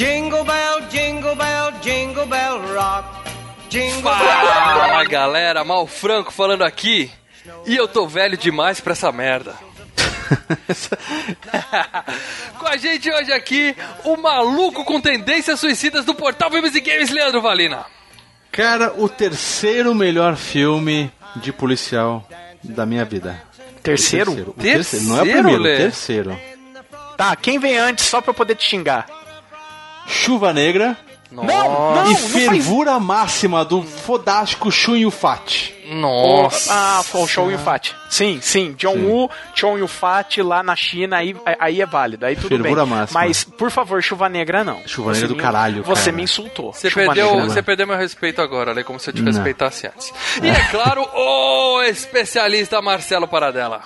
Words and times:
Jingle 0.00 0.44
bell, 0.44 0.80
jingle 0.88 1.36
bell, 1.36 1.72
jingle 1.82 2.24
bell 2.24 2.58
rock. 2.74 3.06
Jingle 3.68 4.00
bell. 4.00 4.14
Fala 4.14 5.04
galera, 5.04 5.62
Mal 5.62 5.86
Franco 5.86 6.32
falando 6.32 6.64
aqui. 6.64 7.10
E 7.66 7.76
eu 7.76 7.86
tô 7.86 8.06
velho 8.08 8.34
demais 8.34 8.80
pra 8.80 8.94
essa 8.94 9.12
merda. 9.12 9.54
com 12.58 12.66
a 12.66 12.78
gente 12.78 13.12
hoje 13.12 13.30
aqui, 13.30 13.76
o 14.02 14.16
maluco 14.16 14.86
com 14.86 15.02
tendências 15.02 15.60
suicidas 15.60 16.06
do 16.06 16.14
portal 16.14 16.50
Filmes 16.50 16.74
e 16.74 16.80
Games, 16.80 17.10
Leandro 17.10 17.42
Valina. 17.42 17.84
Cara, 18.50 18.94
o 18.96 19.06
terceiro 19.06 19.94
melhor 19.94 20.34
filme 20.34 21.12
de 21.36 21.52
policial 21.52 22.26
da 22.64 22.86
minha 22.86 23.04
vida. 23.04 23.38
Terceiro? 23.82 24.30
O 24.30 24.34
terceiro. 24.34 24.50
O 24.56 24.62
Terceiro, 24.62 25.04
Não 25.04 25.18
é 25.18 25.20
o 25.20 25.26
primeiro, 25.26 25.62
Lê? 25.62 25.74
o 25.74 25.76
terceiro. 25.76 26.40
Tá, 27.18 27.36
quem 27.36 27.58
vem 27.58 27.76
antes 27.76 28.06
só 28.06 28.22
pra 28.22 28.30
eu 28.30 28.34
poder 28.34 28.54
te 28.54 28.64
xingar? 28.64 29.19
Chuva 30.10 30.52
Negra 30.52 30.96
Não, 31.30 31.44
não, 31.44 32.06
e 32.06 32.10
não 32.10 32.16
faz- 32.16 32.32
fervura 32.32 32.98
máxima 32.98 33.64
do 33.64 33.82
fodástico 33.82 34.70
Shun 34.70 34.96
Yufat. 34.96 35.74
Nossa. 35.92 36.72
Ah, 36.72 37.02
foi 37.02 37.22
o 37.22 37.26
Show 37.26 37.50
Yufat. 37.50 37.96
Sim, 38.08 38.38
sim. 38.40 38.74
John 38.78 38.92
Sim. 38.94 39.06
Woo, 39.06 39.30
Chon 39.56 39.76
Yufat 39.78 40.40
lá 40.40 40.62
na 40.62 40.76
China, 40.76 41.16
aí, 41.16 41.34
aí 41.58 41.80
é 41.82 41.86
válido, 41.86 42.24
aí 42.26 42.36
tudo 42.36 42.48
Fervura 42.48 42.84
bem. 42.86 42.94
máxima. 42.94 43.20
Mas, 43.20 43.42
por 43.42 43.72
favor, 43.72 44.00
Chuva 44.00 44.28
Negra 44.28 44.62
não. 44.62 44.80
Chuva 44.86 45.12
Negra 45.12 45.26
do 45.28 45.34
me- 45.36 45.42
caralho, 45.42 45.82
Você 45.82 46.02
cara. 46.04 46.16
me 46.16 46.22
insultou. 46.22 46.72
Você 46.72 46.88
Chuva 46.90 47.06
perdeu, 47.06 47.30
Negra. 47.34 47.44
você 47.50 47.62
perdeu 47.62 47.86
meu 47.88 47.96
respeito 47.96 48.40
agora, 48.40 48.72
Lê, 48.72 48.84
como 48.84 49.00
se 49.00 49.10
eu 49.10 49.14
te 49.14 49.20
Não. 49.22 49.32
respeitasse 49.32 49.88
antes. 49.88 50.12
E 50.40 50.48
é 50.48 50.64
claro, 50.70 51.02
o 51.12 51.82
especialista 51.82 52.80
Marcelo 52.80 53.26
Paradela. 53.26 53.80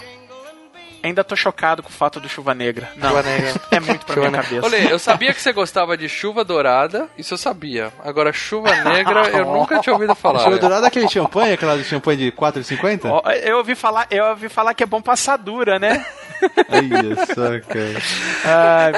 Ainda 1.05 1.23
tô 1.23 1.37
chocado 1.37 1.83
com 1.83 1.91
o 1.91 1.93
fato 1.93 2.19
do 2.19 2.29
Chuva 2.31 2.55
Negra. 2.55 2.89
Não, 2.97 3.11
Chuva 3.11 3.23
Negra. 3.23 3.53
é 3.71 3.79
muito 3.81 4.07
pra 4.07 4.17
minha 4.17 4.43
cabeça. 4.43 4.67
Olê, 4.67 4.91
eu 4.91 4.99
sabia 4.99 5.35
que 5.35 5.41
você 5.41 5.53
gostava 5.53 5.97
de 5.99 6.09
chuva 6.09 6.43
dourada, 6.43 7.09
isso 7.19 7.35
eu 7.35 7.39
sabia. 7.39 7.93
Agora, 8.03 8.33
chuva 8.33 8.75
negra, 8.85 9.29
eu 9.29 9.45
nunca 9.53 9.79
tinha 9.81 9.93
ouvido 9.93 10.15
falar. 10.15 10.41
Chuva. 10.41 10.59
Dourada 10.59 10.87
é 10.87 10.89
aquele 10.89 11.07
champanhe, 11.09 11.53
aquela 11.53 11.77
de 11.77 11.85
champanhe 11.85 12.17
de 12.19 12.33
4,50? 12.33 13.01
Ó, 13.05 13.31
eu 13.31 13.59
ouvi 13.59 13.75
falar, 13.75 14.07
eu 14.11 14.25
ouvi 14.31 14.49
falar 14.49 14.73
que 14.73 14.83
é 14.83 14.87
bom 14.87 15.03
passadura, 15.03 15.79
né? 15.79 16.07
Ai, 16.71 16.81
meu 16.83 17.13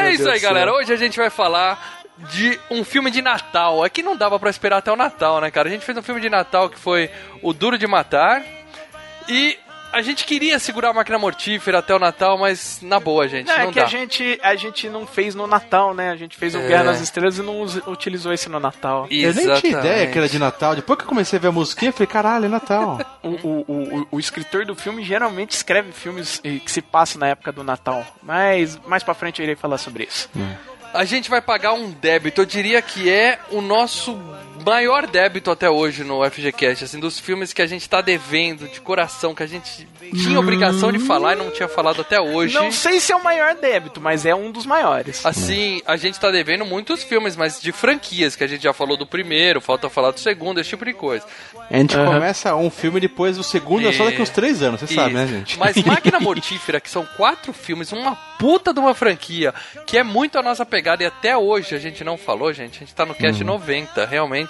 É 0.07 0.12
isso 0.12 0.23
Deus 0.25 0.33
aí, 0.34 0.41
céu. 0.41 0.49
galera. 0.49 0.73
Hoje 0.73 0.93
a 0.93 0.97
gente 0.97 1.17
vai 1.19 1.29
falar 1.29 2.03
de 2.31 2.59
um 2.71 2.84
filme 2.84 3.11
de 3.11 3.21
Natal. 3.21 3.84
É 3.84 3.89
que 3.91 4.03
não 4.03 4.17
dava 4.17 4.39
pra 4.39 4.49
esperar 4.51 4.79
até 4.79 4.93
o 4.93 4.97
Natal, 4.97 5.41
né, 5.41 5.51
cara? 5.51 5.69
A 5.69 5.71
gente 5.73 5.84
fez 5.84 5.99
um 5.99 6.03
filme 6.03 6.21
de 6.21 6.31
Natal 6.31 6.69
que 6.71 6.79
foi 6.79 7.11
O 7.43 7.53
Duro 7.53 7.77
de 7.77 7.87
Matar. 7.87 8.43
E 9.29 9.59
a 9.97 10.03
gente 10.03 10.25
queria 10.25 10.59
segurar 10.59 10.91
a 10.91 10.93
máquina 10.93 11.19
mortífera 11.19 11.79
até 11.79 11.95
o 11.95 11.99
Natal, 11.99 12.37
mas 12.39 12.79
na 12.83 13.01
boa, 13.01 13.27
gente, 13.27 13.47
Não, 13.47 13.57
não, 13.57 13.65
é 13.65 13.67
que 13.69 13.81
dá. 13.81 13.85
a 13.85 13.89
gente, 13.89 14.39
a 14.43 14.55
gente 14.55 14.89
não 14.89 15.07
fez 15.07 15.35
no 15.35 15.47
Natal, 15.47 15.95
né? 15.95 16.11
A 16.11 16.17
gente 16.17 16.37
fez 16.37 16.55
o 16.55 16.59
É. 16.59 16.69
Guerra 16.69 16.85
nas 16.85 17.01
Estrelas 17.01 17.39
e 17.39 17.43
não 17.43 17.63
utilizou 17.87 18.33
esse 18.33 18.49
no 18.49 18.61
Natal. 18.61 19.07
Eu 19.11 19.33
nem 19.35 19.45
tinha 19.45 19.57
ideia 19.57 19.75
Exatamente. 19.75 20.13
que 20.13 20.19
era 20.19 20.29
de 20.29 20.39
Natal. 20.39 20.75
Depois 20.77 20.99
que 20.99 21.05
eu 21.05 21.09
comecei 21.09 21.39
a 21.39 21.43
ver 21.43 21.49
a 21.49 21.53
musiquinha, 21.53 21.89
eu 21.89 21.93
falei, 21.93 22.07
caralho, 22.07 22.45
é 22.45 22.49
Natal. 22.49 23.01
O, 23.27 23.29
o, 23.29 23.65
o, 23.67 24.09
o- 24.12 24.21
escritor 24.21 24.65
do 24.65 24.77
filme 24.77 25.03
geralmente 25.03 25.51
escreve 25.51 25.91
filmes 25.91 26.41
eh, 26.45 26.61
que 26.65 26.71
se 26.71 26.81
passam 26.81 27.19
na 27.19 27.27
época 27.27 27.51
do 27.51 27.65
Natal. 27.65 28.05
Mas 28.23 28.79
mais 28.87 29.03
pra 29.03 29.15
frente 29.15 29.41
eu 29.41 29.45
irei 29.45 29.56
falar 29.56 29.79
sobre 29.79 30.05
isso. 30.05 30.31
A 30.95 31.05
gente 31.05 31.29
vai 31.29 31.43
pagar 31.43 31.73
um 31.73 31.91
débito, 31.91 32.41
eu 32.41 32.47
diria 32.47 32.81
que 32.81 33.11
é 33.11 33.41
o 33.51 33.61
nosso 33.61 34.17
maior 34.65 35.06
débito 35.06 35.50
até 35.50 35.69
hoje 35.69 36.05
no 36.05 36.28
FGCast, 36.28 36.84
assim, 36.84 37.00
dos 37.00 37.19
filmes 37.19 37.53
que 37.53 37.62
a 37.62 37.67
gente 37.67 37.89
tá 37.89 38.00
devendo 38.00 38.69
de 38.69 38.81
coração, 38.81 39.34
que 39.34 39.43
a 39.43 39.47
gente 39.47 39.87
tinha 40.15 40.39
obrigação 40.39 40.93
de 40.93 40.99
falar 40.99 41.34
e 41.34 41.37
não 41.37 41.50
tinha 41.50 41.69
falado 41.69 42.00
até 42.00 42.21
hoje. 42.21 42.55
Não 42.55 42.71
sei 42.71 43.00
se 43.00 43.12
é 43.12 43.17
o 43.17 43.22
maior 43.22 43.55
débito, 43.55 44.00
mas 44.00 44.25
é 44.25 44.34
um 44.34 44.50
dos 44.50 44.67
maiores. 44.67 45.25
Assim, 45.25 45.83
a 45.87 45.97
gente 45.97 46.19
tá 46.19 46.31
devendo 46.31 46.65
muitos 46.65 47.03
filmes, 47.03 47.37
mas 47.37 47.61
de 47.61 47.72
franquias, 47.72 48.37
que 48.37 48.44
a 48.44 48.47
gente 48.47 48.62
já 48.62 48.72
falou 48.72 48.97
do 48.97 49.06
primeiro, 49.06 49.61
falta 49.61 49.89
falar 49.89 50.11
do 50.11 50.21
segundo, 50.21 50.61
esse 50.61 50.71
tipo 50.71 50.84
de 50.84 50.93
coisa. 50.93 51.25
A 51.71 51.77
gente 51.77 51.97
começa 51.97 52.55
um 52.55 52.71
filme 52.71 53.00
depois 53.00 53.37
do 53.37 53.43
segundo, 53.43 53.88
é 53.88 53.93
só 53.93 54.05
daqui 54.05 54.23
uns 54.23 54.31
três 54.31 54.62
anos, 54.62 54.81
você 54.81 54.94
sabe, 54.94 55.15
né, 55.15 55.27
gente? 55.27 55.59
Mas 55.59 55.77
Máquina 55.84 56.21
Mortífera, 56.21 56.81
que 56.81 56.91
são 56.91 57.06
quatro 57.17 57.53
filmes, 57.53 57.93
uma 57.93 58.15
puta 58.38 58.73
de 58.73 58.78
uma 58.78 58.94
franquia, 58.94 59.53
que 59.87 59.99
é 59.99 60.03
muito 60.03 60.38
a 60.38 60.43
nossa 60.43 60.65
pegada 60.65 61.03
e 61.03 61.06
até 61.06 61.37
hoje 61.37 61.75
a 61.75 61.78
gente 61.78 62.05
não 62.05 62.17
falou, 62.17 62.53
gente. 62.53 62.77
A 62.77 62.81
gente 62.81 62.94
tá 62.94 63.05
no 63.05 63.15
cast 63.15 63.43
90, 63.43 64.06
realmente 64.06 64.46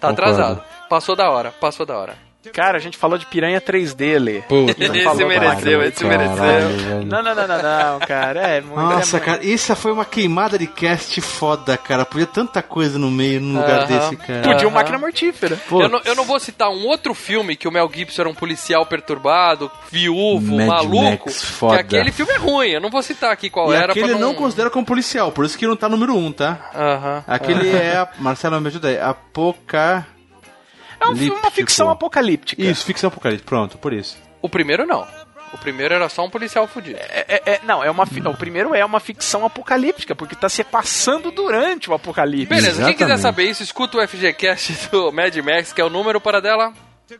tá 0.00 0.10
atrasado. 0.10 0.62
Passou 0.88 1.16
da 1.16 1.30
hora, 1.30 1.52
passou 1.52 1.84
da 1.84 1.96
hora. 1.96 2.23
Cara, 2.52 2.76
a 2.76 2.80
gente 2.80 2.96
falou 2.96 3.16
de 3.18 3.26
Piranha 3.26 3.60
3D, 3.60 4.18
Lê. 4.18 4.40
Puta 4.42 4.72
Esse 4.72 4.80
mereceu, 4.80 5.28
nada. 5.28 5.86
esse 5.88 6.04
mereceu. 6.04 7.04
Não, 7.06 7.22
não, 7.22 7.34
não, 7.34 7.46
não, 7.48 7.62
não, 7.62 7.98
cara. 8.00 8.40
É 8.40 8.60
muito. 8.60 8.76
Nossa, 8.76 9.16
é 9.16 9.20
cara, 9.20 9.44
isso 9.44 9.74
foi 9.76 9.92
uma 9.92 10.04
queimada 10.04 10.58
de 10.58 10.66
cast 10.66 11.20
foda, 11.20 11.76
cara. 11.76 12.04
Podia 12.04 12.26
tanta 12.26 12.62
coisa 12.62 12.98
no 12.98 13.10
meio, 13.10 13.40
num 13.40 13.60
lugar 13.60 13.80
Aham. 13.80 13.86
desse, 13.86 14.16
cara. 14.16 14.42
Podia 14.42 14.66
um 14.66 14.70
Aham. 14.70 14.74
máquina 14.74 14.98
mortífera. 14.98 15.58
Eu 15.70 15.88
não, 15.88 16.00
eu 16.04 16.14
não 16.14 16.24
vou 16.24 16.38
citar 16.38 16.68
um 16.70 16.86
outro 16.86 17.14
filme 17.14 17.56
que 17.56 17.66
o 17.68 17.72
Mel 17.72 17.90
Gibson 17.92 18.22
era 18.22 18.28
um 18.28 18.34
policial 18.34 18.84
perturbado, 18.86 19.70
viúvo, 19.90 20.56
Mad 20.56 20.66
maluco. 20.68 21.04
Max, 21.28 21.42
foda. 21.42 21.82
Que 21.82 21.96
aquele 21.96 22.12
filme 22.12 22.32
é 22.32 22.36
ruim, 22.38 22.68
eu 22.70 22.80
não 22.80 22.90
vou 22.90 23.02
citar 23.02 23.32
aqui 23.32 23.48
qual 23.50 23.72
E 23.72 23.76
era. 23.76 23.92
aquele 23.92 24.12
não... 24.12 24.20
não 24.20 24.34
considera 24.34 24.70
como 24.70 24.84
policial, 24.84 25.32
por 25.32 25.44
isso 25.44 25.56
que 25.58 25.66
não 25.66 25.76
tá 25.76 25.88
número 25.88 26.14
um, 26.16 26.32
tá? 26.32 26.70
Aham. 26.74 27.24
Aquele 27.26 27.70
é. 27.70 27.96
a- 27.96 28.08
Marcelo, 28.18 28.60
me 28.60 28.68
ajuda 28.68 28.88
aí. 28.88 28.98
Apoca. 29.00 30.06
É 31.04 31.12
um 31.12 31.16
filme, 31.16 31.38
uma 31.40 31.50
ficção 31.50 31.90
apocalíptica. 31.90 32.62
Isso, 32.62 32.84
ficção 32.84 33.08
apocalíptica. 33.08 33.48
Pronto, 33.48 33.78
por 33.78 33.92
isso. 33.92 34.16
O 34.42 34.48
primeiro 34.48 34.86
não. 34.86 35.06
O 35.52 35.58
primeiro 35.58 35.94
era 35.94 36.08
só 36.08 36.24
um 36.24 36.30
policial 36.30 36.66
fudido. 36.66 36.98
É, 36.98 37.24
é- 37.28 37.42
é- 37.54 37.60
não, 37.62 37.82
é 37.82 37.88
uma, 37.90 38.04
fi- 38.06 38.20
o 38.20 38.34
primeiro 38.34 38.74
é 38.74 38.84
uma 38.84 38.98
ficção 38.98 39.46
apocalíptica, 39.46 40.14
porque 40.14 40.34
tá 40.34 40.48
se 40.48 40.64
passando 40.64 41.30
durante 41.30 41.88
o 41.88 41.94
apocalipse. 41.94 42.46
Beleza, 42.46 42.84
quem 42.84 42.92
quiser 42.94 43.04
Exatamente. 43.14 43.22
saber 43.22 43.44
isso, 43.50 43.62
escuta 43.62 43.98
o 43.98 44.08
FGCast 44.08 44.88
do 44.90 45.12
Mad 45.12 45.36
Max, 45.36 45.72
que 45.72 45.80
é 45.80 45.84
o 45.84 45.88
número 45.90 46.20
para 46.20 46.40
dela. 46.40 46.72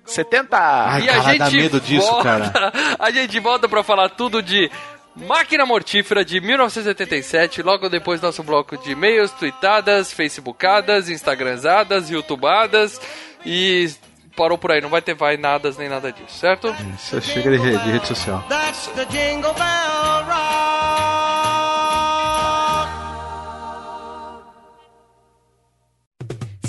70. 0.06 0.56
Ai, 0.58 1.02
e 1.02 1.08
a 1.08 1.12
cara, 1.12 1.22
gente 1.30 1.38
dá 1.38 1.50
medo 1.50 1.80
disso, 1.80 2.06
volta, 2.10 2.50
cara. 2.50 2.72
A 2.98 3.10
gente 3.10 3.38
volta 3.38 3.68
pra 3.68 3.82
falar 3.84 4.08
tudo 4.08 4.42
de 4.42 4.70
Máquina 5.16 5.64
Mortífera 5.64 6.24
de 6.24 6.40
1987, 6.40 7.62
logo 7.62 7.88
depois 7.88 8.20
do 8.20 8.26
nosso 8.26 8.42
bloco 8.42 8.76
de 8.76 8.92
e-mails, 8.92 9.30
tweetadas, 9.32 10.12
facebookadas, 10.12 11.08
instagramzadas, 11.08 12.10
youtubadas 12.10 13.00
e 13.46 13.88
parou 14.36 14.58
por 14.58 14.72
aí, 14.72 14.80
não 14.80 14.88
vai 14.88 15.00
ter 15.00 15.14
vai 15.14 15.36
nadas 15.36 15.76
nem 15.76 15.88
nada 15.88 16.10
disso, 16.10 16.36
certo? 16.38 16.74
Isso 16.96 17.20
chega 17.22 17.50
de 17.52 17.58
rede, 17.58 17.84
de 17.84 17.90
rede 17.92 18.08
social. 18.08 18.44
That's 18.48 18.88
the 18.88 19.04
jingle 19.04 19.54
bell 19.54 20.24
rock. 20.26 20.74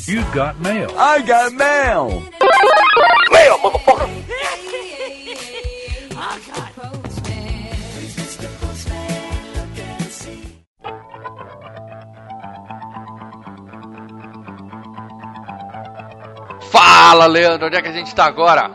You 0.07 0.21
got 0.35 0.55
mail. 0.59 0.91
Fala, 17.15 17.27
Leandro, 17.27 17.67
onde 17.67 17.77
é 17.77 17.81
que 17.81 17.87
a 17.87 17.93
gente 17.93 18.13
tá 18.13 18.25
agora? 18.25 18.69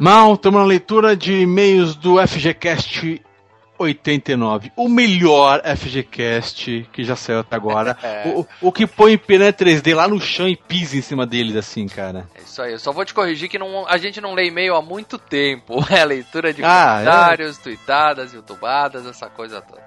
Mal, 0.00 0.34
estamos 0.34 0.58
na 0.58 0.66
leitura 0.66 1.14
de 1.16 1.42
e-mails 1.42 1.94
do 1.94 2.16
FGCast 2.26 3.22
89. 3.78 4.72
O 4.74 4.88
melhor 4.88 5.62
FGCast 5.64 6.88
que 6.92 7.04
já 7.04 7.14
saiu 7.14 7.38
até 7.38 7.54
agora. 7.54 7.96
o, 8.26 8.44
o 8.60 8.72
que 8.72 8.88
põe 8.88 9.16
Piranha 9.16 9.52
3D 9.52 9.94
lá 9.94 10.08
no 10.08 10.20
chão 10.20 10.48
e 10.48 10.56
pisa 10.56 10.96
em 10.96 11.00
cima 11.00 11.24
deles, 11.24 11.54
assim, 11.54 11.86
cara. 11.86 12.28
É 12.34 12.40
isso 12.40 12.60
aí, 12.60 12.72
eu 12.72 12.78
só 12.80 12.90
vou 12.90 13.04
te 13.04 13.14
corrigir 13.14 13.48
que 13.48 13.56
não, 13.56 13.86
a 13.86 13.96
gente 13.98 14.20
não 14.20 14.34
lê 14.34 14.48
e-mail 14.48 14.74
há 14.74 14.82
muito 14.82 15.16
tempo. 15.16 15.76
É 15.88 16.04
leitura 16.04 16.52
de 16.52 16.64
Ah, 16.64 16.98
é? 17.00 17.04
comentários, 17.04 17.58
tweetadas, 17.58 18.32
youtubadas, 18.34 19.06
essa 19.06 19.30
coisa 19.30 19.60
toda. 19.60 19.80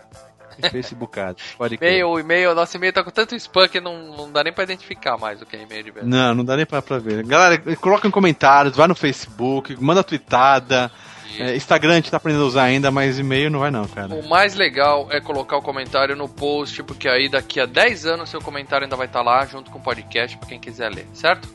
Facebookado. 0.72 1.38
Pode. 1.58 1.76
E-mail, 1.76 2.10
o 2.10 2.20
e-mail, 2.20 2.54
nosso 2.56 2.76
e-mail 2.78 2.94
tá 2.94 3.04
com 3.04 3.12
tanto 3.12 3.36
spam 3.36 3.68
que 3.68 3.80
não, 3.80 4.16
não 4.16 4.32
dá 4.32 4.44
nem 4.44 4.54
pra 4.54 4.64
identificar 4.64 5.18
mais 5.18 5.42
o 5.42 5.46
que 5.46 5.56
é 5.56 5.64
e-mail 5.64 5.84
de 5.84 5.92
verdade. 5.92 6.16
Não, 6.16 6.36
não 6.36 6.46
dá 6.46 6.58
nem 6.58 6.66
pra, 6.66 6.82
pra 6.82 6.98
ver. 6.98 7.26
Galera, 7.26 7.62
coloca 7.78 8.08
em 8.08 8.12
comentários, 8.12 8.76
vai 8.76 8.88
no 8.88 8.96
Facebook, 8.96 9.76
manda 9.80 10.04
tweetada. 10.04 10.92
É, 11.38 11.56
Instagram 11.56 11.94
a 11.94 11.96
gente 11.96 12.10
tá 12.10 12.18
aprendendo 12.18 12.44
a 12.44 12.48
usar 12.48 12.64
ainda, 12.64 12.90
mas 12.90 13.20
e-mail 13.20 13.50
não 13.50 13.60
vai 13.60 13.70
não, 13.70 13.88
cara. 13.88 14.16
O 14.16 14.28
mais 14.28 14.56
legal 14.56 15.08
é 15.12 15.22
colocar 15.22 15.58
o 15.58 15.62
comentário 15.62 16.16
no 16.16 16.28
post, 16.28 16.82
porque 16.84 17.08
aí 17.08 17.30
daqui 17.30 17.60
a 17.60 17.66
10 17.66 18.06
anos 18.06 18.30
seu 18.30 18.42
comentário 18.42 18.86
ainda 18.86 18.96
vai 18.96 19.06
estar 19.06 19.22
lá 19.22 19.46
junto 19.46 19.70
com 19.70 19.78
o 19.78 19.82
podcast 19.82 20.38
pra 20.38 20.50
quem 20.50 20.60
quiser 20.60 20.90
ler, 20.90 21.08
certo? 21.14 21.48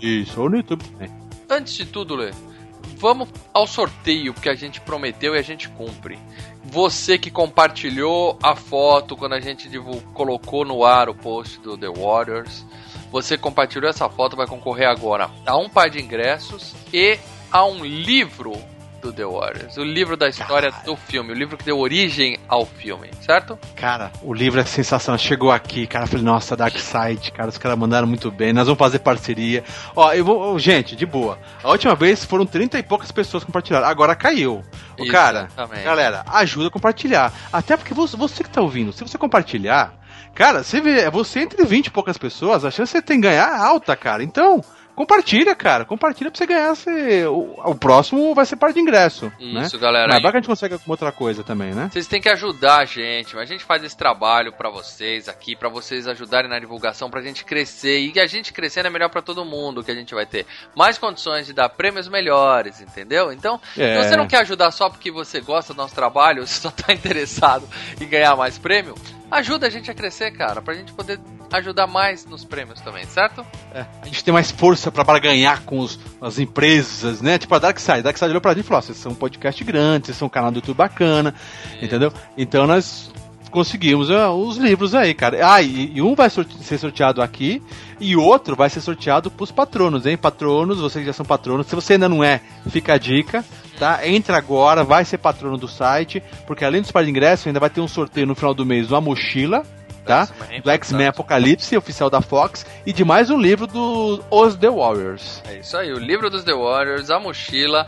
Isso, 0.00 0.40
ou 0.40 0.50
no 0.50 0.56
YouTube 0.56 0.84
também. 0.84 1.10
Antes 1.48 1.74
de 1.74 1.86
tudo, 1.86 2.16
Lê, 2.16 2.32
vamos 2.96 3.28
ao 3.52 3.66
sorteio 3.66 4.34
que 4.34 4.48
a 4.48 4.54
gente 4.54 4.80
prometeu 4.80 5.34
e 5.34 5.38
a 5.38 5.42
gente 5.42 5.68
cumpre. 5.68 6.18
Você 6.64 7.18
que 7.18 7.30
compartilhou 7.30 8.38
a 8.42 8.56
foto 8.56 9.16
quando 9.16 9.34
a 9.34 9.40
gente 9.40 9.68
colocou 10.14 10.64
no 10.64 10.84
ar 10.84 11.08
o 11.08 11.14
post 11.14 11.60
do 11.60 11.76
The 11.76 11.88
Warriors, 11.88 12.64
você 13.12 13.36
compartilhou 13.36 13.88
essa 13.88 14.08
foto, 14.08 14.34
vai 14.34 14.46
concorrer 14.46 14.88
agora 14.88 15.30
a 15.46 15.56
um 15.56 15.68
par 15.68 15.90
de 15.90 16.00
ingressos 16.00 16.74
e 16.92 17.18
a 17.52 17.64
um 17.64 17.84
livro 17.84 18.54
do 19.04 19.12
The 19.12 19.24
Warriors. 19.24 19.76
O 19.76 19.84
livro 19.84 20.16
da 20.16 20.28
história 20.28 20.70
Cara. 20.70 20.84
do 20.84 20.96
filme, 20.96 21.30
o 21.30 21.34
livro 21.34 21.56
que 21.58 21.64
deu 21.64 21.78
origem 21.78 22.38
ao 22.48 22.64
filme, 22.64 23.10
certo? 23.20 23.58
Cara, 23.76 24.10
o 24.22 24.32
livro 24.32 24.58
é 24.58 24.64
sensacional. 24.64 25.18
Chegou 25.18 25.52
aqui, 25.52 25.86
cara, 25.86 26.06
falei, 26.06 26.24
nossa, 26.24 26.56
Dark 26.56 26.76
Side, 26.78 27.30
cara, 27.32 27.50
os 27.50 27.58
caras 27.58 27.78
mandaram 27.78 28.06
muito 28.06 28.30
bem. 28.30 28.52
Nós 28.52 28.66
vamos 28.66 28.78
fazer 28.78 29.00
parceria. 29.00 29.62
Ó, 29.94 30.12
eu 30.12 30.24
vou. 30.24 30.58
Gente, 30.58 30.96
de 30.96 31.04
boa. 31.04 31.38
A 31.62 31.70
última 31.70 31.94
vez 31.94 32.24
foram 32.24 32.46
30 32.46 32.78
e 32.78 32.82
poucas 32.82 33.12
pessoas 33.12 33.42
que 33.42 33.48
compartilharam. 33.48 33.86
Agora 33.86 34.14
caiu. 34.16 34.64
O 34.98 35.06
cara, 35.08 35.48
Exatamente. 35.52 35.84
galera, 35.84 36.24
ajuda 36.28 36.68
a 36.68 36.70
compartilhar. 36.70 37.32
Até 37.52 37.76
porque 37.76 37.92
você, 37.92 38.42
que 38.42 38.50
tá 38.50 38.62
ouvindo, 38.62 38.92
se 38.92 39.02
você 39.02 39.18
compartilhar, 39.18 39.92
cara, 40.34 40.62
você 40.62 40.80
vê, 40.80 41.00
é 41.00 41.10
você 41.10 41.40
entre 41.40 41.62
20 41.64 41.86
e 41.86 41.90
poucas 41.90 42.16
pessoas, 42.16 42.64
a 42.64 42.70
chance 42.70 42.92
de 42.92 42.98
você 42.98 43.02
tem 43.02 43.20
que 43.20 43.26
ganhar 43.28 43.48
é 43.48 43.56
alta, 43.66 43.94
cara. 43.94 44.22
Então. 44.22 44.64
Compartilha, 44.94 45.54
cara. 45.54 45.84
Compartilha 45.84 46.30
pra 46.30 46.38
você 46.38 46.46
ganhar. 46.46 46.74
Você... 46.74 47.26
O, 47.26 47.54
o 47.70 47.74
próximo 47.74 48.34
vai 48.34 48.46
ser 48.46 48.56
par 48.56 48.72
de 48.72 48.80
ingresso. 48.80 49.32
né? 49.40 49.62
Isso, 49.62 49.78
galera. 49.78 50.08
Mas 50.12 50.22
vai 50.22 50.30
que 50.30 50.36
a 50.38 50.40
gente 50.40 50.48
consegue 50.48 50.74
alguma 50.74 50.92
outra 50.92 51.10
coisa 51.10 51.42
também, 51.42 51.72
né? 51.74 51.88
Vocês 51.92 52.06
têm 52.06 52.20
que 52.20 52.28
ajudar 52.28 52.78
a 52.78 52.84
gente, 52.84 53.34
mas 53.34 53.48
a 53.50 53.52
gente 53.52 53.64
faz 53.64 53.82
esse 53.82 53.96
trabalho 53.96 54.52
pra 54.52 54.70
vocês 54.70 55.28
aqui, 55.28 55.56
pra 55.56 55.68
vocês 55.68 56.06
ajudarem 56.06 56.48
na 56.48 56.58
divulgação, 56.58 57.10
pra 57.10 57.20
gente 57.20 57.44
crescer. 57.44 57.98
E 58.14 58.20
a 58.20 58.26
gente 58.26 58.52
crescendo 58.52 58.86
é 58.86 58.90
melhor 58.90 59.08
pra 59.10 59.20
todo 59.22 59.44
mundo, 59.44 59.82
que 59.82 59.90
a 59.90 59.94
gente 59.94 60.14
vai 60.14 60.26
ter 60.26 60.46
mais 60.76 60.96
condições 60.98 61.46
de 61.46 61.52
dar 61.52 61.68
prêmios 61.68 62.08
melhores, 62.08 62.80
entendeu? 62.80 63.32
Então, 63.32 63.60
É. 63.76 64.00
se 64.02 64.08
você 64.08 64.16
não 64.16 64.26
quer 64.28 64.38
ajudar 64.42 64.70
só 64.70 64.88
porque 64.88 65.10
você 65.10 65.40
gosta 65.40 65.74
do 65.74 65.76
nosso 65.78 65.94
trabalho, 65.94 66.46
você 66.46 66.60
só 66.60 66.70
tá 66.70 66.92
interessado 66.92 67.68
em 68.00 68.06
ganhar 68.08 68.36
mais 68.36 68.58
prêmio, 68.58 68.94
ajuda 69.36 69.66
a 69.66 69.70
gente 69.70 69.90
a 69.90 69.94
crescer, 69.94 70.30
cara, 70.32 70.60
pra 70.62 70.74
gente 70.74 70.92
poder 70.92 71.18
ajudar 71.52 71.86
mais 71.86 72.24
nos 72.26 72.44
prêmios 72.44 72.80
também, 72.80 73.04
certo? 73.06 73.44
É, 73.72 73.84
a 74.02 74.06
gente 74.06 74.22
tem 74.24 74.32
mais 74.34 74.50
força 74.50 74.90
pra 74.90 75.04
barganhar 75.04 75.62
com 75.62 75.78
os- 75.78 75.98
as 76.20 76.38
empresas, 76.38 77.20
né? 77.20 77.38
Tipo 77.38 77.54
a 77.54 77.58
Darkside. 77.58 78.02
Darkside 78.02 78.30
olhou 78.30 78.40
pra 78.40 78.52
gente 78.54 78.64
e 78.64 78.68
falou: 78.68 78.82
vocês 78.82 78.98
são 78.98 79.12
um 79.12 79.14
podcast 79.14 79.62
grande, 79.64 80.06
vocês 80.06 80.16
são 80.18 80.26
um 80.26 80.30
canal 80.30 80.50
do 80.50 80.56
YouTube 80.58 80.76
bacana, 80.76 81.34
entendeu? 81.80 82.12
Então 82.36 82.66
nós 82.66 83.10
conseguimos 83.50 84.10
ó, 84.10 84.34
os 84.34 84.56
livros 84.56 84.96
aí, 84.96 85.14
cara. 85.14 85.38
Ah, 85.54 85.62
e, 85.62 85.92
e 85.94 86.02
um 86.02 86.14
vai 86.16 86.28
sorte- 86.28 86.56
ser 86.64 86.76
sorteado 86.76 87.22
aqui 87.22 87.62
e 88.00 88.16
outro 88.16 88.56
vai 88.56 88.68
ser 88.68 88.80
sorteado 88.80 89.30
pros 89.30 89.52
patronos, 89.52 90.06
hein? 90.06 90.16
Patronos, 90.16 90.80
vocês 90.80 91.06
já 91.06 91.12
são 91.12 91.24
patronos. 91.24 91.68
Se 91.68 91.74
você 91.76 91.92
ainda 91.92 92.08
não 92.08 92.22
é, 92.24 92.40
fica 92.68 92.94
a 92.94 92.98
dica, 92.98 93.44
tá? 93.78 94.06
Entra 94.06 94.36
agora, 94.36 94.84
vai 94.84 95.04
ser 95.04 95.18
patrono 95.18 95.56
do 95.56 95.68
site, 95.68 96.22
porque 96.46 96.64
além 96.64 96.80
dos 96.80 96.90
par 96.90 97.04
de 97.04 97.10
ingressos, 97.10 97.46
ainda 97.46 97.60
vai 97.60 97.70
ter 97.70 97.80
um 97.80 97.88
sorteio 97.88 98.26
no 98.26 98.34
final 98.34 98.54
do 98.54 98.64
mês 98.64 98.90
uma 98.90 99.00
mochila. 99.00 99.62
Tá? 100.04 100.22
X-Men, 100.22 100.60
Do 100.60 100.70
X-Men. 100.70 101.06
Apocalipse, 101.06 101.74
oficial 101.78 102.10
da 102.10 102.20
Fox, 102.20 102.66
e 102.84 102.92
de 102.92 103.02
mais 103.02 103.30
um 103.30 103.38
livro 103.38 103.66
do 103.66 104.22
Os 104.30 104.54
The 104.54 104.68
Warriors. 104.68 105.42
É 105.48 105.56
isso 105.60 105.74
aí, 105.78 105.90
o 105.94 105.98
livro 105.98 106.28
dos 106.28 106.44
The 106.44 106.52
Warriors, 106.52 107.08
a 107.08 107.18
mochila, 107.18 107.86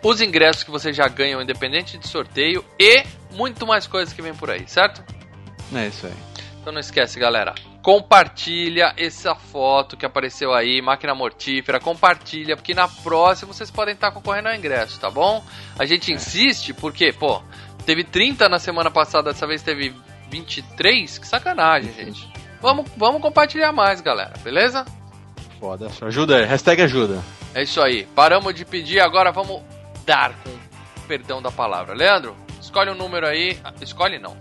os 0.00 0.20
ingressos 0.20 0.62
que 0.62 0.70
você 0.70 0.92
já 0.92 1.08
ganham 1.08 1.42
independente 1.42 1.98
de 1.98 2.06
sorteio 2.06 2.64
e 2.78 3.02
muito 3.32 3.66
mais 3.66 3.88
coisas 3.88 4.14
que 4.14 4.22
vem 4.22 4.34
por 4.34 4.50
aí, 4.50 4.68
certo? 4.68 5.02
É 5.74 5.88
isso 5.88 6.06
aí. 6.06 6.12
Então 6.60 6.72
não 6.72 6.78
esquece, 6.78 7.18
galera. 7.18 7.54
Compartilha 7.82 8.92
essa 8.96 9.34
foto 9.34 9.96
que 9.96 10.04
apareceu 10.04 10.52
aí, 10.52 10.82
máquina 10.82 11.14
mortífera, 11.14 11.78
compartilha, 11.80 12.56
porque 12.56 12.74
na 12.74 12.88
próxima 12.88 13.52
vocês 13.52 13.70
podem 13.70 13.94
estar 13.94 14.10
concorrendo 14.10 14.48
ao 14.48 14.54
ingresso, 14.54 14.98
tá 15.00 15.10
bom? 15.10 15.42
A 15.78 15.86
gente 15.86 16.12
insiste 16.12 16.74
porque, 16.74 17.12
pô, 17.12 17.40
teve 17.86 18.04
30 18.04 18.48
na 18.48 18.58
semana 18.58 18.90
passada, 18.90 19.32
dessa 19.32 19.46
vez 19.46 19.62
teve 19.62 19.94
23, 20.30 21.18
que 21.18 21.26
sacanagem, 21.26 21.92
gente. 21.94 22.28
Vamos, 22.60 22.90
vamos 22.96 23.22
compartilhar 23.22 23.72
mais, 23.72 24.00
galera, 24.00 24.34
beleza? 24.42 24.84
Foda. 25.60 25.90
Ajuda 26.02 26.36
aí. 26.36 26.44
Hashtag 26.44 26.82
ajuda. 26.82 27.22
É 27.54 27.62
isso 27.62 27.80
aí. 27.80 28.04
Paramos 28.14 28.54
de 28.54 28.64
pedir, 28.64 29.00
agora 29.00 29.32
vamos 29.32 29.62
dar 30.04 30.32
com 30.44 30.50
perdão 31.06 31.40
da 31.40 31.50
palavra. 31.50 31.94
Leandro, 31.94 32.36
escolhe 32.60 32.90
um 32.90 32.94
número 32.94 33.26
aí. 33.26 33.58
Ah, 33.64 33.72
Escolhe 33.80 34.18
não. 34.18 34.36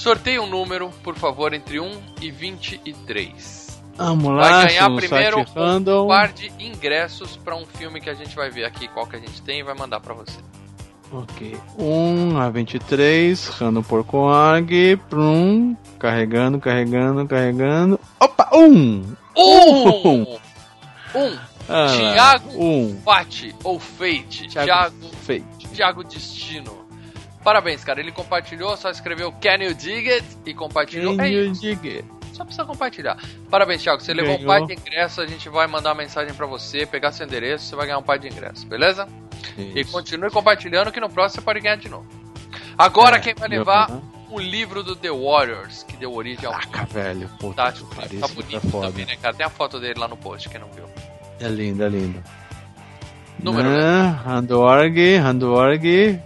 Sorteia 0.00 0.40
um 0.40 0.46
número, 0.46 0.88
por 1.02 1.14
favor, 1.14 1.52
entre 1.52 1.78
1 1.78 1.90
e 2.22 2.30
23. 2.30 3.82
Vamos 3.98 4.34
lá, 4.34 4.62
Vai 4.62 4.66
ganhar 4.68 4.96
primeiro 4.96 5.42
random. 5.54 6.04
um 6.06 6.08
par 6.08 6.32
de 6.32 6.50
ingressos 6.58 7.36
para 7.36 7.54
um 7.54 7.66
filme 7.66 8.00
que 8.00 8.08
a 8.08 8.14
gente 8.14 8.34
vai 8.34 8.48
ver 8.48 8.64
aqui, 8.64 8.88
qual 8.88 9.06
que 9.06 9.16
a 9.16 9.18
gente 9.18 9.42
tem 9.42 9.58
e 9.60 9.62
vai 9.62 9.74
mandar 9.74 10.00
para 10.00 10.14
você. 10.14 10.38
Ok. 11.12 11.54
1 11.78 12.38
a 12.40 12.48
23, 12.48 13.46
random.org, 13.48 14.96
prum, 15.10 15.76
carregando, 15.98 16.58
carregando, 16.58 17.26
carregando. 17.26 18.00
Opa, 18.18 18.48
1! 18.54 19.16
Um! 19.36 20.22
Um! 21.14 21.38
Ah, 21.68 21.86
Thiago 21.94 22.50
1. 22.64 23.00
Fati 23.04 23.54
ou 23.62 23.78
Fate. 23.78 24.48
Thiago, 24.48 24.96
Fate. 25.20 25.68
Thiago 25.74 26.02
Destino. 26.04 26.79
Parabéns, 27.42 27.82
cara. 27.84 28.00
Ele 28.00 28.12
compartilhou, 28.12 28.76
só 28.76 28.90
escreveu 28.90 29.32
Can 29.32 29.62
you 29.62 29.74
dig 29.74 30.10
it? 30.10 30.26
E 30.44 30.52
compartilhou. 30.54 31.16
Can 31.16 31.24
É 31.24 31.30
you 31.30 31.52
isso. 31.52 31.60
dig 31.62 31.88
it? 31.96 32.04
Só 32.34 32.44
precisa 32.44 32.64
compartilhar. 32.64 33.16
Parabéns, 33.50 33.82
Thiago. 33.82 34.00
Você 34.02 34.14
levou 34.14 34.36
um 34.38 34.44
par 34.46 34.64
de 34.66 34.72
ingressos. 34.74 35.18
A 35.18 35.26
gente 35.26 35.48
vai 35.48 35.66
mandar 35.66 35.90
uma 35.90 35.96
mensagem 36.02 36.32
pra 36.34 36.46
você, 36.46 36.86
pegar 36.86 37.12
seu 37.12 37.26
endereço. 37.26 37.64
Você 37.66 37.76
vai 37.76 37.86
ganhar 37.86 37.98
um 37.98 38.02
par 38.02 38.18
de 38.18 38.28
ingressos, 38.28 38.64
beleza? 38.64 39.06
E 39.58 39.80
Isso. 39.80 39.90
continue 39.92 40.30
compartilhando 40.30 40.92
que 40.92 41.00
no 41.00 41.08
próximo 41.08 41.40
você 41.40 41.44
pode 41.44 41.60
ganhar 41.60 41.76
de 41.76 41.88
novo. 41.88 42.06
Agora 42.78 43.16
É, 43.16 43.20
quem 43.20 43.34
vai 43.34 43.48
levar 43.48 43.90
né? 43.90 44.00
o 44.30 44.38
livro 44.38 44.82
do 44.82 44.94
The 44.96 45.10
Warriors, 45.10 45.82
que 45.82 45.96
deu 45.96 46.14
origem 46.14 46.46
ao 46.46 46.52
Caraca, 46.52 46.84
velho. 46.86 47.28
Puta 47.38 47.72
que 47.72 47.84
Tá 47.94 48.06
isso 48.26 48.34
bonito 48.34 48.70
foda. 48.70 48.86
também, 48.88 49.04
né, 49.06 49.16
cara? 49.16 49.34
Tem 49.34 49.44
a 49.44 49.50
foto 49.50 49.78
dele 49.80 49.98
lá 49.98 50.08
no 50.08 50.16
post, 50.16 50.48
quem 50.48 50.60
não 50.60 50.68
viu. 50.68 50.84
É 51.40 51.48
lindo, 51.48 51.82
é 51.84 51.88
lindo. 51.88 52.22
Número, 53.38 53.68
né? 53.68 54.18
Randorg, 54.24 55.16
Randorg. 55.16 56.20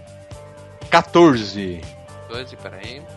14. 1.01 1.81
12, 2.29 2.55
peraí. 2.57 3.01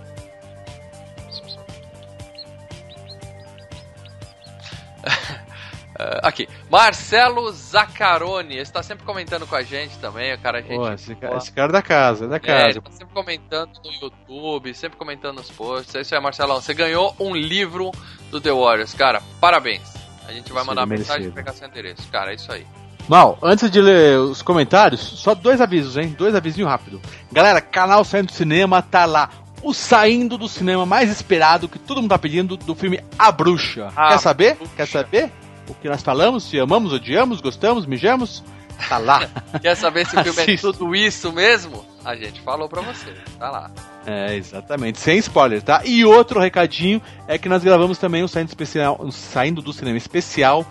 Ah, 6.01 6.29
Aqui, 6.29 6.49
Marcelo 6.71 7.51
Zaccaroni, 7.51 8.57
esse 8.57 8.73
tá 8.73 8.85
sempre 8.85 9.05
comentando 9.05 9.49
com 9.49 9.57
a 9.57 9.63
gente 9.65 9.99
também, 9.99 10.33
o 10.33 10.39
cara, 10.39 10.59
a 10.59 10.61
gente. 10.61 10.77
Pô, 10.77 10.89
esse, 10.93 11.13
ca- 11.17 11.27
boa. 11.27 11.39
esse 11.39 11.51
cara 11.51 11.71
é 11.71 11.73
da 11.73 11.83
casa, 11.83 12.27
é 12.27 12.29
da 12.29 12.37
É, 12.37 12.39
casa. 12.39 12.69
ele 12.69 12.81
tá 12.83 12.93
sempre 12.93 13.13
comentando 13.15 13.73
no 13.85 13.91
YouTube, 13.93 14.75
sempre 14.75 14.97
comentando 14.97 15.39
nos 15.39 15.51
posts. 15.51 15.93
É 15.97 16.03
isso 16.03 16.15
aí, 16.15 16.21
Marcelão. 16.21 16.61
Você 16.61 16.73
ganhou 16.73 17.17
um 17.19 17.35
livro 17.35 17.91
do 18.31 18.41
The 18.41 18.53
Warriors, 18.53 18.95
cara. 18.95 19.21
Parabéns. 19.41 19.93
A 20.29 20.33
gente 20.33 20.53
vai 20.53 20.63
Merecido, 20.63 20.67
mandar 20.67 20.83
uma 20.83 20.87
mensagem 20.87 21.29
e 21.29 21.33
pegar 21.33 21.53
seu 21.53 21.67
endereço. 21.67 22.09
Cara, 22.13 22.31
é 22.31 22.35
isso 22.37 22.53
aí. 22.53 22.65
Mal, 23.09 23.39
antes 23.43 23.71
de 23.71 23.81
ler 23.81 24.19
os 24.19 24.43
comentários, 24.43 25.01
só 25.01 25.35
dois 25.35 25.63
avisos, 25.63 25.97
hein? 25.97 26.15
Dois 26.17 26.35
avisinhos 26.35 26.71
rápido. 26.71 27.01
Galera, 27.33 27.61
canal 27.61 28.05
Saindo 28.05 28.27
do 28.27 28.33
Cinema 28.33 28.83
tá 28.83 29.07
lá. 29.07 29.31
O 29.63 29.73
saindo 29.75 30.39
do 30.39 30.47
cinema 30.47 30.87
mais 30.87 31.11
esperado 31.11 31.69
que 31.69 31.81
todo 31.81 32.01
mundo 32.01 32.11
tá 32.11 32.19
pedindo 32.19 32.57
do 32.57 32.75
filme 32.77 33.01
A 33.19 33.33
Bruxa. 33.33 33.91
A 33.97 34.11
Quer 34.11 34.19
saber? 34.19 34.55
Bruxa. 34.55 34.73
Quer 34.77 34.87
saber? 34.87 35.33
O 35.69 35.75
que 35.75 35.89
nós 35.89 36.01
falamos? 36.01 36.45
Se 36.45 36.61
amamos, 36.61 36.93
odiamos, 36.93 37.41
gostamos, 37.41 37.85
mijamos? 37.85 38.45
Tá 38.89 38.99
lá. 38.99 39.29
Quer 39.61 39.75
saber 39.75 40.07
se 40.07 40.17
o 40.17 40.23
filme 40.23 40.55
é 40.55 40.57
tudo 40.57 40.95
isso 40.95 41.33
mesmo? 41.33 41.85
A 42.05 42.15
gente 42.15 42.41
falou 42.43 42.69
pra 42.69 42.81
você. 42.83 43.13
Tá 43.37 43.51
lá. 43.51 43.71
é, 44.07 44.37
exatamente. 44.37 45.01
Sem 45.01 45.19
spoiler, 45.19 45.61
tá? 45.61 45.83
E 45.85 46.05
outro 46.05 46.39
recadinho 46.39 47.03
é 47.27 47.37
que 47.37 47.49
nós 47.49 47.65
gravamos 47.65 47.99
também 47.99 48.23
um 48.23 48.29
saindo, 48.29 48.49
especial, 48.49 48.97
um 49.01 49.11
saindo 49.11 49.61
do 49.61 49.73
cinema 49.73 49.99
especial 49.99 50.65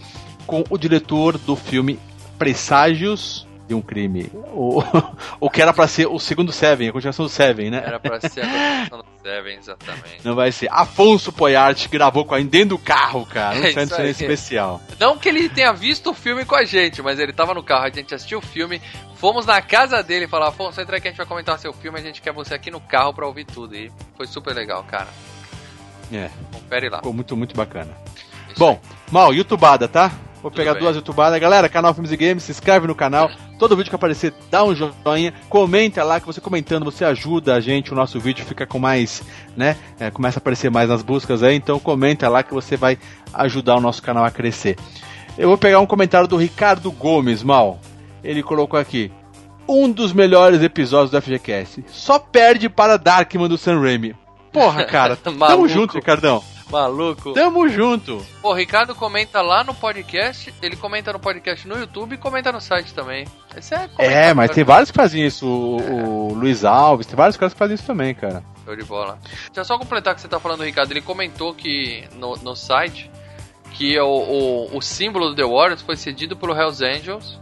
com 0.45 0.63
o 0.69 0.77
diretor 0.77 1.37
do 1.37 1.57
filme 1.57 1.99
Presságios 2.37 3.45
de 3.67 3.73
um 3.73 3.81
crime. 3.81 4.31
O, 4.53 4.81
o 5.41 5.49
que 5.49 5.61
era 5.61 5.73
pra 5.73 5.87
ser 5.87 6.07
o 6.07 6.17
segundo 6.19 6.51
Seven, 6.53 6.87
a 6.89 6.93
continuação 6.93 7.25
do 7.25 7.29
Seven, 7.29 7.69
né? 7.69 7.83
Era 7.85 7.99
pra 7.99 8.19
ser 8.21 8.41
a 8.41 8.45
continuação 8.47 8.99
do 8.99 9.21
Seven, 9.21 9.57
exatamente. 9.57 10.19
Não 10.23 10.35
vai 10.35 10.51
ser. 10.51 10.69
Afonso 10.71 11.33
Poyart 11.33 11.87
gravou 11.89 12.23
com 12.23 12.33
a 12.33 12.39
gente 12.39 12.49
dentro 12.49 12.69
do 12.69 12.79
carro, 12.79 13.25
cara. 13.25 13.57
Um 13.59 13.63
É 13.63 14.01
aí. 14.01 14.11
especial. 14.11 14.81
Não 14.99 15.17
que 15.17 15.27
ele 15.27 15.49
tenha 15.49 15.73
visto 15.73 16.11
o 16.11 16.13
filme 16.13 16.45
com 16.45 16.55
a 16.55 16.63
gente, 16.63 17.01
mas 17.01 17.19
ele 17.19 17.33
tava 17.33 17.53
no 17.53 17.61
carro, 17.61 17.85
a 17.85 17.89
gente 17.89 18.15
assistiu 18.15 18.39
o 18.39 18.41
filme, 18.41 18.81
fomos 19.15 19.45
na 19.45 19.61
casa 19.61 20.01
dele 20.01 20.25
e 20.25 20.27
falou, 20.29 20.47
Afonso, 20.47 20.79
entra 20.79 20.97
aqui, 20.97 21.07
a 21.09 21.11
gente 21.11 21.17
vai 21.17 21.27
comentar 21.27 21.59
seu 21.59 21.73
filme, 21.73 21.99
a 21.99 22.01
gente 22.01 22.21
quer 22.21 22.31
você 22.31 22.53
aqui 22.53 22.71
no 22.71 22.79
carro 22.79 23.13
pra 23.13 23.27
ouvir 23.27 23.43
tudo. 23.45 23.75
E 23.75 23.91
foi 24.15 24.27
super 24.27 24.55
legal, 24.55 24.83
cara. 24.85 25.07
É, 26.11 26.29
Confere 26.53 26.89
lá. 26.89 26.97
ficou 26.99 27.11
muito, 27.13 27.35
muito 27.35 27.53
bacana. 27.55 27.91
Isso 28.47 28.57
Bom, 28.57 28.79
mal, 29.11 29.33
YouTubada, 29.33 29.89
tá? 29.89 30.09
Vou 30.41 30.51
pegar 30.51 30.73
bem. 30.73 30.83
duas 30.83 30.95
youtubadas. 30.95 31.39
Galera, 31.39 31.67
canal 31.67 31.93
Filmes 31.93 32.11
e 32.11 32.17
Games, 32.17 32.43
se 32.43 32.51
inscreve 32.51 32.87
no 32.87 32.95
canal. 32.95 33.29
Todo 33.57 33.75
vídeo 33.75 33.89
que 33.89 33.95
aparecer, 33.95 34.33
dá 34.51 34.63
um 34.63 34.75
joinha. 34.75 35.33
Comenta 35.49 36.03
lá, 36.03 36.19
que 36.19 36.27
você 36.27 36.39
comentando, 36.39 36.85
você 36.85 37.03
ajuda 37.03 37.55
a 37.55 37.59
gente. 37.59 37.91
O 37.91 37.95
nosso 37.95 38.19
vídeo 38.19 38.45
fica 38.45 38.65
com 38.65 38.79
mais, 38.79 39.23
né? 39.55 39.75
é, 39.99 40.11
começa 40.11 40.37
a 40.37 40.41
aparecer 40.41 40.69
mais 40.69 40.89
nas 40.89 41.01
buscas 41.01 41.43
aí. 41.43 41.55
Então 41.55 41.79
comenta 41.79 42.29
lá 42.29 42.43
que 42.43 42.53
você 42.53 42.77
vai 42.77 42.97
ajudar 43.33 43.75
o 43.75 43.81
nosso 43.81 44.01
canal 44.01 44.23
a 44.23 44.31
crescer. 44.31 44.77
Eu 45.37 45.49
vou 45.49 45.57
pegar 45.57 45.79
um 45.79 45.85
comentário 45.85 46.27
do 46.27 46.37
Ricardo 46.37 46.91
Gomes, 46.91 47.43
mal. 47.43 47.79
Ele 48.23 48.41
colocou 48.41 48.79
aqui. 48.79 49.11
Um 49.67 49.91
dos 49.91 50.13
melhores 50.13 50.61
episódios 50.61 51.11
do 51.11 51.21
FGCast. 51.21 51.83
Só 51.89 52.17
perde 52.17 52.69
para 52.69 52.97
Darkman 52.97 53.49
do 53.49 53.57
Sam 53.57 53.81
Raimi. 53.81 54.15
Porra, 54.51 54.85
cara. 54.85 55.15
Tamo 55.17 55.67
junto, 55.67 55.95
Ricardão. 55.95 56.41
Maluco. 56.69 57.33
Tamo 57.33 57.67
junto. 57.69 58.25
Pô, 58.41 58.49
o 58.49 58.53
Ricardo 58.53 58.93
comenta 58.93 59.41
lá 59.41 59.63
no 59.63 59.73
podcast, 59.73 60.53
ele 60.61 60.75
comenta 60.75 61.13
no 61.13 61.19
podcast 61.19 61.67
no 61.67 61.77
YouTube 61.77 62.15
e 62.15 62.17
comenta 62.17 62.51
no 62.51 62.59
site 62.59 62.93
também. 62.93 63.25
Esse 63.55 63.73
é 63.73 63.89
É, 63.97 64.33
mas 64.33 64.51
tem 64.51 64.63
vários 64.63 64.91
que 64.91 64.97
fazem 64.97 65.25
isso. 65.25 65.47
O, 65.47 66.29
o 66.29 66.33
Luiz 66.33 66.65
Alves, 66.65 67.07
tem 67.07 67.15
vários 67.15 67.37
caras 67.37 67.53
que 67.53 67.59
fazem 67.59 67.75
isso 67.75 67.85
também, 67.85 68.13
cara. 68.13 68.43
Show 68.65 68.75
de 68.75 68.83
bola. 68.83 69.17
Deixa 69.23 69.51
eu 69.55 69.65
só 69.65 69.77
completar 69.77 70.13
o 70.13 70.15
que 70.15 70.21
você 70.21 70.27
tá 70.27 70.39
falando, 70.39 70.63
Ricardo. 70.63 70.91
Ele 70.91 71.01
comentou 71.01 71.53
que 71.53 72.03
no, 72.15 72.35
no 72.35 72.55
site 72.55 73.09
que 73.71 73.97
o, 73.99 74.07
o, 74.07 74.77
o 74.77 74.81
símbolo 74.81 75.29
do 75.29 75.35
The 75.35 75.43
Warriors 75.43 75.81
foi 75.81 75.95
cedido 75.95 76.35
pelo 76.35 76.53
Hells 76.53 76.83
Angels. 76.83 77.39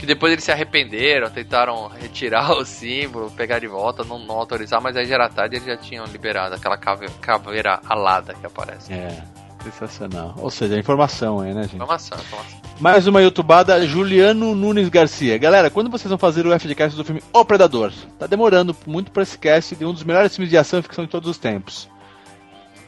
Que 0.00 0.06
depois 0.06 0.32
eles 0.32 0.42
se 0.44 0.50
arrependeram, 0.50 1.28
tentaram 1.30 1.86
retirar 1.88 2.50
o 2.56 2.64
símbolo, 2.64 3.30
pegar 3.30 3.58
de 3.58 3.66
volta, 3.68 4.02
não, 4.02 4.18
não 4.18 4.34
autorizar, 4.36 4.80
mas 4.80 4.96
aí 4.96 5.04
já 5.04 5.14
era 5.16 5.28
tarde 5.28 5.56
e 5.56 5.58
eles 5.58 5.66
já 5.68 5.76
tinham 5.76 6.06
liberado 6.06 6.54
aquela 6.54 6.78
cave- 6.78 7.10
caveira 7.20 7.78
alada 7.86 8.32
que 8.34 8.46
aparece. 8.46 8.90
É, 8.92 9.22
sensacional. 9.62 10.34
Ou 10.38 10.50
seja, 10.50 10.78
informação 10.78 11.40
aí, 11.40 11.52
né, 11.52 11.64
gente? 11.64 11.74
Informação, 11.76 12.18
informação. 12.18 12.58
Mais 12.80 13.06
uma 13.06 13.20
youtubada, 13.20 13.86
Juliano 13.86 14.54
Nunes 14.54 14.88
Garcia. 14.88 15.36
Galera, 15.36 15.68
quando 15.68 15.90
vocês 15.90 16.08
vão 16.08 16.16
fazer 16.16 16.46
o 16.46 16.58
FGCast 16.58 16.96
do 16.96 17.04
filme 17.04 17.22
O 17.30 17.44
Predador? 17.44 17.92
Tá 18.18 18.26
demorando 18.26 18.74
muito 18.86 19.10
pra 19.10 19.22
esse 19.22 19.36
cast 19.36 19.76
de 19.76 19.84
um 19.84 19.92
dos 19.92 20.02
melhores 20.02 20.34
filmes 20.34 20.48
de 20.48 20.56
ação 20.56 20.78
e 20.78 20.82
ficção 20.82 21.04
de 21.04 21.10
todos 21.10 21.28
os 21.28 21.36
tempos. 21.36 21.90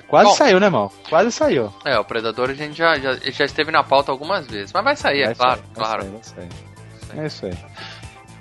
Quase 0.09 0.31
Bom. 0.31 0.35
saiu, 0.37 0.59
né, 0.59 0.71
mal? 0.71 0.91
Quase 1.11 1.31
saiu. 1.31 1.71
É, 1.85 1.99
o 1.99 2.05
Predador 2.07 2.49
a 2.49 2.55
gente 2.55 2.75
já, 2.77 2.99
já, 2.99 3.15
já 3.17 3.45
esteve 3.45 3.71
na 3.71 3.83
pauta 3.83 4.11
algumas 4.11 4.47
vezes, 4.47 4.73
mas 4.73 4.83
vai 4.83 4.97
sair, 4.97 5.23
é 5.23 5.27
Vai 5.27 5.35
claro, 5.35 5.61
sair, 5.61 5.67
vai 5.75 5.85
claro. 5.85 6.03
sair, 6.03 6.11
vai 6.11 6.23
sair. 6.23 6.72
É 7.17 7.27
isso 7.27 7.47
aí. 7.47 7.55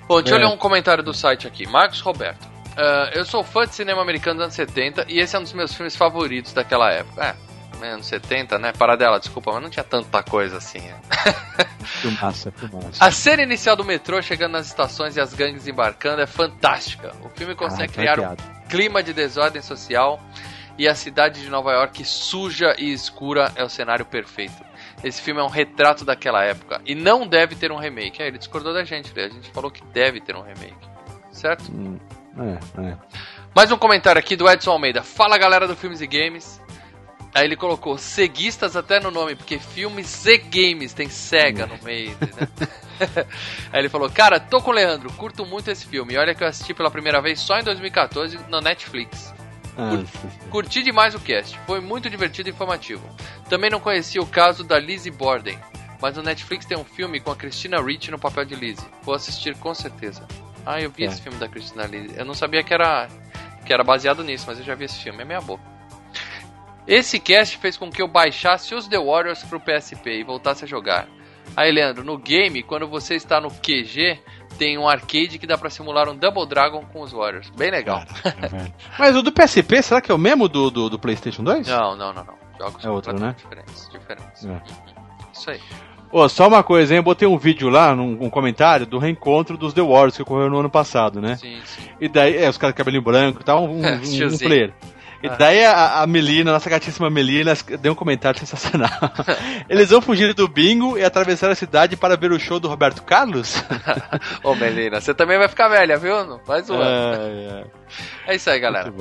Bom, 0.08 0.20
deixa 0.20 0.36
eu 0.38 0.42
É. 0.42 0.46
ler 0.48 0.52
um 0.54 0.56
comentário 0.56 1.02
do 1.02 1.14
site 1.14 1.46
aqui. 1.46 1.66
Marcos 1.66 2.00
Roberto. 2.00 2.46
Ah, 2.76 3.10
eu 3.14 3.24
sou 3.24 3.44
fã 3.44 3.66
de 3.66 3.74
cinema 3.74 4.00
americano 4.02 4.36
dos 4.36 4.44
anos 4.44 4.54
70 4.54 5.06
e 5.08 5.18
esse 5.20 5.36
é 5.36 5.38
um 5.38 5.42
dos 5.42 5.52
meus 5.52 5.74
filmes 5.74 5.94
favoritos 5.94 6.52
daquela 6.52 6.90
época. 6.90 7.36
É, 7.82 7.86
anos 7.92 8.06
70, 8.06 8.58
né? 8.58 8.72
Paradela, 8.72 9.18
desculpa, 9.18 9.52
mas 9.52 9.62
não 9.62 9.68
tinha 9.70 9.84
tanta 9.84 10.22
coisa 10.22 10.56
assim. 10.58 10.78
né? 10.88 10.96
Filmaça, 11.84 12.50
filmaça. 12.52 13.04
A 13.04 13.10
cena 13.10 13.42
inicial 13.42 13.76
do 13.76 13.84
metrô 13.84 14.20
chegando 14.22 14.52
nas 14.52 14.66
estações 14.66 15.16
e 15.16 15.20
as 15.20 15.34
gangues 15.34 15.66
embarcando 15.66 16.22
é 16.22 16.26
fantástica. 16.26 17.12
O 17.24 17.28
filme 17.28 17.54
consegue 17.54 17.92
Ah, 17.92 18.14
criar 18.14 18.20
um 18.20 18.36
clima 18.68 19.02
de 19.02 19.12
desordem 19.12 19.60
social 19.62 20.20
e 20.78 20.88
a 20.88 20.94
cidade 20.94 21.42
de 21.42 21.48
Nova 21.50 21.72
York 21.72 22.04
suja 22.04 22.74
e 22.78 22.92
escura 22.92 23.52
é 23.56 23.62
o 23.64 23.68
cenário 23.68 24.04
perfeito. 24.06 24.64
Esse 25.02 25.20
filme 25.20 25.40
é 25.40 25.44
um 25.44 25.48
retrato 25.48 26.04
daquela 26.04 26.44
época 26.44 26.80
e 26.86 26.94
não 26.94 27.26
deve 27.26 27.56
ter 27.56 27.72
um 27.72 27.76
remake. 27.76 28.22
É, 28.22 28.28
ele 28.28 28.38
discordou 28.38 28.72
da 28.72 28.84
gente, 28.84 29.12
a 29.18 29.28
gente 29.28 29.50
falou 29.50 29.70
que 29.70 29.84
deve 29.86 30.20
ter 30.20 30.36
um 30.36 30.42
remake. 30.42 30.76
Certo? 31.32 31.72
Hum, 31.72 31.98
é, 32.38 32.82
é. 32.88 32.96
Mais 33.54 33.72
um 33.72 33.76
comentário 33.76 34.18
aqui 34.18 34.36
do 34.36 34.48
Edson 34.48 34.70
Almeida. 34.70 35.02
Fala 35.02 35.36
galera 35.36 35.66
do 35.66 35.74
Filmes 35.74 36.00
e 36.00 36.06
Games. 36.06 36.60
Aí 37.34 37.46
ele 37.46 37.56
colocou 37.56 37.96
ceguistas 37.96 38.76
até 38.76 39.00
no 39.00 39.10
nome, 39.10 39.34
porque 39.34 39.58
filmes 39.58 40.26
e 40.26 40.36
games 40.36 40.92
tem 40.92 41.08
SEGA 41.08 41.66
no 41.66 41.82
meio, 41.82 42.10
né? 42.20 42.28
Aí 43.72 43.80
ele 43.80 43.88
falou, 43.88 44.10
cara, 44.10 44.38
tô 44.38 44.60
com 44.60 44.70
o 44.70 44.74
Leandro, 44.74 45.10
curto 45.14 45.46
muito 45.46 45.70
esse 45.70 45.86
filme. 45.86 46.12
E 46.12 46.18
olha 46.18 46.34
que 46.34 46.44
eu 46.44 46.48
assisti 46.48 46.74
pela 46.74 46.90
primeira 46.90 47.22
vez 47.22 47.40
só 47.40 47.58
em 47.58 47.64
2014 47.64 48.38
no 48.50 48.60
Netflix. 48.60 49.32
Ah. 49.76 50.02
Curti 50.50 50.82
demais 50.82 51.14
o 51.14 51.20
cast, 51.20 51.58
foi 51.66 51.80
muito 51.80 52.10
divertido 52.10 52.48
e 52.48 52.52
informativo. 52.52 53.02
Também 53.48 53.70
não 53.70 53.80
conhecia 53.80 54.20
o 54.20 54.26
caso 54.26 54.62
da 54.64 54.78
Lizzie 54.78 55.10
Borden, 55.10 55.58
mas 56.00 56.16
no 56.16 56.22
Netflix 56.22 56.66
tem 56.66 56.76
um 56.76 56.84
filme 56.84 57.20
com 57.20 57.30
a 57.30 57.36
Christina 57.36 57.80
Ricci 57.80 58.10
no 58.10 58.18
papel 58.18 58.44
de 58.44 58.54
Lizzie. 58.54 58.86
Vou 59.02 59.14
assistir 59.14 59.56
com 59.56 59.72
certeza. 59.74 60.26
Ah, 60.66 60.80
eu 60.80 60.90
vi 60.90 61.04
É. 61.04 61.06
esse 61.06 61.20
filme 61.22 61.38
da 61.38 61.48
Christina 61.48 61.86
Ricci. 61.86 62.14
Eu 62.18 62.24
não 62.24 62.34
sabia 62.34 62.62
que 62.62 62.72
era 62.74 63.08
que 63.64 63.72
era 63.72 63.84
baseado 63.84 64.24
nisso, 64.24 64.44
mas 64.48 64.58
eu 64.58 64.64
já 64.64 64.74
vi 64.74 64.84
esse 64.86 64.98
filme, 64.98 65.22
é 65.22 65.24
meia 65.24 65.40
boca. 65.40 65.62
Esse 66.86 67.20
cast 67.20 67.58
fez 67.58 67.76
com 67.76 67.90
que 67.90 68.02
eu 68.02 68.08
baixasse 68.08 68.74
os 68.74 68.88
The 68.88 68.98
Warriors 68.98 69.42
pro 69.44 69.60
PSP 69.60 70.18
e 70.18 70.24
voltasse 70.24 70.64
a 70.64 70.66
jogar. 70.66 71.06
Aí, 71.56 71.70
Leandro, 71.70 72.02
no 72.04 72.18
game, 72.18 72.62
quando 72.62 72.88
você 72.88 73.14
está 73.14 73.40
no 73.40 73.50
QG, 73.50 74.20
tem 74.58 74.78
um 74.78 74.88
arcade 74.88 75.38
que 75.38 75.46
dá 75.46 75.56
pra 75.58 75.70
simular 75.70 76.08
um 76.08 76.16
Double 76.16 76.46
Dragon 76.46 76.84
com 76.92 77.02
os 77.02 77.12
Warriors. 77.12 77.50
Bem 77.50 77.70
legal. 77.70 78.04
Caraca, 78.22 78.48
velho. 78.56 78.74
Mas 78.98 79.16
o 79.16 79.22
do 79.22 79.32
PSP, 79.32 79.82
será 79.82 80.00
que 80.00 80.10
é 80.10 80.14
o 80.14 80.18
mesmo 80.18 80.48
do, 80.48 80.70
do, 80.70 80.90
do 80.90 80.98
PlayStation 80.98 81.42
2? 81.42 81.66
Não, 81.68 81.96
não, 81.96 82.12
não, 82.12 82.24
não. 82.24 82.34
Jogos 82.58 82.84
É 82.84 82.90
outro, 82.90 83.18
né? 83.18 83.34
diferentes. 83.36 83.88
diferentes. 83.90 84.44
É. 84.44 84.48
Uhum. 84.48 84.60
Isso 85.32 85.50
aí. 85.50 85.60
Ô, 86.12 86.28
só 86.28 86.46
uma 86.46 86.62
coisa, 86.62 86.92
hein? 86.92 86.98
Eu 86.98 87.02
botei 87.02 87.26
um 87.26 87.38
vídeo 87.38 87.70
lá, 87.70 87.94
num 87.94 88.18
um 88.20 88.28
comentário, 88.28 88.84
do 88.84 88.98
reencontro 88.98 89.56
dos 89.56 89.72
The 89.72 89.80
Wars 89.80 90.14
que 90.14 90.22
ocorreu 90.22 90.50
no 90.50 90.58
ano 90.58 90.68
passado, 90.68 91.22
né? 91.22 91.36
Sim, 91.36 91.58
sim. 91.64 91.88
E 91.98 92.06
daí, 92.06 92.36
é, 92.36 92.50
os 92.50 92.58
caras 92.58 92.74
de 92.74 92.76
cabelinho 92.76 93.02
branco 93.02 93.40
e 93.40 93.44
tal, 93.44 93.64
um, 93.64 93.80
um, 93.80 94.34
um 94.34 94.38
player. 94.38 94.74
E 95.22 95.28
daí 95.30 95.64
a, 95.64 96.02
a 96.02 96.06
Melina, 96.06 96.52
nossa 96.52 96.68
gatíssima 96.68 97.08
Melina, 97.08 97.54
deu 97.80 97.92
um 97.92 97.96
comentário 97.96 98.38
sensacional. 98.40 98.90
Eles 99.68 99.90
vão 99.90 100.00
fugir 100.02 100.34
do 100.34 100.48
bingo 100.48 100.98
e 100.98 101.04
atravessar 101.04 101.50
a 101.50 101.54
cidade 101.54 101.96
para 101.96 102.16
ver 102.16 102.32
o 102.32 102.40
show 102.40 102.58
do 102.58 102.68
Roberto 102.68 103.02
Carlos? 103.02 103.62
Ô, 104.42 104.54
Melina, 104.54 105.00
você 105.00 105.14
também 105.14 105.38
vai 105.38 105.48
ficar 105.48 105.68
velha, 105.68 105.96
viu? 105.96 106.24
Não 106.24 106.38
faz 106.40 106.66
zoando. 106.66 106.84
É, 106.84 107.64
É 108.26 108.34
isso 108.34 108.50
aí, 108.50 108.56
é, 108.56 108.60
galera. 108.60 108.92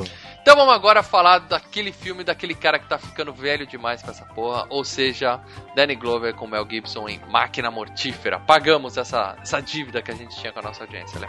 Então 0.42 0.56
vamos 0.56 0.74
agora 0.74 1.04
falar 1.04 1.40
daquele 1.40 1.92
filme, 1.92 2.24
daquele 2.24 2.56
cara 2.56 2.80
que 2.80 2.88
tá 2.88 2.98
ficando 2.98 3.32
velho 3.32 3.66
demais 3.68 4.02
com 4.02 4.10
essa 4.10 4.26
porra. 4.26 4.66
Ou 4.70 4.84
seja, 4.84 5.40
Danny 5.76 5.96
Glover 5.96 6.34
com 6.34 6.48
Mel 6.48 6.68
Gibson 6.70 7.08
em 7.08 7.20
Máquina 7.30 7.70
Mortífera. 7.70 8.40
Pagamos 8.40 8.98
essa, 8.98 9.36
essa 9.42 9.62
dívida 9.62 10.02
que 10.02 10.12
a 10.12 10.16
gente 10.16 10.36
tinha 10.36 10.52
com 10.52 10.60
a 10.60 10.64
nossa 10.64 10.84
audiência, 10.84 11.20
né? 11.20 11.28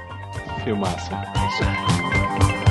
Filmaça. 0.65 1.11
É 1.15 1.49
isso 1.49 1.65
aí, 1.65 2.62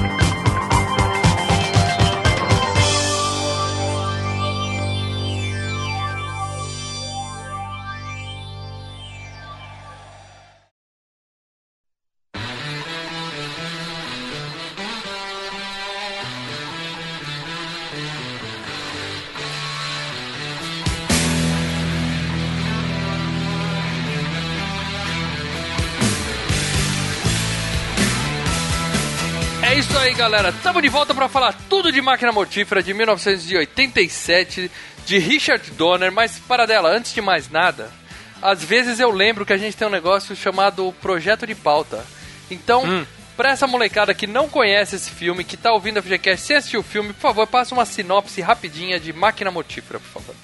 galera. 30.09 30.51
Tamo 30.63 30.81
de 30.81 30.89
volta 30.89 31.13
pra 31.13 31.29
falar 31.29 31.53
tudo 31.69 31.91
de 31.91 32.01
Máquina 32.01 32.31
Mortífera 32.31 32.81
de 32.81 32.91
1987 32.91 34.71
de 35.05 35.17
Richard 35.19 35.69
Donner, 35.71 36.11
mas 36.11 36.39
para 36.39 36.65
dela, 36.65 36.89
antes 36.89 37.13
de 37.13 37.21
mais 37.21 37.49
nada, 37.49 37.91
às 38.41 38.63
vezes 38.63 38.99
eu 38.99 39.11
lembro 39.11 39.45
que 39.45 39.53
a 39.53 39.57
gente 39.57 39.77
tem 39.77 39.87
um 39.87 39.91
negócio 39.91 40.35
chamado 40.35 40.93
Projeto 41.01 41.45
de 41.45 41.53
Pauta. 41.53 42.03
Então, 42.49 43.05
pra 43.37 43.51
essa 43.51 43.67
molecada 43.67 44.13
que 44.13 44.25
não 44.25 44.49
conhece 44.49 44.95
esse 44.95 45.11
filme, 45.11 45.43
que 45.43 45.55
tá 45.55 45.71
ouvindo 45.71 45.99
a 45.99 46.01
FGCast, 46.01 46.45
se 46.45 46.53
assistiu 46.55 46.79
o 46.79 46.83
filme, 46.83 47.13
por 47.13 47.21
favor, 47.21 47.47
passa 47.47 47.75
uma 47.75 47.85
sinopse 47.85 48.41
rapidinha 48.41 48.99
de 48.99 49.13
Máquina 49.13 49.51
Mortífera, 49.51 49.99
por 49.99 50.21
favor. 50.21 50.35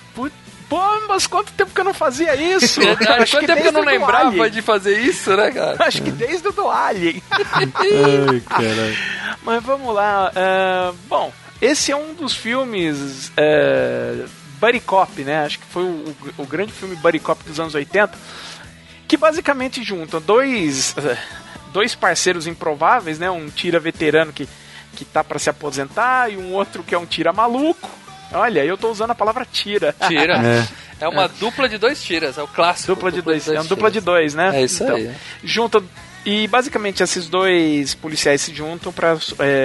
Pô, 0.70 0.80
mas 1.08 1.26
quanto 1.26 1.54
tempo 1.54 1.74
que 1.74 1.80
eu 1.80 1.86
não 1.86 1.94
fazia 1.94 2.36
isso? 2.36 2.80
Verdade, 2.82 3.32
quanto 3.32 3.40
que 3.40 3.48
tempo 3.48 3.62
que 3.62 3.68
eu 3.68 3.72
não 3.72 3.86
lembrava 3.86 4.28
Alien. 4.28 4.50
de 4.50 4.62
fazer 4.62 5.00
isso, 5.00 5.36
né, 5.36 5.52
cara? 5.52 5.78
Acho 5.88 6.02
que 6.02 6.12
desde 6.12 6.48
o 6.48 6.52
do 6.52 6.70
Alien. 6.70 7.22
Ai, 7.32 8.42
caralho. 8.42 8.98
Mas 9.44 9.64
vamos 9.64 9.96
lá. 9.96 10.32
é, 10.36 10.94
bom, 11.08 11.32
esse 11.62 11.92
é 11.92 11.96
um 11.96 12.14
dos 12.14 12.36
filmes 12.36 13.32
é, 13.38 14.26
Buddy 14.60 14.82
Cop, 14.82 15.24
né? 15.24 15.46
Acho 15.46 15.60
que 15.60 15.66
foi 15.68 15.84
o, 15.84 16.16
o 16.38 16.46
grande 16.46 16.74
filme 16.74 16.96
Buddy 16.98 17.20
Cop 17.20 17.42
dos 17.44 17.60
anos 17.60 17.74
80. 17.74 18.12
Que 19.08 19.16
basicamente 19.16 19.82
junta 19.84 20.20
dois, 20.20 20.94
dois 21.72 21.96
parceiros 21.96 22.46
improváveis, 22.46 23.18
né? 23.18 23.32
Um 23.32 23.50
tira 23.50 23.80
veterano 23.80 24.34
que, 24.34 24.50
que 24.98 25.06
tá 25.06 25.24
para 25.24 25.40
se 25.40 25.50
aposentar 25.50 26.30
e 26.30 26.36
um 26.36 26.52
outro 26.54 26.84
que 26.84 26.94
é 26.94 26.98
um 26.98 27.06
tira 27.06 27.32
maluco. 27.32 27.90
Olha, 28.38 28.64
eu 28.64 28.78
tô 28.78 28.90
usando 28.90 29.12
a 29.12 29.16
palavra 29.16 29.46
tira. 29.46 29.96
Tira. 30.08 30.38
É. 31.00 31.06
É 31.06 31.08
uma 31.08 31.28
dupla 31.28 31.70
de 31.70 31.78
dois 31.78 32.02
tiras, 32.02 32.38
é 32.40 32.44
o 32.44 32.48
clássico. 32.48 32.96
Dupla 32.96 33.12
de 33.12 33.22
dois. 33.22 33.48
É 33.48 33.62
um 33.62 33.66
dupla 33.66 33.92
de 33.92 34.02
dois, 34.02 34.34
né? 34.34 34.62
É 34.62 34.64
isso 34.64 34.84
aí. 34.84 35.12
Junta. 35.44 35.84
E 36.26 36.48
basicamente 36.48 37.04
esses 37.04 37.28
dois 37.30 37.94
policiais 37.94 38.42
se 38.42 38.54
juntam 38.54 38.92
para 38.92 39.16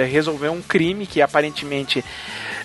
resolver 0.09 0.49
um 0.49 0.61
crime 0.61 1.07
que 1.07 1.21
aparentemente 1.21 2.05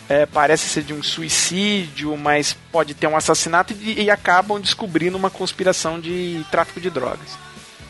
é, 0.08 0.24
parece 0.26 0.68
ser 0.68 0.82
de 0.82 0.94
um 0.94 1.02
suicídio, 1.02 2.16
mas 2.16 2.56
pode 2.70 2.94
ter 2.94 3.06
um 3.06 3.16
assassinato 3.16 3.74
e, 3.80 4.02
e 4.02 4.10
acabam 4.10 4.60
descobrindo 4.60 5.16
uma 5.16 5.30
conspiração 5.30 6.00
de 6.00 6.44
tráfico 6.50 6.80
de 6.80 6.90
drogas. 6.90 7.36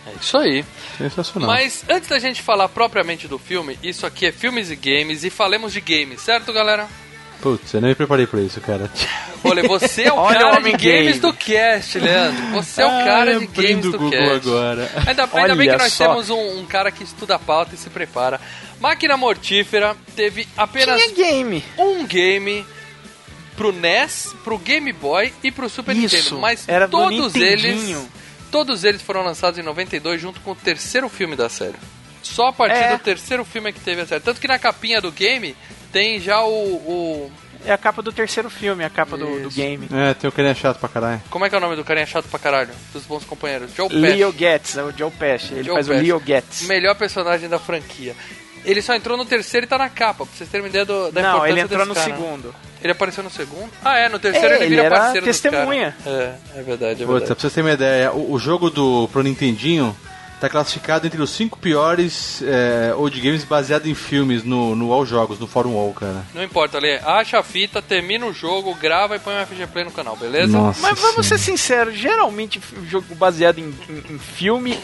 É 0.07 0.13
isso 0.21 0.37
aí. 0.39 0.65
Sensacional. 0.97 1.49
Mas 1.49 1.85
antes 1.89 2.09
da 2.09 2.19
gente 2.19 2.43
falar 2.43 2.69
propriamente 2.69 3.29
do 3.29 3.39
filme, 3.39 3.79
isso 3.83 4.07
aqui 4.07 4.27
é 4.27 4.33
filmes 4.33 4.71
e 4.71 4.77
games 4.77 5.25
e 5.25 5.31
falemos 5.31 5.73
de 5.73 5.81
games, 5.81 6.21
certo, 6.23 6.53
galera? 6.53 6.89
Putz, 7.41 7.73
eu 7.73 7.81
nem 7.81 7.91
me 7.91 7.95
preparei 7.95 8.27
pra 8.27 8.41
isso, 8.41 8.61
cara. 8.61 8.91
Olha, 9.45 9.63
você 9.69 10.03
é 10.03 10.13
o 10.13 10.17
Olha 10.17 10.39
o 10.39 10.41
cara 10.41 10.51
de 10.53 10.59
homem 10.59 10.73
games 10.77 10.83
game. 10.83 11.19
do 11.21 11.33
cast, 11.33 11.99
Leandro. 11.99 12.47
Você 12.53 12.83
é 12.83 12.87
o 12.87 12.89
Ah, 12.89 13.05
cara 13.05 13.39
de 13.39 13.47
games 13.47 13.87
o 13.87 13.91
do 13.93 13.99
Google 13.99 14.11
cast. 14.11 14.49
agora. 14.49 14.91
Ainda, 15.07 15.29
ainda 15.33 15.55
bem 15.57 15.71
que 15.71 15.77
nós 15.77 15.93
só. 15.93 16.09
temos 16.09 16.31
um, 16.31 16.59
um 16.61 16.67
cara 16.67 16.91
que 16.91 17.05
estuda 17.05 17.37
a 17.37 17.39
pauta 17.39 17.75
e 17.75 17.79
se 17.79 17.89
prepara. 17.91 18.41
Máquina 18.81 19.17
Mortífera 19.17 19.97
teve 20.17 20.49
apenas 20.57 21.01
Tinha 21.01 21.15
game. 21.15 21.65
um 21.79 22.05
game 22.05 22.67
pro 23.57 23.73
NES, 23.73 24.35
pro 24.43 24.59
Game 24.59 24.93
Boy 24.93 25.33
e 25.43 25.51
pro 25.53 25.69
Super 25.69 25.97
Isso, 25.97 26.17
Nintendo. 26.17 26.41
Mas 26.41 26.65
era 26.69 26.87
do 26.89 26.97
todos 26.99 27.35
eles. 27.37 27.97
Todos 28.51 28.83
eles 28.83 29.01
foram 29.03 29.23
lançados 29.23 29.59
em 29.59 29.63
92 29.63 30.21
junto 30.21 30.41
com 30.41 30.53
o 30.53 30.55
terceiro 30.57 31.09
filme 31.09 31.37
da 31.37 31.49
série. 31.49 31.77
Só 32.23 32.49
a 32.49 32.53
partir 32.53 32.77
É. 32.83 32.97
do 32.97 33.03
terceiro 33.03 33.45
filme 33.45 33.69
é 33.71 33.73
que 33.73 33.81
teve 33.81 34.01
a 34.01 34.07
série. 34.07 34.21
Tanto 34.21 34.41
que 34.41 34.49
na 34.49 34.59
capinha 34.59 35.01
do 35.01 35.13
game 35.13 35.55
tem 35.93 36.21
já 36.21 36.43
o. 36.43 36.51
o- 36.51 37.33
É 37.65 37.73
a 37.73 37.79
capa 37.79 38.01
do 38.03 38.13
terceiro 38.13 38.49
filme, 38.49 38.85
a 38.85 38.89
capa 38.91 39.17
do, 39.17 39.41
do 39.43 39.51
game. 39.51 39.89
É, 39.93 40.15
tem 40.15 40.29
um 40.29 40.33
carinha 40.33 40.55
chato 40.55 40.79
pra 40.79 40.89
caralho. 40.89 41.21
como 41.29 41.45
é 41.45 41.49
que 41.49 41.55
é 41.55 41.59
o 41.59 41.61
nome 41.61 41.75
do 41.77 41.85
carinha 41.85 42.07
chato 42.07 42.27
pra 42.29 42.39
caralho? 42.39 42.71
Dos 42.93 43.05
bons 43.05 43.25
companheiros? 43.25 43.75
Joe 43.75 43.89
Pesci. 43.89 44.01
Leo 44.01 44.33
Getz, 44.37 44.77
é 44.79 44.83
o 44.85 44.93
Joe 44.97 45.11
Pesci. 45.11 45.55
Ele 45.55 45.65
Joe 45.65 45.75
faz 45.75 45.89
Pesci. 45.89 46.01
o 46.01 46.03
Leo 46.05 46.23
Getz. 46.25 46.63
Melhor 46.63 46.95
personagem 46.95 47.49
da 47.49 47.59
franquia. 47.59 48.15
Ele 48.65 48.81
só 48.83 48.95
entrou 48.95 49.17
no 49.17 49.25
terceiro 49.25 49.67
e 49.67 49.69
tá 49.69 49.79
na 49.79 49.89
capa, 49.89 50.25
pra 50.27 50.35
vocês 50.37 50.49
terem 50.51 50.65
uma 50.65 50.69
ideia 50.69 50.85
do, 50.85 51.11
da 51.11 51.23
Não, 51.23 51.29
importância 51.31 51.53
ele 51.53 51.61
entrou 51.61 51.79
desse 51.79 51.89
no 51.89 51.95
cara. 51.95 52.17
segundo. 52.17 52.55
Ele 52.83 52.93
apareceu 52.93 53.25
no 53.25 53.31
segundo? 53.31 53.71
Ah, 53.85 53.99
é, 53.99 54.09
no 54.09 54.19
terceiro 54.19 54.47
É, 54.49 54.55
ele 54.57 54.65
ele 54.65 54.75
vira 54.77 54.83
era 54.87 54.97
parceiro 55.01 55.27
testemunha. 55.27 55.97
É, 56.07 56.35
é 56.57 56.63
verdade, 56.63 57.03
é 57.03 57.07
Puta, 57.07 57.19
verdade. 57.19 57.25
pra 57.27 57.35
vocês 57.41 57.53
terem 57.53 57.69
uma 57.71 57.75
ideia, 57.75 58.13
o, 58.13 58.33
o 58.33 58.39
jogo 58.39 58.69
do 58.71 59.09
pro 59.09 59.23
Nintendinho 59.23 59.97
tá 60.41 60.49
classificado 60.49 61.07
entre 61.07 61.21
os 61.21 61.31
cinco 61.31 61.59
piores 61.59 62.43
é, 62.43 62.95
old 62.95 63.21
games 63.21 63.45
baseado 63.45 63.87
em 63.89 63.95
filmes 63.95 64.45
no, 64.45 64.75
no 64.77 64.93
All 64.93 65.05
Jogos, 65.05 65.39
no 65.39 65.47
Fórum 65.47 65.77
All, 65.77 65.93
cara. 65.93 66.25
Não 66.35 66.43
importa, 66.45 66.79
Lê. 66.79 66.97
Acha 66.99 67.39
a 67.39 67.43
fita, 67.43 67.83
termina 67.83 68.25
o 68.27 68.33
jogo, 68.33 68.75
grava 68.75 69.17
e 69.17 69.19
põe 69.19 69.35
um 69.35 69.47
FG 69.47 69.67
Play 69.69 69.85
no 69.85 69.91
canal, 69.91 70.17
beleza? 70.17 70.57
Nossa. 70.57 70.81
Mas 70.81 70.99
vamos 70.99 71.27
ser 71.27 71.39
Senhora. 71.39 71.59
sinceros, 71.59 71.95
geralmente 71.99 72.61
jogo 72.89 73.15
baseado 73.15 73.59
em, 73.59 73.75
em- 73.89 74.15
em 74.15 74.19
filme 74.19 74.79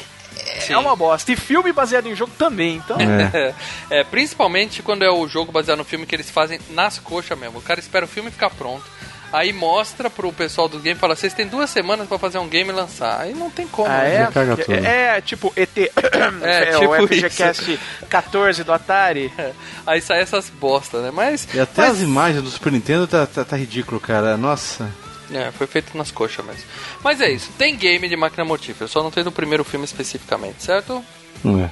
Sim. 0.61 0.73
é 0.73 0.79
uma 0.79 0.97
bosta. 0.97 1.31
E 1.33 1.37
filme 1.37 1.73
baseado 1.73 2.07
em 2.09 2.15
jogo 2.17 2.33
também, 2.37 2.77
então. 2.77 2.97
É. 2.99 3.55
É, 3.91 4.03
principalmente 4.03 4.83
quando 4.83 5.05
é 5.05 5.11
o 5.11 5.29
jogo 5.29 5.53
baseado 5.53 5.79
no 5.79 5.85
filme 5.85 6.07
que 6.07 6.15
eles 6.17 6.29
fazem 6.31 6.59
nas 6.71 6.99
coxas 6.99 7.39
mesmo. 7.39 7.59
O 7.59 7.63
cara 7.63 7.79
espera 7.79 8.07
o 8.07 8.09
filme 8.09 8.31
ficar 8.31 8.51
pronto. 8.51 8.83
Aí 9.35 9.53
mostra 9.53 10.09
pro 10.09 10.33
pessoal 10.33 10.69
do 10.69 10.79
game 10.79 10.97
e 10.97 11.01
fala: 11.01 11.17
vocês 11.17 11.35
têm 11.35 11.49
duas 11.49 11.69
semanas 11.69 12.07
pra 12.07 12.17
fazer 12.21 12.39
um 12.39 12.47
game 12.47 12.71
e 12.71 12.73
lançar. 12.73 13.21
Aí 13.21 13.35
não 13.35 13.51
tem 13.51 13.67
como. 13.67 13.89
Ah, 13.89 13.99
né? 14.05 14.29
é? 14.69 14.87
É, 14.87 15.19
é, 15.19 15.21
tipo 15.21 15.53
ET. 15.57 15.71
É, 16.41 16.77
o 16.77 16.81
tipo 16.81 17.09
FGCast 17.09 17.81
14 18.09 18.63
do 18.63 18.73
Atari. 18.73 19.33
Aí 19.85 20.01
sai 20.01 20.21
essas 20.21 20.49
bosta, 20.49 21.03
né? 21.03 21.11
Mas. 21.13 21.49
E 21.53 21.59
até 21.59 21.83
mas- 21.83 21.97
as 21.97 22.03
imagens 22.03 22.45
do 22.45 22.51
Super 22.51 22.71
Nintendo 22.71 23.09
tá, 23.09 23.27
tá, 23.27 23.45
tá 23.45 23.57
ridículo, 23.57 23.99
cara. 23.99 24.37
Nossa. 24.37 24.89
É, 25.33 25.51
foi 25.51 25.67
feito 25.67 25.99
nas 25.99 26.13
coxas 26.13 26.45
mesmo. 26.47 26.63
Mas 27.03 27.21
é 27.21 27.29
isso. 27.33 27.51
Tem 27.59 27.75
game 27.75 28.09
de 28.09 28.15
máquina 28.15 28.45
mortífera. 28.45 28.87
Só 28.87 29.03
não 29.03 29.11
tem 29.11 29.25
no 29.25 29.33
primeiro 29.33 29.65
filme 29.65 29.85
especificamente, 29.85 30.63
certo? 30.63 31.05
Não 31.43 31.65
é. 31.65 31.71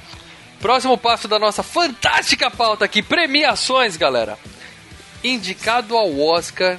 Próximo 0.59 0.97
passo 0.97 1.29
da 1.29 1.39
nossa 1.39 1.63
fantástica 1.63 2.51
pauta 2.51 2.83
aqui: 2.83 3.01
premiações, 3.01 3.95
galera. 3.95 4.37
Indicado 5.23 5.95
ao 5.95 6.19
Oscar 6.19 6.77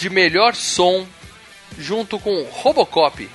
de 0.00 0.10
melhor 0.10 0.54
som 0.54 1.06
junto 1.78 2.18
com 2.18 2.46
Robocop. 2.50 3.28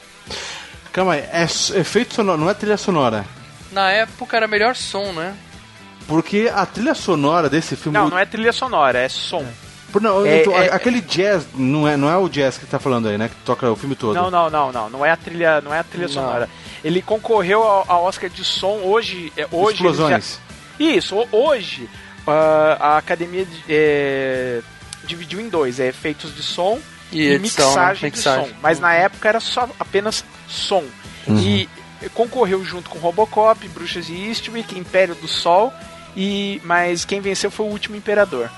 Calma 0.92 1.14
aí, 1.14 1.20
é 1.32 1.44
efeito 1.44 2.14
sonoro, 2.16 2.40
não 2.40 2.50
é 2.50 2.54
trilha 2.54 2.78
sonora. 2.78 3.26
Na 3.72 3.92
época 3.92 4.38
era 4.38 4.48
melhor 4.48 4.76
som, 4.76 5.12
né? 5.12 5.36
Porque 6.08 6.50
a 6.54 6.66
trilha 6.66 6.94
sonora 6.96 7.50
desse 7.50 7.76
filme. 7.76 7.98
Não, 7.98 8.10
não 8.10 8.18
é 8.18 8.26
trilha 8.26 8.54
sonora, 8.54 9.00
é 9.00 9.10
som. 9.10 9.46
Por- 9.92 10.02
não, 10.02 10.26
É- 10.26 10.42
então, 10.42 10.54
é- 10.58 10.70
aquele 10.72 11.02
jazz, 11.02 11.48
não 11.56 11.88
é, 11.88 11.96
não 11.98 12.10
é 12.10 12.18
o 12.18 12.28
jazz 12.30 12.58
que 12.58 12.66
tá 12.66 12.80
falando 12.80 13.08
aí, 13.08 13.18
né? 13.18 13.30
Que 13.30 13.36
toca 13.46 13.70
o 13.72 13.76
filme 13.76 13.96
todo. 13.96 14.14
Não, 14.14 14.30
não, 14.30 14.50
não, 14.50 14.72
não. 14.72 14.90
Não 14.90 15.06
é 15.06 15.12
a 15.12 15.18
trilha, 15.18 15.62
não 15.62 15.74
é 15.74 15.80
a 15.80 15.84
trilha 15.84 16.08
Não. 16.08 16.14
sonora. 16.14 16.50
Ele 16.84 17.02
concorreu 17.02 17.64
ao, 17.64 17.86
ao 17.88 18.04
Oscar 18.04 18.30
de 18.30 18.44
som 18.44 18.80
hoje. 18.84 19.32
é, 19.38 19.48
hoje 19.52 19.76
Explosões. 19.78 20.40
já- 20.80 20.86
Isso, 20.86 21.16
ho- 21.16 21.28
hoje 21.32 21.90
ah, 22.28 22.78
a 22.80 22.98
academia 22.98 23.46
de- 23.46 23.64
é, 23.70 24.62
dividiu 25.06 25.40
em 25.40 25.50
dois: 25.50 25.80
é 25.80 25.88
efeitos 25.88 26.36
de 26.36 26.44
som 26.44 26.80
E 27.12 27.22
e, 27.22 27.28
edição, 27.34 27.66
né? 27.76 27.82
mixagem, 27.92 28.10
Mixagem. 28.12 28.44
de 28.46 28.50
som. 28.50 28.56
Mas 28.62 28.80
na 28.80 28.94
época 28.94 29.30
era 29.30 29.40
só 29.40 29.70
apenas 29.80 30.24
som. 30.48 30.84
E 31.28 31.70
concorreu 32.14 32.64
junto 32.64 32.90
com 32.90 33.00
Robocop, 33.00 33.68
Bruxas 33.70 34.06
de 34.08 34.16
Eastwick, 34.16 34.78
Império 34.78 35.16
do 35.16 35.28
Sol. 35.28 35.74
E, 36.16 36.62
mas 36.64 37.04
quem 37.04 37.20
venceu 37.20 37.50
foi 37.52 37.66
o 37.66 37.70
último 37.70 37.96
Imperador. 37.96 38.50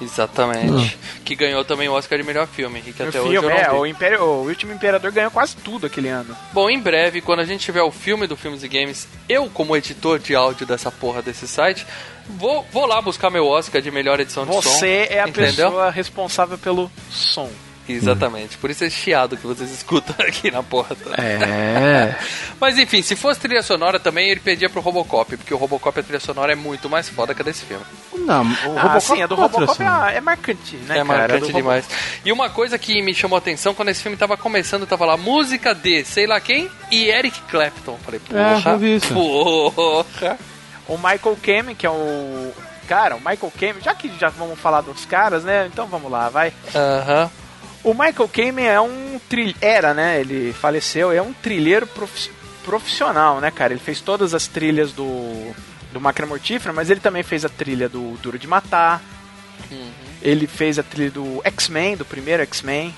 Exatamente. 0.00 0.98
Que 1.24 1.34
ganhou 1.34 1.64
também 1.64 1.88
o 1.88 1.92
Oscar 1.92 2.18
de 2.18 2.24
melhor 2.24 2.46
filme. 2.46 2.82
E 2.86 2.92
que 2.92 3.02
O 3.02 3.08
até 3.08 3.20
hoje 3.20 3.30
filme, 3.30 3.46
eu 3.46 3.50
não 3.50 3.56
é, 3.58 3.68
vi. 3.70 3.76
o, 3.76 3.86
Império, 3.86 4.22
o 4.22 4.46
último 4.46 4.72
Imperador 4.72 5.10
ganhou 5.12 5.30
quase 5.30 5.56
tudo 5.56 5.86
aquele 5.86 6.08
ano. 6.08 6.36
Bom, 6.52 6.68
em 6.70 6.78
breve, 6.78 7.20
quando 7.20 7.40
a 7.40 7.44
gente 7.44 7.64
tiver 7.64 7.82
o 7.82 7.90
filme 7.90 8.26
do 8.26 8.36
Filmes 8.36 8.62
e 8.62 8.68
Games, 8.68 9.08
eu, 9.28 9.48
como 9.48 9.76
editor 9.76 10.18
de 10.18 10.34
áudio 10.34 10.66
dessa 10.66 10.90
porra 10.90 11.22
desse 11.22 11.48
site, 11.48 11.86
vou, 12.28 12.66
vou 12.72 12.86
lá 12.86 13.00
buscar 13.00 13.30
meu 13.30 13.46
Oscar 13.46 13.80
de 13.80 13.90
melhor 13.90 14.20
edição 14.20 14.44
de 14.44 14.52
som. 14.52 14.60
Você 14.60 15.08
é 15.10 15.20
a 15.20 15.28
entendeu? 15.28 15.70
pessoa 15.70 15.90
responsável 15.90 16.58
pelo 16.58 16.90
som. 17.10 17.50
Exatamente. 17.92 18.56
Por 18.58 18.70
isso 18.70 18.84
é 18.84 18.90
chiado 18.90 19.36
que 19.36 19.46
vocês 19.46 19.70
escutam 19.70 20.14
aqui 20.26 20.50
na 20.50 20.62
porta. 20.62 20.96
É. 21.20 22.14
Mas 22.60 22.78
enfim, 22.78 23.02
se 23.02 23.14
fosse 23.16 23.40
trilha 23.40 23.62
sonora 23.62 23.98
também, 24.00 24.28
ele 24.30 24.40
pedia 24.40 24.68
pro 24.68 24.80
Robocop, 24.80 25.36
porque 25.36 25.52
o 25.52 25.56
Robocop, 25.56 25.98
a 25.98 26.02
trilha 26.02 26.20
sonora 26.20 26.52
é 26.52 26.56
muito 26.56 26.88
mais 26.88 27.08
foda 27.08 27.34
que 27.34 27.42
a 27.42 27.44
desse 27.44 27.64
filme. 27.64 27.84
Não, 28.14 28.42
o 28.44 28.78
Ah, 28.78 28.98
sim, 29.00 29.22
a 29.22 29.26
do 29.26 29.34
é 29.34 29.38
Robocop 29.38 29.82
é, 29.82 30.16
é 30.16 30.20
marcante, 30.20 30.76
né, 30.76 30.94
é 30.98 31.04
cara? 31.04 31.04
Marcante 31.04 31.40
Robo- 31.46 31.56
demais. 31.58 31.88
E 32.24 32.32
uma 32.32 32.48
coisa 32.50 32.78
que 32.78 33.00
me 33.02 33.14
chamou 33.14 33.36
a 33.36 33.38
atenção 33.38 33.74
quando 33.74 33.88
esse 33.90 34.02
filme 34.02 34.16
tava 34.16 34.36
começando, 34.36 34.86
tava 34.86 35.04
lá, 35.04 35.16
música 35.16 35.74
de 35.74 36.04
sei 36.04 36.26
lá 36.26 36.40
quem 36.40 36.70
e 36.90 37.08
Eric 37.08 37.40
Clapton. 37.42 37.98
Falei, 38.04 38.20
É, 38.32 38.54
porra. 38.54 38.70
eu 38.72 38.78
vi 38.78 38.96
isso. 38.96 39.14
Porra. 39.14 40.38
O 40.88 40.96
Michael 40.96 41.36
Kamen, 41.42 41.74
que 41.74 41.86
é 41.86 41.90
o... 41.90 42.52
Cara, 42.88 43.16
o 43.16 43.18
Michael 43.18 43.52
Kamen, 43.58 43.82
já 43.82 43.94
que 43.94 44.08
já 44.18 44.28
vamos 44.28 44.58
falar 44.60 44.80
dos 44.80 45.04
caras, 45.04 45.42
né? 45.42 45.68
Então 45.72 45.86
vamos 45.88 46.10
lá, 46.10 46.28
vai. 46.28 46.52
Aham. 46.74 47.28
O 47.86 47.94
Michael 47.94 48.28
Kamen 48.28 48.66
é 48.66 48.80
um 48.80 49.20
trilheiro, 49.28 49.58
era, 49.60 49.94
né? 49.94 50.20
Ele 50.20 50.52
faleceu, 50.52 51.12
é 51.12 51.22
um 51.22 51.32
trilheiro 51.32 51.86
profi- 51.86 52.32
profissional, 52.64 53.40
né, 53.40 53.48
cara? 53.52 53.72
Ele 53.72 53.78
fez 53.80 54.00
todas 54.00 54.34
as 54.34 54.48
trilhas 54.48 54.90
do, 54.90 55.54
do 55.92 56.00
Máquina 56.00 56.26
Mortífera, 56.26 56.72
mas 56.74 56.90
ele 56.90 56.98
também 56.98 57.22
fez 57.22 57.44
a 57.44 57.48
trilha 57.48 57.88
do 57.88 58.18
Duro 58.20 58.40
de 58.40 58.46
Matar. 58.48 59.00
Ele 60.20 60.48
fez 60.48 60.80
a 60.80 60.82
trilha 60.82 61.12
do 61.12 61.40
X-Men, 61.44 61.96
do 61.96 62.04
primeiro 62.04 62.42
X-Men. 62.42 62.92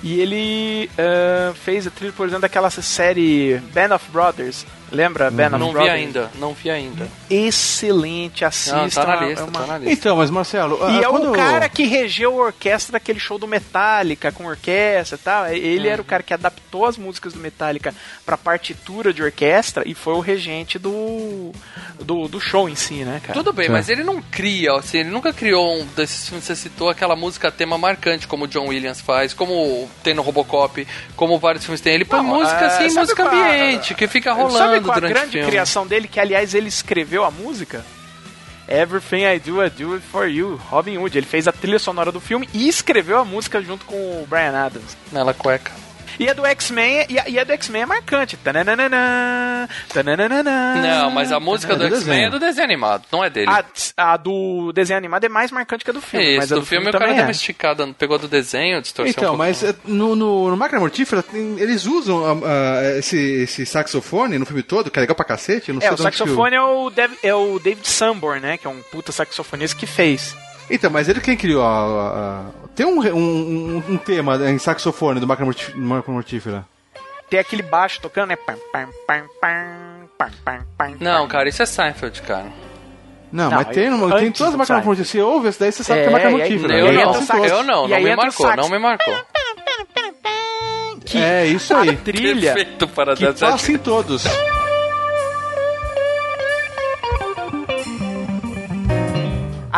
E 0.00 0.20
ele 0.20 0.88
ah, 0.96 1.52
fez 1.54 1.84
a 1.84 1.90
trilha, 1.90 2.12
por 2.12 2.24
exemplo, 2.24 2.42
daquela 2.42 2.70
série 2.70 3.60
Band 3.74 3.96
of 3.96 4.08
Brothers. 4.12 4.64
Lembra? 4.90 5.30
Band 5.30 5.46
of 5.48 5.58
Não 5.58 5.66
vi 5.68 5.72
Brothers? 5.72 5.94
ainda, 5.94 6.30
não 6.36 6.52
vi 6.54 6.70
ainda. 6.70 7.08
Excelente, 7.30 8.44
assista. 8.44 8.76
Não, 8.76 8.88
tá 8.88 9.06
na 9.06 9.24
é 9.24 9.28
lista, 9.28 9.44
uma- 9.44 9.52
tá 9.60 9.66
na 9.66 9.78
lista. 9.78 9.92
Então, 9.92 10.16
mas 10.16 10.30
Marcelo. 10.30 10.78
e 10.90 10.98
ah, 10.98 11.00
é 11.00 11.08
quando- 11.08 11.30
o 11.30 11.32
cara 11.32 11.68
que 11.68 11.84
regeu 11.84 12.40
a 12.40 12.46
orquestra 12.46 12.92
daquele 12.92 13.18
show 13.18 13.38
do 13.38 13.46
Metallica 13.46 14.30
com 14.32 14.44
orquestra 14.46 15.16
e 15.16 15.18
tal. 15.22 15.46
Ele 15.48 15.86
Uhum. 15.86 15.92
era 15.92 16.02
o 16.02 16.04
cara 16.04 16.22
que 16.22 16.32
adaptou 16.34 16.86
as 16.86 16.96
músicas 16.96 17.32
do 17.32 17.38
Metallica 17.40 17.94
pra 18.24 18.36
partitura 18.36 19.12
de 19.12 19.22
orquestra 19.22 19.82
e 19.86 19.94
foi 19.94 20.14
o 20.14 20.20
regente 20.20 20.78
do, 20.78 21.52
do, 22.00 22.28
do 22.28 22.40
show 22.40 22.68
em 22.68 22.74
si, 22.74 23.04
né, 23.04 23.20
cara? 23.22 23.34
Tudo 23.34 23.52
bem, 23.52 23.68
mas 23.68 23.88
ele 23.88 24.02
não 24.04 24.22
cria, 24.22 24.72
assim, 24.74 24.98
ele 24.98 25.10
nunca 25.10 25.32
criou 25.32 25.80
um 25.80 25.86
desses 25.96 26.28
filmes 26.28 26.46
que 26.46 26.54
você 26.54 26.56
citou 26.56 26.88
aquela 26.88 27.16
música 27.16 27.50
tema 27.50 27.76
marcante, 27.78 28.26
como 28.26 28.44
o 28.44 28.48
John 28.48 28.68
Williams 28.68 29.00
faz, 29.00 29.32
como 29.34 29.88
tem 30.02 30.14
no 30.14 30.22
Robocop, 30.22 30.86
como 31.16 31.38
vários 31.38 31.64
filmes 31.64 31.80
têm. 31.80 31.94
Ele 31.94 32.04
põe 32.04 32.18
Não, 32.22 32.24
música 32.26 32.60
é, 32.60 32.66
assim, 32.66 32.88
sabe 32.90 33.00
música 33.00 33.22
a- 33.24 33.26
ambiente, 33.26 33.94
que 33.94 34.06
fica 34.06 34.34
Sabe 34.34 34.77
rolando 34.86 35.00
qual 35.00 35.10
a 35.10 35.14
grande 35.14 35.42
criação 35.42 35.86
dele? 35.86 36.08
Que, 36.08 36.20
aliás, 36.20 36.54
ele 36.54 36.68
escreveu 36.68 37.24
a 37.24 37.30
música? 37.30 37.84
Everything 38.68 39.24
I 39.24 39.38
Do, 39.38 39.64
I 39.64 39.70
Do 39.70 39.94
It 39.94 40.04
For 40.06 40.28
You, 40.28 40.60
Robin 40.70 40.98
Hood. 40.98 41.16
Ele 41.16 41.26
fez 41.26 41.48
a 41.48 41.52
trilha 41.52 41.78
sonora 41.78 42.12
do 42.12 42.20
filme 42.20 42.48
e 42.52 42.68
escreveu 42.68 43.18
a 43.18 43.24
música 43.24 43.62
junto 43.62 43.86
com 43.86 43.94
o 43.94 44.26
Brian 44.28 44.52
Adams. 44.52 44.96
Nela 45.10 45.32
cueca. 45.32 45.72
E 46.18 46.28
a 46.28 46.32
do 46.32 46.44
X-Men 46.44 47.06
e, 47.08 47.18
a- 47.18 47.28
e 47.28 47.38
a 47.38 47.44
do 47.44 47.52
X-Men 47.52 47.82
é 47.82 47.86
marcante. 47.86 48.36
Tananana, 48.36 49.68
tananana. 49.92 50.74
Não, 50.82 51.10
mas 51.10 51.30
a 51.32 51.38
música 51.40 51.74
É 51.74 51.76
do 51.76 51.88
do 51.88 51.94
X-Men 51.96 52.24
é 52.24 52.30
do 52.30 52.38
desenho 52.38 52.64
animado, 52.64 53.04
não 53.12 53.22
é 53.24 53.30
dele. 53.30 53.50
A, 53.50 53.64
a 53.96 54.16
do 54.16 54.72
desenho 54.72 54.98
animado 54.98 55.24
é 55.24 55.28
mais 55.28 55.50
marcante 55.50 55.84
que 55.84 55.90
a 55.90 55.94
do 55.94 56.00
filme. 56.00 56.34
é 56.34 56.36
mas 56.36 56.46
isso, 56.46 56.54
a 56.54 56.58
do, 56.58 56.66
filme, 56.66 56.88
o 56.88 56.92
cara 56.92 57.06
deu 57.06 57.16
é. 57.18 57.22
uma 57.22 57.30
esticada, 57.30 57.86
pegou 57.98 58.16
a 58.16 58.18
do 58.18 58.28
desenho, 58.28 58.80
distorceu 58.82 59.14
Então, 59.16 59.34
um 59.34 59.36
mas 59.36 59.62
é, 59.62 59.74
no, 59.84 60.16
no, 60.16 60.50
no 60.50 60.56
Máquina 60.56 60.80
Mortífera, 60.80 61.24
eles 61.56 61.86
usam 61.86 62.42
ah, 62.44 62.80
ah, 62.82 62.98
esse, 62.98 63.16
esse 63.42 63.64
saxofone 63.66 64.38
no 64.38 64.46
filme 64.46 64.62
todo, 64.62 64.90
que 64.90 64.98
é 64.98 65.02
legal 65.02 65.14
pra 65.14 65.24
cacete. 65.24 65.72
Não 65.72 65.78
É, 65.78 65.82
sei 65.82 65.90
o 65.90 65.92
onde 65.92 66.02
que 66.02 66.16
saxofone 66.16 66.56
é 66.56 66.62
o, 66.62 66.90
Dev- 66.90 67.18
é 67.22 67.34
o 67.34 67.58
David 67.58 67.88
Sanborn, 67.88 68.40
né? 68.40 68.58
Que 68.58 68.66
é 68.66 68.70
um 68.70 68.80
puta 68.90 69.12
saxofonista 69.12 69.76
que 69.78 69.86
fez. 69.86 70.34
Então, 70.70 70.90
mas 70.90 71.08
ele 71.08 71.20
quem 71.20 71.36
criou 71.36 71.62
a. 71.62 71.68
a- 71.68 72.40
a- 72.40 72.68
tem 72.74 72.84
um, 72.86 73.00
um, 73.00 73.82
um- 73.88 73.96
tema 73.96 74.36
em 74.50 74.58
saxofone 74.58 75.18
do 75.20 75.26
Máquina 75.26 75.50
Máquina 75.74 76.14
Mortífera. 76.14 76.64
Tem 77.30 77.38
aquele 77.40 77.62
baixo 77.62 78.00
tocando, 78.00 78.28
né? 78.28 78.36
Pam, 78.36 78.56
pam, 78.72 78.88
pam, 79.06 79.24
pam, 79.40 80.08
pam, 80.18 80.30
pam, 80.44 80.60
pam, 80.76 80.94
Não, 81.00 81.26
cara, 81.28 81.48
isso 81.48 81.62
é 81.62 81.66
Seinfeld, 81.66 82.22
cara. 82.22 82.46
Não, 83.30 83.50
Não, 83.50 83.56
mas 83.58 83.66
tem, 83.68 83.90
no- 83.90 84.10
tem 84.18 84.32
todas 84.32 84.54
as 84.54 84.58
máquinas 84.58 84.84
mortíferas. 84.84 85.08
Você 85.10 85.20
ouve 85.20 85.48
esse 85.48 85.60
daí, 85.60 85.70
você 85.72 85.84
sabe 85.84 86.00
É, 86.00 86.02
que 86.04 86.08
é 86.08 86.12
máquina 86.12 86.30
e 86.30 86.34
aí- 86.34 86.40
mortífera. 86.50 86.78
Eu 86.78 86.86
aí 86.86 86.92
não, 86.94 87.00
eu 87.02 87.64
não, 87.64 87.88
não 87.88 88.00
me 88.00 88.16
marcou, 88.16 88.46
sax. 88.46 88.56
não 88.56 88.68
me 88.70 88.78
marcou. 88.78 89.14
Que 91.04 91.18
É, 91.18 91.46
isso 91.46 91.74
a 91.74 91.80
aí. 91.82 91.96
trilha. 91.96 92.52
Perfeito 92.54 92.88
para 92.88 93.14
Que 93.16 93.24
dar 93.26 93.34
passa 93.52 93.72
em 93.72 93.78
todos. 93.78 94.24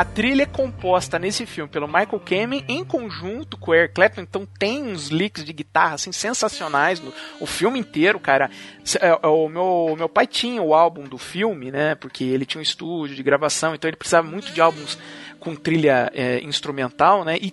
A 0.01 0.05
trilha 0.05 0.45
é 0.45 0.47
composta 0.47 1.19
nesse 1.19 1.45
filme 1.45 1.71
pelo 1.71 1.87
Michael 1.87 2.23
Kamen 2.25 2.65
em 2.67 2.83
conjunto 2.83 3.59
com 3.59 3.71
o 3.71 3.75
Eric 3.75 3.93
Clapton, 3.93 4.23
então 4.23 4.49
tem 4.59 4.83
uns 4.83 5.09
licks 5.09 5.45
de 5.45 5.53
guitarra 5.53 5.97
assim 5.97 6.11
sensacionais 6.11 7.01
no 7.01 7.13
o 7.39 7.45
filme 7.45 7.79
inteiro, 7.79 8.19
cara. 8.19 8.51
É, 8.99 9.09
é, 9.09 9.27
O 9.27 9.47
meu, 9.47 9.95
meu 9.99 10.09
pai 10.09 10.27
tinha 10.27 10.63
o 10.63 10.73
álbum 10.73 11.03
do 11.03 11.19
filme, 11.19 11.71
né? 11.71 11.95
Porque 11.97 12.25
ele 12.25 12.47
tinha 12.47 12.61
um 12.61 12.63
estúdio 12.63 13.15
de 13.15 13.23
gravação, 13.23 13.75
então 13.75 13.91
ele 13.91 13.97
precisava 13.99 14.27
muito 14.27 14.51
de 14.55 14.61
álbuns 14.63 14.97
com 15.39 15.55
trilha 15.55 16.11
é, 16.15 16.41
instrumental, 16.41 17.23
né? 17.23 17.37
E 17.37 17.53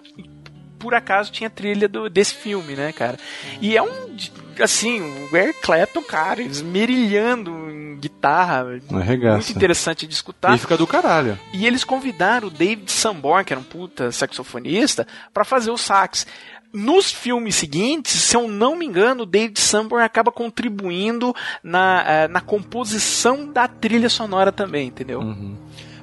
por 0.77 0.93
acaso 0.93 1.31
tinha 1.31 1.49
trilha 1.49 1.87
do, 1.87 2.09
desse 2.09 2.35
filme, 2.35 2.75
né, 2.75 2.91
cara? 2.91 3.17
E 3.61 3.75
é 3.75 3.81
um 3.81 4.15
assim, 4.61 5.01
o 5.31 5.37
Eric 5.37 5.61
Clapton, 5.61 6.01
cara, 6.01 6.41
esmerilhando 6.41 7.51
em 7.69 7.95
guitarra, 7.97 8.79
Arregaça. 8.91 9.37
muito 9.37 9.55
interessante 9.55 10.07
de 10.07 10.13
escutar. 10.13 10.55
E 10.55 10.57
fica 10.57 10.77
do 10.77 10.87
caralho. 10.87 11.37
E 11.53 11.65
eles 11.65 11.83
convidaram 11.83 12.47
o 12.47 12.51
David 12.51 12.91
Sanborn, 12.91 13.45
que 13.45 13.53
era 13.53 13.59
um 13.59 13.63
puta 13.63 14.11
saxofonista, 14.11 15.07
pra 15.33 15.43
fazer 15.43 15.71
o 15.71 15.77
sax. 15.77 16.25
Nos 16.73 17.11
filmes 17.11 17.55
seguintes, 17.55 18.13
se 18.13 18.35
eu 18.35 18.47
não 18.47 18.75
me 18.75 18.85
engano, 18.85 19.23
o 19.23 19.25
David 19.25 19.59
Sanborn 19.59 20.03
acaba 20.03 20.31
contribuindo 20.31 21.33
na, 21.63 22.03
eh, 22.05 22.27
na 22.27 22.41
composição 22.41 23.51
da 23.51 23.67
trilha 23.67 24.09
sonora 24.09 24.51
também, 24.51 24.87
entendeu? 24.87 25.21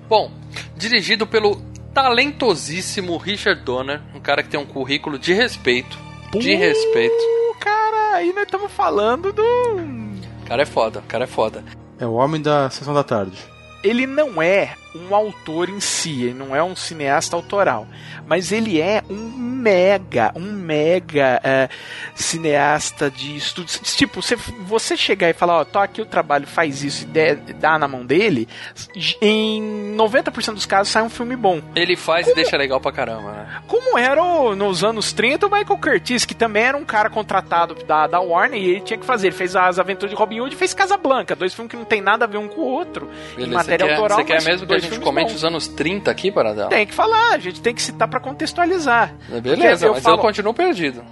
Bom, 0.09 0.33
dirigido 0.77 1.27
pelo 1.27 1.61
talentosíssimo 1.95 3.17
Richard 3.17 3.63
Donner, 3.63 4.03
um 4.15 4.21
cara 4.21 4.43
que 4.43 4.49
tem 4.49 4.59
um 4.59 4.67
currículo 4.67 5.19
de 5.19 5.33
respeito. 5.33 5.97
De 6.33 6.55
respeito. 6.55 7.15
Cara, 7.61 8.17
aí 8.17 8.33
nós 8.33 8.45
estamos 8.45 8.71
falando 8.73 9.33
do. 9.33 9.43
O 9.43 10.47
cara 10.47 10.63
é 10.63 10.67
foda, 10.67 10.99
o 10.99 11.03
cara 11.05 11.25
é 11.25 11.29
foda. 11.29 11.65
É 11.99 12.05
o 12.05 12.15
homem 12.15 12.43
da 12.43 12.69
sessão 12.69 12.93
da 12.93 13.05
tarde. 13.05 13.39
Ele 13.83 14.07
não 14.07 14.43
é 14.43 14.75
um 14.95 15.15
autor 15.15 15.69
em 15.69 15.81
si, 15.81 16.25
ele 16.25 16.35
não 16.35 16.55
é 16.55 16.63
um 16.63 16.77
cineasta 16.77 17.35
autoral, 17.37 17.87
mas 18.27 18.53
ele 18.53 18.81
é 18.81 19.03
um 19.11 19.15
mega, 19.65 20.31
um 20.37 20.53
mega 20.53 21.41
eh, 21.43 21.69
cineasta 22.15 23.11
de 23.11 23.37
estudos. 23.37 23.79
Tipo, 23.97 24.23
você, 24.23 24.37
você 24.37 24.97
chegar 24.97 25.29
e 25.29 25.33
falar, 25.33 25.59
ó, 25.61 25.65
tô 25.65 25.79
aqui 25.79 26.01
o 26.01 26.07
trabalho, 26.07 26.47
faz 26.47 26.83
isso 26.83 27.05
e 27.05 27.07
der- 27.07 27.37
dá 27.37 27.79
na 27.79 27.89
mão 27.89 28.05
dele, 28.05 28.49
em 29.21 29.95
90% 29.97 30.55
dos 30.55 30.67
casos 30.67 30.93
sai 30.93 31.03
um 31.03 31.11
filme 31.11 31.37
bom. 31.37 31.61
Ele 31.75 31.97
faz 31.97 32.27
e 32.29 32.35
deixa 32.35 32.57
legal 32.57 32.81
pra 32.81 32.93
caramba, 32.93 33.33
né? 33.33 33.63
Como 33.67 33.99
era 33.99 34.23
o- 34.23 34.55
nos 34.55 34.83
anos 34.85 35.13
30 35.13 35.47
o 35.47 35.51
Michael 35.51 35.79
Curtis, 35.79 36.25
que 36.25 36.35
também 36.35 36.63
era 36.65 36.77
um 36.77 36.85
cara 36.85 37.09
contratado 37.11 37.75
da, 37.85 38.07
da 38.07 38.21
Warner 38.21 38.61
e 38.61 38.71
ele 38.71 38.81
tinha 38.81 38.99
que 38.99 39.05
fazer. 39.07 39.29
Ele 39.29 39.37
fez 39.37 39.57
as 39.57 39.79
aventuras 39.79 40.11
de 40.11 40.17
Robin 40.17 40.41
Hood 40.41 40.55
e 40.55 40.59
fez 40.59 40.75
Casablanca, 40.75 41.35
dois 41.35 41.55
filmes 41.55 41.71
que 41.71 41.77
não 41.77 41.85
tem 41.85 42.01
nada 42.01 42.25
a 42.25 42.29
ver 42.29 42.39
um 42.39 42.49
com 42.49 42.61
o 42.61 42.65
outro. 42.65 43.09
em 43.33 43.37
Beleza, 43.37 43.55
matéria 43.55 43.87
você 43.87 43.89
quer, 43.89 43.97
autoral, 43.97 44.19
você 44.19 44.25
quer 44.25 44.43
mesmo 44.43 44.67
dois 44.67 44.84
gente 44.91 45.01
comente 45.01 45.29
bons. 45.33 45.37
os 45.37 45.45
anos 45.45 45.69
30 45.69 46.11
aqui, 46.11 46.31
Paradão? 46.31 46.69
Tem 46.69 46.87
que 46.87 46.95
falar, 46.95 47.33
a 47.35 47.39
gente 47.39 47.61
tem 47.61 47.75
que 47.75 47.83
citar 47.83 48.09
pra 48.09 48.21
contextualizar. 48.21 49.15
Beleza, 49.43 49.87
Porque 49.87 49.95
mas 49.95 50.03
falo- 50.03 50.17
eu 50.17 50.21
continuo 50.21 50.55
perdido. 50.55 51.05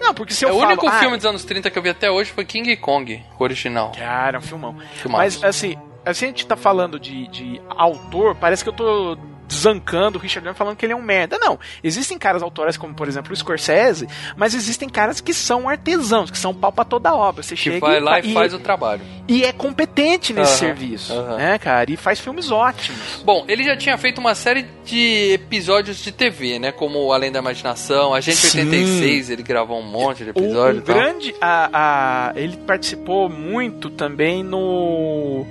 Não, 0.00 0.14
porque 0.14 0.32
se 0.32 0.44
eu 0.44 0.50
o 0.50 0.60
falo, 0.60 0.66
único 0.72 0.86
ah, 0.86 0.98
filme 1.00 1.16
dos 1.16 1.26
anos 1.26 1.44
30 1.44 1.70
que 1.70 1.78
eu 1.78 1.82
vi 1.82 1.88
até 1.88 2.10
hoje 2.10 2.30
foi 2.30 2.44
King 2.44 2.76
Kong, 2.76 3.20
o 3.38 3.42
original. 3.42 3.92
Cara, 3.98 4.36
é 4.36 4.38
um 4.38 4.42
filmão. 4.42 4.76
Filmaço. 4.94 5.40
Mas, 5.40 5.44
assim, 5.44 5.76
assim, 6.04 6.24
a 6.26 6.26
gente 6.28 6.46
tá 6.46 6.56
falando 6.56 7.00
de, 7.00 7.26
de 7.28 7.60
autor, 7.68 8.36
parece 8.36 8.62
que 8.62 8.68
eu 8.70 8.72
tô 8.72 9.18
zancando 9.52 10.18
o 10.18 10.20
Richard 10.20 10.44
Donner 10.44 10.56
falando 10.56 10.76
que 10.76 10.84
ele 10.86 10.92
é 10.92 10.96
um 10.96 11.02
merda. 11.02 11.38
Não, 11.38 11.58
existem 11.82 12.18
caras 12.18 12.42
autorais 12.42 12.76
como, 12.76 12.94
por 12.94 13.08
exemplo, 13.08 13.32
o 13.32 13.36
Scorsese, 13.36 14.06
mas 14.36 14.54
existem 14.54 14.88
caras 14.88 15.20
que 15.20 15.32
são 15.34 15.68
artesãos, 15.68 16.30
que 16.30 16.38
são 16.38 16.54
pau 16.54 16.72
pra 16.72 16.84
toda 16.84 17.14
obra. 17.14 17.42
Você 17.42 17.54
Que 17.54 17.62
chega 17.62 17.80
vai 17.80 18.00
lá 18.00 18.20
e, 18.20 18.30
e 18.30 18.34
faz 18.34 18.52
o 18.54 18.58
trabalho. 18.58 19.00
e 19.26 19.44
é 19.44 19.52
competente 19.52 20.32
nesse 20.32 20.52
Aham, 20.52 20.58
serviço, 20.74 21.12
aham. 21.12 21.36
né, 21.36 21.58
cara? 21.58 21.90
E 21.90 21.96
faz 21.96 22.20
filmes 22.20 22.50
ótimos. 22.50 23.22
Bom, 23.24 23.44
ele 23.48 23.64
já 23.64 23.76
tinha 23.76 23.96
feito 23.98 24.18
uma 24.18 24.34
série 24.34 24.66
de 24.84 25.32
episódios 25.32 25.98
de 26.02 26.12
TV, 26.12 26.58
né? 26.58 26.72
Como 26.72 27.12
Além 27.12 27.30
da 27.32 27.38
Imaginação, 27.38 28.14
A 28.14 28.20
Gente 28.20 28.36
Sim. 28.38 28.58
86, 28.58 29.30
ele 29.30 29.42
gravou 29.42 29.78
um 29.80 29.82
monte 29.84 30.24
de 30.24 30.30
episódios 30.30 30.78
o 30.86 30.90
e 30.90 30.94
grande. 30.94 31.34
A, 31.40 31.70
a- 32.30 32.32
ele 32.36 32.56
participou 32.58 33.28
muito 33.28 33.90
também 33.90 34.42
no. 34.42 35.46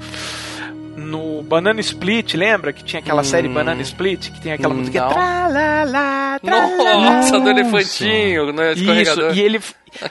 No 1.08 1.42
Banana 1.44 1.80
Split, 1.80 2.34
lembra? 2.36 2.74
Que 2.74 2.84
tinha 2.84 3.00
aquela 3.00 3.22
Hum. 3.22 3.26
série 3.26 3.48
Banana 3.48 3.82
Split, 3.82 4.32
que 4.32 4.42
tem 4.42 4.52
aquela 4.54 4.74
Hum, 4.74 4.78
música. 4.78 5.08
Tra, 5.08 5.48
lá, 5.48 5.84
lá, 5.86 6.40
tra, 6.40 6.62
Nossa, 6.62 7.38
lá. 7.38 7.44
do 7.44 7.50
elefantinho, 7.50 8.52
no 8.52 8.64
Isso, 8.72 8.80
escorregador. 8.82 9.34
e 9.38 9.40
ele. 9.42 9.60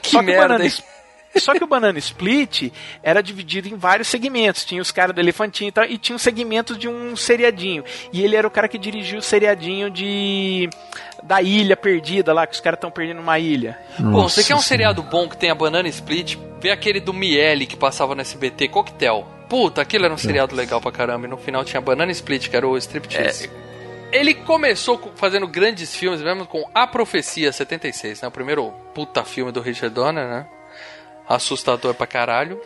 Que 0.00 0.10
só 0.10 0.18
que 0.18 0.24
o 0.24 0.26
merda, 0.26 0.48
Banana 0.48 0.70
Só 1.36 1.52
que 1.52 1.62
o 1.62 1.66
Banana 1.66 1.98
Split 1.98 2.72
era 3.02 3.22
dividido 3.22 3.68
em 3.68 3.76
vários 3.76 4.08
segmentos. 4.08 4.64
Tinha 4.64 4.80
os 4.80 4.90
caras 4.90 5.14
do 5.14 5.20
elefantinho 5.20 5.68
e 5.68 5.72
tal, 5.72 5.84
e 5.84 5.98
tinha 5.98 6.16
um 6.16 6.18
segmento 6.18 6.74
de 6.74 6.88
um 6.88 7.14
seriadinho. 7.14 7.84
E 8.10 8.22
ele 8.24 8.34
era 8.36 8.48
o 8.48 8.50
cara 8.50 8.66
que 8.68 8.78
dirigiu 8.78 9.18
o 9.18 9.22
seriadinho 9.22 9.90
de. 9.90 10.70
Da 11.22 11.42
ilha 11.42 11.76
perdida 11.76 12.32
lá, 12.32 12.46
que 12.46 12.54
os 12.54 12.60
caras 12.60 12.78
estão 12.78 12.90
perdendo 12.90 13.20
uma 13.20 13.38
ilha. 13.38 13.78
Bom, 13.98 14.22
você 14.22 14.42
quer 14.42 14.54
um 14.54 14.60
seriado 14.60 15.02
bom 15.02 15.28
que 15.28 15.36
tenha 15.36 15.54
Banana 15.54 15.88
Split? 15.88 16.36
Vê 16.58 16.70
aquele 16.70 17.00
do 17.00 17.12
Miele 17.12 17.66
que 17.66 17.76
passava 17.76 18.14
no 18.14 18.22
SBT, 18.22 18.68
Coquetel. 18.68 19.26
Puta, 19.48 19.80
aquilo 19.80 20.04
era 20.04 20.14
um 20.14 20.18
seriado 20.18 20.54
legal 20.54 20.80
pra 20.80 20.90
caramba. 20.92 21.26
E 21.26 21.30
no 21.30 21.36
final 21.36 21.64
tinha 21.64 21.80
Banana 21.80 22.10
Split, 22.12 22.48
que 22.48 22.56
era 22.56 22.66
o 22.66 22.76
striptease. 22.76 23.50
Ele 24.12 24.34
começou 24.34 24.98
com- 24.98 25.10
fazendo 25.16 25.46
grandes 25.48 25.94
filmes 25.94 26.20
mesmo 26.22 26.46
com 26.46 26.64
A 26.74 26.86
Profecia 26.86 27.52
76, 27.52 28.22
né? 28.22 28.28
O 28.28 28.30
primeiro 28.30 28.70
puta 28.94 29.24
filme 29.24 29.50
do 29.52 29.60
Richard 29.60 29.94
Donner, 29.94 30.26
né? 30.28 30.46
Assustador 31.28 31.94
pra 31.94 32.06
caralho. 32.06 32.60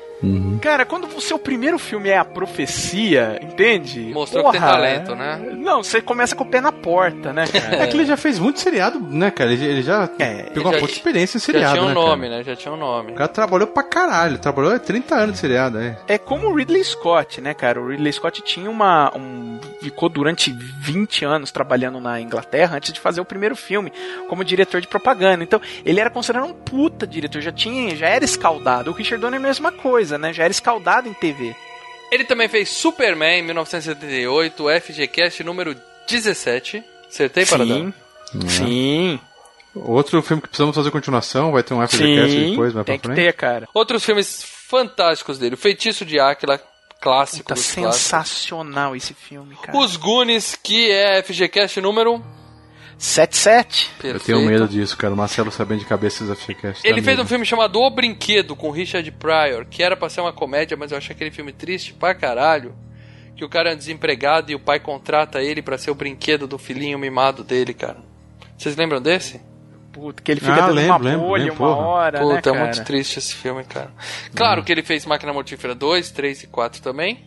Cara, 0.61 0.85
quando 0.85 1.07
o 1.17 1.21
seu 1.21 1.39
primeiro 1.39 1.79
filme 1.79 2.09
é 2.11 2.19
a 2.19 2.25
profecia, 2.25 3.39
entende? 3.43 4.11
Mostrou 4.13 4.45
que 4.47 4.53
tem 4.53 4.61
talento, 4.61 5.15
né? 5.15 5.39
Não, 5.57 5.83
você 5.83 6.01
começa 6.03 6.35
com 6.37 6.45
o 6.45 6.47
pé 6.47 6.61
na 6.61 6.71
porta, 6.73 7.33
né, 7.33 7.47
cara? 7.51 7.77
É 7.83 7.87
que 7.87 7.97
ele 7.97 8.05
já 8.05 8.17
fez 8.17 8.39
muito 8.39 8.61
seriado, 8.61 9.01
né, 9.01 9.31
cara? 9.31 9.53
Ele, 9.53 9.65
ele 9.65 9.83
já 9.83 10.09
É, 10.19 10.43
pegou 10.45 10.65
já- 10.65 10.69
uma 10.71 10.79
puta 10.81 10.93
experiência 10.93 11.37
em 11.39 11.41
seriado, 11.41 11.67
Já 11.69 11.73
tinha 11.81 11.85
um 11.85 11.89
né, 11.89 11.95
nome, 11.95 12.23
cara? 12.27 12.39
né? 12.39 12.45
Já 12.45 12.57
tinha 12.57 12.73
um 12.75 12.77
nome. 12.77 13.13
O 13.13 13.15
cara 13.15 13.29
trabalhou 13.29 13.67
pra 13.69 13.83
caralho. 13.83 14.39
Trabalhou 14.39 14.79
30 14.79 15.15
anos 15.15 15.33
de 15.35 15.39
seriado, 15.41 15.79
é. 15.79 15.99
É 16.07 16.19
como 16.19 16.49
o 16.49 16.55
Ridley 16.55 16.85
Scott, 16.85 17.41
né, 17.41 17.55
cara? 17.55 17.81
O 17.81 17.89
Ridley 17.89 18.13
Scott 18.13 18.43
tinha 18.43 18.71
uma. 18.71 19.13
Um, 19.17 19.59
ficou 19.81 20.09
durante 20.09 20.53
20 20.53 21.25
anos 21.25 21.51
trabalhando 21.51 22.01
na 22.01 22.21
Inglaterra 22.21 22.77
antes 22.77 22.93
de 22.93 23.01
fazer 23.01 23.21
o 23.21 23.25
primeiro 23.25 23.57
filme 23.57 23.93
como 24.29 24.45
diretor 24.45 24.81
de 24.81 24.87
propaganda. 24.89 25.43
Então, 25.43 25.61
ele 25.85 26.01
era 26.01 26.11
considerado 26.11 26.47
um 26.49 26.53
puta 26.53 27.07
diretor, 27.07 27.41
já 27.41 27.53
tinha, 27.53 27.95
já 27.97 28.09
era 28.09 28.25
escaldado. 28.25 28.91
O 28.91 28.95
Richard 28.95 29.21
Donner 29.21 29.41
é 29.41 29.43
a 29.43 29.47
mesma 29.47 29.73
coisa, 29.73 30.10
né? 30.19 30.33
Já 30.33 30.45
era 30.45 30.51
escaldado 30.51 31.09
em 31.09 31.15
TV. 31.15 31.55
Ele 32.11 32.25
também 32.25 32.49
fez 32.49 32.69
Superman 32.69 33.39
em 33.41 33.43
1978, 33.43 34.65
FGCast 34.83 35.45
número 35.45 35.77
17. 36.09 36.83
Acertei, 37.09 37.47
Paradão? 37.47 37.93
Sim. 38.33 38.49
Sim. 38.49 39.21
Outro 39.75 40.21
filme 40.23 40.43
que 40.43 40.49
precisamos 40.49 40.75
fazer 40.75 40.91
continuação, 40.91 41.53
vai 41.53 41.63
ter 41.63 41.75
um 41.75 41.87
FGCast 41.87 42.31
Sim. 42.33 42.51
depois, 42.51 42.75
mais 42.75 42.85
pra 42.85 42.93
Tem 42.93 42.99
que 42.99 43.07
frente. 43.07 43.17
ter, 43.25 43.33
cara. 43.35 43.69
Outros 43.73 44.05
filmes 44.05 44.43
fantásticos 44.69 45.39
dele. 45.39 45.55
O 45.55 45.59
Feitiço 45.59 46.05
de 46.05 46.19
Áquila, 46.19 46.61
clássico 47.01 47.49
Tá 47.49 47.55
dos 47.55 47.73
clássicos. 47.73 47.97
sensacional 47.97 48.97
esse 48.97 49.15
filme, 49.15 49.55
cara. 49.63 49.79
Os 49.79 49.97
Goonies, 49.97 50.57
que 50.61 50.91
é 50.91 51.23
FGCast 51.23 51.81
número... 51.81 52.21
77. 53.01 53.91
Perfeito. 53.99 54.15
Eu 54.17 54.21
tenho 54.21 54.47
medo 54.49 54.69
disso, 54.69 54.97
cara. 54.97 55.15
O 55.15 55.17
Marcelo 55.17 55.51
sabendo 55.51 55.79
de 55.81 55.87
cabeça 55.87 56.23
do 56.25 56.37
FGCast. 56.37 56.87
Ele 56.87 57.01
fez 57.01 57.17
medo. 57.17 57.23
um 57.23 57.27
filme 57.27 57.47
chamado 57.47 57.81
O 57.81 57.89
Brinquedo, 57.91 58.55
com 58.55 58.71
Richard 58.71 59.11
Pryor, 59.13 59.65
que 59.65 59.83
era 59.83 59.97
pra 59.97 60.11
ser 60.11 60.21
uma 60.21 60.33
comédia, 60.33 60.77
mas 60.77 60.93
eu 60.93 60.99
achei 60.99 61.15
aquele 61.17 61.31
filme 61.31 61.51
triste 61.53 61.95
pra 61.95 62.15
caralho. 62.15 62.75
Que 63.35 63.43
o 63.45 63.49
cara 63.49 63.71
é 63.71 63.75
um 63.75 63.77
desempregado 63.79 64.53
e 64.53 64.55
o 64.55 64.61
pai 64.61 64.79
contrata 64.79 65.41
ele 65.43 65.63
pra 65.63 65.79
ser 65.79 65.91
o 65.91 65.95
brinquedo 65.95 66.47
do 66.47 66.59
filhinho 66.59 66.99
mimado 66.99 67.43
dele, 67.43 67.73
cara. 67.73 67.97
Vocês 68.59 68.77
lembram 68.77 69.01
desse? 69.01 69.41
Puta, 69.93 70.23
que 70.23 70.31
ele 70.31 70.41
fica 70.41 70.53
Ah, 70.53 70.61
dando 70.67 70.75
lembro, 70.75 70.91
uma 70.93 70.99
lembro, 70.99 71.27
bolha 71.27 71.45
lembro, 71.45 71.65
uma 71.65 71.75
porra. 71.75 71.87
hora, 71.89 72.19
né, 72.21 72.25
Puta, 72.37 72.51
é 72.51 72.53
cara? 72.53 72.65
muito 72.67 72.85
triste 72.85 73.19
esse 73.19 73.35
filme, 73.35 73.65
cara. 73.65 73.91
Claro 74.35 74.63
que 74.63 74.71
ele 74.71 74.83
fez 74.83 75.07
Máquina 75.07 75.33
Mortífera 75.33 75.75
2, 75.75 76.11
3 76.11 76.43
e 76.43 76.47
4 76.49 76.83
também. 76.83 77.25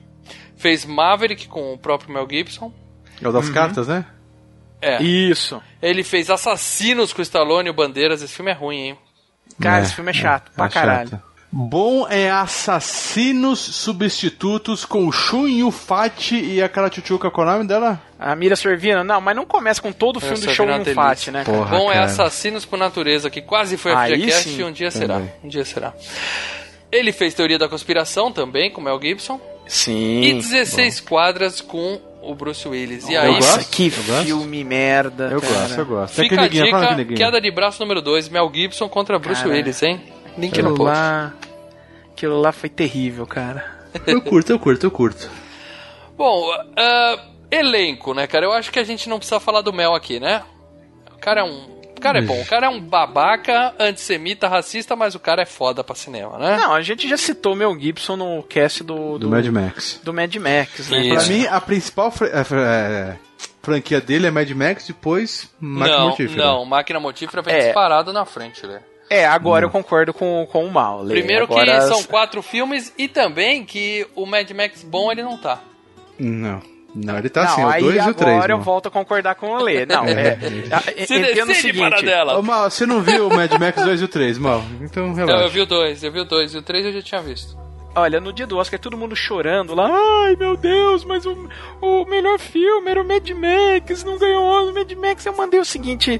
Fez 0.55 0.85
Maverick 0.85 1.47
com 1.47 1.73
o 1.73 1.77
próprio 1.79 2.13
Mel 2.13 2.27
Gibson. 2.29 2.71
É 3.21 3.27
o 3.27 3.31
das 3.31 3.49
cartas, 3.49 3.87
né? 3.87 4.05
É. 4.83 5.01
Isso. 5.01 5.61
Ele 5.81 6.03
fez 6.03 6.29
Assassinos 6.29 7.13
com 7.13 7.19
o 7.19 7.23
Stallone 7.23 7.67
e 7.67 7.71
o 7.71 7.73
Bandeiras. 7.73 8.21
Esse 8.21 8.33
filme 8.33 8.51
é 8.51 8.53
ruim, 8.53 8.77
hein? 8.89 8.97
Cara, 9.61 9.79
É, 9.79 9.81
esse 9.83 9.95
filme 9.95 10.09
é 10.09 10.13
chato, 10.13 10.51
pra 10.55 10.65
é 10.65 10.69
caralho. 10.69 11.09
chato. 11.09 11.33
Bom 11.55 12.07
é 12.09 12.31
Assassinos 12.31 13.59
Substitutos 13.59 14.85
com 14.85 15.07
o 15.07 15.11
Shun 15.11 15.47
Yufati 15.47 16.35
e 16.35 16.63
aquela 16.63 16.89
tchutchuca, 16.89 17.29
qual 17.29 17.47
é 17.47 17.51
o 17.51 17.53
nome 17.53 17.67
dela? 17.67 18.01
A 18.17 18.35
Mira 18.35 18.55
Sorvino, 18.55 19.03
não, 19.03 19.21
mas 19.21 19.35
não 19.35 19.45
começa 19.45 19.79
com 19.79 19.91
todo 19.91 20.17
o 20.17 20.19
filme 20.19 20.39
do 20.39 20.49
é 20.49 20.55
no 20.55 20.63
uma 20.63 20.85
Fat, 20.95 21.27
né? 21.27 21.43
Porra, 21.43 21.77
Bom 21.77 21.91
é 21.91 21.93
cara. 21.93 22.05
Assassinos 22.05 22.65
por 22.65 22.79
Natureza, 22.79 23.29
que 23.29 23.39
quase 23.39 23.77
foi 23.77 23.93
Aí 23.93 24.13
FGCast 24.15 24.49
e 24.49 24.63
um 24.63 24.71
dia 24.71 24.89
será. 24.89 25.15
Também. 25.15 25.31
Um 25.43 25.47
dia 25.47 25.63
será. 25.63 25.93
Ele 26.91 27.11
fez 27.11 27.35
Teoria 27.35 27.59
da 27.59 27.69
Conspiração 27.69 28.31
também, 28.31 28.71
com 28.71 28.81
Mel 28.81 28.99
Gibson. 28.99 29.39
Sim. 29.67 30.21
E 30.23 30.33
16 30.33 31.01
quadras 31.01 31.61
com 31.61 32.01
o 32.29 32.35
Bruce 32.35 32.67
Willis. 32.67 33.07
E 33.07 33.13
Eu 33.13 33.21
aí, 33.21 33.33
gosto, 33.35 33.69
que 33.69 33.87
eu 33.87 34.03
gosto. 34.03 34.25
filme 34.25 34.63
merda. 34.63 35.29
Eu 35.31 35.41
cara. 35.41 35.53
gosto, 35.53 35.79
eu 35.79 35.85
gosto. 35.85 36.15
Tem 36.15 36.29
fica 36.29 36.41
a 36.41 36.43
neguinho, 36.43 36.69
fala 36.69 36.83
dica, 36.83 36.95
neguinho. 36.95 37.17
queda 37.17 37.41
de 37.41 37.51
braço 37.51 37.79
número 37.81 38.01
2, 38.01 38.29
Mel 38.29 38.51
Gibson 38.53 38.87
contra 38.89 39.19
Bruce 39.19 39.41
Cara. 39.43 39.53
Willis, 39.55 39.83
hein? 39.83 40.01
Link 40.37 40.61
no 40.61 40.69
post. 40.75 40.83
lá. 40.83 41.33
Aquilo 42.11 42.39
lá 42.39 42.51
foi 42.51 42.69
terrível, 42.69 43.25
cara. 43.27 43.65
Eu 44.07 44.21
curto, 44.21 44.51
eu 44.51 44.59
curto, 44.59 44.85
eu 44.85 44.91
curto. 44.91 45.29
Bom, 46.17 46.49
ah, 46.77 47.19
elenco, 47.51 48.13
né, 48.13 48.25
cara? 48.27 48.45
Eu 48.45 48.51
acho 48.53 48.71
que 48.71 48.79
a 48.79 48.83
gente 48.83 49.07
não 49.09 49.17
precisa 49.17 49.39
falar 49.39 49.61
do 49.61 49.73
Mel 49.73 49.93
aqui, 49.93 50.19
né? 50.19 50.41
O 51.13 51.19
cara 51.19 51.41
é 51.41 51.43
um. 51.43 51.72
O 52.03 52.13
cara 52.13 52.19
é 52.19 52.21
bom, 52.21 52.41
o 52.41 52.45
cara 52.45 52.65
é 52.65 52.69
um 52.69 52.81
babaca, 52.81 53.73
antissemita, 53.79 54.47
racista, 54.47 54.95
mas 54.95 55.15
o 55.15 55.19
cara 55.19 55.41
é 55.41 55.45
foda 55.45 55.83
pra 55.83 55.95
cinema, 55.95 56.37
né? 56.37 56.57
Não, 56.57 56.73
a 56.73 56.81
gente 56.81 57.07
já 57.07 57.15
citou 57.15 57.53
o 57.53 57.55
Mel 57.55 57.77
Gibson 57.79 58.17
no 58.17 58.43
cast 58.43 58.83
do, 58.83 59.17
Do 59.17 59.29
Mad 59.29 59.45
Max. 59.47 60.01
do 60.03 60.13
Mad 60.13 60.35
Max, 60.35 60.89
né? 60.89 60.99
Isso. 61.05 61.15
Pra 61.15 61.23
mim, 61.25 61.47
a 61.47 61.61
principal 61.61 62.13
é, 62.21 62.41
é, 62.55 63.15
franquia 63.61 64.01
dele 64.01 64.27
é 64.27 64.31
Mad 64.31 64.49
Max, 64.51 64.85
depois 64.87 65.49
Máquina 65.59 65.97
não, 65.97 66.07
Mortífera. 66.07 66.45
não, 66.45 66.65
Máquina 66.65 66.99
Mortífera 66.99 67.41
vem 67.41 67.55
É. 67.55 67.59
disparado 67.65 68.11
na 68.11 68.25
frente, 68.25 68.67
né? 68.67 68.81
É, 69.09 69.25
agora 69.25 69.65
eu 69.65 69.69
concordo 69.69 70.13
com, 70.13 70.47
com 70.51 70.65
o 70.65 70.71
Mal. 70.71 71.03
Lê. 71.03 71.15
Primeiro 71.15 71.45
agora... 71.45 71.75
que 71.75 71.81
são 71.87 72.03
quatro 72.03 72.41
filmes 72.41 72.93
e 72.97 73.07
também 73.07 73.63
que 73.63 74.07
o 74.15 74.25
Mad 74.25 74.49
Max 74.51 74.83
bom 74.83 75.11
ele 75.11 75.21
não 75.23 75.37
tá. 75.37 75.61
Não. 76.19 76.61
Não, 76.95 77.17
ele 77.17 77.27
tá 77.29 77.43
não, 77.43 77.49
assim, 77.51 77.63
o 77.63 77.67
aí 77.69 77.81
2 77.81 77.95
e 77.95 77.97
o 77.97 78.01
agora 78.01 78.15
3. 78.15 78.49
eu 78.49 78.59
volto 78.59 78.87
a 78.87 78.91
concordar 78.91 79.33
com 79.35 79.47
o 79.47 79.57
Lê. 79.63 79.85
Não, 79.85 80.05
é. 80.09 80.37
é, 80.95 81.05
Se 81.05 81.15
entendo 81.15 81.43
o 81.43 81.47
decide 81.47 81.61
seguinte. 81.73 81.89
para 81.89 82.01
dela. 82.01 82.37
Ô, 82.37 82.43
Mal, 82.43 82.69
você 82.69 82.85
não 82.85 83.01
viu 83.01 83.27
o 83.27 83.35
Mad 83.35 83.51
Max 83.59 83.81
2 83.83 84.01
e 84.01 84.03
o 84.03 84.07
3, 84.07 84.37
Mal? 84.37 84.63
Então 84.81 85.07
Não, 85.07 85.13
relaxa. 85.15 85.43
eu 85.43 85.49
vi 85.49 85.61
o 85.61 85.65
dois, 85.65 86.03
eu 86.03 86.11
vi 86.11 86.19
o 86.19 86.25
dois 86.25 86.53
e 86.53 86.57
o 86.57 86.61
três 86.61 86.85
eu 86.85 86.93
já 86.93 87.01
tinha 87.01 87.21
visto. 87.21 87.57
Olha, 87.95 88.19
no 88.19 88.33
dia 88.33 88.47
do 88.47 88.57
Oscar, 88.57 88.79
todo 88.79 88.97
mundo 88.97 89.15
chorando 89.15 89.75
lá. 89.75 89.87
Ai, 90.25 90.35
meu 90.35 90.57
Deus, 90.57 91.03
mas 91.05 91.25
o, 91.27 91.47
o 91.81 92.05
melhor 92.05 92.39
filme 92.39 92.89
era 92.89 93.01
o 93.01 93.07
Mad 93.07 93.27
Max, 93.29 94.03
não 94.03 94.17
ganhou 94.17 94.69
o 94.69 94.73
Mad 94.73 94.91
Max. 94.93 95.25
Eu 95.25 95.35
mandei 95.37 95.59
o 95.59 95.65
seguinte. 95.65 96.19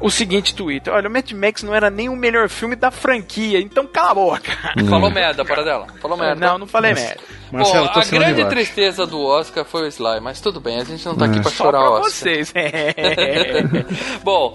O 0.00 0.10
seguinte 0.10 0.54
tweet. 0.54 0.88
Olha, 0.90 1.08
o 1.08 1.12
Mad 1.12 1.30
Max 1.32 1.62
não 1.62 1.74
era 1.74 1.88
nem 1.88 2.08
o 2.08 2.16
melhor 2.16 2.48
filme 2.48 2.76
da 2.76 2.90
franquia, 2.90 3.60
então 3.60 3.86
cala 3.86 4.10
a 4.10 4.14
boca. 4.14 4.52
Falou 4.88 5.10
merda 5.10 5.44
para 5.44 5.64
dela. 5.64 5.86
Falou 6.00 6.18
merda. 6.18 6.46
Não, 6.46 6.58
não 6.58 6.66
falei 6.66 6.92
merda. 6.92 7.20
Marcelo, 7.50 7.86
Bom, 7.86 8.00
a 8.00 8.04
grande 8.04 8.44
tristeza 8.46 9.06
do 9.06 9.20
Oscar 9.20 9.64
foi 9.64 9.82
o 9.82 9.86
Sly, 9.86 10.20
mas 10.20 10.40
tudo 10.40 10.60
bem, 10.60 10.80
a 10.80 10.84
gente 10.84 11.04
não 11.06 11.16
tá 11.16 11.26
aqui 11.26 11.40
pra 11.40 11.50
Só 11.50 11.64
chorar 11.64 11.78
pra 11.78 11.90
o 11.90 11.92
Oscar. 11.94 12.10
vocês. 12.10 12.52
Bom, 14.22 14.54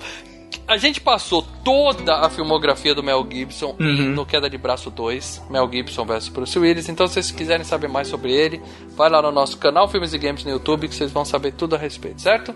a 0.71 0.77
gente 0.77 1.01
passou 1.01 1.45
toda 1.63 2.15
a 2.19 2.29
filmografia 2.29 2.95
do 2.95 3.03
Mel 3.03 3.25
Gibson 3.29 3.75
Uhum. 3.79 4.13
no 4.13 4.25
Queda 4.25 4.49
de 4.49 4.57
Braço 4.57 4.89
2, 4.89 5.43
Mel 5.49 5.69
Gibson 5.71 6.05
vs 6.05 6.29
Bruce 6.29 6.57
Willis. 6.57 6.89
Então, 6.89 7.07
se 7.07 7.13
vocês 7.15 7.31
quiserem 7.31 7.63
saber 7.65 7.87
mais 7.87 8.07
sobre 8.07 8.31
ele, 8.31 8.61
vai 8.95 9.09
lá 9.09 9.21
no 9.21 9.31
nosso 9.31 9.57
canal 9.57 9.87
Filmes 9.87 10.13
e 10.13 10.17
Games 10.17 10.43
no 10.43 10.51
YouTube 10.51 10.87
que 10.87 10.95
vocês 10.95 11.11
vão 11.11 11.25
saber 11.25 11.51
tudo 11.53 11.75
a 11.75 11.77
respeito, 11.77 12.21
certo? 12.21 12.55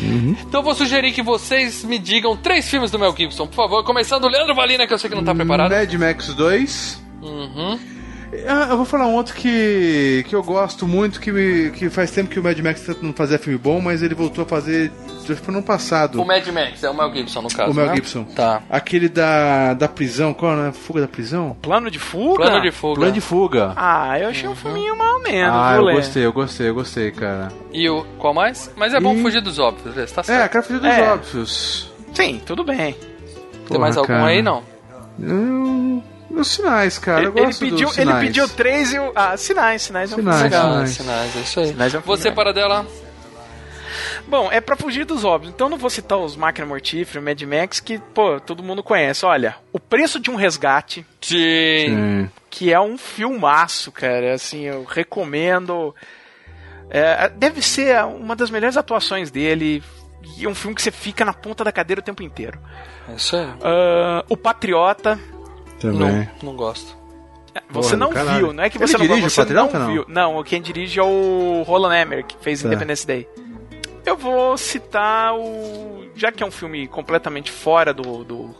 Uhum. 0.00 0.36
Então, 0.42 0.60
eu 0.60 0.64
vou 0.64 0.74
sugerir 0.74 1.12
que 1.12 1.22
vocês 1.22 1.84
me 1.84 1.98
digam 1.98 2.36
três 2.36 2.68
filmes 2.68 2.90
do 2.90 2.98
Mel 2.98 3.14
Gibson, 3.16 3.46
por 3.46 3.56
favor. 3.56 3.84
Começando 3.84 4.24
o 4.24 4.28
Leandro 4.28 4.54
Valina, 4.54 4.86
que 4.86 4.94
eu 4.94 4.98
sei 4.98 5.10
que 5.10 5.16
não 5.16 5.24
tá 5.24 5.34
preparado. 5.34 5.70
Mad 5.70 5.92
Max 5.94 6.28
2. 6.34 7.02
Uhum. 7.22 7.78
Ah, 8.48 8.68
eu 8.70 8.76
vou 8.78 8.86
falar 8.86 9.06
um 9.06 9.14
outro 9.14 9.34
que, 9.34 10.24
que 10.26 10.34
eu 10.34 10.42
gosto 10.42 10.86
muito, 10.86 11.20
que, 11.20 11.30
me- 11.30 11.70
que 11.70 11.90
faz 11.90 12.10
tempo 12.10 12.30
que 12.30 12.40
o 12.40 12.42
Mad 12.42 12.58
Max 12.60 12.86
não 13.02 13.12
fazia 13.12 13.38
filme 13.38 13.58
bom, 13.58 13.78
mas 13.78 14.02
ele 14.02 14.14
voltou 14.14 14.44
a 14.44 14.46
fazer, 14.46 14.90
acho 15.06 15.26
que 15.26 15.34
foi 15.34 15.52
no 15.52 15.58
ano 15.58 15.66
passado. 15.66 16.20
O 16.20 16.24
Mad 16.24 16.46
Max, 16.48 16.82
é 16.82 16.88
o 16.88 16.94
Mel 16.96 17.12
Gibson, 17.14 17.42
no 17.42 17.48
caso. 17.50 17.70
O 17.70 17.74
Mel 17.74 17.86
né? 17.88 17.94
Gibson. 17.96 18.24
Tá. 18.24 18.62
Aquele 18.70 19.10
da, 19.10 19.74
da 19.74 19.86
prisão, 19.86 20.32
qual 20.32 20.58
é? 20.66 20.72
Fuga 20.72 21.02
da 21.02 21.08
prisão? 21.08 21.54
Plano 21.60 21.90
de 21.90 21.98
fuga? 21.98 22.36
Plano 22.44 22.62
de 22.62 22.70
fuga. 22.70 22.94
Plano 23.00 23.12
de 23.12 23.20
fuga. 23.20 23.72
Ah, 23.76 24.18
eu 24.18 24.28
achei 24.30 24.48
um 24.48 24.56
filminho 24.56 24.96
mal 24.96 25.20
menos, 25.20 25.54
ah, 25.54 25.74
eu 25.76 25.82
Lê? 25.84 25.92
gostei, 25.94 26.24
eu 26.24 26.32
gostei, 26.32 26.68
eu 26.70 26.74
gostei, 26.74 27.10
cara. 27.10 27.52
E 27.70 27.86
o. 27.90 28.02
Qual 28.18 28.32
mais? 28.32 28.70
Mas 28.76 28.94
é 28.94 29.00
bom 29.00 29.14
E- 29.14 29.20
fugir 29.20 29.42
dos 29.42 29.58
óbvios, 29.58 29.94
tá 30.10 30.22
É, 30.22 30.24
certo. 30.24 30.52
quero 30.52 30.64
fugir 30.64 30.80
dos 30.80 30.90
É. 30.90 31.12
óbvios. 31.12 31.92
Sim, 32.14 32.40
tudo 32.46 32.64
bem. 32.64 32.96
Tem 33.68 33.78
mais 33.78 33.94
Porra, 33.94 34.06
algum 34.14 34.20
cara. 34.24 34.26
aí, 34.32 34.40
não? 34.42 34.62
Hum, 35.20 36.02
os 36.40 36.48
sinais, 36.48 36.98
cara. 36.98 37.24
eu 37.24 37.36
Ele, 37.36 37.54
pediu, 37.54 37.88
dos 37.88 37.98
ele 37.98 38.06
sinais. 38.06 38.26
pediu 38.26 38.48
três 38.48 38.92
e 38.92 38.98
o. 38.98 39.12
Ah, 39.14 39.36
sinais, 39.36 39.82
sinais 39.82 40.10
é 40.12 40.14
um 40.14 40.18
filme 40.18 40.32
Sinais, 40.32 40.52
sinais. 40.52 40.90
sinais, 40.90 41.36
é 41.36 41.40
isso 41.40 41.60
aí. 41.60 41.66
Sinais 41.68 41.94
é 41.94 41.98
um 41.98 42.02
Você, 42.02 42.30
para 42.32 42.52
dela. 42.52 42.86
Bom, 44.26 44.50
é 44.50 44.60
pra 44.60 44.76
fugir 44.76 45.04
dos 45.04 45.24
óbvios. 45.24 45.52
Então 45.52 45.66
eu 45.66 45.70
não 45.72 45.76
vou 45.78 45.90
citar 45.90 46.18
os 46.18 46.36
Máquina 46.36 46.66
Mortífera, 46.66 47.20
o 47.20 47.22
Mad 47.22 47.40
Max, 47.42 47.80
que, 47.80 47.98
pô, 47.98 48.40
todo 48.40 48.62
mundo 48.62 48.82
conhece. 48.82 49.26
Olha, 49.26 49.56
O 49.72 49.78
Preço 49.78 50.18
de 50.18 50.30
um 50.30 50.36
Resgate, 50.36 51.04
Sim. 51.20 52.30
Que 52.48 52.72
é 52.72 52.80
um 52.80 52.96
filmaço, 52.96 53.90
cara. 53.92 54.34
Assim, 54.34 54.62
eu 54.62 54.84
recomendo. 54.84 55.94
É, 56.90 57.28
deve 57.30 57.60
ser 57.62 58.02
uma 58.04 58.36
das 58.36 58.50
melhores 58.50 58.76
atuações 58.76 59.30
dele. 59.30 59.82
E 60.38 60.44
é 60.44 60.48
um 60.48 60.54
filme 60.54 60.74
que 60.74 60.82
você 60.82 60.90
fica 60.90 61.24
na 61.24 61.32
ponta 61.34 61.64
da 61.64 61.72
cadeira 61.72 62.00
o 62.00 62.04
tempo 62.04 62.22
inteiro. 62.22 62.58
É 63.10 63.14
isso 63.14 63.36
aí. 63.36 63.46
Ah, 63.62 64.24
o 64.28 64.36
Patriota. 64.36 65.18
Também. 65.82 66.28
Não, 66.42 66.50
não 66.50 66.56
gosto. 66.56 66.96
Você 67.70 67.90
Porra, 67.90 67.96
não 67.98 68.10
caralho. 68.12 68.38
viu, 68.38 68.52
não 68.54 68.64
é 68.64 68.70
que 68.70 68.78
Ele 68.78 68.86
você 68.86 68.96
não 68.96 69.06
dirige 69.06 69.26
o 69.26 69.30
você 69.30 69.40
Patriota, 69.42 69.78
não 69.78 69.86
não? 69.86 69.92
viu. 69.92 70.04
Não, 70.08 70.42
quem 70.42 70.62
dirige 70.62 70.98
é 70.98 71.02
o 71.02 71.62
Roland 71.66 71.94
Emmerich, 72.00 72.34
que 72.34 72.42
fez 72.42 72.62
Tá. 72.62 72.68
Independence 72.68 73.06
Day. 73.06 73.28
Eu 74.06 74.16
vou 74.16 74.56
citar 74.56 75.34
o. 75.34 76.06
Já 76.16 76.32
que 76.32 76.42
é 76.42 76.46
um 76.46 76.50
filme 76.50 76.88
completamente 76.88 77.50
fora 77.52 77.92
do. 77.92 78.24
do 78.24 78.54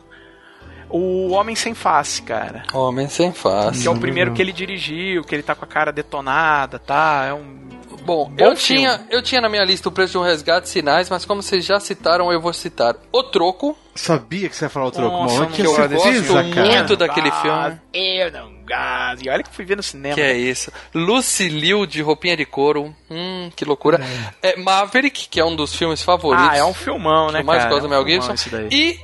o 0.90 1.30
Homem 1.30 1.56
Sem 1.56 1.72
Face, 1.74 2.20
cara. 2.20 2.64
Homem 2.74 3.08
sem 3.08 3.32
face. 3.32 3.80
Que 3.80 3.88
é 3.88 3.90
o 3.90 3.98
primeiro 3.98 4.34
que 4.34 4.42
ele 4.42 4.52
dirigiu, 4.52 5.24
que 5.24 5.34
ele 5.34 5.42
tá 5.42 5.54
com 5.54 5.64
a 5.64 5.68
cara 5.68 5.90
detonada, 5.90 6.78
tá? 6.78 7.24
É 7.28 7.32
um. 7.32 7.60
Bom, 8.04 8.26
Bom 8.28 8.34
eu 8.38 8.56
filme. 8.56 8.82
tinha, 8.82 9.00
eu 9.10 9.22
tinha 9.22 9.40
na 9.40 9.48
minha 9.48 9.64
lista 9.64 9.88
o 9.88 9.92
preço 9.92 10.12
de 10.12 10.18
um 10.18 10.22
resgate 10.22 10.68
sinais, 10.68 11.08
mas 11.08 11.24
como 11.24 11.42
vocês 11.42 11.64
já 11.64 11.78
citaram, 11.80 12.32
eu 12.32 12.40
vou 12.40 12.52
citar 12.52 12.94
O 13.12 13.22
Troco, 13.24 13.76
Sabia 13.94 14.48
que 14.48 14.56
você 14.56 14.64
ia 14.64 14.68
falar 14.70 14.86
o 14.86 14.90
troco, 14.90 15.14
Nossa, 15.14 15.34
tinha 15.34 15.46
que 15.50 15.60
eu 15.60 15.66
gosto 15.76 16.54
cara. 16.54 16.66
muito 16.76 16.96
daquele 16.96 17.28
Ah, 17.28 17.42
filme. 17.42 17.80
Eu 17.92 18.32
não 18.32 18.64
gasto. 18.64 19.22
E 19.22 19.28
olha 19.28 19.42
que 19.42 19.50
eu 19.50 19.52
fui 19.54 19.66
ver 19.66 19.76
no 19.76 19.82
cinema. 19.82 20.14
Que 20.14 20.20
é 20.22 20.32
isso. 20.32 20.72
Lucy 20.94 21.50
Liu 21.50 21.84
de 21.84 22.00
roupinha 22.00 22.34
de 22.34 22.46
couro. 22.46 22.94
Hum, 23.10 23.50
que 23.54 23.66
loucura. 23.66 24.00
É, 24.42 24.56
Maverick, 24.56 25.28
que 25.28 25.38
é 25.38 25.44
um 25.44 25.54
dos 25.54 25.74
filmes 25.76 26.02
favoritos. 26.02 26.48
Ah, 26.48 26.56
é 26.56 26.64
um 26.64 26.72
filmão, 26.72 27.26
que 27.26 27.32
né, 27.34 27.42
mais 27.42 27.64
cara? 27.64 27.70
gosto 27.74 27.86
do 27.86 27.94
É 27.94 27.98
um 27.98 28.02
Mel 28.02 28.20
filmão 28.22 28.34
Gibson. 28.36 28.68
E 28.70 28.98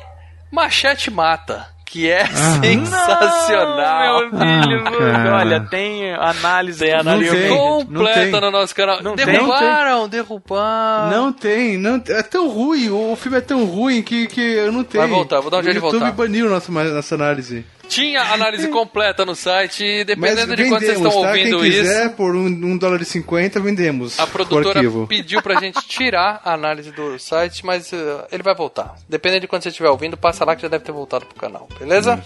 Machete 0.51 1.11
Mata, 1.11 1.69
que 1.91 2.11
é 2.11 2.23
Ah. 2.23 2.61
sensacional. 2.63 4.31
Não, 4.31 4.39
meu 4.39 4.63
filho, 4.63 4.85
cara. 4.85 5.37
olha, 5.37 5.61
tem 5.61 6.13
análise 6.15 6.81
Tem 6.85 6.95
análise 6.95 7.31
tem, 7.31 7.49
completa 7.57 8.41
no 8.41 8.51
nosso 8.51 8.75
canal. 8.75 9.03
Não 9.03 9.17
tem? 9.17 9.27
derrubaram, 9.27 10.09
derrubaram. 10.09 11.11
Não 11.11 11.33
tem, 11.33 11.79
não 11.79 12.03
É 12.09 12.23
tão 12.23 12.49
ruim, 12.49 12.91
o 12.91 13.17
filme 13.17 13.39
é 13.39 13.41
tão 13.41 13.65
ruim 13.65 14.03
que, 14.03 14.27
que 14.27 14.41
eu 14.41 14.71
não 14.73 14.85
tenho. 14.85 15.03
Vai 15.05 15.11
voltar, 15.13 15.41
vou 15.41 15.51
dar 15.51 15.59
um 15.59 15.63
jeito 15.63 15.75
de 15.75 15.81
O 15.81 15.87
YouTube 15.87 16.01
voltar. 16.01 16.17
baniu 16.17 16.49
nossa, 16.51 16.71
nossa 16.71 17.15
análise. 17.15 17.65
Tinha 17.99 18.23
análise 18.23 18.69
completa 18.69 19.25
no 19.25 19.35
site 19.35 19.85
e 19.85 20.05
dependendo 20.05 20.55
de 20.55 20.69
quando 20.69 20.81
vocês 20.81 20.93
vendemos, 20.99 21.07
estão 21.07 21.23
tá? 21.23 21.29
ouvindo 21.29 21.61
Quem 21.61 21.71
quiser, 21.71 22.07
isso, 22.07 22.15
por 22.15 22.35
um, 22.35 22.47
um 22.47 22.79
dólar 22.79 23.03
e 23.03 23.05
cinquenta, 23.05 23.61
vendemos. 23.61 24.19
a 24.19 24.27
produtora 24.27 24.81
pediu 25.07 25.43
pra 25.43 25.61
gente 25.61 25.81
tirar 25.89 26.41
a 26.45 26.55
análise 26.55 26.91
do 26.93 27.19
site, 27.19 27.65
mas 27.65 27.93
uh, 27.93 28.25
ele 28.31 28.43
vai 28.43 28.55
voltar. 28.55 28.97
Dependendo 29.09 29.43
de 29.43 29.49
quando 29.49 29.63
você 29.63 29.71
estiver 29.71 29.89
ouvindo, 29.89 30.17
passa 30.17 30.45
lá 30.45 30.55
que 30.55 30.63
já 30.63 30.69
deve 30.69 30.85
ter 30.85 30.93
voltado 30.93 31.27
pro 31.27 31.39
canal, 31.39 31.69
beleza? 31.79 32.23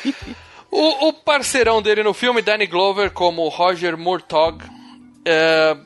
o, 0.70 1.08
o 1.08 1.12
parceirão 1.12 1.82
dele 1.82 2.02
no 2.02 2.14
filme, 2.14 2.42
Danny 2.42 2.66
Glover, 2.66 3.10
como 3.10 3.48
Roger 3.48 3.96
Murtaugh, 3.96 4.58
é, 5.24 5.76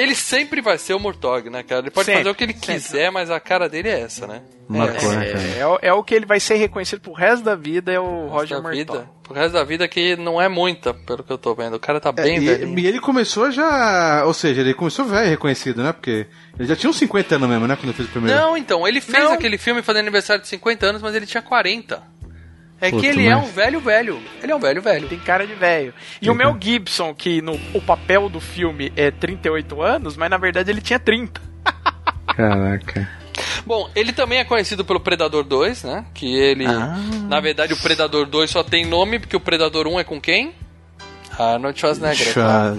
ele 0.00 0.14
sempre 0.14 0.60
vai 0.60 0.78
ser 0.78 0.94
o 0.94 0.98
Murtaugh, 1.00 1.48
né, 1.50 1.62
cara? 1.62 1.82
Ele 1.82 1.90
pode 1.90 2.06
Sempre, 2.06 2.20
fazer 2.20 2.30
o 2.30 2.34
que 2.34 2.44
ele 2.44 2.52
sempre. 2.54 2.74
quiser, 2.74 3.10
mas 3.10 3.30
a 3.30 3.38
cara 3.40 3.68
dele 3.68 3.88
é 3.88 4.00
essa, 4.00 4.26
né? 4.26 4.42
Marcou, 4.68 4.96
essa. 4.96 5.16
né, 5.18 5.26
cara? 5.32 5.42
É, 5.42 5.58
é 5.60 5.66
o- 5.66 5.78
é 5.82 5.92
o 5.92 6.02
que 6.04 6.14
ele 6.14 6.26
vai 6.26 6.38
ser 6.40 6.54
reconhecido 6.56 7.00
pro 7.00 7.12
resto 7.12 7.44
da 7.44 7.54
vida, 7.54 7.92
é 7.92 7.98
o 7.98 8.26
Roger 8.28 8.60
da 8.60 8.70
vida, 8.70 9.08
pro 9.22 9.34
resto 9.34 9.52
da 9.52 9.64
vida 9.64 9.86
que 9.88 10.16
não 10.16 10.40
é 10.40 10.48
muita, 10.48 10.94
pelo 10.94 11.22
que 11.24 11.32
eu 11.32 11.38
tô 11.38 11.54
vendo. 11.54 11.74
O 11.74 11.80
cara 11.80 12.00
tá 12.00 12.12
bem 12.12 12.36
É, 12.36 12.40
velho. 12.40 12.78
e, 12.78 12.82
e 12.82 12.86
ele 12.86 13.00
começou 13.00 13.50
já. 13.50 14.22
Ou 14.26 14.32
seja, 14.34 14.60
ele 14.60 14.74
começou 14.74 15.04
velho 15.04 15.28
reconhecido, 15.28 15.82
né? 15.82 15.92
Porque 15.92 16.26
ele 16.58 16.68
já 16.68 16.76
tinha 16.76 16.88
uns 16.90 16.96
50 16.98 17.34
anos 17.36 17.48
mesmo, 17.48 17.66
né? 17.66 17.74
Quando 17.76 17.84
ele 17.88 17.92
fez 17.94 18.08
o 18.08 18.12
primeiro. 18.12 18.38
Não, 18.40 18.56
então, 18.56 18.86
ele 18.86 19.00
fez 19.00 19.24
Não. 19.24 19.32
aquele 19.32 19.58
filme 19.58 19.82
fazendo 19.82 20.02
aniversário 20.02 20.42
de 20.42 20.48
50 20.48 20.86
anos, 20.86 21.02
mas 21.02 21.14
ele 21.14 21.26
tinha 21.26 21.42
40. 21.42 22.02
É 22.80 22.90
Puta, 22.90 23.02
que 23.02 23.06
ele 23.08 23.26
é 23.26 23.34
mas- 23.34 23.44
um 23.44 23.52
velho 23.52 23.80
velho. 23.80 24.22
Ele 24.42 24.52
é 24.52 24.56
um 24.56 24.60
velho 24.60 24.80
velho. 24.80 25.06
Tem 25.08 25.18
cara 25.18 25.46
de 25.46 25.54
velho. 25.54 25.92
E 26.20 26.30
o 26.30 26.34
Mel 26.34 26.56
Gibson, 26.58 27.14
que 27.14 27.42
no 27.42 27.52
o 27.74 27.80
papel 27.80 28.28
do 28.28 28.40
filme 28.40 28.90
é 28.96 29.10
38 29.10 29.82
anos, 29.82 30.16
mas 30.16 30.30
na 30.30 30.38
verdade 30.38 30.70
ele 30.70 30.80
tinha 30.80 30.98
30. 30.98 31.40
Caraca. 32.26 33.08
Bom, 33.66 33.88
ele 33.94 34.12
também 34.12 34.38
é 34.38 34.44
conhecido 34.44 34.84
pelo 34.84 35.00
Predador 35.00 35.44
2, 35.44 35.84
né? 35.84 36.04
Que 36.14 36.34
ele. 36.34 36.66
Ah. 36.66 36.96
Na 37.28 37.40
verdade, 37.40 37.72
o 37.72 37.76
Predador 37.76 38.26
2 38.26 38.50
só 38.50 38.62
tem 38.62 38.84
nome 38.86 39.18
porque 39.18 39.36
o 39.36 39.40
Predador 39.40 39.86
1 39.86 40.00
é 40.00 40.04
com 40.04 40.20
quem? 40.20 40.54
Arnold 41.40 41.78
Schwarzenegger. 41.78 42.28
é 42.28 42.32
claro. 42.32 42.78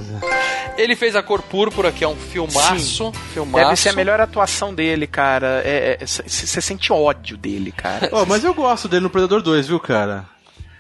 Ele 0.77 0.95
fez 0.95 1.15
A 1.15 1.21
Cor 1.23 1.41
Púrpura, 1.41 1.91
que 1.91 2.03
é 2.03 2.07
um 2.07 2.15
filmaço. 2.15 3.11
filmaço. 3.33 3.65
Deve 3.65 3.75
ser 3.75 3.89
a 3.89 3.93
melhor 3.93 4.19
atuação 4.21 4.73
dele, 4.73 5.05
cara. 5.05 5.63
Você 6.05 6.61
sente 6.61 6.93
ódio 6.93 7.37
dele, 7.37 7.71
cara. 7.71 8.09
Oh, 8.11 8.25
mas 8.25 8.43
eu 8.43 8.53
gosto 8.53 8.87
dele 8.87 9.03
no 9.03 9.09
Predador 9.09 9.41
2, 9.41 9.67
viu, 9.67 9.79
cara? 9.79 10.25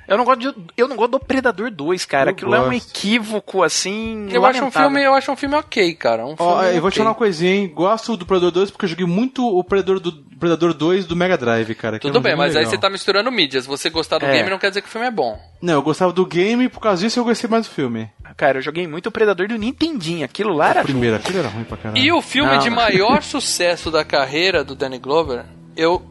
Eu 0.07 0.17
não 0.17 0.25
gosto, 0.25 0.39
de, 0.39 0.53
eu 0.75 0.87
não 0.87 0.95
gosto 0.95 1.11
do 1.11 1.19
Predador 1.19 1.71
2, 1.71 2.05
cara. 2.05 2.29
Eu 2.29 2.33
Aquilo 2.33 2.53
é 2.55 2.59
um 2.59 2.69
gosto. 2.71 2.89
equívoco, 2.89 3.63
assim. 3.63 4.27
Eu 4.31 4.45
acho, 4.45 4.63
um 4.63 4.71
filme, 4.71 5.01
eu 5.03 5.13
acho 5.13 5.31
um 5.31 5.35
filme 5.35 5.55
ok, 5.55 5.93
cara. 5.95 6.25
Um 6.25 6.35
Ó, 6.37 6.59
filme 6.61 6.75
eu 6.77 6.81
vou 6.81 6.91
te 6.91 6.97
falar 6.97 7.09
uma 7.11 7.15
coisinha, 7.15 7.53
hein? 7.53 7.71
Gosto 7.73 8.17
do 8.17 8.25
Predador 8.25 8.51
2 8.51 8.71
porque 8.71 8.85
eu 8.85 8.89
joguei 8.89 9.05
muito 9.05 9.45
o 9.47 9.63
Predador, 9.63 9.99
do, 9.99 10.11
Predador 10.39 10.73
2 10.73 11.05
do 11.05 11.15
Mega 11.15 11.37
Drive, 11.37 11.73
cara. 11.75 11.97
que 11.99 12.07
Tudo 12.07 12.17
é 12.17 12.19
um 12.19 12.23
bem, 12.23 12.35
mas 12.35 12.51
aí 12.55 12.59
legal. 12.59 12.71
você 12.71 12.77
tá 12.77 12.89
misturando 12.89 13.31
mídias. 13.31 13.65
Você 13.65 13.89
gostar 13.89 14.17
do 14.17 14.25
É. 14.25 14.33
game 14.33 14.49
não 14.49 14.59
quer 14.59 14.69
dizer 14.69 14.81
que 14.81 14.87
o 14.87 14.91
filme 14.91 15.07
é 15.07 15.11
bom. 15.11 15.39
Não, 15.61 15.75
eu 15.75 15.81
gostava 15.81 16.11
do 16.11 16.25
game, 16.25 16.67
por 16.67 16.79
causa 16.81 17.01
disso 17.01 17.19
eu 17.19 17.23
gostei 17.23 17.49
mais 17.49 17.67
do 17.67 17.71
filme. 17.73 18.09
Cara, 18.35 18.57
eu 18.57 18.61
joguei 18.61 18.87
muito 18.87 19.07
o 19.07 19.11
Predador 19.11 19.47
do 19.47 19.57
Nintendinho. 19.57 20.25
Aquilo 20.25 20.53
lá 20.53 20.69
era. 20.71 20.83
Primeiro, 20.83 21.15
aquele 21.15 21.39
era 21.39 21.47
ruim 21.47 21.63
pra 21.63 21.77
caralho. 21.77 22.01
E 22.01 22.11
o 22.11 22.21
filme 22.21 22.51
Não. 22.51 22.59
de 22.59 22.69
maior 22.69 23.21
sucesso 23.23 23.91
da 23.91 24.03
carreira 24.03 24.63
do 24.63 24.73
Danny 24.75 24.97
Glover, 24.97 25.45
eu 25.77 26.01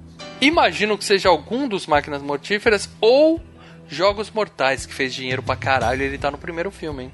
imagino 0.40 0.96
que 0.96 1.04
seja 1.04 1.28
algum 1.28 1.68
dos 1.68 1.86
Máquinas 1.86 2.22
Mortíferas 2.22 2.88
ou 3.00 3.40
Jogos 3.90 4.30
Mortais, 4.30 4.86
que 4.86 4.94
fez 4.94 5.12
dinheiro 5.12 5.42
pra 5.42 5.56
caralho 5.56 6.02
e 6.02 6.06
ele 6.06 6.18
tá 6.18 6.30
no 6.30 6.38
primeiro 6.38 6.70
filme, 6.70 7.04
hein? 7.04 7.12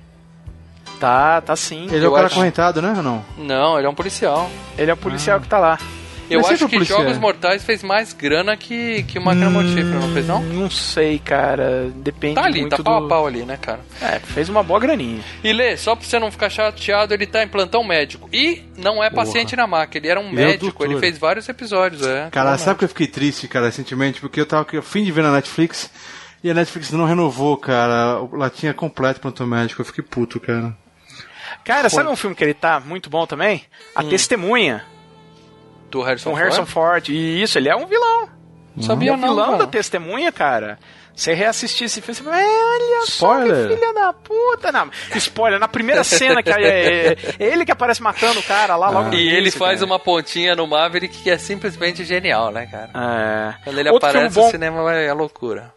Tá, 1.00 1.40
tá 1.40 1.54
sim. 1.56 1.88
Ele 1.90 2.04
é 2.04 2.08
o 2.08 2.12
cara 2.12 2.26
acho- 2.26 2.34
acorrentado, 2.36 2.80
né 2.80 2.94
ou 2.96 3.02
não? 3.02 3.24
Não, 3.36 3.78
ele 3.78 3.86
é 3.86 3.90
um 3.90 3.94
policial. 3.94 4.50
Ele 4.78 4.90
é 4.90 4.94
o 4.94 4.96
policial 4.96 5.40
que 5.40 5.48
tá 5.48 5.58
lá. 5.58 5.78
Eu 6.28 6.40
Mas 6.40 6.48
acho 6.48 6.58
sempre 6.58 6.70
que 6.70 6.76
policial. 6.78 7.02
Jogos 7.02 7.18
Mortais 7.18 7.62
fez 7.62 7.84
mais 7.84 8.12
grana 8.12 8.56
que, 8.56 9.04
que 9.04 9.16
o 9.16 9.22
Máquina 9.22 9.48
Mortífera, 9.48 9.84
não 10.00 10.12
fez 10.12 10.26
não? 10.26 10.42
Não 10.42 10.68
sei, 10.68 11.20
cara. 11.20 11.88
Depende 11.94 12.34
Tá 12.34 12.44
ali, 12.46 12.62
muito 12.62 12.76
tá 12.76 12.82
pau 12.82 12.98
do... 13.00 13.06
a 13.06 13.08
pau 13.08 13.26
ali, 13.28 13.44
né, 13.44 13.56
cara? 13.62 13.78
É, 14.02 14.18
fez 14.18 14.48
uma 14.48 14.60
boa 14.62 14.80
graninha. 14.80 15.22
E 15.44 15.52
Lê, 15.52 15.76
só 15.76 15.94
pra 15.94 16.04
você 16.04 16.18
não 16.18 16.32
ficar 16.32 16.50
chateado, 16.50 17.14
ele 17.14 17.26
tá 17.26 17.44
em 17.44 17.48
plantão 17.48 17.84
médico. 17.84 18.28
E 18.32 18.64
não 18.76 19.04
é 19.04 19.08
paciente 19.08 19.54
na 19.54 19.68
maca, 19.68 19.98
ele 19.98 20.08
era 20.08 20.18
um 20.18 20.30
Ele 20.30 20.42
é 20.42 20.46
médico, 20.46 20.64
doutor. 20.80 20.90
ele 20.90 20.98
fez 20.98 21.16
vários 21.16 21.48
episódios, 21.48 22.04
é. 22.04 22.28
Cara, 22.32 22.58
sabe 22.58 22.78
que 22.80 22.84
eu 22.86 22.88
fiquei 22.88 23.06
triste, 23.06 23.46
cara, 23.46 23.66
recentemente? 23.66 24.20
Porque 24.20 24.40
eu 24.40 24.46
tava 24.46 24.66
a 24.76 24.82
fim 24.82 25.04
de 25.04 25.12
ver 25.12 25.22
na 25.22 25.30
Netflix 25.30 25.88
e 26.46 26.50
a 26.50 26.54
Netflix 26.54 26.90
não 26.92 27.04
renovou, 27.04 27.56
cara. 27.56 28.20
O 28.20 28.36
latinha 28.36 28.72
completo 28.74 29.20
Pronto 29.20 29.46
Médico. 29.46 29.80
Eu 29.80 29.86
fiquei 29.86 30.02
puto, 30.04 30.38
cara. 30.40 30.76
Cara, 31.64 31.88
sabe 31.88 32.08
um 32.08 32.16
filme 32.16 32.34
que 32.36 32.44
ele 32.44 32.54
tá 32.54 32.80
muito 32.80 33.10
bom 33.10 33.26
também? 33.26 33.64
A 33.94 34.02
Hum. 34.02 34.08
Testemunha, 34.08 34.84
Do 35.90 36.02
Harrison, 36.02 36.30
com 36.30 36.36
Harrison 36.36 36.66
Ford? 36.66 37.06
Ford. 37.06 37.08
E 37.08 37.42
isso, 37.42 37.58
ele 37.58 37.68
é 37.68 37.76
um 37.76 37.86
vilão. 37.86 38.22
Não 38.22 38.28
Ele 38.76 38.86
sabia 38.86 39.10
é 39.10 39.14
o 39.14 39.16
não, 39.16 39.28
vilão 39.28 39.46
cara. 39.52 39.58
da 39.58 39.66
Testemunha, 39.66 40.30
cara. 40.32 40.78
Você 41.14 41.32
reassistir 41.32 41.86
esse 41.86 42.02
filme, 42.02 42.14
você 42.14 42.22
fala, 42.22 42.38
"É, 42.38 42.44
olha 42.44 43.04
Spoiler. 43.04 43.56
só 43.56 43.68
que 43.68 43.74
filha 43.74 43.94
da 43.94 44.12
puta. 44.12 44.70
Não, 44.70 44.90
spoiler, 45.14 45.58
na 45.58 45.66
primeira 45.66 46.04
cena 46.04 46.42
que 46.42 46.50
é, 46.50 46.58
é- 46.60 47.16
é 47.38 47.44
ele 47.46 47.64
que 47.64 47.72
aparece 47.72 48.02
matando 48.02 48.38
o 48.38 48.42
cara 48.42 48.76
lá 48.76 48.90
logo 48.90 49.08
no 49.08 49.14
E 49.14 49.26
ele 49.28 49.40
início, 49.42 49.58
faz 49.58 49.80
cara. 49.80 49.86
uma 49.90 49.98
pontinha 49.98 50.54
no 50.54 50.66
Maverick 50.66 51.16
que 51.22 51.30
é 51.30 51.38
simplesmente 51.38 52.04
genial, 52.04 52.50
né, 52.52 52.66
cara? 52.66 52.90
É. 52.94 53.54
Quando 53.64 53.78
ele 53.78 53.88
Outro 53.90 54.08
aparece, 54.10 54.34
filme 54.34 54.44
bom- 54.44 54.48
o 54.48 54.50
cinema 54.50 54.92
é 54.92 55.12
loucura. 55.14 55.72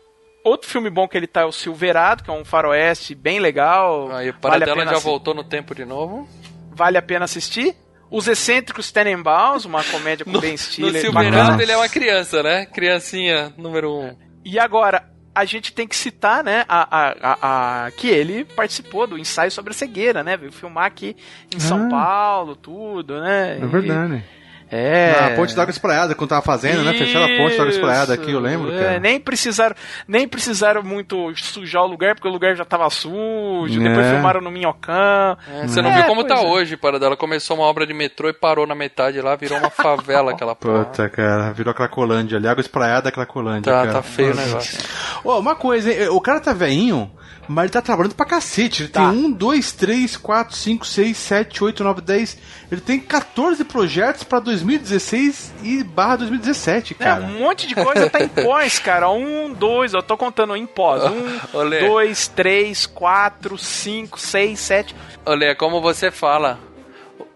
Outro 0.50 0.70
filme 0.70 0.90
bom 0.90 1.08
que 1.08 1.16
ele 1.18 1.28
tá 1.28 1.42
é 1.42 1.46
o 1.46 1.52
Silverado, 1.52 2.24
que 2.24 2.30
é 2.30 2.34
um 2.34 2.44
faroeste 2.46 3.14
bem 3.16 3.40
legal. 3.40 4.12
Aí 4.12 4.12
o 4.12 4.12
vale, 4.12 4.30
a 4.30 4.34
Paradela 4.34 4.78
pena 4.78 4.92
já 4.94 5.00
voltou 5.00 5.34
no 5.34 5.44
tempo 5.44 5.74
de 5.76 5.86
novo. 5.86 6.28
vale 6.72 6.98
a 6.98 7.02
pena 7.02 7.26
assistir. 7.26 7.76
Os 8.12 8.28
Excêntricos 8.28 8.92
Tenenbaums, 8.92 9.66
uma 9.66 9.84
comédia 9.84 10.26
com 10.26 10.40
Ben 10.40 10.54
No 10.54 10.58
Stiller. 10.58 11.00
Silverado 11.02 11.36
bacana. 11.44 11.62
ele 11.64 11.72
é 11.72 11.78
uma 11.78 11.88
criança, 11.90 12.42
né? 12.42 12.66
Criancinha 12.66 13.54
número 13.56 13.94
um. 13.94 14.16
E 14.44 14.58
agora, 14.58 15.04
a 15.36 15.46
gente 15.46 15.72
tem 15.72 15.88
que 15.88 15.96
citar, 15.96 16.44
né, 16.44 16.66
a, 16.68 16.88
a, 16.90 17.16
a, 17.22 17.86
a- 17.86 17.92
que 17.92 18.08
ele 18.08 18.44
participou 18.46 19.06
do 19.06 19.16
ensaio 19.18 19.52
sobre 19.52 19.72
a 19.72 19.76
cegueira, 19.76 20.24
né? 20.24 20.36
Veio 20.36 20.52
filmar 20.52 20.86
aqui 20.86 21.16
em 21.56 21.60
São 21.60 21.86
Ah. 21.86 21.90
Paulo, 21.90 22.56
tudo, 22.56 23.22
né? 23.22 23.60
É 23.62 23.64
E- 23.64 23.68
verdade. 23.68 24.24
É. 24.72 25.30
Na 25.30 25.36
ponte 25.36 25.56
da 25.56 25.62
água 25.64 25.72
espraiada, 25.72 26.14
quando 26.16 26.30
tava 26.30 26.42
fazendo, 26.42 26.84
né? 26.84 26.94
Fecharam 26.94 27.26
a 27.26 27.38
ponte 27.38 27.56
da 27.58 27.64
água 27.64 27.74
espraiada 27.74 28.14
aqui, 28.14 28.32
eu 28.32 28.40
lembro, 28.40 28.70
Isso. 28.70 28.78
cara. 28.80 28.96
É, 28.96 29.00
nem 29.00 29.20
precisaram, 29.20 29.76
nem 30.08 30.28
precisaram 30.28 30.84
muito 30.84 31.34
sujar 31.36 31.84
o 31.84 31.88
lugar, 31.88 32.14
porque 32.16 32.28
o 32.28 32.32
lugar 32.32 32.56
já 32.56 32.64
tava 32.66 32.90
sujo. 32.90 33.80
Depois 33.80 34.06
É. 34.06 34.12
filmaram 34.14 34.42
no 34.42 34.52
Minhocão. 34.52 35.38
É, 35.48 35.68
Você 35.68 35.82
não 35.82 35.90
É, 35.92 35.96
viu 35.96 36.04
como 36.06 36.24
tá 36.24 36.36
é. 36.36 36.46
hoje, 36.46 36.78
Paradela. 36.78 37.18
Começou 37.18 37.58
uma 37.58 37.66
obra 37.66 37.86
de 37.88 37.94
metrô 37.94 38.30
e 38.30 38.34
parou 38.34 38.68
na 38.68 38.76
metade 38.76 39.20
lá, 39.22 39.36
virou 39.36 39.58
uma 39.58 39.70
favela 39.70 40.32
aquela 40.34 40.56
porra. 40.56 40.86
Puta, 40.86 41.10
cara, 41.10 41.52
virou 41.52 41.74
Cracolândia 41.74 42.38
ali, 42.38 42.48
água 42.48 42.62
espraiada, 42.62 43.12
Cracolândia, 43.12 43.72
Tá, 43.72 43.80
cara. 43.82 43.94
tá 43.94 44.02
feio 44.04 44.34
o 44.34 44.36
Nossa. 44.36 44.78
Ô, 45.24 45.38
uma 45.40 45.56
coisa, 45.56 45.92
hein? 45.92 46.10
o 46.10 46.20
cara 46.22 46.40
tá 46.40 46.54
veinho, 46.54 47.12
mas 47.48 47.64
ele 47.66 47.74
tá 47.74 47.82
trabalhando 47.82 48.16
pra 48.16 48.26
cacete. 48.26 48.84
Ele 48.84 48.90
Tá. 48.90 49.10
tem 49.10 49.20
um, 49.26 49.32
dois, 49.32 49.72
três, 49.72 50.16
quatro, 50.16 50.56
cinco, 50.56 50.86
seis, 50.86 51.18
sete, 51.18 51.64
oito, 51.64 51.84
nove, 51.84 52.02
dez. 52.02 52.38
Ele 52.72 52.80
tem 52.82 53.00
14 53.00 53.64
projetos 53.64 54.24
pra 54.24 54.40
2016 54.40 55.54
e 55.64 55.84
barra 55.84 56.18
2017, 56.18 56.96
É, 57.00 57.04
cara. 57.04 57.22
um 57.24 57.40
monte 57.40 57.68
de 57.68 57.76
coisa 57.76 58.10
tá 58.10 58.20
em 58.24 58.28
pós, 58.28 58.80
cara. 58.80 59.10
Um, 59.10 59.52
dois, 59.54 59.94
eu 59.94 60.04
tô 60.04 60.16
contando 60.18 60.56
em 60.56 60.66
pós. 60.66 61.04
Um, 61.04 61.58
Olê. 61.58 61.88
dois, 61.88 62.28
três, 62.28 62.86
quatro, 62.86 63.58
cinco, 63.58 64.20
seis, 64.20 64.60
sete. 64.60 64.96
Olha, 65.26 65.46
é 65.46 65.56
como 65.56 65.82
você 65.82 66.12
fala. 66.12 66.60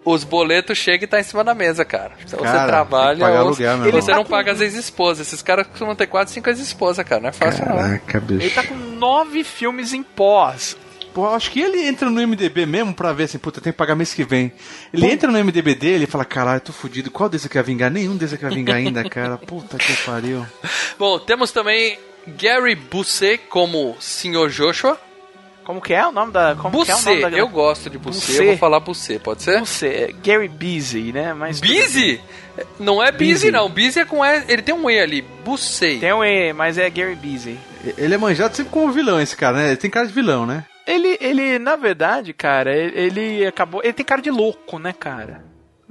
Os 0.06 0.24
boletos 0.24 0.78
chegam 0.78 1.06
e 1.06 1.08
tá 1.08 1.20
em 1.20 1.24
cima 1.24 1.44
da 1.44 1.56
mesa, 1.56 1.86
cara. 1.86 2.12
Então 2.26 2.40
Cara, 2.40 2.60
você 2.60 2.68
trabalha 2.68 3.26
ou 3.26 3.38
aluguel, 3.38 3.78
você 3.92 4.12
irmão. 4.12 4.16
não 4.16 4.26
paga 4.26 4.52
as 4.52 4.60
ex-esposas. 4.60 5.28
Esses 5.28 5.42
caras 5.42 5.66
costumam 5.68 5.96
ter 5.96 6.08
quatro, 6.08 6.34
cinco 6.34 6.50
ex-esposas, 6.50 7.06
cara. 7.06 7.22
Não 7.22 7.30
é 7.30 7.32
fácil, 7.32 7.66
não. 7.66 7.78
Caraca, 7.78 8.20
bicho. 8.20 8.42
Ele 8.42 8.50
tá 8.50 8.64
com 8.68 8.76
nove 8.76 9.44
filmes 9.46 9.94
em 9.94 10.04
pós. 10.04 10.76
Pô, 11.14 11.28
acho 11.28 11.52
que 11.52 11.62
ele 11.62 11.88
entra 11.88 12.10
no 12.10 12.28
MDB 12.28 12.66
mesmo 12.66 12.94
pra 12.94 13.14
ver 13.14 13.26
assim, 13.26 13.38
puta, 13.38 13.62
tem 13.62 13.72
que 13.72 13.78
pagar 13.78 13.96
mês 13.96 14.14
que 14.14 14.24
vem. 14.24 14.52
Ele 14.92 15.06
entra 15.06 15.32
no 15.32 15.38
MDB 15.44 15.76
dele 15.76 16.04
e 16.06 16.08
fala, 16.08 16.26
caralho, 16.26 16.60
tô 16.60 16.74
fudido. 16.74 17.12
Qual 17.12 17.30
desses 17.30 17.48
que 17.48 17.54
vai 17.54 17.64
vingar? 17.64 17.92
Nenhum 17.92 18.18
desses 18.18 18.36
que 18.38 18.44
vai 18.44 18.54
vingar 18.54 18.78
ainda, 18.78 19.04
cara. 19.08 19.38
Puta 19.38 19.78
que 19.78 19.94
pariu. 19.98 20.46
Bom, 20.98 21.20
temos 21.20 21.52
também 21.52 22.00
Gary 22.28 22.76
Busset 22.76 23.38
como 23.48 23.96
Sr. 24.00 24.50
Joshua. 24.50 25.00
Como 25.64 25.82
que 25.82 25.94
é 25.94 26.06
o 26.06 26.12
nome 26.12 26.32
da. 26.32 26.56
Como 26.56 26.84
que 26.84 26.92
é 26.92 26.96
o 26.96 27.02
nome 27.02 27.22
da 27.22 27.30
eu 27.30 27.48
gosto 27.48 27.90
de 27.90 27.98
Busset, 27.98 28.26
Busset. 28.28 28.40
eu 28.42 28.48
vou 28.48 28.58
falar 28.58 28.80
Busset, 28.80 29.20
pode 29.20 29.44
ser? 29.44 29.60
Busy, 29.60 29.88
é 29.88 30.12
Gary 30.24 30.48
Busy, 30.50 31.12
né? 31.14 31.34
Mas 31.34 31.60
Busy? 31.62 32.20
Não 32.80 33.02
é 33.02 33.12
Busy, 33.12 33.34
Busy. 33.34 33.52
não. 33.52 33.70
Busy 33.70 34.00
é 34.00 34.06
com 34.06 34.24
E, 34.26 34.44
ele 34.48 34.62
tem 34.62 34.76
um 34.76 34.90
E 34.90 35.00
ali. 35.00 35.22
Busset. 35.44 36.00
Tem 36.00 36.14
um 36.14 36.24
E, 36.24 36.54
mas 36.54 36.78
é 36.78 36.90
Gary 36.90 37.16
Busy. 37.16 37.58
Ele 37.98 38.14
é 38.14 38.18
manjado 38.18 38.56
sempre 38.56 38.72
como 38.72 38.92
vilão, 38.92 39.20
esse 39.20 39.36
cara, 39.36 39.58
né? 39.58 39.68
Ele 39.70 39.78
tem 39.78 39.90
cara 39.90 40.08
de 40.08 40.14
vilão, 40.14 40.46
né? 40.46 40.66
Ele, 40.86 41.18
ele, 41.22 41.60
na 41.60 41.76
verdade, 41.78 42.34
cara, 42.34 42.76
ele, 42.76 43.00
ele 43.00 43.46
acabou. 43.46 43.82
Ele 43.84 43.94
tem 43.94 44.06
cara 44.06 44.22
de 44.22 44.30
louco, 44.30 44.78
né, 44.78 44.94
cara? 44.94 45.44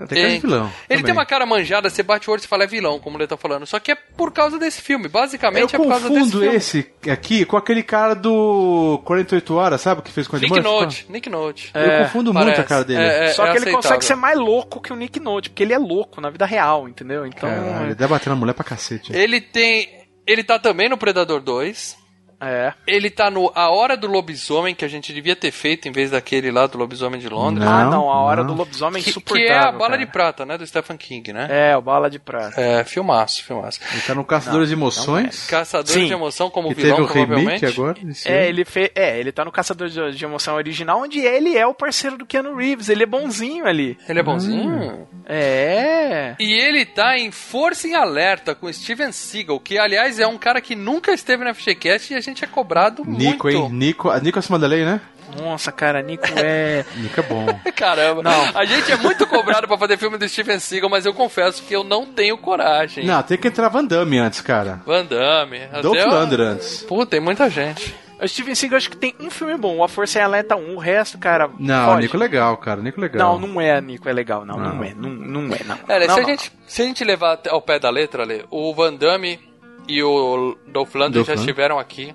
Ele 0.02 0.08
tem 0.08 0.22
cara 0.22 0.34
de 0.34 0.40
vilão. 0.40 0.64
Ele 0.66 0.72
também. 0.88 1.04
tem 1.04 1.12
uma 1.12 1.26
cara 1.26 1.46
manjada, 1.46 1.88
você 1.90 2.02
bate 2.02 2.28
o 2.28 2.32
olho 2.32 2.40
e 2.42 2.46
fala 2.46 2.64
é 2.64 2.66
vilão, 2.66 2.98
como 2.98 3.16
ele 3.18 3.26
tá 3.26 3.36
falando. 3.36 3.66
Só 3.66 3.78
que 3.80 3.92
é 3.92 3.94
por 3.94 4.32
causa 4.32 4.58
desse 4.58 4.80
filme. 4.82 5.06
Eu 5.06 5.10
Basicamente 5.10 5.74
é 5.74 5.78
por 5.78 5.88
causa 5.88 6.08
desse 6.08 6.20
confundo 6.20 6.40
filme. 6.42 6.56
esse 6.56 6.90
aqui 7.10 7.44
com 7.44 7.56
aquele 7.56 7.82
cara 7.82 8.14
do 8.14 9.00
48 9.04 9.54
Horas, 9.54 9.80
sabe? 9.80 10.00
O 10.00 10.02
que 10.02 10.10
fez 10.10 10.26
com 10.26 10.36
o 10.36 10.40
Nick 10.40 10.50
Murphy? 10.52 10.68
Note, 10.68 11.06
Nick 11.08 11.30
Note. 11.30 11.70
Eu 11.74 11.80
É, 11.80 12.02
confundo 12.04 12.32
muito 12.32 12.44
parece. 12.46 12.60
a 12.60 12.64
cara 12.64 12.84
dele. 12.84 13.00
É, 13.00 13.24
é, 13.24 13.28
Só 13.32 13.42
que 13.44 13.48
ele 13.50 13.56
aceitável. 13.58 13.80
consegue 13.82 14.04
ser 14.04 14.14
mais 14.16 14.38
louco 14.38 14.80
que 14.80 14.92
o 14.92 14.96
Nick 14.96 15.18
Note, 15.20 15.50
porque 15.50 15.62
ele 15.62 15.72
é 15.72 15.78
louco 15.78 16.20
na 16.20 16.30
vida 16.30 16.44
real, 16.46 16.88
entendeu? 16.88 17.26
Então. 17.26 17.48
Caralho, 17.48 17.86
ele 17.86 17.94
deve 17.94 18.10
bater 18.10 18.28
na 18.30 18.36
mulher 18.36 18.52
pra 18.54 18.64
cacete. 18.64 19.12
Ele 19.14 19.40
tem. 19.40 19.88
Ele 20.26 20.44
tá 20.44 20.58
também 20.58 20.88
no 20.88 20.96
Predador 20.96 21.40
2. 21.40 21.96
É. 22.42 22.72
Ele 22.86 23.08
tá 23.08 23.30
no 23.30 23.52
A 23.54 23.70
Hora 23.70 23.96
do 23.96 24.06
Lobisomem, 24.08 24.74
que 24.74 24.84
a 24.84 24.88
gente 24.88 25.12
devia 25.12 25.36
ter 25.36 25.52
feito 25.52 25.86
em 25.88 25.92
vez 25.92 26.10
daquele 26.10 26.50
lá 26.50 26.66
do 26.66 26.76
Lobisomem 26.76 27.20
de 27.20 27.28
Londres. 27.28 27.64
Não, 27.64 27.72
ah, 27.72 27.84
não, 27.84 28.10
a 28.10 28.20
hora 28.22 28.42
não. 28.42 28.48
do 28.52 28.58
lobisomem 28.58 29.02
Que, 29.02 29.10
insuportável. 29.10 29.46
que 29.46 29.52
é 29.52 29.58
a 29.58 29.70
Bala 29.72 29.90
cara. 29.90 29.98
de 29.98 30.06
Prata, 30.06 30.44
né? 30.46 30.58
Do 30.58 30.66
Stephen 30.66 30.96
King, 30.96 31.32
né? 31.32 31.46
É, 31.48 31.76
o 31.76 31.80
bala 31.82 32.10
de 32.10 32.18
prata. 32.18 32.60
É, 32.60 32.84
filmaço, 32.84 33.44
filmaço. 33.44 33.80
Ele 33.92 34.02
tá 34.02 34.14
no 34.14 34.24
Caçadores 34.24 34.68
de 34.68 34.74
Emoções. 34.74 35.46
Caçador 35.46 35.92
Sim. 35.92 36.06
de 36.06 36.12
Emoção 36.12 36.50
como 36.50 36.68
que 36.68 36.74
vilão, 36.74 36.96
teve 36.96 37.08
o 37.08 37.12
provavelmente. 37.12 37.66
agora. 37.66 37.98
É, 38.24 38.48
ele 38.48 38.64
fez. 38.64 38.90
É, 38.94 39.18
ele 39.18 39.30
tá 39.32 39.44
no 39.44 39.52
Caçador 39.52 39.88
de, 39.88 40.12
de 40.16 40.24
Emoção 40.24 40.56
original, 40.56 41.00
onde 41.00 41.20
ele 41.20 41.56
é 41.56 41.66
o 41.66 41.74
parceiro 41.74 42.16
do 42.18 42.26
Keanu 42.26 42.54
Reeves. 42.56 42.88
Ele 42.88 43.02
é 43.02 43.06
bonzinho 43.06 43.66
ali. 43.66 43.96
Ele 44.08 44.18
é 44.18 44.22
bonzinho. 44.22 45.06
É. 45.26 46.34
E 46.38 46.52
ele 46.52 46.84
tá 46.84 47.16
em 47.18 47.30
Força 47.30 47.86
em 47.86 47.94
Alerta 47.94 48.54
com 48.54 48.72
Steven 48.72 49.12
Seagal, 49.12 49.60
que 49.60 49.78
aliás 49.78 50.18
é 50.18 50.26
um 50.26 50.38
cara 50.38 50.60
que 50.60 50.74
nunca 50.74 51.12
esteve 51.12 51.44
na 51.44 51.54
FGCast 51.54 52.12
e 52.12 52.16
a 52.16 52.20
gente 52.20 52.31
é 52.44 52.46
cobrado 52.46 53.04
Nico, 53.04 53.46
muito. 53.46 53.48
hein? 53.50 53.68
Nico, 53.72 54.08
a 54.10 54.20
Nico 54.20 54.38
acima 54.38 54.58
da 54.58 54.66
lei, 54.66 54.84
né? 54.84 55.00
Nossa, 55.40 55.72
cara, 55.72 56.02
Nico 56.02 56.26
é. 56.36 56.84
Nico 56.96 57.20
é 57.20 57.22
bom. 57.22 57.46
Caramba, 57.74 58.22
Não. 58.22 58.50
a 58.54 58.64
gente 58.64 58.92
é 58.92 58.96
muito 58.96 59.26
cobrado 59.26 59.66
pra 59.66 59.78
fazer 59.78 59.96
filme 59.96 60.18
do 60.18 60.28
Steven 60.28 60.58
Seagal, 60.58 60.90
mas 60.90 61.06
eu 61.06 61.14
confesso 61.14 61.62
que 61.62 61.74
eu 61.74 61.82
não 61.82 62.04
tenho 62.06 62.36
coragem. 62.38 63.04
Não, 63.06 63.22
tem 63.22 63.38
que 63.38 63.48
entrar 63.48 63.68
Van 63.68 63.84
Damme 63.84 64.18
antes, 64.18 64.40
cara. 64.42 64.80
Van 64.86 65.04
Damme. 65.04 65.60
Dolph 65.82 66.04
Lundgren 66.06 66.46
antes. 66.48 66.82
Pô, 66.82 67.04
tem 67.06 67.18
muita 67.20 67.48
gente. 67.48 67.94
O 68.22 68.28
Steven 68.28 68.54
Seagal 68.54 68.76
acho 68.76 68.90
que 68.90 68.96
tem 68.96 69.14
um 69.18 69.30
filme 69.30 69.56
bom, 69.56 69.82
A 69.82 69.88
Força 69.88 70.18
é 70.18 70.22
Alerta 70.22 70.54
1, 70.54 70.74
o 70.76 70.78
resto, 70.78 71.18
cara. 71.18 71.50
Não, 71.58 71.86
foge. 71.86 72.02
Nico 72.02 72.16
é 72.16 72.20
legal, 72.20 72.56
cara. 72.58 72.80
Nico 72.82 73.00
é 73.00 73.02
legal. 73.02 73.38
Não, 73.40 73.48
não 73.48 73.60
é, 73.60 73.80
Nico, 73.80 74.08
é 74.08 74.12
legal. 74.12 74.44
Não, 74.44 74.56
não, 74.58 74.74
Não. 74.76 74.84
é. 74.84 74.94
Não, 74.94 75.08
não 75.10 75.54
é, 75.54 75.60
não. 75.64 75.78
É, 75.88 76.06
não, 76.06 76.14
se, 76.14 76.20
a 76.20 76.24
gente, 76.24 76.52
se 76.66 76.82
a 76.82 76.84
gente 76.84 77.02
levar 77.04 77.40
ao 77.48 77.60
pé 77.62 77.78
da 77.80 77.90
letra, 77.90 78.22
Ale, 78.22 78.44
o 78.50 78.72
Van 78.74 78.94
Damme 78.94 79.40
e 79.88 80.02
o 80.02 80.56
Dolph 80.68 80.94
Lundgren 80.94 81.24
já 81.24 81.34
estiveram 81.34 81.78
aqui. 81.78 82.14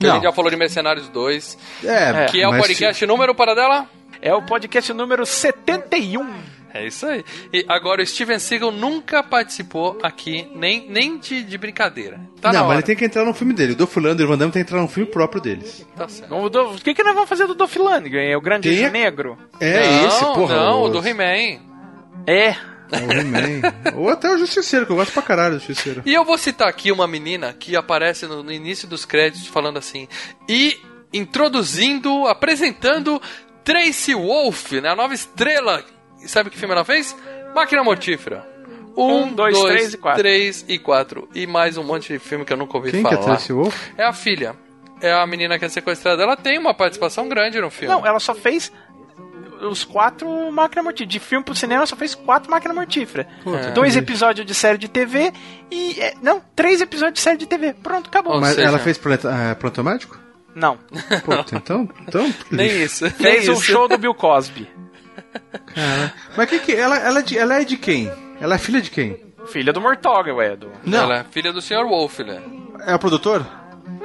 A 0.00 0.06
Não. 0.06 0.14
gente 0.14 0.24
já 0.24 0.32
falou 0.32 0.50
de 0.50 0.56
Mercenários 0.56 1.08
2, 1.08 1.58
É, 1.84 2.26
que 2.26 2.40
é 2.42 2.46
o 2.48 2.56
podcast 2.56 3.06
número 3.06 3.34
para 3.34 3.54
dela. 3.54 3.86
É 4.20 4.32
o 4.34 4.42
podcast 4.42 4.92
número 4.92 5.24
71. 5.26 6.28
É 6.74 6.86
isso 6.86 7.04
aí. 7.06 7.22
E 7.52 7.64
agora 7.68 8.00
o 8.02 8.06
Steven 8.06 8.38
Seagal 8.38 8.70
nunca 8.72 9.22
participou 9.22 9.98
aqui, 10.02 10.48
nem, 10.54 10.88
nem 10.88 11.18
de, 11.18 11.42
de 11.42 11.58
brincadeira. 11.58 12.18
Tá 12.40 12.50
na 12.52 12.60
não, 12.60 12.66
mas 12.68 12.76
ele 12.78 12.82
tem 12.86 12.96
que 12.96 13.04
entrar 13.04 13.24
no 13.26 13.34
filme 13.34 13.52
dele. 13.52 13.72
O 13.72 13.76
Dolph 13.76 13.94
Lundgren 13.96 14.20
e 14.20 14.24
o 14.24 14.28
Van 14.28 14.38
Damme 14.38 14.52
tem 14.52 14.64
que 14.64 14.70
entrar 14.70 14.80
no 14.80 14.88
filme 14.88 15.10
próprio 15.10 15.40
deles. 15.42 15.86
Tá 15.96 16.08
certo. 16.08 16.34
O, 16.34 16.48
do- 16.48 16.70
o 16.70 16.74
que, 16.80 16.94
que 16.94 17.02
nós 17.02 17.14
vamos 17.14 17.28
fazer 17.28 17.46
do 17.46 17.54
Dolph 17.54 17.76
Lundgren? 17.76 18.30
É 18.30 18.36
o 18.36 18.40
Grande 18.40 18.70
Tem- 18.74 18.90
Negro? 18.90 19.36
É 19.60 19.86
não, 19.86 20.06
esse, 20.08 20.24
porra. 20.24 20.54
Não, 20.56 20.82
o, 20.84 20.88
do 20.88 21.06
He-Man. 21.06 21.60
É 22.26 22.54
o 22.96 23.12
He-Man. 23.12 23.62
Ou 23.96 24.08
até 24.08 24.30
o 24.32 24.38
Justiceiro, 24.38 24.86
que 24.86 24.92
eu 24.92 24.96
gosto 24.96 25.12
pra 25.12 25.22
caralho 25.22 25.54
do 25.54 25.64
Justiceiro. 25.64 26.02
E 26.04 26.12
eu 26.12 26.24
vou 26.24 26.36
citar 26.38 26.68
aqui 26.68 26.92
uma 26.92 27.06
menina 27.06 27.52
que 27.52 27.74
aparece 27.76 28.26
no, 28.26 28.42
no 28.42 28.52
início 28.52 28.86
dos 28.88 29.04
créditos 29.04 29.46
falando 29.48 29.78
assim. 29.78 30.08
E 30.48 30.78
introduzindo, 31.12 32.26
apresentando 32.26 33.20
Tracy 33.64 34.14
Wolf, 34.14 34.72
né, 34.72 34.90
a 34.90 34.96
nova 34.96 35.14
estrela. 35.14 35.84
E 36.20 36.28
sabe 36.28 36.50
que 36.50 36.58
filme 36.58 36.74
ela 36.74 36.84
fez? 36.84 37.16
Máquina 37.54 37.82
Mortífera. 37.82 38.50
Um, 38.96 39.32
dois, 39.32 39.58
três 39.58 39.94
e 39.94 39.98
quatro. 39.98 40.22
três 40.22 40.64
e 40.68 40.78
quatro. 40.78 41.28
E 41.34 41.46
mais 41.46 41.78
um 41.78 41.82
monte 41.82 42.12
de 42.12 42.18
filme 42.18 42.44
que 42.44 42.52
eu 42.52 42.56
nunca 42.56 42.76
ouvi 42.76 42.90
Quem 42.90 43.02
que 43.02 43.08
é 43.08 43.16
falar. 43.16 43.24
Tracy 43.24 43.52
Wolf? 43.52 43.74
É 43.96 44.04
a 44.04 44.12
filha. 44.12 44.54
É 45.00 45.12
a 45.12 45.26
menina 45.26 45.58
que 45.58 45.64
é 45.64 45.68
sequestrada. 45.68 46.22
Ela 46.22 46.36
tem 46.36 46.58
uma 46.58 46.74
participação 46.74 47.28
grande 47.28 47.60
no 47.60 47.70
filme. 47.70 47.92
Não, 47.92 48.06
ela 48.06 48.20
só 48.20 48.34
fez 48.34 48.70
os 49.68 49.84
quatro 49.84 50.50
máquinas 50.52 50.84
mortíferas. 50.84 51.12
De 51.12 51.18
filme 51.20 51.44
pro 51.44 51.54
cinema, 51.54 51.86
só 51.86 51.96
fez 51.96 52.14
quatro 52.14 52.50
máquinas 52.50 52.76
mortíferas. 52.76 53.26
Dois 53.74 53.96
episódios 53.96 54.46
de 54.46 54.54
série 54.54 54.78
de 54.78 54.88
TV 54.88 55.32
e. 55.70 56.00
é, 56.00 56.14
não, 56.22 56.42
três 56.54 56.80
episódios 56.80 57.14
de 57.14 57.20
série 57.20 57.36
de 57.38 57.46
TV. 57.46 57.72
Pronto, 57.74 58.08
acabou. 58.08 58.34
Ou 58.34 58.40
Mas 58.40 58.54
seja- 58.54 58.66
ela 58.68 58.78
fez 58.78 58.98
Planeta, 58.98 59.30
ah, 59.30 59.54
Pronto 59.54 59.82
Médico? 59.84 60.18
Não. 60.54 60.76
Puta, 61.24 61.56
então. 61.56 61.88
então 62.06 62.34
Nem 62.50 62.82
isso. 62.82 63.04
Nem 63.04 63.12
Fez 63.12 63.48
o 63.48 63.52
isso. 63.52 63.62
show 63.62 63.88
do 63.88 63.96
Bill 63.96 64.14
Cosby. 64.14 64.68
Cara. 65.74 66.12
Mas 66.36 66.48
que 66.48 66.58
que, 66.58 66.72
ela, 66.72 66.98
ela, 66.98 67.20
é 67.20 67.22
de, 67.22 67.38
ela 67.38 67.60
é 67.60 67.64
de 67.64 67.76
quem? 67.76 68.10
Ela 68.40 68.56
é 68.56 68.58
filha 68.58 68.80
de 68.82 68.90
quem? 68.90 69.18
Filha 69.46 69.72
do 69.72 69.80
Mortog, 69.80 70.30
ué. 70.30 70.54
Do... 70.56 70.70
Não. 70.84 71.04
Ela 71.04 71.18
é 71.20 71.24
filha 71.24 71.52
do 71.52 71.60
Sr. 71.62 71.84
Wolf, 71.88 72.18
né? 72.20 72.40
É 72.86 72.94
o 72.94 72.98
produtor? 72.98 73.46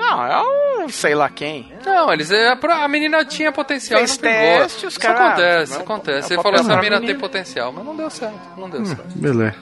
Não, 0.09 0.25
é 0.25 0.41
um 0.85 0.89
sei 0.89 1.13
lá 1.15 1.29
quem. 1.29 1.71
Não, 1.85 2.11
eles 2.13 2.31
é, 2.31 2.49
a 2.51 2.87
menina 2.87 3.25
tinha 3.25 3.51
potencial 3.51 3.99
Fez 3.99 4.15
e 4.15 4.21
não 4.23 4.31
pegou. 4.31 4.59
teste, 4.61 4.85
os 4.85 4.93
Isso 4.93 4.99
caras- 4.99 5.21
acontece, 5.21 5.73
é 5.73 5.77
um- 5.77 5.81
acontece. 5.81 6.33
é 6.33 6.35
Ele 6.35 6.43
falou 6.43 6.57
papel 6.59 6.71
essa 6.71 6.81
menina 6.81 7.01
tem 7.05 7.15
potencial, 7.17 7.71
mas 7.73 7.85
não 7.85 7.95
deu 7.95 8.09
certo, 8.09 8.39
não 8.57 8.69
deu 8.69 8.85
certo. 8.85 9.03
Beleza. 9.17 9.55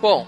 Bom, 0.00 0.26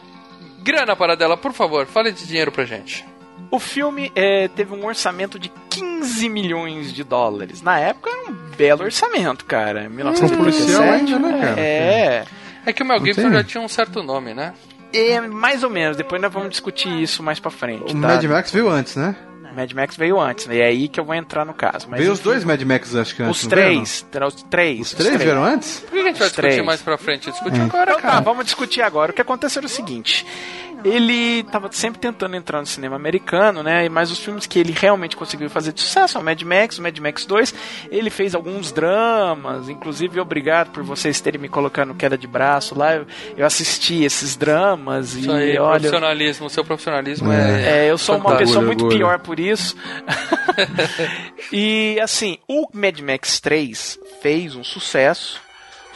grana 0.62 0.96
para 0.96 1.16
dela, 1.16 1.36
por 1.36 1.52
favor, 1.52 1.86
fale 1.86 2.12
de 2.12 2.26
dinheiro 2.26 2.50
pra 2.50 2.64
gente. 2.64 3.04
O 3.50 3.58
filme 3.58 4.12
é, 4.14 4.48
teve 4.48 4.74
um 4.74 4.84
orçamento 4.86 5.38
de 5.38 5.50
15 5.70 6.28
milhões 6.28 6.92
de 6.92 7.02
dólares. 7.04 7.62
Na 7.62 7.78
época 7.78 8.10
era 8.10 8.30
um 8.30 8.34
belo 8.56 8.84
orçamento, 8.84 9.44
cara. 9.44 9.84
Em 9.84 9.90
policial 9.90 10.82
1937. 10.82 11.14
ainda, 11.14 11.18
né, 11.18 11.40
cara? 11.40 11.60
É. 11.60 12.24
É 12.66 12.72
que 12.72 12.82
o 12.82 12.86
Mel 12.86 13.02
Gibson 13.02 13.30
já 13.30 13.42
tinha 13.44 13.62
um 13.62 13.68
certo 13.68 14.02
nome, 14.02 14.34
né? 14.34 14.52
É, 14.92 15.20
mais 15.20 15.62
ou 15.62 15.70
menos. 15.70 15.96
Depois 15.96 16.20
nós 16.20 16.32
vamos 16.32 16.50
discutir 16.50 16.88
isso 17.02 17.22
mais 17.22 17.38
pra 17.40 17.50
frente. 17.50 17.84
O 17.84 17.86
tá? 17.86 17.94
Mad 17.94 18.24
Max 18.24 18.50
veio 18.50 18.68
antes, 18.68 18.96
né? 18.96 19.14
Mad 19.54 19.72
Max 19.72 19.96
veio 19.96 20.20
antes, 20.20 20.46
né? 20.46 20.56
E 20.56 20.60
é 20.60 20.66
aí 20.66 20.88
que 20.88 20.98
eu 21.00 21.04
vou 21.04 21.14
entrar 21.14 21.44
no 21.44 21.54
caso. 21.54 21.86
Mas, 21.90 22.00
veio 22.00 22.12
os 22.12 22.18
enfim, 22.20 22.28
dois 22.30 22.44
Mad 22.44 22.60
Max, 22.62 22.94
acho 22.94 23.14
que 23.16 23.22
antes. 23.22 23.42
Os 23.42 23.48
veio, 23.48 23.50
três. 23.50 24.06
Os 24.26 24.42
três. 24.44 24.80
Os 24.80 24.94
três 24.94 25.16
vieram 25.22 25.44
antes? 25.44 25.80
Por 25.80 25.90
que 25.90 25.98
a 25.98 26.02
gente 26.02 26.18
vai 26.18 26.26
Os 26.26 26.32
discutir 26.32 26.48
três. 26.50 26.64
mais 26.66 26.82
pra 26.82 26.98
frente? 26.98 27.30
Discutir 27.30 27.60
agora, 27.60 27.90
Então 27.92 28.02
tá, 28.02 28.08
cara. 28.08 28.20
vamos 28.20 28.44
discutir 28.44 28.82
agora. 28.82 29.10
O 29.12 29.14
que 29.14 29.22
aconteceu 29.22 29.60
era 29.60 29.66
o 29.66 29.70
seguinte. 29.70 30.26
Ele 30.84 31.42
tava 31.44 31.68
sempre 31.72 32.00
tentando 32.00 32.36
entrar 32.36 32.60
no 32.60 32.66
cinema 32.66 32.96
americano, 32.96 33.62
né? 33.62 33.88
Mas 33.88 34.10
os 34.10 34.18
filmes 34.18 34.46
que 34.46 34.58
ele 34.58 34.72
realmente 34.72 35.16
conseguiu 35.16 35.50
fazer 35.50 35.72
de 35.72 35.80
sucesso, 35.80 36.18
o 36.18 36.22
Mad 36.22 36.40
Max, 36.42 36.78
o 36.78 36.82
Mad 36.82 36.96
Max 36.98 37.24
2, 37.24 37.54
ele 37.90 38.10
fez 38.10 38.34
alguns 38.34 38.70
dramas, 38.72 39.68
inclusive 39.68 40.20
obrigado 40.20 40.70
por 40.70 40.82
vocês 40.82 41.20
terem 41.20 41.40
me 41.40 41.48
colocado 41.48 41.88
no 41.88 41.94
queda 41.94 42.16
de 42.16 42.26
braço 42.26 42.76
lá. 42.76 42.94
Eu, 42.96 43.06
eu 43.36 43.46
assisti 43.46 44.04
esses 44.04 44.36
dramas 44.36 45.14
Isso 45.14 45.30
e 45.30 45.32
aí, 45.32 45.58
olha, 45.58 45.80
profissionalismo, 45.80 46.46
o 46.46 46.50
seu 46.50 46.64
profissionalismo 46.64 47.32
é. 47.32 47.86
é, 47.86 47.90
eu 47.90 47.98
sou 47.98 48.16
uma 48.16 48.36
pessoa 48.36 48.64
muito 48.64 48.88
pior 48.88 49.18
por 49.18 49.40
isso. 49.40 49.76
e 51.52 51.98
assim, 52.00 52.38
o 52.48 52.68
Mad 52.72 52.98
Max 53.00 53.40
3 53.40 53.98
fez 54.20 54.54
um 54.54 54.64
sucesso, 54.64 55.40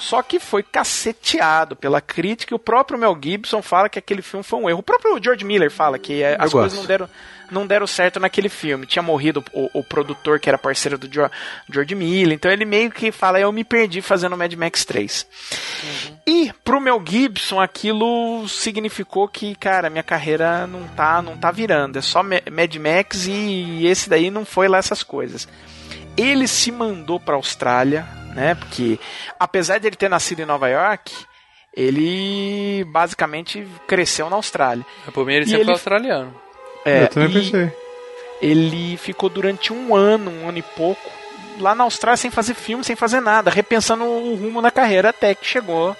só 0.03 0.21
que 0.23 0.41
foi 0.41 0.63
caceteado 0.63 1.77
pela 1.77 2.01
crítica 2.01 2.53
e 2.53 2.57
o 2.57 2.59
próprio 2.59 2.99
Mel 2.99 3.17
Gibson 3.23 3.63
fala 3.63 3.89
que 3.89 3.99
aquele 3.99 4.21
filme 4.23 4.43
foi 4.43 4.59
um 4.59 4.69
erro. 4.69 4.81
O 4.81 4.83
próprio 4.83 5.19
George 5.23 5.45
Miller 5.45 5.71
fala 5.71 5.99
que 5.99 6.23
é, 6.23 6.37
as 6.39 6.53
Eu 6.53 6.59
coisas 6.61 6.73
gosto. 6.73 6.81
não 6.81 6.87
deram, 6.87 7.09
não 7.51 7.67
deram 7.67 7.87
certo 7.87 8.19
naquele 8.19 8.49
filme. 8.49 8.85
Tinha 8.87 9.03
morrido 9.03 9.45
o, 9.53 9.71
o 9.79 9.85
produtor 9.85 10.41
que 10.41 10.49
era 10.49 10.59
parceiro 10.59 10.99
do 10.99 11.07
Jo- 11.09 11.31
George 11.73 11.95
Miller, 11.95 12.35
então 12.35 12.51
ele 12.51 12.65
meio 12.65 12.91
que 12.91 13.13
fala: 13.13 13.39
Eu 13.39 13.53
me 13.53 13.63
perdi 13.65 14.03
fazendo 14.03 14.37
Mad 14.37 14.53
Max 14.55 14.85
3. 14.85 15.27
E 16.27 16.53
pro 16.65 16.81
Mel 16.81 17.03
Gibson 17.07 17.61
aquilo 17.61 18.47
significou 18.49 19.29
que, 19.29 19.55
cara, 19.55 19.89
minha 19.91 20.03
carreira 20.03 20.67
não 20.67 20.87
tá, 20.89 21.21
não 21.23 21.37
tá 21.37 21.51
virando. 21.51 21.99
É 21.99 22.03
só 22.03 22.23
Ma- 22.23 22.43
Mad 22.51 22.75
Max 22.77 23.27
e 23.27 23.87
esse 23.87 24.09
daí 24.09 24.31
não 24.31 24.45
foi 24.45 24.69
lá 24.69 24.79
essas 24.79 25.03
coisas. 25.03 25.49
Ele 26.17 26.47
se 26.47 26.71
mandou 26.71 27.19
pra 27.19 27.35
Austrália, 27.37 28.07
né? 28.35 28.55
Porque 28.55 28.99
apesar 29.39 29.79
de 29.79 29.87
ele 29.87 29.97
ter 29.97 30.09
nascido 30.11 30.41
em 30.41 30.47
Nova 30.47 30.69
York, 30.69 31.13
ele 31.75 32.85
basicamente 32.89 33.67
cresceu 33.87 34.29
na 34.29 34.37
Austrália. 34.37 34.85
Por 35.13 35.27
mim, 35.27 35.35
ele 35.35 35.45
E 35.45 35.47
sempre 35.47 35.61
ele- 35.61 35.65
foi 35.67 35.75
australiano. 35.75 36.35
É, 36.85 37.05
eu 37.05 37.09
também 37.09 37.31
e 37.31 37.33
pensei. 37.51 37.73
ele 38.41 38.97
ficou 38.97 39.29
durante 39.29 39.73
um 39.73 39.95
ano, 39.95 40.31
um 40.31 40.49
ano 40.49 40.59
e 40.59 40.63
pouco, 40.63 41.11
lá 41.61 41.75
na 41.75 41.85
Austrália 41.85 42.17
sem 42.17 42.31
fazer 42.31 42.55
filme, 42.55 42.83
sem 42.85 42.97
fazer 42.97 43.21
nada, 43.21 43.51
repensando 43.51 44.05
o 44.05 44.35
rumo 44.35 44.61
na 44.61 44.71
carreira 44.71 45.11
até 45.11 45.35
que 45.35 45.47
chegou. 45.47 45.97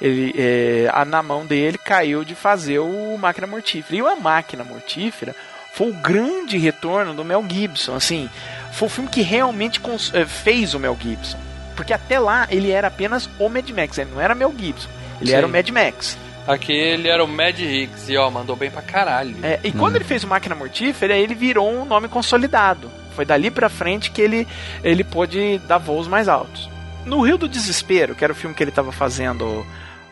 Ele, 0.00 0.34
é, 0.36 0.90
a, 0.92 1.04
na 1.06 1.22
mão 1.22 1.46
dele 1.46 1.78
caiu 1.78 2.22
de 2.24 2.34
fazer 2.34 2.78
o 2.80 3.16
Máquina 3.18 3.46
Mortífera. 3.46 3.96
E 3.96 4.02
o 4.02 4.08
A 4.08 4.16
Máquina 4.16 4.62
Mortífera 4.64 5.34
foi 5.76 5.90
o 5.90 5.94
grande 5.94 6.56
retorno 6.56 7.12
do 7.14 7.22
Mel 7.24 7.44
Gibson. 7.46 7.94
Assim, 7.94 8.28
foi 8.72 8.88
o 8.88 8.90
filme 8.90 9.10
que 9.10 9.20
realmente 9.20 9.78
cons- 9.78 10.10
eh, 10.14 10.24
fez 10.24 10.72
o 10.74 10.80
Mel 10.80 10.96
Gibson. 11.00 11.38
Porque 11.76 11.92
até 11.92 12.18
lá 12.18 12.46
ele 12.50 12.70
era 12.70 12.88
apenas 12.88 13.28
o 13.38 13.48
Mad 13.50 13.68
Max, 13.70 13.98
ele 13.98 14.10
não 14.10 14.20
era 14.20 14.34
Mel 14.34 14.54
Gibson. 14.58 14.88
Ele 15.20 15.30
Sim. 15.30 15.36
era 15.36 15.46
o 15.46 15.50
Mad 15.50 15.68
Max. 15.68 16.16
Aqui 16.48 16.72
ele 16.72 17.08
era 17.08 17.22
o 17.22 17.28
Mad 17.28 17.58
Higgs 17.58 18.10
e 18.10 18.16
ó, 18.16 18.30
mandou 18.30 18.56
bem 18.56 18.70
pra 18.70 18.80
caralho. 18.80 19.36
É, 19.42 19.60
e 19.64 19.70
quando 19.72 19.96
ele 19.96 20.04
fez 20.04 20.24
o 20.24 20.28
Máquina 20.28 20.54
Mortífera, 20.54 21.14
ele 21.16 21.34
virou 21.34 21.68
um 21.70 21.84
nome 21.84 22.08
consolidado. 22.08 22.90
Foi 23.14 23.24
dali 23.24 23.50
pra 23.50 23.68
frente 23.68 24.10
que 24.10 24.22
ele, 24.22 24.46
ele 24.84 25.02
pôde 25.04 25.58
dar 25.66 25.78
voos 25.78 26.06
mais 26.08 26.28
altos. 26.28 26.70
No 27.04 27.20
Rio 27.20 27.36
do 27.36 27.48
Desespero, 27.48 28.14
que 28.14 28.22
era 28.24 28.32
o 28.32 28.36
filme 28.36 28.54
que 28.54 28.62
ele 28.62 28.70
estava 28.70 28.92
fazendo 28.92 29.66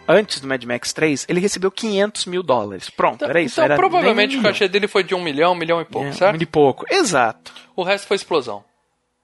antes 0.09 0.41
do 0.41 0.47
Mad 0.47 0.63
Max 0.65 0.93
3, 0.93 1.27
ele 1.29 1.41
recebeu 1.41 1.71
500 1.71 2.27
mil 2.27 2.43
dólares. 2.43 2.91
Pronto, 2.91 3.17
Então, 3.17 3.29
era 3.31 3.41
isso. 3.41 3.55
então 3.55 3.65
era 3.65 3.77
provavelmente 3.77 4.37
o 4.37 4.43
cachê 4.43 4.69
dele 4.69 4.87
foi 4.89 5.03
de 5.03 5.15
um 5.15 5.23
milhão, 5.23 5.53
um 5.53 5.57
milhão 5.57 5.81
e 5.81 5.85
pouco, 5.85 6.01
milhão. 6.01 6.15
É, 6.15 6.19
certo? 6.19 6.35
um 6.35 6.39
de 6.39 6.47
pouco. 6.47 6.85
Exato. 6.91 7.53
O 7.75 7.83
resto 7.83 8.07
foi 8.07 8.17
explosão. 8.17 8.65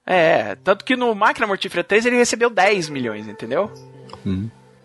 É, 0.06 0.56
tanto 0.56 0.84
que 0.84 0.96
no 0.96 1.14
Máquina 1.14 1.46
Mortífera 1.46 1.84
3 1.84 2.06
ele 2.06 2.16
recebeu 2.16 2.50
10 2.50 2.88
milhões, 2.88 3.28
entendeu? 3.28 3.70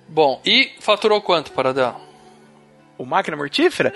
Bom, 0.07 0.39
e 0.45 0.71
faturou 0.79 1.21
quanto, 1.21 1.51
Paradão? 1.51 1.99
O 2.97 3.05
Máquina 3.05 3.35
Mortífera 3.35 3.93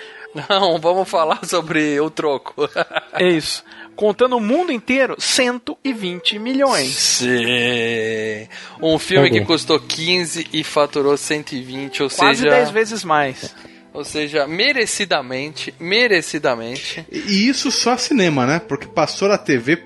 Não, 0.50 0.78
vamos 0.80 1.10
falar 1.10 1.44
sobre 1.46 2.00
o 2.00 2.10
troco. 2.10 2.70
é 3.14 3.28
isso. 3.30 3.64
Contando 3.96 4.38
o 4.38 4.40
mundo 4.40 4.72
inteiro, 4.72 5.16
120 5.20 6.40
milhões. 6.40 6.94
Sim. 6.96 8.48
Um 8.82 8.98
filme 9.00 9.30
que 9.30 9.42
custou 9.42 9.80
15 9.80 10.48
e 10.54 10.64
faturou 10.64 11.18
120, 11.18 12.04
ou 12.04 12.10
Quase 12.10 12.40
seja, 12.42 12.50
10 12.50 12.70
vezes 12.72 13.04
mais. 13.04 13.54
ou 13.94 14.06
seja, 14.06 14.48
merecidamente, 14.48 15.74
merecidamente. 15.80 17.06
E 17.12 17.50
isso 17.50 17.72
só 17.72 17.98
cinema, 17.98 18.46
né? 18.46 18.60
Porque 18.60 18.86
passou 18.88 19.28
na 19.28 19.38
TV 19.38 19.78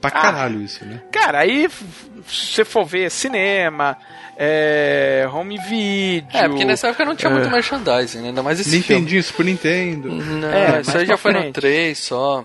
pra 0.00 0.08
Ah. 0.10 0.22
caralho 0.22 0.62
isso, 0.62 0.84
né? 0.84 1.02
Cara, 1.12 1.40
aí 1.40 1.68
se 2.26 2.54
você 2.54 2.64
for 2.64 2.84
ver 2.86 3.10
cinema, 3.10 3.96
é, 4.40 5.28
home 5.32 5.58
video. 5.58 6.28
É, 6.32 6.48
porque 6.48 6.64
nessa 6.64 6.88
época 6.88 7.04
não 7.04 7.16
tinha 7.16 7.28
muito 7.30 7.48
É. 7.48 7.50
merchandising, 7.50 8.20
né? 8.20 8.28
ainda 8.28 8.42
mais 8.42 8.60
esse 8.60 8.70
filme. 8.70 9.00
Nintendinho, 9.00 9.22
Super 9.24 9.44
Nintendo. 9.44 10.08
Não, 10.12 10.48
É, 10.48 10.80
isso 10.80 10.96
aí 10.96 11.04
já 11.06 11.16
foi 11.16 11.32
no 11.32 11.40
frente. 11.40 11.54
3 11.54 11.98
só. 11.98 12.44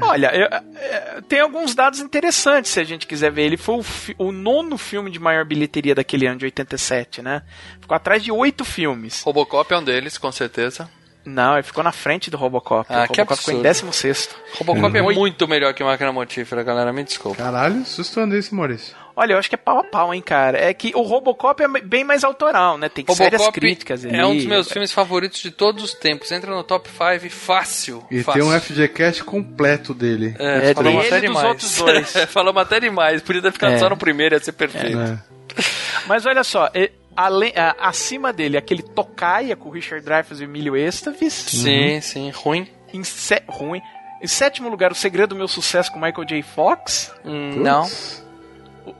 Olha, 0.00 0.30
eu- 0.34 0.48
é, 0.76 1.20
tem 1.28 1.40
alguns 1.40 1.74
dados 1.74 2.00
interessantes 2.00 2.72
se 2.72 2.80
a 2.80 2.84
gente 2.84 3.06
quiser 3.06 3.30
ver. 3.30 3.42
Ele 3.44 3.56
foi 3.56 3.76
o, 3.76 3.82
fi- 3.82 4.14
o 4.18 4.32
nono 4.32 4.76
filme 4.76 5.10
de 5.10 5.18
maior 5.20 5.44
bilheteria 5.44 5.94
daquele 5.94 6.26
ano 6.26 6.36
de 6.38 6.44
87, 6.46 7.22
né? 7.22 7.42
Ficou 7.80 7.94
atrás 7.96 8.22
de 8.22 8.30
oito 8.32 8.64
filmes. 8.64 9.22
Robocop 9.22 9.72
é 9.72 9.78
um 9.78 9.84
deles, 9.84 10.18
com 10.18 10.30
certeza. 10.32 10.90
Não, 11.24 11.54
ele 11.54 11.62
ficou 11.62 11.82
na 11.82 11.92
frente 11.92 12.28
do 12.30 12.36
Robocop. 12.36 12.86
Ah, 12.92 13.04
o 13.04 13.08
que 13.12 13.18
Robocop 13.20 13.38
ficou 13.40 13.54
em 13.54 13.66
absurdo. 13.66 13.90
16 13.92 14.28
Robocop 14.58 14.98
é 14.98 15.02
Oi. 15.02 15.14
muito 15.14 15.48
melhor 15.48 15.72
que 15.72 15.82
Máquina 15.82 16.12
Mortífera, 16.12 16.62
galera, 16.62 16.92
me 16.92 17.02
desculpa. 17.04 17.42
Caralho, 17.42 17.80
assustando 17.80 18.36
esse, 18.36 18.52
Maurício. 18.54 18.94
Olha, 19.16 19.34
eu 19.34 19.38
acho 19.38 19.48
que 19.48 19.54
é 19.54 19.58
pau 19.58 19.78
a 19.78 19.84
pau, 19.84 20.12
hein, 20.12 20.20
cara. 20.20 20.58
É 20.58 20.74
que 20.74 20.92
o 20.96 21.02
Robocop 21.02 21.62
é 21.62 21.68
bem 21.68 22.02
mais 22.02 22.24
autoral, 22.24 22.76
né? 22.76 22.88
Tem 22.88 23.04
sérias 23.14 23.40
Robocop 23.40 23.60
críticas 23.60 24.04
ali. 24.04 24.16
é 24.16 24.26
um 24.26 24.34
dos 24.34 24.44
meus 24.46 24.70
filmes 24.72 24.90
favoritos 24.92 25.40
de 25.40 25.50
todos 25.52 25.84
os 25.84 25.94
tempos. 25.94 26.32
Entra 26.32 26.50
no 26.54 26.64
top 26.64 26.88
5 26.88 27.30
fácil. 27.32 28.04
E 28.10 28.22
fácil. 28.24 28.42
tem 28.42 28.50
um 28.50 28.60
FGCast 28.60 29.22
completo 29.22 29.94
dele. 29.94 30.34
É, 30.38 30.70
É, 30.70 30.74
falamos 30.74 31.02
dele 31.04 31.06
até 31.14 31.20
dos 31.20 31.28
demais. 31.28 31.48
outros 31.48 31.76
dois. 31.76 32.12
falamos 32.30 32.60
até 32.62 32.80
demais. 32.80 33.22
Podia 33.22 33.40
ter 33.42 33.52
ficado 33.52 33.74
É. 33.74 33.78
só 33.78 33.88
no 33.88 33.96
primeiro, 33.96 34.34
ia 34.34 34.40
ser 34.40 34.52
perfeito. 34.52 34.98
É. 34.98 35.18
Mas 36.08 36.26
olha 36.26 36.42
só, 36.42 36.68
além, 37.16 37.52
acima 37.78 38.32
dele, 38.32 38.56
aquele 38.56 38.82
Tocaia 38.82 39.54
com 39.54 39.68
o 39.68 39.72
Richard 39.72 40.04
Dreyfuss 40.04 40.40
e 40.40 40.42
o 40.42 40.46
Emílio 40.46 40.76
Estavis. 40.76 41.32
Sim, 41.32 42.00
sim. 42.00 42.30
Ruim. 42.34 42.68
Em 42.92 43.04
sé- 43.04 43.44
ruim. 43.46 43.80
Em 44.20 44.26
sétimo 44.26 44.68
lugar, 44.68 44.90
O 44.90 44.94
Segredo 44.94 45.30
do 45.30 45.36
Meu 45.36 45.46
Sucesso 45.46 45.92
com 45.92 46.00
Michael 46.00 46.24
J. 46.26 46.42
Fox. 46.42 47.12
Hum, 47.24 47.56
não. 47.56 47.86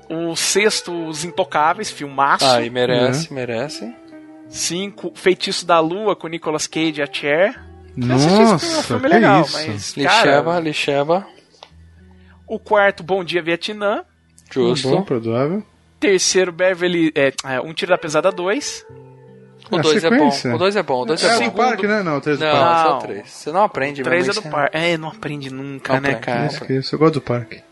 O, 0.08 0.30
o 0.30 0.36
sexto, 0.36 0.92
Os 1.08 1.24
Intocáveis, 1.24 1.90
filmaço. 1.90 2.44
Ah, 2.44 2.62
e 2.62 2.70
merece, 2.70 3.32
merece. 3.32 3.94
Cinco, 4.48 5.12
Feitiço 5.14 5.66
da 5.66 5.80
Lua 5.80 6.14
com 6.14 6.28
Nicolas 6.28 6.66
Cage 6.66 7.00
e 7.00 7.02
a 7.02 7.06
Cher. 7.10 7.60
Nossa, 7.96 8.28
é 8.28 8.78
um 8.78 8.82
filme 8.82 9.02
que 9.02 9.08
legal, 9.08 9.40
isso. 9.42 9.52
mas. 9.54 9.96
Lixeva, 9.96 10.50
Cara, 10.52 10.60
Lixeva. 10.60 11.26
o 12.46 12.58
quarto, 12.58 13.02
Bom 13.02 13.24
Dia 13.24 13.42
Vietnã. 13.42 14.04
Justo. 14.50 14.90
Bom, 14.90 15.02
perdoável. 15.02 15.62
Terceiro, 15.98 16.52
Beverly. 16.52 17.12
É, 17.14 17.32
é, 17.44 17.60
um 17.60 17.72
Tiro 17.72 17.90
da 17.90 17.98
Pesada 17.98 18.30
2. 18.30 18.84
O 19.70 19.78
É, 19.78 19.80
2 19.80 20.04
é 20.04 20.10
bom. 20.10 20.16
sequência. 20.16 20.54
O 20.54 20.58
2 20.58 20.76
é 20.76 20.82
bom. 20.82 21.02
O 21.02 21.04
2 21.06 21.24
É, 21.24 21.26
é, 21.26 21.36
o 21.36 21.38
bom. 21.38 21.44
do 21.46 21.52
parque, 21.52 21.86
né? 21.86 22.02
Não, 22.02 22.18
o 22.18 22.20
3 22.20 22.38
do 22.38 22.44
Não, 22.44 22.52
parque. 22.52 22.82
só 22.82 22.88
Não. 22.90 22.96
o 22.96 23.00
3. 23.00 23.30
Você 23.30 23.52
não 23.52 23.62
aprende 23.64 24.02
Três 24.02 24.24
é 24.24 24.26
mesmo. 24.28 24.42
do 24.42 24.50
parque. 24.50 24.76
É, 24.76 24.98
não 24.98 25.08
aprende 25.08 25.50
nunca, 25.50 25.94
Não 25.94 26.00
né, 26.02 26.08
aprende, 26.10 26.26
cara? 26.26 26.46
Isso, 26.46 26.64
que 26.64 26.72
isso, 26.74 26.94
eu 26.94 26.98
gosto 26.98 27.14
do 27.14 27.20
parque. 27.22 27.62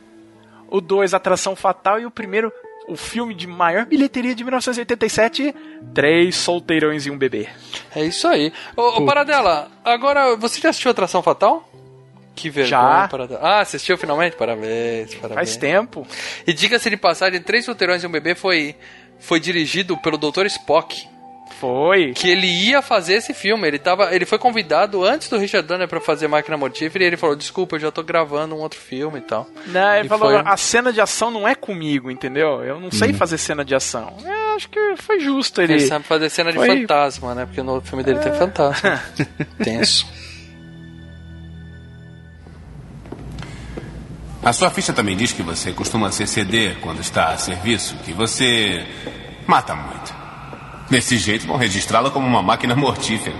O 0.72 0.80
2, 0.80 1.14
Atração 1.14 1.54
Fatal. 1.54 2.00
E 2.00 2.06
o 2.06 2.10
primeiro, 2.10 2.52
o 2.88 2.96
filme 2.96 3.34
de 3.34 3.46
maior 3.46 3.84
bilheteria 3.84 4.34
de 4.34 4.42
1987, 4.42 5.54
Três 5.94 6.34
Solteirões 6.36 7.06
e 7.06 7.10
um 7.10 7.18
Bebê. 7.18 7.48
É 7.94 8.04
isso 8.04 8.26
aí. 8.26 8.52
Ô, 8.76 9.02
ô 9.02 9.04
Paradela, 9.04 9.70
agora 9.84 10.34
você 10.36 10.60
já 10.60 10.70
assistiu 10.70 10.90
Atração 10.90 11.22
Fatal? 11.22 11.68
Que 12.34 12.48
vergonha, 12.48 12.70
Já. 12.70 13.08
Paradela. 13.08 13.40
Ah, 13.42 13.60
assistiu 13.60 13.98
finalmente? 13.98 14.36
Parabéns, 14.36 15.14
parabéns. 15.14 15.34
Faz 15.34 15.56
tempo. 15.56 16.06
E 16.46 16.52
diga-se 16.52 16.88
de 16.88 16.96
passagem, 16.96 17.40
Três 17.42 17.64
Solteirões 17.64 18.02
e 18.02 18.06
um 18.06 18.10
Bebê 18.10 18.34
foi, 18.34 18.74
foi 19.18 19.38
dirigido 19.38 19.96
pelo 19.98 20.16
Dr. 20.16 20.46
Spock. 20.46 21.06
Foi. 21.60 22.12
Que 22.12 22.28
ele 22.28 22.46
ia 22.46 22.80
fazer 22.82 23.14
esse 23.14 23.32
filme. 23.34 23.68
Ele, 23.68 23.78
tava, 23.78 24.14
ele 24.14 24.24
foi 24.24 24.38
convidado 24.38 25.04
antes 25.04 25.28
do 25.28 25.38
Richard 25.38 25.66
Donner 25.68 25.86
pra 25.86 26.00
fazer 26.00 26.26
Máquina 26.26 26.56
Mortífera 26.56 27.04
e 27.04 27.06
ele 27.06 27.16
falou: 27.16 27.36
Desculpa, 27.36 27.76
eu 27.76 27.80
já 27.80 27.90
tô 27.90 28.02
gravando 28.02 28.54
um 28.54 28.58
outro 28.58 28.80
filme 28.80 29.18
e 29.18 29.22
tal. 29.22 29.46
Não, 29.66 29.94
ele 29.94 30.06
E 30.06 30.08
falou, 30.08 30.30
foi- 30.30 30.42
a 30.44 30.56
cena 30.56 30.92
de 30.92 31.00
ação 31.00 31.30
não 31.30 31.46
é 31.46 31.54
comigo, 31.54 32.10
entendeu? 32.10 32.62
Eu 32.64 32.80
não 32.80 32.90
sei 32.90 33.12
fazer 33.12 33.38
cena 33.38 33.64
de 33.64 33.74
ação. 33.74 34.16
É, 34.24 34.56
acho 34.56 34.68
que 34.68 34.94
foi 34.96 35.20
justo 35.20 35.60
ele. 35.62 35.74
Ele 35.74 35.86
sabe 35.86 36.04
fazer 36.04 36.30
cena 36.30 36.50
de 36.50 36.58
Foi- 36.58 36.68
fantasma, 36.80 37.34
né? 37.34 37.44
Porque 37.46 37.62
no 37.62 37.80
filme 37.80 38.02
dele 38.02 38.18
tem 38.20 38.32
fantasma. 38.32 39.00
Tenso. 39.62 40.06
A 44.42 44.52
sua 44.52 44.70
ficha 44.70 44.92
também 44.92 45.16
diz 45.16 45.32
que 45.32 45.42
você 45.42 45.72
costuma 45.72 46.10
ser 46.10 46.26
CD 46.26 46.74
quando 46.80 47.00
está 47.00 47.28
a 47.28 47.38
serviço, 47.38 47.94
que 48.04 48.12
você 48.12 48.84
mata 49.46 49.74
muito. 49.76 50.11
Desse 50.92 51.16
jeito 51.16 51.46
vão 51.46 51.56
registrá-la 51.56 52.10
como 52.10 52.26
uma 52.26 52.42
máquina 52.42 52.76
mortífera. 52.76 53.34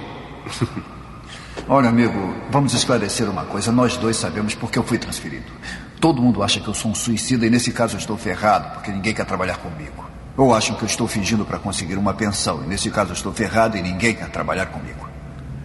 Olha, 1.68 1.90
amigo, 1.90 2.34
vamos 2.50 2.72
esclarecer 2.72 3.28
uma 3.28 3.44
coisa. 3.44 3.70
Nós 3.70 3.94
dois 3.98 4.16
sabemos 4.16 4.54
por 4.54 4.70
que 4.70 4.78
eu 4.78 4.82
fui 4.82 4.96
transferido. 4.96 5.52
Todo 6.00 6.22
mundo 6.22 6.42
acha 6.42 6.60
que 6.60 6.68
eu 6.68 6.72
sou 6.72 6.90
um 6.90 6.94
suicida 6.94 7.44
e 7.44 7.50
nesse 7.50 7.70
caso 7.70 7.96
eu 7.96 7.98
estou 7.98 8.16
ferrado, 8.16 8.70
porque 8.70 8.90
ninguém 8.90 9.12
quer 9.12 9.26
trabalhar 9.26 9.58
comigo. 9.58 10.02
Ou 10.34 10.54
acham 10.54 10.74
que 10.76 10.82
eu 10.82 10.86
estou 10.86 11.06
fingindo 11.06 11.44
para 11.44 11.58
conseguir 11.58 11.96
uma 11.96 12.14
pensão 12.14 12.64
e 12.64 12.68
nesse 12.68 12.90
caso 12.90 13.10
eu 13.10 13.14
estou 13.16 13.34
ferrado 13.34 13.76
e 13.76 13.82
ninguém 13.82 14.14
quer 14.14 14.30
trabalhar 14.30 14.64
comigo. 14.66 15.06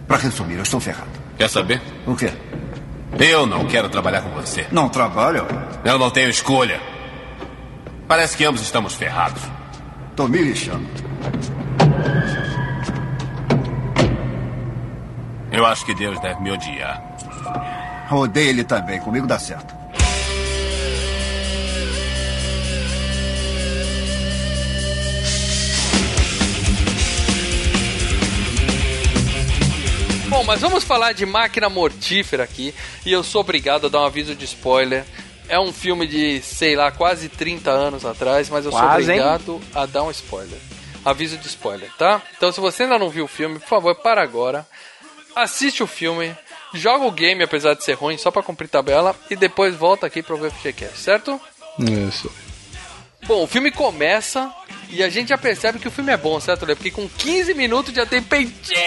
Para 0.06 0.18
resumir, 0.18 0.56
eu 0.56 0.64
estou 0.64 0.80
ferrado. 0.80 1.08
Quer 1.38 1.48
saber? 1.48 1.80
O 2.06 2.14
quê? 2.14 2.30
Eu 3.18 3.46
não 3.46 3.64
quero 3.64 3.88
trabalhar 3.88 4.20
com 4.20 4.30
você. 4.32 4.66
Não 4.70 4.90
trabalho? 4.90 5.46
Eu 5.82 5.98
não 5.98 6.10
tenho 6.10 6.28
escolha. 6.28 6.82
Parece 8.06 8.36
que 8.36 8.44
ambos 8.44 8.60
estamos 8.60 8.92
ferrados. 8.92 9.40
Tô 10.14 10.28
me 10.28 10.36
lixando. 10.36 11.07
Eu 15.50 15.66
acho 15.66 15.84
que 15.84 15.94
Deus 15.94 16.20
deve 16.20 16.40
me 16.40 16.50
odiar. 16.50 17.02
Odeio 18.10 18.48
ele 18.50 18.64
também, 18.64 19.00
comigo 19.00 19.26
dá 19.26 19.38
certo. 19.38 19.74
Bom, 30.28 30.44
mas 30.44 30.60
vamos 30.60 30.84
falar 30.84 31.12
de 31.12 31.24
Máquina 31.24 31.68
Mortífera 31.68 32.44
aqui. 32.44 32.74
E 33.04 33.12
eu 33.12 33.24
sou 33.24 33.40
obrigado 33.40 33.86
a 33.86 33.88
dar 33.88 34.02
um 34.02 34.04
aviso 34.06 34.34
de 34.34 34.44
spoiler. 34.44 35.04
É 35.48 35.58
um 35.58 35.72
filme 35.72 36.06
de, 36.06 36.42
sei 36.42 36.76
lá, 36.76 36.90
quase 36.90 37.28
30 37.30 37.70
anos 37.70 38.04
atrás, 38.04 38.50
mas 38.50 38.64
eu 38.66 38.70
sou 38.70 38.80
Quase, 38.80 39.10
hein? 39.10 39.18
obrigado 39.20 39.60
a 39.74 39.86
dar 39.86 40.02
um 40.02 40.10
spoiler. 40.10 40.58
Aviso 41.10 41.36
de 41.38 41.46
spoiler, 41.46 41.90
tá? 41.98 42.20
Então, 42.36 42.50
se 42.52 42.60
você 42.60 42.82
ainda 42.84 42.98
não 42.98 43.08
viu 43.10 43.24
o 43.24 43.28
filme, 43.28 43.58
por 43.58 43.68
favor, 43.68 43.94
para 43.96 44.22
agora. 44.22 44.66
Assiste 45.34 45.82
o 45.82 45.86
filme, 45.86 46.34
joga 46.74 47.04
o 47.06 47.10
game, 47.12 47.42
apesar 47.42 47.74
de 47.74 47.84
ser 47.84 47.92
ruim, 47.94 48.18
só 48.18 48.30
pra 48.30 48.42
cumprir 48.42 48.68
tabela, 48.68 49.14
e 49.30 49.36
depois 49.36 49.74
volta 49.74 50.06
aqui 50.06 50.22
pro 50.22 50.36
VFGCast, 50.36 50.98
certo? 50.98 51.40
Isso. 51.78 52.30
Bom, 53.26 53.42
o 53.44 53.46
filme 53.46 53.70
começa 53.70 54.50
e 54.90 55.02
a 55.02 55.08
gente 55.08 55.28
já 55.28 55.38
percebe 55.38 55.78
que 55.78 55.88
o 55.88 55.90
filme 55.90 56.12
é 56.12 56.16
bom, 56.16 56.38
certo, 56.40 56.64
Lê? 56.64 56.74
Porque 56.74 56.90
com 56.90 57.08
15 57.08 57.52
minutos 57.54 57.92
já 57.94 58.06
tem 58.06 58.22
peitinho, 58.22 58.78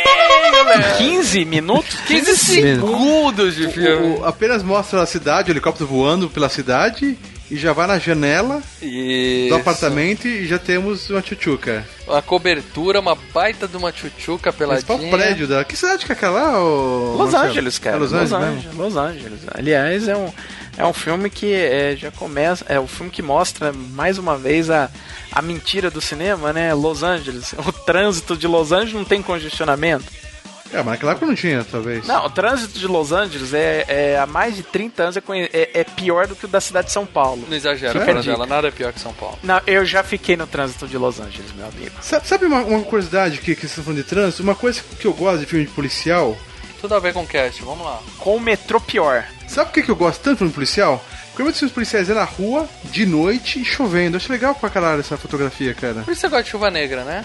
né? 0.66 0.96
15 0.98 1.46
minutos? 1.46 1.96
15 2.08 2.38
segundos 2.38 3.56
de 3.56 3.70
filme. 3.72 4.18
O- 4.20 4.26
apenas 4.26 4.64
mostra 4.64 5.02
a 5.02 5.06
cidade, 5.06 5.52
o 5.52 5.54
helicóptero 5.54 5.88
voando 5.88 6.30
pela 6.30 6.50
cidade 6.50 7.18
e 7.52 7.58
já 7.58 7.74
vai 7.74 7.86
na 7.86 8.00
janela 8.00 8.64
Isso. 8.82 9.50
do 9.50 9.56
apartamento 9.56 10.26
e 10.26 10.48
já 10.48 10.58
temos 10.58 11.10
uma 11.10 11.22
tchutchuca. 11.22 11.86
Uma 12.08 12.22
cobertura, 12.22 13.02
uma 13.02 13.14
baita 13.34 13.68
de 13.68 13.76
uma 13.76 13.92
tchutchuca 13.92 14.54
peladinha. 14.54 15.12
prédio 15.12 15.50
da. 15.50 15.66
Que 15.66 15.76
cidade 15.76 16.06
que 16.06 16.14
é 16.14 16.16
aquela 16.16 16.58
Los 16.58 17.18
Marcelo? 17.18 17.44
Angeles, 17.44 17.78
cara. 17.78 17.98
É 17.98 18.00
Los 18.00 18.14
Angeles, 18.14 18.64
mesmo? 18.64 18.82
Los 18.82 18.96
Angeles. 18.96 19.42
Aliás, 19.54 20.08
é 20.08 20.16
um, 20.16 20.32
é 20.78 20.86
um 20.86 20.94
filme 20.94 21.30
que 21.30 21.54
é, 21.54 21.94
já 21.98 22.10
começa. 22.10 22.66
É 22.70 22.80
o 22.80 22.88
filme 22.88 23.12
que 23.12 23.22
mostra 23.22 23.74
mais 23.74 24.18
uma 24.18 24.38
vez 24.38 24.70
a, 24.70 24.90
a 25.30 25.42
mentira 25.42 25.92
do 25.92 26.00
cinema, 26.00 26.54
né? 26.54 26.74
Los 26.74 27.04
Angeles. 27.04 27.54
O 27.68 27.74
trânsito 27.74 28.38
de 28.38 28.48
Los 28.48 28.72
Angeles 28.72 28.94
não 28.94 29.06
tem 29.06 29.22
congestionamento. 29.22 30.06
É, 30.74 30.78
mas 30.78 30.86
naquela 30.86 31.12
época 31.12 31.26
não 31.26 31.36
tinha, 31.36 31.66
talvez. 31.70 32.08
Não, 32.08 32.26
o 32.26 32.30
trânsito 32.30 32.80
de 32.80 32.88
Los 32.88 33.12
Angeles 33.12 33.54
é, 33.54 33.86
é 33.88 34.18
há 34.20 34.26
mais 34.26 34.56
de 34.56 34.64
30 34.64 35.04
anos 35.04 35.18
é, 35.18 35.22
é, 35.54 35.70
é 35.82 35.84
pior 35.84 36.28
do 36.28 36.36
que 36.36 36.46
o 36.46 36.48
da 36.48 36.62
cidade 36.62 36.88
de 36.88 36.94
São 36.94 37.06
Paulo. 37.06 37.44
Não 37.48 37.56
exagera, 37.56 37.92
Fica 37.92 38.04
a 38.04 38.08
para 38.08 38.22
dica. 38.22 38.34
dela, 38.34 38.46
nada 38.46 38.68
é 38.70 38.72
pior 38.72 38.94
que 38.94 39.00
São 39.00 39.14
Paulo. 39.14 39.38
Não, 39.44 39.62
eu 39.68 39.86
já 39.86 40.04
fiquei 40.04 40.38
no 40.38 40.48
trânsito 40.48 40.88
de 40.88 40.98
Los 40.98 41.20
Angeles, 41.20 41.52
meu 41.56 41.68
amigo. 41.68 41.92
Sabe, 42.02 42.28
sabe 42.28 42.46
uma, 42.46 42.62
uma 42.62 42.82
curiosidade 42.84 43.40
que, 43.40 43.54
que 43.54 43.62
vocês 43.62 43.72
estão 43.72 43.84
falando 43.84 44.02
de 44.02 44.10
trânsito? 44.10 44.44
Uma 44.44 44.56
coisa 44.56 44.82
que 45.00 45.06
eu 45.06 45.14
gosto 45.14 45.40
de 45.40 45.46
filme 45.46 45.66
de 45.66 45.72
policial. 45.72 46.38
Tudo 46.80 46.96
a 46.96 47.00
ver 47.00 47.14
com 47.14 47.28
cast, 47.28 47.62
vamos 47.64 47.86
lá. 47.86 48.00
Com 48.18 48.38
o 48.38 48.40
metrô 48.40 48.80
pior. 48.80 49.26
Sabe 49.48 49.70
por 49.70 49.74
que, 49.74 49.84
que 49.84 49.92
eu 49.92 49.96
gosto 49.96 50.22
tanto 50.22 50.34
de 50.34 50.38
filme 50.40 50.54
policial? 50.54 51.04
Porque 51.28 51.44
muitos 51.44 51.60
filmes 51.60 51.74
policiais 51.74 52.10
é 52.10 52.14
na 52.14 52.24
rua, 52.24 52.68
de 52.86 53.06
noite 53.06 53.62
e 53.62 53.66
chovendo. 53.66 54.16
Eu 54.16 54.18
acho 54.18 54.32
legal 54.32 54.56
pra 54.56 54.70
caralho 54.70 55.00
essa 55.00 55.18
fotografia, 55.18 55.74
cara. 55.74 56.02
Por 56.02 56.12
isso 56.12 56.22
você 56.22 56.28
gosta 56.28 56.44
de 56.44 56.50
chuva 56.50 56.70
negra, 56.72 57.04
né? 57.04 57.24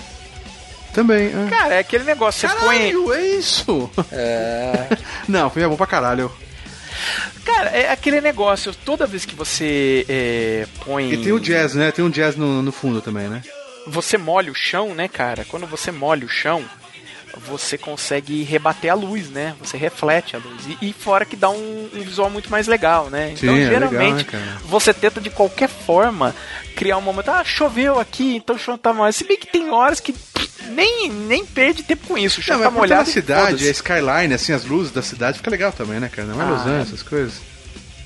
Também. 0.97 1.31
ah. 1.35 1.51
Cara, 1.51 1.75
é 1.75 1.79
aquele 1.81 2.05
negócio, 2.05 2.49
você 2.49 2.55
põe. 2.57 2.79
Caralho, 2.79 3.13
é 3.13 3.27
isso! 3.27 3.91
É. 4.11 4.89
Não, 5.29 5.49
o 5.49 5.51
filme 5.51 5.67
é 5.67 5.69
bom 5.69 5.77
pra 5.77 5.87
caralho. 5.87 6.33
Cara, 7.45 7.69
é 7.69 7.91
aquele 7.91 8.19
negócio, 8.23 8.75
toda 8.75 9.07
vez 9.07 9.27
que 9.27 9.35
você 9.35 10.07
é, 10.09 10.67
põe. 10.87 11.13
E 11.13 11.19
tem 11.19 11.33
o 11.33 11.39
jazz, 11.39 11.75
né? 11.75 11.93
Tem 11.93 12.03
um 12.03 12.09
jazz 12.09 12.35
no, 12.35 12.63
no 12.63 12.73
fundo 12.73 13.03
também, 13.03 13.29
né? 13.29 13.43
Você 13.87 14.17
molha 14.17 14.51
o 14.51 14.55
chão, 14.55 14.95
né, 14.95 15.07
cara? 15.07 15.45
Quando 15.45 15.67
você 15.67 15.93
molha 15.93 16.25
o 16.25 16.31
chão, 16.31 16.65
você 17.47 17.77
consegue 17.77 18.43
rebater 18.43 18.91
a 18.91 18.95
luz, 18.95 19.29
né? 19.29 19.55
Você 19.61 19.77
reflete 19.77 20.35
a 20.35 20.39
luz. 20.39 20.67
E, 20.67 20.89
e 20.89 20.93
fora 20.95 21.27
que 21.27 21.37
dá 21.37 21.51
um, 21.51 21.91
um 21.93 22.01
visual 22.01 22.31
muito 22.31 22.51
mais 22.51 22.67
legal, 22.67 23.11
né? 23.11 23.35
Então, 23.37 23.55
Sim, 23.55 23.61
é 23.61 23.69
legal, 23.69 23.91
geralmente, 23.91 24.35
né, 24.35 24.59
você 24.65 24.95
tenta 24.95 25.21
de 25.21 25.29
qualquer 25.29 25.69
forma 25.69 26.35
criar 26.75 26.97
um 26.97 27.03
momento. 27.03 27.31
Ah, 27.31 27.45
choveu 27.45 28.01
aqui, 28.01 28.37
então 28.37 28.57
o 28.57 28.59
chão 28.59 28.79
tá 28.79 28.95
molhado. 28.95 29.13
Se 29.13 29.25
bem 29.25 29.37
que 29.37 29.47
tem 29.47 29.71
horas 29.71 30.01
que 30.01 30.15
nem, 30.67 31.09
nem 31.11 31.45
perde 31.47 31.83
tempo 31.83 32.07
com 32.07 32.19
isso. 32.19 32.41
Não, 32.41 32.47
tá 32.47 32.53
mas 32.57 32.63
na 32.65 32.71
molhado. 32.71 33.09
e 33.09 33.13
cidade, 33.13 33.69
a 33.69 33.71
skyline, 33.71 34.35
assim, 34.35 34.53
as 34.53 34.65
luzes 34.65 34.93
da 34.93 35.03
cidade, 35.03 35.39
fica 35.39 35.51
legal 35.51 35.73
também, 35.73 35.99
né, 36.01 36.09
cara? 36.15 36.29
Não 36.29 36.41
é 36.41 36.45
Ah, 36.45 36.49
Los 36.51 36.61
é. 36.61 36.69
Angeles, 36.71 36.87
essas 36.89 37.03
coisas. 37.03 37.35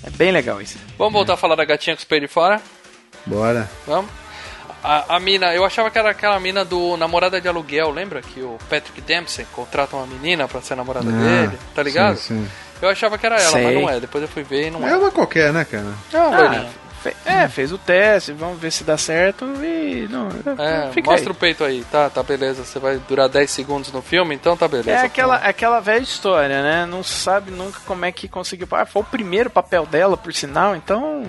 É 0.04 0.10
bem 0.10 0.30
legal 0.30 0.60
isso. 0.62 0.78
Vamos 0.96 1.12
voltar 1.12 1.34
a 1.34 1.36
falar 1.36 1.56
da 1.56 1.64
gatinha 1.64 1.94
com 1.94 2.00
os 2.00 2.04
peitos 2.04 2.28
de 2.28 2.32
fora? 2.34 2.60
Bora. 3.26 3.68
Vamos? 3.86 4.10
A, 4.82 5.16
a 5.16 5.20
mina, 5.20 5.54
eu 5.54 5.62
achava 5.62 5.90
que 5.90 5.98
era 5.98 6.08
aquela 6.10 6.40
mina 6.40 6.64
do 6.64 6.96
Namorada 6.96 7.38
de 7.38 7.46
Aluguel, 7.46 7.90
lembra? 7.90 8.22
Que 8.22 8.40
o 8.40 8.56
Patrick 8.70 8.98
Dempsey 9.02 9.46
contrata 9.52 9.94
uma 9.94 10.06
menina 10.06 10.48
pra 10.48 10.62
ser 10.62 10.74
namorada 10.74 11.06
Ah, 11.10 11.12
dele, 11.46 11.58
tá 11.74 11.82
ligado? 11.82 12.16
Sim, 12.16 12.44
sim. 12.44 12.48
Eu 12.80 12.88
achava 12.88 13.18
que 13.18 13.26
era 13.26 13.36
ela, 13.38 13.52
Sei. 13.52 13.62
mas 13.62 13.74
não 13.74 13.90
é. 13.90 14.00
Depois 14.00 14.22
eu 14.22 14.28
fui 14.28 14.42
ver 14.42 14.68
e 14.68 14.70
não 14.70 14.88
É 14.88 14.92
é. 14.92 14.96
uma 14.96 15.10
qualquer, 15.10 15.52
né, 15.52 15.66
cara? 15.66 15.84
É 16.10 16.16
uma 16.18 16.36
Ah, 16.60 16.66
é, 17.24 17.48
fez 17.48 17.72
o 17.72 17.78
teste, 17.78 18.32
vamos 18.32 18.60
ver 18.60 18.70
se 18.70 18.84
dá 18.84 18.96
certo 18.98 19.44
e. 19.62 20.06
Não, 20.10 20.28
É, 20.58 20.90
mostra 21.02 21.30
aí. 21.30 21.32
o 21.32 21.34
peito 21.34 21.64
aí, 21.64 21.84
tá, 21.90 22.10
tá 22.10 22.22
beleza. 22.22 22.64
Você 22.64 22.78
vai 22.78 22.98
durar 23.08 23.28
10 23.28 23.50
segundos 23.50 23.92
no 23.92 24.02
filme, 24.02 24.34
então 24.34 24.56
tá 24.56 24.68
beleza. 24.68 24.90
É 24.90 25.04
aquela, 25.04 25.36
aquela 25.36 25.80
velha 25.80 26.02
história, 26.02 26.62
né? 26.62 26.86
Não 26.86 27.02
sabe 27.02 27.50
nunca 27.50 27.80
como 27.86 28.04
é 28.04 28.12
que 28.12 28.28
conseguiu. 28.28 28.68
Ah, 28.72 28.84
foi 28.86 29.02
o 29.02 29.04
primeiro 29.04 29.48
papel 29.50 29.86
dela, 29.86 30.16
por 30.16 30.32
sinal, 30.34 30.76
então. 30.76 31.24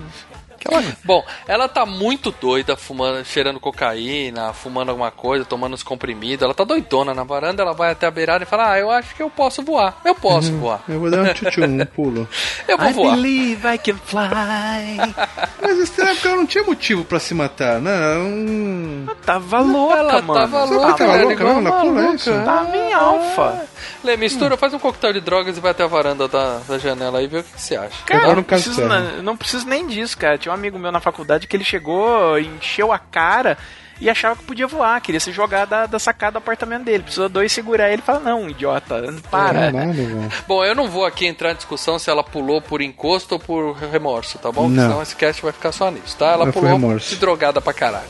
Aquela... 0.64 0.84
Bom, 1.04 1.24
ela 1.48 1.68
tá 1.68 1.86
muito 1.86 2.32
doida, 2.40 2.76
fumando, 2.78 3.24
cheirando 3.26 3.60
cocaína, 3.60 4.54
fumando 4.54 4.90
alguma 4.90 5.12
coisa, 5.12 5.44
tomando 5.46 5.74
os 5.74 5.84
comprimidos. 5.84 6.44
Ela 6.44 6.54
tá 6.54 6.64
doidona 6.64 7.14
na 7.14 7.24
varanda, 7.24 7.62
ela 7.64 7.74
vai 7.74 7.92
até 7.92 8.08
a 8.08 8.12
beirada 8.12 8.44
e 8.44 8.48
fala: 8.48 8.72
Ah, 8.74 8.80
eu 8.80 8.90
acho 8.92 9.16
que 9.16 9.22
eu 9.24 9.30
posso 9.30 9.62
voar. 9.64 10.00
Eu 10.06 10.16
posso 10.16 10.52
voar. 10.54 10.82
Eu 10.88 11.00
vou 11.00 11.10
dar 11.10 11.22
um 11.24 11.26
tchutchu, 11.34 11.64
um 11.64 11.86
pulo. 11.86 12.28
Eu 12.68 12.78
vou 12.78 12.88
I 12.90 12.94
voar. 12.94 13.16
believe 13.16 13.68
I 13.68 13.78
can 13.78 13.96
fly. 14.06 14.22
Mas 15.62 15.78
nessa 15.78 16.10
época 16.10 16.28
ela 16.30 16.38
não 16.38 16.46
tinha 16.46 16.64
motivo 16.64 17.04
pra 17.04 17.20
se 17.20 17.34
matar, 17.34 17.80
né? 17.80 17.92
Ela 17.96 18.24
não- 18.24 19.16
tava 19.26 19.60
louca, 19.60 19.98
Ela 19.98 20.22
mano. 20.22 20.34
tava 20.34 20.64
louca, 20.66 20.94
tava 20.94 21.12
velho, 21.14 21.28
louca 21.30 21.44
mesmo 21.44 21.62
na 21.62 21.72
pula, 21.72 22.00
é 22.00 22.04
louca. 22.04 22.16
isso? 22.16 22.32
Tava 22.46 22.78
em 22.78 22.94
alfa. 22.94 23.66
Lê, 24.04 24.18
mistura, 24.18 24.58
faz 24.58 24.74
um 24.74 24.80
coquetel 24.80 25.14
de 25.14 25.22
drogas 25.22 25.58
e 25.58 25.60
vai 25.60 25.72
até 25.72 25.84
a 25.84 25.88
varanda 25.88 26.28
da, 26.28 26.60
da 26.68 26.78
janela 26.78 27.20
aí 27.20 27.26
e 27.26 27.28
vê 27.28 27.40
o 27.40 27.44
que, 27.44 27.54
que 27.54 27.62
você 27.62 27.76
acha. 27.76 27.96
Cara, 28.06 28.36
não 28.36 28.44
caso 28.44 28.64
preciso, 28.64 28.88
não, 28.88 29.24
não 29.24 29.38
preciso 29.38 29.68
nem 29.68 29.86
disso, 29.88 30.18
cara. 30.18 30.38
Tinha 30.38 30.51
um 30.52 30.56
amigo 30.56 30.78
meu 30.78 30.92
na 30.92 31.00
faculdade 31.00 31.48
que 31.48 31.56
ele 31.56 31.64
chegou, 31.64 32.38
encheu 32.40 32.92
a 32.92 33.00
cara 33.00 33.58
e 34.02 34.10
achava 34.10 34.36
que 34.36 34.44
podia 34.44 34.66
voar, 34.66 35.00
queria 35.00 35.20
se 35.20 35.32
jogar 35.32 35.66
da, 35.66 35.86
da 35.86 36.00
sacada 36.00 36.34
do 36.34 36.38
apartamento 36.40 36.86
dele. 36.86 37.04
Precisou 37.04 37.30
dois 37.30 37.52
segurar 37.52 37.90
ele 37.90 38.02
e 38.02 38.06
falar: 38.06 38.20
Não, 38.20 38.50
idiota, 38.50 38.96
para. 39.30 39.72
Caralho, 39.72 39.94
velho. 39.94 40.30
Bom, 40.48 40.66
eu 40.66 40.74
não 40.74 40.88
vou 40.88 41.06
aqui 41.06 41.28
entrar 41.28 41.52
em 41.52 41.56
discussão 41.56 42.00
se 42.00 42.10
ela 42.10 42.24
pulou 42.24 42.62
por 42.62 42.82
encosto 42.82 43.36
ou 43.36 43.40
por 43.40 43.74
remorso, 43.74 44.40
tá 44.40 44.52
bom? 44.52 44.68
Não. 44.68 44.84
Senão 44.84 45.02
esse 45.04 45.16
cast 45.16 45.42
vai 45.44 45.52
ficar 45.52 45.72
só 45.72 45.92
nisso, 45.92 46.18
tá? 46.18 46.32
Ela 46.32 46.46
foi 46.46 46.54
pulou 46.54 46.72
remorso. 46.72 47.10
de 47.10 47.16
drogada 47.18 47.62
pra 47.62 47.74
caralho. 47.74 48.10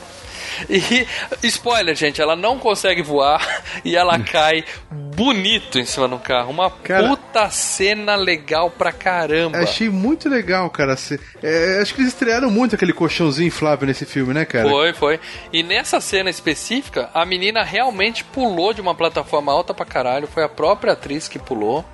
E, 0.69 1.07
spoiler, 1.43 1.95
gente, 1.95 2.21
ela 2.21 2.35
não 2.35 2.57
consegue 2.57 3.01
voar 3.01 3.63
e 3.83 3.95
ela 3.95 4.19
cai 4.19 4.63
bonito 4.89 5.77
em 5.79 5.85
cima 5.85 6.07
do 6.07 6.17
carro. 6.17 6.51
Uma 6.51 6.69
Cara- 6.69 7.07
puta 7.07 7.49
cena 7.49 8.15
legal 8.15 8.69
pra 8.69 8.91
caramba. 8.91 9.57
Achei 9.57 9.89
muito 9.89 10.29
legal, 10.29 10.69
cara. 10.69 10.95
É, 11.43 11.79
acho 11.81 11.93
que 11.93 12.01
eles 12.01 12.13
estrearam 12.13 12.49
muito 12.49 12.75
aquele 12.75 12.93
colchãozinho 12.93 13.47
inflável 13.47 13.87
nesse 13.87 14.05
filme, 14.05 14.33
né, 14.33 14.45
cara? 14.45 14.69
Foi, 14.69 14.93
foi. 14.93 15.19
E 15.51 15.63
nessa 15.63 15.99
cena 15.99 16.29
específica, 16.29 17.09
a 17.13 17.25
menina 17.25 17.63
realmente 17.63 18.23
pulou 18.23 18.73
de 18.73 18.81
uma 18.81 18.95
plataforma 18.95 19.51
alta 19.51 19.73
pra 19.73 19.85
caralho. 19.85 20.27
Foi 20.27 20.43
a 20.43 20.49
própria 20.49 20.93
atriz 20.93 21.27
que 21.27 21.39
pulou. 21.39 21.85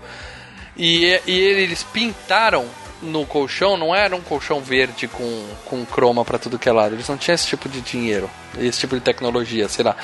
E, 0.76 1.20
e 1.26 1.40
eles 1.40 1.84
pintaram 1.84 2.66
no 3.02 3.26
colchão, 3.26 3.78
não 3.78 3.94
era 3.96 4.16
um 4.16 4.22
colchão 4.22 4.60
verde 4.62 5.08
com, 5.08 5.46
com 5.66 5.86
croma 5.86 6.26
pra 6.26 6.38
tudo 6.40 6.58
que 6.58 6.68
é 6.68 6.72
lado. 6.72 6.96
Eles 6.96 7.08
não 7.08 7.18
tinham 7.18 7.36
esse 7.36 7.48
tipo 7.48 7.70
de 7.70 7.80
dinheiro, 7.82 8.30
esse 8.58 8.80
tipo 8.80 8.96
de 8.96 9.02
tecnologia, 9.02 9.68
sei 9.70 9.86
lá. 9.86 9.96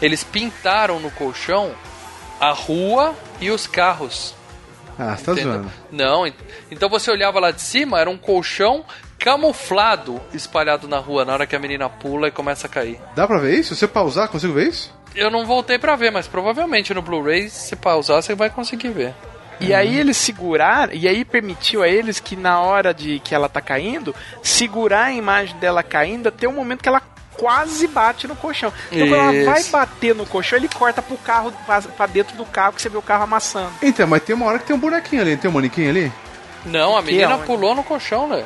Eles 0.00 0.22
pintaram 0.22 1.00
no 1.00 1.10
colchão 1.10 1.72
a 2.40 2.50
rua 2.50 3.14
e 3.40 3.50
os 3.50 3.66
carros. 3.66 4.34
Ah, 4.98 5.16
você 5.16 5.24
tá 5.24 5.34
zoando. 5.34 5.72
Não, 5.90 6.26
ent- 6.26 6.36
então 6.70 6.88
você 6.88 7.10
olhava 7.10 7.40
lá 7.40 7.50
de 7.50 7.62
cima, 7.62 7.98
era 7.98 8.10
um 8.10 8.18
colchão 8.18 8.84
camuflado 9.18 10.20
espalhado 10.34 10.86
na 10.86 10.98
rua 10.98 11.24
na 11.24 11.32
hora 11.32 11.46
que 11.46 11.56
a 11.56 11.58
menina 11.58 11.88
pula 11.88 12.28
e 12.28 12.30
começa 12.30 12.66
a 12.66 12.70
cair. 12.70 13.00
Dá 13.16 13.26
pra 13.26 13.38
ver 13.38 13.58
isso? 13.58 13.74
Se 13.74 13.80
você 13.80 13.88
pausar, 13.88 14.28
consigo 14.28 14.52
ver 14.52 14.68
isso? 14.68 14.92
Eu 15.14 15.30
não 15.30 15.46
voltei 15.46 15.78
pra 15.78 15.96
ver, 15.96 16.10
mas 16.10 16.26
provavelmente 16.28 16.92
no 16.92 17.00
Blu-ray, 17.02 17.48
se 17.48 17.74
pausar, 17.76 18.22
você 18.22 18.34
vai 18.34 18.50
conseguir 18.50 18.90
ver. 18.90 19.14
E 19.62 19.74
aí 19.74 19.98
eles 19.98 20.16
seguraram, 20.16 20.92
e 20.92 21.06
aí 21.08 21.24
permitiu 21.24 21.82
a 21.82 21.88
eles 21.88 22.18
que 22.20 22.36
na 22.36 22.60
hora 22.60 22.92
de 22.92 23.18
que 23.20 23.34
ela 23.34 23.48
tá 23.48 23.60
caindo, 23.60 24.14
segurar 24.42 25.04
a 25.04 25.12
imagem 25.12 25.56
dela 25.58 25.82
caindo 25.82 26.28
até 26.28 26.46
o 26.48 26.52
momento 26.52 26.82
que 26.82 26.88
ela 26.88 27.02
quase 27.34 27.86
bate 27.86 28.26
no 28.28 28.36
colchão. 28.36 28.72
Então 28.90 29.08
quando 29.08 29.20
ela 29.20 29.34
Isso. 29.34 29.46
vai 29.46 29.86
bater 29.86 30.14
no 30.14 30.26
colchão, 30.26 30.58
ele 30.58 30.68
corta 30.68 31.00
pro 31.00 31.16
carro, 31.16 31.52
pra- 31.66 32.06
dentro 32.06 32.36
do 32.36 32.44
carro, 32.44 32.72
que 32.74 32.82
você 32.82 32.88
vê 32.88 32.96
o 32.98 33.02
carro 33.02 33.24
amassando. 33.24 33.72
Então, 33.82 34.06
mas 34.06 34.22
tem 34.22 34.34
uma 34.34 34.46
hora 34.46 34.58
que 34.58 34.66
tem 34.66 34.76
um 34.76 34.78
bonequinho 34.78 35.22
ali. 35.22 35.36
Tem 35.36 35.50
um 35.50 35.54
manequim 35.54 35.88
ali? 35.88 36.12
Não, 36.64 36.96
a 36.96 37.02
menina 37.02 37.38
pulou 37.38 37.74
no 37.74 37.82
colchão, 37.82 38.28
né? 38.28 38.44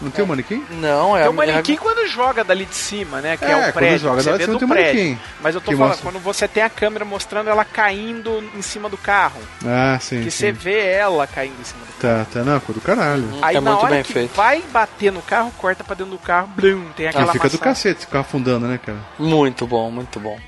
Não 0.00 0.10
tem 0.10 0.24
um 0.24 0.28
manequim? 0.28 0.64
Não, 0.70 1.16
é 1.16 1.22
Tem 1.22 1.30
o 1.30 1.32
manequim 1.34 1.76
quando 1.76 2.06
joga 2.08 2.42
dali 2.44 2.64
de 2.66 2.74
cima, 2.74 3.20
né? 3.20 3.36
Que 3.36 3.44
é, 3.44 3.50
É, 3.50 3.56
o 3.56 3.60
quando 3.62 3.72
prédio. 3.74 3.98
joga 4.00 4.22
você 4.22 4.30
dali 4.30 4.38
vê 4.38 4.38
de 4.38 4.44
cima 4.44 4.52
do 4.54 4.58
tem 4.58 4.66
um 4.68 4.70
prédio. 4.70 5.00
manequim 5.04 5.20
Mas 5.40 5.54
eu 5.54 5.60
tô 5.60 5.70
que 5.70 5.76
falando, 5.76 5.90
mostra. 5.92 6.10
quando 6.10 6.22
você 6.22 6.48
tem 6.48 6.62
a 6.62 6.68
câmera 6.70 7.04
mostrando 7.04 7.48
ela 7.48 7.64
caindo 7.64 8.44
em 8.56 8.62
cima 8.62 8.88
do 8.88 8.96
carro. 8.96 9.40
Ah, 9.64 9.98
sim. 10.00 10.22
Que 10.22 10.30
sim. 10.30 10.38
você 10.38 10.52
vê 10.52 10.90
ela 10.92 11.26
caindo 11.26 11.60
em 11.60 11.64
cima 11.64 11.80
do 11.84 11.92
carro. 12.00 12.24
Tá, 12.24 12.26
tá, 12.32 12.44
não, 12.44 12.60
ficou 12.60 12.74
do 12.74 12.80
caralho. 12.80 13.24
Aí 13.40 13.56
É 13.56 13.60
na 13.60 13.70
muito 13.72 13.84
hora 13.84 13.94
bem 13.94 14.02
que 14.02 14.12
feito. 14.12 14.34
vai 14.34 14.60
bater 14.72 15.10
no 15.12 15.22
carro, 15.22 15.52
corta 15.56 15.82
pra 15.84 15.94
dentro 15.94 16.12
do 16.12 16.18
carro, 16.18 16.48
blum, 16.54 16.84
tem 16.96 17.06
aquela 17.08 17.24
Ah, 17.24 17.32
fica 17.32 17.48
do 17.48 17.52
amassada. 17.52 17.64
cacete 17.64 17.98
esse 18.00 18.06
carro 18.08 18.22
afundando, 18.22 18.66
né, 18.66 18.78
cara? 18.84 18.98
Muito 19.18 19.66
bom, 19.66 19.90
muito 19.90 20.18
bom. 20.20 20.38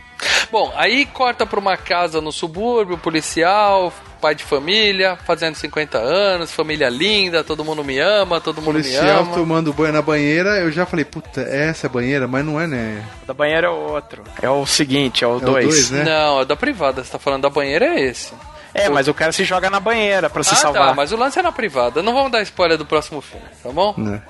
Bom, 0.51 0.73
aí 0.77 1.07
corta 1.07 1.45
pra 1.47 1.59
uma 1.59 1.77
casa 1.77 2.21
no 2.21 2.31
subúrbio, 2.33 2.97
policial, 2.97 3.93
pai 4.21 4.35
de 4.35 4.45
família, 4.45 5.17
fazendo 5.27 5.55
50 5.55 5.99
anos, 5.99 6.53
família 6.53 6.89
linda, 6.89 7.45
todo 7.45 7.65
mundo 7.65 7.85
me 7.85 7.99
ama, 7.99 8.41
todo 8.41 8.61
mundo 8.61 8.77
me 8.77 8.83
Policial 8.83 9.21
ama. 9.21 9.35
tomando 9.35 9.73
banho 9.73 9.93
na 9.93 10.03
banheira, 10.03 10.59
eu 10.61 10.71
já 10.71 10.87
falei, 10.87 11.05
puta, 11.05 11.43
é 11.43 11.69
essa 11.69 11.87
a 11.87 11.91
banheira, 11.91 12.27
mas 12.27 12.45
não 12.45 12.61
é, 12.61 12.67
né? 12.67 13.05
Da 13.27 13.35
banheira 13.35 13.67
é 13.69 13.71
o 13.71 13.75
outro. 13.75 14.25
É 14.41 14.51
o 14.51 14.67
seguinte, 14.67 15.25
é 15.25 15.27
o 15.27 15.37
o 15.37 15.41
2. 15.41 15.67
dois, 15.67 15.91
né? 15.91 16.05
Não, 16.05 16.41
é 16.41 16.45
da 16.45 16.57
privada, 16.57 17.03
você 17.05 17.11
tá 17.11 17.19
falando 17.19 17.43
da 17.43 17.51
banheira 17.51 17.87
é 17.87 18.01
esse. 18.01 18.33
É, 18.75 18.91
mas 18.91 19.09
o 19.09 19.15
cara 19.15 19.33
se 19.33 19.43
joga 19.43 19.71
na 19.71 19.81
banheira 19.81 20.29
pra 20.29 20.43
se 20.43 20.53
ah, 20.53 20.57
salvar. 20.57 20.89
tá, 20.89 20.95
mas 20.95 21.11
o 21.11 21.17
lance 21.17 21.39
é 21.39 21.43
na 21.43 21.51
privada. 21.51 22.03
Não 22.03 22.13
vamos 22.13 22.31
dar 22.31 22.43
spoiler 22.43 22.77
do 22.77 22.85
próximo 22.85 23.23
filme, 23.23 23.47
tá 23.63 23.71
bom? 23.71 23.95
Né. 23.97 24.21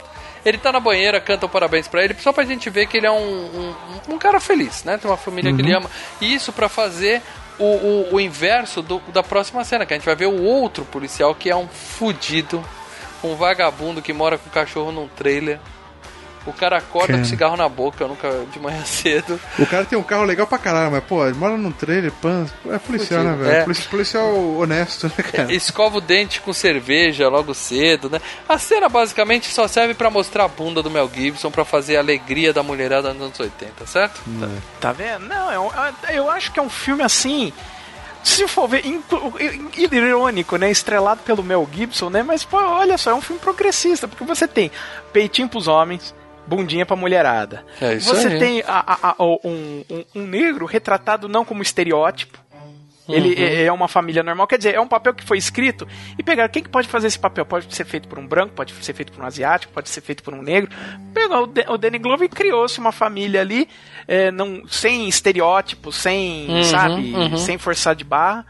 Ele 0.45 0.59
tá 0.59 0.71
na 0.71 0.79
banheira, 0.79 1.21
canta 1.21 1.47
um 1.47 1.49
parabéns 1.49 1.89
pra 1.89 2.05
ele, 2.05 2.15
só 2.21 2.33
pra 2.33 2.45
gente 2.45 2.71
ver 2.71 2.87
que 2.87 2.97
ele 2.97 3.07
é 3.07 3.11
um, 3.11 3.17
um, 3.17 3.75
um 4.11 4.19
cara 4.19 4.39
feliz, 4.39 4.85
né? 4.85 4.97
Tem 4.97 5.11
uma 5.11 5.17
família 5.17 5.53
que 5.53 5.61
ele 5.61 5.73
ama. 5.73 5.91
E 6.21 6.33
isso 6.33 6.53
pra 6.53 6.69
fazer 6.69 7.21
o, 7.59 7.65
o, 7.65 8.15
o 8.15 8.21
inverso 8.21 8.83
do- 8.83 9.01
da 9.13 9.23
próxima 9.23 9.65
cena, 9.65 9.87
que 9.87 9.95
a 9.95 9.97
gente 9.97 10.07
vai 10.07 10.15
ver 10.17 10.27
o 10.27 10.43
outro 10.43 10.85
policial 10.85 11.35
que 11.35 11.49
é 11.51 11.57
um 11.57 11.67
fudido, 11.69 12.65
um 13.25 13.35
vagabundo 13.35 14.03
que 14.03 14.13
mora 14.13 14.37
com 14.39 14.49
o 14.49 14.53
cachorro 14.53 14.93
num 14.93 15.09
trailer. 15.09 15.59
O 16.47 16.53
cara 16.53 16.79
acorda 16.79 17.09
Cara. 17.09 17.19
com 17.19 17.25
cigarro 17.25 17.57
na 17.57 17.69
boca 17.69 18.07
nunca 18.07 18.31
de 18.53 18.61
manhã 18.61 18.83
cedo. 18.87 19.41
O 19.59 19.67
cara 19.67 19.85
tem 19.85 19.99
um 19.99 20.03
carro 20.03 20.25
legal 20.25 20.47
pra 20.47 20.59
caralho, 20.59 20.93
mas, 20.93 21.03
pô, 21.05 21.25
ele 21.27 21.37
mora 21.37 21.57
num 21.57 21.73
trailer, 21.73 22.13
pan, 22.13 22.47
é 22.71 22.79
policial, 22.79 23.25
né, 23.25 23.35
velho? 23.37 23.51
é. 23.51 23.63
Polici- 23.65 23.89
Policial 23.89 24.35
honesto, 24.57 25.07
né, 25.09 25.25
cara? 25.25 25.53
Escova 25.55 25.99
o 25.99 26.01
dente 26.01 26.41
com 26.41 26.53
cerveja 26.53 27.29
logo 27.29 27.53
cedo, 27.55 28.09
né? 28.09 28.21
A 28.49 28.59
cena 28.59 28.89
basicamente 28.89 29.47
só 29.53 29.67
serve 29.67 29.95
pra 29.95 30.09
mostrar 30.11 30.45
a 30.45 30.49
bunda 30.49 30.83
do 30.83 30.91
Mel 30.91 31.11
Gibson 31.13 31.51
pra 31.51 31.65
fazer 31.65 31.97
a 31.97 32.01
alegria 32.01 32.53
da 32.53 32.63
mulherada 32.63 33.13
nos 33.13 33.23
anos 33.23 33.41
80, 33.41 33.87
certo? 33.87 34.21
Tá 34.81 34.93
vendo? 34.93 35.27
Não, 35.27 35.51
é 35.51 35.59
um- 35.59 35.71
é- 36.09 36.19
eu 36.19 36.31
acho 36.31 36.53
que 36.53 36.59
é 36.61 36.63
um 36.63 36.71
filme 36.71 37.03
assim. 37.03 37.53
Se 38.23 38.47
for 38.49 38.67
ver, 38.69 38.83
irônico, 39.93 40.57
né? 40.57 40.71
Estrelado 40.71 41.21
pelo 41.25 41.43
Mel 41.43 41.69
Gibson, 41.73 42.11
né? 42.11 42.23
Mas, 42.23 42.45
pô, 42.45 42.57
olha 42.57 42.99
só, 42.99 43.11
é 43.11 43.15
um 43.15 43.21
filme 43.21 43.41
progressista, 43.41 44.09
porque 44.09 44.25
você 44.25 44.47
tem 44.49 44.71
peitinho 45.13 45.49
pros 45.49 45.69
homens, 45.69 46.15
bundinha 46.47 46.87
pra 46.87 46.97
mulherada. 46.97 47.65
É 47.81 47.95
isso 47.95 48.15
você 48.15 48.29
aí. 48.29 48.39
tem 48.39 48.61
a- 48.67 48.85
a- 48.87 49.15
a- 49.19 49.23
um, 49.23 49.85
um- 49.91 50.05
um 50.17 50.27
negro 50.27 50.65
retratado 50.67 51.29
não 51.29 51.45
como 51.45 51.63
estereótipo. 51.63 52.39
Ele 53.09 53.35
é 53.41 53.67
é 53.67 53.73
uma 53.73 53.87
família 53.87 54.21
normal, 54.25 54.49
quer 54.49 54.57
dizer, 54.59 54.75
é 54.75 54.81
um 54.81 54.89
papel 54.89 55.15
que 55.15 55.23
foi 55.23 55.39
escrito 55.39 55.87
e 56.19 56.25
pegaram. 56.25 56.51
Quem 56.51 56.61
que 56.61 56.69
pode 56.69 56.89
fazer 56.89 57.07
esse 57.07 57.19
papel? 57.19 57.47
Pode 57.47 57.73
ser 57.73 57.85
feito 57.85 58.09
por 58.09 58.19
um 58.19 58.27
branco, 58.27 58.53
pode 58.55 58.73
ser 58.83 58.93
feito 58.95 59.13
por 59.13 59.23
um 59.23 59.27
asiático, 59.27 59.73
pode 59.73 59.89
ser 59.89 60.01
feito 60.01 60.25
por 60.25 60.35
um 60.35 60.43
negro. 60.43 60.69
Pegou 61.15 61.45
o, 61.45 61.47
Dan- 61.47 61.71
o 61.71 61.79
Danny 61.79 61.99
Glover 62.01 62.27
e 62.27 62.29
criou-se 62.29 62.81
uma 62.81 62.91
família 62.91 63.41
ali, 63.43 63.69
é, 64.09 64.33
não, 64.33 64.67
sem 64.67 65.09
estereótipos, 65.09 65.95
sem, 65.95 66.49
Uhum, 66.49 66.63
sabe, 66.65 67.13
uhum. 67.15 67.37
sem 67.37 67.57
forçar 67.59 67.95
de 67.95 68.03
barra. 68.03 68.45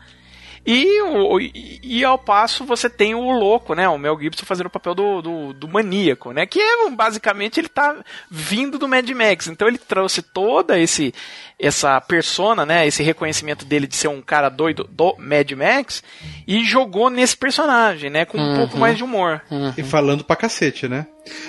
E, 0.67 1.81
e 1.83 2.05
ao 2.05 2.19
passo 2.19 2.65
você 2.65 2.91
tem 2.91 3.15
o 3.15 3.31
louco, 3.31 3.75
né? 3.75 3.89
O 3.89 3.97
Mel 3.97 4.19
Gibson 4.21 4.45
fazendo 4.45 4.67
o 4.67 4.71
papel 4.71 4.95
do, 4.95 5.23
do, 5.23 5.53
do 5.53 5.69
maníaco, 5.69 6.33
né? 6.33 6.45
Que 6.45 6.61
é 6.61 6.91
basicamente 6.91 7.61
ele 7.61 7.69
tá 7.69 7.97
vindo 8.29 8.77
do 8.77 8.89
Mad 8.89 9.09
Max. 9.11 9.47
Então 9.47 9.69
ele 9.69 9.79
trouxe 9.79 10.23
toda 10.23 10.79
esse 10.79 11.15
essa 11.59 11.99
persona, 12.01 12.67
né, 12.67 12.87
esse 12.87 13.03
reconhecimento 13.03 13.65
dele 13.65 13.87
de 13.87 13.97
ser 13.97 14.09
um 14.09 14.21
cara 14.21 14.49
doido 14.49 14.87
do 14.91 15.17
Mad 15.19 15.51
Max 15.53 16.03
e 16.47 16.63
jogou 16.65 17.09
nesse 17.09 17.37
personagem, 17.37 18.11
né, 18.11 18.25
com 18.25 18.37
um 18.39 18.41
Uhum. 18.51 18.57
pouco 18.57 18.77
mais 18.79 18.97
de 18.97 19.05
humor. 19.05 19.41
E 19.77 19.83
falando 19.83 20.23
pra 20.23 20.37
cacete, 20.37 20.87
né? 20.87 21.07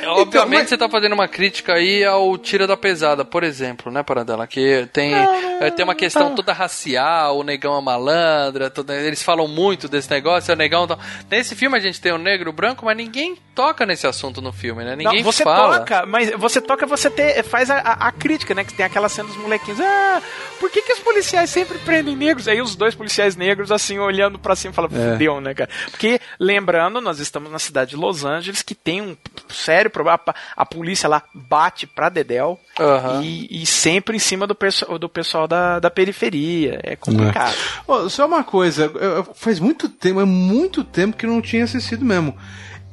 Obviamente 0.07 0.61
mas- 0.61 0.69
você 0.69 0.77
tá 0.77 0.89
fazendo 0.89 1.13
uma 1.13 1.27
crítica 1.27 1.73
aí 1.73 2.03
ao 2.03 2.35
Tira 2.37 2.65
da 2.65 2.75
Pesada, 2.75 3.23
por 3.23 3.43
exemplo, 3.43 3.91
né, 3.91 4.01
Paradela? 4.01 4.47
Que 4.47 4.87
tem, 4.91 5.13
eh, 5.13 5.69
tem 5.69 5.83
uma 5.83 5.93
questão 5.93 6.29
não. 6.29 6.35
toda 6.35 6.51
racial, 6.51 7.37
o 7.37 7.43
negão 7.43 7.77
é 7.77 7.81
malandra, 7.81 8.71
toda- 8.71 8.95
eles 8.95 9.21
falam 9.21 9.47
muito 9.47 9.87
desse 9.87 10.09
negócio, 10.09 10.51
é 10.51 10.55
o 10.55 10.57
negão. 10.57 10.87
tá- 10.87 10.97
Nesse 11.29 11.53
filme 11.55 11.77
a 11.77 11.79
gente 11.79 12.01
tem 12.01 12.11
o 12.11 12.17
negro 12.17 12.49
e 12.49 12.51
o 12.51 12.53
branco, 12.53 12.85
mas 12.85 12.97
ninguém 12.97 13.37
toca 13.53 13.85
nesse 13.85 14.07
assunto 14.07 14.41
no 14.41 14.51
filme, 14.51 14.83
né? 14.83 14.95
Ninguém 14.95 15.17
Não, 15.17 15.23
você 15.31 15.43
fala. 15.43 15.79
toca, 15.79 16.05
mas 16.07 16.31
você 16.31 16.59
toca, 16.59 16.87
você 16.87 17.09
te- 17.11 17.43
faz 17.43 17.69
a, 17.69 17.77
a- 17.77 18.07
a 18.07 18.11
crítica, 18.11 18.55
né? 18.55 18.63
Que 18.63 18.73
tem 18.73 18.85
aquela 18.85 19.09
cena 19.09 19.27
dos 19.27 19.37
molequinhos. 19.37 19.79
Ah, 19.79 19.96
por 20.59 20.69
que, 20.71 20.81
que 20.81 20.93
os 20.93 20.99
policiais 20.99 21.49
sempre 21.49 21.77
prendem 21.79 22.15
negros? 22.15 22.47
Aí 22.47 22.61
os 22.61 22.75
dois 22.75 22.95
policiais 22.95 23.35
negros, 23.35 23.71
assim, 23.71 23.99
olhando 23.99 24.39
pra 24.39 24.55
cima, 24.55 24.73
falam, 24.73 24.89
É. 24.93 25.13
fudeu, 25.13 25.39
né, 25.41 25.53
cara? 25.53 25.69
Porque, 25.91 26.19
lembrando, 26.39 26.99
nós 27.01 27.19
estamos 27.19 27.51
na 27.51 27.59
cidade 27.59 27.91
de 27.91 27.95
Los 27.95 28.25
Angeles, 28.25 28.61
que 28.61 28.73
tem 28.75 29.01
um 29.01 29.17
sério 29.49 29.89
problema. 29.91 30.19
A, 30.55 30.65
polícia 30.65 31.07
lá 31.09 31.21
bate 31.33 31.85
pra 31.87 32.09
Dedel 32.09 32.59
e, 33.23 33.61
e 33.61 33.65
sempre 33.65 34.15
em 34.17 34.19
cima 34.19 34.45
do, 34.47 34.55
perso- 34.55 34.97
do 34.97 35.07
pessoal 35.09 35.47
da, 35.47 35.79
da 35.79 35.89
periferia. 35.89 36.79
É 36.83 36.95
complicado. 36.95 37.55
Ô, 37.87 38.09
só 38.09 38.25
uma 38.25 38.43
coisa, 38.43 38.91
faz 39.35 39.59
muito 39.59 39.87
tempo, 39.89 40.19
é 40.21 40.25
muito 40.25 40.83
tempo 40.83 41.15
que 41.17 41.25
eu 41.25 41.29
não 41.29 41.41
tinha 41.41 41.63
assistido 41.63 42.03
mesmo. 42.05 42.35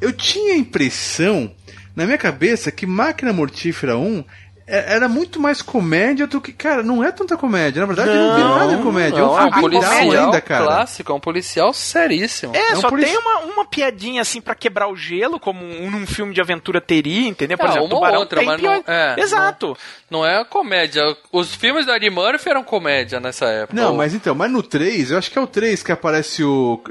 Eu 0.01 0.13
tinha 0.13 0.55
a 0.55 0.57
impressão, 0.57 1.51
na 1.97 2.05
minha 2.05 2.19
cabeça, 2.19 2.71
que 2.71 2.85
Máquina 2.87 3.33
Mortífera 3.33 3.97
1 3.97 4.19
é- 4.19 4.25
é, 4.67 4.95
era 4.95 5.09
muito 5.09 5.39
mais 5.39 5.61
comédia 5.61 6.27
do 6.27 6.41
que. 6.41 6.51
Cara, 6.51 6.83
não 6.83 7.05
é 7.05 7.13
tanta 7.13 7.37
comédia. 7.37 7.81
Na 7.81 7.87
verdade, 7.87 8.09
não, 8.09 8.29
não 8.29 8.35
tem 8.35 8.45
nada 8.45 8.77
de 8.77 8.83
comédia. 8.83 9.19
Não, 9.19 9.39
é 9.39 9.45
um 9.45 9.51
policial 9.51 9.93
ainda, 9.93 10.41
cara. 10.41 10.65
clássico, 10.65 11.13
é 11.13 11.15
um 11.15 11.21
policial 11.21 11.73
seríssimo. 11.75 12.57
É, 12.57 12.71
é 12.71 12.73
um 12.73 12.81
só 12.81 12.89
polici... 12.89 13.11
tem 13.11 13.19
uma, 13.19 13.39
uma 13.41 13.65
piadinha 13.67 14.23
assim 14.23 14.41
para 14.41 14.55
quebrar 14.55 14.89
o 14.89 14.97
gelo, 14.97 15.39
como 15.39 15.63
um, 15.63 15.91
num 15.91 16.07
filme 16.07 16.33
de 16.33 16.41
aventura 16.41 16.81
teria, 16.81 17.29
entendeu? 17.29 17.59
Por 17.59 17.67
é, 17.67 17.71
exemplo, 17.73 17.99
uma 17.99 18.19
ou 18.19 18.27
mas 18.45 18.61
pior... 18.61 18.83
não, 18.87 18.95
é, 18.95 19.17
Exato. 19.19 19.77
Não, 20.11 20.21
não, 20.21 20.27
é 20.27 20.43
comédia. 20.47 21.03
Os 21.31 21.55
filmes 21.55 21.85
da 21.85 21.97
Eddie 21.97 22.09
Murphy 22.09 22.49
eram 22.49 22.65
comédia 22.65 23.21
nessa 23.21 23.45
época. 23.47 23.79
Não, 23.79 23.91
ou... 23.91 23.97
mas 23.99 24.15
então, 24.15 24.35
mas 24.35 24.51
no 24.51 24.63
3, 24.63 25.11
eu 25.11 25.19
acho 25.19 25.31
que 25.31 25.39
é 25.39 25.43
o 25.43 25.47
3 25.47 25.83
que 25.83 25.93
aparece 25.93 26.43
o 26.43 26.83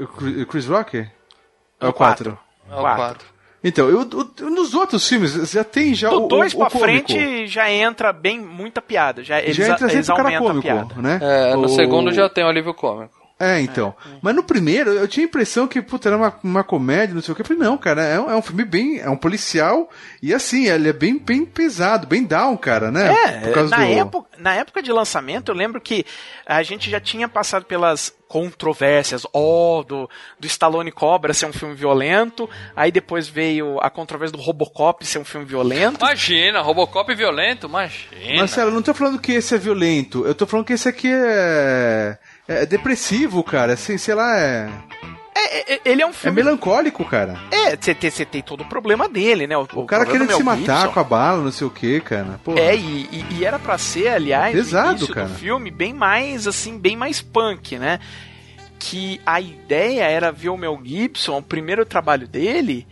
Chris 0.48 0.68
Rocker? 0.68 1.10
É 1.82 1.88
o 1.88 1.94
4. 1.94 2.38
É 2.70 2.76
o 2.76 2.82
4. 2.82 3.33
Então, 3.64 3.88
eu, 3.90 4.02
o- 4.02 4.50
nos 4.50 4.74
outros 4.74 5.08
filmes 5.08 5.32
já 5.52 5.64
tem 5.64 5.94
já 5.94 6.10
Do 6.10 6.26
o 6.26 6.28
2 6.28 6.54
o, 6.54 6.58
pra 6.58 6.68
o 6.68 6.70
cômico. 6.72 7.08
frente 7.14 7.48
já 7.48 7.72
entra 7.72 8.12
bem 8.12 8.40
muita 8.40 8.82
piada. 8.82 9.24
Já, 9.24 9.40
eles, 9.42 9.56
já 9.56 9.70
entra 9.70 9.92
eles 9.92 10.10
aumentam 10.10 10.48
a 10.50 10.62
piada. 10.62 10.80
cômico, 10.82 11.02
né? 11.02 11.20
É, 11.22 11.56
no 11.56 11.66
O- 11.66 11.70
segundo 11.70 12.12
já 12.12 12.28
tem 12.28 12.44
o 12.44 12.48
alívio 12.50 12.74
cômico. 12.74 13.23
É, 13.40 13.60
então. 13.60 13.94
Mas 14.22 14.34
no 14.36 14.44
primeiro, 14.44 14.92
eu 14.92 15.08
tinha 15.08 15.26
a 15.26 15.28
impressão 15.28 15.68
que, 15.68 15.82
puta, 15.82 16.08
era 16.08 16.16
uma, 16.18 16.34
uma 16.44 16.64
comédia, 16.64 17.14
não 17.16 17.22
sei 17.22 17.34
o 17.34 17.36
que. 17.36 17.42
Eu 17.42 17.46
falei, 17.46 17.62
não, 17.62 17.78
cara, 17.78 18.02
é, 18.04 18.20
um- 18.20 18.32
é 18.32 18.36
um 18.36 18.42
filme 18.42 18.64
bem. 18.64 19.00
É 19.00 19.10
um 19.10 19.18
policial. 19.18 19.90
E 20.22 20.34
assim, 20.34 20.68
ele 20.68 20.88
é 20.90 20.94
bem, 20.94 21.18
bem 21.18 21.46
pesado, 21.46 22.08
bem 22.08 22.24
down, 22.24 22.56
cara, 22.56 22.90
né? 22.92 23.12
É, 23.12 23.64
na, 23.70 23.78
época, 24.00 24.30
na 24.38 24.56
época 24.56 24.82
de 24.82 24.92
lançamento, 24.92 25.50
eu 25.52 25.56
lembro 25.56 25.82
que 25.82 26.06
a 26.46 26.64
gente 26.64 26.90
já 26.90 27.00
tinha 27.02 27.28
passado 27.28 27.66
pelas 27.66 28.14
controvérsias, 28.28 29.28
ó, 29.32 29.84
do, 29.84 30.10
do 30.40 30.48
Stallone 30.48 30.92
Cobra 30.92 31.34
ser 31.36 31.46
um 31.46 31.54
filme 31.54 31.76
violento, 31.76 32.50
aí 32.76 32.92
depois 32.92 33.28
veio 33.28 33.78
a 33.80 33.92
controvérsia 33.92 34.36
do 34.36 34.42
Robocop 34.44 35.06
ser 35.06 35.20
um 35.20 35.26
filme 35.26 35.46
violento. 35.46 35.98
Imagina, 36.04 36.62
Robocop 36.62 37.14
violento, 37.14 37.68
imagina. 37.68 38.38
Marcelo, 38.38 38.70
eu 38.72 38.74
não 38.74 38.82
tô 38.82 38.94
falando 38.94 39.20
que 39.20 39.34
esse 39.34 39.54
é 39.54 39.58
violento. 39.60 40.26
Eu 40.26 40.34
tô 40.34 40.48
falando 40.48 40.66
que 40.66 40.74
esse 40.74 40.90
aqui 40.90 41.10
é. 41.12 42.18
É 42.48 42.66
depressivo, 42.66 43.44
cara. 43.44 43.74
Assim, 43.74 43.98
sei 43.98 44.16
lá, 44.16 44.40
é. 44.40 44.70
É, 45.36 45.74
é, 45.76 45.82
ele 45.86 46.02
é 46.02 46.06
um 46.06 46.10
É 46.10 46.14
filme... 46.14 46.44
melancólico, 46.44 47.04
cara. 47.06 47.38
É, 47.52 47.76
você 47.78 48.26
tem, 48.26 48.42
todo 48.42 48.62
o 48.62 48.66
problema 48.70 49.08
dele, 49.10 49.48
né? 49.48 49.58
O, 49.58 49.68
O 49.74 49.86
cara 49.86 50.06
querendo 50.06 50.28
do 50.30 50.36
se 50.38 50.44
matar 50.44 50.78
Gibson. 50.82 50.92
com 50.94 51.00
a 51.00 51.04
bala, 51.04 51.42
não 51.44 51.52
sei 51.52 51.68
o 51.68 51.70
que, 51.72 52.00
cara. 52.02 52.40
Porra. 52.44 52.60
É, 52.60 52.76
e, 52.76 53.10
e- 53.12 53.26
e 53.40 53.46
era 53.46 53.58
pra 53.60 53.78
ser, 53.78 54.10
aliás, 54.10 54.54
Pesado, 54.56 55.08
cara. 55.08 55.28
do 55.28 55.36
filme 55.36 55.72
bem 55.72 55.94
mais, 55.94 56.48
assim, 56.48 56.78
bem 56.78 56.96
mais 56.96 57.22
punk, 57.22 57.78
né? 57.78 58.00
Que 58.80 59.20
a 59.26 59.40
ideia 59.40 60.04
era 60.04 60.32
ver 60.32 60.50
o 60.50 60.58
Mel 60.58 60.80
Gibson, 60.84 61.38
o 61.38 61.42
primeiro 61.44 61.86
trabalho 61.86 62.28
dele, 62.28 62.86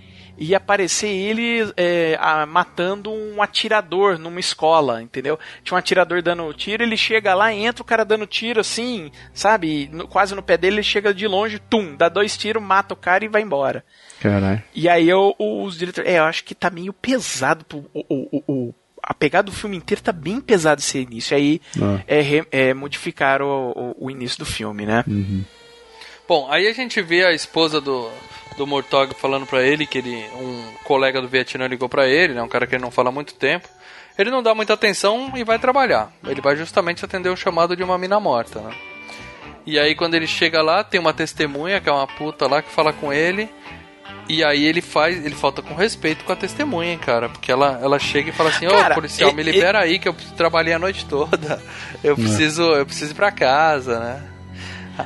e 0.44 0.56
aparecer 0.56 1.08
ele 1.08 1.72
é, 1.78 2.18
a- 2.20 2.48
matando 2.48 3.12
um 3.12 3.44
atirador 3.44 4.18
numa 4.18 4.40
escola, 4.40 5.00
entendeu? 5.00 5.38
Tinha 5.64 5.76
um 5.76 5.80
atirador 5.80 6.20
dando 6.24 6.52
tiro, 6.54 6.82
ele 6.82 6.98
chega 6.98 7.36
lá, 7.36 7.54
entra 7.54 7.84
o 7.84 7.86
cara 7.86 8.04
dando 8.04 8.26
tiro 8.26 8.60
assim, 8.60 9.12
sabe? 9.36 9.88
No- 9.94 10.08
quase 10.08 10.34
no 10.34 10.42
pé 10.42 10.58
dele, 10.58 10.78
ele 10.78 10.84
chega 10.84 11.14
de 11.14 11.28
longe, 11.28 11.60
tum, 11.60 11.96
dá 11.96 12.10
dois 12.10 12.36
tiros, 12.36 12.62
mata 12.64 12.96
o 12.96 12.98
cara 12.98 13.24
e 13.24 13.28
vai 13.28 13.44
embora. 13.44 13.86
Caralho. 14.20 14.64
E 14.74 14.90
aí 14.90 15.08
eu, 15.08 15.36
os 15.38 15.78
diretores. 15.78 16.10
É, 16.12 16.18
eu 16.18 16.24
acho 16.24 16.44
que 16.44 16.56
tá 16.56 16.72
meio 16.72 16.92
pesado. 16.92 17.64
Pro, 17.64 17.86
o, 17.94 18.04
o, 18.10 18.28
o- 18.32 18.44
o- 18.52 18.76
a 19.04 19.14
pegada 19.14 19.46
do 19.46 19.52
filme 19.52 19.78
inteiro 19.78 20.02
tá 20.02 20.12
bem 20.12 20.40
pesado 20.42 20.80
esse 20.82 20.98
início. 21.00 21.38
Aí 21.38 21.62
Ah. 21.80 22.02
é, 22.08 22.20
re- 22.22 22.48
é, 22.52 22.74
modificaram 22.74 23.46
o, 23.48 23.72
o, 24.00 24.06
o 24.08 24.12
início 24.12 24.40
do 24.40 24.46
filme, 24.46 24.86
né? 24.88 25.04
Bom, 26.28 26.48
aí 26.52 26.68
a 26.68 26.74
gente 26.74 27.02
vê 27.02 27.26
a 27.26 27.32
esposa 27.34 27.82
do, 27.82 28.10
do 28.62 28.68
Murtog 28.68 29.16
falando 29.16 29.48
pra 29.48 29.64
ele 29.64 29.88
que 29.88 29.98
ele, 29.98 30.24
um 30.36 30.64
colega 30.84 31.20
do 31.20 31.28
Vietnã 31.28 31.66
ligou 31.66 31.90
pra 31.90 32.08
ele, 32.08 32.34
né, 32.36 32.44
um 32.44 32.48
cara 32.48 32.68
que 32.68 32.76
ele 32.76 32.84
não 32.84 32.92
fala 32.92 33.10
há 33.10 33.12
muito 33.12 33.34
tempo. 33.34 33.68
Ele 34.18 34.30
não 34.30 34.44
dá 34.44 34.54
muita 34.54 34.74
atenção 34.74 35.32
e 35.36 35.44
vai 35.44 35.58
trabalhar. 35.58 36.12
Ele 36.28 36.42
vai 36.42 36.56
justamente 36.56 37.04
atender 37.04 37.30
o 37.30 37.36
chamado 37.36 37.76
de 37.76 37.82
uma 37.82 37.98
mina 37.98 38.20
morta, 38.20 38.60
né? 38.62 38.72
E 39.66 39.80
aí 39.80 39.96
quando 39.96 40.14
ele 40.16 40.28
chega 40.28 40.62
lá, 40.62 40.84
tem 40.84 41.00
uma 41.00 41.14
testemunha, 41.14 41.82
que 41.82 41.90
é 41.90 41.92
uma 41.92 42.06
puta 42.06 42.48
lá, 42.48 42.62
que 42.62 42.70
fala 42.70 42.94
com 42.94 43.12
ele. 43.12 43.50
E 44.30 44.44
aí 44.44 44.64
ele 44.64 44.82
faz, 44.82 45.26
ele 45.26 45.34
falta 45.34 45.62
com 45.62 45.74
respeito 45.74 46.24
com 46.24 46.32
a 46.32 46.36
testemunha, 46.36 46.98
cara. 47.00 47.30
Porque 47.30 47.52
ela, 47.52 47.80
ela 47.82 47.98
chega 47.98 48.30
e 48.30 48.34
fala 48.34 48.50
assim, 48.50 48.68
ô 48.68 48.72
Cara, 48.72 48.94
policial, 48.94 49.32
e- 49.32 49.34
me 49.34 49.42
libera 49.44 49.80
aí 49.80 49.98
que 49.98 50.08
eu 50.08 50.16
trabalhei 50.38 50.74
a 50.74 50.80
noite 50.80 51.06
toda. 51.06 51.62
Eu 52.04 52.16
preciso, 52.16 52.62
eu 52.74 52.86
preciso 52.86 53.12
ir 53.12 53.16
pra 53.16 53.32
casa, 53.32 54.00
né? 54.00 54.24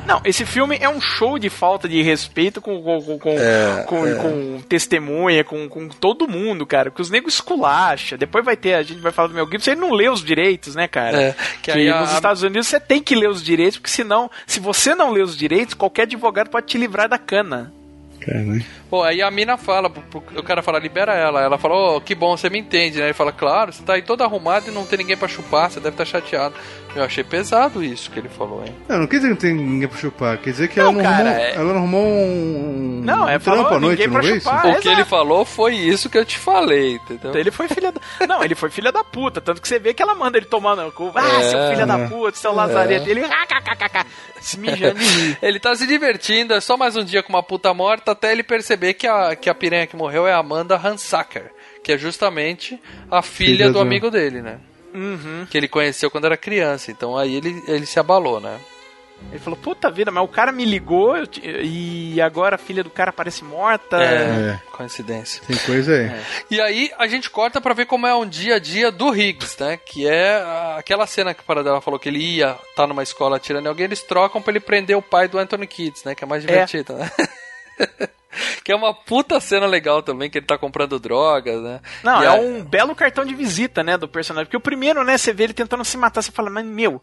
Não, 0.05 0.21
esse 0.25 0.45
filme 0.45 0.77
é 0.81 0.89
um 0.89 0.99
show 1.01 1.37
de 1.39 1.49
falta 1.49 1.87
de 1.87 2.01
respeito 2.01 2.61
com, 2.61 2.81
com, 2.81 3.01
com, 3.01 3.19
com, 3.19 3.29
É, 3.37 3.83
com- 4.15 4.61
testemunha, 4.67 5.43
com, 5.43 5.67
com 5.69 5.87
todo 5.87 6.27
mundo, 6.27 6.65
cara. 6.65 6.89
Que 6.91 7.01
os 7.01 7.09
negros 7.09 7.35
esculacha. 7.35 8.17
Depois 8.17 8.43
vai 8.43 8.55
ter, 8.57 8.73
a 8.75 8.83
gente 8.83 8.99
vai 9.01 9.11
falar 9.11 9.27
do 9.29 9.33
Mel 9.33 9.47
Gibson, 9.49 9.71
ele 9.71 9.81
não 9.81 9.91
lê 9.93 10.09
os 10.09 10.23
direitos, 10.23 10.75
né, 10.75 10.87
cara? 10.87 11.21
É, 11.21 11.31
que 11.61 11.71
que 11.71 11.71
aí 11.71 11.89
a- 11.89 12.01
nos 12.01 12.13
Estados 12.13 12.43
Unidos 12.43 12.67
você 12.67 12.79
tem 12.79 13.01
que 13.01 13.15
ler 13.15 13.29
os 13.29 13.43
direitos, 13.43 13.77
porque 13.77 13.89
senão, 13.91 14.29
se 14.47 14.59
você 14.59 14.95
não 14.95 15.11
lê 15.11 15.21
os 15.21 15.35
direitos, 15.37 15.73
qualquer 15.73 16.03
advogado 16.03 16.49
pode 16.49 16.67
te 16.67 16.77
livrar 16.77 17.07
da 17.09 17.17
cana. 17.17 17.73
Caralho. 18.25 18.65
Pô, 18.89 19.03
aí 19.03 19.21
a 19.21 19.29
mina 19.29 19.57
fala, 19.57 19.91
o 20.35 20.43
cara 20.43 20.61
fala, 20.63 20.79
libera 20.79 21.13
ela. 21.13 21.41
Ela 21.41 21.57
fala, 21.57 21.75
ô, 21.97 22.01
que 22.01 22.15
bom, 22.15 22.35
você 22.35 22.49
me 22.49 22.59
entende, 22.59 22.97
né? 22.99 23.05
Ele 23.05 23.13
fala, 23.13 23.31
claro, 23.31 23.71
você 23.73 23.83
tá 23.83 23.93
aí 23.93 24.01
todo 24.01 24.23
arrumado 24.23 24.69
e 24.69 24.71
não 24.73 24.85
tem 24.85 24.97
ninguém 24.99 25.17
pra 25.17 25.27
chupar, 25.27 25.69
você 25.69 25.79
deve 25.79 25.93
estar 25.93 26.05
chateado. 26.05 26.55
Eu 26.95 27.03
achei 27.03 27.23
pesado 27.25 27.83
isso 27.83 28.09
que 28.09 28.17
ele 28.17 28.29
falou, 28.29 28.63
hein? 28.65 28.73
Não, 28.87 28.99
não 28.99 29.07
quer 29.07 29.17
dizer 29.17 29.27
que 29.27 29.33
não 29.33 29.39
tem 29.41 29.53
ninguém 29.53 29.87
pra 29.87 29.97
chupar. 29.97 30.37
Quer 30.37 30.51
dizer 30.51 30.67
que 30.69 30.79
Não, 30.79 30.85
ela, 30.85 30.93
não 30.93 31.03
cara, 31.03 31.17
arrumou, 31.29 31.39
é- 31.45 31.53
ela 31.55 31.63
não 31.65 31.75
arrumou 31.77 32.05
um, 32.05 33.01
Não, 33.03 33.29
é 33.29 33.35
um 33.35 33.39
trampo 33.39 33.63
falou, 33.63 33.67
à 33.67 33.79
noite, 33.79 33.99
ninguém 33.99 34.07
não 34.13 34.21
pra 34.21 34.29
é 34.29 34.37
isso? 34.37 34.45
chupar. 34.49 34.65
o 34.65 34.69
exato. 34.69 34.81
que 34.81 34.87
ele 34.87 35.03
falou 35.05 35.45
foi 35.45 35.75
isso 35.75 36.09
que 36.09 36.17
eu 36.17 36.23
te 36.25 36.37
falei, 36.37 36.93
entendeu? 36.95 37.29
Então 37.31 37.35
ele 37.41 37.51
foi 37.51 37.67
filha 37.67 37.91
da... 37.91 37.99
Não, 38.27 38.41
ele 38.43 38.55
foi 38.55 38.69
filha 38.69 38.91
da 38.93 39.03
puta. 39.03 39.41
Tanto 39.41 39.61
que 39.61 39.67
você 39.67 39.77
vê 39.77 39.93
que 39.93 40.01
ela 40.01 40.15
manda 40.15 40.37
ele 40.37 40.45
tomar 40.45 40.75
no 40.77 40.89
cu. 40.91 41.11
Ah, 41.13 41.41
É, 41.41 41.49
seu 41.49 41.67
filho 41.69 41.85
da 41.85 41.97
né? 41.97 42.07
puta, 42.07 42.37
seu 42.37 42.53
lazarete. 42.53 43.09
Ele... 43.09 43.23
ah, 43.25 44.05
Se 44.39 44.57
mijando. 44.59 44.95
Ele 45.41 45.59
tá 45.59 45.75
se 45.75 45.85
divertindo, 45.87 46.53
é 46.53 46.61
só 46.61 46.77
mais 46.77 46.95
um 46.95 47.03
dia 47.03 47.21
com 47.23 47.29
uma 47.29 47.41
puta 47.43 47.73
morta, 47.73 48.14
até 48.15 48.31
ele 48.31 48.43
perceber 48.43 48.93
que 48.95 49.05
a, 49.07 49.35
que 49.35 49.49
a 49.49 49.53
piranha 49.55 49.85
que 49.87 49.95
morreu 49.95 50.27
é 50.27 50.33
a 50.33 50.37
Amanda 50.37 50.75
Hansacker, 50.75 51.51
que 51.83 51.91
é 51.91 51.97
justamente 51.97 52.81
a 53.11 53.21
filha, 53.21 53.49
Filha 53.51 53.67
do 53.67 53.73
do- 53.73 53.79
amigo 53.79 54.09
dele, 54.09 54.41
né? 54.41 54.59
Uhum. 54.93 55.45
Que 55.49 55.57
ele 55.57 55.67
conheceu 55.67 56.09
quando 56.09 56.25
era 56.25 56.37
criança, 56.37 56.89
então 56.89 57.17
aí 57.17 57.35
ele, 57.35 57.61
ele 57.67 57.85
se 57.85 57.99
abalou, 57.99 58.39
né? 58.39 58.57
Ele 59.31 59.39
falou, 59.39 59.57
puta 59.57 59.89
vida, 59.89 60.11
mas 60.11 60.23
o 60.25 60.27
cara 60.27 60.51
me 60.51 60.65
ligou 60.65 61.15
eu 61.15 61.25
e 61.63 62.19
agora 62.21 62.55
a 62.55 62.57
filha 62.59 62.83
do 62.83 62.89
cara 62.89 63.13
parece 63.13 63.45
morta. 63.45 63.97
É. 64.01 64.59
coincidência. 64.73 65.41
Tem 65.47 65.55
coisa 65.57 65.93
aí. 65.95 66.11
E 66.51 66.59
aí 66.59 66.91
a 66.97 67.07
gente 67.07 67.29
corta 67.29 67.61
pra 67.61 67.73
ver 67.73 67.85
como 67.85 68.05
é 68.05 68.13
um 68.13 68.27
dia 68.27 68.55
a 68.55 68.59
dia 68.59 68.91
do 68.91 69.15
Higgs, 69.15 69.55
né? 69.57 69.77
Que 69.85 70.05
é 70.05 70.43
aquela 70.77 71.07
cena 71.07 71.33
que 71.33 71.39
o 71.39 71.45
Paradela 71.45 71.79
falou 71.79 71.97
que 71.97 72.09
ele 72.09 72.19
ia 72.19 72.57
tá 72.75 72.85
numa 72.85 73.03
escola 73.03 73.37
atirando 73.37 73.65
em 73.65 73.69
alguém, 73.69 73.85
eles 73.85 74.03
trocam 74.03 74.41
pra 74.41 74.51
ele 74.51 74.59
prender 74.59 74.97
o 74.97 75.01
pai 75.01 75.29
do 75.29 75.37
Anthony 75.39 75.65
Kids, 75.65 76.03
né? 76.03 76.13
Que 76.13 76.25
é 76.25 76.27
mais 76.27 76.41
divertido, 76.43 76.93
né? 76.93 77.09
que 78.63 78.71
é 78.71 78.75
uma 78.75 78.93
puta 78.93 79.39
cena 79.39 79.65
legal 79.65 80.01
também, 80.03 80.29
que 80.29 80.37
ele 80.37 80.45
tá 80.45 80.57
comprando 80.57 80.99
drogas, 80.99 81.61
né? 81.61 81.79
Não, 82.03 82.21
E 82.21 82.25
é 82.25 82.27
a- 82.29 82.33
um 82.33 82.63
belo 82.63 82.95
cartão 82.95 83.25
de 83.25 83.33
visita, 83.33 83.83
né, 83.83 83.97
do 83.97 84.07
personagem. 84.07 84.45
Porque 84.45 84.57
o 84.57 84.61
primeiro, 84.61 85.03
né, 85.03 85.17
você 85.17 85.31
vê 85.33 85.45
ele 85.45 85.53
tentando 85.53 85.85
se 85.85 85.97
matar, 85.97 86.21
você 86.21 86.31
fala, 86.31 86.49
mas 86.49 86.65
meu, 86.65 87.01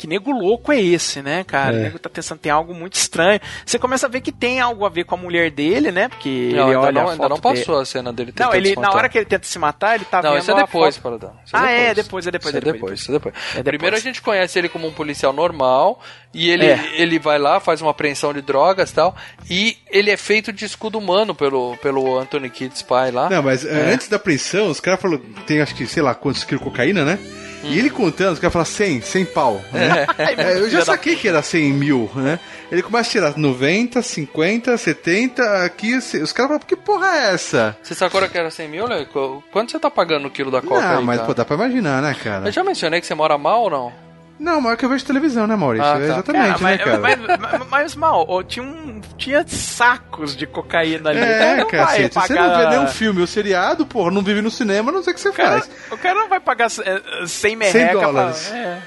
que 0.00 0.06
nego 0.06 0.30
louco 0.32 0.72
é 0.72 0.80
esse, 0.80 1.20
né, 1.20 1.44
cara? 1.44 1.76
É. 1.76 1.78
O 1.78 1.82
nego 1.82 1.98
tá 1.98 2.08
pensando 2.08 2.38
tem 2.38 2.50
algo 2.50 2.74
muito 2.74 2.94
estranho. 2.94 3.38
Você 3.66 3.78
começa 3.78 4.06
a 4.06 4.08
ver 4.08 4.20
que 4.22 4.32
tem 4.32 4.58
algo 4.60 4.84
a 4.86 4.88
ver 4.88 5.04
com 5.04 5.14
a 5.14 5.18
mulher 5.18 5.50
dele, 5.50 5.92
né? 5.92 6.08
Porque 6.08 6.50
Não, 6.54 6.68
ele 6.68 6.76
ainda 6.76 6.80
olha 6.80 6.92
não, 6.92 7.08
a 7.08 7.12
ainda 7.12 7.28
não 7.28 7.36
foto 7.36 7.52
dele. 7.52 7.64
passou 7.66 7.80
a 7.80 7.84
cena 7.84 8.12
dele 8.12 8.30
Não, 8.30 8.46
tentando 8.46 8.56
ele, 8.56 8.70
se 8.70 8.76
na 8.80 8.90
hora 8.92 9.08
que 9.08 9.18
ele 9.18 9.26
tenta 9.26 9.46
se 9.46 9.58
matar, 9.58 9.96
ele 9.96 10.04
tá 10.06 10.22
Não, 10.22 10.30
vendo 10.32 10.40
isso 10.42 10.50
é 10.50 10.54
a 10.54 10.56
depois, 10.56 10.96
foto. 10.96 11.02
Paradão. 11.02 11.36
Isso 11.44 11.56
é 11.56 11.58
Ah, 11.60 11.70
é, 11.70 11.94
depois. 11.94 12.24
depois, 12.24 12.26
é 12.26 12.30
depois, 12.30 12.54
Isso 12.54 12.56
é 12.56 12.72
depois. 12.72 13.00
isso 13.00 13.10
é 13.10 13.12
depois. 13.14 13.34
É 13.34 13.38
depois. 13.56 13.64
Primeiro 13.64 13.96
a 13.96 14.00
gente 14.00 14.22
conhece 14.22 14.58
ele 14.58 14.68
como 14.70 14.86
um 14.88 14.92
policial 14.92 15.32
normal 15.32 16.00
e 16.32 16.48
ele, 16.50 16.66
É. 16.66 16.90
ele 16.94 17.18
vai 17.18 17.38
lá, 17.38 17.60
faz 17.60 17.82
uma 17.82 17.90
apreensão 17.90 18.32
de 18.32 18.40
drogas 18.40 18.90
e 18.90 18.94
tal, 18.94 19.14
e 19.50 19.76
ele 19.90 20.10
é 20.10 20.16
feito 20.16 20.52
de 20.52 20.64
escudo 20.64 20.98
humano 20.98 21.34
pelo, 21.34 21.76
pelo 21.78 22.18
Anthony 22.18 22.48
Kidd's 22.48 22.82
pai 22.82 23.10
lá. 23.10 23.28
Não, 23.28 23.42
mas 23.42 23.64
antes 23.64 24.08
da 24.08 24.16
apreensão, 24.16 24.68
os 24.68 24.80
caras 24.80 25.00
falaram 25.00 25.20
tem 25.46 25.60
acho 25.60 25.74
que, 25.74 25.86
sei 25.86 26.02
lá, 26.02 26.14
quantos 26.14 26.44
quilos 26.44 26.64
de 26.64 26.70
cocaína, 26.70 27.04
né? 27.04 27.18
E 27.62 27.78
ele 27.78 27.90
contando, 27.90 28.32
os 28.34 28.38
caras 28.38 28.52
falam 28.52 28.64
100, 28.66 29.00
100 29.02 29.24
pau. 29.26 29.60
Né? 29.72 30.06
É, 30.18 30.58
eu 30.58 30.70
já 30.70 30.84
saquei 30.84 31.16
que 31.16 31.28
era 31.28 31.42
100 31.42 31.72
mil, 31.72 32.10
né? 32.14 32.38
Ele 32.70 32.82
começa 32.82 33.08
a 33.08 33.12
tirar 33.12 33.36
90, 33.36 34.00
50, 34.00 34.76
70, 34.76 35.64
aqui 35.64 35.94
os 35.96 36.32
caras 36.32 36.50
falam, 36.52 36.58
que 36.66 36.76
porra 36.76 37.08
é 37.16 37.34
essa? 37.34 37.76
Você 37.82 37.94
sacou 37.94 38.26
que 38.28 38.38
era 38.38 38.50
100 38.50 38.68
mil, 38.68 38.88
né? 38.88 39.04
Qu- 39.12 39.42
Quanto 39.50 39.72
você 39.72 39.78
tá 39.78 39.90
pagando 39.90 40.28
o 40.28 40.30
quilo 40.30 40.50
da 40.50 40.62
coca 40.62 40.98
aí, 40.98 41.04
mas 41.04 41.16
cara? 41.16 41.26
pô, 41.26 41.34
dá 41.34 41.44
pra 41.44 41.56
imaginar, 41.56 42.00
né, 42.02 42.14
cara? 42.22 42.46
Eu 42.48 42.52
já 42.52 42.62
mencionei 42.64 43.00
que 43.00 43.06
você 43.06 43.14
mora 43.14 43.36
mal 43.36 43.62
ou 43.64 43.70
não? 43.70 44.09
Não, 44.40 44.60
mas 44.60 44.72
é 44.72 44.76
que 44.76 44.84
eu 44.84 44.88
vejo 44.88 45.04
televisão, 45.04 45.46
né, 45.46 45.54
Maurício? 45.54 45.86
Ah, 45.86 45.92
tá. 45.96 46.00
É 46.00 46.04
Exatamente, 46.06 46.44
Cara, 46.46 46.58
mas, 46.60 46.78
né, 46.78 46.84
cara? 46.84 46.98
mas, 46.98 47.18
mas- 47.38 47.68
mas, 47.68 47.94
mal, 47.94 48.42
tinha, 48.42 48.64
um, 48.64 49.00
tinha 49.18 49.44
sacos 49.46 50.34
de 50.34 50.46
cocaína 50.46 51.10
ali. 51.10 51.20
É, 51.20 51.60
Então 51.60 51.84
vai 51.84 51.96
se 51.96 52.02
você 52.04 52.08
pagar- 52.34 52.48
não 52.48 52.58
vê 52.58 52.66
nenhum 52.76 52.86
filme 52.88 53.20
ou 53.20 53.26
seriado, 53.26 53.84
porra, 53.86 54.10
não 54.10 54.22
vive 54.22 54.40
no 54.40 54.50
cinema, 54.50 54.90
não 54.90 55.02
sei 55.02 55.12
o 55.12 55.14
que 55.14 55.20
você 55.20 55.28
O 55.28 55.32
cara, 55.34 55.60
faz. 55.60 55.70
o 55.90 55.98
cara 55.98 56.14
não 56.18 56.28
vai 56.28 56.40
pagar 56.40 56.68
é, 56.84 57.26
100 57.26 57.54
merreca 57.56 57.78
100 57.78 57.88
pra- 57.98 58.00
dólares. 58.06 58.50
é. 58.52 58.82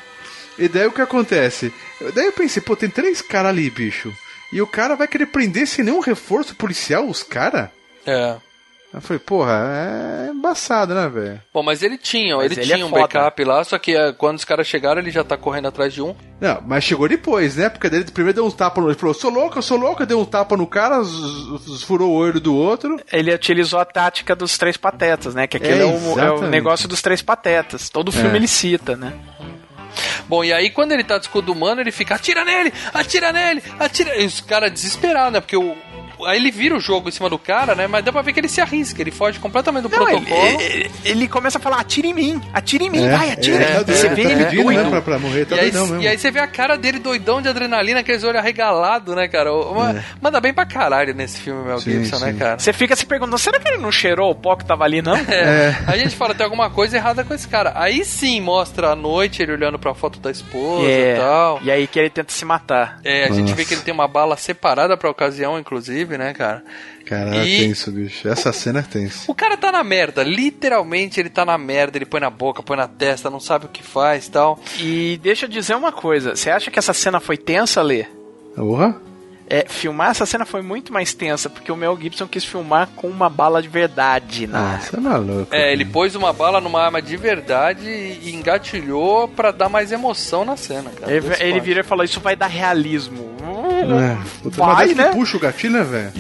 E 0.58 0.68
daí 0.68 0.88
o 0.88 0.92
que 0.92 1.02
acontece? 1.02 1.74
Daí 2.14 2.26
eu 2.26 2.32
pensei, 2.34 2.62
pô, 2.62 2.76
tem 2.76 2.90
três 2.90 3.22
caras 3.22 3.50
ali, 3.50 3.70
bicho. 3.70 4.12
E 4.52 4.62
o 4.62 4.68
cara 4.68 4.96
vai 4.96 5.08
querer 5.08 5.26
prender 5.28 5.66
sem 5.68 5.84
nenhum 5.86 6.00
reforço 6.00 6.56
policial, 6.56 7.08
os 7.08 7.24
caras? 7.24 7.70
É. 8.06 8.36
Eu 8.94 9.02
falei, 9.02 9.20
porra, 9.20 9.54
é 10.28 10.30
embaçado, 10.30 10.94
né, 10.94 11.10
velho? 11.10 11.42
Bom, 11.52 11.64
mas 11.64 11.82
ele 11.82 11.98
tinha, 11.98 12.38
Mas 12.38 12.52
ele, 12.52 12.62
ele 12.62 12.66
tinha 12.68 12.84
é 12.84 12.86
um 12.86 12.90
foda. 12.90 13.02
backup 13.02 13.44
lá, 13.44 13.64
só 13.64 13.80
que 13.80 13.96
é, 13.96 14.14
quando 14.14 14.38
os 14.38 14.46
caras 14.46 14.68
chegaram 14.68 15.02
ele 15.02 15.10
já 15.10 15.24
tá 15.24 15.36
correndo 15.36 15.68
atrás 15.68 15.92
de 15.92 16.02
um. 16.02 16.16
Não, 16.40 16.62
mas 16.66 16.84
chegou 16.84 17.08
depois, 17.10 17.56
né? 17.56 17.70
Porque 17.70 17.88
ele 17.88 18.04
primeiro 18.06 18.36
deu 18.36 18.46
um 18.46 18.52
tapa 18.52 18.80
no. 18.80 18.88
Ele 18.90 18.96
falou, 18.96 19.16
sou 19.16 19.32
louco, 19.32 19.58
eu 19.58 19.62
sou 19.64 19.78
louco, 19.80 20.06
deu 20.06 20.20
um 20.20 20.26
tapa 20.26 20.56
no 20.56 20.68
cara, 20.68 21.02
furou 21.88 22.12
o 22.12 22.16
olho 22.16 22.40
do 22.40 22.56
outro. 22.56 23.00
Ele 23.12 23.34
utilizou 23.34 23.80
a 23.80 23.86
tática 23.86 24.36
dos 24.36 24.58
três 24.60 24.78
patetas, 24.78 25.34
né? 25.34 25.48
Que 25.48 25.58
aquele 25.58 25.82
É, 25.82 25.86
é, 25.86 25.86
o, 25.86 26.20
é 26.20 26.32
o 26.32 26.42
negócio 26.48 26.88
dos 26.88 27.02
três 27.02 27.22
patetas. 27.22 27.90
Todo 27.90 28.12
filme 28.12 28.34
É. 28.34 28.36
ele 28.36 28.48
cita, 28.48 28.96
né? 28.96 29.14
Bom, 30.28 30.44
e 30.44 30.54
aí 30.54 30.70
quando 30.70 30.92
ele 30.92 31.04
tá 31.04 31.18
de 31.18 31.26
escudo 31.26 31.52
humano, 31.52 31.82
ele 31.82 31.92
fica, 31.92 32.16
atira 32.16 32.44
nele, 32.46 32.72
atira 32.94 33.32
nele, 33.32 33.62
atira. 33.80 34.16
E 34.22 34.26
os 34.26 34.40
caras 34.42 34.72
desesperados, 34.72 35.34
né? 35.34 35.40
Porque 35.42 35.58
o. 35.58 35.76
Aí 36.26 36.38
ele 36.38 36.52
vira 36.52 36.76
o 36.76 36.80
jogo 36.80 37.10
em 37.10 37.12
cima 37.12 37.30
do 37.30 37.38
cara, 37.38 37.76
né? 37.76 37.88
Mas 37.88 38.04
dá 38.04 38.12
pra 38.12 38.22
ver 38.22 38.34
que 38.34 38.40
ele 38.40 38.48
se 38.48 38.62
arrisca, 38.62 39.02
ele 39.02 39.12
foge 39.12 39.40
completamente 39.40 39.84
do 39.84 39.90
Não, 39.90 40.08
ele, 40.10 40.22
protocolo. 40.22 40.62
ele, 40.62 40.92
ele 41.06 41.28
começa 41.28 41.58
a 41.58 41.62
falar, 41.62 41.80
atira 41.80 42.08
em 42.08 42.14
mim, 42.14 42.42
atira 42.54 42.84
em 42.84 42.90
mim, 42.90 43.06
É, 43.06 43.10
vai, 43.18 43.32
atira. 43.32 43.64
é, 43.64 43.84
tá 43.84 43.94
Você 43.94 44.10
vê 44.10 44.24
tá 44.24 44.30
ele 44.32 44.46
doido. 44.64 44.84
né, 44.84 44.90
pra, 44.90 45.02
pra 45.02 45.20
morrer, 45.20 45.46
tá 45.46 45.56
e, 45.56 45.60
aí, 45.60 45.72
doidão 45.72 45.88
mesmo. 45.88 46.02
e 46.04 46.08
aí 46.08 46.18
você 46.18 46.32
vê 46.32 46.40
a 46.40 46.48
cara 46.48 46.78
dele 46.78 47.00
doidão 47.00 47.42
de 47.42 47.48
adrenalina, 47.50 48.00
aqueles 48.02 48.24
olhos 48.24 48.38
arregalados, 48.40 49.16
né, 49.16 49.28
cara? 49.28 49.54
Uma- 49.54 50.04
Manda 50.22 50.40
bem 50.40 50.54
pra 50.54 50.66
caralho 50.66 51.14
nesse 51.14 51.40
filme, 51.40 51.64
Mel 51.66 51.78
É. 51.78 51.80
Sim, 51.80 51.92
Gibson, 52.04 52.20
né, 52.26 52.32
sim. 52.34 52.38
cara? 52.38 52.60
Você 52.60 52.74
fica 52.74 52.96
se 52.96 53.06
perguntando, 53.06 53.38
será 53.38 53.60
que 53.60 53.68
ele 53.68 53.78
não 53.78 53.92
cheirou 53.92 54.32
o 54.32 54.36
pó 54.36 54.56
que 54.56 54.66
tava 54.66 54.84
ali, 54.84 55.02
não? 55.02 55.16
É. 55.16 55.76
Aí 55.88 56.00
a 56.00 56.04
gente 56.04 56.16
fala, 56.16 56.34
tem 56.34 56.44
alguma 56.44 56.70
coisa 56.70 56.96
errada 56.98 57.24
com 57.24 57.34
esse 57.34 57.48
cara. 57.48 57.74
Aí 57.76 58.04
sim 58.06 58.40
mostra 58.42 58.92
à 58.92 58.96
noite 58.96 59.42
ele 59.42 59.52
olhando 59.54 59.78
pra 59.80 59.94
foto 59.94 60.20
da 60.20 60.32
esposa 60.32 60.86
É, 60.88 61.16
e 61.16 61.18
tal. 61.20 61.60
E 61.64 61.72
aí 61.72 61.88
que 61.88 62.00
ele 62.00 62.10
tenta 62.10 62.32
se 62.32 62.46
matar. 62.46 63.00
É, 63.04 63.26
a 63.26 63.28
gente 63.30 63.42
Nossa. 63.42 63.56
vê 63.56 63.66
que 63.66 63.74
ele 63.74 63.82
tem 63.82 63.94
uma 63.94 64.08
bala 64.08 64.36
separada 64.38 64.96
pra 64.98 65.10
ocasião, 65.10 65.58
inclusive, 65.60 66.13
né, 66.18 66.34
cara? 66.34 66.64
Caralho, 67.06 67.44
E- 67.46 67.60
tenso, 67.60 67.92
bicho. 67.92 68.28
Essa 68.28 68.52
cena 68.54 68.80
é 68.80 68.84
tenso. 68.84 69.30
O 69.30 69.36
cara 69.36 69.58
tá 69.58 69.72
na 69.72 69.84
merda, 69.84 70.24
literalmente 70.24 71.20
ele 71.20 71.30
tá 71.30 71.44
na 71.46 71.58
merda, 71.58 71.98
ele 71.98 72.06
põe 72.06 72.20
na 72.22 72.30
boca, 72.30 72.64
põe 72.64 72.78
na 72.78 72.88
testa, 72.88 73.30
não 73.30 73.40
sabe 73.40 73.66
o 73.66 73.70
que 73.70 73.84
faz 73.84 74.28
e 74.28 74.32
tal. 74.32 74.60
E 74.80 75.20
deixa 75.22 75.46
eu 75.46 75.50
dizer 75.50 75.76
uma 75.76 75.92
coisa, 75.92 76.36
você 76.36 76.50
acha 76.50 76.72
que 76.72 76.80
essa 76.80 76.94
cena 76.94 77.20
foi 77.20 77.38
tensa, 77.38 77.82
Lê? 77.82 78.06
Porra? 78.56 78.96
É, 79.48 79.66
filmar 79.68 80.12
essa 80.12 80.26
cena 80.26 80.46
foi 80.46 80.62
muito 80.62 80.94
mais 80.94 81.14
tensa, 81.14 81.50
porque 81.50 81.72
o 81.72 81.76
Mel 81.76 81.98
Gibson 82.00 82.28
quis 82.28 82.46
filmar 82.46 82.90
com 82.96 83.08
uma 83.08 83.30
bala 83.30 83.62
de 83.62 83.68
verdade 83.68 84.48
na 84.48 84.74
Nossa, 84.74 84.98
é 84.98 85.00
maluco. 85.00 85.54
É, 85.54 85.72
ele 85.72 85.86
pôs 85.86 86.16
uma 86.16 86.32
bala 86.32 86.62
numa 86.62 86.82
arma 86.82 87.02
de 87.02 87.18
verdade 87.18 87.88
e 87.88 88.34
engatilhou 88.34 89.28
pra 89.28 89.52
dar 89.52 89.70
mais 89.70 89.92
emoção 89.92 90.46
na 90.46 90.56
cena, 90.56 90.90
cara. 90.92 91.12
Ele, 91.14 91.28
ele 91.40 91.60
virou 91.60 91.82
e 91.82 91.84
falou: 91.84 92.04
Isso 92.04 92.20
vai 92.20 92.36
dar 92.36 92.48
realismo. 92.48 93.34
É. 93.44 94.18
Puta, 94.42 94.58
Vai, 94.64 94.94
né? 94.94 95.12
puxa 95.12 95.38
o 95.38 95.40
gatilho, 95.40 95.74
né, 95.74 95.84
velho? 95.84 96.14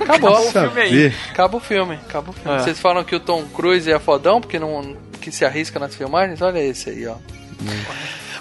Acabou. 0.00 0.36
Acabou 0.36 0.48
o 0.48 0.50
filme 0.50 0.80
aí. 0.80 1.14
Acaba 1.30 1.56
o 1.56 1.60
filme, 1.60 1.94
acaba 1.94 2.30
o 2.30 2.32
filme. 2.32 2.56
É. 2.56 2.60
Vocês 2.60 2.80
falam 2.80 3.04
que 3.04 3.14
o 3.14 3.20
Tom 3.20 3.44
Cruise 3.54 3.90
é 3.90 3.98
fodão 3.98 4.40
porque 4.40 4.58
não 4.58 4.96
que 5.20 5.30
se 5.30 5.44
arrisca 5.44 5.78
nas 5.78 5.94
filmagens? 5.94 6.40
Olha 6.42 6.58
esse 6.58 6.90
aí, 6.90 7.06
ó. 7.06 7.16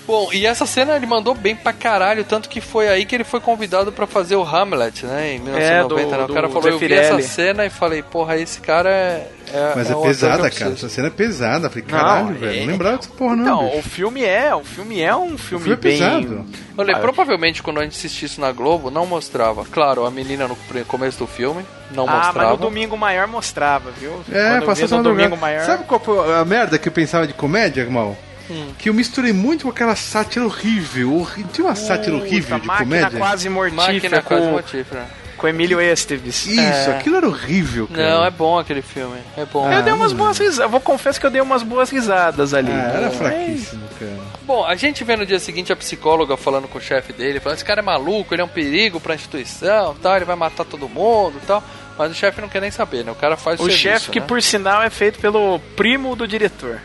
Bom, 0.06 0.30
e 0.34 0.46
essa 0.46 0.66
cena 0.66 0.96
ele 0.98 1.06
mandou 1.06 1.34
bem 1.34 1.56
pra 1.56 1.72
caralho, 1.72 2.26
tanto 2.26 2.50
que 2.50 2.60
foi 2.60 2.90
aí 2.90 3.06
que 3.06 3.16
ele 3.16 3.24
foi 3.24 3.40
convidado 3.40 3.90
pra 3.92 4.06
fazer 4.06 4.36
o 4.36 4.44
Hamlet, 4.44 5.06
né, 5.06 5.36
em 5.36 5.40
1990. 5.40 6.18
né? 6.18 6.26
do- 6.26 6.32
o 6.32 6.36
cara 6.36 6.50
falou, 6.50 6.70
eu 6.70 6.78
vi 6.78 6.92
essa 6.94 7.22
cena 7.22 7.66
e 7.66 7.70
falei, 7.70 8.04
porra, 8.04 8.36
esse 8.38 8.60
cara 8.60 8.90
é... 8.90 9.28
é 9.54 9.74
Mas 9.76 9.90
é 9.90 9.94
é, 9.94 10.02
pesada, 10.02 10.52
cara. 10.52 10.74
Essa 10.74 10.90
cena 10.90 11.08
é 11.08 11.10
pesada. 11.12 11.70
Falei, 11.70 11.84
caralho, 11.86 12.26
Não, 12.28 12.34
velho. 12.34 12.58
é- 12.58 12.60
Não 12.62 12.68
lembrava 12.74 12.98
dessa 12.98 13.10
porra, 13.12 13.36
não. 13.38 13.44
Então, 13.44 13.66
bicho. 13.68 13.80
o 13.80 13.82
filme 13.84 14.24
é, 14.26 14.54
o 14.54 14.64
filme 14.64 15.02
é 15.02 15.16
um 15.16 15.38
filme, 15.38 15.64
filme 15.66 15.72
é 15.72 15.76
bem. 15.76 15.98
pesado. 16.00 16.46
Olha, 16.78 16.96
Ah, 16.98 17.00
provavelmente 17.00 17.64
quando 17.64 17.80
a 17.80 17.84
gente 17.84 17.92
assistisse 17.94 18.26
isso 18.26 18.42
na 18.42 18.52
Globo, 18.52 18.92
não 18.92 19.06
mostrava. 19.06 19.64
Claro, 19.66 20.06
a 20.06 20.12
menina 20.12 20.48
no 20.50 20.58
começo 20.86 21.18
do 21.20 21.28
filme 21.28 21.64
não 21.92 22.10
Ah, 22.10 22.12
mostrava. 22.18 22.40
mas 22.40 22.50
no 22.50 22.58
domingo 22.58 22.98
maior 22.98 23.28
mostrava, 23.28 23.90
viu? 23.92 24.12
É, 24.32 24.60
passou 24.62 24.88
no 24.98 25.04
domingo 25.04 25.36
lugar. 25.36 25.40
maior. 25.40 25.66
Sabe 25.66 25.86
qual 25.86 26.00
foi 26.02 26.34
a 26.36 26.44
merda 26.44 26.78
que 26.78 26.90
eu 26.90 26.92
pensava 26.92 27.26
de 27.26 27.34
comédia, 27.34 27.90
mal? 27.90 28.18
Hum. 28.50 28.74
Que 28.78 28.90
eu 28.90 28.94
misturei 28.94 29.32
muito 29.34 29.64
com 29.64 29.70
aquela 29.70 29.96
sátira 29.96 30.46
horrível. 30.46 31.28
Tinha 31.54 31.66
uma 31.68 31.76
sátira 31.76 32.16
horrível 32.16 32.60
Puta, 32.60 32.60
de 32.62 32.68
máquina 32.68 32.86
comédia? 33.00 33.20
quase 33.20 33.50
mortífera 33.50 33.94
Máquina 33.94 34.22
quase 34.22 34.46
com, 34.46 34.52
mortífera. 34.52 35.08
com 35.38 35.48
Emílio 35.48 35.80
Esteves. 35.82 36.46
Isso, 36.46 36.60
É. 36.60 36.98
aquilo 36.98 37.16
era 37.18 37.28
horrível, 37.28 37.88
cara. 37.88 38.16
Não, 38.18 38.26
é 38.26 38.30
bom 38.30 38.60
aquele 38.60 38.82
filme. 38.82 39.18
É 39.38 39.46
bom. 39.46 39.66
Ah, 39.68 39.76
Eu 39.76 39.84
dei 39.84 39.94
umas 39.94 40.12
não. 40.12 40.18
boas 40.20 40.38
risadas. 40.38 40.60
Eu 40.60 40.70
vou 40.70 40.82
confesso 40.82 41.20
que 41.20 41.26
eu 41.26 41.32
dei 41.32 41.42
umas 41.42 41.64
boas 41.64 41.90
risadas 41.90 42.54
ali. 42.54 42.70
Ah, 42.72 42.92
era 42.96 43.02
Mas- 43.08 43.16
fraquíssimo, 43.16 43.84
cara. 44.00 44.18
Bom, 44.44 44.66
a 44.66 44.76
gente 44.76 45.04
vê 45.06 45.16
no 45.16 45.26
dia 45.26 45.40
seguinte 45.40 45.72
a 45.72 45.76
psicóloga 45.76 46.36
falando 46.36 46.68
com 46.68 46.78
o 46.78 46.82
chefe 46.82 47.14
dele, 47.14 47.40
falando, 47.40 47.56
esse 47.56 47.66
cara 47.66 47.80
é 47.80 47.84
maluco, 47.84 48.34
ele 48.34 48.42
é 48.42 48.46
um 48.46 48.50
perigo 48.50 49.00
pra 49.00 49.16
instituição, 49.16 49.96
tal, 50.02 50.18
ele 50.18 50.26
vai 50.26 50.36
matar 50.36 50.66
todo 50.66 50.90
mundo 50.90 51.40
e 51.42 51.46
tal. 51.46 51.64
Mas 51.98 52.12
o 52.12 52.14
chefe 52.16 52.42
não 52.42 52.50
quer 52.50 52.60
nem 52.60 52.72
saber, 52.72 53.06
né? 53.06 53.12
O 53.12 53.16
cara 53.16 53.38
faz 53.38 53.60
o, 53.60 53.64
O 53.64 53.66
serviço, 53.68 53.82
chefe, 53.84 54.12
que 54.12 54.20
né? 54.20 54.26
por 54.26 54.42
sinal 54.42 54.82
é 54.84 54.90
feito 54.90 55.20
pelo 55.20 55.60
primo 55.78 56.14
do 56.16 56.28
diretor. 56.28 56.82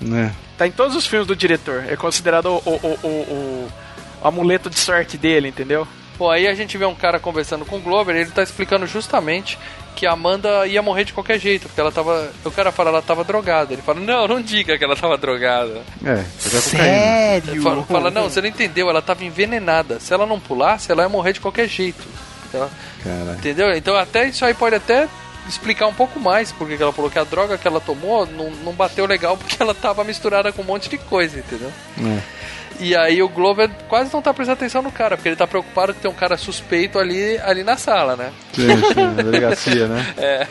Né? 0.00 0.32
Tá 0.56 0.66
em 0.66 0.70
todos 0.70 0.96
os 0.96 1.06
filmes 1.06 1.26
do 1.26 1.34
diretor. 1.36 1.84
É 1.88 1.96
considerado 1.96 2.46
o, 2.46 2.56
o, 2.64 2.98
o, 3.02 3.08
o- 3.08 3.68
o 4.22 4.26
amuleto 4.28 4.68
de 4.68 4.78
sorte 4.78 5.16
dele, 5.16 5.48
entendeu? 5.48 5.86
Bom, 6.18 6.28
aí 6.30 6.48
a 6.48 6.54
gente 6.54 6.76
vê 6.76 6.84
um 6.84 6.94
cara 6.96 7.20
conversando 7.20 7.64
com 7.64 7.76
o 7.76 7.80
Glover 7.80 8.16
e 8.16 8.20
ele 8.22 8.30
tá 8.30 8.42
explicando 8.42 8.86
justamente 8.88 9.56
que 9.94 10.04
a 10.06 10.12
Amanda 10.12 10.66
ia 10.66 10.82
morrer 10.82 11.04
de 11.04 11.12
qualquer 11.12 11.38
jeito, 11.38 11.68
porque 11.68 11.80
ela 11.80 11.92
tava. 11.92 12.32
O 12.44 12.50
cara 12.50 12.72
fala, 12.72 12.90
ela 12.90 13.02
tava 13.02 13.22
drogada. 13.22 13.72
Ele 13.72 13.82
fala, 13.82 14.00
não, 14.00 14.26
não 14.26 14.42
diga 14.42 14.76
que 14.76 14.82
ela 14.84 14.96
tava 14.96 15.16
drogada. 15.16 15.82
É, 16.04 16.24
você 16.38 16.48
vai 16.50 16.60
cocaína. 16.62 17.52
Ele 17.52 17.60
fala, 17.60 17.82
fala, 17.84 18.10
não, 18.10 18.24
você 18.24 18.40
não 18.40 18.48
entendeu, 18.48 18.90
ela 18.90 19.00
tava 19.02 19.24
envenenada. 19.24 20.00
Se 20.00 20.12
ela 20.12 20.26
não 20.26 20.40
pulasse, 20.40 20.90
ela 20.90 21.02
ia 21.04 21.08
morrer 21.08 21.32
de 21.34 21.40
qualquer 21.40 21.68
jeito. 21.68 22.04
Ela-. 22.52 22.70
Entendeu? 23.38 23.70
Então 23.76 23.96
até 23.96 24.26
isso 24.28 24.44
aí 24.44 24.54
pode 24.54 24.74
até 24.74 25.08
explicar 25.48 25.86
um 25.86 25.94
pouco 25.94 26.20
mais 26.20 26.52
porque 26.52 26.76
que 26.76 26.82
ela 26.82 26.92
falou 26.92 27.10
que 27.10 27.18
a 27.18 27.24
droga 27.24 27.58
que 27.58 27.66
ela 27.66 27.80
tomou 27.80 28.26
não, 28.26 28.50
não 28.50 28.72
bateu 28.72 29.06
legal 29.06 29.36
porque 29.36 29.56
ela 29.60 29.74
tava 29.74 30.04
misturada 30.04 30.52
com 30.52 30.62
um 30.62 30.66
monte 30.66 30.88
de 30.88 30.98
coisa, 30.98 31.38
entendeu? 31.38 31.72
É. 31.98 32.37
E 32.80 32.94
aí 32.94 33.20
o 33.22 33.28
Glover 33.28 33.68
quase 33.88 34.12
não 34.12 34.22
tá 34.22 34.32
prestando 34.32 34.56
atenção 34.58 34.82
no 34.82 34.92
cara, 34.92 35.16
porque 35.16 35.28
ele 35.28 35.36
tá 35.36 35.46
preocupado 35.46 35.92
que 35.92 36.00
tem 36.00 36.10
um 36.10 36.14
cara 36.14 36.36
suspeito 36.36 36.98
ali, 36.98 37.36
ali 37.38 37.64
na 37.64 37.76
sala, 37.76 38.14
né? 38.16 38.30
Sim, 38.52 38.68
sim, 38.94 39.04
na 39.16 39.22
delegacia, 39.22 39.86
né? 39.88 40.06
É. 40.16 40.46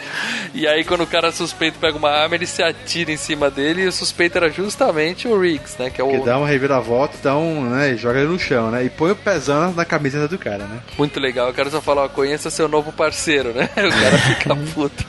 E 0.54 0.68
aí 0.68 0.84
quando 0.84 1.02
o 1.04 1.08
cara 1.08 1.32
suspeito 1.32 1.80
pega 1.80 1.98
uma 1.98 2.10
arma, 2.10 2.36
ele 2.36 2.46
se 2.46 2.62
atira 2.62 3.12
em 3.12 3.18
cima 3.18 3.50
dele 3.50 3.84
e 3.84 3.88
o 3.88 3.92
suspeito 3.92 4.38
era 4.38 4.50
justamente 4.50 5.28
o 5.28 5.40
Riggs, 5.40 5.76
né? 5.82 5.90
Que 5.90 6.02
é 6.02 6.04
o 6.04 6.10
Que 6.10 6.18
dá 6.26 6.38
uma 6.38 6.48
reviravolta, 6.48 7.18
dá 7.24 7.36
um, 7.38 7.70
né, 7.70 7.92
e 7.92 7.98
joga 7.98 8.20
ele 8.20 8.28
no 8.30 8.40
chão, 8.40 8.72
né? 8.72 8.84
E 8.84 8.90
põe 8.90 9.12
o 9.12 9.16
pezão 9.16 9.72
na, 9.74 9.86
camiseta 9.86 10.28
do 10.28 10.38
cara, 10.38 10.66
né? 10.66 10.80
muito 10.98 11.20
legal. 11.20 11.50
O 11.50 11.54
cara 11.54 11.70
só 11.70 11.82
fala, 11.82 12.04
ó, 12.04 12.10
conheça 12.10 12.50
seu 12.50 12.68
novo 12.68 12.92
parceiro, 12.92 13.54
né? 13.54 13.70
O 13.78 13.90
cara 13.90 14.18
fica 14.18 14.56
puto. 14.74 15.06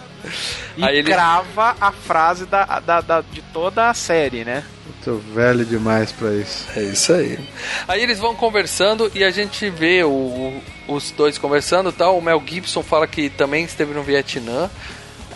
E 0.77 0.85
Aí 0.85 0.99
ele- 0.99 1.11
crava 1.11 1.75
a 1.81 1.91
frase 1.91 2.47
da, 2.47 2.65
da, 2.81 3.01
da- 3.01 3.21
de 3.23 3.43
toda 3.53 3.89
a 3.89 3.95
série, 3.95 4.45
né? 4.45 4.63
Tô 5.05 5.15
velho 5.35 5.65
demais 5.65 6.11
pra 6.13 6.33
isso. 6.35 6.67
É 6.77 6.83
isso 6.83 7.13
aí. 7.13 7.39
Aí 7.87 8.03
eles 8.03 8.19
vão 8.19 8.35
conversando 8.35 9.11
e 9.15 9.23
a 9.25 9.31
gente 9.31 9.71
vê 9.71 10.03
o- 10.05 10.09
o- 10.09 10.63
os 10.89 11.11
dois 11.13 11.39
conversando 11.39 11.91
e 11.91 11.93
tal. 11.93 12.19
O 12.19 12.23
Mel 12.23 12.43
Gibson 12.47 12.83
fala 12.83 13.07
que 13.07 13.31
também 13.31 13.65
esteve 13.65 13.95
no 13.95 14.03
Vietnã. 14.03 14.69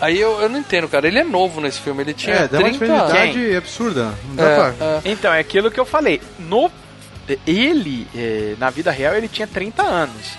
Aí 0.01 0.21
eu, 0.21 0.41
eu 0.41 0.49
não 0.49 0.59
entendo, 0.59 0.89
cara. 0.89 1.07
Ele 1.07 1.19
é 1.21 1.25
novo 1.25 1.61
nesse 1.61 1.79
filme. 1.81 2.03
Ele 2.03 2.13
tinha 2.13 2.35
é, 2.35 2.49
dá 2.49 2.59
uma 2.59 2.69
30 2.71 2.85
anos. 2.93 3.57
absurda. 3.57 4.15
Não 4.29 4.35
dá 4.37 4.43
É, 4.43 4.55
pra... 4.73 4.87
é. 4.87 5.01
Então, 5.05 5.33
é 5.33 5.39
aquilo 5.39 5.71
que 5.71 5.79
eu 5.79 5.87
falei. 5.87 6.21
No 6.41 6.71
ele, 7.47 8.07
é, 8.15 8.55
na 8.59 8.69
vida 8.69 8.91
real, 8.91 9.15
ele 9.15 9.29
tinha 9.29 9.47
30 9.47 9.83
anos. 9.83 10.33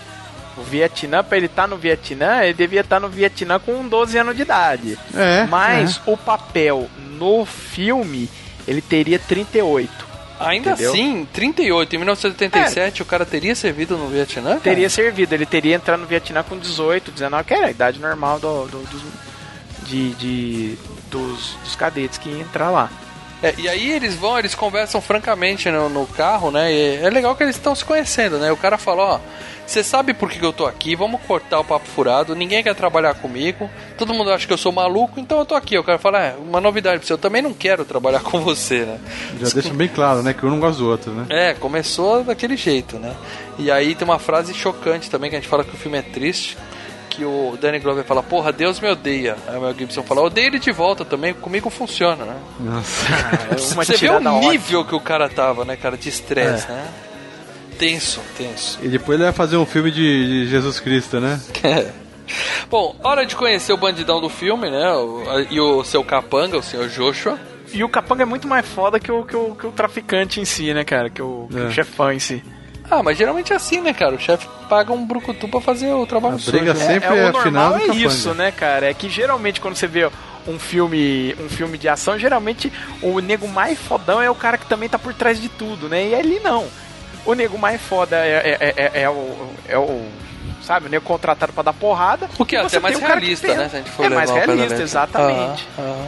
O 0.57 0.61
Vietnã, 0.61 1.23
pra 1.23 1.37
ele 1.37 1.47
estar 1.47 1.63
tá 1.63 1.67
no 1.67 1.77
Vietnã, 1.77 2.43
ele 2.43 2.53
devia 2.53 2.81
estar 2.81 2.97
tá 2.97 2.99
no 2.99 3.09
Vietnã 3.09 3.57
com 3.59 3.87
12 3.87 4.17
anos 4.17 4.35
de 4.35 4.41
idade. 4.43 4.99
É, 5.15 5.47
Mas 5.49 5.97
é. 6.05 6.11
o 6.11 6.17
papel 6.17 6.87
no 7.17 7.45
filme, 7.45 8.29
ele 8.67 8.81
teria 8.81 9.17
38. 9.19 10.13
Ainda 10.39 10.71
Entendeu? 10.71 10.91
assim, 10.91 11.27
38, 11.31 11.95
em 11.95 11.99
1987, 11.99 13.01
o 13.01 13.05
cara 13.05 13.25
teria 13.25 13.55
servido 13.55 13.95
no 13.97 14.07
Vietnã? 14.09 14.49
cara? 14.49 14.61
Teria 14.61 14.89
servido, 14.89 15.33
ele 15.33 15.45
teria 15.45 15.75
entrado 15.75 16.01
no 16.01 16.05
Vietnã 16.07 16.43
com 16.43 16.57
18, 16.57 17.11
19, 17.11 17.43
que 17.45 17.53
era 17.53 17.67
a 17.67 17.71
idade 17.71 17.99
normal 17.99 18.39
do, 18.39 18.65
do- 18.65 18.79
dos, 18.89 19.01
de, 19.87 20.09
de- 20.15 20.77
dos, 21.09 21.55
dos 21.63 21.75
cadetes 21.75 22.17
que 22.17 22.29
iam 22.29 22.41
entrar 22.41 22.69
lá. 22.71 22.89
É, 23.41 23.53
e 23.57 23.67
aí 23.69 23.91
eles 23.91 24.15
vão, 24.15 24.39
eles 24.39 24.55
conversam 24.55 24.99
francamente 25.01 25.69
no, 25.69 25.87
no 25.89 26.07
carro, 26.07 26.49
né? 26.49 26.73
E 26.73 26.95
é 26.97 27.09
legal 27.09 27.35
que 27.35 27.43
eles 27.43 27.55
estão 27.55 27.75
se 27.75 27.85
conhecendo, 27.85 28.37
né? 28.37 28.51
O 28.51 28.57
cara 28.57 28.77
fala, 28.77 29.03
ó, 29.03 29.19
você 29.65 29.83
sabe 29.83 30.13
por 30.13 30.29
que 30.29 30.43
eu 30.43 30.53
tô 30.53 30.65
aqui, 30.65 30.95
vamos 30.95 31.21
cortar 31.21 31.59
o 31.59 31.63
papo 31.63 31.87
furado, 31.87 32.35
ninguém 32.35 32.61
quer 32.61 32.75
trabalhar 32.75 33.13
comigo, 33.15 33.69
todo 33.97 34.13
mundo 34.13 34.31
acha 34.31 34.45
que 34.45 34.53
eu 34.53 34.57
sou 34.57 34.71
maluco, 34.71 35.19
então 35.19 35.39
eu 35.39 35.45
tô 35.45 35.55
aqui. 35.55 35.77
O 35.77 35.83
cara 35.83 35.97
fala, 35.97 36.19
é, 36.21 36.35
uma 36.37 36.59
novidade 36.59 36.99
pra 36.99 37.07
você, 37.07 37.13
eu 37.13 37.17
também 37.17 37.41
não 37.41 37.53
quero 37.53 37.85
trabalhar 37.85 38.19
com 38.23 38.39
você, 38.41 38.79
né? 38.79 38.99
Já 39.41 39.49
deixa 39.49 39.73
bem 39.73 39.87
claro, 39.87 40.21
né? 40.21 40.33
Que 40.33 40.45
um 40.45 40.49
não 40.49 40.59
gosta 40.59 40.81
do 40.81 40.89
outro, 40.89 41.11
né? 41.11 41.25
É, 41.29 41.53
começou 41.53 42.23
daquele 42.23 42.57
jeito, 42.57 42.97
né? 42.97 43.15
E 43.57 43.71
aí 43.71 43.95
tem 43.95 44.05
uma 44.07 44.19
frase 44.19 44.53
chocante 44.53 45.09
também, 45.09 45.29
que 45.29 45.35
a 45.35 45.39
gente 45.39 45.49
fala 45.49 45.63
que 45.63 45.73
o 45.73 45.77
filme 45.77 45.97
é 45.97 46.01
triste, 46.01 46.57
que 47.09 47.23
o 47.23 47.57
Danny 47.61 47.79
Glover 47.79 48.03
fala, 48.03 48.23
porra, 48.23 48.51
Deus 48.51 48.79
me 48.79 48.89
odeia. 48.89 49.35
Aí 49.47 49.57
o 49.57 49.61
Mel 49.61 49.73
Gibson 49.77 50.01
fala, 50.03 50.21
odeia 50.21 50.47
ele 50.47 50.59
de 50.59 50.71
volta 50.71 51.05
também, 51.05 51.33
comigo 51.33 51.69
funciona, 51.69 52.25
né? 52.25 52.35
Nossa. 52.59 53.05
Uma 53.73 53.85
Você 53.85 53.91
vê 53.91 53.95
o 53.95 54.17
tirada 54.17 54.33
ótima. 54.33 54.51
nível 54.51 54.83
que 54.83 54.95
o 54.95 54.99
cara 54.99 55.29
tava, 55.29 55.63
né, 55.63 55.75
cara, 55.75 55.95
de 55.95 56.09
estresse, 56.09 56.67
né? 56.67 56.85
Tenso, 57.77 58.21
tenso. 58.37 58.79
E 58.81 58.87
depois 58.87 59.15
ele 59.17 59.25
vai 59.25 59.33
fazer 59.33 59.57
um 59.57 59.65
filme 59.65 59.91
de, 59.91 60.45
de 60.45 60.47
Jesus 60.49 60.79
Cristo, 60.79 61.19
né? 61.19 61.39
Bom, 62.69 62.95
hora 63.03 63.25
de 63.25 63.35
conhecer 63.35 63.73
o 63.73 63.77
bandidão 63.77 64.21
do 64.21 64.29
filme, 64.29 64.69
né? 64.69 64.91
o- 64.93 65.23
a- 65.29 65.41
e 65.49 65.59
o 65.59 65.83
seu 65.83 66.03
capanga, 66.03 66.57
o 66.57 66.63
senhor 66.63 66.87
Joshua. 66.87 67.37
E 67.73 67.83
o 67.83 67.89
capanga 67.89 68.23
é 68.23 68.25
muito 68.25 68.47
mais 68.47 68.65
foda 68.65 68.99
que 68.99 69.11
o, 69.11 69.23
que 69.25 69.35
o, 69.35 69.55
que 69.55 69.67
o 69.67 69.71
traficante 69.71 70.39
em 70.39 70.45
si, 70.45 70.73
né, 70.73 70.83
cara? 70.83 71.09
Que 71.09 71.21
o, 71.21 71.47
que 71.51 71.57
o 71.57 71.67
É. 71.67 71.71
chefão 71.71 72.11
em 72.11 72.19
si. 72.19 72.43
Ah, 72.89 73.01
mas 73.01 73.17
geralmente 73.17 73.51
é 73.51 73.55
assim, 73.55 73.81
né, 73.81 73.93
cara? 73.93 74.15
O 74.15 74.19
chefe 74.19 74.47
paga 74.69 74.91
um 74.93 75.05
brucutu 75.05 75.47
pra 75.47 75.59
fazer 75.59 75.91
o 75.93 76.05
trabalho 76.05 76.35
A 76.35 76.51
briga 76.51 76.75
sujo. 76.75 76.85
sempre 76.87 77.09
é, 77.09 77.17
é 77.19 77.31
o 77.31 77.37
a 77.37 77.41
final 77.43 77.69
normal 77.71 77.77
é 77.77 77.95
isso, 77.95 78.33
né, 78.33 78.51
cara? 78.51 78.89
É 78.89 78.93
que 78.93 79.09
geralmente 79.09 79.59
quando 79.59 79.75
você 79.75 79.87
vê 79.87 80.09
um 80.47 80.59
filme, 80.59 81.35
um 81.39 81.49
filme 81.49 81.77
de 81.77 81.87
ação, 81.87 82.19
geralmente 82.19 82.71
o 83.01 83.19
nego 83.19 83.47
mais 83.47 83.79
fodão 83.79 84.21
é 84.21 84.29
o 84.29 84.35
cara 84.35 84.57
que 84.57 84.65
também 84.67 84.87
tá 84.89 84.99
por 84.99 85.13
trás 85.13 85.41
de 85.41 85.49
tudo, 85.49 85.87
né? 85.89 86.09
E 86.09 86.15
ali 86.15 86.39
não. 86.43 86.67
O 87.25 87.33
nego 87.33 87.57
mais 87.57 87.81
foda 87.81 88.17
é, 88.17 88.57
é, 88.59 88.73
é, 88.75 89.01
é 89.03 89.09
o, 89.09 89.53
é 89.67 89.77
o. 89.77 90.05
Sabe, 90.61 90.87
o 90.87 90.89
nego 90.89 91.03
contratado 91.03 91.51
pra 91.51 91.61
dar 91.61 91.73
porrada. 91.73 92.29
O 92.39 92.45
que 92.45 92.55
é 92.55 92.61
até 92.61 92.79
mais 92.79 92.97
cara 92.97 93.19
que 93.19 93.19
realista, 93.19 93.53
né? 93.53 93.69
Se 93.69 93.75
a 93.75 93.79
gente 93.79 93.91
for 93.91 94.05
é 94.05 94.09
levar 94.09 94.27
mais 94.27 94.45
realista, 94.45 94.81
exatamente. 94.81 95.67
Aham, 95.77 95.89
aham. 95.89 96.07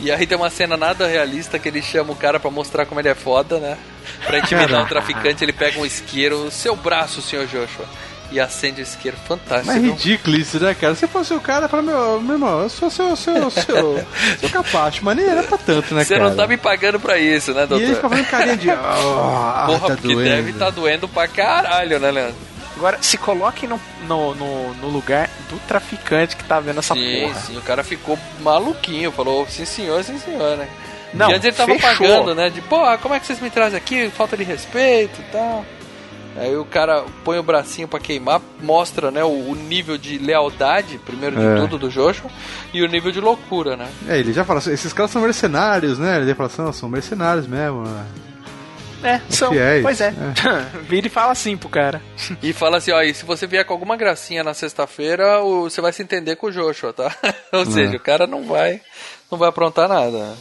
E 0.00 0.12
aí 0.12 0.26
tem 0.26 0.36
uma 0.36 0.50
cena 0.50 0.76
nada 0.76 1.06
realista 1.06 1.58
que 1.58 1.68
ele 1.68 1.80
chama 1.80 2.12
o 2.12 2.16
cara 2.16 2.38
pra 2.38 2.50
mostrar 2.50 2.84
como 2.84 3.00
ele 3.00 3.08
é 3.08 3.14
foda, 3.14 3.58
né? 3.58 3.78
Pra 4.26 4.38
intimidar 4.38 4.82
o 4.82 4.86
traficante, 4.86 5.42
ele 5.42 5.52
pega 5.52 5.80
um 5.80 5.86
isqueiro, 5.86 6.50
seu 6.50 6.76
braço, 6.76 7.22
senhor 7.22 7.46
Joshua, 7.46 7.86
e 8.32 8.40
acende 8.40 8.80
o 8.80 8.82
isqueiro. 8.82 9.16
Fantástico. 9.28 9.66
Mas 9.66 9.76
é 9.76 9.86
ridículo 9.86 10.36
isso, 10.36 10.58
né, 10.60 10.74
cara? 10.74 10.94
Se 10.94 11.06
fosse 11.06 11.32
o 11.34 11.40
cara, 11.40 11.68
para 11.68 11.82
meu, 11.82 12.20
meu 12.20 12.34
irmão, 12.34 12.62
eu 12.62 12.68
sou 12.68 12.90
seu, 12.90 13.14
seu, 13.16 13.50
seu, 13.50 14.06
seu 14.40 14.48
capacho, 14.50 15.04
mas 15.04 15.16
nem 15.16 15.26
era 15.26 15.42
pra 15.42 15.58
tanto, 15.58 15.94
né, 15.94 16.04
Você 16.04 16.14
cara? 16.14 16.28
não 16.30 16.36
tá 16.36 16.46
me 16.46 16.56
pagando 16.56 16.98
pra 16.98 17.18
isso, 17.18 17.52
né, 17.54 17.64
E 17.64 17.66
doutor? 17.66 17.84
ele 17.84 17.94
fica 17.94 18.08
fazendo 18.08 18.26
carinha 18.26 18.56
de. 18.56 18.70
Ah, 18.74 19.64
Porra, 19.66 19.80
tá 19.88 19.94
porque 19.96 20.14
doendo. 20.14 20.22
deve 20.30 20.50
estar 20.50 20.70
doendo 20.70 21.08
pra 21.08 21.28
caralho, 21.28 21.98
né, 22.00 22.10
Leandro? 22.10 22.34
Agora, 22.76 22.98
se 23.00 23.16
coloquem 23.16 23.68
no, 23.68 23.80
no, 24.08 24.34
no, 24.34 24.74
no 24.74 24.88
lugar 24.88 25.30
do 25.48 25.56
traficante 25.60 26.34
que 26.34 26.42
tá 26.42 26.58
vendo 26.58 26.80
essa 26.80 26.92
sim, 26.94 27.20
porra. 27.28 27.40
sim, 27.40 27.56
o 27.56 27.62
cara 27.62 27.84
ficou 27.84 28.18
maluquinho, 28.40 29.12
falou 29.12 29.46
sim 29.48 29.64
senhor, 29.64 30.02
sim 30.02 30.18
senhor, 30.18 30.56
né? 30.56 30.66
Não, 31.12 31.30
e 31.30 31.34
antes 31.34 31.44
ele 31.44 31.56
tava 31.56 31.72
fechou. 31.72 31.88
pagando, 32.08 32.34
né? 32.34 32.50
De, 32.50 32.60
porra, 32.62 32.98
como 32.98 33.14
é 33.14 33.20
que 33.20 33.26
vocês 33.26 33.38
me 33.40 33.48
trazem 33.48 33.76
aqui? 33.78 34.10
Falta 34.10 34.36
de 34.36 34.42
respeito 34.42 35.20
e 35.20 35.24
tal. 35.30 35.64
Aí 36.36 36.56
o 36.56 36.64
cara 36.64 37.04
põe 37.24 37.38
o 37.38 37.42
bracinho 37.42 37.86
pra 37.86 38.00
queimar, 38.00 38.40
mostra, 38.60 39.10
né, 39.10 39.22
o, 39.22 39.28
o 39.50 39.54
nível 39.54 39.96
de 39.96 40.18
lealdade, 40.18 40.98
primeiro 40.98 41.36
de 41.36 41.44
É. 41.46 41.54
tudo, 41.56 41.78
do 41.78 41.88
Joshua, 41.88 42.30
e 42.72 42.82
o 42.82 42.88
nível 42.88 43.12
de 43.12 43.20
loucura, 43.20 43.76
né? 43.76 43.88
É, 44.08 44.18
ele 44.18 44.32
já 44.32 44.44
fala 44.44 44.58
assim, 44.58 44.72
esses 44.72 44.92
caras 44.92 45.10
são 45.12 45.22
mercenários, 45.22 45.98
né? 45.98 46.16
Ele 46.20 46.34
fala 46.34 46.48
assim, 46.48 46.62
"Não, 46.62 46.72
são 46.72 46.88
mercenários 46.88 47.46
mesmo. 47.46 47.82
né? 47.84 48.04
É, 49.04 49.20
são. 49.28 49.50
Fiéis, 49.52 49.82
Pois 49.82 50.00
é. 50.00 50.06
é. 50.08 50.80
Vira 50.88 51.06
e 51.06 51.10
fala 51.10 51.30
assim 51.32 51.58
pro 51.58 51.68
cara. 51.68 52.00
E 52.42 52.54
fala 52.54 52.78
assim, 52.78 52.90
ó, 52.90 53.02
e 53.02 53.12
se 53.12 53.22
você 53.26 53.46
vier 53.46 53.62
com 53.64 53.74
alguma 53.74 53.96
gracinha 53.98 54.42
na 54.42 54.54
sexta-feira, 54.54 55.40
você 55.42 55.80
vai 55.82 55.92
se 55.92 56.02
entender 56.02 56.36
com 56.36 56.46
o 56.46 56.50
Joshua, 56.50 56.92
tá? 56.94 57.14
Ou 57.52 57.66
seja, 57.66 57.94
o 57.96 58.00
cara 58.00 58.26
não 58.26 58.44
vai, 58.44 58.80
não 59.30 59.36
vai 59.38 59.50
aprontar 59.50 59.88
nada. 59.90 60.32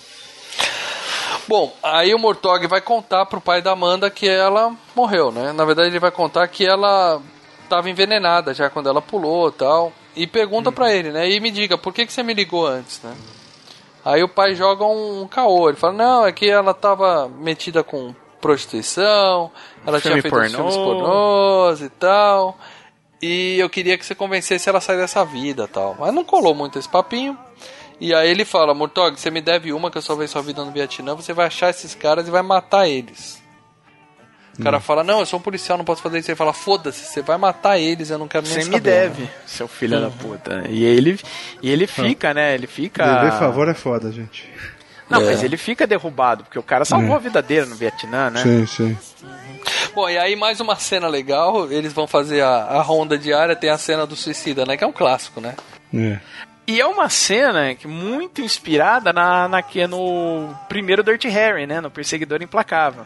Bom, 1.47 1.73
aí 1.83 2.13
o 2.13 2.19
Mortog 2.19 2.65
vai 2.67 2.81
contar 2.81 3.25
pro 3.25 3.41
pai 3.41 3.61
da 3.61 3.71
Amanda 3.71 4.09
que 4.09 4.27
ela 4.27 4.73
morreu, 4.95 5.31
né? 5.31 5.51
Na 5.51 5.65
verdade, 5.65 5.89
ele 5.89 5.99
vai 5.99 6.11
contar 6.11 6.47
que 6.47 6.65
ela 6.65 7.21
tava 7.67 7.89
envenenada 7.89 8.53
já 8.53 8.69
quando 8.69 8.87
ela 8.87 9.01
pulou 9.01 9.49
e 9.49 9.51
tal. 9.51 9.93
E 10.15 10.27
pergunta 10.27 10.71
pra 10.71 10.93
ele, 10.93 11.11
né? 11.11 11.29
E 11.29 11.39
me 11.39 11.51
diga, 11.51 11.77
por 11.77 11.93
que, 11.93 12.05
que 12.05 12.13
você 12.13 12.23
me 12.23 12.33
ligou 12.33 12.65
antes, 12.65 13.01
né? 13.01 13.15
Aí 14.05 14.21
o 14.21 14.29
pai 14.29 14.53
joga 14.53 14.85
um, 14.85 15.27
caô. 15.27 15.69
Ele 15.69 15.77
fala, 15.77 15.93
não, 15.93 16.25
é 16.25 16.31
que 16.31 16.49
ela 16.49 16.73
tava 16.73 17.27
metida 17.27 17.83
com 17.83 18.13
prostituição, 18.39 19.49
ela 19.87 20.01
tinha 20.01 20.13
feito 20.13 20.29
pornô. 20.29 20.49
filmes 20.49 20.75
pornôs 20.75 21.81
e 21.81 21.89
tal. 21.89 22.57
E 23.21 23.57
eu 23.57 23.69
queria 23.69 23.97
que 23.97 24.05
você 24.05 24.13
convencesse 24.13 24.67
ela 24.67 24.79
a 24.79 24.81
sair 24.81 24.97
dessa 24.97 25.23
vida 25.23 25.67
tal. 25.67 25.95
Mas 25.97 26.13
não 26.13 26.25
colou 26.25 26.53
muito 26.53 26.77
esse 26.77 26.89
papinho. 26.89 27.37
E 27.99 28.13
aí 28.13 28.29
ele 28.29 28.43
fala, 28.45 28.73
Murtog, 28.73 29.19
você 29.19 29.29
me 29.31 29.39
deve 29.41 29.71
uma 29.71 29.89
que 29.89 29.97
eu 29.97 30.01
salvei 30.01 30.27
sua 30.27 30.41
vida 30.41 30.63
no 30.65 30.71
Vietnã, 30.71 31.15
você 31.15 31.31
vai 31.33 31.47
achar 31.47 31.69
esses 31.69 31.95
caras 31.95 32.27
e 32.27 32.31
vai 32.31 32.41
matar 32.41 32.87
eles. 32.87 33.41
O 34.57 34.61
Hum. 34.61 34.63
cara 34.65 34.79
fala, 34.79 35.03
não, 35.03 35.19
eu 35.19 35.25
sou 35.25 35.39
um 35.39 35.41
policial, 35.41 35.77
não 35.77 35.85
posso 35.85 36.01
fazer 36.01 36.19
isso. 36.19 36.29
Ele 36.29 36.35
fala, 36.35 36.53
foda-se, 36.53 37.05
você 37.05 37.21
vai 37.21 37.37
matar 37.37 37.79
eles, 37.79 38.09
eu 38.11 38.17
não 38.19 38.27
quero 38.27 38.45
nem 38.45 38.53
Você 38.53 38.61
saber. 38.63 38.75
me 38.75 38.79
deve, 38.81 39.21
né? 39.23 39.29
seu 39.47 39.67
filho 39.67 39.99
da 39.99 40.09
puta. 40.11 40.65
E 40.69 40.83
ele, 40.83 41.19
e 41.61 41.69
ele 41.71 41.87
fica, 41.87 42.33
né? 42.33 42.53
Ele 42.53 42.67
fica. 42.67 43.15
Dever 43.21 43.39
favor 43.39 43.67
é 43.67 43.73
foda, 43.73 44.11
gente. 44.11 44.47
Não, 45.09 45.21
É. 45.21 45.25
mas 45.25 45.43
ele 45.43 45.57
fica 45.57 45.87
derrubado, 45.87 46.43
porque 46.43 46.59
o 46.59 46.63
cara 46.63 46.85
salvou 46.85 47.13
É. 47.13 47.15
a 47.15 47.19
vida 47.19 47.41
dele 47.41 47.65
no 47.67 47.75
Vietnã, 47.75 48.29
né? 48.29 48.41
Sim, 48.43 48.65
sim. 48.67 48.97
Bom, 49.95 50.07
e 50.09 50.17
aí 50.17 50.35
mais 50.35 50.59
uma 50.59 50.75
cena 50.75 51.07
legal, 51.07 51.71
eles 51.71 51.91
vão 51.93 52.05
fazer 52.07 52.41
a, 52.41 52.49
a 52.65 52.81
ronda 52.81 53.17
diária, 53.17 53.55
tem 53.55 53.69
a 53.69 53.77
cena 53.77 54.05
do 54.05 54.15
suicida, 54.15 54.65
né? 54.65 54.77
Que 54.77 54.83
é 54.83 54.87
um 54.87 54.91
clássico, 54.93 55.39
né? 55.41 55.55
É. 55.93 56.19
E 56.65 56.79
é 56.79 56.85
uma 56.85 57.09
cena 57.09 57.75
que 57.75 57.87
muito 57.87 58.41
inspirada 58.41 59.11
na, 59.11 59.47
na 59.47 59.61
que 59.61 59.81
é 59.81 59.87
no 59.87 60.49
primeiro 60.69 61.03
Dirty 61.03 61.27
Harry, 61.27 61.67
né? 61.67 61.81
No 61.81 61.91
Perseguidor 61.91 62.41
Implacável. 62.41 63.05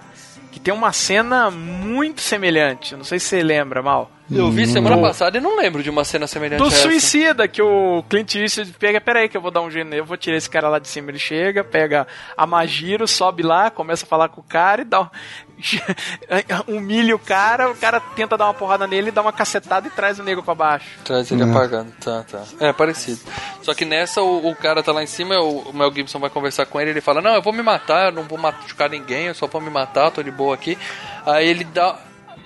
Que 0.51 0.59
tem 0.59 0.73
uma 0.73 0.93
cena 0.93 1.49
muito 1.49 2.21
semelhante. 2.21 2.91
Eu 2.93 2.97
não 2.99 3.05
sei 3.05 3.19
se 3.19 3.27
você 3.27 3.43
lembra, 3.43 3.81
Mal. 3.81 4.11
Eu 4.29 4.51
vi 4.51 4.67
semana 4.67 4.97
passada 4.97 5.37
e 5.37 5.41
não 5.41 5.55
lembro 5.55 5.81
de 5.81 5.89
uma 5.89 6.03
cena 6.03 6.27
semelhante 6.27 6.59
Do 6.59 6.65
a 6.65 6.67
essa. 6.67 6.81
suicida, 6.81 7.47
que 7.47 7.61
o 7.61 8.03
Clint 8.09 8.35
Eastwood 8.35 8.73
pega, 8.73 8.99
peraí 8.99 9.29
que 9.29 9.37
eu 9.37 9.41
vou 9.41 9.51
dar 9.51 9.61
um 9.61 9.69
nele, 9.69 9.99
eu 9.99 10.05
vou 10.05 10.17
tirar 10.17 10.35
esse 10.35 10.49
cara 10.49 10.67
lá 10.67 10.79
de 10.79 10.87
cima, 10.89 11.09
ele 11.11 11.17
chega, 11.19 11.63
pega 11.63 12.05
a 12.35 12.45
Magiro, 12.45 13.07
sobe 13.07 13.41
lá, 13.41 13.71
começa 13.71 14.05
a 14.05 14.07
falar 14.07 14.27
com 14.27 14.41
o 14.41 14.43
cara 14.43 14.81
e 14.81 14.85
dá. 14.85 15.09
humilha 16.67 17.15
o 17.15 17.19
cara, 17.19 17.69
o 17.69 17.75
cara 17.75 17.99
tenta 17.99 18.37
dar 18.37 18.45
uma 18.45 18.53
porrada 18.53 18.85
nele, 18.85 19.11
dá 19.11 19.21
uma 19.21 19.33
cacetada 19.33 19.87
e 19.87 19.91
traz 19.91 20.19
o 20.19 20.23
nego 20.23 20.43
pra 20.43 20.55
baixo. 20.55 20.87
Traz 21.03 21.31
ele 21.31 21.43
apagando, 21.43 21.91
tá, 21.99 22.23
tá. 22.23 22.43
É, 22.59 22.71
parecido. 22.71 23.19
Só 23.61 23.73
que 23.73 23.85
nessa 23.85 24.21
o, 24.21 24.49
o 24.49 24.55
cara 24.55 24.83
tá 24.83 24.91
lá 24.91 25.03
em 25.03 25.07
cima, 25.07 25.39
o, 25.39 25.69
o 25.69 25.73
Mel 25.73 25.93
Gibson 25.93 26.19
vai 26.19 26.29
conversar 26.29 26.65
com 26.65 26.79
ele, 26.79 26.91
ele 26.91 27.01
fala, 27.01 27.21
não, 27.21 27.33
eu 27.33 27.41
vou 27.41 27.53
me 27.53 27.61
matar, 27.61 28.07
eu 28.07 28.11
não 28.11 28.23
vou 28.23 28.37
machucar 28.37 28.89
ninguém, 28.89 29.25
eu 29.25 29.35
só 29.35 29.47
vou 29.47 29.61
me 29.61 29.69
matar, 29.69 30.11
tô 30.11 30.21
de 30.21 30.31
boa 30.31 30.53
aqui. 30.53 30.77
Aí 31.25 31.47
ele 31.47 31.63
dá. 31.63 31.99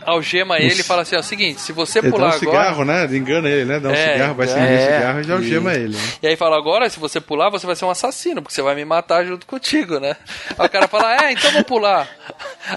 Algema 0.06 0.58
ele 0.58 0.82
e 0.82 0.84
fala 0.84 1.02
assim: 1.04 1.16
ó, 1.16 1.20
é 1.20 1.22
o 1.22 1.24
seguinte, 1.24 1.62
se 1.62 1.72
você 1.72 1.99
Ele 1.99 2.10
dá 2.10 2.14
pular 2.16 2.26
um 2.28 2.30
agora. 2.34 2.39
cigarro, 2.39 2.86
né? 2.86 3.06
Engana 3.16 3.49
ele, 3.49 3.66
né? 3.66 3.80
Dá 3.80 3.89
um 3.89 3.93
É, 3.93 4.14
cigarro, 4.14 4.36
vai 4.36 4.47
é. 4.47 4.49
acender 4.49 4.80
o 4.80 4.93
cigarro 4.93 5.20
e 5.20 5.24
já 5.24 5.34
algema 5.34 5.74
ele. 5.74 5.95
Né? 5.95 6.02
E 6.24 6.28
aí 6.28 6.36
fala, 6.36 6.58
agora 6.58 6.89
se 6.89 6.99
você 6.99 7.20
pular, 7.20 7.49
você 7.49 7.66
vai 7.66 7.76
ser 7.76 7.86
um 7.86 7.89
assassino, 7.89 8.41
porque 8.41 8.54
você 8.56 8.62
vai 8.62 8.76
me 8.76 8.86
matar 8.86 9.26
junto 9.26 9.45
contigo, 9.45 9.99
né? 9.99 10.16
Aí 10.58 10.66
o 10.66 10.70
cara 10.70 10.88
fala, 10.88 11.16
é, 11.26 11.32
então 11.32 11.52
vou 11.52 11.64
pular. 11.64 12.08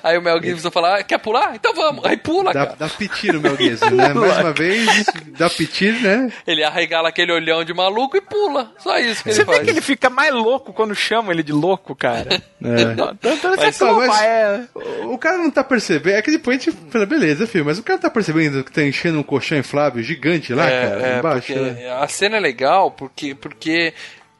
Aí 0.02 0.16
o 0.18 0.22
Mel 0.22 0.42
Gibson 0.42 0.70
fala, 0.70 0.98
ah, 0.98 1.02
quer 1.02 1.18
pular? 1.18 1.54
Então 1.54 1.72
vamos. 1.74 2.04
Aí 2.04 2.16
pula, 2.16 2.52
Dá, 2.52 2.66
cara. 2.66 2.76
dá 2.78 2.88
piti 2.88 3.32
no 3.32 3.40
Mel 3.40 3.56
Gibson, 3.56 3.90
né? 3.90 4.08
Mais 4.14 4.38
uma 4.38 4.52
vez, 4.52 5.04
dá 5.38 5.48
piti, 5.50 5.90
né? 5.92 6.30
Ele 6.46 6.62
arregala 6.64 7.08
aquele 7.08 7.32
olhão 7.32 7.64
de 7.64 7.72
maluco 7.74 8.16
e 8.16 8.20
pula. 8.20 8.70
Só 8.78 8.98
isso 8.98 9.22
que 9.22 9.32
Você 9.32 9.40
ele 9.42 9.46
vê 9.46 9.52
faz. 9.52 9.64
que 9.64 9.70
ele 9.70 9.80
fica 9.80 10.10
mais 10.10 10.32
louco 10.34 10.72
quando 10.72 10.94
chamam 10.94 11.32
ele 11.32 11.42
de 11.42 11.52
louco, 11.52 11.94
cara. 11.94 12.42
É. 12.62 12.94
Tanto 13.20 13.46
ele 13.48 13.56
Mas- 13.56 13.78
mas- 13.80 14.20
é... 14.22 14.64
O 15.04 15.18
cara 15.18 15.38
não 15.38 15.50
tá 15.50 15.62
percebendo. 15.62 16.16
É 16.16 16.22
que 16.22 16.30
depois 16.30 16.56
a 16.56 16.60
gente 16.60 16.76
beleza, 17.18 17.46
filho, 17.46 17.64
mas 17.64 17.78
o 17.78 17.82
cara 17.82 17.98
tá 17.98 18.10
percebendo 18.10 18.62
que 18.64 18.72
tá 18.72 18.82
enchendo 18.82 19.18
um 19.18 19.22
colchão 19.22 19.58
inflável 19.58 20.02
gigante 20.02 20.52
lá, 20.52 20.64
cara, 20.64 21.06
é, 21.06 21.18
embaixo. 21.18 21.54
né? 21.54 21.90
a 22.00 22.08
cena 22.08 22.36
é 22.36 22.40
legal 22.40 22.90
porque, 22.90 23.34
porque 23.34 23.92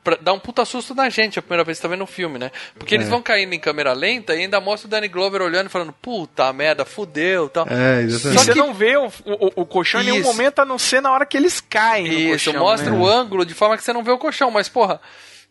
pra 0.02 0.16
dar 0.20 0.34
um 0.34 0.38
puta 0.38 0.64
susto 0.66 0.94
na 0.94 1.08
gente 1.08 1.38
a 1.38 1.42
primeira 1.42 1.64
vez 1.64 1.78
que 1.78 1.82
tá 1.82 1.88
vendo 1.88 2.04
o 2.04 2.06
filme, 2.06 2.38
né? 2.38 2.50
Porque 2.78 2.94
eles 2.94 3.08
vão 3.08 3.22
caindo 3.22 3.54
em 3.54 3.58
câmera 3.58 3.94
lenta 3.94 4.34
e 4.34 4.40
ainda 4.40 4.60
mostra 4.60 4.86
o 4.86 4.90
Danny 4.90 5.08
Glover 5.08 5.40
olhando 5.40 5.66
e 5.68 5.70
falando, 5.70 5.94
puta 5.94 6.52
merda, 6.52 6.84
fudeu 6.84 7.48
tal. 7.48 7.66
É, 7.70 8.02
E 8.02 8.04
exatamente. 8.04 8.44
você 8.44 8.52
que- 8.52 8.58
não 8.58 8.74
vê 8.74 8.96
o, 8.98 9.06
o, 9.06 9.62
o 9.62 9.64
colchão 9.66 10.02
em 10.02 10.04
nenhum 10.04 10.18
Isso. 10.20 10.28
momento, 10.30 10.58
a 10.58 10.64
não 10.66 10.78
ser 10.78 11.00
na 11.00 11.10
hora 11.10 11.24
que 11.24 11.36
eles 11.38 11.58
caem 11.58 12.06
no 12.06 12.12
Isso, 12.34 12.50
colchão. 12.50 12.62
mostra 12.62 12.90
né? 12.90 12.98
o 12.98 13.06
ângulo 13.08 13.46
de 13.46 13.54
forma 13.54 13.78
que 13.78 13.82
você 13.82 13.94
não 13.94 14.04
vê 14.04 14.10
o 14.10 14.18
colchão, 14.18 14.50
mas 14.50 14.68
porra, 14.68 15.00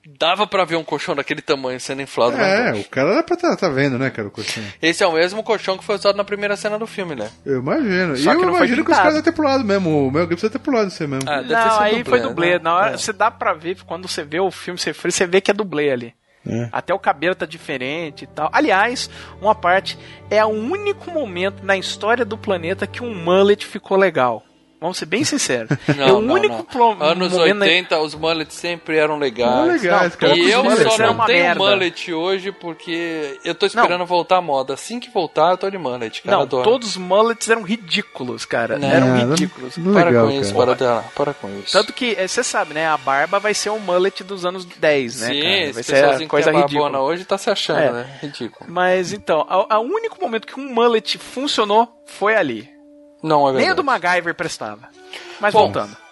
dava 0.05 0.45
pra 0.45 0.65
ver 0.65 0.75
um 0.75 0.83
colchão 0.83 1.15
daquele 1.15 1.41
tamanho 1.41 1.79
sendo 1.79 2.01
inflado. 2.01 2.35
né? 2.35 2.69
É, 2.69 2.73
o 2.73 2.83
cara 2.85 3.11
era 3.13 3.23
pra 3.23 3.35
tá, 3.37 3.55
tá 3.55 3.69
vendo, 3.69 3.97
né, 3.97 4.09
cara, 4.09 4.27
o 4.27 4.31
colchão. 4.31 4.63
Esse 4.81 5.03
é 5.03 5.07
o 5.07 5.13
mesmo 5.13 5.41
colchão 5.43 5.77
que 5.77 5.83
foi 5.83 5.95
usado 5.95 6.15
na 6.15 6.23
primeira 6.23 6.55
cena 6.55 6.77
do 6.77 6.85
filme, 6.87 7.15
né? 7.15 7.29
Eu 7.45 7.59
imagino. 7.59 8.15
Só 8.17 8.31
e 8.31 8.33
eu 8.35 8.39
que 8.39 8.45
não 8.45 8.53
foi 8.53 8.65
imagino 8.67 8.85
que 8.85 8.91
os 8.91 8.97
caras 8.97 9.13
devem 9.13 9.23
ter 9.23 9.31
pulado 9.35 9.63
mesmo. 9.63 10.07
O 10.07 10.11
Mel 10.11 10.27
Gibson 10.27 10.47
deve 10.47 10.59
ter 10.59 10.63
pulado 10.63 10.87
isso 10.89 11.07
mesmo. 11.07 11.29
Ah, 11.29 11.37
deve 11.41 11.47
ter 11.47 11.53
Não, 11.55 11.71
sido 11.71 11.81
aí 11.83 12.03
foi 12.03 12.19
dublê. 12.21 12.51
né? 12.53 12.59
Na 12.63 12.75
hora, 12.75 12.91
É. 12.93 12.97
você 12.97 13.13
dá 13.13 13.31
pra 13.31 13.53
ver, 13.53 13.77
quando 13.85 14.07
você 14.07 14.23
vê 14.23 14.39
o 14.39 14.51
filme, 14.51 14.77
você, 14.79 14.91
você 14.93 15.25
vê 15.25 15.39
que 15.41 15.51
é 15.51 15.53
dublê 15.53 15.91
ali. 15.91 16.13
É. 16.45 16.67
Até 16.73 16.93
o 16.93 16.99
cabelo 16.99 17.33
tá 17.35 17.45
diferente 17.45 18.25
e 18.25 18.27
tal. 18.27 18.49
Aliás, 18.51 19.09
uma 19.41 19.55
parte, 19.55 19.97
é 20.29 20.43
o 20.43 20.49
único 20.49 21.09
momento 21.09 21.63
na 21.63 21.77
história 21.77 22.25
do 22.25 22.37
planeta 22.37 22.85
que 22.85 23.01
um 23.01 23.15
mullet 23.15 23.65
ficou 23.65 23.97
legal. 23.97 24.43
Vamos 24.83 24.97
ser 24.97 25.05
bem 25.05 25.23
sinceros. 25.23 25.69
Não, 25.95 26.03
é 26.07 26.11
o 26.11 26.21
não, 26.21 26.33
único 26.35 26.57
não. 26.57 26.63
plo- 26.65 26.97
Anos 27.01 27.31
momento 27.31 27.55
na- 27.55 27.65
80, 27.65 27.99
os 28.01 28.13
mullets 28.15 28.53
sempre 28.57 28.97
eram 28.97 29.17
legais. 29.17 29.81
Legais, 29.81 30.11
Não, 30.11 30.19
cara. 30.19 30.35
E 30.35 30.51
eu 30.51 30.61
só 30.91 30.97
não 31.13 31.25
tenho 31.25 31.39
merda. 31.45 31.55
mullet 31.55 32.13
hoje 32.13 32.51
porque 32.51 33.39
eu 33.45 33.55
tô 33.55 33.65
esperando 33.65 33.99
Não. 33.99 34.05
voltar 34.05 34.37
a 34.37 34.41
moda. 34.41 34.73
Assim 34.73 34.99
que 34.99 35.09
voltar, 35.09 35.51
eu 35.51 35.57
tô 35.57 35.69
de 35.69 35.77
mullet, 35.77 36.21
cara. 36.21 36.35
Não, 36.35 36.43
adoro. 36.43 36.63
todos 36.65 36.89
os 36.89 36.97
mullets 36.97 37.49
eram 37.49 37.61
ridículos, 37.61 38.43
cara. 38.43 38.77
Né? 38.77 38.93
Eram 38.93 39.07
É, 39.07 39.09
não- 39.23 39.29
ridículos. 39.29 39.77
não 39.77 39.93
Para 39.93 40.05
legal, 40.09 40.27
com 40.27 40.31
isso, 40.33 40.53
cara. 40.53 40.65
para 40.65 40.75
dela, 40.75 41.05
para 41.15 41.33
com 41.33 41.59
isso. 41.59 41.71
Tanto 41.71 41.93
que, 41.93 42.15
é, 42.17 42.27
você 42.27 42.43
sabe, 42.43 42.73
né? 42.73 42.85
A 42.85 42.97
barba 42.97 43.39
vai 43.39 43.53
ser 43.53 43.69
o 43.69 43.79
mullet 43.79 44.21
dos 44.21 44.45
anos 44.45 44.65
10, 44.65 45.21
né? 45.21 45.27
Sim, 45.27 45.41
cara? 45.41 45.73
Vai 45.73 45.83
ser 45.83 46.05
a 46.23 46.27
coisa 46.27 46.51
que 46.51 46.57
ridícula. 46.57 46.99
hoje 46.99 47.23
tá 47.23 47.37
se 47.37 47.49
achando, 47.49 47.79
É. 47.79 47.91
né? 47.91 48.17
Ridículo. 48.21 48.69
Mas 48.69 49.13
então, 49.13 49.47
o 49.49 49.79
único 49.79 50.19
momento 50.19 50.45
que 50.45 50.59
um 50.59 50.73
mullet 50.73 51.17
funcionou 51.17 51.87
foi 52.05 52.35
ali. 52.35 52.72
Não, 53.23 53.47
é 53.47 53.51
Nem 53.53 53.53
o 53.53 53.57
verdade. 53.57 53.75
do 53.77 53.83
MacGyver 53.83 54.35
prestava. 54.35 54.89
Mas 55.39 55.53
Bom, 55.53 55.61
voltando. 55.61 56.03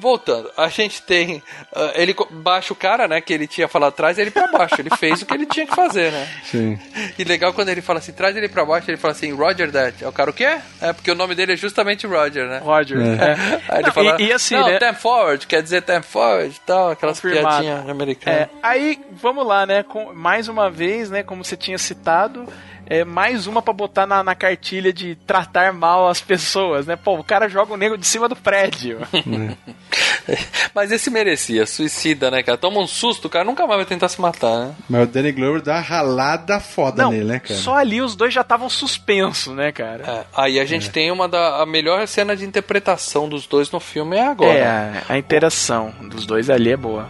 Voltando, 0.00 0.48
a 0.56 0.68
gente 0.68 1.02
tem. 1.02 1.42
ah, 1.74 1.90
ele 1.96 2.14
baixa 2.30 2.72
o 2.72 2.76
cara, 2.76 3.08
né? 3.08 3.20
Que 3.20 3.32
ele 3.32 3.48
tinha 3.48 3.66
falado 3.66 3.88
atrás, 3.88 4.16
ele 4.16 4.30
pra 4.30 4.46
baixo. 4.46 4.76
Ele 4.78 4.90
fez 4.90 5.20
o 5.22 5.26
que 5.26 5.34
ele 5.34 5.44
tinha 5.44 5.66
que 5.66 5.74
fazer, 5.74 6.12
né? 6.12 6.28
Sim. 6.46 6.78
E 7.18 7.24
legal 7.24 7.52
quando 7.52 7.70
ele 7.70 7.82
fala 7.82 7.98
assim, 7.98 8.12
traz 8.12 8.36
ele 8.36 8.48
pra 8.48 8.64
baixo, 8.64 8.88
ele 8.88 8.96
fala 8.96 9.10
assim, 9.10 9.32
Roger 9.34 9.72
that. 9.72 10.04
É 10.04 10.06
o 10.06 10.12
cara 10.12 10.30
o 10.30 10.32
quê? 10.32 10.56
É 10.80 10.92
porque 10.92 11.10
o 11.10 11.16
nome 11.16 11.34
dele 11.34 11.54
é 11.54 11.56
justamente 11.56 12.06
Roger, 12.06 12.46
né? 12.46 12.58
Roger. 12.62 12.96
é. 13.00 13.32
Aí 13.68 13.78
ele 13.78 13.86
Não, 13.88 13.92
fala, 13.92 14.16
e, 14.22 14.26
e 14.26 14.32
assim, 14.32 14.54
não, 14.54 14.68
né? 14.68 14.78
time 14.78 14.94
forward, 14.94 15.44
quer 15.48 15.62
dizer 15.64 15.82
time 15.82 16.02
forward 16.02 16.54
e 16.54 16.60
tal, 16.64 16.90
aquelas 16.92 17.20
Confirmado. 17.20 17.48
piadinhas 17.56 17.88
americanas. 17.88 18.40
É, 18.42 18.48
aí, 18.62 19.00
vamos 19.10 19.44
lá, 19.44 19.66
né? 19.66 19.82
Com, 19.82 20.14
mais 20.14 20.46
uma 20.46 20.70
vez, 20.70 21.10
né? 21.10 21.24
Como 21.24 21.42
você 21.44 21.56
tinha 21.56 21.76
citado, 21.76 22.46
é, 22.90 23.04
mais 23.04 23.46
uma 23.46 23.60
pra 23.60 23.72
botar 23.74 24.06
na, 24.06 24.24
na 24.24 24.34
cartilha 24.34 24.90
de 24.92 25.14
tratar 25.14 25.74
mal 25.74 26.08
as 26.08 26.22
pessoas, 26.22 26.86
né? 26.86 26.96
Pô, 26.96 27.18
o 27.18 27.24
cara 27.24 27.46
joga 27.46 27.74
o 27.74 27.76
nego 27.76 27.98
de 27.98 28.06
cima 28.06 28.26
do 28.28 28.34
prédio. 28.34 29.00
Mas 30.74 30.90
esse 30.90 31.10
merecia, 31.10 31.66
suicida, 31.66 32.30
né, 32.30 32.42
cara? 32.42 32.56
Toma 32.56 32.80
um 32.80 32.86
susto, 32.86 33.26
o 33.26 33.30
cara 33.30 33.44
nunca 33.44 33.66
mais 33.66 33.78
vai 33.78 33.86
tentar 33.86 34.08
se 34.08 34.18
matar, 34.20 34.58
né? 34.58 34.74
Mas 34.88 35.02
o 35.02 35.06
Danny 35.06 35.32
Glover 35.32 35.60
dá 35.60 35.74
uma 35.74 35.80
ralada 35.80 36.60
foda 36.60 37.02
Não, 37.02 37.10
nele, 37.10 37.24
né, 37.24 37.38
cara? 37.40 37.60
só 37.60 37.76
ali 37.76 38.00
os 38.00 38.16
dois 38.16 38.32
já 38.32 38.40
estavam 38.40 38.70
suspensos, 38.70 39.54
né, 39.54 39.70
cara? 39.70 40.02
É, 40.06 40.24
aí 40.34 40.58
a 40.58 40.64
gente 40.64 40.88
tem 40.90 41.10
uma 41.10 41.28
da 41.28 41.62
a 41.62 41.66
melhor 41.66 42.06
cena 42.08 42.34
de 42.34 42.44
interpretação 42.44 43.28
dos 43.28 43.46
dois 43.46 43.70
no 43.70 43.80
filme 43.80 44.16
é 44.16 44.26
agora. 44.26 44.58
É, 44.58 44.66
a, 44.66 45.02
a 45.14 45.18
interação 45.18 45.92
dos 46.08 46.24
dois 46.24 46.48
ali 46.48 46.72
é 46.72 46.76
boa. 46.76 47.08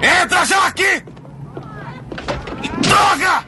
Entra 0.00 0.44
já 0.44 0.66
aqui! 0.66 1.02
Droga! 2.68 3.44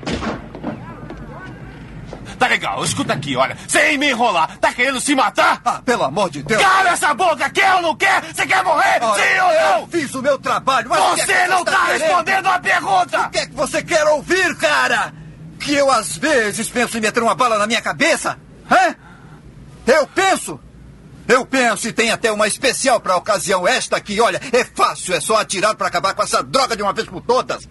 Tá 2.39 2.49
legal, 2.49 2.85
escuta 2.85 3.13
aqui, 3.13 3.37
olha. 3.37 3.57
Sem 3.69 3.97
me 3.97 4.11
enrolar, 4.11 4.59
tá 4.59 4.73
querendo 4.73 5.01
se 5.01 5.15
matar? 5.15 5.61
Ah, 5.65 5.81
pelo 5.85 6.03
amor 6.05 6.29
de 6.31 6.43
Deus! 6.43 6.61
Cala 6.61 6.91
essa 6.91 7.15
boca, 7.15 7.49
quer 7.49 7.75
ou 7.77 7.83
não 7.83 7.97
quer? 7.97 8.23
Você 8.35 8.47
quer 8.47 8.63
morrer? 8.65 8.99
Olha, 9.03 9.23
Sim 9.23 9.41
ou 9.41 9.51
eu 9.53 9.81
não? 9.81 9.87
fiz 9.89 10.15
o 10.15 10.21
meu 10.23 10.39
trabalho, 10.39 10.89
mas 10.89 10.99
que 10.99 11.21
é 11.21 11.25
Você 11.27 11.43
que 11.43 11.49
não 11.49 11.59
está 11.61 11.73
tá 11.73 11.87
querendo? 11.87 12.01
respondendo 12.03 12.47
a 12.49 12.59
pergunta! 12.59 13.21
O 13.21 13.31
que 13.31 13.39
é 13.39 13.47
que 13.47 13.55
você 13.55 13.83
quer 13.83 14.05
ouvir, 14.09 14.55
cara? 14.57 15.15
Que 15.61 15.75
eu 15.75 15.91
às 15.91 16.17
vezes 16.19 16.69
penso 16.69 16.99
em 16.99 17.01
meter 17.01 17.23
uma 17.23 17.35
bala 17.35 17.57
na 17.57 17.67
minha 17.67 17.81
cabeça? 17.81 18.37
Hã? 18.71 18.95
Eu 19.87 20.07
penso! 20.09 20.59
Eu 21.27 21.47
penso 21.47 21.89
e 21.89 21.93
tem 21.93 22.11
até 22.11 22.31
uma 22.31 22.47
especial 22.47 23.01
pra 23.01 23.17
ocasião 23.17 23.67
esta 23.67 23.97
aqui, 23.97 24.21
olha, 24.21 24.39
é 24.53 24.65
fácil, 24.65 25.15
é 25.15 25.21
só 25.21 25.37
atirar 25.41 25.75
pra 25.75 25.87
acabar 25.87 26.13
com 26.15 26.23
essa 26.23 26.43
droga 26.43 26.77
de 26.77 26.83
uma 26.83 26.93
vez 26.93 27.09
por 27.09 27.23
todas. 27.23 27.67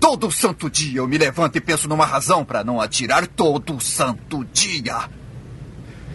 Todo 0.00 0.30
santo 0.30 0.70
dia 0.70 0.98
eu 0.98 1.08
me 1.08 1.18
levanto 1.18 1.56
e 1.56 1.60
penso 1.60 1.88
numa 1.88 2.06
razão 2.06 2.44
pra 2.44 2.62
não 2.62 2.80
atirar 2.80 3.26
todo 3.26 3.80
santo 3.80 4.44
dia. 4.52 5.08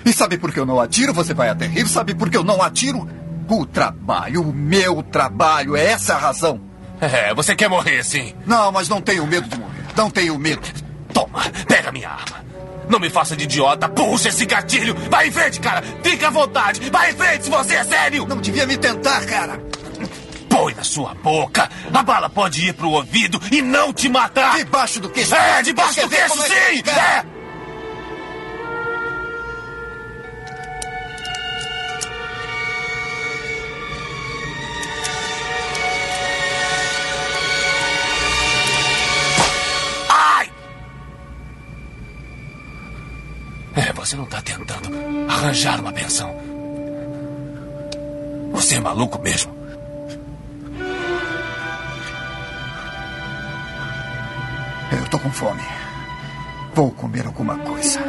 E 0.06 0.14
sabe 0.14 0.38
por 0.38 0.52
que 0.52 0.60
eu 0.60 0.66
não 0.66 0.80
atiro? 0.80 1.14
Você 1.14 1.34
vai 1.34 1.50
até 1.50 1.68
rir. 1.68 1.88
Sabe 1.88 2.16
por 2.16 2.30
que 2.30 2.38
eu 2.38 2.44
não 2.44 2.62
atiro? 2.62 3.08
O 3.50 3.66
trabalho, 3.66 4.42
o 4.42 4.54
meu 4.54 5.04
trabalho, 5.04 5.76
é 5.76 5.86
essa 5.88 6.16
a 6.16 6.18
razão. 6.18 6.62
É, 7.02 7.34
você 7.34 7.56
quer 7.56 7.68
morrer, 7.68 8.04
sim. 8.04 8.36
Não, 8.46 8.72
mas 8.72 8.88
não 8.88 9.02
tenho 9.02 9.26
medo 9.26 9.50
de 9.50 9.58
morrer. 9.58 9.86
Não 9.98 10.08
tenho 10.12 10.38
medo. 10.38 10.62
Toma, 11.12 11.42
pega 11.68 11.92
minha 11.92 12.10
arma. 12.10 12.46
Não 12.88 13.00
me 13.00 13.10
faça 13.10 13.36
de 13.36 13.46
idiota, 13.46 13.90
puxa 13.90 14.30
esse 14.30 14.46
gatilho. 14.46 14.96
Vai 15.10 15.30
em 15.30 15.32
frente, 15.32 15.60
cara. 15.60 15.82
Fica 16.04 16.28
à 16.28 16.30
vontade. 16.30 16.92
Vai 16.92 17.10
em 17.10 17.16
frente 17.16 17.46
se 17.46 17.50
você 17.50 17.74
é 17.74 17.84
sério. 17.84 18.28
Não 18.28 18.38
devia 18.38 18.68
me 18.68 18.78
tentar, 18.78 19.26
cara. 19.26 19.60
Põe 20.62 20.76
na 20.76 20.84
sua 20.84 21.16
boca. 21.16 21.68
A 21.92 22.04
bala 22.04 22.30
pode 22.30 22.68
ir 22.68 22.74
pro 22.76 22.92
ouvido 22.92 23.42
e 23.52 23.64
não 23.64 23.92
te 23.92 24.08
matar. 24.08 24.58
Debaixo 24.58 25.00
do 25.00 25.10
queixo. 25.10 25.34
É, 25.34 25.64
debaixo 25.64 26.02
do 26.02 26.08
queixo, 26.08 26.44
é 26.44 26.50
que 26.50 26.56
sim! 26.56 26.76
fica? 26.76 26.92
É! 26.92 27.26
Ai! 40.10 40.52
É, 43.78 43.94
você 43.94 44.16
não 44.16 44.26
tá 44.26 44.40
tentando 44.44 44.92
arranjar 45.28 45.80
uma 45.80 45.92
pensão. 45.92 46.32
Você 48.52 48.76
é 48.76 48.80
maluco 48.80 49.20
mesmo. 49.24 49.61
Eu 54.92 55.06
tô 55.10 55.20
com 55.20 55.32
fome. 55.32 55.62
Vou 56.74 56.92
comer 56.92 57.26
alguma 57.26 57.58
coisa. 57.60 58.00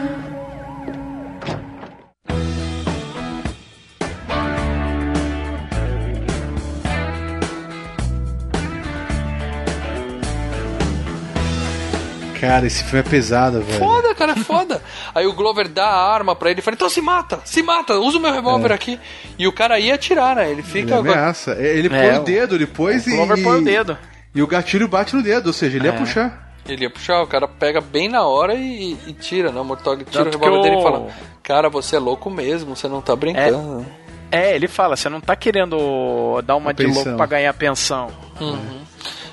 Cara, 12.40 12.66
esse 12.66 12.82
filme 12.82 12.98
é 13.06 13.08
pesado, 13.08 13.60
velho. 13.62 13.78
Foda, 13.78 14.12
cara, 14.16 14.32
é 14.32 14.36
foda. 14.36 14.82
Aí 15.14 15.24
o 15.26 15.32
Glover 15.32 15.68
dá 15.68 15.86
a 15.86 16.12
arma 16.12 16.34
pra 16.34 16.50
ele 16.50 16.58
e 16.58 16.62
fala, 16.62 16.74
então 16.74 16.88
se 16.88 17.00
mata, 17.00 17.38
se 17.44 17.62
mata, 17.62 17.94
usa 18.00 18.18
o 18.18 18.20
meu 18.20 18.32
revólver 18.32 18.72
aqui. 18.72 18.98
E 19.38 19.46
o 19.46 19.52
cara 19.52 19.78
ia 19.78 19.94
atirar, 19.94 20.34
né? 20.34 20.46
Ele 20.50 20.54
Ele 20.54 20.62
fica... 20.64 20.96
ameaça. 20.96 21.52
Ele 21.52 21.88
põe 21.88 21.98
É, 21.98 22.18
o 22.18 22.24
dedo 22.24 22.58
depois 22.58 23.06
O 23.06 23.10
e. 23.10 23.12
Glover 23.14 23.42
põe 23.44 23.58
o 23.60 23.64
dedo. 23.64 23.96
E 24.34 24.42
o 24.42 24.46
gatilho 24.48 24.88
bate 24.88 25.14
no 25.14 25.22
dedo, 25.22 25.46
ou 25.48 25.52
seja, 25.52 25.76
ele 25.76 25.86
ia 25.86 25.92
É. 25.94 25.96
puxar. 25.96 26.41
Ele 26.68 26.84
ia 26.84 26.90
puxar, 26.90 27.22
o 27.22 27.26
cara 27.26 27.48
pega 27.48 27.80
bem 27.80 28.08
na 28.08 28.22
hora 28.24 28.54
e, 28.54 28.96
e 29.06 29.12
tira, 29.12 29.50
né? 29.50 29.60
O 29.60 29.64
Mortog 29.64 30.04
tira 30.04 30.24
Tanto 30.24 30.38
o 30.38 30.40
revólver 30.40 30.62
que 30.62 30.70
dele 30.70 30.80
e 30.80 30.82
fala, 30.82 31.08
cara, 31.42 31.68
você 31.68 31.96
é 31.96 31.98
louco 31.98 32.30
mesmo, 32.30 32.76
você 32.76 32.86
não 32.86 33.00
tá 33.00 33.16
brincando. 33.16 33.84
É, 34.30 34.54
ele 34.54 34.68
fala, 34.68 34.96
você 34.96 35.08
não 35.08 35.20
tá 35.20 35.34
querendo 35.36 36.40
dar 36.42 36.56
uma 36.56 36.70
A 36.70 36.72
de 36.72 36.84
louco 36.84 36.98
pensão. 37.00 37.16
pra 37.16 37.26
ganhar 37.26 37.52
pensão. 37.54 38.10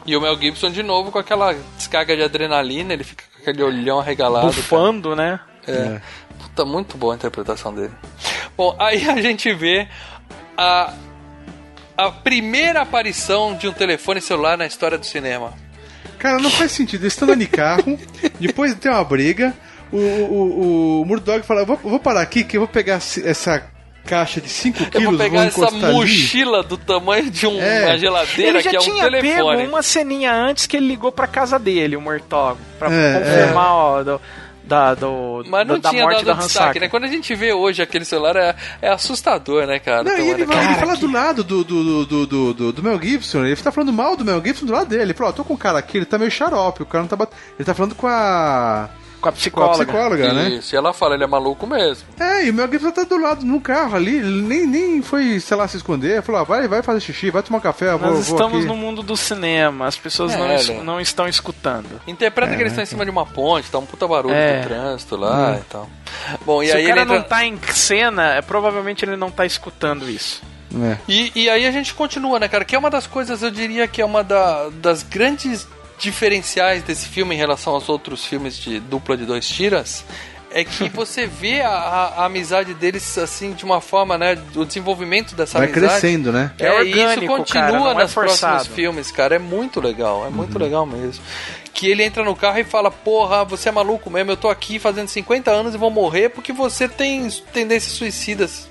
E 0.05 0.15
o 0.17 0.21
Mel 0.21 0.37
Gibson 0.39 0.71
de 0.71 0.81
novo 0.81 1.11
com 1.11 1.19
aquela 1.19 1.55
descarga 1.77 2.15
de 2.15 2.23
adrenalina, 2.23 2.93
ele 2.93 3.03
fica 3.03 3.23
com 3.31 3.41
aquele 3.41 3.63
olhão 3.63 3.99
arregalado. 3.99 4.47
cara. 4.47 4.57
Bufando, 4.57 5.15
né? 5.15 5.39
É. 5.67 6.01
Puta, 6.39 6.65
muito 6.65 6.97
boa 6.97 7.13
a 7.13 7.15
interpretação 7.15 7.73
dele. 7.73 7.93
Bom, 8.57 8.75
aí 8.79 9.07
a 9.07 9.21
gente 9.21 9.53
vê 9.53 9.87
a, 10.57 10.93
a 11.95 12.09
primeira 12.11 12.81
aparição 12.81 13.55
de 13.55 13.67
um 13.67 13.71
telefone 13.73 14.19
celular 14.19 14.57
na 14.57 14.65
história 14.65 14.97
do 14.97 15.05
cinema. 15.05 15.53
Cara, 16.19 16.37
não 16.39 16.49
faz 16.51 16.71
sentido. 16.71 17.01
Eles 17.03 17.13
estão 17.13 17.27
andando 17.27 17.39
de 17.39 17.47
carro, 17.47 17.97
depois 18.39 18.75
tem 18.75 18.91
uma 18.91 19.03
briga. 19.03 19.53
O, 19.91 19.97
o, 19.97 21.01
o 21.01 21.05
Murdog 21.05 21.41
fala: 21.43 21.65
vou, 21.65 21.77
vou 21.81 21.99
parar 21.99 22.21
aqui 22.21 22.43
que 22.43 22.57
eu 22.57 22.61
vou 22.61 22.67
pegar 22.67 22.95
essa 23.23 23.63
caixa 24.05 24.39
de 24.41 24.49
5 24.49 24.83
Eu 24.83 24.89
quilos. 24.89 25.05
vou 25.07 25.17
pegar 25.17 25.45
essa 25.45 25.59
encostar 25.59 25.83
ali." 25.85 25.93
mochila 25.93 26.61
do 26.63 26.77
tamanho 26.77 27.29
de 27.29 27.47
um- 27.47 27.59
É. 27.61 27.85
uma 27.87 27.97
geladeira 27.97 28.49
Ele 28.57 28.59
já 28.61 28.69
que 28.69 28.75
é 28.75 28.79
um 28.79 28.83
tinha 28.83 29.03
telefone. 29.03 29.33
pego 29.57 29.69
uma 29.69 29.81
ceninha 29.83 30.33
antes 30.33 30.65
que 30.67 30.77
ele 30.77 30.87
ligou 30.87 31.11
pra 31.11 31.25
casa 31.27 31.57
dele, 31.57 31.95
o 31.95 32.01
Murtog, 32.01 32.57
pra 32.77 32.91
É, 32.91 33.19
confirmar, 33.19 33.71
ó, 33.73 34.03
do- 34.03 34.21
da, 34.69 34.93
do, 34.93 35.43
Mas 35.47 35.67
não 35.67 35.79
da, 35.79 35.89
tinha 35.89 36.03
morte 36.03 36.23
da 36.23 36.33
dado 36.33 36.43
Hansaka. 36.45 36.47
destaque, 36.47 36.79
né? 36.79 36.87
Quando 36.87 37.03
a 37.05 37.07
gente 37.07 37.33
vê 37.35 37.51
hoje 37.51 37.81
aquele 37.81 38.05
celular, 38.05 38.35
é, 38.35 38.55
é 38.81 38.89
assustador, 38.89 39.65
né, 39.65 39.79
cara? 39.79 40.03
Não, 40.03 40.11
ele, 40.13 40.45
vai, 40.45 40.57
ele 40.57 40.67
cara, 40.67 40.79
fala 40.79 40.93
que- 40.95 41.01
do 41.01 41.11
lado 41.11 41.43
do, 41.43 41.63
do, 41.63 42.05
do, 42.05 42.25
do, 42.27 42.53
do, 42.53 42.71
do 42.73 42.83
Mel 42.83 43.01
Gibson, 43.01 43.43
ele 43.45 43.55
tá 43.57 43.71
falando 43.71 43.91
mal 43.91 44.15
do 44.15 44.23
Mel 44.23 44.41
Gibson 44.45 44.65
do 44.65 44.71
lado 44.73 44.87
dele. 44.87 45.01
Ele 45.01 45.13
falou, 45.13 45.33
ó, 45.33 45.35
tô 45.35 45.43
com 45.43 45.55
um 45.55 45.57
cara 45.57 45.79
aqui, 45.79 45.97
ele 45.97 46.05
tá 46.05 46.17
meio 46.17 46.29
xarope, 46.31 46.83
o 46.83 46.85
cara 46.85 47.01
não 47.01 47.09
tá 47.09 47.15
bat... 47.15 47.31
Ele 47.57 47.65
tá 47.65 47.73
falando 47.73 47.95
com 47.95 48.07
a. 48.07 48.87
Com 49.19 49.27
a 49.29 49.31
Com 49.31 49.35
a 49.35 49.39
psicóloga. 49.39 49.73
psicóloga, 49.85 50.33
né? 50.33 50.49
Isso, 50.49 50.73
e 50.73 50.77
ela 50.77 50.93
fala, 50.93 51.15
ele 51.15 51.23
é 51.23 51.27
maluco 51.27 51.67
mesmo. 51.67 52.07
É, 52.19 52.45
e 52.45 52.49
o 52.49 52.53
Mel 52.53 52.69
Gibson 52.71 52.91
tá 52.91 53.03
do 53.03 53.17
lado 53.17 53.45
no 53.45 53.59
carro 53.59 53.95
ali, 53.95 54.15
ele 54.17 54.41
nem, 54.43 54.65
nem 54.65 55.01
foi, 55.01 55.39
sei 55.39 55.57
lá, 55.57 55.67
se 55.67 55.77
esconder. 55.77 56.21
Falou, 56.21 56.41
ah, 56.41 56.43
vai, 56.43 56.67
vai 56.67 56.81
fazer 56.81 57.01
xixi, 57.01 57.29
vai 57.29 57.43
tomar 57.43 57.59
café, 57.59 57.91
vou, 57.97 58.11
Nós 58.11 58.27
vou 58.27 58.37
estamos 58.37 58.59
aqui. 58.59 58.67
no 58.67 58.75
mundo 58.77 59.03
do 59.03 59.17
cinema, 59.17 59.85
as 59.87 59.97
pessoas 59.97 60.33
É, 60.33 60.37
não, 60.37 60.55
es- 60.55 60.69
né? 60.69 60.81
não 60.83 61.01
estão 61.01 61.27
escutando. 61.27 62.01
Interpreta 62.07 62.55
que 62.55 62.61
eles 62.61 62.71
estão 62.71 62.83
em 62.83 62.87
cima 62.87 63.03
de 63.03 63.11
uma 63.11 63.25
ponte, 63.25 63.69
tá 63.69 63.77
um 63.77 63.85
puta 63.85 64.07
barulho 64.07 64.33
É. 64.33 64.61
do 64.61 64.67
trânsito 64.67 65.15
lá 65.17 65.57
e 65.59 65.63
tal. 65.69 65.89
Bom, 66.45 66.63
e 66.63 66.67
Se 66.67 66.73
aí 66.73 66.83
o 66.85 66.87
cara 66.87 67.01
ele 67.01 67.09
entra... 67.09 67.19
não 67.19 67.23
tá 67.27 67.45
em 67.45 67.57
cena, 67.73 68.35
é, 68.35 68.41
provavelmente 68.41 69.03
ele 69.03 69.15
não 69.17 69.29
tá 69.29 69.45
escutando 69.45 70.09
isso. 70.09 70.41
É. 70.81 70.97
E, 71.07 71.31
e 71.35 71.49
aí 71.49 71.65
a 71.65 71.71
gente 71.71 71.93
continua, 71.93 72.39
né, 72.39 72.47
cara? 72.47 72.63
Que 72.63 72.75
é 72.75 72.79
uma 72.79 72.89
das 72.91 73.07
coisas, 73.07 73.41
eu 73.41 73.49
diria 73.49 73.87
que 73.87 74.01
é 74.01 74.05
uma 74.05 74.23
da- 74.23 74.69
das 74.69 75.01
grandes 75.03 75.67
diferenciais 75.99 76.81
desse 76.83 77.07
filme 77.07 77.35
em 77.35 77.37
relação 77.37 77.73
aos 77.73 77.87
outros 77.89 78.25
filmes 78.25 78.57
de 78.57 78.79
dupla 78.79 79.15
de 79.17 79.25
dois 79.25 79.47
tiras. 79.47 80.03
É 80.51 80.63
que 80.63 80.89
você 80.89 81.27
vê 81.27 81.61
a, 81.61 81.69
a- 81.69 82.07
a 82.21 82.25
amizade 82.25 82.73
deles 82.73 83.17
assim 83.19 83.51
de 83.53 83.63
uma 83.63 83.79
forma, 83.81 84.17
né? 84.17 84.35
O 84.55 84.65
desenvolvimento 84.65 85.35
dessa 85.35 85.59
Vai 85.59 85.67
amizade. 85.67 85.87
crescendo, 86.01 86.31
né? 86.31 86.51
É, 86.57 86.65
É 86.67 86.83
e 86.83 86.89
isso 86.89 86.99
orgânico, 86.99 87.37
continua 87.37 87.61
cara, 87.93 87.99
é 87.99 88.03
nos 88.03 88.13
próximos 88.13 88.67
filmes, 88.67 89.11
cara. 89.11 89.35
É 89.35 89.39
muito 89.39 89.79
legal, 89.79 90.25
é 90.25 90.29
muito 90.29 90.57
legal 90.57 90.85
mesmo. 90.87 91.23
Que 91.71 91.87
ele 91.91 92.03
entra 92.03 92.23
no 92.23 92.35
carro 92.35 92.57
e 92.57 92.63
fala: 92.63 92.89
Porra, 92.89 93.45
você 93.45 93.69
é 93.69 93.71
maluco 93.71 94.09
mesmo, 94.09 94.31
eu 94.31 94.37
tô 94.37 94.49
aqui 94.49 94.79
fazendo 94.79 95.07
50 95.07 95.51
anos 95.51 95.75
e 95.75 95.77
vou 95.77 95.91
morrer 95.91 96.29
porque 96.29 96.51
você 96.51 96.87
tem 96.89 97.29
tendências 97.53 97.93
suicidas. 97.93 98.67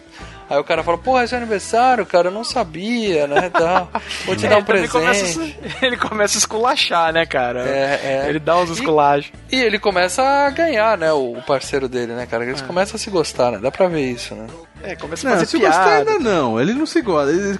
Aí 0.51 0.59
o 0.59 0.65
cara 0.65 0.83
fala: 0.83 0.97
Porra, 0.99 1.23
é 1.23 1.27
seu 1.27 1.37
aniversário, 1.39 2.07
cara, 2.07 2.29
eu 2.29 2.33
não 2.33 2.43
sabia, 2.45 3.27
né? 3.27 3.51
Tá. 3.51 3.89
Vou 4.27 4.35
te 4.37 4.47
dar 4.49 4.59
um 4.59 4.63
presente. 4.65 4.91
começa, 4.91 5.41
a- 5.43 5.47
ele 5.87 5.97
começa 5.97 6.37
a 6.37 6.41
esculachar, 6.41 7.13
né, 7.13 7.27
cara? 7.27 7.69
É, 7.69 8.01
é. 8.03 8.27
Ele 8.29 8.39
dá 8.39 8.57
uns 8.57 8.71
E- 8.71 8.73
esculachos. 8.75 9.33
E 9.53 9.57
ele 9.61 9.79
começa 9.79 10.23
a 10.23 10.51
ganhar, 10.51 10.97
né? 10.97 11.13
O 11.13 11.29
o 11.39 11.43
parceiro 11.43 11.89
dele, 11.89 12.13
né, 12.15 12.27
cara? 12.27 12.45
Eles 12.45 12.63
começam 12.63 12.97
a 12.97 12.99
se 12.99 13.11
gostar, 13.11 13.53
né? 13.53 13.59
Dá 13.59 13.71
pra 13.71 13.87
ver 13.89 14.01
isso, 14.11 14.35
né? 14.35 14.47
É, 14.83 14.95
começa 14.95 15.27
a 15.27 15.31
Não, 15.31 15.37
fazer 15.39 15.51
se 15.51 15.59
gostar 15.59 15.85
piada. 15.85 16.11
ainda 16.13 16.19
não, 16.19 16.61
ele 16.61 16.73
não 16.73 16.87
se 16.87 17.01
gosta. 17.03 17.33
Ele 17.33 17.59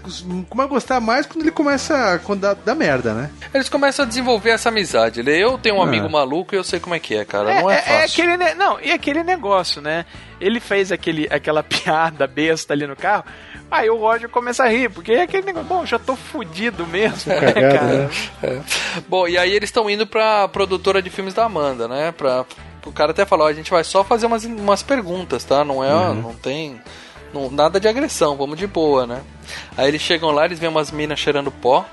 começa 0.49 0.67
a 0.69 0.71
gostar 0.73 1.01
mais 1.01 1.27
quando 1.27 1.43
ele 1.43 1.51
começa. 1.51 2.21
quando 2.25 2.41
dá, 2.41 2.55
dá 2.55 2.75
merda, 2.75 3.13
né? 3.13 3.31
Eles 3.53 3.69
começam 3.69 4.05
a 4.05 4.09
desenvolver 4.09 4.51
essa 4.51 4.69
amizade. 4.69 5.21
Ele, 5.21 5.37
eu 5.37 5.59
tenho 5.59 5.77
um 5.77 5.81
É. 5.81 5.83
amigo 5.83 6.09
maluco 6.09 6.55
e 6.55 6.59
eu 6.59 6.65
sei 6.65 6.79
como 6.79 6.95
é 6.95 7.01
que 7.01 7.17
é, 7.17 7.25
cara. 7.25 7.61
não 7.61 7.71
é, 7.71 7.75
é, 7.79 7.83
fácil. 8.03 8.23
aquele, 8.25 8.37
ne- 8.37 8.55
não, 8.55 8.79
e 8.81 8.93
aquele 8.93 9.25
negócio, 9.25 9.83
né? 9.83 10.05
Ele 10.41 10.61
fez 10.61 10.93
aquele, 10.93 11.27
aquela 11.31 11.63
piada 11.65 12.27
besta 12.27 12.73
ali 12.73 12.87
no 12.87 12.95
carro. 12.95 13.25
Aí 13.71 13.91
o 13.91 13.97
Roger 13.99 14.29
começa 14.31 14.63
a 14.65 14.69
rir, 14.69 14.89
porque 14.89 15.13
é 15.13 15.23
aquele 15.23 15.45
negócio, 15.47 15.69
bom, 15.69 15.85
já 15.85 15.99
tô 15.99 16.15
fudido 16.17 16.87
mesmo, 16.87 17.31
né, 17.31 17.53
Cagado, 17.53 17.75
cara? 17.79 17.87
né? 17.87 18.11
É. 18.43 18.61
Bom, 19.09 19.29
e 19.29 19.37
aí 19.37 19.53
eles 19.53 19.69
estão 19.69 19.91
indo 19.91 20.07
pra 20.07 20.49
produtora 20.49 21.03
de 21.03 21.11
filmes 21.11 21.35
da 21.35 21.45
Amanda, 21.45 21.87
né? 21.87 22.11
Pra, 22.13 22.47
o 22.87 22.93
cara 22.93 23.11
até 23.11 23.27
falou, 23.27 23.45
"Ó, 23.47 23.51
a 23.51 23.53
gente 23.53 23.71
vai 23.71 23.85
só 23.85 24.03
fazer 24.03 24.25
umas, 24.27 24.45
umas 24.45 24.83
perguntas, 24.83 25.45
tá? 25.45 25.65
Não 25.65 25.85
é, 25.85 25.91
não 26.15 26.33
tem 26.33 26.81
não- 27.33 27.51
nada 27.51 27.79
de 27.81 27.89
agressão, 27.89 28.37
vamos 28.37 28.59
de 28.59 28.67
boa, 28.67 29.07
né? 29.07 29.23
Aí 29.77 29.89
eles 29.89 30.01
chegam 30.03 30.31
lá, 30.31 30.45
eles 30.45 30.59
veem 30.59 30.71
umas 30.71 30.91
minas 30.91 31.19
cheirando 31.19 31.51
pó. 31.51 31.85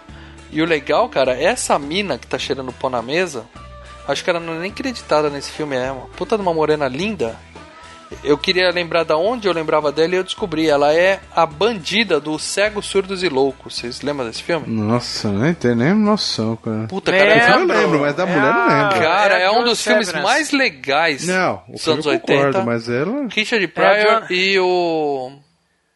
E 0.51 0.61
o 0.61 0.65
legal, 0.65 1.09
cara, 1.09 1.39
essa 1.39 1.77
mina 1.77 2.17
que 2.17 2.27
tá 2.27 2.37
cheirando 2.37 2.71
pó 2.71 2.89
na 2.89 3.01
mesa, 3.01 3.45
acho 4.07 4.23
que 4.23 4.29
ela 4.29 4.39
não 4.39 4.53
é 4.53 4.59
nem 4.59 4.71
acreditada 4.71 5.29
nesse 5.29 5.51
filme, 5.51 5.75
é 5.75 5.91
uma 5.91 6.07
puta 6.07 6.35
de 6.37 6.41
uma 6.41 6.53
morena 6.53 6.87
linda. 6.87 7.35
Eu 8.23 8.37
queria 8.37 8.69
lembrar 8.71 9.03
da 9.03 9.17
onde 9.17 9.47
eu 9.47 9.53
lembrava 9.53 9.91
dela 9.91 10.13
e 10.13 10.17
eu 10.17 10.23
descobri, 10.23 10.67
ela 10.69 10.93
é 10.93 11.19
a 11.35 11.45
bandida 11.45 12.19
do 12.19 12.37
Cegos, 12.39 12.85
Surdos 12.85 13.23
e 13.23 13.29
Loucos. 13.29 13.75
Vocês 13.75 14.01
lembram 14.01 14.27
desse 14.27 14.43
filme? 14.43 14.65
Nossa, 14.67 15.29
nem 15.29 15.53
tenho 15.53 15.75
nem 15.75 15.93
noção, 15.93 16.55
cara. 16.55 16.87
Puta, 16.87 17.11
É, 17.11 17.19
cara, 17.19 17.37
Esse 17.37 17.49
eu 17.51 17.67
bro. 17.67 17.77
lembro, 17.77 17.99
mas 18.01 18.15
da 18.15 18.25
mulher 18.25 18.45
eu 18.47 18.53
não 18.53 18.67
lembro. 18.67 18.99
Cara, 18.99 19.37
é 19.39 19.49
um 19.51 19.63
dos 19.63 19.83
filmes 19.83 20.07
Severance. 20.07 20.31
mais 20.31 20.51
legais 20.51 21.27
Não, 21.27 21.63
o 21.67 21.71
dos 21.73 21.83
filme 21.83 21.93
anos 21.95 22.05
eu 22.05 22.11
80. 22.13 22.33
concordo, 22.45 22.63
mas 22.65 22.89
ela. 22.89 23.27
Richard 23.29 23.63
É, 23.65 23.67
Pryor 23.67 24.21
John- 24.21 24.33
e 24.33 24.59
o 24.59 25.31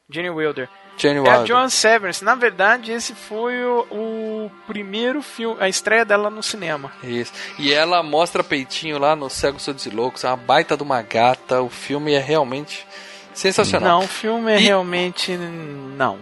Gene 0.09 0.29
Wilder. 0.29 0.67
Jenny 0.99 1.15
É 1.25 1.29
a 1.29 1.37
Wilder. 1.39 1.47
Joan 1.47 1.69
Severance. 1.69 2.23
Na 2.23 2.35
verdade, 2.35 2.91
esse 2.91 3.15
foi 3.15 3.63
o, 3.63 3.79
o 3.89 4.51
primeiro 4.67 5.21
filme, 5.21 5.57
a 5.59 5.69
estreia 5.69 6.03
dela 6.03 6.29
no 6.29 6.43
cinema. 6.43 6.91
Isso. 7.03 7.31
E 7.57 7.73
ela 7.73 8.03
mostra 8.03 8.43
peitinho 8.43 8.99
lá 8.99 9.15
no 9.15 9.29
Cego 9.29 9.57
e 9.85 9.89
Loucos, 9.89 10.23
é 10.23 10.27
uma 10.27 10.35
baita 10.37 10.75
de 10.75 10.83
uma 10.83 11.01
gata. 11.01 11.61
O 11.61 11.69
filme 11.69 12.13
é 12.13 12.19
realmente 12.19 12.85
sensacional. 13.33 13.99
Não, 13.99 14.05
o 14.05 14.07
filme 14.07 14.51
é 14.51 14.57
E- 14.59 14.63
realmente. 14.63 15.31
Não. 15.37 16.19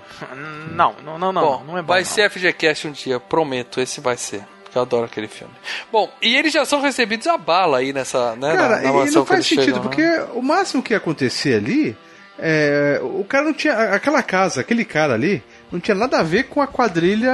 Não, 0.71 0.95
não, 1.03 1.17
não, 1.17 1.31
não. 1.33 1.41
Bom, 1.41 1.63
não 1.67 1.77
é 1.77 1.81
bom. 1.81 1.87
vai 1.87 2.01
não. 2.01 2.05
ser 2.05 2.29
FGCast 2.29 2.87
um 2.87 2.91
dia, 2.91 3.19
prometo, 3.19 3.81
esse 3.81 3.99
vai 3.99 4.15
ser. 4.17 4.45
Porque 4.63 4.77
eu 4.77 4.81
adoro 4.81 5.05
aquele 5.05 5.27
filme. 5.27 5.53
Bom, 5.91 6.11
e 6.21 6.35
eles 6.35 6.51
já 6.51 6.65
são 6.65 6.81
recebidos 6.81 7.25
a 7.27 7.37
bala 7.37 7.77
aí 7.77 7.93
nessa, 7.93 8.35
né, 8.35 8.53
Cara, 8.55 8.81
na, 8.81 8.91
na 8.91 9.05
e 9.05 9.11
não 9.11 9.25
faz 9.25 9.45
sentido, 9.47 9.63
chegam, 9.65 9.81
porque 9.81 10.01
né? 10.03 10.27
o 10.33 10.41
máximo 10.41 10.83
que 10.83 10.93
ia 10.93 10.97
acontecer 10.97 11.55
ali. 11.55 11.97
É, 12.39 12.99
o 13.01 13.23
cara 13.23 13.45
não 13.45 13.53
tinha. 13.53 13.73
Aquela 13.93 14.21
casa, 14.21 14.61
aquele 14.61 14.85
cara 14.85 15.13
ali, 15.13 15.41
não 15.71 15.79
tinha 15.79 15.95
nada 15.95 16.19
a 16.19 16.23
ver 16.23 16.43
com 16.43 16.61
a 16.61 16.67
quadrilha 16.67 17.33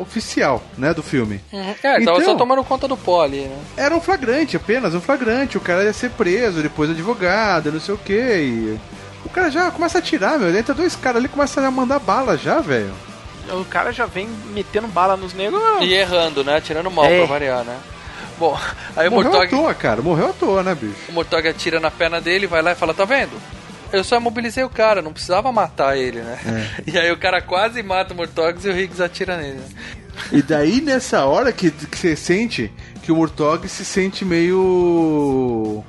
oficial, 0.00 0.62
né, 0.76 0.92
do 0.92 1.02
filme. 1.02 1.40
Uhum. 1.52 1.74
É, 1.82 1.96
ele 1.96 2.04
tava 2.04 2.18
Então- 2.18 2.32
só 2.32 2.34
tomando 2.36 2.62
conta 2.64 2.86
do 2.86 2.96
pó 2.96 3.22
ali, 3.22 3.40
né? 3.42 3.58
Era 3.76 3.94
um 3.94 4.00
flagrante 4.00 4.56
apenas, 4.56 4.94
um 4.94 5.00
flagrante. 5.00 5.56
O 5.56 5.60
cara 5.60 5.84
ia 5.84 5.92
ser 5.92 6.10
preso, 6.10 6.62
depois 6.62 6.90
advogado, 6.90 7.72
não 7.72 7.80
sei 7.80 7.94
o 7.94 7.98
que. 7.98 8.12
E... 8.12 8.80
O 9.24 9.30
cara 9.30 9.50
já 9.50 9.70
começa 9.70 9.98
a 9.98 10.00
atirar, 10.00 10.38
meu. 10.38 10.54
Entra 10.54 10.74
dois 10.74 10.94
caras 10.96 11.16
ali 11.18 11.26
e 11.26 11.30
começa 11.30 11.60
a 11.66 11.70
mandar 11.70 11.98
bala 11.98 12.36
já, 12.36 12.58
velho. 12.60 12.92
O 13.50 13.64
cara 13.64 13.92
já 13.92 14.04
vem 14.06 14.28
metendo 14.52 14.86
bala 14.88 15.16
nos 15.16 15.32
negros. 15.34 15.60
E 15.80 15.92
errando, 15.94 16.44
né? 16.44 16.60
Tirando 16.60 16.90
mal 16.90 17.04
É. 17.06 17.18
pra 17.18 17.26
variar, 17.26 17.64
né? 17.64 17.76
Bom, 18.38 18.58
aí 18.96 19.08
o 19.08 19.10
Morreu 19.12 19.30
à 19.32 19.34
Murtog, 19.38 19.50
toa, 19.50 19.74
cara. 19.74 20.02
Morreu 20.02 20.30
à 20.30 20.32
toa, 20.32 20.62
né, 20.62 20.74
bicho? 20.74 20.94
o 21.08 21.12
Murtog 21.12 21.46
atira 21.48 21.80
na 21.80 21.90
perna 21.90 22.20
dele, 22.20 22.46
vai 22.46 22.60
lá 22.62 22.72
e 22.72 22.74
fala, 22.74 22.92
tá 22.92 23.04
vendo? 23.04 23.32
Eu 23.92 24.02
só 24.02 24.16
imobilizei 24.16 24.64
o 24.64 24.70
cara, 24.70 25.02
não 25.02 25.12
precisava 25.12 25.52
matar 25.52 25.96
ele, 25.96 26.20
né? 26.20 26.38
E 26.86 26.98
aí 26.98 27.10
o 27.12 27.18
cara 27.18 27.40
quase 27.42 27.82
mata 27.82 28.14
o 28.14 28.16
Murtogs 28.16 28.64
e 28.64 28.68
o 28.68 28.76
Higgs 28.78 29.02
atira 29.02 29.36
nele. 29.36 29.58
né? 29.58 29.64
E 30.30 30.42
daí, 30.42 30.80
nessa 30.80 31.24
hora 31.24 31.52
que, 31.52 31.70
que 31.70 31.98
você 31.98 32.14
sente 32.16 32.70
que 33.02 33.10
o 33.10 33.16
Murtog 33.16 33.66
se 33.68 33.84
sente 33.84 34.24
meio. 34.24 35.82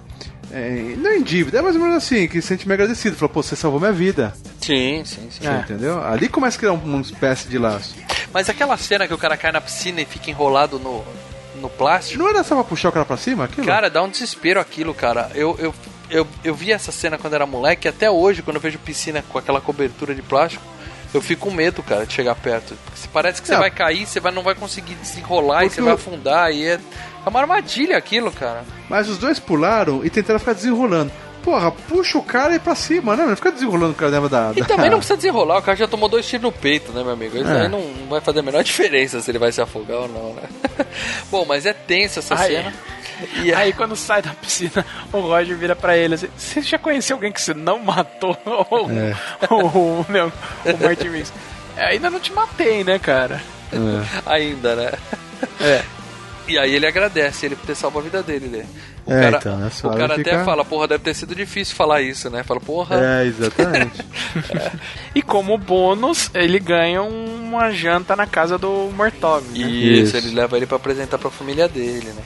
é, 0.52 0.96
não 0.98 1.12
em 1.12 1.22
dívida, 1.24 1.60
é 1.60 1.62
mais 1.62 1.76
ou 1.76 1.82
menos 1.82 1.98
assim, 1.98 2.28
que 2.28 2.42
se 2.42 2.48
sente 2.48 2.68
meio 2.68 2.76
agradecido. 2.80 3.16
Falou, 3.16 3.30
pô, 3.30 3.44
você 3.44 3.56
salvou 3.56 3.80
minha 3.80 3.92
vida. 3.92 4.34
Sim, 4.62 5.04
sim, 5.06 5.28
sim. 5.30 5.48
É. 5.48 5.60
Entendeu? 5.60 6.02
Ali 6.04 6.30
começa 6.30 6.58
a 6.58 6.60
criar 6.60 6.72
um- 6.74 6.84
uma 6.84 7.02
espécie 7.02 7.48
de 7.50 7.58
laço. 7.58 7.96
Mas 8.34 8.50
aquela 8.50 8.78
cena 8.78 9.08
que 9.08 9.14
o 9.14 9.18
cara 9.18 9.36
cai 9.38 9.52
na 9.52 9.62
piscina 9.62 10.02
e 10.02 10.06
fica 10.06 10.30
enrolado 10.32 10.80
no, 10.80 11.04
no 11.62 11.70
plástico, 11.70 12.18
Não 12.24 12.30
era 12.30 12.44
só 12.44 12.56
pra 12.56 12.64
puxar 12.64 12.90
o 12.90 12.92
cara 12.92 13.06
pra 13.06 13.18
cima? 13.18 13.44
Aquilo? 13.46 13.68
cara, 13.68 13.90
dá 13.90 14.02
um 14.02 14.10
desespero 14.10 14.60
aquilo, 14.60 14.94
cara. 14.94 15.30
Eu, 15.36 15.56
eu, 15.60 15.74
eu, 16.14 16.28
eu 16.44 16.54
vi 16.54 16.72
essa 16.72 16.92
cena 16.92 17.18
quando 17.18 17.34
era 17.34 17.46
moleque, 17.46 17.88
e 17.88 17.90
até 17.90 18.10
hoje, 18.10 18.42
quando 18.42 18.58
eu 18.58 18.62
vejo 18.62 18.78
piscina 18.78 19.24
com 19.28 19.38
aquela 19.38 19.60
cobertura 19.60 20.14
de 20.14 20.22
plástico, 20.22 20.64
eu 21.14 21.22
fico 21.22 21.50
com 21.50 21.56
medo, 21.56 21.82
cara, 21.84 22.06
de 22.06 22.14
chegar 22.14 22.36
perto. 22.36 22.76
Porque 22.86 23.00
se 23.00 23.08
parece 23.08 23.42
que 23.42 23.48
você 23.48 23.54
Não. 23.54 23.60
vai 23.60 23.72
cair, 23.72 24.06
você 24.06 24.20
vai, 24.20 24.32
não 24.32 24.44
vai 24.44 24.56
conseguir 24.56 24.96
desenrolar 24.96 25.64
e 25.64 25.68
Porque 25.68 25.76
você 25.76 25.82
vai 25.82 25.94
afundar. 25.94 26.52
E 26.52 26.66
é, 26.66 26.80
é 27.26 27.30
uma 27.30 27.40
armadilha 27.40 27.98
aquilo, 27.98 28.32
cara. 28.32 28.64
Mas 28.90 29.10
os 29.10 29.18
dois 29.18 29.40
pularam 29.40 30.04
e 30.04 30.10
tentaram 30.10 30.40
ficar 30.40 30.54
desenrolando. 30.54 31.12
Porra, 31.44 31.72
puxa 31.72 32.18
o 32.18 32.24
cara 32.24 32.54
e 32.54 32.56
ir 32.56 32.60
pra 32.60 32.74
cima, 32.74 33.16
né? 33.18 33.26
Não 33.26 33.36
fica 33.36 33.52
desenrolando 33.52 33.92
o 33.92 33.96
cara 33.96 34.12
dentro 34.12 34.30
da. 34.30 34.54
E 34.56 34.64
também 34.64 34.90
não 34.90 34.98
precisa 35.00 35.18
desenrolar, 35.18 35.58
o 35.58 35.62
cara 35.62 35.78
já 35.78 35.88
tomou 35.88 36.08
dois 36.08 36.26
tiros 36.26 36.44
no 36.44 36.52
peito, 36.52 36.92
né, 36.94 37.04
meu 37.04 37.12
amigo? 37.12 37.38
Isso 37.38 37.48
É. 37.52 37.64
aí 37.64 37.68
não, 37.68 37.82
não 37.82 38.08
vai 38.08 38.22
fazer 38.22 38.40
a 38.40 38.44
menor 38.44 38.64
diferença 38.66 39.20
se 39.22 39.30
ele 39.30 39.40
vai 39.40 39.52
se 39.52 39.62
afogar 39.62 39.98
ou 39.98 40.08
não, 40.08 40.34
né? 40.36 40.44
Bom, 41.30 41.46
mas 41.46 41.66
é 41.66 41.74
tensa 41.74 42.20
essa 42.20 42.36
Ai. 42.36 42.48
cena. 42.48 42.74
E 43.44 43.54
Aí 43.54 43.72
quando 43.74 43.96
sai 43.96 44.22
da 44.22 44.32
piscina, 44.32 44.86
o 45.12 45.20
Roger 45.20 45.56
vira 45.56 45.76
pra 45.76 45.96
ele 45.98 46.16
assim: 46.16 46.28
Você 46.36 46.62
já 46.62 46.78
conheceu 46.80 47.16
alguém 47.18 47.32
que 47.32 47.42
você 47.42 47.54
não 47.54 47.78
matou? 47.80 48.36
o, 48.46 48.90
É. 48.90 49.16
o, 49.54 49.56
o, 50.02 50.06
meu, 50.10 50.28
o 50.66 50.84
Martin 50.84 51.10
Riggs. 51.10 51.32
"É, 51.78 51.86
Ainda 51.88 52.10
não 52.10 52.20
te 52.20 52.32
matei, 52.34 52.84
né, 52.84 52.98
cara? 53.00 53.42
ainda, 54.26 54.76
né? 54.76 54.92
É. 55.62 55.84
E 56.48 56.58
aí 56.58 56.74
ele 56.76 56.86
agradece 56.86 57.46
ele 57.46 57.56
por 57.56 57.66
ter 57.66 57.76
salvo 57.76 58.00
a 58.00 58.02
vida 58.02 58.22
dele, 58.22 58.48
né? 58.48 58.66
O 59.06 59.12
É, 59.14 59.22
cara, 59.22 59.38
então, 59.38 59.58
nessa 59.58 59.88
o 59.88 59.96
cara 59.96 60.16
fica- 60.16 60.36
até 60.36 60.44
fala, 60.46 60.64
porra, 60.66 60.88
deve 60.88 61.04
ter 61.04 61.14
sido 61.14 61.34
difícil 61.36 61.76
falar 61.76 62.02
isso, 62.02 62.30
né? 62.30 62.44
Fala, 62.44 62.60
porra. 62.60 62.96
É, 63.22 63.26
exatamente. 63.26 64.02
E 65.16 65.22
como 65.22 65.58
bônus, 65.58 66.30
ele 66.34 66.60
ganha 66.60 67.02
uma 67.04 67.72
janta 67.72 68.16
na 68.16 68.26
casa 68.26 68.58
do 68.58 68.90
Mortog. 68.96 69.44
Né? 69.48 69.68
Isso, 69.68 70.16
Isso. 70.16 70.18
ele 70.18 70.36
leva 70.36 70.58
ele 70.58 70.66
pra 70.66 70.78
apresentar 70.78 71.18
pra 71.18 71.30
família 71.30 71.68
dele, 71.68 72.08
né? 72.08 72.24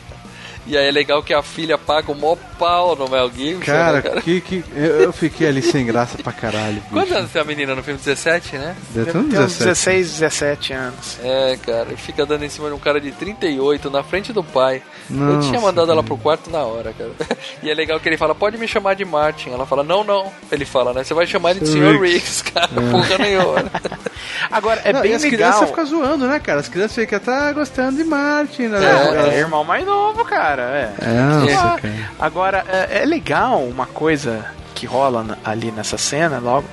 Cara? 0.67 0.73
E 0.73 0.77
aí 0.77 0.87
é 0.87 0.91
legal 0.91 1.23
que 1.23 1.33
a 1.33 1.41
filha 1.41 1.77
paga 1.77 2.11
o 2.11 2.15
maior 2.15 2.37
pau 2.57 2.95
no 2.95 3.07
Mel 3.07 3.29
Gibson. 3.31 3.65
Cara, 3.65 3.97
né, 3.97 4.01
cara? 4.01 4.21
que, 4.21 4.41
que, 4.41 4.63
eu, 4.75 5.01
eu 5.03 5.13
fiquei 5.13 5.47
ali 5.47 5.61
sem 5.61 5.85
graça 5.85 6.17
pra 6.17 6.33
caralho. 6.33 6.75
bicho. 6.75 6.87
Quantos 6.91 7.11
anos 7.13 7.31
tem 7.31 7.41
a 7.41 7.45
menina 7.45 7.75
no 7.75 7.83
filme? 7.83 7.99
17, 8.03 8.57
né? 8.57 8.75
Deve 8.89 9.11
ter 9.11 9.17
uns 9.17 9.25
uns 9.25 9.29
17. 9.29 9.63
16, 9.65 10.11
17 10.19 10.73
anos. 10.73 11.19
É, 11.23 11.57
cara, 11.65 11.87
e 11.93 11.97
fica 11.97 12.25
dando 12.25 12.43
em 12.43 12.49
cima 12.49 12.67
de 12.69 12.73
um 12.75 12.79
cara 12.79 12.99
de 12.99 13.11
38 13.11 13.89
na 13.89 14.03
frente 14.03 14.33
do 14.33 14.43
pai. 14.43 14.81
eu 15.09 15.15
Nossa, 15.15 15.47
tinha 15.49 15.59
mandado 15.61 15.91
ela 15.91 16.03
pro 16.03 16.17
quarto 16.17 16.49
na 16.49 16.63
hora, 16.63 16.93
cara. 16.93 17.11
E 17.63 17.69
é 17.69 17.73
legal 17.73 17.99
que 17.99 18.07
ele 18.07 18.17
fala, 18.17 18.35
pode 18.35 18.57
me 18.57 18.67
chamar 18.67 18.93
de 18.93 19.03
Martin. 19.05 19.49
Ela 19.49 19.65
fala, 19.65 19.83
não, 19.83 20.03
não. 20.03 20.31
Ele 20.51 20.65
fala, 20.65 20.93
né? 20.93 21.03
Você 21.03 21.13
vai 21.13 21.25
chamar 21.25 21.51
ele 21.51 21.61
de 21.61 21.67
Sr. 21.67 21.99
Riggs. 21.99 22.43
Cara. 22.43 22.67
Porra 22.67 23.17
nenhuma. 23.17 23.65
Agora, 24.51 24.81
é 24.83 24.93
Não, 24.93 25.01
bem 25.01 25.11
e 25.11 25.15
as 25.15 25.23
legal. 25.23 25.37
crianças 25.37 25.69
ficam 25.69 25.85
zoando, 25.85 26.27
né, 26.27 26.39
cara? 26.39 26.59
As 26.59 26.67
crianças 26.67 26.95
ficam, 26.95 27.19
tá 27.19 27.51
gostando 27.51 27.97
de 27.97 28.03
Martin, 28.03 28.63
né? 28.63 28.79
É, 28.79 29.35
é 29.35 29.39
irmão 29.39 29.63
mais 29.63 29.85
novo, 29.85 30.23
cara. 30.25 30.56
É. 30.61 30.93
É, 31.01 31.13
nossa, 31.23 31.59
Ah, 31.75 31.79
cara. 31.81 31.93
Agora, 32.19 32.65
é, 32.67 33.01
é 33.03 33.05
legal 33.05 33.61
uma 33.63 33.85
coisa 33.85 34.45
que 34.75 34.85
rola 34.85 35.37
ali 35.43 35.71
nessa 35.71 35.97
cena, 35.97 36.39
logo. 36.39 36.67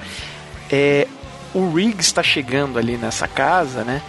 É. 0.71 1.07
O 1.53 1.73
Riggs 1.73 2.13
tá 2.13 2.23
chegando 2.23 2.79
ali 2.81 2.97
nessa 2.97 3.29
casa, 3.29 3.85
né? 3.85 4.03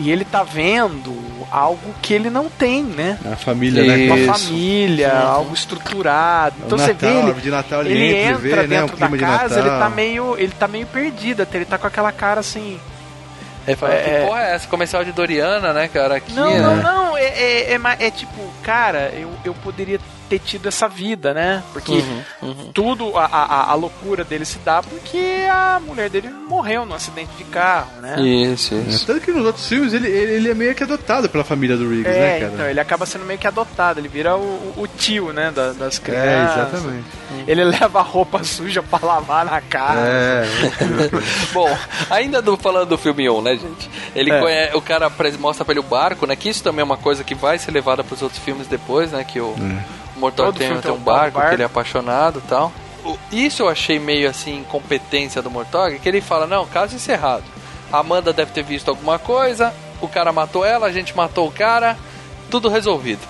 E 0.00 0.10
ele 0.10 0.24
tá 0.24 0.42
vendo 0.42 1.16
algo 1.50 1.94
que 2.02 2.12
ele 2.12 2.28
não 2.28 2.48
tem, 2.48 2.82
né? 2.82 3.16
A 3.30 3.36
família, 3.36 3.84
né? 3.84 4.06
Uma 4.06 4.16
cara? 4.26 4.38
família, 4.38 5.18
algo 5.20 5.54
estruturado. 5.54 6.56
Então 6.66 6.76
O 6.76 6.80
você 6.80 6.92
Natal, 6.94 7.10
vê 7.10 7.18
ele, 7.30 7.40
de 7.40 7.50
Natal, 7.50 7.80
ele 7.82 7.92
ele 7.92 8.16
entra, 8.16 8.48
entra 8.48 8.62
vê, 8.62 8.66
né, 8.68 8.78
o 8.78 8.80
dentro 8.86 8.96
da 8.96 9.06
clima 9.08 9.18
de 9.18 9.24
casa, 9.38 9.60
ele 9.60 9.68
Natal. 9.70 9.88
tá 9.90 9.94
meio, 9.94 10.34
ele 10.38 10.52
tá 10.58 10.66
meio 10.66 10.86
perdido, 10.88 11.42
até 11.42 11.58
ele 11.58 11.64
tá 11.66 11.78
com 11.78 11.86
aquela 11.86 12.10
cara 12.10 12.40
assim. 12.40 12.80
Ele 13.66 13.76
fala, 13.76 13.94
É. 13.94 14.20
que 14.20 14.26
porra 14.26 14.42
é 14.42 14.54
essa? 14.54 14.66
Comercial 14.68 15.04
de 15.04 15.12
Doriana, 15.12 15.72
né, 15.72 15.88
cara? 15.88 16.16
Aqui, 16.16 16.32
Não, 16.32 16.50
né? 16.50 16.60
não, 16.60 16.76
não, 16.76 17.16
é, 17.16 17.24
é, 17.24 17.72
é, 17.74 17.80
é 18.06 18.10
tipo, 18.10 18.52
cara, 18.62 19.12
eu, 19.14 19.30
eu 19.44 19.54
poderia 19.54 20.00
ter 20.32 20.38
tido 20.38 20.66
essa 20.68 20.88
vida, 20.88 21.34
né? 21.34 21.62
Porque 21.74 22.02
Uhum, 22.42 22.70
tudo, 22.72 23.16
a, 23.18 23.26
a, 23.26 23.70
a 23.72 23.74
loucura 23.74 24.24
dele 24.24 24.44
se 24.46 24.58
dá 24.60 24.82
porque 24.82 25.46
a 25.50 25.78
mulher 25.84 26.08
dele 26.08 26.28
morreu 26.48 26.86
num 26.86 26.94
acidente 26.94 27.30
de 27.36 27.44
carro, 27.44 28.00
né? 28.00 28.18
Isso, 28.20 28.74
É, 28.74 28.78
isso. 28.78 29.06
Tanto 29.06 29.20
que 29.20 29.30
nos 29.30 29.44
outros 29.44 29.66
filmes 29.68 29.92
ele, 29.92 30.08
ele, 30.08 30.32
ele 30.32 30.50
é 30.50 30.54
meio 30.54 30.74
que 30.74 30.82
adotado 30.82 31.28
pela 31.28 31.44
família 31.44 31.76
do 31.76 31.86
Riggs, 31.88 32.08
É, 32.08 32.18
né, 32.18 32.40
cara? 32.40 32.52
então, 32.54 32.66
ele 32.66 32.80
acaba 32.80 33.04
sendo 33.04 33.26
meio 33.26 33.38
que 33.38 33.46
adotado, 33.46 34.00
ele 34.00 34.08
vira 34.08 34.34
o, 34.36 34.72
o- 34.76 34.88
tio, 34.96 35.32
né, 35.34 35.50
da- 35.50 35.72
das 35.72 35.98
É, 35.98 36.00
crianças. 36.00 36.72
exatamente. 36.74 37.06
Ele 37.46 37.64
leva 37.64 37.98
a 37.98 38.02
roupa 38.02 38.42
suja 38.44 38.82
pra 38.82 38.98
lavar 39.06 39.44
na 39.44 39.60
cara. 39.60 40.00
É, 40.00 40.44
Bom, 41.52 41.76
ainda 42.08 42.40
do, 42.40 42.56
falando 42.56 42.88
do 42.88 42.98
filme 42.98 43.28
1, 43.28 43.42
né, 43.42 43.56
gente? 43.56 43.90
Ele 44.14 44.30
É. 44.32 44.38
conhe- 44.40 44.70
o 44.74 44.80
cara 44.80 45.10
mostra 45.38 45.64
pra 45.64 45.72
ele 45.72 45.80
o 45.80 45.82
barco, 45.82 46.26
né? 46.26 46.36
Que 46.36 46.48
isso 46.48 46.62
também 46.62 46.80
é 46.80 46.84
uma 46.84 46.96
coisa 46.96 47.22
que 47.24 47.34
vai 47.34 47.58
ser 47.58 47.70
levada 47.70 48.02
pros 48.04 48.22
outros 48.22 48.40
filmes 48.42 48.66
depois, 48.66 49.12
né? 49.12 49.24
Que 49.24 49.40
o, 49.40 49.48
o 49.48 50.01
Mortal 50.22 50.46
Todo 50.46 50.58
tem, 50.58 50.70
um 50.92 50.96
barco, 50.96 51.32
barco. 51.34 51.48
que 51.50 51.54
ele 51.56 51.62
é 51.62 51.66
apaixonado 51.66 52.42
e 52.44 52.48
tal. 52.48 52.72
O- 53.04 53.18
Isso 53.32 53.62
eu 53.62 53.68
achei 53.68 53.98
meio 53.98 54.30
assim, 54.30 54.58
incompetência 54.60 55.42
do 55.42 55.50
Mortog, 55.50 55.98
que 55.98 56.08
ele 56.08 56.20
fala, 56.20 56.46
não, 56.46 56.64
caso 56.66 56.94
encerrado. 56.94 57.42
A 57.92 57.98
Amanda 57.98 58.32
deve 58.32 58.52
ter 58.52 58.62
visto 58.62 58.88
alguma 58.88 59.18
coisa, 59.18 59.74
o 60.00 60.06
cara 60.08 60.32
matou 60.32 60.64
ela, 60.64 60.86
a 60.86 60.92
gente 60.92 61.14
matou 61.16 61.46
o 61.48 61.52
cara, 61.52 61.96
tudo 62.50 62.68
resolvido. 62.68 63.20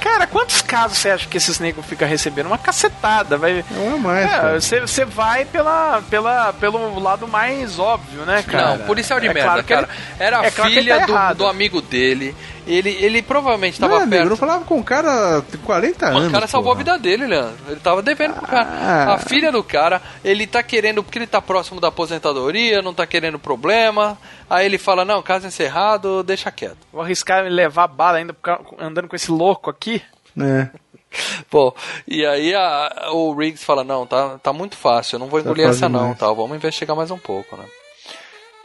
Cara, 0.00 0.24
quantos 0.26 0.62
casos 0.62 0.98
você 0.98 1.10
acha 1.10 1.26
que 1.26 1.36
esses 1.36 1.58
negros 1.58 1.84
ficam 1.84 2.06
recebendo? 2.08 2.46
Uma 2.46 2.56
cacetada, 2.58 3.36
vai. 3.36 3.64
não 3.72 3.96
é 3.96 3.98
mais. 3.98 4.32
É, 4.32 4.60
você 4.60 4.80
você 4.80 5.04
vai 5.04 5.44
pela, 5.44 6.00
pela, 6.08 6.52
pelo 6.54 6.98
lado 7.00 7.26
mais 7.26 7.76
óbvio, 7.78 8.22
né, 8.24 8.42
cara? 8.44 8.76
Não, 8.78 8.86
policial 8.86 9.18
de 9.18 9.26
É 9.26 9.34
merda, 9.34 9.48
claro 9.48 9.64
que 9.64 9.74
cara. 9.74 9.88
ele- 9.88 10.24
Era 10.24 10.40
a 10.40 10.44
é 10.46 10.50
claro 10.52 10.70
filha 10.70 11.06
tá 11.06 11.32
do, 11.32 11.38
do 11.38 11.46
amigo 11.46 11.82
dele. 11.82 12.34
Ele, 12.66 12.90
ele 13.00 13.22
provavelmente 13.22 13.80
tava 13.80 13.94
Não, 13.94 14.02
amigo, 14.02 14.16
perto. 14.16 14.28
não 14.30 14.36
falava 14.36 14.64
com 14.64 14.76
um 14.76 14.82
cara 14.82 15.40
de 15.50 15.56
40 15.58 16.06
anos. 16.06 16.28
O 16.28 16.30
cara 16.30 16.46
salvou 16.46 16.72
a 16.72 16.76
vida 16.76 16.98
dele, 16.98 17.26
Leandro. 17.26 17.56
Ele 17.68 17.80
tava 17.80 18.02
devendo 18.02 18.34
pro 18.34 18.46
cara. 18.46 18.68
Ah. 18.70 19.14
A 19.14 19.18
filha 19.18 19.50
do 19.50 19.62
cara, 19.64 20.00
ele 20.22 20.46
tá 20.46 20.62
querendo, 20.62 21.02
porque 21.02 21.18
ele 21.18 21.26
tá 21.26 21.40
próximo 21.40 21.80
da 21.80 21.88
aposentadoria, 21.88 22.82
não 22.82 22.92
tá 22.94 23.06
querendo 23.06 23.38
problema. 23.38 24.18
Aí 24.48 24.66
ele 24.66 24.78
fala: 24.78 25.04
Não, 25.04 25.22
caso 25.22 25.46
encerrado, 25.46 26.22
deixa 26.22 26.50
quieto. 26.50 26.76
Vou 26.92 27.02
arriscar 27.02 27.42
me 27.42 27.50
levar 27.50 27.86
bala 27.88 28.18
ainda 28.18 28.36
andando 28.78 29.08
com 29.08 29.16
esse 29.16 29.30
louco 29.30 29.70
aqui. 29.70 30.02
É. 30.38 30.68
Pô, 31.50 31.74
e 32.06 32.24
aí 32.24 32.54
a- 32.54 33.08
o 33.12 33.34
Riggs 33.34 33.64
fala: 33.64 33.82
Não, 33.82 34.06
tá, 34.06 34.38
tá 34.42 34.52
muito 34.52 34.76
fácil, 34.76 35.16
eu 35.16 35.20
não 35.20 35.26
vou 35.26 35.40
Tá 35.40 35.46
engolir 35.46 35.66
fácil 35.66 35.78
essa 35.78 35.88
não, 35.88 36.14
tal. 36.14 36.36
Vamos 36.36 36.56
investigar 36.56 36.96
mais 36.96 37.10
um 37.10 37.18
pouco, 37.18 37.56
né? 37.56 37.64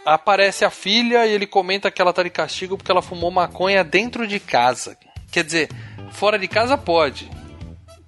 Aparece 0.05 0.63
a 0.63 0.69
filha 0.69 1.25
e 1.25 1.31
ele 1.31 1.47
comenta 1.47 1.89
que 1.89 2.01
ela 2.01 2.13
tá 2.13 2.21
de 2.23 2.29
castigo 2.29 2.77
porque 2.77 2.91
ela 2.91 3.01
fumou 3.01 3.31
maconha 3.31 3.83
dentro 3.83 4.27
de 4.27 4.39
casa. 4.39 4.95
Quer 5.31 5.43
dizer, 5.43 5.69
fora 6.11 6.37
de 6.37 6.47
casa 6.47 6.77
pode. 6.77 7.29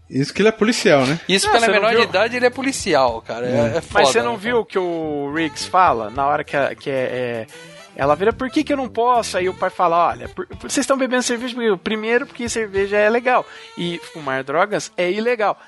Isso 0.09 0.33
que 0.33 0.41
ele 0.41 0.49
é 0.49 0.51
policial, 0.53 1.05
né? 1.05 1.19
Isso 1.27 1.47
Ah, 1.47 1.51
pela 1.51 1.65
você 1.65 1.71
não 1.71 1.81
menor 1.81 1.95
de 1.95 2.01
idade 2.03 2.37
ele 2.37 2.45
é 2.45 2.49
policial, 2.49 3.21
cara. 3.21 3.45
É, 3.45 3.77
é 3.77 3.81
foda, 3.81 4.03
Mas 4.03 4.09
você 4.09 4.21
não 4.21 4.33
né, 4.33 4.37
viu 4.39 4.59
o 4.59 4.65
que 4.65 4.79
o 4.79 5.33
Riggs 5.33 5.67
fala 5.67 6.09
na 6.09 6.25
hora 6.25 6.43
que, 6.45 6.55
a- 6.55 6.73
que 6.75 6.89
é, 6.89 6.93
é- 6.93 7.47
ela 7.93 8.15
vira, 8.15 8.31
por 8.31 8.49
que, 8.49 8.63
que 8.63 8.71
eu 8.71 8.77
não 8.77 8.87
posso? 8.87 9.37
Aí 9.37 9.49
o 9.49 9.53
pai 9.53 9.69
fala, 9.69 10.09
olha, 10.09 10.29
por- 10.29 10.47
vocês 10.61 10.77
estão 10.77 10.97
bebendo 10.97 11.23
cerveja. 11.23 11.57
Primeiro 11.83 12.25
porque 12.27 12.47
cerveja 12.47 12.95
é 12.95 13.09
legal. 13.09 13.45
E 13.77 13.99
fumar 14.13 14.43
drogas 14.45 14.91
é 14.95 15.11
ilegal. 15.11 15.59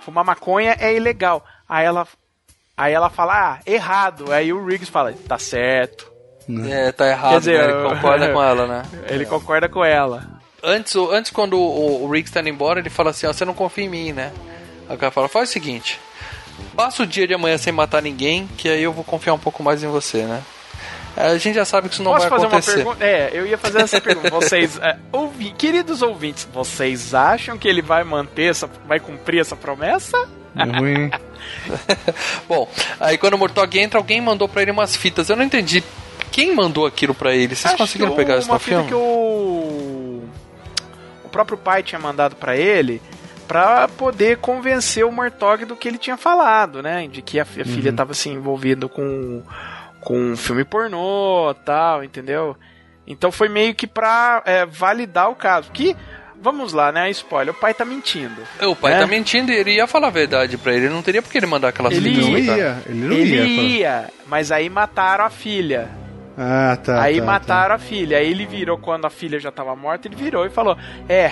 Fumar 0.00 0.24
maconha 0.24 0.74
é 0.80 0.94
ilegal. 0.94 1.44
Aí 1.68 1.84
ela, 1.84 2.06
aí 2.76 2.92
ela 2.92 3.10
fala, 3.10 3.54
ah, 3.54 3.58
errado. 3.66 4.32
Aí 4.32 4.52
o 4.52 4.64
Riggs 4.64 4.90
fala, 4.90 5.12
tá 5.28 5.38
certo. 5.38 6.10
É, 6.68 6.90
tá 6.92 7.06
errado, 7.08 7.32
Quer 7.32 7.38
dizer, 7.38 7.58
né? 7.58 7.72
Ele 7.72 7.88
concorda 7.88 8.32
com 8.32 8.42
ela, 8.42 8.66
né? 8.66 8.82
Ele 9.08 9.26
concorda 9.26 9.68
com 9.68 9.84
ela. 9.84 10.40
Antes, 10.62 10.94
antes 10.96 11.30
quando 11.30 11.58
o, 11.58 12.04
o 12.04 12.10
Riggs 12.10 12.32
tá 12.32 12.40
indo 12.40 12.48
embora, 12.48 12.78
ele 12.80 12.90
fala 12.90 13.10
assim, 13.10 13.26
ó, 13.26 13.32
você 13.32 13.44
não 13.44 13.54
confia 13.54 13.84
em 13.84 13.88
mim, 13.88 14.12
né? 14.12 14.32
Aí 14.88 14.94
o 14.94 14.98
cara 14.98 15.10
fala, 15.10 15.28
faz 15.28 15.48
o 15.48 15.52
seguinte, 15.52 15.98
passa 16.76 17.02
o 17.02 17.06
dia 17.06 17.26
de 17.26 17.34
amanhã 17.34 17.58
sem 17.58 17.72
matar 17.72 18.00
ninguém, 18.02 18.46
que 18.56 18.68
aí 18.68 18.82
eu 18.82 18.92
vou 18.92 19.02
confiar 19.02 19.34
um 19.34 19.38
pouco 19.38 19.62
mais 19.62 19.82
em 19.82 19.88
você, 19.88 20.22
né? 20.24 20.40
A 21.16 21.36
gente 21.36 21.54
já 21.56 21.64
sabe 21.64 21.88
que 21.88 21.94
isso 21.94 22.02
não 22.02 22.12
Posso 22.12 22.28
vai 22.28 22.30
fazer 22.30 22.46
acontecer. 22.46 22.82
uma 22.84 22.96
pergunta? 22.96 23.04
É, 23.04 23.30
eu 23.34 23.46
ia 23.46 23.58
fazer 23.58 23.80
essa 23.82 24.00
pergunta. 24.00 24.30
Vocês, 24.30 24.78
é, 24.78 24.96
ouvi- 25.12 25.52
queridos 25.52 26.00
ouvintes, 26.00 26.48
vocês 26.52 27.12
acham 27.12 27.58
que 27.58 27.68
ele 27.68 27.82
vai 27.82 28.02
manter 28.02 28.50
essa, 28.50 28.66
vai 28.86 28.98
cumprir 28.98 29.40
essa 29.40 29.54
promessa? 29.54 30.28
É 30.56 30.64
ruim. 30.64 31.10
Bom, 32.48 32.68
aí 33.00 33.16
quando 33.18 33.34
o 33.34 33.38
Mortog 33.38 33.78
entra, 33.78 33.98
alguém 33.98 34.20
mandou 34.20 34.48
pra 34.48 34.62
ele 34.62 34.70
umas 34.70 34.94
fitas. 34.96 35.28
Eu 35.28 35.36
não 35.36 35.44
entendi 35.44 35.82
quem 36.30 36.54
mandou 36.54 36.86
aquilo 36.86 37.14
pra 37.14 37.34
ele. 37.34 37.54
Vocês 37.54 37.66
Acho 37.74 37.76
conseguiram 37.78 38.10
que 38.12 38.16
pegar 38.16 38.38
isso 38.38 38.52
no 38.52 38.58
fita 38.58 38.76
filme? 38.76 38.88
que 38.88 38.94
o 38.94 40.22
o 41.24 41.28
próprio 41.32 41.56
pai 41.56 41.82
tinha 41.82 41.98
mandado 41.98 42.36
pra 42.36 42.56
ele 42.56 43.00
pra 43.48 43.88
poder 43.88 44.36
convencer 44.38 45.04
o 45.04 45.10
Mortog 45.12 45.64
do 45.64 45.74
que 45.76 45.88
ele 45.88 45.98
tinha 45.98 46.16
falado, 46.16 46.82
né? 46.82 47.06
De 47.08 47.22
que 47.22 47.38
a, 47.40 47.42
a 47.42 47.46
filha 47.46 47.90
Uhum. 47.90 47.96
tava 47.96 48.12
assim 48.12 48.32
envolvida 48.34 48.88
com 48.88 49.42
com 50.00 50.18
um 50.32 50.36
filme 50.36 50.64
pornô, 50.64 51.54
tal, 51.64 52.02
entendeu? 52.02 52.56
Então 53.06 53.30
foi 53.30 53.48
meio 53.48 53.74
que 53.74 53.86
pra 53.86 54.42
é, 54.44 54.66
validar 54.66 55.30
o 55.30 55.34
caso. 55.36 55.70
Que 55.70 55.96
vamos 56.42 56.72
lá, 56.72 56.90
né? 56.92 57.08
Spoiler, 57.10 57.54
o 57.54 57.58
pai 57.58 57.72
tá 57.72 57.84
mentindo. 57.84 58.42
O 58.62 58.74
pai 58.76 58.94
né? 58.94 59.00
tá 59.00 59.06
mentindo 59.06 59.52
e 59.52 59.56
ele 59.56 59.74
ia 59.76 59.86
falar 59.86 60.08
a 60.08 60.10
verdade 60.10 60.58
pra 60.58 60.74
ele. 60.74 60.88
Não 60.88 61.00
teria 61.02 61.22
porque 61.22 61.38
ele 61.38 61.46
mandar 61.46 61.68
aquelas 61.68 61.92
Ele 61.94 62.10
pra- 62.44 62.56
ia, 62.56 62.82
ele 62.86 62.98
não 63.06 63.16
ele 63.16 63.36
ia. 63.36 63.44
ia, 63.78 64.10
mas 64.26 64.50
aí 64.52 64.68
mataram 64.68 65.24
a 65.24 65.30
filha. 65.30 65.88
Ah, 66.36 66.76
tá. 66.82 67.00
aí 67.02 67.18
tá, 67.20 67.24
mataram 67.26 67.74
a 67.74 67.78
filha. 67.78 68.18
Aí 68.18 68.30
ele 68.30 68.44
virou, 68.46 68.76
quando 68.78 69.04
a 69.06 69.10
filha 69.10 69.38
já 69.38 69.50
tava 69.52 69.76
morta, 69.76 70.08
ele 70.08 70.16
virou 70.16 70.44
e 70.46 70.50
falou: 70.50 70.76
É, 71.08 71.30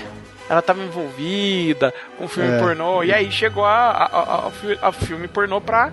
ela 0.48 0.60
tava 0.62 0.82
envolvida 0.82 1.92
com 2.18 2.28
filme 2.28 2.50
É. 2.54 2.58
pornô. 2.58 3.02
E 3.02 3.12
aí 3.12 3.30
chegou 3.32 3.64
a, 3.64 3.90
a, 3.90 4.04
a- 4.84 4.88
a 4.88 4.92
filme 4.92 5.26
pornô 5.26 5.60
pra. 5.60 5.90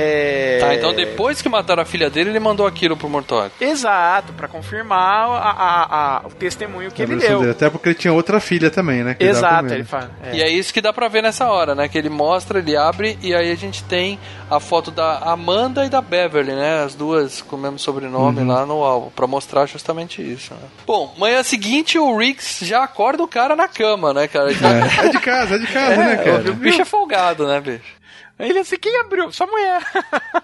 É... 0.00 0.58
Tá, 0.60 0.74
então 0.74 0.94
depois 0.94 1.42
que 1.42 1.48
mataram 1.48 1.82
a 1.82 1.84
filha 1.86 2.08
dele, 2.08 2.30
ele 2.30 2.40
mandou 2.40 2.66
aquilo 2.66 2.96
pro 2.96 3.08
Mortog. 3.08 3.50
Exato, 3.60 4.32
pra 4.32 4.46
confirmar 4.48 5.28
a, 5.28 5.50
a- 5.50 6.16
a- 6.16 6.22
o 6.26 6.30
testemunho 6.30 6.90
que 6.90 7.02
A 7.02 7.04
ele 7.04 7.16
deu. 7.16 7.40
dele, 7.40 7.50
Até 7.52 7.68
porque 7.70 7.88
ele 7.88 7.94
tinha 7.96 8.12
outra 8.12 8.40
filha 8.40 8.70
também, 8.70 9.02
né? 9.02 9.16
Exato, 9.18 9.72
ele 9.72 9.84
fala. 9.84 10.10
é. 10.24 10.36
E 10.36 10.42
é 10.42 10.48
isso 10.50 10.72
que 10.72 10.80
dá 10.80 10.92
pra 10.92 11.08
ver 11.08 11.22
nessa 11.22 11.46
hora, 11.50 11.74
né? 11.74 11.88
Que 11.88 11.98
ele 11.98 12.08
mostra, 12.08 12.58
ele 12.58 12.76
abre 12.76 13.18
e 13.22 13.34
aí 13.34 13.50
a 13.50 13.54
gente 13.56 13.82
tem 13.84 14.18
a 14.50 14.60
foto 14.60 14.90
da 14.90 15.18
Amanda 15.18 15.84
e 15.84 15.88
da 15.88 16.00
Beverly, 16.00 16.52
né? 16.52 16.82
As 16.84 16.94
duas 16.94 17.42
com 17.42 17.56
o 17.56 17.58
mesmo 17.58 17.78
sobrenome 17.78 18.44
lá 18.44 18.64
no 18.64 18.82
álbum, 18.84 19.10
pra 19.10 19.26
mostrar 19.26 19.66
justamente 19.66 20.22
isso. 20.22 20.54
Né? 20.54 20.60
Bom, 20.86 21.14
manhã 21.18 21.42
seguinte 21.42 21.98
o 21.98 22.16
Riggs 22.16 22.64
já 22.64 22.82
acorda 22.84 23.22
o 23.22 23.28
cara 23.28 23.54
na 23.56 23.68
cama, 23.68 24.12
né, 24.14 24.26
cara? 24.28 24.52
Já... 24.52 24.68
É, 24.68 25.06
é 25.06 25.08
de 25.08 25.18
casa, 25.18 25.54
é 25.56 25.58
de 25.58 25.66
casa, 25.66 25.96
né, 25.96 26.16
cara? 26.16 26.50
o 26.50 26.54
bicho 26.54 26.80
é 26.82 26.84
folgado, 26.84 27.46
né, 27.46 27.60
bicho? 27.60 27.97
Aí 28.38 28.50
Ele 28.50 28.60
assim, 28.60 28.76
quem 28.76 28.96
abriu? 29.00 29.32
Sua 29.32 29.46
mulher. 29.46 29.82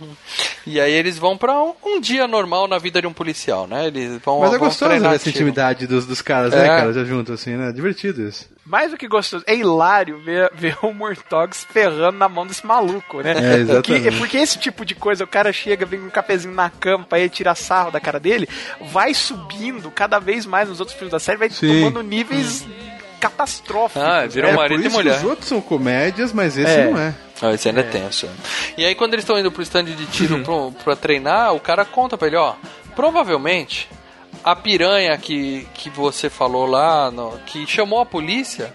E 0.65 0.79
aí 0.79 0.93
eles 0.93 1.17
vão 1.17 1.37
pra 1.37 1.61
um, 1.61 1.73
um 1.83 1.99
dia 1.99 2.25
normal 2.25 2.69
na 2.69 2.77
vida 2.77 3.01
de 3.01 3.05
um 3.07 3.11
policial, 3.11 3.67
né? 3.67 3.87
Eles 3.87 4.17
vão 4.23 4.39
Mas 4.39 4.53
é 4.53 4.57
vão 4.57 4.67
gostoso 4.69 4.97
ver 4.97 5.13
essa 5.15 5.27
intimidade 5.29 5.85
dos, 5.85 6.05
dos 6.05 6.21
caras, 6.21 6.53
né, 6.53 6.63
É. 6.63 6.67
cara? 6.67 6.93
Já 6.93 7.03
junto, 7.03 7.33
assim, 7.33 7.51
né? 7.57 7.73
Divertido 7.73 8.25
isso. 8.25 8.49
Mais 8.65 8.91
do 8.91 8.97
que 8.97 9.05
gostoso, 9.05 9.43
é 9.45 9.53
hilário 9.53 10.19
ver, 10.19 10.49
ver 10.55 10.77
o 10.81 10.93
Mortog 10.93 11.53
se 11.53 11.65
ferrando 11.67 12.17
na 12.17 12.29
mão 12.29 12.47
desse 12.47 12.65
maluco, 12.65 13.19
né? 13.21 13.31
É, 13.33 13.55
exatamente. 13.59 14.03
Porque, 14.03 14.17
porque 14.19 14.37
esse 14.37 14.57
tipo 14.57 14.85
de 14.85 14.95
coisa, 14.95 15.25
o 15.25 15.27
cara 15.27 15.51
chega, 15.51 15.85
vem 15.85 15.99
com 15.99 16.05
um 16.07 16.09
cafezinho 16.09 16.53
na 16.55 16.69
cama 16.69 17.03
pra 17.03 17.19
ele 17.19 17.29
tirar 17.29 17.55
sarro 17.55 17.91
da 17.91 17.99
cara 17.99 18.17
dele, 18.21 18.47
vai 18.89 19.13
subindo 19.13 19.91
cada 19.91 20.17
vez 20.17 20.45
mais 20.45 20.69
nos 20.69 20.79
outros 20.79 20.95
filmes 20.97 21.11
da 21.11 21.19
série, 21.19 21.37
vai 21.37 21.49
Sim. 21.49 21.67
tomando 21.81 22.01
níveis 22.01 22.65
catastróficos. 23.19 24.01
Ah, 24.01 24.25
virou 24.27 24.51
é, 24.51 24.53
marido 24.55 24.77
por 24.79 24.83
e 24.83 24.87
isso 24.87 24.95
mulher. 24.95 25.11
que 25.11 25.17
os 25.25 25.29
outros 25.29 25.47
são 25.49 25.59
comédias, 25.59 26.31
mas 26.31 26.57
esse 26.57 26.71
É. 26.71 26.85
não 26.89 26.97
é. 26.97 27.13
Ah, 27.43 27.53
esse 27.53 27.67
ainda 27.67 27.81
é 27.81 27.83
tenso. 27.83 28.29
E 28.77 28.85
aí, 28.85 28.95
quando 28.95 29.13
eles 29.13 29.23
estão 29.23 29.37
indo 29.37 29.51
pro 29.51 29.61
stand 29.61 29.83
de 29.85 30.05
tiro 30.07 30.39
pro, 30.45 30.71
pra 30.83 30.95
treinar, 30.95 31.53
o 31.53 31.59
cara 31.59 31.83
conta 31.83 32.17
pra 32.17 32.27
ele: 32.27 32.37
ó, 32.37 32.53
provavelmente 32.95 33.89
a 34.43 34.55
piranha 34.55 35.17
que, 35.17 35.67
que 35.73 35.89
você 35.89 36.29
falou 36.29 36.65
lá, 36.65 37.11
no- 37.11 37.37
que 37.45 37.67
chamou 37.67 37.99
a 37.99 38.05
polícia, 38.05 38.73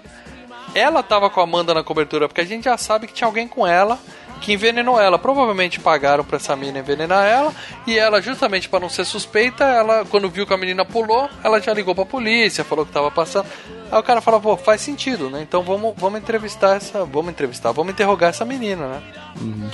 ela 0.74 1.02
tava 1.02 1.30
com 1.30 1.40
a 1.40 1.44
Amanda 1.44 1.72
na 1.74 1.82
cobertura, 1.82 2.28
porque 2.28 2.40
a 2.42 2.46
gente 2.46 2.64
já 2.64 2.76
sabe 2.76 3.06
que 3.06 3.12
tinha 3.14 3.26
alguém 3.26 3.48
com 3.48 3.66
ela 3.66 3.98
que 4.40 4.52
envenenou 4.52 5.00
ela. 5.00 5.18
Provavelmente 5.18 5.80
pagaram 5.80 6.24
pra 6.24 6.36
essa 6.36 6.54
menina 6.56 6.78
envenenar 6.78 7.24
ela, 7.26 7.52
e 7.86 7.98
ela, 7.98 8.20
justamente 8.20 8.68
pra 8.68 8.80
não 8.80 8.88
ser 8.88 9.04
suspeita, 9.04 9.64
ela, 9.64 10.04
quando 10.10 10.28
viu 10.30 10.46
que 10.46 10.54
a 10.54 10.56
menina 10.56 10.84
pulou, 10.84 11.28
ela 11.42 11.60
já 11.60 11.72
ligou 11.74 11.94
pra 11.94 12.04
polícia, 12.04 12.64
falou 12.64 12.86
que 12.86 12.92
tava 12.92 13.10
passando. 13.10 13.46
Aí 13.90 13.98
o 13.98 14.02
cara 14.02 14.20
fala, 14.20 14.38
pô, 14.38 14.54
faz 14.54 14.82
sentido, 14.82 15.30
né? 15.30 15.40
Então 15.40 15.62
vamos, 15.62 15.94
vamos 15.96 16.20
entrevistar 16.20 16.76
essa. 16.76 17.06
Vamos 17.06 17.30
entrevistar, 17.30 17.72
vamos 17.72 17.92
interrogar 17.92 18.28
essa 18.30 18.44
menina, 18.44 18.86
né? 18.86 19.02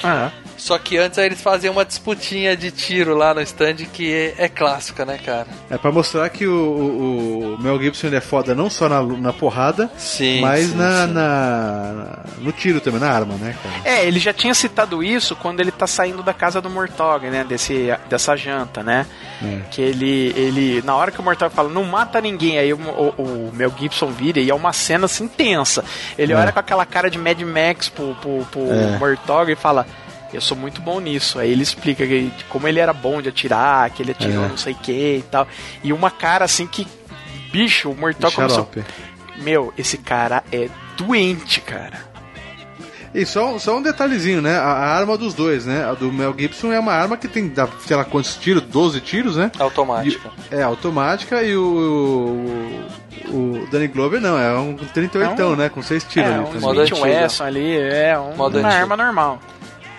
Ah, 0.05 0.31
Só 0.59 0.78
que 0.78 0.97
antes 0.99 1.19
aí 1.19 1.27
eles 1.27 1.41
fazem 1.41 1.70
uma 1.70 1.85
disputinha 1.85 2.55
de 2.57 2.70
tiro 2.70 3.16
lá 3.16 3.32
no 3.35 3.41
stand 3.41 3.77
que 3.93 4.12
é, 4.12 4.45
é 4.45 4.49
clássica, 4.49 5.05
né, 5.05 5.19
cara? 5.24 5.47
É 5.70 5.78
pra 5.78 5.91
mostrar 5.91 6.28
que 6.28 6.47
o, 6.47 6.53
o- 6.55 7.55
o 7.55 7.62
Mel 7.62 7.81
Gibson 7.82 8.07
ele 8.09 8.16
é 8.16 8.20
foda 8.20 8.55
não 8.55 8.69
só 8.70 8.89
na, 8.89 9.03
na 9.03 9.32
porrada, 9.32 9.91
Sim. 9.97 10.41
mas 10.43 10.66
sim, 10.66 10.77
na, 10.77 11.07
sim. 11.07 11.12
na- 11.15 12.19
no 12.39 12.53
tiro 12.53 12.81
também, 12.81 13.01
na 13.01 13.11
arma, 13.11 13.35
né, 13.36 13.57
cara? 13.62 13.74
É, 13.97 14.07
ele 14.07 14.19
já 14.20 14.32
tinha 14.32 14.53
citado 14.55 15.02
isso 15.02 15.35
quando 15.36 15.60
ele 15.60 15.70
tá 15.70 15.86
saindo 15.86 16.22
da 16.22 16.32
casa 16.32 16.60
do 16.60 16.70
Mortog, 16.70 17.26
né? 17.28 17.44
Desse, 17.44 17.89
dessa 18.09 18.36
janta, 18.36 18.82
né? 18.82 19.06
Que 19.70 19.82
ele, 19.82 20.32
ele. 20.36 20.82
Na 20.82 20.94
hora 20.97 21.10
que 21.10 21.20
o 21.20 21.22
Mortog 21.22 21.55
fala, 21.55 21.68
não 21.68 21.85
mata 21.85 22.20
ninguém, 22.20 22.59
aí 22.59 22.72
o, 22.72 22.76
o, 22.78 23.22
o 23.22 23.51
Mel 23.52 23.72
Gibson 23.78 24.09
vira 24.10 24.40
e 24.40 24.51
é 24.51 24.55
uma 24.55 24.72
cena 24.72 25.05
assim 25.06 25.28
tensa. 25.28 25.85
Ele 26.16 26.32
olha 26.35 26.52
com 26.52 26.59
aquela 26.60 26.86
cara 26.86 27.10
de 27.10 27.18
Mad 27.18 27.40
Max 27.43 27.89
pro, 27.89 28.14
pro, 28.16 28.44
pro 28.51 28.72
É. 28.72 28.98
Mortog 28.98 29.51
e 29.52 29.56
fala. 29.56 29.86
Eu 30.32 30.40
sou 30.40 30.56
muito 30.56 30.81
bom 30.81 30.98
nisso. 30.98 31.39
Aí 31.39 31.52
ele 31.52 31.62
explica 31.62 32.05
que, 32.05 32.32
como 32.48 32.66
ele 32.66 32.81
era 32.81 32.93
bom 32.93 33.22
de 33.22 33.28
atirar, 33.28 33.89
que 33.90 34.02
ele 34.02 34.10
atirou 34.10 34.44
É. 34.44 34.48
não 34.48 34.56
sei 34.56 34.72
o 34.72 34.76
que 34.76 35.18
e 35.18 35.24
tal. 35.31 35.47
E 35.82 35.93
uma 35.93 36.10
cara 36.10 36.44
assim 36.44 36.66
que. 36.66 36.86
Bicho, 37.52 37.90
o 37.90 37.97
Mortog 37.97 38.35
começou. 38.35 38.68
Meu, 39.36 39.72
esse 39.78 39.97
cara 39.98 40.43
é 40.51 40.68
doente, 40.97 41.60
cara. 41.60 42.14
E 43.15 43.24
só, 43.24 43.57
só 43.61 43.77
um 43.78 43.82
detalhezinho, 43.82 44.43
né? 44.43 44.59
A, 44.59 44.62
a 44.65 44.97
arma 44.99 45.16
dos 45.16 45.35
dois, 45.35 45.65
né? 45.65 45.85
A 45.89 45.95
do 45.95 46.12
Mel 46.12 46.35
Gibson 46.36 46.73
é 46.73 46.81
uma 46.81 46.93
arma 46.93 47.16
que 47.16 47.28
tem, 47.28 47.49
dá, 47.49 47.69
sei 47.86 47.97
lá 47.97 48.05
quantos 48.05 48.36
tiros, 48.36 48.62
12 48.65 49.01
tiros, 49.01 49.36
né? 49.36 49.53
Automática. 49.59 50.31
E- 50.51 50.55
é, 50.57 50.62
automática 50.65 51.41
e 51.43 51.57
o, 51.57 52.85
o, 53.28 53.31
o 53.62 53.66
Danny 53.70 53.86
Glover 53.86 54.20
não, 54.20 54.36
é 54.39 54.53
um 54.59 54.74
38, 54.77 55.41
É 55.41 55.47
um- 55.47 55.55
né? 55.57 55.69
Com 55.69 55.81
6 55.82 56.03
tiros 56.05 56.28
é, 56.28 56.35
ali. 56.35 56.45
um. 56.57 56.61
Modo 56.61 56.81
antigo. 56.81 57.01
Wesson 57.03 57.45
ali, 57.45 57.77
é 57.78 58.19
um- 58.19 58.32
uma 58.32 58.47
antigo. 58.49 58.66
arma 58.66 58.97
normal. 58.97 59.41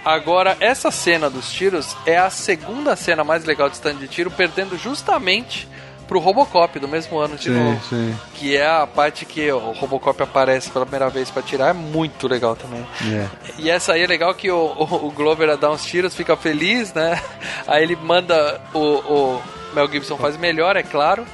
Agora, 0.04 0.56
essa 0.60 0.92
cena 0.92 1.30
dos 1.30 1.52
tiros 1.52 1.96
é 2.06 2.18
a 2.18 2.30
segunda 2.30 2.96
cena 2.96 3.24
mais 3.24 3.44
legal 3.46 3.70
de 3.70 3.76
stand 3.76 3.96
de 3.96 4.08
tiro, 4.08 4.30
perdendo 4.30 4.78
justamente 4.78 5.68
pro 6.08 6.20
Robocop 6.20 6.78
do 6.80 6.88
mesmo 6.88 7.18
ano 7.18 7.36
de 7.36 7.46
Sim, 7.46 7.52
novo. 7.52 7.82
sim. 7.90 8.16
Que 8.36 8.56
é 8.56 8.66
a 8.68 8.86
parte 8.88 9.26
que 9.26 9.52
o 9.52 9.72
Robocop 9.72 10.22
aparece 10.22 10.70
pela 10.70 10.86
primeira 10.86 11.10
vez 11.10 11.30
pra 11.32 11.42
tirar, 11.42 11.70
é 11.70 11.74
muito 11.74 12.28
legal 12.28 12.56
também. 12.56 12.86
É. 13.12 13.28
E 13.58 13.70
essa 13.70 13.94
aí 13.94 14.04
é 14.04 14.08
legal 14.08 14.34
que 14.36 14.50
o, 14.52 14.56
o, 14.58 15.08
o 15.08 15.12
Glover 15.12 15.56
dá 15.58 15.72
uns 15.72 15.86
tiros, 15.86 16.16
fica 16.16 16.36
feliz, 16.38 16.94
né? 16.94 17.22
Aí 17.68 17.84
ele 17.84 17.96
manda 17.96 18.62
o, 18.74 18.80
o 18.80 19.42
Mel 19.74 19.88
Gibson 19.92 20.18
faz 20.18 20.38
melhor, 20.38 20.76
é 20.78 20.84
claro. 20.84 21.26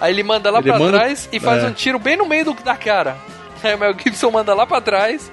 Aí 0.00 0.12
ele 0.12 0.22
manda 0.22 0.50
lá 0.50 0.58
Ele 0.58 0.68
pra 0.70 0.78
manda- 0.78 0.98
trás 0.98 1.28
e 1.32 1.40
faz 1.40 1.62
é. 1.64 1.66
um 1.68 1.72
tiro 1.72 1.98
bem 1.98 2.16
no 2.16 2.26
meio 2.26 2.44
do, 2.46 2.54
da 2.54 2.76
cara. 2.76 3.16
Aí 3.62 3.74
o 3.74 3.78
Mel 3.78 3.94
Gibson 3.98 4.30
manda 4.30 4.52
lá 4.54 4.66
pra 4.66 4.80
trás. 4.80 5.30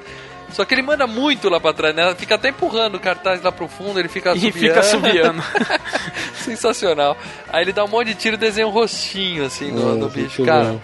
Só 0.54 0.64
que 0.64 0.74
ele 0.74 0.82
manda 0.84 1.06
muito 1.08 1.50
lá 1.50 1.60
pra 1.60 1.74
trás, 1.74 1.94
né? 1.96 2.14
Fica 2.16 2.36
até 2.36 2.50
empurrando 2.50 2.96
o 2.96 3.00
cartaz 3.00 3.42
lá 3.42 3.52
pro 3.52 3.68
fundo, 3.68 4.00
ele 4.00 4.08
fica 4.08 4.34
E 4.36 4.52
fica 4.52 4.80
assobiando. 4.80 5.44
Sensacional. 6.44 7.18
Aí 7.50 7.64
ele 7.64 7.74
dá 7.74 7.84
um 7.84 7.88
monte 7.88 8.08
de 8.08 8.16
tiro 8.16 8.36
e 8.36 8.38
desenha 8.40 8.68
um 8.68 8.72
rostinho 8.72 9.46
assim 9.46 9.72
no, 9.72 9.94
É, 9.94 9.96
no 9.96 10.10
bicho. 10.10 10.44
Cara, 10.46 10.74
bom. 10.74 10.82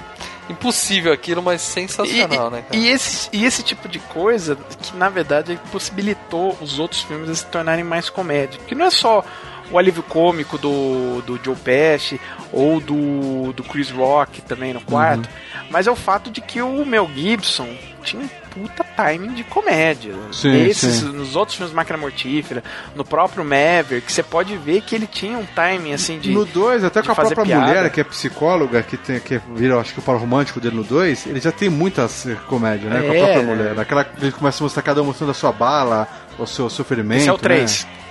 impossível 0.49 1.13
aquilo, 1.13 1.41
mas 1.41 1.61
E, 1.61 1.65
sensacional, 1.65 2.49
né, 2.49 2.63
cara? 2.63 2.75
e 2.75 2.87
esse, 2.87 3.29
e 3.31 3.45
esse 3.45 3.61
tipo 3.63 3.87
de 3.87 3.99
coisa 3.99 4.55
que 4.81 4.95
na 4.97 5.09
verdade 5.09 5.59
possibilitou 5.71 6.57
os 6.61 6.79
outros 6.79 7.01
filmes 7.03 7.29
a 7.29 7.35
se 7.35 7.45
tornarem 7.45 7.83
mais 7.83 8.09
comédia. 8.09 8.59
Que 8.67 8.73
não 8.75 8.85
é 8.85 8.89
só 8.91 9.23
o 9.71 9.77
alívio 9.77 10.03
cômico 10.03 10.57
do, 10.57 11.21
do 11.25 11.39
Joe 11.43 11.55
Pesci 11.55 12.19
ou 12.51 12.79
do, 12.79 13.53
do 13.53 13.63
Chris 13.63 13.89
Rock 13.91 14.41
também 14.41 14.73
no 14.73 14.81
quarto, 14.81 15.27
Uhum. 15.27 15.65
mas 15.69 15.87
é 15.87 15.91
o 15.91 15.95
fato 15.95 16.29
de 16.31 16.41
que 16.41 16.61
o 16.61 16.85
Mel 16.85 17.09
Gibson 17.13 17.67
tinha 18.03 18.23
um 18.23 18.27
puta 18.49 18.83
timing 18.95 19.33
de 19.33 19.43
comédia. 19.43 20.15
Sim, 20.31 20.51
Nesses, 20.63 20.95
sim. 21.01 21.05
nos 21.11 21.35
outros 21.35 21.55
filmes 21.57 21.73
Máquina 21.73 21.97
Mortífera, 21.97 22.63
no 22.95 23.05
próprio 23.05 23.43
Maverick, 23.45 24.11
você 24.11 24.23
pode 24.23 24.57
ver 24.57 24.81
que 24.81 24.95
ele 24.95 25.05
tinha 25.05 25.37
um 25.37 25.45
timing 25.45 25.93
assim 25.93 26.17
de. 26.17 26.31
No 26.31 26.45
2, 26.45 26.83
até 26.83 27.03
com 27.03 27.11
a 27.11 27.15
própria 27.15 27.45
piada. 27.45 27.65
mulher, 27.67 27.89
que 27.91 28.01
é 28.01 28.03
psicóloga, 28.03 28.81
que, 28.81 28.97
tem, 28.97 29.19
que 29.19 29.39
vira, 29.55 29.79
acho 29.79 29.93
que 29.93 29.99
o 29.99 30.01
par 30.01 30.15
romântico 30.17 30.59
dele 30.59 30.77
no 30.77 30.83
2, 30.83 31.27
ele 31.27 31.39
já 31.39 31.51
tem 31.51 31.69
muitas 31.69 32.25
comédia, 32.47 32.89
né? 32.89 33.01
Com 33.01 33.11
a 33.11 33.15
É, 33.15 33.19
própria 33.23 33.43
mulher. 33.43 33.75
Naquela 33.75 34.03
que 34.03 34.19
ele 34.25 34.31
começa 34.31 34.61
a 34.61 34.65
mostrar 34.65 34.81
cada 34.81 35.01
um 35.01 35.05
mostrando 35.05 35.29
a 35.29 35.35
sua 35.35 35.51
bala, 35.51 36.07
o 36.39 36.47
seu 36.47 36.69
sofrimento. 36.69 37.19
Esse 37.19 37.29
é 37.29 37.33
o 37.33 37.35
né? 37.35 37.41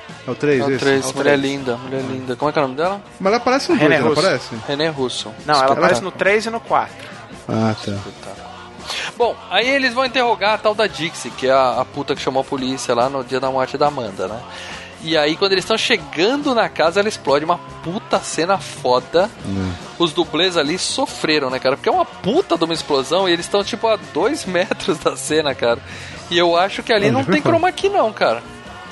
3. 0.09 0.26
É 0.26 0.30
o 0.30 0.35
3, 0.35 0.60
É 0.60 0.64
o 0.64 0.70
esse. 0.70 0.78
três, 0.78 1.05
É 1.05 1.09
o 1.09 1.16
mulher 1.16 1.39
três. 1.39 1.40
linda, 1.52 1.76
mulher 1.76 2.02
linda. 2.02 2.36
Como 2.36 2.48
é 2.48 2.52
que 2.52 2.59
é 2.59 2.62
o 2.62 2.64
nome 2.66 2.76
dela? 2.76 3.01
Mas 3.20 3.26
ela 3.32 3.36
aparece 3.43 3.68
no 3.72 3.78
2, 3.78 3.82
René 3.82 3.97
ela 4.01 4.09
Russo. 4.09 4.20
aparece? 4.20 4.55
René 4.66 4.89
Russo. 4.89 5.32
Não, 5.47 5.55
ela 5.62 5.72
aparece 5.72 6.02
no 6.02 6.10
3 6.10 6.47
e 6.47 6.51
no 6.51 6.60
4. 6.60 6.94
Ah, 7.48 7.74
tá. 7.85 7.93
Bom, 9.16 9.36
aí 9.51 9.68
eles 9.68 9.93
vão 9.93 10.05
interrogar 10.05 10.55
a 10.55 10.59
tal 10.59 10.74
da 10.74 10.86
Dixie, 10.86 11.30
que 11.30 11.47
é 11.47 11.52
a, 11.52 11.80
a 11.80 11.85
puta 11.85 12.14
que 12.14 12.22
chamou 12.22 12.40
a 12.40 12.44
polícia 12.44 12.94
lá 12.94 13.09
no 13.09 13.22
dia 13.24 13.39
da 13.40 13.51
morte 13.51 13.76
da 13.76 13.89
Amanda, 13.89 14.28
né? 14.28 14.40
E 15.01 15.16
aí, 15.16 15.36
quando 15.36 15.52
eles 15.52 15.62
estão 15.64 15.78
chegando 15.78 16.52
na 16.56 16.68
casa, 16.68 16.98
ela 16.98 17.09
explode 17.09 17.44
uma 17.44 17.59
puta 17.85 18.18
cena 18.18 18.59
foda. 18.59 19.30
Os 19.97 20.12
dublês 20.12 20.56
ali 20.56 20.76
sofreram, 20.76 21.51
né, 21.51 21.60
cara? 21.60 21.76
Porque 21.76 21.89
é 21.89 21.93
uma 21.93 22.05
puta 22.05 22.56
de 22.59 22.64
uma 22.64 22.74
explosão 22.74 23.28
e 23.28 23.32
eles 23.32 23.47
estão, 23.47 23.62
tipo, 23.62 23.86
a 23.86 23.97
dois 24.12 24.44
metros 24.47 24.98
da 24.98 25.16
cena, 25.16 25.55
cara. 25.55 25.78
E 26.30 26.36
eu 26.36 26.56
acho 26.56 26.82
que 26.82 26.93
ali 26.93 27.10
Não, 27.12 27.22
tem 27.24 27.40
chroma 27.40 27.70
key, 27.70 27.89
não, 27.89 28.12
cara. 28.12 28.43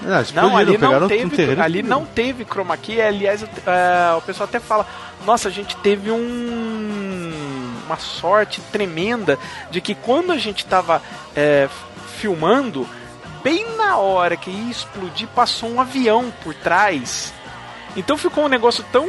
Ah, 0.05 0.23
Não, 0.35 0.57
ali 0.57 0.77
não 0.79 1.05
um 1.05 1.09
teve, 1.09 1.37
terreno. 1.37 1.63
ali 1.63 1.83
não 1.83 2.05
teve 2.05 2.45
chroma 2.45 2.77
key. 2.77 3.01
Aliás, 3.01 3.43
é, 3.43 4.15
o 4.17 4.21
pessoal 4.23 4.49
até 4.49 4.61
fala: 4.61 4.87
Nossa, 5.25 5.49
a 5.49 5.51
gente 5.51 5.75
teve 5.79 6.11
um, 6.11 7.33
uma 7.87 7.97
sorte 7.97 8.61
tremenda 8.73 9.39
de 9.71 9.81
que 9.81 9.95
quando 9.95 10.33
a 10.33 10.39
gente 10.39 10.59
estava 10.65 11.01
filmando, 12.19 12.87
bem 13.43 13.67
na 13.77 13.97
hora 13.97 14.37
que 14.37 14.51
ia 14.51 14.71
explodir, 14.71 15.29
passou 15.35 15.71
um 15.71 15.81
avião 15.81 16.33
por 16.43 16.55
trás. 16.55 17.33
Então 17.97 18.19
ficou 18.19 18.45
um 18.45 18.49
negócio 18.49 18.85
tão, 18.93 19.07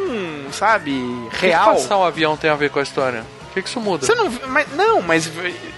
sabe, 0.51 0.91
O 0.91 1.29
que 1.31 1.47
real. 1.47 1.75
que 1.75 1.81
passar 1.81 1.97
um 1.97 2.03
avião 2.05 2.37
tem 2.37 2.49
a 2.49 2.55
ver 2.55 2.69
com 2.69 2.79
a 2.79 2.83
história? 2.83 3.25
O 3.49 3.53
que, 3.53 3.61
que 3.61 3.67
isso 3.69 3.81
muda? 3.81 4.05
Você 4.05 4.15
não, 4.15 4.31
mas, 4.47 4.73
não, 4.75 5.01
mas 5.01 5.29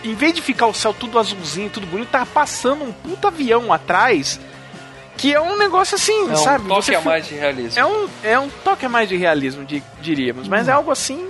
em 0.04 0.14
vez 0.14 0.34
de 0.34 0.42
ficar 0.42 0.68
o 0.68 0.74
céu 0.74 0.94
tudo 0.94 1.18
azulzinho, 1.18 1.70
tudo 1.70 1.88
bonito, 1.88 2.10
tava 2.10 2.26
passando 2.28 2.84
um 2.84 2.92
puta 2.92 3.30
avião 3.30 3.72
atrás. 3.74 4.40
Que 5.20 5.34
é 5.34 5.42
um 5.42 5.58
negócio 5.58 5.96
assim, 5.96 6.30
é 6.30 6.34
um 6.34 6.36
sabe? 6.38 6.68
toque 6.68 6.86
Você 6.86 6.96
a 6.96 7.02
mais 7.02 7.28
de 7.28 7.36
realismo. 7.36 7.80
É 7.80 7.86
um, 7.86 8.10
é 8.24 8.40
um 8.40 8.50
toque 8.64 8.86
a 8.86 8.90
mais 8.90 9.08
de 9.10 9.16
realismo, 9.18 9.66
di- 9.66 9.84
diríamos, 10.02 10.48
mas 10.48 10.68
Hum. 10.68 10.72
é 10.72 10.74
algo 10.74 10.92
assim. 10.92 11.28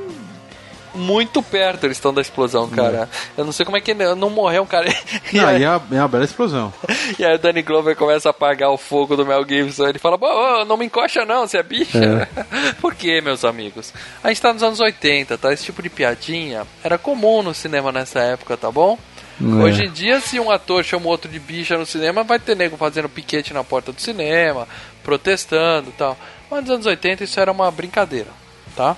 Muito 0.94 1.44
perto 1.44 1.86
eles 1.86 1.98
estão 1.98 2.12
da 2.12 2.20
explosão, 2.20 2.68
cara. 2.68 3.08
Eu 3.38 3.46
não 3.46 3.52
sei 3.52 3.64
como 3.64 3.78
é 3.78 3.82
que 3.82 3.94
não 3.94 4.30
morreu 4.32 4.64
um 4.64 4.66
cara. 4.66 4.88
E 5.32 5.38
Não, 5.38 5.48
aí- 5.48 5.62
e 5.62 5.64
é 5.64 5.70
uma, 5.70 5.82
é 5.92 5.96
uma 6.02 6.08
bela 6.08 6.24
explosão. 6.26 6.74
E 7.20 7.24
aí 7.24 7.36
o 7.36 7.40
Danny 7.40 7.62
Glover 7.62 7.96
começa 7.96 8.30
a 8.30 8.32
apagar 8.32 8.72
o 8.72 8.78
fogo 8.78 9.16
do 9.16 9.24
Mel 9.26 9.46
Gibson. 9.48 9.88
Ele 9.88 10.00
fala, 10.00 10.18
"Ô, 10.20 10.62
ô, 10.62 10.66
não 10.66 10.78
me 10.78 10.86
encoxa 10.86 11.26
não, 11.26 11.48
você 11.48 11.60
é 11.60 11.64
bicha. 11.64 12.28
Por 12.82 12.96
quê, 12.96 13.22
meus 13.22 13.46
amigos? 13.46 13.94
A 14.24 14.30
gente 14.30 14.42
tá 14.42 14.52
nos 14.52 14.64
anos 14.64 14.80
80, 14.80 15.38
tá? 15.38 15.54
Esse 15.54 15.64
tipo 15.66 15.82
de 15.84 15.90
piadinha 15.90 16.66
era 16.84 16.98
comum 16.98 17.44
no 17.44 17.54
cinema 17.54 17.92
nessa 17.92 18.20
época, 18.20 18.58
tá 18.58 18.72
bom? 18.72 18.98
É. 19.42 19.46
Hoje 19.64 19.86
em 19.86 19.92
dia, 19.92 20.20
se 20.20 20.40
um 20.40 20.52
ator 20.52 20.84
chama 20.84 21.06
o 21.06 21.10
outro 21.10 21.30
de 21.32 21.40
bicha 21.40 21.78
no 21.78 21.86
cinema, 21.86 22.24
vai 22.24 22.40
ter 22.40 22.56
nego 22.56 22.76
fazendo 22.78 23.08
piquete 23.08 23.54
na 23.54 23.64
porta 23.64 23.92
do 23.92 24.02
cinema, 24.02 24.68
protestando 25.04 25.90
e 25.90 25.94
tal. 25.94 26.18
Mas 26.52 26.62
nos 26.62 26.70
anos 26.72 26.86
80 26.86 27.24
isso 27.24 27.40
era 27.40 27.52
uma 27.52 27.70
brincadeira, 27.72 28.30
tá? 28.76 28.98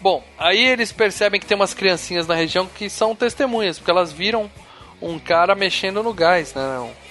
Bom, 0.00 0.22
aí 0.38 0.64
eles 0.64 0.92
percebem 0.92 1.40
que 1.40 1.46
tem 1.46 1.54
umas 1.56 1.74
criancinhas 1.74 2.26
na 2.26 2.34
região 2.34 2.66
que 2.66 2.88
são 2.88 3.14
testemunhas, 3.16 3.78
porque 3.78 3.90
elas 3.90 4.12
viram 4.12 4.50
um 5.02 5.18
cara 5.18 5.54
mexendo 5.54 6.02
no 6.02 6.12
gás, 6.14 6.54
né? 6.54 6.62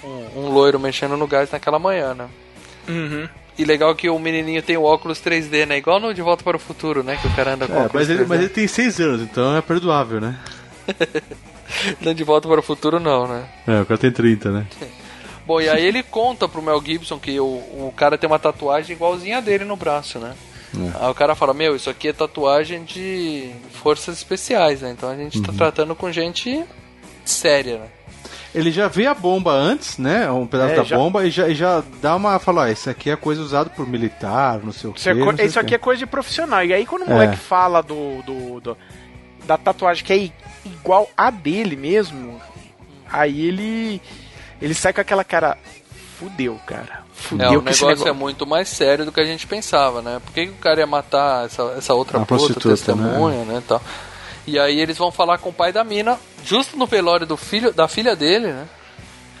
Um, 0.02 0.40
um 0.40 0.48
loiro 0.48 0.80
mexendo 0.80 1.16
no 1.16 1.26
gás 1.26 1.50
naquela 1.50 1.78
manhã, 1.78 2.14
né? 2.14 2.28
Uhum. 2.88 3.28
E 3.56 3.64
legal 3.64 3.94
que 3.94 4.08
o 4.10 4.18
menininho 4.18 4.62
tem 4.62 4.76
o 4.76 4.82
óculos 4.82 5.20
3D, 5.20 5.64
né? 5.66 5.76
Igual 5.76 6.00
no 6.00 6.12
De 6.12 6.22
Volta 6.22 6.42
para 6.42 6.56
o 6.56 6.60
Futuro, 6.60 7.04
né? 7.04 7.16
Que 7.20 7.28
o 7.28 7.34
cara 7.36 7.54
anda 7.54 7.66
com 7.68 7.74
É, 7.74 7.84
óculos 7.84 7.92
mas, 7.94 8.10
ele, 8.10 8.24
3D. 8.24 8.28
mas 8.28 8.40
ele 8.40 8.48
tem 8.48 8.66
6 8.66 9.00
anos, 9.00 9.22
então 9.22 9.56
é 9.56 9.60
perdoável, 9.60 10.20
né? 10.20 10.36
De 12.14 12.24
Volta 12.24 12.48
para 12.48 12.60
o 12.60 12.62
Futuro 12.62 12.98
não, 13.00 13.26
né? 13.26 13.44
É, 13.66 13.80
o 13.80 13.86
cara 13.86 13.98
tem 13.98 14.10
30, 14.12 14.50
né? 14.50 14.66
Bom, 15.46 15.60
e 15.60 15.68
aí 15.68 15.84
ele 15.84 16.02
conta 16.02 16.48
pro 16.48 16.62
Mel 16.62 16.82
Gibson 16.84 17.18
que 17.18 17.38
o, 17.38 17.44
o 17.44 17.92
cara 17.96 18.16
tem 18.16 18.26
uma 18.28 18.38
tatuagem 18.38 18.96
igualzinha 18.96 19.38
a 19.38 19.40
dele 19.40 19.64
no 19.64 19.76
braço, 19.76 20.18
né? 20.18 20.34
Aí 21.00 21.08
o 21.08 21.14
cara 21.14 21.34
fala, 21.36 21.54
meu, 21.54 21.76
isso 21.76 21.88
aqui 21.88 22.08
é 22.08 22.12
tatuagem 22.12 22.82
de 22.82 23.50
forças 23.70 24.16
especiais, 24.16 24.80
né? 24.80 24.90
Então 24.90 25.08
a 25.08 25.14
gente 25.16 25.40
tá 25.42 25.52
tratando 25.52 25.94
com 25.94 26.10
gente 26.10 26.64
séria, 27.24 27.78
né? 27.78 27.86
Ele 28.54 28.70
já 28.72 28.88
vê 28.88 29.06
a 29.06 29.14
bomba 29.14 29.52
antes, 29.52 29.98
né? 29.98 30.30
Um 30.30 30.46
pedaço 30.46 30.72
É, 30.72 30.76
da 30.76 30.82
já- 30.84 30.96
bomba 30.96 31.26
e 31.26 31.30
já, 31.30 31.48
e 31.48 31.54
já 31.54 31.82
dá 32.00 32.14
uma. 32.16 32.38
Fala, 32.38 32.62
ó, 32.62 32.66
isso 32.68 32.88
aqui 32.88 33.10
é 33.10 33.16
coisa 33.16 33.40
usada 33.42 33.68
por 33.68 33.86
militar, 33.86 34.60
não 34.64 34.72
sei 34.72 34.90
o 34.90 34.94
Isso, 34.96 35.08
é 35.08 35.12
quê. 35.14 35.20
co- 35.20 35.26
não 35.30 35.36
sei 35.36 35.46
isso 35.46 35.58
o 35.58 35.60
aqui 35.62 35.74
é 35.74 35.78
coisa 35.78 35.98
de 35.98 36.06
profissional. 36.06 36.64
E 36.64 36.72
aí 36.72 36.86
quando 36.86 37.02
o 37.02 37.10
É. 37.10 37.12
moleque 37.12 37.36
fala 37.36 37.80
do, 37.82 38.22
do, 38.22 38.60
do- 38.60 38.78
da 39.44 39.56
tatuagem 39.58 40.04
que 40.04 40.12
é 40.12 40.30
igual 40.64 41.08
a 41.16 41.30
dele 41.30 41.76
mesmo, 41.76 42.40
aí 43.10 43.46
ele 43.46 44.02
ele 44.60 44.74
sai 44.74 44.92
com 44.92 45.00
aquela 45.00 45.24
cara 45.24 45.58
fudeu, 46.18 46.58
cara. 46.66 47.02
É, 47.02 47.14
Fudeu 47.14 47.58
o 47.58 47.62
que 47.62 47.70
esse 47.70 47.82
negócio 47.82 48.04
negócio 48.04 48.08
é 48.08 48.12
muito 48.12 48.46
mais 48.46 48.68
sério 48.68 49.04
do 49.04 49.12
que 49.12 49.20
a 49.20 49.24
gente 49.24 49.46
pensava, 49.46 50.02
né? 50.02 50.20
Por 50.24 50.32
que, 50.32 50.46
que 50.46 50.52
o 50.52 50.56
cara 50.56 50.80
ia 50.80 50.86
matar 50.86 51.46
essa, 51.46 51.62
essa 51.76 51.94
outra 51.94 52.18
A 52.18 52.20
puta, 52.20 52.36
prostituta, 52.36 52.68
testemunha, 52.70 53.44
né? 53.44 53.62
tal. 53.66 53.80
E 54.46 54.58
aí 54.58 54.78
eles 54.80 54.98
vão 54.98 55.10
falar 55.10 55.38
com 55.38 55.48
o 55.48 55.52
pai 55.52 55.72
da 55.72 55.82
mina, 55.82 56.18
justo 56.44 56.76
no 56.76 56.86
velório 56.86 57.26
do 57.26 57.36
filho, 57.36 57.72
da 57.72 57.88
filha 57.88 58.14
dele, 58.14 58.48
né? 58.48 58.68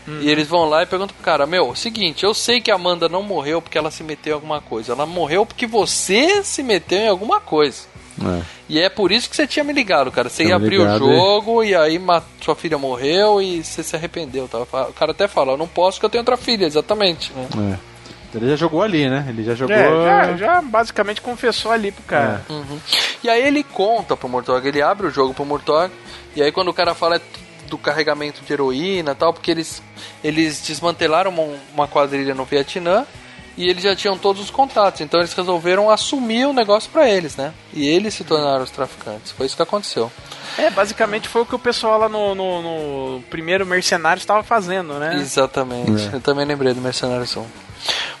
E 0.06 0.28
eles 0.28 0.46
vão 0.46 0.68
lá 0.68 0.82
e 0.82 0.86
perguntam 0.86 1.16
pro 1.16 1.24
cara, 1.24 1.46
meu, 1.46 1.74
seguinte, 1.74 2.24
eu 2.24 2.34
sei 2.34 2.60
que 2.60 2.70
a 2.70 2.74
Amanda 2.74 3.08
não 3.08 3.22
morreu 3.22 3.62
porque 3.62 3.78
ela 3.78 3.90
se 3.90 4.02
meteu 4.02 4.32
em 4.32 4.34
alguma 4.34 4.60
coisa. 4.60 4.92
Ela 4.92 5.06
morreu 5.06 5.46
porque 5.46 5.66
você 5.66 6.44
se 6.44 6.62
meteu 6.62 6.98
em 6.98 7.08
alguma 7.08 7.40
coisa. 7.40 7.86
É. 8.22 8.42
E 8.68 8.80
é 8.80 8.88
por 8.88 9.10
isso 9.10 9.28
que 9.28 9.34
você 9.36 9.46
tinha 9.46 9.64
me 9.64 9.72
ligado, 9.72 10.10
cara. 10.12 10.28
Você 10.28 10.44
Tinha 10.44 10.50
ia 10.50 10.56
abrir 10.56 10.78
o 10.78 10.98
jogo 10.98 11.62
e 11.64 11.74
aí 11.74 11.98
ma- 11.98 12.22
sua 12.40 12.54
filha 12.54 12.78
morreu 12.78 13.40
e 13.42 13.62
você 13.64 13.82
se 13.82 13.96
arrependeu. 13.96 14.48
Tá? 14.48 14.58
O 14.60 14.92
cara 14.92 15.10
até 15.10 15.26
fala, 15.26 15.52
eu 15.52 15.56
não 15.56 15.66
posso 15.66 15.96
porque 15.98 16.06
eu 16.06 16.10
tenho 16.10 16.22
outra 16.22 16.36
filha, 16.36 16.64
exatamente. 16.64 17.32
né? 17.32 17.48
É. 17.80 17.94
Ele 18.36 18.48
já 18.50 18.56
jogou 18.56 18.82
ali, 18.82 19.08
né? 19.08 19.24
Ele 19.28 19.44
já 19.44 19.54
jogou. 19.54 19.76
É, 19.76 19.88
já, 19.88 20.36
já 20.36 20.62
basicamente 20.62 21.20
confessou 21.20 21.70
ali 21.70 21.92
pro 21.92 22.02
cara. 22.02 22.44
Uhum. 22.50 22.78
E 23.22 23.28
aí 23.28 23.46
ele 23.46 23.62
conta 23.62 24.16
pro 24.16 24.28
Murtog, 24.28 24.66
ele 24.66 24.82
abre 24.82 25.06
o 25.06 25.10
jogo 25.10 25.32
pro 25.32 25.44
Murtog, 25.44 25.92
e 26.34 26.42
aí 26.42 26.50
quando 26.50 26.68
o 26.68 26.74
cara 26.74 26.94
fala 26.94 27.16
é 27.16 27.20
do 27.68 27.78
carregamento 27.78 28.42
de 28.44 28.52
heroína 28.52 29.12
e 29.12 29.14
tal, 29.14 29.32
porque 29.32 29.50
eles, 29.50 29.80
eles 30.22 30.60
desmantelaram 30.66 31.30
uma, 31.30 31.56
uma 31.72 31.88
quadrilha 31.88 32.34
no 32.34 32.44
Vietnã 32.44 33.06
e 33.56 33.68
eles 33.68 33.82
já 33.82 33.94
tinham 33.94 34.18
todos 34.18 34.42
os 34.42 34.50
contatos, 34.50 35.00
então 35.00 35.20
eles 35.20 35.32
resolveram 35.32 35.90
assumir 35.90 36.46
o 36.46 36.52
negócio 36.52 36.90
pra 36.90 37.08
eles, 37.08 37.36
né? 37.36 37.52
E 37.72 37.86
eles 37.86 38.14
se 38.14 38.24
tornaram 38.24 38.64
os 38.64 38.70
traficantes. 38.70 39.32
Foi 39.32 39.46
isso 39.46 39.56
que 39.56 39.62
aconteceu. 39.62 40.10
É, 40.58 40.70
basicamente 40.70 41.28
foi 41.28 41.42
o 41.42 41.46
que 41.46 41.54
o 41.54 41.58
pessoal 41.58 41.98
lá 41.98 42.08
no, 42.08 42.34
no, 42.34 42.62
no 42.62 43.22
primeiro 43.22 43.64
Mercenário 43.66 44.20
estava 44.20 44.42
fazendo, 44.42 44.94
né? 44.94 45.16
Exatamente. 45.16 46.10
Eu 46.12 46.20
também 46.20 46.44
lembrei 46.44 46.74
do 46.74 46.80
Mercenários 46.80 47.36
1. 47.36 47.44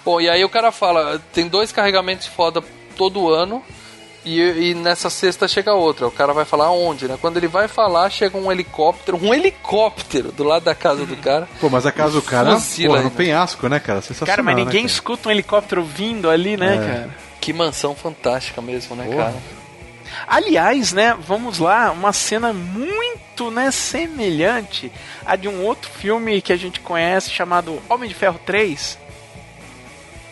Bom, 0.04 0.20
e 0.20 0.28
aí 0.28 0.44
o 0.44 0.48
cara 0.48 0.70
fala, 0.70 1.20
tem 1.32 1.48
dois 1.48 1.72
carregamentos 1.72 2.26
foda 2.26 2.62
todo 2.96 3.32
ano. 3.32 3.62
E, 4.24 4.40
e 4.70 4.74
nessa 4.74 5.10
sexta 5.10 5.46
chega 5.46 5.74
outra. 5.74 6.06
O 6.06 6.10
cara 6.10 6.32
vai 6.32 6.44
falar 6.46 6.70
onde, 6.70 7.06
né? 7.06 7.18
Quando 7.20 7.36
ele 7.36 7.46
vai 7.48 7.68
falar, 7.68 8.08
chega 8.10 8.38
um 8.38 8.50
helicóptero, 8.50 9.18
um 9.22 9.34
helicóptero 9.34 10.32
do 10.32 10.42
lado 10.44 10.64
da 10.64 10.74
casa 10.74 11.04
do 11.04 11.16
cara. 11.16 11.46
Pô, 11.60 11.68
mas 11.68 11.84
a 11.84 11.92
casa 11.92 12.12
do 12.12 12.22
cara, 12.22 12.56
porra, 12.86 13.02
no 13.02 13.10
penhasco, 13.10 13.68
né, 13.68 13.78
cara? 13.78 14.00
Sensacional, 14.00 14.26
Cara, 14.36 14.42
mas 14.42 14.56
ninguém 14.56 14.82
né, 14.82 14.88
cara? 14.88 14.92
escuta 14.92 15.28
um 15.28 15.32
helicóptero 15.32 15.84
vindo 15.84 16.30
ali, 16.30 16.56
né, 16.56 16.74
É. 16.74 16.78
cara? 16.78 17.16
Que 17.40 17.52
mansão 17.52 17.94
fantástica 17.94 18.62
mesmo, 18.62 18.96
né, 18.96 19.04
Porra. 19.04 19.16
cara? 19.24 19.34
Aliás, 20.26 20.92
né, 20.92 21.14
vamos 21.26 21.58
lá, 21.58 21.90
uma 21.90 22.12
cena 22.12 22.52
muito, 22.52 23.50
né, 23.50 23.70
semelhante 23.70 24.90
a 25.26 25.36
de 25.36 25.48
um 25.48 25.62
outro 25.64 25.90
filme 25.90 26.40
que 26.40 26.52
a 26.52 26.56
gente 26.56 26.80
conhece 26.80 27.30
chamado 27.30 27.82
Homem 27.88 28.08
de 28.08 28.14
Ferro 28.14 28.38
3. 28.46 28.98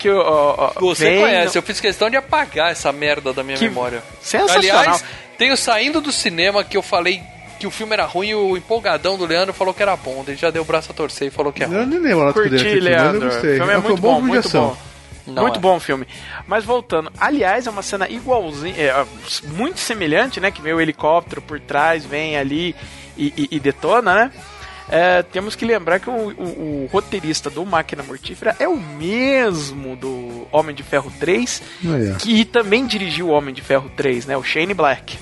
Que 0.02 0.10
ó, 0.10 0.54
ó, 0.76 0.80
Você 0.80 1.04
vem 1.04 1.20
conhece, 1.20 1.56
eu 1.56 1.62
fiz 1.62 1.80
questão 1.80 2.10
de 2.10 2.16
apagar 2.16 2.70
essa 2.72 2.90
merda 2.92 3.32
da 3.32 3.42
minha 3.42 3.56
Que 3.56 3.68
memória. 3.68 4.02
sensacional. 4.20 4.58
Aliás, 4.80 5.04
tenho 5.38 5.56
saindo 5.56 6.00
do 6.00 6.10
cinema 6.12 6.64
que 6.64 6.76
eu 6.76 6.82
falei 6.82 7.22
que 7.60 7.66
o 7.66 7.70
filme 7.70 7.92
era 7.92 8.04
ruim 8.04 8.28
e 8.30 8.34
o 8.34 8.56
empolgadão 8.56 9.16
do 9.16 9.24
Leandro 9.24 9.54
falou 9.54 9.72
que 9.72 9.80
era 9.82 9.94
bom. 9.96 10.24
Ele 10.26 10.36
já 10.36 10.50
deu 10.50 10.62
o 10.62 10.64
braço 10.64 10.90
a 10.90 10.94
torcer 10.94 11.28
e 11.28 11.30
falou 11.30 11.52
que 11.52 11.62
é 11.62 11.66
Eu 11.66 11.70
ruim. 11.70 11.86
nem 11.86 11.98
lembro 12.00 12.24
lá 12.24 12.32
Curti, 12.32 12.80
Leandro. 12.80 13.22
eu 13.26 13.30
gostei. 13.30 13.52
O 13.52 13.56
filme 13.58 13.72
é 13.72 13.78
muito 13.78 14.00
bom 14.02 14.14
filme 14.16 14.28
muito 14.30 14.48
bom. 14.50 14.76
Não 15.24 15.42
muito 15.42 15.56
é. 15.58 15.60
bom 15.60 15.76
o 15.76 15.80
filme. 15.80 16.04
Mas 16.48 16.64
voltando, 16.64 17.12
aliás, 17.20 17.68
é 17.68 17.70
uma 17.70 17.82
cena 17.82 18.08
igualzinha, 18.08 18.74
é, 18.76 19.06
muito 19.46 19.78
semelhante, 19.78 20.40
né? 20.40 20.50
Que 20.50 20.60
vem 20.60 20.72
o 20.72 20.80
helicóptero 20.80 21.40
por 21.40 21.60
trás, 21.60 22.04
vem 22.04 22.36
ali 22.36 22.74
e, 23.16 23.32
e- 23.36 23.48
e 23.52 23.60
detona, 23.60 24.14
né? 24.16 24.32
É, 24.94 25.23
temos 25.23 25.56
que 25.56 25.64
lembrar 25.64 26.01
que 26.01 26.10
o, 26.10 26.12
o- 26.12 26.85
o 26.85 26.89
roteirista 26.93 27.48
do 27.48 27.64
Máquina 27.64 28.02
Mortífera 28.02 28.55
é 28.59 28.69
o 28.69 28.77
mesmo 28.77 29.97
do 29.97 30.47
Homem 30.52 30.74
de 30.74 30.82
Ferro 30.82 31.10
3, 31.19 31.62
Aí, 31.85 32.10
ó. 32.12 32.14
que 32.16 32.44
também 32.44 32.86
dirigiu 32.86 33.28
o 33.28 33.31
Homem 33.31 33.55
de 33.55 33.62
Ferro 33.62 33.90
3, 33.97 34.27
né? 34.27 34.36
O 34.36 34.43
Shane 34.43 34.74
Black. 34.74 35.16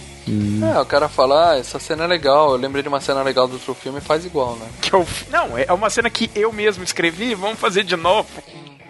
É, 0.75 0.79
o 0.81 0.85
cara 0.87 1.09
fala, 1.09 1.53
ah, 1.53 1.59
essa 1.59 1.79
cena 1.79 2.05
é 2.05 2.07
legal. 2.07 2.51
Eu 2.53 2.57
lembrei 2.57 2.83
de 2.83 2.89
uma 2.89 3.01
cena 3.01 3.23
legal 3.23 3.47
do 3.49 3.55
outro 3.55 3.75
filme 3.75 3.99
e 3.99 4.03
faz 4.03 4.25
igual, 4.25 4.57
né? 4.57 4.67
Que 4.81 4.95
é 4.95 4.99
o, 4.99 5.07
não, 5.31 5.57
é 5.57 5.73
uma 5.73 5.89
cena 5.91 6.11
que 6.11 6.31
eu 6.35 6.53
mesmo 6.53 6.83
escrevi, 6.85 7.35
vamos 7.35 7.59
fazer 7.59 7.85
de 7.85 7.97
novo. 7.97 8.29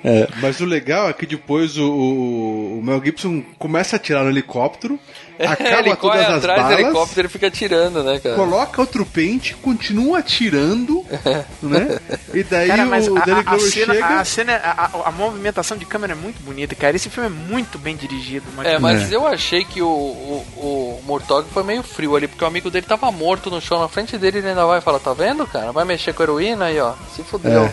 É, 0.02 0.27
mas 0.40 0.61
o 0.61 0.65
legal 0.65 1.11
é 1.11 1.12
que 1.12 1.27
depois 1.27 1.77
o, 1.77 1.85
o- 1.85 2.78
o 2.78 2.82
Mel 2.82 3.02
Gibson 3.05 3.43
começa 3.59 3.97
a 3.97 3.98
atirar 3.98 4.24
no 4.24 4.31
helicóptero, 4.31 4.98
acaba 5.46 5.78
ele 5.80 5.96
corre 5.96 6.18
todas 6.24 6.36
atrás 6.38 6.58
do 6.60 6.62
balas, 6.68 6.80
helicóptero 6.80 7.26
e 7.26 7.30
fica 7.30 7.46
atirando, 7.46 8.02
né, 8.02 8.18
cara? 8.18 8.36
coloca 8.36 8.80
outro 8.80 9.04
pente, 9.06 9.54
continua 9.54 10.18
atirando, 10.18 11.04
né? 11.62 11.98
E 12.34 12.42
daí 12.42 12.68
Cara, 12.68 12.84
mas 12.86 13.08
o 13.08 13.16
a, 13.16 13.20
Danny 13.24 13.42
a- 13.46 13.50
a 13.52 13.58
cena, 13.58 13.94
chega... 13.94 14.06
a, 14.20 14.24
cena 14.24 14.56
a, 14.56 14.84
a- 14.86 15.08
a 15.08 15.10
movimentação 15.12 15.76
de 15.76 15.84
câmera 15.84 16.12
é 16.12 16.16
muito 16.16 16.42
bonita, 16.42 16.74
cara. 16.74 16.94
Esse 16.96 17.08
filme 17.10 17.28
é 17.28 17.32
muito 17.32 17.78
bem 17.78 17.96
dirigido. 17.96 18.46
mas- 18.56 18.66
É, 18.66 18.78
mas 18.78 19.12
É. 19.12 19.16
eu 19.16 19.26
achei 19.26 19.64
que 19.64 19.80
o, 19.82 19.86
o, 19.88 20.46
o 20.56 21.02
Murtog 21.06 21.48
foi 21.52 21.62
meio 21.62 21.82
frio 21.82 22.16
ali, 22.16 22.28
porque 22.28 22.44
o 22.44 22.46
amigo 22.46 22.70
dele 22.70 22.86
tava 22.86 23.10
morto 23.10 23.50
no 23.50 23.60
chão 23.60 23.80
na 23.80 23.88
frente 23.88 24.16
dele 24.18 24.38
ele 24.38 24.48
ainda 24.48 24.66
vai 24.66 24.80
falar, 24.80 24.98
tá 24.98 25.12
vendo, 25.12 25.46
cara? 25.46 25.72
Vai 25.72 25.84
mexer 25.84 26.12
com 26.12 26.22
heroína 26.22 26.66
aí, 26.66 26.80
ó. 26.80 26.94
Se 27.14 27.22
fudeu. 27.22 27.64
é. 27.64 27.72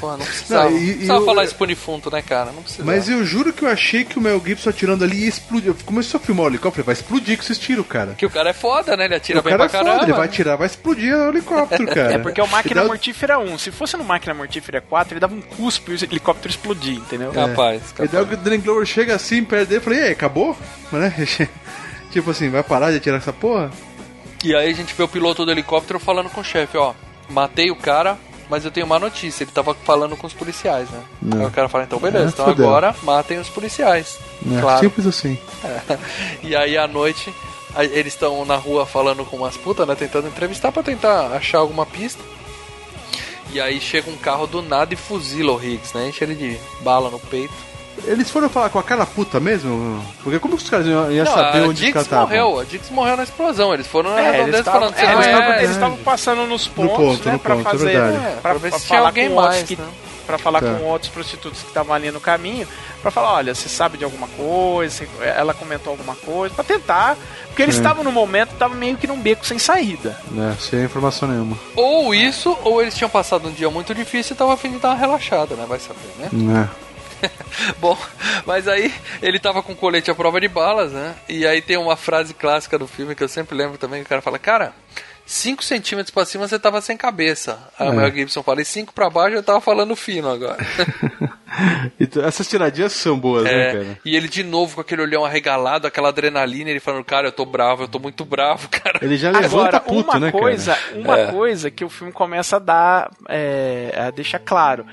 Pô, 0.00 0.10
não 0.16 0.18
precisava. 0.24 0.70
Não, 0.70 0.76
e- 0.76 0.80
não 0.80 0.80
e 0.82 0.92
precisava 0.92 1.20
eu- 1.20 1.24
falar 1.26 1.44
isso 1.44 1.54
pro 1.56 1.66
defunto, 1.66 2.10
né, 2.10 2.22
cara? 2.22 2.52
Não 2.52 2.62
precisava. 2.62 2.90
Mas 2.90 3.08
eu 3.08 3.24
juro 3.24 3.52
que 3.52 3.62
eu 3.64 3.68
achei 3.68 4.04
que 4.04 4.18
o 4.18 4.20
Mel 4.22 4.40
Gibson 4.44 4.70
atirando 4.70 5.02
ali 5.04 5.22
ia 5.22 5.28
explodir. 5.28 5.74
Começou 5.84 6.18
a 6.20 6.22
filmar 6.22 6.46
o 6.46 6.48
helicóptero, 6.48 6.84
vai 6.84 6.92
explodir 6.92 7.36
com 7.36 7.42
esses 7.42 7.58
tiros, 7.58 7.86
cara. 7.86 8.14
Que 8.14 8.24
o 8.26 8.30
cara 8.30 8.50
é 8.50 8.52
foda, 8.52 8.96
né? 8.96 9.06
Ele 9.06 9.14
atira 9.16 9.40
o 9.40 9.42
bem 9.42 9.50
cara 9.56 9.68
pra 9.68 9.78
é 9.78 9.80
foda, 9.80 9.90
caramba. 9.90 10.04
ele 10.04 10.12
vai 10.16 10.26
atirar, 10.26 10.56
vai 10.56 10.66
explodir 10.66 11.14
o 11.14 11.28
helicóptero, 11.28 11.86
cara. 11.92 12.12
É 12.14 12.18
porque 12.18 12.40
é 12.40 12.44
o 12.44 12.46
E 12.46 12.50
Máquina 12.50 12.82
o- 12.84 12.86
Mortífera 12.86 13.38
1. 13.38 13.58
Se 13.58 13.70
fosse 13.70 13.96
no 13.96 14.04
Máquina 14.04 14.32
Mortífera 14.34 14.80
4, 14.80 15.14
ele 15.14 15.20
dava 15.20 15.34
um 15.34 15.40
cuspe 15.40 15.92
e 15.92 15.94
o 15.94 16.04
helicóptero 16.04 16.50
explodia, 16.50 16.94
entendeu? 16.98 17.32
Capaz, 17.32 17.82
E 17.90 17.94
capaz. 17.94 18.10
daí 18.10 18.22
o 18.22 18.36
Danny 18.36 18.58
Glover 18.58 18.86
chega 18.86 19.14
assim, 19.14 19.42
perto 19.44 19.68
dele 19.68 19.80
e 19.80 19.84
fala, 19.84 19.96
e 19.96 20.02
aí, 20.02 20.12
acabou? 20.12 20.56
Né? 20.92 21.12
tipo 22.12 22.30
assim, 22.30 22.48
vai 22.48 22.62
parar 22.62 22.90
de 22.90 22.98
atirar 22.98 23.18
essa 23.18 23.32
porra? 23.32 23.70
E 24.44 24.54
aí 24.54 24.70
a 24.70 24.74
gente 24.74 24.94
vê 24.94 25.02
o 25.02 25.08
piloto 25.08 25.44
do 25.44 25.50
helicóptero 25.50 25.98
falando 25.98 26.28
com 26.30 26.40
o 26.40 26.44
chefe, 26.44 26.76
ó. 26.76 26.92
Matei 27.30 27.70
o 27.70 27.76
cara, 27.76 28.18
mas 28.48 28.64
eu 28.64 28.70
tenho 28.70 28.86
uma 28.86 28.98
notícia. 28.98 29.44
Ele 29.44 29.50
tava 29.50 29.74
falando 29.74 30.16
com 30.16 30.26
os 30.26 30.32
policiais, 30.32 30.88
né? 30.90 31.02
Não. 31.20 31.40
Aí 31.40 31.46
o 31.46 31.50
cara 31.50 31.68
fala, 31.68 31.84
então 31.84 31.98
beleza, 31.98 32.26
É, 32.26 32.28
então 32.28 32.46
agora 32.48 32.94
matem 33.02 33.38
os 33.38 33.48
policiais. 33.48 34.18
É, 34.56 34.60
Claro. 34.60 34.80
Simples 34.80 35.06
assim. 35.06 35.38
E 36.42 36.54
aí 36.54 36.76
à 36.76 36.86
noite 36.86 37.32
eles 37.76 38.12
estão 38.12 38.44
na 38.44 38.56
rua 38.56 38.86
falando 38.86 39.24
com 39.24 39.36
umas 39.36 39.56
putas, 39.56 39.86
né? 39.86 39.94
Tentando 39.94 40.28
entrevistar 40.28 40.70
pra 40.70 40.82
tentar 40.82 41.28
achar 41.32 41.58
alguma 41.58 41.84
pista. 41.84 42.22
E 43.52 43.60
aí 43.60 43.80
chega 43.80 44.10
um 44.10 44.16
carro 44.16 44.46
do 44.46 44.62
nada 44.62 44.94
e 44.94 44.96
fuzila 44.96 45.52
o 45.52 45.62
Higgs, 45.62 45.96
né? 45.96 46.08
Enche 46.08 46.24
ele 46.24 46.34
de 46.34 46.58
bala 46.82 47.10
no 47.10 47.18
peito. 47.18 47.54
Eles 48.04 48.30
foram 48.30 48.48
falar 48.48 48.68
com 48.70 48.78
a 48.78 48.82
cara 48.82 49.06
puta 49.06 49.38
mesmo? 49.40 50.04
Porque 50.22 50.38
como 50.38 50.56
que 50.56 50.62
os 50.64 50.68
caras 50.68 50.86
iam, 50.86 51.10
iam 51.12 51.24
Não, 51.24 51.32
saber 51.32 51.58
a 51.58 51.62
onde 51.62 51.72
os 51.72 51.80
caras 51.80 51.80
Dix 51.80 52.02
estavam? 52.02 52.26
morreu, 52.26 52.60
a 52.60 52.64
Dix 52.64 52.90
morreu 52.90 53.16
na 53.16 53.22
explosão. 53.22 53.72
Eles 53.72 53.86
foram 53.86 54.10
na 54.10 54.16
É, 54.20 54.22
eles 54.22 54.32
redondeza 54.36 54.58
estavam 54.58 54.80
falando, 54.80 54.94
você 54.96 55.00
é, 55.06 55.12
eles 55.12 55.26
estavam- 55.26 55.54
eles 55.54 55.70
estavam 55.70 55.96
passando 55.98 56.46
nos 56.46 56.68
pontos, 56.68 56.96
ponto, 56.96 57.26
né, 57.26 57.32
no 57.32 57.38
pra 57.38 57.54
ponto, 57.56 57.68
é 57.68 57.70
fazer. 57.70 57.94
É, 57.94 58.38
pra, 58.42 58.50
pra 58.50 58.54
ver 58.54 58.72
se 58.72 58.86
tinha 58.86 58.96
falar 58.98 59.08
alguém 59.08 59.28
mais, 59.30 59.62
que, 59.62 59.76
né? 59.76 59.86
pra 60.26 60.38
falar 60.38 60.60
Tá. 60.62 60.74
com 60.74 60.84
outros 60.84 61.10
prostitutos 61.10 61.60
que 61.60 61.68
estavam 61.68 61.94
ali 61.94 62.10
no 62.10 62.18
caminho, 62.20 62.66
pra 63.02 63.10
falar, 63.10 63.34
olha, 63.34 63.54
você 63.54 63.68
sabe 63.68 63.98
de 63.98 64.04
alguma 64.04 64.26
coisa, 64.28 65.06
ela 65.22 65.52
comentou 65.54 65.90
alguma 65.92 66.14
coisa, 66.16 66.54
pra 66.54 66.64
tentar, 66.64 67.16
porque 67.48 67.62
eles 67.62 67.74
É. 67.76 67.78
estavam 67.78 68.02
no 68.02 68.10
momento, 68.10 68.52
estavam 68.52 68.76
meio 68.76 68.96
que 68.96 69.06
num 69.06 69.20
beco 69.20 69.46
sem 69.46 69.58
saída. 69.58 70.18
É, 70.36 70.54
sem 70.60 70.82
informação 70.82 71.28
nenhuma. 71.28 71.56
Ou 71.76 72.14
isso, 72.14 72.56
ou 72.64 72.80
eles 72.82 72.94
tinham 72.94 73.08
passado 73.10 73.48
um 73.48 73.52
dia 73.52 73.68
muito 73.70 73.94
difícil 73.94 74.32
e 74.32 74.34
estavam 74.34 74.52
a 74.54 74.56
fim 74.56 74.72
de 74.72 74.78
dar 74.78 74.88
uma 74.90 74.96
relaxada, 74.96 75.54
né? 75.54 75.64
Vai 75.68 75.78
saber, 75.78 76.00
né? 76.18 76.28
É. 76.80 76.83
Bom, 77.78 77.96
mas 78.46 78.66
aí 78.68 78.92
ele 79.22 79.38
tava 79.38 79.62
com 79.62 79.74
colete 79.74 80.10
à 80.10 80.14
prova 80.14 80.40
de 80.40 80.48
balas, 80.48 80.92
né? 80.92 81.14
E 81.28 81.46
aí 81.46 81.60
tem 81.62 81.76
uma 81.76 81.96
frase 81.96 82.34
clássica 82.34 82.78
do 82.78 82.86
filme 82.86 83.14
que 83.14 83.22
eu 83.22 83.28
sempre 83.28 83.56
lembro 83.56 83.78
também, 83.78 84.00
que 84.00 84.06
o 84.06 84.08
cara 84.08 84.22
fala, 84.22 84.38
cara, 84.38 84.72
5 85.26 85.64
centímetros 85.64 86.10
pra 86.12 86.24
cima 86.26 86.46
você 86.46 86.58
tava 86.58 86.80
sem 86.82 86.96
cabeça. 86.96 87.58
Aí 87.78 87.88
o 87.88 87.92
É. 87.92 87.96
Mel 87.96 88.12
Gibson 88.12 88.42
fala, 88.42 88.60
e 88.60 88.64
5 88.64 88.92
pra 88.92 89.08
baixo 89.08 89.36
eu 89.36 89.42
tava 89.42 89.60
falando 89.60 89.96
fino 89.96 90.30
agora. 90.30 90.58
Essas 92.26 92.48
tiradinhas 92.48 92.92
são 92.92 93.18
boas, 93.18 93.44
né, 93.44 93.68
É, 93.68 93.72
cara? 93.72 93.98
e 94.04 94.16
ele 94.16 94.28
de 94.28 94.42
novo 94.42 94.74
com 94.74 94.80
aquele 94.80 95.02
olhão 95.02 95.24
arregalado, 95.24 95.86
aquela 95.86 96.08
adrenalina, 96.08 96.68
ele 96.70 96.80
falando, 96.80 97.04
cara, 97.04 97.28
eu 97.28 97.32
tô 97.32 97.44
bravo, 97.44 97.84
eu 97.84 97.88
tô 97.88 97.98
muito 97.98 98.24
bravo, 98.24 98.68
cara. 98.70 98.98
Ele 99.00 99.16
já 99.16 99.30
levanta 99.30 99.76
Agora, 99.76 99.80
puto, 99.80 100.10
uma 100.10 100.20
né, 100.20 100.32
coisa, 100.32 100.74
cara? 100.74 100.96
uma 100.98 101.18
É. 101.20 101.26
coisa 101.30 101.70
que 101.70 101.84
o 101.84 101.88
filme 101.88 102.12
começa 102.12 102.56
a 102.56 102.58
dar, 102.58 103.10
é, 103.28 103.94
a 103.96 104.10
deixar 104.10 104.40
claro, 104.40 104.84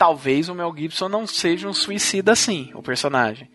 talvez 0.00 0.48
o 0.48 0.54
Mel 0.54 0.72
Gibson 0.74 1.10
não 1.10 1.26
seja 1.26 1.68
um 1.68 1.74
suicida 1.74 2.32
assim, 2.32 2.70
o 2.74 2.80
personagem. 2.82 3.50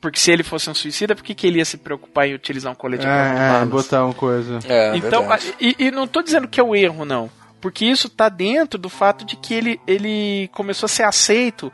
Porque 0.00 0.18
se 0.18 0.30
ele 0.30 0.42
fosse 0.42 0.70
um 0.70 0.72
suicida, 0.72 1.14
por 1.14 1.22
que, 1.22 1.34
que 1.34 1.46
ele 1.46 1.58
ia 1.58 1.64
se 1.66 1.76
preocupar 1.76 2.26
em 2.26 2.32
utilizar 2.32 2.72
um 2.72 2.74
colete 2.74 3.06
É, 3.06 3.60
é, 3.60 3.64
botar 3.66 4.06
uma 4.06 4.14
coisa. 4.14 4.58
É, 4.64 4.96
Então, 4.96 5.20
verdade. 5.28 5.54
e, 5.60 5.76
e 5.78 5.90
não 5.90 6.06
tô 6.06 6.22
dizendo 6.22 6.48
que 6.48 6.58
é 6.58 6.62
o 6.62 6.74
erro, 6.74 7.04
não. 7.04 7.28
Porque 7.60 7.84
isso 7.84 8.08
tá 8.08 8.30
dentro 8.30 8.78
do 8.78 8.88
fato 8.88 9.26
de 9.26 9.36
que 9.36 9.52
ele, 9.52 9.78
ele 9.86 10.48
começou 10.54 10.86
a 10.86 10.88
ser 10.88 11.02
aceito 11.02 11.70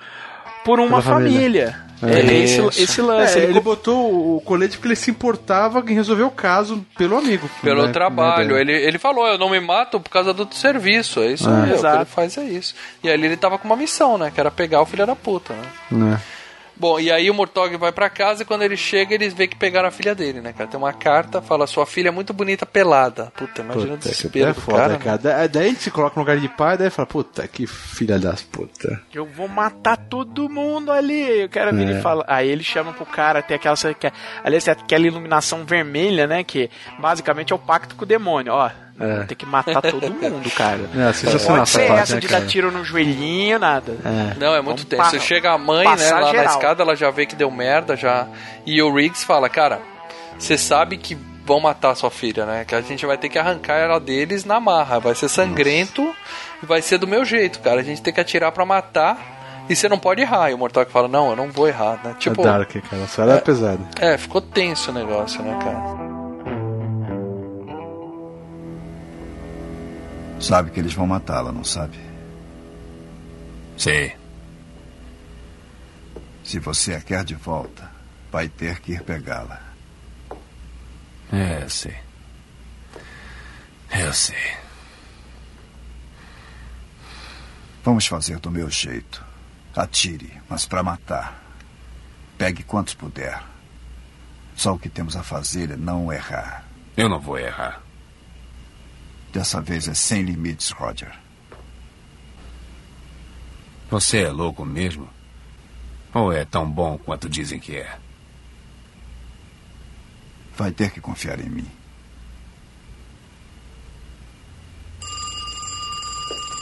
por 0.64 0.80
uma 0.80 1.00
Pela 1.00 1.02
família. 1.02 1.70
família. 1.70 1.85
É, 2.02 2.20
esse, 2.42 2.60
Isso. 2.60 2.82
esse 2.82 3.02
lance. 3.02 3.38
É, 3.38 3.42
ele 3.42 3.56
ele 3.56 3.60
botou 3.60 4.36
o 4.36 4.40
colete 4.42 4.76
porque 4.76 4.88
ele 4.88 4.96
se 4.96 5.10
importava 5.10 5.82
em 5.88 5.94
resolver 5.94 6.24
o 6.24 6.30
caso 6.30 6.84
pelo 6.96 7.16
amigo. 7.16 7.48
Pelo 7.62 7.86
né? 7.86 7.92
trabalho. 7.92 8.54
Né? 8.54 8.60
Ele, 8.60 8.72
ele 8.72 8.98
falou, 8.98 9.26
eu 9.26 9.38
não 9.38 9.50
me 9.50 9.60
mato 9.60 9.98
por 9.98 10.10
causa 10.10 10.32
do 10.32 10.46
serviço. 10.54 11.20
É 11.20 11.32
isso 11.32 11.48
aí, 11.48 11.72
o 11.72 11.80
que 11.80 11.86
ele 11.86 12.04
faz 12.04 12.36
é 12.36 12.44
isso. 12.44 12.74
E 13.02 13.08
aí 13.08 13.14
ele 13.14 13.36
tava 13.36 13.58
com 13.58 13.66
uma 13.66 13.76
missão, 13.76 14.18
né? 14.18 14.30
Que 14.32 14.40
era 14.40 14.50
pegar 14.50 14.82
o 14.82 14.86
filho 14.86 15.06
da 15.06 15.16
puta, 15.16 15.54
né? 15.54 15.62
Né? 15.90 16.20
Bom, 16.78 17.00
e 17.00 17.10
aí 17.10 17.30
o 17.30 17.34
Murtog 17.34 17.74
vai 17.78 17.90
pra 17.90 18.10
casa 18.10 18.42
e 18.42 18.46
quando 18.46 18.62
ele 18.62 18.76
chega, 18.76 19.14
eles 19.14 19.32
vê 19.32 19.46
que 19.46 19.56
pegaram 19.56 19.88
a 19.88 19.90
filha 19.90 20.14
dele, 20.14 20.40
né, 20.42 20.52
cara? 20.52 20.68
Tem 20.68 20.78
uma 20.78 20.92
carta, 20.92 21.40
fala, 21.40 21.66
sua 21.66 21.86
filha 21.86 22.08
é 22.08 22.10
muito 22.10 22.34
bonita 22.34 22.66
pelada. 22.66 23.32
Puta, 23.36 23.62
imagina 23.62 23.94
o 23.94 23.96
Puta, 23.96 24.02
que 24.02 24.08
desespero 24.14 24.50
é 24.50 24.52
do 24.52 24.60
foda, 24.60 24.78
cara. 24.78 24.98
cara. 24.98 25.12
né? 25.16 25.18
Da- 25.22 25.46
Daí 25.46 25.66
a 25.66 25.68
gente 25.70 25.82
se 25.82 25.90
coloca 25.90 26.14
no 26.16 26.22
lugar 26.22 26.36
de 26.38 26.48
pai, 26.48 26.76
daí 26.76 26.90
fala, 26.90 27.06
puta, 27.06 27.48
que 27.48 27.66
filha 27.66 28.18
das 28.18 28.42
puta. 28.42 29.00
Eu 29.14 29.24
vou 29.24 29.48
matar 29.48 29.96
todo 29.96 30.48
mundo 30.50 30.92
ali. 30.92 31.44
O 31.44 31.48
cara 31.48 31.72
vira 31.72 31.92
É. 31.94 31.98
e 31.98 32.02
fala. 32.02 32.24
Aí 32.28 32.48
ele 32.48 32.62
chama 32.62 32.92
pro 32.92 33.06
cara, 33.06 33.40
tem 33.42 33.56
aquela. 33.56 33.74
Aliás, 34.44 34.64
tem 34.64 34.72
aquela 34.72 35.06
iluminação 35.06 35.64
vermelha, 35.64 36.26
né? 36.26 36.44
Que 36.44 36.68
basicamente 36.98 37.52
é 37.52 37.56
o 37.56 37.58
pacto 37.58 37.94
com 37.94 38.02
o 38.04 38.06
demônio. 38.06 38.52
Ó, 38.52 38.70
É. 38.98 39.24
tem 39.24 39.36
que 39.36 39.44
matar 39.46 39.82
todo 39.82 40.10
mundo, 40.10 40.50
cara. 40.52 40.80
É, 40.96 41.12
sensacional 41.12 41.58
Pode 41.58 41.70
ser 41.70 41.80
essa 41.82 41.88
parte, 41.88 42.02
essa 42.02 42.14
né, 42.14 42.20
de 42.20 42.28
cara? 42.28 42.40
dar 42.40 42.46
tiro 42.48 42.70
no 42.72 42.84
joelhinho, 42.84 43.58
nada. 43.58 43.92
É. 44.04 44.38
Não, 44.38 44.54
é 44.54 44.62
muito 44.62 44.78
Vamos 44.78 44.84
tenso. 44.84 45.10
pa- 45.10 45.18
Chega 45.18 45.52
a 45.52 45.58
mãe, 45.58 45.84
né, 45.96 46.10
lá 46.10 46.20
na 46.20 46.30
geral. 46.30 46.44
escada, 46.46 46.82
ela 46.82 46.96
já 46.96 47.10
vê 47.10 47.26
que 47.26 47.36
deu 47.36 47.50
merda, 47.50 47.94
já. 47.96 48.26
E 48.64 48.80
o 48.82 48.92
Riggs 48.94 49.24
fala, 49.24 49.48
cara, 49.48 49.80
você 50.38 50.56
sabe 50.56 50.96
que 50.96 51.14
vão 51.44 51.60
matar 51.60 51.94
sua 51.94 52.10
filha, 52.10 52.44
né? 52.46 52.64
Que 52.64 52.74
a 52.74 52.80
gente 52.80 53.04
vai 53.06 53.16
ter 53.16 53.28
que 53.28 53.38
arrancar 53.38 53.74
ela 53.74 54.00
deles 54.00 54.44
na 54.44 54.58
marra. 54.58 54.98
Vai 54.98 55.14
ser 55.14 55.28
sangrento 55.28 56.12
e 56.62 56.66
vai 56.66 56.82
ser 56.82 56.98
do 56.98 57.06
meu 57.06 57.24
jeito, 57.24 57.60
cara. 57.60 57.80
A 57.80 57.84
gente 57.84 58.02
tem 58.02 58.12
que 58.12 58.20
atirar 58.20 58.50
pra 58.52 58.64
matar. 58.64 59.34
E 59.68 59.74
você 59.76 59.88
não 59.88 59.98
pode 59.98 60.22
errar. 60.22 60.50
E 60.50 60.54
o 60.54 60.58
Mortal 60.58 60.86
fala, 60.86 61.06
não, 61.08 61.30
eu 61.30 61.36
não 61.36 61.50
vou 61.50 61.68
errar, 61.68 62.00
né? 62.02 62.14
Tipo, 62.18 62.40
é 62.40 62.44
dark, 62.44 62.70
cara. 62.88 63.02
Essa 63.02 63.22
era 63.22 63.40
pesada. 63.40 63.80
é, 64.00 64.16
ficou 64.16 64.40
tenso 64.40 64.90
o 64.90 64.94
negócio, 64.94 65.42
né, 65.42 65.56
cara? 65.62 66.15
Sabe 70.40 70.70
que 70.70 70.80
eles 70.80 70.94
vão 70.94 71.06
matá-la, 71.06 71.50
não 71.50 71.64
sabe? 71.64 71.98
Sei. 73.76 74.16
Se 76.44 76.58
você 76.58 76.94
a 76.94 77.00
quer 77.00 77.24
de 77.24 77.34
volta, 77.34 77.90
vai 78.30 78.48
ter 78.48 78.80
que 78.80 78.92
ir 78.92 79.02
pegá-la. 79.02 79.60
É, 81.32 81.62
eu 81.62 81.70
sei. 81.70 81.96
Eu 83.90 84.12
sei. 84.12 84.54
Vamos 87.82 88.06
fazer 88.06 88.38
do 88.38 88.50
meu 88.50 88.70
jeito. 88.70 89.24
Atire, 89.74 90.40
mas 90.48 90.66
para 90.66 90.82
matar. 90.82 91.42
Pegue 92.38 92.62
quantos 92.62 92.94
puder. 92.94 93.42
Só 94.54 94.74
o 94.74 94.78
que 94.78 94.88
temos 94.88 95.16
a 95.16 95.22
fazer 95.22 95.70
é 95.70 95.76
não 95.76 96.12
errar. 96.12 96.64
Eu 96.96 97.08
não 97.08 97.20
vou 97.20 97.38
errar. 97.38 97.85
Dessa 99.36 99.60
vez 99.60 99.86
é 99.86 99.92
sem 99.92 100.22
limites, 100.22 100.70
Roger. 100.70 101.12
Você 103.90 104.22
é 104.22 104.30
louco 104.30 104.64
mesmo? 104.64 105.10
Ou 106.14 106.32
é 106.32 106.46
tão 106.46 106.66
bom 106.70 106.96
quanto 106.96 107.28
dizem 107.28 107.60
que 107.60 107.76
é? 107.76 107.98
Vai 110.56 110.70
ter 110.70 110.90
que 110.90 111.02
confiar 111.02 111.38
em 111.38 111.50
mim. 111.50 111.70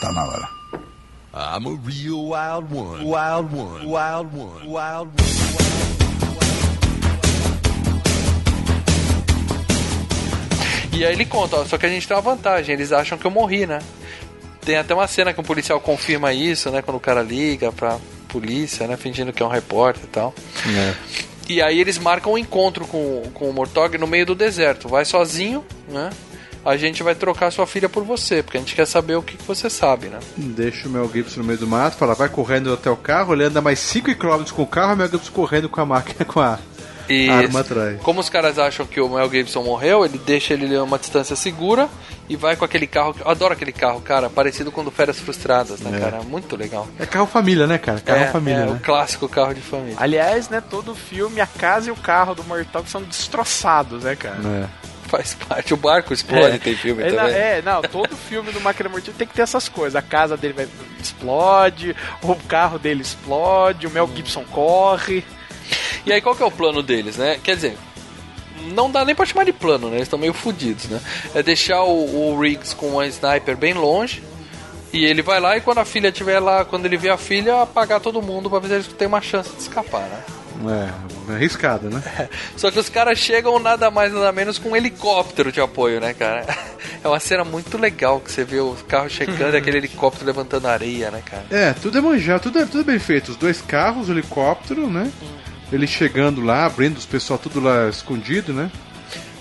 Tá 0.01 0.11
na 0.13 0.25
hora. 0.25 0.49
I'm 1.33 1.69
a 1.69 1.81
real 1.81 2.27
wild 2.27 2.75
one. 2.75 3.05
Wild 3.05 3.55
one. 3.55 3.87
Wild 3.87 4.37
one. 4.37 4.67
Wild 4.67 5.23
one. 5.23 5.64
E 10.95 11.05
aí 11.05 11.13
ele 11.13 11.25
conta, 11.25 11.57
ó, 11.57 11.65
só 11.65 11.77
que 11.77 11.87
a 11.87 11.89
gente 11.89 12.07
tem 12.07 12.17
uma 12.17 12.23
vantagem, 12.23 12.73
eles 12.73 12.93
acham 12.93 13.19
que 13.19 13.27
eu 13.27 13.31
morri, 13.31 13.67
né? 13.67 13.81
Tem 14.65 14.77
até 14.77 14.95
uma 14.95 15.09
cena 15.09 15.33
que 15.33 15.41
um 15.41 15.45
policial 15.45 15.81
confirma 15.81 16.33
isso, 16.33 16.71
né? 16.71 16.83
Quando 16.83 16.97
o 16.97 17.01
cara 17.01 17.21
liga 17.21 17.73
pra 17.73 17.99
polícia, 18.29 18.87
né? 18.87 18.97
Fingindo 18.97 19.33
que 19.33 19.43
é 19.43 19.47
um 19.47 19.49
repórter 19.49 20.05
e 20.05 20.07
tal. 20.07 20.33
E 21.49 21.61
aí 21.61 21.81
eles 21.81 21.99
marcam 21.99 22.33
um 22.33 22.39
encontro 22.39 22.87
com, 22.87 23.23
com 23.35 23.51
o 23.51 23.53
Mortog 23.53 23.99
no 23.99 24.07
meio 24.07 24.25
do 24.25 24.35
deserto. 24.37 24.89
Vai 24.89 25.05
sozinho, 25.05 25.65
né? 25.89 26.11
A 26.65 26.77
gente 26.77 27.03
vai 27.03 27.15
trocar 27.15 27.51
sua 27.51 27.67
filha 27.67 27.89
por 27.89 28.05
você, 28.05 28.43
porque 28.43 28.57
a 28.57 28.61
gente 28.61 28.75
quer 28.75 28.87
saber 28.87 29.17
o 29.17 29.23
que, 29.23 29.37
que 29.37 29.45
você 29.45 29.69
sabe, 29.69 30.07
né? 30.07 30.19
Deixa 30.37 30.89
o 30.89 30.91
Mel 30.91 31.11
Gibson 31.13 31.41
no 31.41 31.47
meio 31.47 31.59
do 31.59 31.67
mato, 31.67 31.97
fala, 31.97 32.15
vai 32.15 32.29
correndo 32.29 32.73
até 32.73 32.89
o 32.89 32.97
carro, 32.97 33.35
ele 33.35 33.45
anda 33.45 33.61
mais 33.61 33.79
5 33.81 34.15
km 34.15 34.45
com 34.51 34.63
o 34.63 34.67
carro, 34.67 34.95
o 34.95 34.97
Mel 34.97 35.09
Gibson 35.09 35.31
correndo 35.31 35.69
com 35.69 35.83
a 35.83 35.85
máquina, 35.85 36.25
com 36.25 36.41
a 36.41 36.59
E 37.09 37.29
arma 37.29 37.61
atrás. 37.61 38.01
como 38.03 38.21
os 38.21 38.29
caras 38.29 38.59
acham 38.59 38.87
que 38.87 39.01
o 39.01 39.09
Mel 39.09 39.31
Gibson 39.31 39.63
morreu, 39.63 40.05
ele 40.05 40.19
deixa 40.19 40.55
ele 40.55 40.75
a 40.75 40.83
uma 40.83 40.99
distância 40.99 41.37
segura 41.37 41.89
e 42.29 42.37
vai 42.37 42.57
com 42.57 42.65
aquele 42.65 42.87
carro. 42.87 43.15
Eu 43.21 43.31
adoro 43.31 43.53
aquele 43.53 43.73
carro, 43.73 44.01
cara, 44.01 44.31
parecido 44.31 44.73
com 44.73 44.81
o 44.81 44.85
do 44.85 44.91
Férias 44.91 45.19
Frustradas, 45.21 45.81
né, 45.81 45.97
É. 45.97 46.01
cara? 46.01 46.23
Muito 46.23 46.57
legal. 46.57 46.87
É 46.99 47.05
carro 47.07 47.27
família, 47.27 47.67
né, 47.67 47.77
cara? 47.79 48.01
Carro 48.01 48.21
é, 48.21 48.27
família, 48.29 48.61
é 48.61 48.67
né? 48.67 48.73
o 48.73 48.81
clássico 48.81 49.29
carro 49.29 49.55
de 49.55 49.61
família. 49.61 49.97
Aliás, 49.99 50.49
né, 50.49 50.61
todo 50.63 50.95
filme, 50.95 51.41
a 51.41 51.47
casa 51.47 51.89
e 51.89 51.93
o 51.93 51.97
carro 51.97 52.35
do 52.35 52.43
Mortal 52.45 52.85
são 52.87 53.03
destroçados, 53.03 54.05
né, 54.05 54.17
cara? 54.17 54.37
É. 54.71 54.85
Faz 55.07 55.35
parte. 55.35 55.75
O 55.75 55.77
barco 55.77 56.13
explode, 56.15 56.57
É. 56.57 56.59
tem 56.59 56.75
filme 56.75 57.03
É, 57.03 57.11
também. 57.11 57.19
não, 57.23 57.29
é, 57.29 57.63
não, 57.63 57.83
todo 57.83 58.17
filme 58.17 58.51
do 58.51 58.61
Máquina 58.61 58.89
Mortífera 58.89 59.19
tem 59.19 59.29
que 59.29 59.35
ter 59.35 59.43
essas 59.43 59.69
coisas. 59.69 59.95
A 59.95 60.03
casa 60.03 60.37
dele 60.37 60.55
vai, 60.55 60.67
explode, 60.99 61.95
o 62.23 62.35
carro 62.49 62.79
dele 62.79 63.03
explode, 63.03 63.87
o 63.87 63.91
Mel 63.91 64.09
Gibson 64.15 64.45
corre. 64.51 65.23
E 66.07 66.13
aí 66.13 66.21
qual 66.21 66.35
que 66.35 66.43
é 66.43 66.47
o 66.47 66.51
plano 66.51 66.83
deles, 66.83 67.17
né? 67.17 67.39
Quer 67.43 67.57
dizer, 67.57 67.77
não 68.73 68.91
dá 68.91 69.05
nem 69.05 69.15
pra 69.15 69.27
chamar 69.27 69.45
de 69.45 69.53
plano, 69.53 69.89
né? 69.89 69.97
Eles 69.97 70.07
estão 70.07 70.19
meio 70.19 70.33
fodidos, 70.33 70.87
né? 70.87 71.01
É 71.35 71.43
deixar 71.43 71.83
o, 71.83 72.33
o 72.33 72.41
Riggs 72.41 72.75
com 72.75 72.89
uma 72.89 73.07
sniper 73.07 73.57
bem 73.57 73.75
longe. 73.75 74.23
E 74.93 75.05
ele 75.05 75.23
vai 75.23 75.41
lá 75.41 75.57
e 75.57 75.61
quando 75.61 75.79
a 75.79 75.85
filha 75.85 76.09
estiver 76.09 76.39
lá, 76.39 76.65
quando 76.65 76.87
ele 76.87 76.97
vê 76.97 77.09
a 77.11 77.17
filha, 77.17 77.63
apagar 77.63 78.01
todo 78.01 78.23
mundo 78.23 78.49
pra 78.49 78.61
ver 78.61 78.69
se 78.69 78.75
eles 78.75 78.87
têm 78.87 79.09
uma 79.09 79.21
chance 79.21 79.51
de 79.51 79.61
escapar, 79.61 80.03
né? 80.03 80.23
É, 81.29 81.33
arriscado, 81.35 81.91
né? 81.91 82.01
Só 82.57 82.71
que 82.71 82.79
os 82.79 82.89
caras 82.89 83.19
chegam 83.19 83.59
nada 83.59 83.91
mais 83.91 84.13
nada 84.13 84.31
menos 84.31 84.57
com 84.57 84.71
um 84.71 84.77
helicóptero 84.77 85.51
de 85.51 85.61
apoio, 85.61 86.01
né, 86.01 86.15
cara? 86.15 86.47
É 87.03 87.09
uma 87.09 87.21
cena 87.21 87.45
muito 87.45 87.77
legal 87.77 88.19
que 88.19 88.33
você 88.33 88.45
vê 88.45 88.61
os 88.61 88.81
carros 88.81 89.13
chegando 89.13 89.53
e 89.53 89.59
aquele 89.59 89.77
helicóptero 89.77 90.25
levantando 90.25 90.67
areia, 90.69 91.11
né, 91.11 91.23
cara? 91.23 91.45
É, 91.51 91.75
tudo 91.75 91.99
é 91.99 92.01
manjado, 92.01 92.45
tudo 92.45 92.61
é, 92.61 92.65
tudo 92.65 92.81
é 92.81 92.85
bem 92.85 92.99
feito. 92.99 93.33
Os 93.33 93.37
dois 93.37 93.61
carros, 93.61 94.09
o 94.09 94.13
helicóptero, 94.13 94.89
né? 94.89 95.13
Ele 95.73 95.87
chegando 95.87 96.41
lá, 96.41 96.67
abrindo 96.67 96.97
os 96.97 97.07
pessoal 97.07 97.39
tudo 97.39 97.61
lá 97.61 97.89
escondido, 97.89 98.53
né? 98.53 98.71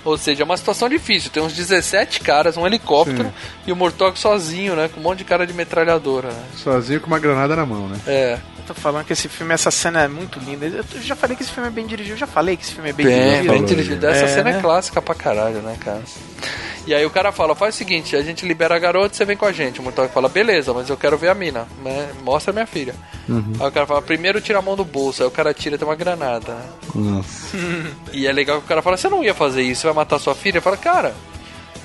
Ou 0.05 0.17
seja, 0.17 0.43
é 0.43 0.45
uma 0.45 0.57
situação 0.57 0.89
difícil. 0.89 1.31
Tem 1.31 1.41
uns 1.41 1.53
17 1.53 2.19
caras, 2.19 2.57
um 2.57 2.65
helicóptero 2.67 3.23
Sim. 3.25 3.31
e 3.67 3.71
o 3.71 3.75
Murtok 3.75 4.19
sozinho, 4.19 4.75
né? 4.75 4.89
Com 4.93 4.99
um 4.99 5.03
monte 5.03 5.19
de 5.19 5.23
cara 5.23 5.47
de 5.47 5.53
metralhadora, 5.53 6.29
né? 6.29 6.43
Sozinho 6.57 6.99
com 6.99 7.07
uma 7.07 7.19
granada 7.19 7.55
na 7.55 7.65
mão, 7.65 7.87
né? 7.87 7.97
É. 8.05 8.37
Eu 8.57 8.67
tô 8.67 8.73
falando 8.73 9.05
que 9.05 9.11
esse 9.13 9.27
filme, 9.27 9.53
essa 9.53 9.69
cena 9.71 10.03
é 10.03 10.07
muito 10.07 10.39
linda. 10.39 10.65
Eu 10.65 11.01
já 11.01 11.15
falei 11.15 11.35
que 11.35 11.43
esse 11.43 11.51
filme 11.51 11.67
é 11.67 11.71
bem 11.71 11.85
dirigido. 11.85 12.15
Eu 12.15 12.19
já 12.19 12.27
falei 12.27 12.55
que 12.55 12.63
esse 12.63 12.73
filme 12.73 12.89
é 12.89 12.93
bem, 12.93 13.05
Bem, 13.05 13.19
dirigido. 13.29 13.53
bem 13.53 13.65
dirigido. 13.65 14.07
Essa 14.07 14.23
É, 14.25 14.27
cena 14.27 14.49
é 14.51 14.53
né? 14.53 14.61
clássica 14.61 15.01
pra 15.01 15.13
caralho, 15.15 15.61
né, 15.61 15.75
cara? 15.79 16.01
E 16.85 16.93
aí 16.93 17.05
o 17.05 17.09
cara 17.09 17.31
fala, 17.31 17.55
faz 17.55 17.75
o 17.75 17.77
seguinte, 17.77 18.13
a 18.13 18.21
gente 18.21 18.45
libera 18.45 18.75
a 18.75 18.79
garota 18.79 19.13
e 19.13 19.17
você 19.17 19.23
vem 19.23 19.37
com 19.37 19.45
a 19.45 19.53
gente. 19.53 19.79
O 19.79 19.83
Murtok 19.83 20.13
fala, 20.13 20.27
beleza, 20.27 20.73
mas 20.73 20.89
eu 20.89 20.97
quero 20.97 21.17
ver 21.17 21.29
a 21.29 21.33
mina. 21.33 21.65
né? 21.81 22.09
Mostra 22.23 22.51
minha 22.51 22.65
filha. 22.65 22.93
Aí 23.59 23.67
o 23.67 23.71
cara 23.71 23.85
fala, 23.85 24.01
primeiro 24.01 24.41
tira 24.41 24.59
a 24.59 24.61
mão 24.61 24.75
do 24.75 24.83
bolso. 24.83 25.21
Aí 25.23 25.27
o 25.27 25.31
cara 25.31 25.53
tira 25.53 25.75
e 25.75 25.77
tem 25.77 25.87
uma 25.87 25.95
granada. 25.95 26.53
né? 26.53 26.65
Nossa. 26.95 27.57
E 28.13 28.27
é 28.27 28.31
legal 28.31 28.59
que 28.59 28.65
o 28.65 28.67
cara 28.67 28.81
fala, 28.81 28.95
você 28.95 29.09
não 29.09 29.23
ia 29.23 29.33
fazer 29.33 29.61
isso, 29.63 29.87
vai 29.93 30.03
matar 30.03 30.19
sua 30.19 30.35
filha? 30.35 30.61
Fala, 30.61 30.75
cara, 30.75 31.13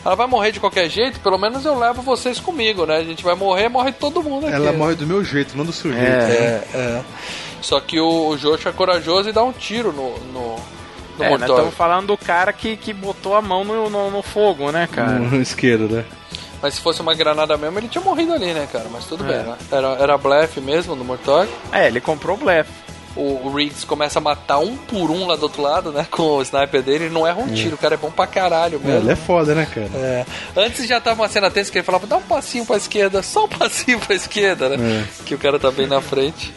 ela 0.04 0.14
vai 0.14 0.26
morrer 0.26 0.52
de 0.52 0.60
qualquer 0.60 0.88
jeito, 0.88 1.20
pelo 1.20 1.38
menos 1.38 1.64
eu 1.64 1.78
levo 1.78 2.02
vocês 2.02 2.40
comigo, 2.40 2.86
né? 2.86 2.96
A 2.96 3.04
gente 3.04 3.22
vai 3.22 3.34
morrer, 3.34 3.68
morre 3.68 3.92
todo 3.92 4.22
mundo 4.22 4.46
aqui. 4.46 4.56
Ela 4.56 4.72
morre 4.72 4.94
do 4.94 5.06
meu 5.06 5.22
jeito, 5.22 5.56
não 5.56 5.64
do 5.64 5.72
seu 5.72 5.92
jeito. 5.92 6.06
É, 6.06 6.62
é. 6.74 7.02
Só 7.60 7.80
que 7.80 8.00
o, 8.00 8.28
o 8.28 8.36
Joshua 8.36 8.70
é 8.70 8.72
corajoso 8.72 9.28
e 9.28 9.32
dá 9.32 9.42
um 9.42 9.52
tiro 9.52 9.92
no, 9.92 10.16
no, 10.32 10.56
no 11.18 11.24
É, 11.24 11.32
estamos 11.34 11.74
falando 11.74 12.06
do 12.08 12.16
cara 12.16 12.52
que, 12.52 12.76
que 12.76 12.92
botou 12.92 13.34
a 13.34 13.42
mão 13.42 13.64
no, 13.64 13.90
no, 13.90 14.10
no 14.10 14.22
fogo, 14.22 14.70
né, 14.70 14.88
cara? 14.90 15.18
No 15.18 15.40
isqueiro, 15.40 15.88
né? 15.88 16.04
Mas 16.62 16.74
se 16.74 16.80
fosse 16.80 17.00
uma 17.00 17.14
granada 17.14 17.56
mesmo, 17.56 17.78
ele 17.78 17.88
tinha 17.88 18.02
morrido 18.02 18.32
ali, 18.32 18.52
né, 18.52 18.68
cara? 18.72 18.86
Mas 18.90 19.04
tudo 19.04 19.24
É. 19.24 19.28
bem, 19.28 19.46
né? 19.46 19.56
Era, 19.70 19.88
era 20.00 20.18
blefe 20.18 20.60
mesmo 20.60 20.96
do 20.96 21.04
Mortório. 21.04 21.50
É, 21.72 21.86
ele 21.86 22.00
comprou 22.00 22.36
o 22.36 22.40
blefe. 22.40 22.70
O, 23.20 23.52
Riggs 23.54 23.84
começa 23.86 24.18
a 24.18 24.22
matar 24.22 24.58
um 24.58 24.76
por 24.76 25.10
um 25.10 25.26
lá 25.26 25.36
do 25.36 25.42
outro 25.42 25.60
lado, 25.62 25.90
né? 25.92 26.06
Com 26.10 26.22
o 26.38 26.42
sniper 26.42 26.82
dele, 26.82 27.04
ele 27.04 27.14
não 27.14 27.26
erra 27.26 27.40
um 27.40 27.48
tiro, 27.52 27.74
o 27.74 27.78
cara 27.78 27.94
é 27.94 27.98
bom 27.98 28.10
pra 28.10 28.26
caralho 28.26 28.80
É, 28.82 28.86
mesmo. 28.86 29.00
ele 29.02 29.12
é 29.12 29.16
foda, 29.16 29.54
né, 29.54 29.66
cara? 29.66 29.88
É. 29.94 30.26
Antes 30.56 30.86
já 30.86 31.00
tava 31.00 31.22
uma 31.22 31.28
cena 31.28 31.50
tensa 31.50 31.70
que 31.72 31.78
ele 31.78 31.84
falava, 31.84 32.06
dá 32.06 32.16
um 32.16 32.22
passinho 32.22 32.64
pra 32.66 32.76
esquerda, 32.76 33.22
só 33.22 33.44
um 33.44 33.48
passinho 33.48 33.98
pra 33.98 34.14
esquerda, 34.14 34.68
né? 34.70 35.06
Que 35.26 35.34
o 35.34 35.38
cara 35.38 35.58
tá 35.58 35.70
bem 35.70 35.86
na 35.86 36.00
frente. 36.00 36.52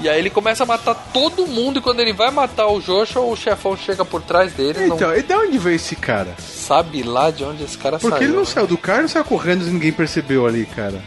E 0.00 0.08
aí 0.08 0.18
ele 0.18 0.30
começa 0.30 0.62
a 0.62 0.66
matar 0.66 0.94
todo 1.12 1.46
mundo 1.46 1.78
e 1.78 1.82
quando 1.82 2.00
ele 2.00 2.12
vai 2.12 2.30
matar 2.30 2.66
o 2.68 2.80
Joshua, 2.80 3.22
o 3.22 3.36
chefão 3.36 3.76
chega 3.76 4.04
por 4.04 4.22
trás 4.22 4.52
dele, 4.52 4.86
Então, 4.86 5.14
e 5.14 5.22
de 5.22 5.34
onde 5.34 5.58
veio 5.58 5.76
esse 5.76 5.96
cara? 5.96 6.34
não 6.38 6.44
sabe 6.66 7.02
lá 7.04 7.30
de 7.30 7.44
onde 7.44 7.62
esse 7.62 7.78
cara 7.78 7.98
Porque 7.98 8.16
saiu. 8.18 8.26
ele 8.28 8.32
não 8.32 8.40
né? 8.44 8.46
saiu 8.46 8.66
do 8.66 8.76
carro 8.76 9.04
e 9.04 9.08
saiu 9.08 9.24
correndo 9.24 9.64
e 9.66 9.70
ninguém 9.70 9.92
percebeu 9.92 10.46
ali, 10.46 10.66
cara. 10.66 11.00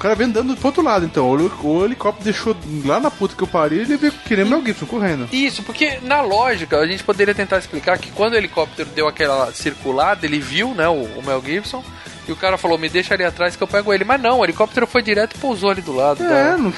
O 0.00 0.02
cara 0.02 0.14
vem 0.14 0.28
andando 0.28 0.56
pro 0.56 0.68
outro 0.68 0.82
lado, 0.82 1.04
então. 1.04 1.28
O, 1.30 1.66
o 1.66 1.84
helicóptero 1.84 2.24
deixou 2.24 2.56
lá 2.86 2.98
na 2.98 3.10
puta 3.10 3.36
que 3.36 3.42
eu 3.42 3.46
parei 3.46 3.80
ele 3.80 3.98
veio 3.98 4.10
que 4.24 4.34
nem 4.34 4.46
o 4.46 4.48
Mel 4.48 4.64
Gibson 4.64 4.86
correndo. 4.86 5.28
Isso, 5.30 5.62
porque 5.62 5.98
na 6.00 6.22
lógica 6.22 6.78
a 6.78 6.86
gente 6.86 7.04
poderia 7.04 7.34
tentar 7.34 7.58
explicar 7.58 7.98
que 7.98 8.10
quando 8.10 8.32
o 8.32 8.36
helicóptero 8.38 8.88
deu 8.94 9.06
aquela 9.06 9.52
circulada, 9.52 10.24
ele 10.24 10.40
viu, 10.40 10.74
né, 10.74 10.88
o, 10.88 11.02
o 11.02 11.22
Mel 11.22 11.42
Gibson, 11.44 11.84
e 12.26 12.32
o 12.32 12.36
cara 12.36 12.56
falou, 12.56 12.78
me 12.78 12.88
deixa 12.88 13.12
ali 13.12 13.24
atrás 13.24 13.56
que 13.56 13.62
eu 13.62 13.68
pego 13.68 13.92
ele. 13.92 14.04
Mas 14.04 14.22
não, 14.22 14.38
o 14.38 14.44
helicóptero 14.44 14.86
foi 14.86 15.02
direto 15.02 15.36
e 15.36 15.38
pousou 15.38 15.68
ali 15.68 15.82
do 15.82 15.92
lado. 15.94 16.24
É, 16.24 16.56
não, 16.56 16.72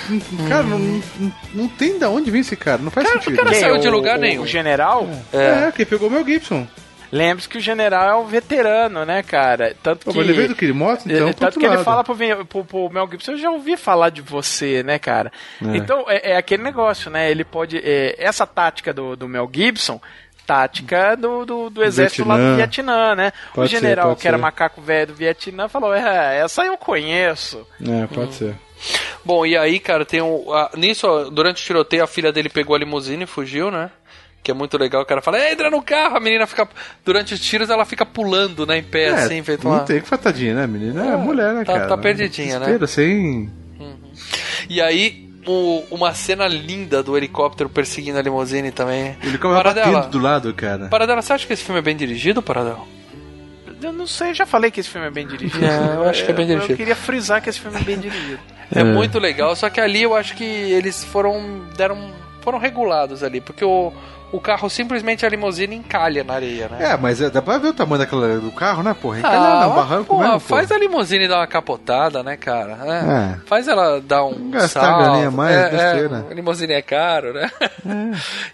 cara, 0.49 0.65
não, 0.65 0.79
não, 0.81 1.33
não 1.55 1.69
tem 1.69 2.01
da 2.01 2.11
onde 2.11 2.29
vir 2.29 2.41
esse 2.41 2.57
cara, 2.57 2.83
não 2.83 2.91
faz 2.91 3.09
sentido. 3.09 3.37
cara 3.37 3.51
Quem? 3.51 3.61
saiu 3.61 3.79
de 3.79 3.87
O- 3.87 3.93
lugar 3.93 4.19
o- 4.19 4.21
nenhum. 4.21 4.43
O 4.43 4.47
general? 4.49 5.09
É, 5.33 5.71
quem 5.71 5.87
pegou 5.87 6.09
o 6.09 6.11
Mel 6.11 6.25
Gibson. 6.27 6.67
Lembre-se 7.13 7.47
que 7.49 7.59
o 7.59 7.61
general 7.61 8.09
é 8.09 8.15
um 8.17 8.25
veterano, 8.27 9.05
né, 9.05 9.23
cara? 9.23 9.77
Tanto 9.83 10.07
Pô, 10.07 10.13
que. 10.15 10.19
ele 10.21 10.33
veio 10.33 10.49
do 10.49 10.55
que? 10.55 10.73
Moto, 10.73 11.03
então, 11.05 11.29
É, 11.29 11.33
Tanto 11.35 11.45
outro 11.45 11.61
que 11.61 11.67
ele 11.67 11.75
lado. 11.75 11.85
fala 11.85 12.03
pro, 12.03 12.17
pro- 12.47 12.65
pro 12.65 12.89
Mel 12.91 13.07
Gibson, 13.11 13.33
eu 13.33 13.39
já 13.39 13.51
ouvi 13.51 13.77
falar 13.77 14.09
de 14.09 14.23
você, 14.23 14.83
né, 14.83 14.99
cara? 14.99 15.31
É. 15.63 15.77
Então, 15.77 16.07
é, 16.09 16.33
é 16.33 16.37
aquele 16.39 16.63
negócio, 16.63 17.11
né? 17.11 17.31
Ele 17.31 17.45
pode. 17.45 17.77
é, 17.85 18.17
essa 18.19 18.47
tática 18.47 18.95
do, 18.95 19.15
do 19.15 19.29
Mel 19.29 19.47
Gibson, 19.53 20.01
tática 20.47 21.17
do, 21.17 21.45
do, 21.45 21.71
do 21.71 21.85
exército 21.85 22.27
lá 22.27 22.37
do 22.37 22.57
Vietnã. 22.57 22.57
Vietnã, 22.57 23.15
né? 23.15 23.33
Pode 23.55 23.67
o 23.67 23.71
ser, 23.71 23.77
general, 23.81 24.09
pode 24.09 24.21
que 24.23 24.29
era 24.29 24.37
ser. 24.39 24.43
macaco 24.43 24.81
velho 24.81 25.09
do 25.09 25.15
Vietnã, 25.15 25.69
falou: 25.69 25.95
é, 25.95 26.39
essa 26.39 26.65
eu 26.65 26.77
conheço. 26.79 27.67
É, 27.87 28.07
pode 28.07 28.35
ser. 28.35 28.55
Bom, 29.25 29.47
e 29.47 29.57
aí, 29.57 29.79
cara, 29.79 30.05
tem 30.05 30.21
um. 30.21 30.53
a- 30.53 30.71
nisso, 30.77 31.07
ó, 31.07 31.31
durante 31.31 31.63
o 31.63 31.65
tiroteio, 31.67 32.03
a 32.03 32.07
filha 32.09 32.33
dele 32.33 32.49
pegou 32.49 32.75
a 32.75 32.79
limusine 32.79 33.25
e 33.25 33.27
fugiu, 33.27 33.71
né? 33.71 33.91
Que 34.43 34.51
é 34.51 34.55
muito 34.55 34.77
legal. 34.77 35.03
O 35.03 35.07
cara 35.07 35.23
fala, 35.23 35.39
entra 35.51 35.71
no 35.71 35.81
carro, 35.81 36.17
a 36.17 36.21
menina 36.21 36.47
fica. 36.49 36.69
Durante 37.05 37.33
os 37.35 37.41
tiros, 37.41 37.71
ela 37.71 37.85
fica 37.85 38.05
pulando, 38.05 38.67
né? 38.67 38.79
Em 38.79 38.83
pé, 38.83 39.05
É, 39.05 39.09
assim, 39.11 39.43
feito 39.43 39.65
não 39.65 39.73
uma. 39.77 39.81
tem 39.85 40.01
que 40.01 40.09
fatadinha, 40.09 40.55
né, 40.55 40.67
menina? 40.67 41.13
É, 41.13 41.17
mulher, 41.17 41.55
né, 41.55 41.65
tá- 41.65 41.73
cara? 41.75 41.87
tá 41.89 41.97
perdidinha, 41.97 42.59
né? 42.59 42.67
Desespero, 42.67 42.89
Sem... 42.89 43.51
E 44.69 44.81
aí, 44.81 45.29
o- 45.47 45.85
uma 45.91 46.13
cena 46.15 46.47
linda 46.49 47.03
do 47.03 47.17
helicóptero 47.17 47.69
perseguindo 47.69 48.19
a 48.19 48.23
limusine 48.23 48.71
também. 48.73 49.17
Ele 49.23 49.37
acaba 49.37 49.55
batendo 49.63 49.75
Paradela, 49.85 50.07
do 50.09 50.19
lado, 50.19 50.55
cara. 50.55 50.87
Paradela, 50.89 51.23
você 51.23 51.33
acha 51.33 51.47
que 51.47 51.53
esse 51.53 51.63
filme 51.63 51.79
é 51.79 51.83
bem 51.83 51.97
dirigido, 51.97 52.43
Paradela? 52.43 52.81
Eu 53.83 53.93
não 53.93 54.07
sei, 54.07 54.33
já 54.33 54.47
falei 54.47 54.71
que 54.71 54.79
esse 54.81 54.89
filme 54.89 55.07
é 55.09 55.11
bem 55.11 55.27
dirigido. 55.27 55.65
É, 55.65 55.97
eu 55.97 56.09
acho 56.09 56.25
que 56.25 56.31
é 56.31 56.35
bem 56.35 56.47
dirigido. 56.47 56.73
Eu 56.73 56.77
queria 56.77 56.95
frisar 56.97 57.41
que 57.43 57.49
esse 57.51 57.59
filme 57.61 57.77
é 57.81 57.83
bem 57.83 57.99
dirigido. 57.99 58.39
É, 58.75 58.83
muito 58.85 59.19
legal, 59.19 59.55
só 59.57 59.69
que 59.69 59.81
ali 59.81 60.03
eu 60.03 60.15
acho 60.17 60.35
que 60.35 60.45
eles 60.45 61.05
foram 61.05 61.63
deram 61.77 62.13
foram 62.41 62.59
regulados 62.59 63.23
ali, 63.23 63.41
porque 63.41 63.65
o, 63.65 63.93
o 64.33 64.41
carro 64.41 64.69
simplesmente 64.71 65.25
a 65.25 65.29
limusine 65.29 65.77
encalha 65.77 66.25
na 66.25 66.35
areia, 66.35 66.69
né? 66.69 66.93
É, 66.93 66.97
mas 66.97 67.21
é, 67.21 67.29
dá 67.31 67.41
pra 67.43 67.59
ver 67.59 67.69
o 67.69 67.73
tamanho 67.75 67.99
daquela, 67.99 68.39
do 68.39 68.51
carro, 68.51 68.83
né, 68.83 68.95
porra? 69.01 69.19
Encalhar 69.19 69.63
Ah, 69.63 69.69
no 69.69 69.75
barranco 69.75 70.05
porra, 70.07 70.25
mesmo, 70.25 70.41
faz 70.41 70.73
a 70.73 70.79
limusine 70.79 71.29
dar 71.29 71.39
uma 71.41 71.47
capotada, 71.47 72.23
né, 72.23 72.37
cara? 72.37 72.79
É. 72.83 73.35
É. 73.35 73.47
Faz 73.47 73.69
ela 73.69 74.01
dar 74.01 74.25
um 74.25 74.51
Gastar 74.51 74.81
salto. 74.81 75.03
graninha 75.05 75.29
a 75.29 75.31
mais, 75.31 75.57
é, 75.57 75.71
besteira. 75.71 76.25
é, 76.29 76.33
a 76.33 76.35
limusine 76.35 76.73
é 76.73 76.83
caro, 76.83 77.33
né? 77.35 77.51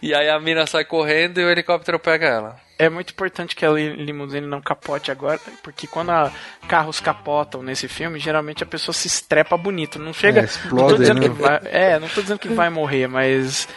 E 0.02 0.14
aí 0.14 0.28
a 0.28 0.38
mina 0.40 0.66
sai 0.66 0.84
correndo 0.84 1.38
e 1.40 1.44
o 1.44 1.50
helicóptero 1.50 1.98
pega 1.98 2.26
ela. 2.26 2.56
É 2.78 2.88
muito 2.88 3.10
importante 3.10 3.56
que 3.56 3.66
a 3.66 3.70
li- 3.70 3.96
limusine 4.04 4.46
não 4.46 4.60
capote 4.60 5.10
agora, 5.10 5.40
porque 5.62 5.86
quando 5.86 6.10
a- 6.10 6.30
carros 6.68 7.00
capotam 7.00 7.62
nesse 7.62 7.88
filme, 7.88 8.18
geralmente 8.20 8.62
a 8.62 8.66
pessoa 8.66 8.92
se 8.94 9.06
estrepa 9.08 9.56
bonito. 9.56 9.98
Não 9.98 10.12
chega. 10.12 10.40
É, 10.40 10.42
não 10.42 10.48
tô 10.48 10.54
explode, 10.54 10.98
dizendo 10.98 11.20
né? 11.20 11.28
que 11.28 11.34
vai, 11.34 11.60
é, 11.64 11.98
não 11.98 12.08
tô 12.08 12.20
dizendo 12.22 12.38
que 12.38 12.48
vai 12.48 12.70
morrer, 12.70 13.08
mas. 13.08 13.68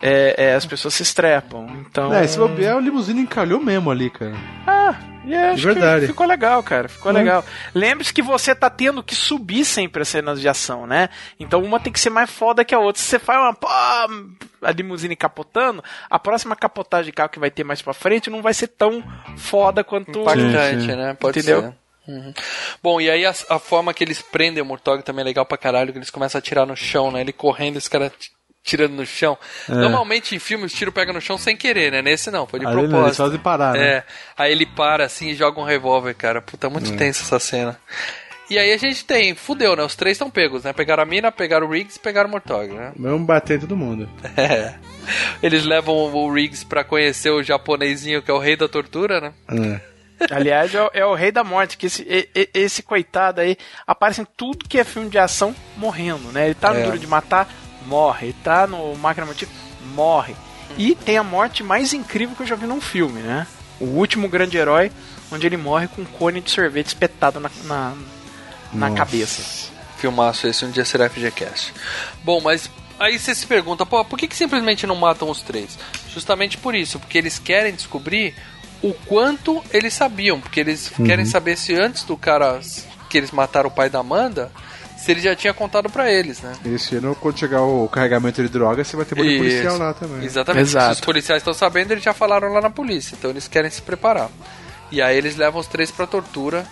É, 0.00 0.34
é, 0.36 0.54
as 0.54 0.64
pessoas 0.66 0.94
se 0.94 1.02
estrepam. 1.02 1.66
Então. 1.80 2.12
É, 2.14 2.24
esse 2.24 2.38
bobear, 2.38 2.76
o 2.76 2.80
limusine 2.80 3.20
encalhou 3.22 3.60
mesmo 3.60 3.90
ali, 3.90 4.10
cara. 4.10 4.34
Ah, 4.66 4.94
e 5.24 5.34
acho 5.34 5.56
De 5.56 5.66
verdade. 5.66 6.00
que 6.02 6.06
ficou 6.08 6.26
legal, 6.26 6.62
cara. 6.62 6.88
Ficou 6.88 7.12
Hum. 7.12 7.14
legal. 7.14 7.44
Lembre-se 7.74 8.12
que 8.14 8.22
você 8.22 8.54
tá 8.54 8.70
tendo 8.70 9.02
que 9.02 9.14
subir 9.14 9.64
sempre 9.64 10.02
as 10.02 10.08
cenas 10.08 10.40
de 10.40 10.48
ação, 10.48 10.86
né? 10.86 11.08
Então 11.38 11.62
uma 11.62 11.78
tem 11.80 11.92
que 11.92 12.00
ser 12.00 12.10
mais 12.10 12.30
foda 12.30 12.64
que 12.64 12.74
a 12.74 12.78
outra. 12.78 13.02
Se 13.02 13.08
você 13.08 13.18
faz 13.18 13.38
uma. 13.40 13.54
Pô, 13.54 13.66
a 13.68 14.70
limusine 14.74 15.14
capotando, 15.16 15.82
a 16.08 16.18
próxima 16.18 16.56
capotagem 16.56 17.06
de 17.06 17.12
carro 17.12 17.28
que 17.28 17.38
vai 17.38 17.50
ter 17.50 17.64
mais 17.64 17.82
pra 17.82 17.92
frente 17.92 18.30
não 18.30 18.40
vai 18.42 18.54
ser 18.54 18.68
tão 18.68 19.02
foda 19.36 19.84
quanto. 19.84 20.20
Impactante, 20.20 20.80
sim. 20.82 20.96
né? 20.96 21.14
Pode 21.18 21.38
Entendeu? 21.40 21.60
ser. 21.62 21.74
Uhum. 22.10 22.32
Bom, 22.82 23.00
e 23.00 23.10
aí 23.10 23.26
a, 23.26 23.34
a 23.50 23.58
forma 23.58 23.92
que 23.92 24.02
eles 24.02 24.22
prendem 24.22 24.62
o 24.62 24.66
Murtog 24.66 25.02
também 25.02 25.20
é 25.20 25.24
legal 25.26 25.44
pra 25.44 25.58
caralho, 25.58 25.92
que 25.92 25.98
eles 25.98 26.08
começam 26.08 26.38
a 26.38 26.40
atirar 26.40 26.64
no 26.66 26.74
chão, 26.74 27.10
né? 27.10 27.20
Ele 27.20 27.34
correndo, 27.34 27.76
esse 27.76 27.90
cara 27.90 28.10
tirando 28.62 28.92
no 28.92 29.06
chão. 29.06 29.36
Normalmente 29.68 30.34
em 30.34 30.38
filmes 30.38 30.72
o 30.72 30.76
tiro 30.76 30.92
pega 30.92 31.12
no 31.12 31.20
chão 31.20 31.38
sem 31.38 31.56
querer, 31.56 31.90
né? 31.92 32.02
Nesse 32.02 32.30
não, 32.30 32.46
foi 32.46 32.58
de 32.60 32.66
não, 32.66 32.72
propósito. 32.72 33.06
eles 33.06 33.16
fazem 33.16 33.38
parar, 33.38 33.72
né? 33.74 33.80
É, 33.88 34.04
aí 34.36 34.52
ele 34.52 34.66
para 34.66 35.04
assim 35.04 35.28
e 35.28 35.34
joga 35.34 35.60
um 35.60 35.64
revólver, 35.64 36.14
cara. 36.14 36.42
Puta, 36.42 36.68
muito 36.68 36.94
tensa 36.96 37.22
essa 37.22 37.38
cena. 37.38 37.78
E 38.50 38.58
aí 38.58 38.72
a 38.72 38.78
gente 38.78 39.04
tem, 39.04 39.34
fudeu, 39.34 39.76
né? 39.76 39.82
Os 39.82 39.94
três 39.94 40.14
estão 40.14 40.30
pegos, 40.30 40.64
né? 40.64 40.72
Pegaram 40.72 41.02
a 41.02 41.06
mina, 41.06 41.30
pegaram 41.30 41.66
o 41.66 41.70
Riggs 41.70 41.98
e 41.98 42.00
pegaram 42.00 42.28
o 42.30 42.32
Murtog, 42.32 42.72
né? 42.72 42.92
Vamos 42.98 43.26
bater 43.26 43.58
em 43.58 43.60
todo 43.60 43.76
mundo. 43.76 44.08
É. 44.36 44.74
Eles 45.42 45.64
levam 45.64 45.94
o 45.94 46.32
Riggs 46.32 46.64
pra 46.64 46.82
conhecer 46.84 47.30
o 47.30 47.42
japonesinho 47.42 48.22
que 48.22 48.30
é 48.30 48.34
o 48.34 48.38
rei 48.38 48.56
da 48.56 48.68
tortura, 48.68 49.20
né? 49.20 49.32
É. 49.50 49.80
Aliás, 50.34 50.74
é, 50.74 50.82
o- 50.82 50.90
é 50.94 51.04
o 51.06 51.14
rei 51.14 51.30
da 51.30 51.44
morte, 51.44 51.76
que 51.76 51.86
esse, 51.86 52.02
e- 52.02 52.48
esse 52.52 52.82
coitado 52.82 53.40
aí 53.40 53.56
aparece 53.86 54.20
em 54.22 54.26
tudo 54.36 54.66
que 54.68 54.78
é 54.78 54.84
filme 54.84 55.08
de 55.08 55.18
ação 55.18 55.54
morrendo, 55.76 56.32
né? 56.32 56.46
Ele 56.46 56.54
tá 56.54 56.72
no 56.72 56.80
É. 56.80 56.82
Duro 56.84 56.98
de 56.98 57.06
Matar, 57.06 57.48
morre. 57.88 58.34
Tá 58.44 58.66
no 58.66 58.94
Máquina 58.96 59.26
Mortífera, 59.26 59.58
morre. 59.94 60.36
E 60.76 60.94
tem 60.94 61.16
a 61.16 61.24
morte 61.24 61.62
mais 61.62 61.92
incrível 61.92 62.36
que 62.36 62.42
eu 62.42 62.46
já 62.46 62.54
vi 62.54 62.66
num 62.66 62.80
filme, 62.80 63.20
né? 63.20 63.46
O 63.80 63.86
último 63.86 64.28
grande 64.28 64.56
herói, 64.56 64.92
onde 65.32 65.46
ele 65.46 65.56
morre 65.56 65.88
com 65.88 66.02
um 66.02 66.04
cone 66.04 66.40
de 66.40 66.50
sorvete 66.50 66.88
espetado 66.88 67.40
na, 67.40 67.50
na, 67.64 67.94
na 68.72 68.90
cabeça. 68.90 69.70
Filmaço 69.96 70.46
esse, 70.46 70.64
um 70.64 70.70
dia 70.70 70.84
será 70.84 71.08
FGCast. 71.08 71.72
Bom, 72.22 72.40
mas 72.40 72.70
aí 72.98 73.18
você 73.18 73.34
se 73.34 73.46
pergunta, 73.46 73.86
pô, 73.86 74.04
por 74.04 74.18
que, 74.18 74.28
que 74.28 74.36
simplesmente 74.36 74.86
não 74.86 74.94
matam 74.94 75.30
os 75.30 75.42
três? 75.42 75.78
Justamente 76.12 76.58
por 76.58 76.74
isso, 76.74 76.98
porque 77.00 77.18
eles 77.18 77.38
querem 77.38 77.74
descobrir 77.74 78.34
o 78.82 78.92
quanto 78.92 79.62
eles 79.72 79.94
sabiam, 79.94 80.40
porque 80.40 80.60
eles 80.60 80.92
querem 81.04 81.24
saber 81.24 81.56
se 81.56 81.74
antes 81.74 82.04
do 82.04 82.16
cara 82.16 82.60
que 83.08 83.18
eles 83.18 83.30
mataram 83.30 83.68
o 83.68 83.72
pai 83.72 83.90
da 83.90 83.98
Amanda, 84.00 84.52
se 85.08 85.12
ele 85.12 85.20
já 85.22 85.34
tinha 85.34 85.54
contado 85.54 85.88
pra 85.88 86.12
eles, 86.12 86.42
né? 86.42 86.52
Esse 86.66 86.96
ano, 86.96 87.16
quando 87.18 87.38
chegar 87.38 87.62
o 87.62 87.88
carregamento 87.88 88.42
de 88.42 88.48
droga, 88.50 88.84
você 88.84 88.94
vai 88.94 89.06
ter 89.06 89.16
Isso. 89.18 89.38
policial 89.38 89.78
lá 89.78 89.94
também. 89.94 90.22
Exatamente. 90.22 90.68
Exato. 90.68 90.94
Se 90.96 91.00
os 91.00 91.04
policiais 91.06 91.40
estão 91.40 91.54
sabendo, 91.54 91.92
eles 91.92 92.04
já 92.04 92.12
falaram 92.12 92.52
lá 92.52 92.60
na 92.60 92.68
polícia, 92.68 93.16
então 93.18 93.30
eles 93.30 93.48
querem 93.48 93.70
se 93.70 93.80
preparar. 93.80 94.28
E 94.92 95.00
aí 95.00 95.16
eles 95.16 95.34
levam 95.34 95.60
os 95.60 95.66
três 95.66 95.90
pra 95.90 96.06
tortura. 96.06 96.66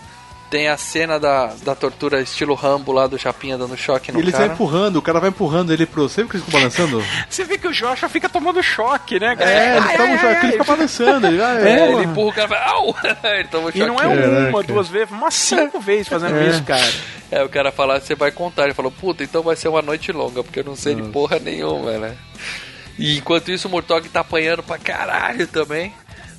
Tem 0.48 0.68
a 0.68 0.76
cena 0.76 1.18
da, 1.18 1.46
da 1.64 1.74
tortura 1.74 2.20
estilo 2.20 2.54
Rambo 2.54 2.92
lá 2.92 3.08
do 3.08 3.18
Chapinha 3.18 3.58
dando 3.58 3.76
choque 3.76 4.12
no 4.12 4.18
E 4.20 4.22
ele 4.22 4.30
cara. 4.30 4.44
vai 4.46 4.54
empurrando, 4.54 4.96
o 4.96 5.02
cara 5.02 5.18
vai 5.18 5.30
empurrando 5.30 5.72
ele 5.72 5.84
pro. 5.86 6.08
Sempre 6.08 6.30
que 6.30 6.36
eles 6.36 6.44
ficam 6.46 6.60
balançando? 6.60 7.02
Você 7.28 7.42
vê 7.42 7.58
que 7.58 7.66
o 7.66 7.72
Joshua 7.72 8.08
fica 8.08 8.28
tomando 8.28 8.62
choque, 8.62 9.18
né, 9.18 9.34
cara? 9.34 9.50
É, 9.50 9.76
eles 9.76 9.88
Ai, 9.90 9.96
tomam 9.96 10.12
ai, 10.12 10.18
choque, 10.18 10.34
ai, 10.36 10.42
ele 10.44 10.52
fica 10.52 10.64
balançando. 10.64 11.26
Ele, 11.26 11.42
ah, 11.42 11.58
É, 11.66 11.68
é, 11.68 11.92
ele 11.92 12.04
empurra 12.04 12.28
o 12.28 12.32
cara 12.32 12.46
e 12.46 12.48
vai, 12.48 12.62
au! 12.68 12.96
ele 13.24 13.48
toma 13.48 13.66
um 13.66 13.70
E 13.74 13.78
não 13.80 14.00
é 14.00 14.06
uma, 14.06 14.52
Caraca. 14.52 14.72
duas 14.72 14.88
vezes, 14.88 15.10
umas 15.10 15.34
cinco 15.34 15.80
vezes 15.80 16.06
fazendo 16.06 16.36
É. 16.36 16.46
isso, 16.48 16.62
cara. 16.62 16.92
É, 17.28 17.42
o 17.42 17.48
cara 17.48 17.72
fala, 17.72 17.98
você 18.00 18.14
vai 18.14 18.30
contar. 18.30 18.64
Ele 18.64 18.74
falou, 18.74 18.92
puta, 18.92 19.24
então 19.24 19.42
vai 19.42 19.56
ser 19.56 19.66
uma 19.66 19.82
noite 19.82 20.12
longa, 20.12 20.44
porque 20.44 20.60
eu 20.60 20.64
não 20.64 20.76
sei 20.76 20.94
de 20.94 21.02
porra 21.02 21.40
nenhuma, 21.40 21.90
né? 21.98 22.16
E 22.96 23.18
enquanto 23.18 23.50
isso, 23.50 23.66
o 23.66 23.70
Murtog 23.70 24.08
tá 24.08 24.20
apanhando 24.20 24.62
pra 24.62 24.78
caralho 24.78 25.46
também. 25.48 25.92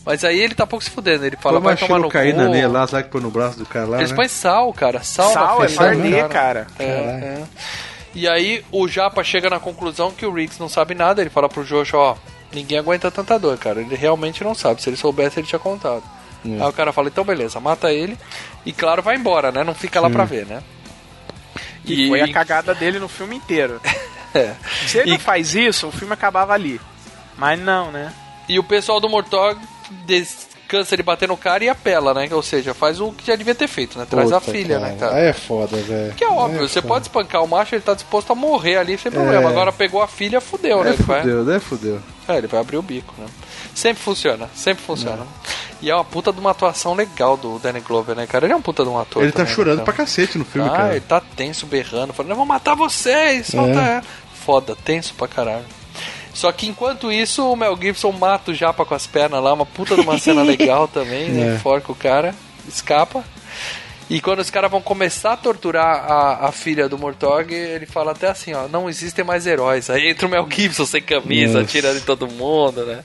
Mas 0.08 0.24
aí 0.24 0.40
ele 0.40 0.56
tá 0.56 0.66
pouco 0.66 0.84
se 0.86 0.90
fudendo. 0.90 1.26
Ele 1.26 1.36
fala, 1.36 1.60
vai 1.60 1.76
tomar 1.76 2.00
no 2.00 2.10
cu. 2.10 2.18
nele 2.18 2.66
lá, 2.68 2.88
sabe 2.88 3.04
que 3.04 3.10
põe 3.10 3.22
no 3.22 3.30
braço 3.30 3.60
do 3.60 3.66
cara 3.66 3.86
lá, 3.86 3.98
Eles 3.98 4.12
né? 4.12 4.16
põem 4.16 4.30
sal, 4.30 4.72
cara. 4.72 5.04
Sal, 5.04 5.34
Sal 5.34 5.64
é 5.66 5.68
farder, 5.68 6.28
cara. 6.30 6.66
É, 6.80 6.84
é. 6.86 7.44
E 8.16 8.26
aí 8.26 8.64
o 8.72 8.88
Japa 8.88 9.22
chega 9.22 9.50
na 9.50 9.60
conclusão 9.60 10.10
que 10.12 10.26
o 10.26 10.32
Riggs 10.34 10.60
não 10.62 10.70
sabe 10.70 10.96
nada. 10.96 11.20
Ele 11.20 11.30
fala 11.30 11.50
pro 11.50 11.66
Joshua, 11.66 12.00
ó, 12.00 12.16
ninguém 12.54 12.80
aguenta 12.80 13.12
tanta 13.12 13.38
dor, 13.38 13.58
cara. 13.58 13.82
Ele 13.82 13.96
realmente 13.96 14.44
não 14.46 14.56
sabe. 14.56 14.82
Se 14.82 14.90
ele 14.90 14.96
soubesse, 14.96 15.40
ele 15.42 15.48
tinha 15.48 15.60
contado. 15.60 16.04
Aí 16.46 16.62
o 16.62 16.72
cara 16.72 16.94
fala, 16.94 17.10
então 17.10 17.26
beleza, 17.26 17.60
mata 17.60 17.92
ele. 17.92 18.18
E 18.66 18.72
claro, 18.72 19.02
vai 19.02 19.18
embora, 19.18 19.52
né? 19.52 19.62
Não 19.66 19.76
fica 19.76 20.00
lá 20.00 20.10
pra 20.10 20.24
ver, 20.24 20.46
né? 20.46 20.64
E 21.84 22.08
foi 22.08 22.22
a 22.22 22.32
cagada 22.32 22.74
dele 22.74 22.98
no 23.00 23.08
filme 23.10 23.36
inteiro. 23.36 23.82
É. 24.36 24.54
Se 24.86 25.00
ele 25.00 25.10
E- 25.10 25.12
não 25.14 25.20
faz 25.20 25.56
isso, 25.56 25.88
o 25.88 25.92
filme 25.92 26.14
acabava 26.14 26.54
ali. 26.54 26.80
Mas 27.38 27.60
não, 27.60 27.92
né? 27.92 28.14
E 28.48 28.60
o 28.60 28.64
pessoal 28.64 29.00
do 29.00 29.10
Mortog 29.10 29.58
des- 30.06 30.48
cansa 30.68 30.98
de 30.98 31.04
bater 31.04 31.30
no 31.30 31.38
cara 31.38 31.64
e 31.64 31.70
apela, 31.70 32.14
né? 32.14 32.28
Ou 32.32 32.44
seja, 32.44 32.74
faz 32.74 33.00
o 33.00 33.14
que 33.14 33.26
já 33.28 33.38
devia 33.38 33.56
ter 33.56 33.68
feito, 33.70 33.98
né? 33.98 34.06
Traz 34.10 34.34
a 34.34 34.40
Puta, 34.42 34.52
filha, 34.52 34.80
né, 34.80 34.98
cara? 35.00 35.16
Aí 35.16 35.28
é 35.28 35.34
foda, 35.34 35.78
velho. 35.78 36.14
Que 36.14 36.26
é 36.26 36.30
óbvio, 36.30 36.62
Aí 36.62 36.68
você 36.68 36.82
foda. 36.82 36.94
pode 36.94 37.06
espancar 37.06 37.42
o 37.42 37.48
macho, 37.48 37.74
ele 37.74 37.82
tá 37.82 37.94
disposto 37.94 38.32
a 38.32 38.36
morrer 38.36 38.76
ali 38.78 38.98
sem 38.98 39.10
problema. 39.12 39.48
Agora 39.50 39.72
pegou 39.72 40.02
a 40.02 40.08
filha, 40.08 40.42
fudeu, 40.42 40.84
né? 40.84 40.90
É 40.90 40.94
Ele 40.94 41.04
vai, 41.04 41.22
fudeu, 41.22 41.44
né? 41.46 41.60
Fudeu. 41.60 42.00
é, 42.28 42.38
ele 42.38 42.48
vai 42.48 42.60
abrir 42.60 42.76
o 42.78 42.82
bico, 42.82 43.14
né? 43.18 43.28
Sempre 43.74 44.04
funciona, 44.04 44.50
sempre 44.54 44.84
funciona. 44.84 45.26
E 45.82 45.90
é 45.90 45.96
uma 45.96 46.04
puta 46.04 46.34
de 46.34 46.40
uma 46.40 46.52
atuação 46.52 46.94
legal 46.96 47.38
do 47.38 47.60
Danny 47.60 47.80
Glover, 47.80 48.14
né, 48.16 48.26
cara? 48.28 48.46
Ele 48.46 48.52
é 48.54 48.56
um 48.56 48.62
puta 48.62 48.84
de 48.84 48.90
um 48.90 48.98
ator. 49.00 49.24
Ele 49.24 49.32
tá 49.32 49.38
também, 49.44 49.54
chorando 49.54 49.78
né, 49.78 49.84
pra 49.86 49.94
cara? 49.94 50.06
cacete 50.06 50.38
no 50.38 50.44
filme, 50.44 50.68
ah, 50.68 50.72
cara. 50.76 50.92
ele 50.92 51.02
tá 51.02 51.22
tenso, 51.22 51.66
berrando, 51.66 52.12
falando, 52.12 52.32
eu 52.32 52.36
vou 52.36 52.46
matar 52.46 52.76
vocês, 52.76 53.48
solta 53.48 53.80
É. 53.80 54.02
Foda, 54.34 54.76
tenso 54.84 55.14
pra 55.14 55.28
caralho. 55.28 55.66
Só 56.38 56.52
que 56.52 56.68
enquanto 56.68 57.12
isso, 57.12 57.52
o 57.52 57.56
Mel 57.56 57.76
Gibson 57.82 58.12
mata 58.12 58.52
o 58.52 58.54
Japa 58.54 58.86
com 58.86 58.94
as 58.94 59.08
pernas 59.08 59.42
lá, 59.44 59.54
uma 59.54 59.66
puta 59.66 59.96
de 59.96 60.02
uma 60.02 60.20
cena 60.20 60.44
legal 60.46 60.88
também, 60.88 61.30
né? 61.30 61.56
É. 61.56 61.58
Forca 61.58 61.92
o 61.92 61.96
cara, 61.96 62.36
escapa. 62.68 63.24
E 64.10 64.22
quando 64.22 64.40
os 64.40 64.50
caras 64.50 64.72
vão 64.72 64.80
começar 64.82 65.34
a 65.34 65.38
torturar 65.38 66.10
a, 66.10 66.48
a 66.48 66.52
filha 66.54 66.88
do 66.88 66.98
Mortog, 66.98 67.54
ele 67.54 67.86
fala 67.86 68.12
até 68.14 68.28
assim, 68.30 68.54
ó, 68.54 68.66
não 68.70 68.88
existem 68.88 69.26
mais 69.26 69.46
heróis. 69.46 69.90
Aí 69.90 70.08
entra 70.10 70.28
o 70.28 70.30
Mel 70.30 70.48
Gibson 70.50 70.86
sem 70.86 71.02
camisa, 71.02 71.54
Nossa. 71.60 71.66
atirando 71.66 71.98
em 71.98 72.02
todo 72.02 72.26
mundo, 72.26 72.86
né? 72.86 73.02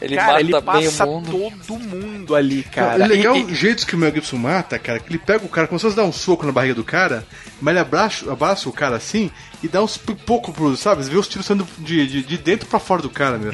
Ele 0.00 0.14
Cara, 0.16 0.28
mata 0.28 0.40
ele 0.40 0.50
meio 0.52 0.62
passa 0.62 1.04
mundo. 1.04 1.30
todo 1.66 1.78
mundo 1.78 2.34
ali, 2.34 2.64
Não, 2.64 2.72
cara. 2.72 3.04
é 3.04 3.06
legal 3.06 3.36
E- 3.36 3.44
o 3.44 3.54
jeito 3.54 3.86
que 3.86 3.94
o 3.94 3.98
Mel 3.98 4.14
Gibson 4.14 4.38
mata, 4.38 4.78
cara, 4.78 4.98
que 4.98 5.10
ele 5.10 5.18
pega 5.18 5.44
o 5.44 5.48
cara, 5.48 5.66
como 5.66 5.78
se 5.78 5.84
fosse 5.84 5.96
dar 5.96 6.04
um 6.04 6.12
soco 6.12 6.46
na 6.46 6.52
barriga 6.52 6.74
do 6.76 6.84
cara, 6.84 7.26
mas 7.60 7.72
ele 7.72 7.80
abraça, 7.80 8.32
abraça 8.32 8.66
o 8.66 8.72
cara 8.72 8.96
assim 8.96 9.30
e 9.62 9.68
dá 9.68 9.82
uns 9.82 9.96
pipocos 9.96 10.54
pro, 10.54 10.76
sabe? 10.76 11.02
Você 11.04 11.10
vê 11.10 11.16
os 11.16 11.28
tiros 11.28 11.46
saindo 11.46 11.66
de, 11.78 12.06
de, 12.06 12.22
de 12.22 12.36
dentro 12.38 12.68
pra 12.68 12.78
fora 12.78 13.02
do 13.02 13.10
cara, 13.10 13.38
cara. 13.38 13.52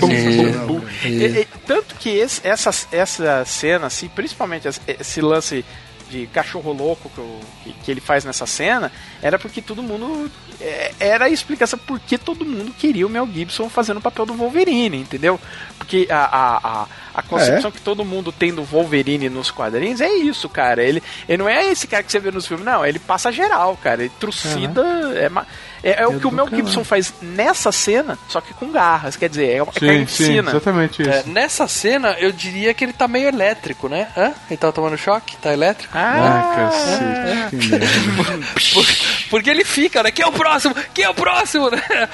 E- 1.04 1.40
e- 1.42 1.48
tanto 1.66 1.94
que 1.96 2.08
esse- 2.10 2.40
essa, 2.46 2.70
essa 2.92 3.44
cena, 3.44 3.86
assim, 3.86 4.08
principalmente 4.08 4.68
esse- 4.68 5.20
lance 5.20 5.64
de 6.10 6.26
cachorro 6.26 6.72
louco 6.74 7.08
que, 7.08 7.20
o- 7.20 7.40
que- 7.64 7.72
que 7.84 7.90
ele 7.90 8.00
faz 8.00 8.22
nessa 8.24 8.44
cena, 8.46 8.92
era 9.22 9.38
porque 9.38 9.62
todo 9.62 9.82
mundo. 9.82 10.30
é, 10.60 10.92
Era 11.00 11.24
a 11.24 11.28
explicação 11.30 11.78
por 11.78 11.98
que 11.98 12.16
todo 12.18 12.44
mundo 12.44 12.72
queria 12.78 13.06
o 13.06 13.10
Mel 13.10 13.26
Gibson 13.32 13.68
fazendo 13.70 13.96
o 13.96 14.00
papel 14.02 14.26
do 14.26 14.34
Wolverine, 14.34 14.98
entendeu? 14.98 15.40
Porque 15.78 16.06
a, 16.10 16.16
a, 16.18 16.56
a, 16.82 16.86
a 17.14 17.22
concepção 17.22 17.70
que 17.72 17.80
todo 17.80 18.04
mundo 18.04 18.30
tem 18.30 18.54
do 18.54 18.62
Wolverine 18.62 19.28
nos 19.30 19.50
quadrinhos 19.50 20.00
é 20.02 20.08
isso, 20.12 20.48
cara. 20.48 20.84
Ele, 20.84 21.02
ele 21.28 21.38
não 21.38 21.48
é 21.48 21.64
esse 21.72 21.86
cara 21.88 22.02
que 22.02 22.12
você 22.12 22.20
vê 22.20 22.30
nos 22.30 22.46
filmes, 22.46 22.64
não. 22.64 22.84
Ele 22.86 22.98
passa 23.00 23.32
geral, 23.32 23.76
cara. 23.82 24.02
Ele 24.02 24.12
trucida. 24.20 24.82
É, 25.16 25.28
ma- 25.28 25.46
é, 25.82 26.02
é 26.02 26.06
o 26.06 26.18
que 26.20 26.26
o 26.26 26.30
Mel 26.32 26.48
Gibson 26.48 26.84
faz 26.84 27.12
nessa 27.20 27.72
cena, 27.72 28.18
só 28.28 28.40
que 28.40 28.54
com 28.54 28.70
garras. 28.70 29.16
Quer 29.16 29.28
dizer, 29.28 29.46
é, 29.48 29.58
é 29.58 29.64
Sim, 29.64 30.06
sim, 30.06 30.38
exatamente 30.38 31.02
isso. 31.02 31.10
É, 31.10 31.22
nessa 31.26 31.66
cena, 31.68 32.16
eu 32.18 32.30
diria 32.32 32.72
que 32.74 32.84
ele 32.84 32.92
tá 32.92 33.08
meio 33.08 33.28
elétrico, 33.28 33.88
né? 33.88 34.08
Hã? 34.16 34.32
Ele 34.48 34.56
tá 34.56 34.70
tomando 34.72 34.96
choque? 34.96 35.36
Tá 35.36 35.52
elétrico? 35.52 35.92
Ah, 35.96 36.52
cacete, 36.56 37.56
que 37.56 37.68
merda. 37.68 38.46
Por- 38.72 38.86
Porque 39.32 39.48
ele 39.50 39.64
fica, 39.64 40.02
né? 40.02 40.10
Quem 40.10 40.24
é 40.24 40.28
o 40.28 40.32
próximo? 40.32 40.74
Quem 40.92 41.04
é 41.04 41.08
o 41.10 41.14
próximo, 41.14 41.70
né? 41.70 41.82
É. 41.90 42.08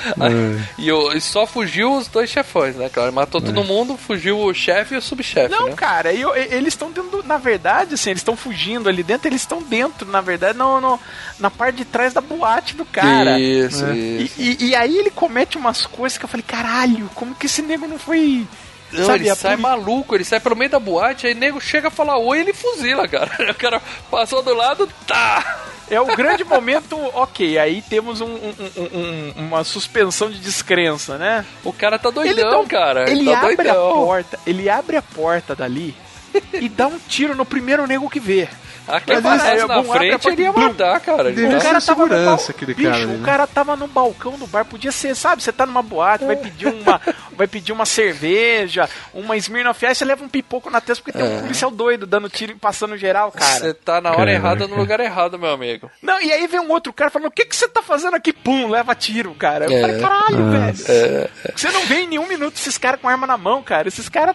E, 0.78 0.92
o- 0.92 1.12
e 1.12 1.20
só 1.20 1.46
fugiu 1.46 1.92
os 1.92 2.06
dois 2.08 2.30
chefões, 2.30 2.76
né? 2.76 2.88
Claro, 2.92 3.12
matou 3.12 3.40
todo 3.40 3.64
mundo, 3.64 3.96
fugiu 3.96 4.38
o 4.38 4.54
chefe 4.54 4.94
e 4.94 4.98
o 4.98 5.02
subchefe, 5.02 5.50
Não, 5.50 5.66
né? 5.66 5.72
cara, 5.76 6.12
eu- 6.12 6.34
eles 6.36 6.68
estão 6.74 6.90
dentro, 6.90 7.22
na 7.26 7.36
verdade, 7.36 7.94
assim, 7.94 8.10
eles 8.10 8.20
estão 8.20 8.36
fugindo 8.36 8.88
ali 8.88 9.02
dentro, 9.02 9.28
eles 9.28 9.40
estão 9.42 9.60
dentro, 9.62 10.08
na 10.10 10.20
verdade, 10.20 10.56
no, 10.56 10.80
no- 10.80 11.00
na 11.38 11.50
parte 11.50 11.76
de 11.76 11.84
trás 11.84 12.12
da 12.12 12.20
boate 12.20 12.74
do 12.76 12.84
cara. 12.84 13.38
Isso, 13.38 13.57
E, 13.58 14.24
isso. 14.24 14.40
e- 14.40 14.56
e 14.68 14.74
aí 14.74 14.96
ele 14.96 15.10
comete 15.10 15.56
umas 15.58 15.86
coisas 15.86 16.16
que 16.18 16.24
eu 16.24 16.28
falei, 16.28 16.44
caralho, 16.46 17.10
como 17.14 17.34
que 17.34 17.46
esse 17.46 17.62
nego 17.62 17.86
não 17.86 17.98
foi. 17.98 18.46
Não, 18.90 19.04
sabe, 19.04 19.26
ele 19.26 19.34
sai 19.34 19.56
maluco, 19.56 20.14
ele 20.14 20.24
sai 20.24 20.40
pelo 20.40 20.56
meio 20.56 20.70
da 20.70 20.78
boate, 20.78 21.26
aí 21.26 21.34
o 21.34 21.36
nego 21.36 21.60
chega 21.60 21.88
a 21.88 21.90
falar 21.90 22.16
oi 22.18 22.38
e 22.38 22.40
ele 22.40 22.54
fuzila, 22.54 23.06
cara. 23.06 23.30
O 23.50 23.54
cara 23.54 23.82
passou 24.10 24.42
do 24.42 24.54
lado, 24.54 24.88
tá! 25.06 25.64
É 25.90 26.00
o 26.00 26.06
grande 26.06 26.44
momento, 26.44 26.96
ok, 27.14 27.58
aí 27.58 27.80
temos 27.82 28.20
um- 28.20 28.26
um- 28.26 28.54
um- 28.76 28.98
um- 28.98 29.32
uma 29.46 29.64
suspensão 29.64 30.30
de 30.30 30.38
descrença, 30.38 31.16
né? 31.18 31.44
O 31.64 31.72
cara 31.72 31.98
tá 31.98 32.10
doidão, 32.10 32.32
Ele, 32.32 32.42
dá 32.42 32.58
um- 32.60 32.66
cara. 32.66 33.10
ele 33.10 33.24
tá 33.24 33.38
abre 33.40 33.56
doidão. 33.56 33.90
a 33.90 33.94
porta, 33.94 34.38
ele 34.46 34.68
abre 34.70 34.96
a 34.96 35.02
porta 35.02 35.54
dali 35.56 35.94
e 36.52 36.68
dá 36.68 36.86
um 36.86 36.98
tiro 36.98 37.34
no 37.34 37.44
primeiro 37.44 37.86
nego 37.86 38.08
que 38.10 38.20
vê. 38.20 38.48
Ah, 38.88 39.00
passasse 39.00 39.56
esse- 39.56 39.66
na 39.66 39.82
bom, 39.82 39.92
frente, 39.92 40.28
ele 40.28 40.42
ia 40.42 40.52
matar, 40.52 41.00
cara. 41.00 41.28
Ele 41.30 41.48
tava 41.58 41.72
no 41.74 41.80
segurança, 41.80 42.24
bal- 42.24 42.46
aquele 42.50 42.74
Bicho, 42.74 42.90
cara 42.90 43.04
o 43.04 43.08
né? 43.08 43.22
cara 43.24 43.46
tava 43.46 43.76
no 43.76 43.86
balcão 43.86 44.38
do 44.38 44.46
bar, 44.46 44.64
podia 44.64 44.90
ser, 44.90 45.14
sabe? 45.14 45.42
Você 45.42 45.52
tá 45.52 45.66
numa 45.66 45.82
boate, 45.82 46.24
vai 46.24 46.36
pedir 46.36 46.66
uma, 46.68 47.00
vai 47.36 47.46
pedir 47.46 47.72
uma 47.72 47.84
cerveja, 47.86 48.88
uma 49.12 49.36
Smirnoff 49.36 49.84
Ice, 49.84 49.94
você 49.96 50.04
leva 50.04 50.24
um 50.24 50.28
pipoco 50.28 50.70
na 50.70 50.80
testa 50.80 51.02
porque 51.04 51.18
tem 51.18 51.26
um 51.36 51.40
policial 51.42 51.70
doido 51.70 52.06
dando 52.06 52.28
tiro 52.28 52.52
e 52.52 52.54
passando 52.54 52.96
geral, 52.96 53.30
Você 53.30 53.38
cara. 53.60 53.74
tá 53.74 54.00
na 54.00 54.12
hora 54.12 54.32
errada 54.32 54.66
no 54.66 54.76
lugar 54.76 55.00
errado, 55.00 55.38
meu 55.38 55.50
amigo. 55.52 55.90
Não, 56.02 56.20
e 56.22 56.32
aí 56.32 56.46
vem 56.46 56.60
um 56.60 56.70
outro 56.70 56.92
cara 56.92 57.10
falando: 57.10 57.28
"O 57.28 57.30
que 57.32 57.44
que 57.44 57.54
você 57.54 57.68
tá 57.68 57.82
fazendo 57.82 58.14
aqui?" 58.14 58.32
Pum, 58.32 58.68
leva 58.68 58.94
tiro, 58.94 59.34
cara. 59.34 59.66
Eu 59.66 59.76
É. 59.76 59.80
falei: 59.80 60.00
"Caralho, 60.00 60.50
velho". 60.50 61.28
Você 61.54 61.70
não 61.70 61.84
vê 61.86 62.00
em 62.00 62.06
nenhum 62.08 62.26
minuto 62.26 62.56
esses 62.56 62.78
caras 62.78 63.00
com 63.00 63.08
arma 63.08 63.26
na 63.26 63.36
mão, 63.36 63.62
cara. 63.62 63.86
Esses 63.88 64.08
caras 64.08 64.34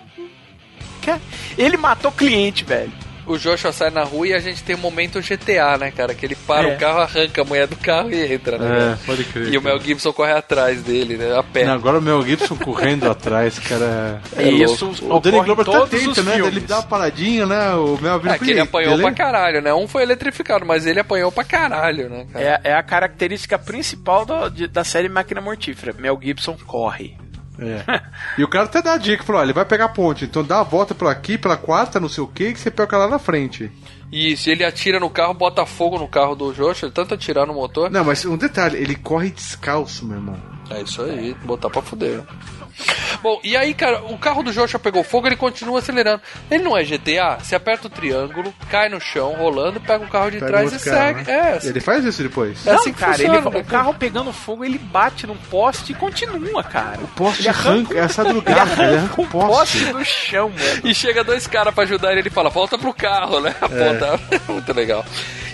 Cara, 1.05 1.19
Ele 1.57 1.75
matou 1.75 2.11
cliente, 2.13 2.63
velho. 2.63 2.91
O 3.25 3.37
Joshua 3.37 3.71
sai 3.71 3.89
na 3.89 4.03
rua 4.03 4.27
e 4.27 4.33
a 4.33 4.39
gente 4.39 4.63
tem 4.63 4.75
um 4.75 4.79
momento 4.79 5.21
GTA, 5.21 5.77
né, 5.77 5.91
cara? 5.91 6.13
Que 6.13 6.25
ele 6.25 6.35
para 6.35 6.69
É. 6.69 6.75
o 6.75 6.77
carro, 6.77 6.99
arranca 6.99 7.41
a 7.41 7.45
mulher 7.45 7.67
do 7.67 7.75
carro 7.75 8.11
e 8.11 8.33
entra, 8.33 8.57
né? 8.57 8.65
É, 8.65 8.79
cara? 8.79 8.99
pode 9.05 9.23
crer. 9.25 9.53
E 9.53 9.57
o 9.57 9.61
Mel 9.61 9.79
Gibson 9.79 10.11
corre 10.13 10.31
atrás 10.33 10.81
dele, 10.83 11.17
né? 11.17 11.37
A 11.37 11.43
pé. 11.43 11.63
Não, 11.65 11.73
agora 11.73 11.99
o 11.99 12.01
Mel 12.01 12.21
Gibson 12.23 12.55
correndo 12.55 13.09
atrás, 13.09 13.57
cara. 13.59 14.21
É 14.35 14.43
Isso 14.49 14.91
O 15.09 15.19
Danny 15.19 15.41
Glover 15.41 15.65
tá 15.65 15.83
os 15.83 15.91
né? 15.91 15.99
filmes. 15.99 16.17
Ele 16.17 16.59
dá 16.61 16.77
uma 16.77 16.83
paradinha, 16.83 17.45
né? 17.45 17.73
O 17.75 17.97
Mel 18.01 18.19
vira 18.19 18.35
É 18.35 18.39
que 18.39 18.51
ele 18.51 18.59
apanhou 18.59 18.91
beleza? 18.97 19.11
pra 19.15 19.25
caralho, 19.25 19.61
né? 19.61 19.73
Um 19.73 19.87
foi 19.87 20.03
eletrificado, 20.03 20.65
mas 20.65 20.85
ele 20.85 20.99
apanhou 20.99 21.31
pra 21.31 21.43
caralho, 21.43 22.09
né, 22.09 22.25
cara? 22.31 22.45
É, 22.63 22.71
é 22.71 22.73
a 22.73 22.83
característica 22.83 23.57
principal 23.57 24.25
do- 24.25 24.49
de- 24.49 24.67
da 24.67 24.83
série 24.83 25.07
Máquina 25.09 25.39
Mortífera. 25.41 25.93
Mel 25.97 26.19
Gibson 26.21 26.57
corre. 26.65 27.15
É. 27.63 28.01
E 28.37 28.43
o 28.43 28.47
cara 28.47 28.65
até 28.65 28.81
dá 28.81 28.93
a 28.93 28.97
dica, 28.97 29.23
falou, 29.23 29.41
ó, 29.41 29.43
ele 29.43 29.53
vai 29.53 29.65
pegar 29.65 29.85
a 29.85 29.89
ponte, 29.89 30.25
então 30.25 30.43
dá 30.43 30.59
a 30.59 30.63
volta 30.63 30.93
por 30.93 31.07
aqui, 31.07 31.37
pela 31.37 31.57
quarta, 31.57 31.99
não 31.99 32.09
sei 32.09 32.23
o 32.23 32.27
que, 32.27 32.53
que 32.53 32.59
você 32.59 32.69
pega 32.69 32.97
lá 32.97 33.07
na 33.07 33.19
frente. 33.19 33.71
Isso, 34.11 34.49
e 34.49 34.51
ele 34.51 34.63
atira 34.63 34.99
no 34.99 35.09
carro, 35.09 35.33
bota 35.33 35.65
fogo 35.65 35.97
no 35.97 36.07
carro 36.07 36.35
do 36.35 36.53
Joshua, 36.53 36.87
ele 36.87 36.93
tanto 36.93 37.15
atirar 37.15 37.47
no 37.47 37.53
motor. 37.53 37.89
Não, 37.89 38.03
mas 38.03 38.23
um 38.25 38.37
detalhe, 38.37 38.77
ele 38.77 38.95
corre 38.95 39.31
descalço, 39.31 40.05
meu 40.05 40.17
irmão. 40.17 40.37
É 40.69 40.81
isso 40.81 41.01
aí, 41.01 41.33
botar 41.43 41.69
pra 41.69 41.81
fuder. 41.81 42.21
Bom, 43.21 43.39
e 43.43 43.55
aí, 43.55 43.73
cara, 43.73 44.03
o 44.03 44.17
carro 44.17 44.43
do 44.43 44.51
Joshua 44.51 44.79
pegou 44.79 45.03
fogo, 45.03 45.27
ele 45.27 45.35
continua 45.35 45.79
acelerando. 45.79 46.21
Ele 46.51 46.63
não 46.63 46.77
é 46.77 46.83
GTA? 46.83 47.37
Você 47.41 47.55
aperta 47.55 47.87
o 47.87 47.89
triângulo, 47.89 48.53
cai 48.69 48.89
no 48.89 48.99
chão, 48.99 49.33
rolando, 49.33 49.79
pega 49.79 50.03
o 50.03 50.07
carro 50.09 50.31
de 50.31 50.39
Pega 50.39 50.47
trás 50.51 50.73
e 50.73 50.89
carro, 50.89 50.97
segue. 50.97 51.31
né? 51.31 51.59
É, 51.63 51.67
Ele 51.67 51.79
faz 51.79 52.03
isso 52.03 52.21
depois. 52.23 52.65
É 52.67 52.71
não, 52.73 52.79
assim 52.79 52.91
que 52.93 52.99
cara, 52.99 53.13
funciona, 53.13 53.37
ele- 53.37 53.49
né, 53.49 53.59
o 53.59 53.63
carro 53.65 53.93
pegando 53.93 54.33
fogo, 54.33 54.65
ele 54.65 54.77
bate 54.77 55.25
num 55.25 55.37
poste 55.37 55.91
e 55.91 55.95
continua, 55.95 56.63
cara. 56.63 56.99
O 57.01 57.07
poste 57.09 57.47
arranca, 57.47 57.97
essa 57.97 58.23
do 58.23 58.39
Ele 58.45 58.59
arranca 58.59 58.83
arranca 58.83 59.21
um 59.21 59.23
o 59.23 59.27
poste. 59.27 59.47
poste 59.79 59.93
do 59.93 60.03
chão, 60.05 60.49
mano. 60.49 60.81
E 60.83 60.93
chega 60.93 61.23
dois 61.23 61.47
caras 61.47 61.73
pra 61.73 61.83
ajudar 61.83 62.11
ele, 62.11 62.21
ele 62.21 62.29
fala, 62.29 62.49
volta 62.49 62.77
pro 62.77 62.93
carro, 62.93 63.39
né? 63.39 63.55
Aponta. 63.61 64.19
Muito 64.51 64.73
legal. 64.73 65.05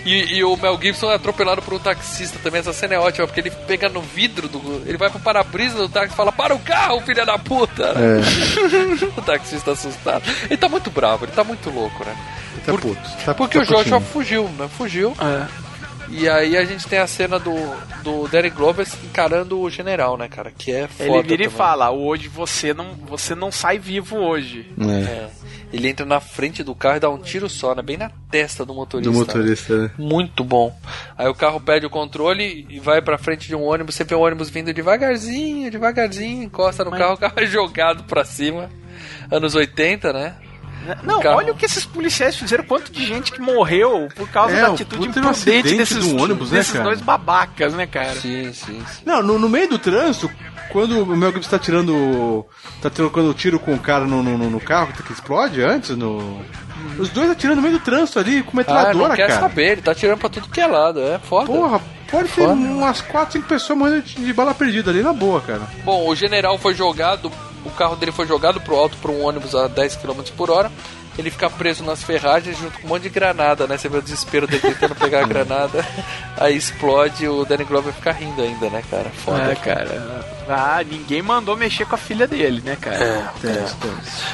E, 0.04 0.36
e 0.36 0.44
o 0.44 0.56
Mel 0.56 0.78
Gibson 0.80 1.10
é 1.10 1.16
atropelado 1.16 1.60
por 1.62 1.74
um 1.74 1.78
taxista 1.78 2.38
também. 2.42 2.60
Essa 2.60 2.72
cena 2.72 2.94
é 2.94 2.98
ótima, 2.98 3.26
porque 3.26 3.40
ele 3.40 3.50
pega 3.50 3.88
no 3.88 4.00
vidro 4.00 4.48
do. 4.48 4.82
Ele 4.86 4.96
vai 4.96 5.10
pro 5.10 5.20
para-brisa 5.20 5.76
do 5.76 5.88
táxi 5.88 6.12
e 6.12 6.16
fala: 6.16 6.32
Para 6.32 6.54
o 6.54 6.58
carro, 6.58 7.00
filha 7.02 7.26
da 7.26 7.38
puta! 7.38 7.94
o 9.16 9.22
taxista 9.22 9.72
assustado. 9.72 10.22
Ele 10.44 10.56
tá 10.56 10.68
muito 10.68 10.90
bravo, 10.90 11.24
ele 11.24 11.32
tá 11.32 11.44
muito 11.44 11.70
louco, 11.70 12.04
né? 12.04 12.16
Tá 12.64 12.72
Por- 12.72 12.80
puto. 12.80 13.00
Tá, 13.24 13.34
Porque 13.34 13.58
tá 13.58 13.64
o 13.64 13.66
Joshua 13.66 14.00
fugiu, 14.00 14.48
né? 14.58 14.68
Fugiu. 14.76 15.14
E 16.10 16.28
aí 16.28 16.56
a 16.56 16.64
gente 16.64 16.86
tem 16.88 16.98
a 16.98 17.06
cena 17.06 17.38
do, 17.38 17.54
do 18.02 18.26
Danny 18.28 18.50
Glover 18.50 18.86
encarando 19.04 19.60
o 19.60 19.70
general, 19.70 20.16
né, 20.16 20.28
cara? 20.28 20.50
Que 20.50 20.72
é 20.72 20.88
foda. 20.88 21.18
Ele 21.18 21.22
vira 21.22 21.44
e 21.44 21.48
fala: 21.48 21.90
hoje 21.90 22.28
você 22.28 22.74
não, 22.74 22.94
você 23.06 23.34
não 23.34 23.52
sai 23.52 23.78
vivo 23.78 24.16
hoje. 24.16 24.66
É. 24.80 25.28
Ele 25.72 25.88
entra 25.88 26.04
na 26.04 26.18
frente 26.18 26.64
do 26.64 26.74
carro 26.74 26.96
e 26.96 27.00
dá 27.00 27.08
um 27.08 27.18
tiro 27.18 27.48
só, 27.48 27.76
né? 27.76 27.82
Bem 27.82 27.96
na 27.96 28.10
testa 28.28 28.64
do 28.64 28.74
motorista. 28.74 29.10
Do 29.12 29.18
né? 29.18 29.24
motorista, 29.24 29.76
né? 29.76 29.90
Muito 29.96 30.42
bom. 30.42 30.76
Aí 31.16 31.28
o 31.28 31.34
carro 31.34 31.60
perde 31.60 31.86
o 31.86 31.90
controle 31.90 32.66
e 32.68 32.80
vai 32.80 33.00
pra 33.00 33.16
frente 33.16 33.46
de 33.46 33.54
um 33.54 33.62
ônibus. 33.62 33.94
Você 33.94 34.02
vê 34.02 34.14
o 34.16 34.20
ônibus 34.20 34.50
vindo 34.50 34.72
devagarzinho, 34.72 35.70
devagarzinho, 35.70 36.42
encosta 36.42 36.84
no 36.84 36.90
Mas- 36.90 36.98
carro, 36.98 37.14
o 37.14 37.18
carro 37.18 37.34
é 37.36 37.46
jogado 37.46 38.02
pra 38.04 38.24
cima. 38.24 38.68
Anos 39.30 39.54
80, 39.54 40.12
né? 40.12 40.34
Não, 41.02 41.20
carro- 41.20 41.36
olha 41.36 41.52
o 41.52 41.56
que 41.56 41.64
esses 41.66 41.84
policiais 41.84 42.36
fizeram, 42.36 42.64
quanto 42.64 42.90
de 42.90 43.04
gente 43.06 43.32
que 43.32 43.40
morreu 43.40 44.08
por 44.14 44.28
causa 44.28 44.54
É, 44.56 44.60
da 44.62 44.68
atitude 44.68 45.02
de 45.02 45.06
um 45.06 45.10
imprudente 45.10 45.30
acidente 45.30 45.74
desses, 45.76 46.04
de 46.04 46.14
um 46.14 46.22
ônibus, 46.22 46.50
né, 46.50 46.58
desses 46.58 46.72
cara? 46.72 46.84
dois 46.84 47.00
babacas, 47.00 47.74
né, 47.74 47.86
cara? 47.86 48.14
Sim, 48.14 48.52
sim, 48.52 48.82
sim. 48.86 49.02
Não, 49.04 49.22
no, 49.22 49.38
no 49.38 49.48
meio 49.48 49.68
do 49.68 49.78
trânsito, 49.78 50.30
quando 50.70 51.02
o 51.02 51.16
Mel 51.16 51.32
Gibson 51.32 51.50
tá 51.50 51.58
tirando. 51.58 52.46
tá 52.80 52.88
trocando 52.90 53.30
o 53.30 53.34
tiro 53.34 53.58
com 53.58 53.74
o 53.74 53.78
cara 53.78 54.04
no, 54.06 54.22
no, 54.22 54.38
no 54.50 54.60
carro 54.60 54.92
que 54.92 55.12
explode 55.12 55.62
antes, 55.62 55.90
no. 55.96 56.40
Os 56.98 57.10
dois 57.10 57.30
atirando 57.30 57.56
no 57.56 57.62
meio 57.62 57.78
do 57.78 57.84
trânsito 57.84 58.18
ali, 58.18 58.42
com 58.42 58.50
Ah, 58.50 58.52
não 58.52 58.56
metralhadora, 58.58 59.14
quer 59.16 59.28
cara. 59.28 59.40
saber, 59.40 59.72
ele 59.72 59.82
tá 59.82 59.94
tirando 59.94 60.18
pra 60.18 60.30
tudo 60.30 60.48
que 60.48 60.60
é 60.60 60.66
lado, 60.66 60.98
é 61.00 61.18
foda. 61.18 61.46
Porra, 61.46 61.80
pode 62.10 62.28
ter 62.28 62.40
Foda. 62.40 62.52
umas 62.54 63.00
4, 63.02 63.32
5 63.34 63.46
pessoas 63.46 63.78
morrendo 63.78 64.02
de, 64.02 64.14
de 64.14 64.32
bala 64.32 64.54
perdida 64.54 64.90
ali, 64.90 65.02
na 65.02 65.12
boa, 65.12 65.42
cara. 65.42 65.60
Bom, 65.84 66.08
o 66.08 66.14
general 66.16 66.56
foi 66.56 66.74
jogado, 66.74 67.30
o 67.64 67.70
carro 67.70 67.96
dele 67.96 68.12
foi 68.12 68.26
jogado 68.26 68.60
pro 68.60 68.76
alto 68.76 68.96
por 68.98 69.10
um 69.10 69.24
ônibus 69.24 69.54
a 69.54 69.66
10 69.68 69.96
km 69.96 70.22
por 70.36 70.50
hora. 70.50 70.70
ele 71.18 71.30
fica 71.30 71.50
preso 71.50 71.84
nas 71.84 72.02
ferragens 72.02 72.56
junto 72.58 72.78
com 72.78 72.86
um 72.86 72.90
monte 72.90 73.02
de 73.02 73.08
granada, 73.10 73.66
né? 73.66 73.76
Você 73.76 73.88
vê 73.88 73.98
o 73.98 74.02
desespero 74.02 74.46
dele 74.46 74.62
tentando 74.62 74.94
pegar 74.94 75.20
a 75.22 75.26
granada, 75.26 75.84
aí 76.38 76.56
explode 76.56 77.28
o 77.28 77.44
Danny 77.44 77.64
Glover 77.64 77.92
fica 77.92 78.10
rindo 78.12 78.40
ainda, 78.40 78.70
né, 78.70 78.82
cara? 78.90 79.10
Foda, 79.10 79.52
É, 79.52 79.54
cara. 79.56 80.24
Ah, 80.48 80.82
ninguém 80.84 81.20
mandou 81.22 81.56
mexer 81.56 81.84
com 81.86 81.94
a 81.94 81.98
filha 81.98 82.26
dele, 82.26 82.62
né, 82.64 82.76
cara? 82.80 82.96
É, 82.96 83.46
é. 83.46 83.66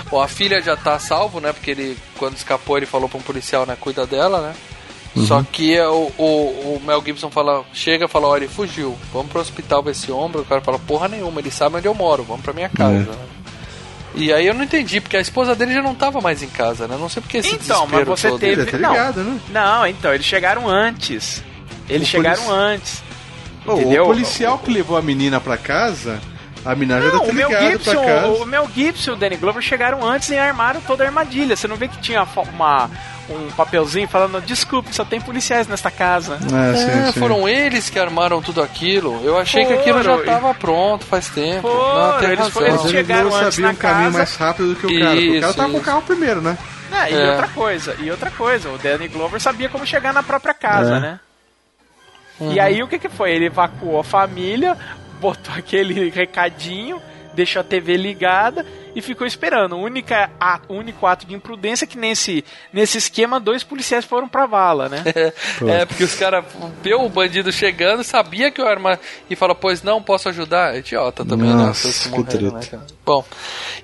Bom, 0.08 0.20
a 0.20 0.28
filha 0.28 0.62
já 0.62 0.76
tá 0.76 0.98
salvo, 0.98 1.40
né? 1.40 1.52
Porque 1.52 1.70
ele, 1.72 1.98
quando 2.18 2.36
escapou, 2.36 2.76
ele 2.76 2.86
falou 2.86 3.08
pra 3.08 3.18
um 3.18 3.22
policial, 3.22 3.66
né? 3.66 3.76
Cuida 3.80 4.06
dela, 4.06 4.40
né? 4.40 4.54
Só 5.24 5.42
que 5.50 5.78
o, 5.80 6.12
o, 6.18 6.24
o 6.76 6.82
Mel 6.84 7.02
Gibson 7.04 7.30
fala, 7.30 7.64
chega 7.72 8.04
e 8.04 8.08
fala, 8.08 8.26
olha, 8.28 8.44
ele 8.44 8.52
fugiu, 8.52 8.96
vamos 9.12 9.30
pro 9.32 9.40
hospital 9.40 9.82
ver 9.82 9.92
esse 9.92 10.12
ombro. 10.12 10.42
O 10.42 10.44
cara 10.44 10.60
fala, 10.60 10.78
porra 10.78 11.08
nenhuma, 11.08 11.40
ele 11.40 11.50
sabe 11.50 11.76
onde 11.76 11.86
eu 11.88 11.94
moro, 11.94 12.22
vamos 12.22 12.42
pra 12.42 12.52
minha 12.52 12.68
casa. 12.68 12.98
né? 13.10 13.16
E 14.14 14.32
aí 14.32 14.46
eu 14.46 14.54
não 14.54 14.64
entendi, 14.64 15.00
porque 15.00 15.16
a 15.16 15.20
esposa 15.20 15.54
dele 15.54 15.74
já 15.74 15.82
não 15.82 15.94
tava 15.94 16.20
mais 16.20 16.42
em 16.42 16.48
casa, 16.48 16.86
né? 16.88 16.96
Não 16.98 17.08
sei 17.08 17.20
porque 17.22 17.38
esse 17.38 17.54
Então, 17.54 17.86
mas 17.86 18.06
você 18.06 18.28
todo. 18.30 18.40
teve. 18.40 18.62
Ele 18.62 18.70
tá 18.70 18.78
não, 18.78 18.90
ligado, 18.92 19.22
né? 19.22 19.40
não, 19.50 19.86
então, 19.86 20.12
eles 20.14 20.24
chegaram 20.26 20.68
antes. 20.68 21.42
Eles 21.88 22.08
O 22.08 22.10
chegaram 22.10 22.42
polici- 22.42 22.52
antes. 22.60 23.02
O 23.66 24.04
policial 24.06 24.58
que 24.58 24.70
levou 24.70 24.96
a 24.96 25.02
menina 25.02 25.40
pra 25.40 25.56
casa, 25.58 26.20
a 26.64 26.74
menina 26.74 27.00
já 27.00 27.08
Não, 27.10 27.20
tá 27.20 27.26
o 27.26 27.32
Mel 27.32 27.50
Gibson, 27.50 27.90
pra 27.92 28.04
casa. 28.04 28.26
o 28.28 28.46
Mel 28.46 28.68
Gibson 28.74 29.10
e 29.10 29.14
o 29.14 29.16
Danny 29.16 29.36
Glover 29.36 29.62
chegaram 29.62 30.04
antes 30.06 30.30
e 30.30 30.38
armaram 30.38 30.80
toda 30.80 31.04
a 31.04 31.06
armadilha. 31.08 31.54
Você 31.56 31.66
não 31.68 31.76
vê 31.76 31.86
que 31.88 31.98
tinha 31.98 32.26
uma, 32.54 32.90
um 33.28 33.48
papelzinho 33.52 34.06
falando, 34.08 34.40
desculpe, 34.40 34.94
só 34.94 35.04
tem 35.04 35.20
policiais 35.20 35.66
nesta 35.66 35.90
casa. 35.90 36.34
É, 36.36 36.76
sim, 36.76 36.90
É, 37.08 37.12
sim. 37.12 37.18
foram 37.20 37.48
eles 37.48 37.90
que 37.90 37.98
armaram 37.98 38.40
tudo 38.40 38.62
aquilo. 38.62 39.20
Eu 39.24 39.36
achei 39.38 39.64
que 39.66 39.72
aquilo 39.72 40.02
já 40.02 40.12
Foram. 40.12 40.24
tava 40.24 40.54
pronto 40.54 41.04
faz 41.04 41.28
tempo. 41.28 41.62
Foram, 41.68 42.12
não, 42.12 42.18
tem 42.18 42.28
eles 42.28 42.38
razão. 42.38 42.50
foram- 42.52 42.66
eles 42.68 42.80
ele 42.82 42.90
chegaram 42.92 43.30
não 43.30 43.36
antes 43.36 43.54
sabia 43.54 43.66
na 43.66 43.72
um 43.72 43.76
caminho 43.76 44.04
casa. 44.06 44.18
mais 44.18 44.36
rápido 44.36 44.68
do 44.68 44.76
que 44.76 44.86
o 44.86 44.88
cara. 45.00 45.10
porque 45.10 45.28
o 45.28 45.40
cara 45.40 45.48
Isso, 45.50 45.56
tava 45.56 45.72
com 45.72 45.78
o 45.78 45.82
carro 45.82 46.02
primeiro, 46.02 46.40
né? 46.40 46.58
Ah, 46.92 47.10
e 47.10 47.14
É. 47.14 47.30
outra 47.32 47.48
coisa, 47.48 47.96
e 47.98 48.10
outra 48.12 48.30
coisa, 48.30 48.68
o 48.70 48.78
Danny 48.78 49.08
Glover 49.08 49.40
sabia 49.40 49.68
como 49.68 49.84
chegar 49.84 50.12
na 50.14 50.22
própria 50.22 50.54
casa, 50.54 50.96
É. 50.96 51.00
né? 51.00 51.20
E 52.40 52.60
aí 52.60 52.82
o 52.82 52.86
que 52.88 52.98
que 52.98 53.08
foi? 53.08 53.32
Ele 53.32 53.46
evacuou 53.46 53.98
a 53.98 54.04
família, 54.04 54.76
botou 55.20 55.52
aquele 55.56 56.10
recadinho, 56.10 57.00
deixou 57.34 57.60
a 57.60 57.64
TV 57.64 57.96
ligada 57.96 58.64
e 58.96 59.02
ficou 59.02 59.24
esperando. 59.26 59.76
O 59.76 59.80
única 59.80 60.30
a- 60.40 60.58
o 60.68 60.74
único 60.74 61.06
ato 61.06 61.24
de 61.26 61.34
imprudência 61.34 61.84
é 61.84 61.86
que 61.88 61.96
nesse, 61.98 62.44
nesse 62.72 62.98
esquema 62.98 63.38
dois 63.38 63.62
policiais 63.62 64.04
foram 64.04 64.26
pra 64.28 64.46
vala, 64.46 64.88
né? 64.88 65.04
É, 65.68 65.84
porque 65.84 66.02
os 66.04 66.14
caras 66.14 66.44
viu 66.82 67.00
o 67.04 67.08
bandido 67.08 67.52
chegando, 67.52 68.02
sabia 68.02 68.50
que 68.50 68.60
o 68.60 68.66
arma 68.66 68.98
e 69.30 69.36
fala, 69.36 69.54
pois 69.54 69.82
não, 69.82 70.02
posso 70.02 70.28
ajudar. 70.28 70.74
É 70.74 70.78
idiota 70.78 71.24
também, 71.24 71.50
Nossa, 71.52 71.88
né? 71.88 71.94
Que 72.02 72.08
morreram, 72.08 72.52
né? 72.52 72.80
Bom, 73.04 73.24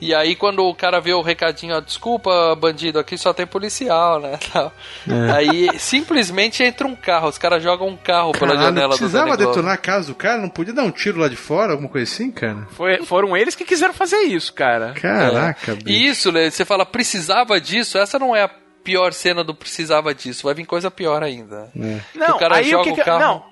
e 0.01 0.15
aí 0.15 0.35
quando 0.35 0.65
o 0.65 0.75
cara 0.75 1.01
vê 1.01 1.13
o 1.13 1.21
recadinho, 1.23 1.77
ó, 1.77 1.81
desculpa, 1.81 2.55
bandido, 2.57 2.99
aqui 2.99 3.17
só 3.19 3.33
tem 3.35 3.47
policial, 3.47 4.19
né? 4.21 4.39
É. 5.09 5.33
Aí 5.33 5.69
simplesmente 5.79 6.63
entra 6.63 6.87
um 6.87 6.95
carro, 6.95 7.29
os 7.29 7.37
caras 7.39 7.63
jogam 7.63 7.89
um 7.89 7.97
carro 7.97 8.33
pela 8.33 8.53
Caralho, 8.53 8.63
janela 8.63 8.95
do 8.95 8.99
precisava 8.99 9.25
Danny 9.27 9.37
Glover. 9.37 9.55
detonar 9.55 9.75
a 9.75 9.77
casa 9.77 10.07
do 10.09 10.15
cara? 10.15 10.41
Não 10.41 10.49
podia 10.49 10.73
dar 10.73 10.83
um 10.85 10.91
tiro 10.91 11.19
lá 11.21 11.29
de 11.29 11.37
fora, 11.37 11.73
alguma 11.73 11.89
coisa 11.89 12.11
assim, 12.11 12.31
cara? 12.31 12.67
Foi- 12.73 13.05
foram 13.05 13.37
eles 13.37 13.55
que 13.55 13.65
quiseram 13.65 13.93
fazer 13.93 14.19
isso, 14.23 14.53
cara. 14.53 14.93
Caraca, 15.03 15.73
É. 15.73 15.75
bicho. 15.75 15.89
E 15.89 16.07
isso, 16.07 16.31
Lê, 16.31 16.51
você 16.51 16.65
fala, 16.65 16.87
precisava 16.87 17.61
disso, 17.61 17.99
essa 17.99 18.19
não 18.19 18.35
é 18.35 18.45
a 18.45 18.51
pior 18.85 19.13
cena 19.13 19.45
do 19.45 19.55
precisava 19.55 20.15
disso, 20.15 20.45
vai 20.45 20.55
vir 20.55 20.65
coisa 20.65 20.91
pior 20.91 21.23
ainda. 21.23 21.71
É. 21.79 22.01
Não, 22.15 22.37
o 22.37 22.39
cara 22.39 22.57
aí 22.57 22.71
joga 22.71 22.81
o 22.83 22.85
que, 22.85 22.91
o 22.91 22.95
que 22.97 23.03
carro- 23.05 23.21
não, 23.21 23.45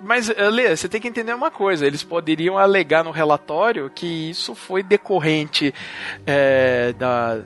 mas 0.00 0.28
eh, 0.30 0.50
Lê, 0.50 0.74
você 0.76 0.88
tem 0.88 1.00
que 1.00 1.06
entender 1.08 1.32
uma 1.34 1.50
coisa. 1.50 1.86
Eles 1.86 2.02
poderiam 2.02 2.58
alegar 2.58 3.04
no 3.04 3.10
relatório 3.10 3.90
que 3.94 4.30
isso 4.30 4.54
foi 4.54 4.82
decorrente 4.82 5.72
eh, 6.26 6.92
da 6.98 7.40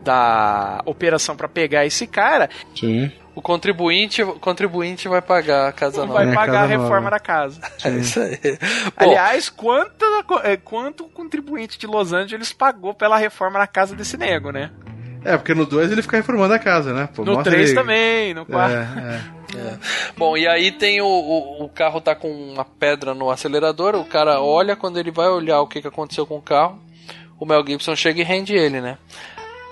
da 0.00 0.80
operação 0.86 1.36
pra 1.36 1.48
pegar 1.48 1.84
esse 1.84 2.06
cara, 2.06 2.48
Sim. 2.74 3.10
O 3.38 3.42
contribuinte, 3.42 4.20
o 4.20 4.32
contribuinte 4.34 5.06
vai 5.06 5.22
pagar 5.22 5.68
a 5.68 5.72
casa 5.72 6.00
nova. 6.04 6.14
vai 6.24 6.28
É, 6.28 6.34
pagar 6.34 6.64
a 6.64 6.66
reforma 6.66 7.08
da 7.08 7.20
casa. 7.20 7.60
É 7.84 7.90
isso 7.90 8.18
aí. 8.18 8.36
Bom, 8.98 9.10
Aliás, 9.10 9.48
quanto, 9.48 10.04
eh, 10.42 10.56
quanto 10.56 11.04
o 11.04 11.08
contribuinte 11.08 11.78
de 11.78 11.86
Los 11.86 12.12
Angeles 12.12 12.52
pagou 12.52 12.92
pela 12.94 13.16
reforma 13.16 13.60
da 13.60 13.66
casa 13.68 13.94
desse 13.94 14.16
nego, 14.16 14.50
né? 14.50 14.72
É, 15.24 15.36
porque 15.36 15.54
no 15.54 15.64
2 15.64 15.92
ele 15.92 16.02
fica 16.02 16.16
reformando 16.16 16.52
a 16.54 16.58
casa, 16.58 16.92
né? 16.92 17.08
Pô, 17.14 17.24
No 17.24 17.34
mostra 17.34 17.52
3 17.52 17.70
ele- 17.70 17.78
também, 17.78 18.34
no 18.34 18.44
4. 18.44 18.74
É, 18.76 18.80
é. 19.56 19.78
bom, 20.16 20.36
e 20.36 20.46
aí 20.48 20.72
tem 20.72 21.00
o, 21.00 21.06
o, 21.06 21.64
o 21.64 21.68
carro 21.68 22.00
tá 22.00 22.16
com 22.16 22.28
uma 22.28 22.64
pedra 22.64 23.14
no 23.14 23.30
acelerador, 23.30 23.94
o 23.94 24.04
cara 24.04 24.40
olha, 24.40 24.74
quando 24.74 24.98
ele 24.98 25.12
vai 25.12 25.28
olhar 25.28 25.60
o 25.60 25.66
que, 25.68 25.80
que 25.80 25.86
aconteceu 25.88 26.26
com 26.26 26.38
o 26.38 26.42
carro, 26.42 26.80
o 27.38 27.46
Mel 27.46 27.64
Gibson 27.64 27.94
chega 27.94 28.20
e 28.20 28.24
rende 28.24 28.52
ele, 28.54 28.80
né? 28.80 28.98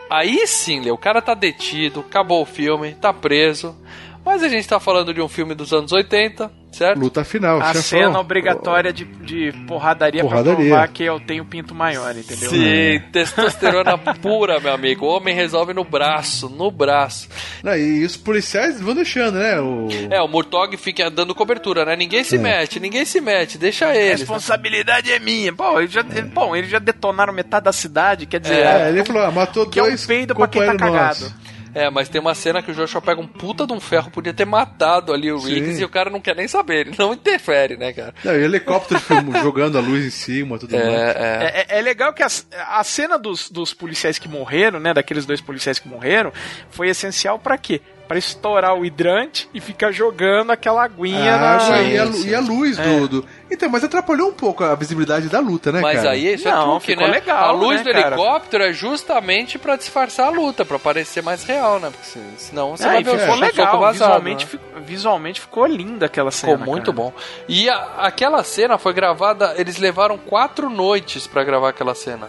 Aí 0.08 0.46
sim, 0.46 0.80
Lê, 0.80 0.90
o 0.90 0.98
cara 0.98 1.20
tá 1.20 1.34
detido, 1.34 2.00
acabou 2.00 2.42
o 2.42 2.46
filme, 2.46 2.94
tá 2.94 3.12
preso. 3.12 3.76
Mas 4.24 4.42
a 4.42 4.48
gente 4.48 4.66
tá 4.66 4.80
falando 4.80 5.14
de 5.14 5.20
um 5.20 5.28
filme 5.28 5.54
dos 5.54 5.72
anos 5.72 5.92
80, 5.92 6.50
certo? 6.76 6.98
Luta 6.98 7.24
final, 7.24 7.58
A 7.60 7.66
chefão. 7.68 7.82
cena 7.82 8.18
obrigatória 8.20 8.92
de, 8.92 9.04
de 9.04 9.52
porradaria, 9.66 10.20
pra 10.20 10.28
Porradaria. 10.30 10.66
provar 10.68 10.88
que 10.88 11.02
eu 11.04 11.18
tenho 11.20 11.44
pinto 11.44 11.74
maior, 11.74 12.16
entendeu? 12.16 12.50
Sim, 12.50 13.00
testosterona 13.12 13.96
pura, 14.20 14.60
meu 14.60 14.72
amigo. 14.72 15.06
O 15.06 15.08
homem 15.16 15.34
resolve 15.34 15.72
no 15.72 15.84
braço, 15.84 16.48
no 16.48 16.70
braço. 16.70 17.28
Não, 17.62 17.76
e 17.76 18.04
os 18.04 18.16
policiais 18.16 18.80
vão 18.80 18.94
deixando, 18.94 19.38
né? 19.38 19.60
O... 19.60 19.88
É, 20.10 20.20
o 20.20 20.28
Murtog 20.28 20.76
fica 20.76 21.10
dando 21.10 21.34
cobertura, 21.34 21.84
né? 21.84 21.96
Ninguém 21.96 22.24
se 22.24 22.38
mete, 22.38 22.78
ninguém 22.80 23.04
se 23.04 23.20
mete, 23.20 23.58
deixa 23.58 23.86
A 23.86 23.96
eles. 23.96 24.20
responsabilidade 24.20 25.10
é 25.12 25.18
minha. 25.18 25.52
Bom, 25.52 25.78
eles 25.80 25.92
já, 25.92 26.02
bom, 26.32 26.54
eles 26.54 26.70
já 26.70 26.78
detonaram 26.78 27.32
metade 27.32 27.64
da 27.64 27.72
cidade, 27.72 28.26
quer 28.26 28.40
dizer, 28.40 28.58
É, 28.60 28.82
é, 28.82 28.88
ele 28.88 29.04
falou, 29.04 29.22
ah, 29.22 29.30
matou 29.30 29.66
que 29.66 29.78
é 29.78 29.82
um 29.82 29.86
dois 29.86 30.04
peido 30.06 30.34
pra 30.34 30.46
quem 30.48 30.64
tá 30.64 30.76
cagado. 30.76 30.96
nossos. 31.20 31.34
É, 31.76 31.90
mas 31.90 32.08
tem 32.08 32.18
uma 32.20 32.34
cena 32.34 32.62
que 32.62 32.70
o 32.70 32.74
Joshua 32.74 33.02
pega 33.02 33.20
um 33.20 33.26
puta 33.26 33.66
de 33.66 33.72
um 33.74 33.78
ferro, 33.78 34.10
podia 34.10 34.32
ter 34.32 34.46
matado 34.46 35.12
ali 35.12 35.30
o 35.30 35.38
Sim. 35.38 35.54
Riggs 35.54 35.78
e 35.80 35.84
o 35.84 35.88
cara 35.90 36.08
não 36.08 36.20
quer 36.22 36.34
nem 36.34 36.48
saber, 36.48 36.86
ele 36.86 36.96
não 36.98 37.12
interfere, 37.12 37.76
né, 37.76 37.92
cara? 37.92 38.14
Não, 38.24 38.32
e 38.34 38.38
o 38.38 38.44
helicóptero 38.44 38.98
filmo, 38.98 39.32
jogando 39.42 39.76
a 39.76 39.80
luz 39.82 40.02
em 40.04 40.10
cima, 40.10 40.58
tudo 40.58 40.74
mais. 40.74 40.86
É, 40.88 40.90
é. 40.90 41.66
É, 41.70 41.76
é- 41.76 41.78
é 41.78 41.82
legal 41.82 42.14
que 42.14 42.22
a, 42.22 42.28
a 42.70 42.82
cena 42.82 43.18
dos, 43.18 43.50
dos 43.50 43.74
policiais 43.74 44.18
que 44.18 44.26
morreram, 44.28 44.80
né, 44.80 44.94
daqueles 44.94 45.26
dois 45.26 45.40
policiais 45.42 45.78
que 45.78 45.86
morreram, 45.86 46.32
foi 46.70 46.88
essencial 46.88 47.38
pra 47.38 47.58
quê? 47.58 47.82
Pra 48.08 48.16
estourar 48.16 48.72
o 48.74 48.86
hidrante 48.86 49.48
e 49.52 49.60
ficar 49.60 49.90
jogando 49.92 50.52
aquela 50.52 50.84
aguinha 50.84 51.34
A 51.34 51.38
na... 51.38 51.60
Sim, 51.60 51.90
e, 51.92 51.98
a, 51.98 52.06
sim. 52.12 52.28
e 52.30 52.34
a 52.36 52.40
luz 52.40 52.76
do, 52.78 53.08
do- 53.08 53.26
Então, 53.50 53.68
mas 53.68 53.84
atrapalhou 53.84 54.28
um 54.28 54.32
pouco 54.32 54.64
a 54.64 54.74
visibilidade 54.74 55.28
da 55.28 55.38
luta, 55.38 55.70
né, 55.70 55.80
Mas 55.80 55.98
cara? 55.98 56.10
aí 56.10 56.34
isso 56.34 56.48
Não, 56.48 56.60
é 56.60 56.64
truque, 56.70 56.86
ficou 56.86 57.06
né? 57.06 57.12
legal, 57.12 57.44
a 57.48 57.52
luz 57.52 57.76
né, 57.78 57.84
do 57.84 57.92
cara? 57.92 58.06
helicóptero 58.08 58.64
é 58.64 58.72
justamente 58.72 59.56
pra 59.58 59.76
disfarçar 59.76 60.26
a 60.26 60.30
luta, 60.30 60.64
pra 60.64 60.78
parecer 60.80 61.22
mais 61.22 61.44
real, 61.44 61.78
né? 61.78 61.90
Porque 61.90 62.06
se- 62.06 62.20
senão 62.38 62.76
você 62.76 62.84
Ah, 62.84 62.92
vai 62.94 63.04
ver 63.04 63.14
o 63.14 63.18
ficou 63.20 63.34
legal, 63.36 63.78
vazado, 63.78 63.92
visualmente, 63.92 64.44
né? 64.44 64.50
ficou, 64.50 64.82
visualmente 64.82 65.40
ficou 65.40 65.66
linda 65.66 66.06
aquela 66.06 66.30
cena. 66.32 66.58
Ficou 66.58 66.66
muito 66.72 66.92
cara. 66.92 66.96
bom. 66.96 67.12
E 67.48 67.68
a- 67.70 67.88
aquela 67.98 68.42
cena 68.42 68.78
foi 68.78 68.92
gravada. 68.92 69.54
Eles 69.56 69.76
levaram 69.78 70.18
quatro 70.18 70.68
noites 70.68 71.26
pra 71.28 71.44
gravar 71.44 71.68
aquela 71.68 71.94
cena. 71.94 72.28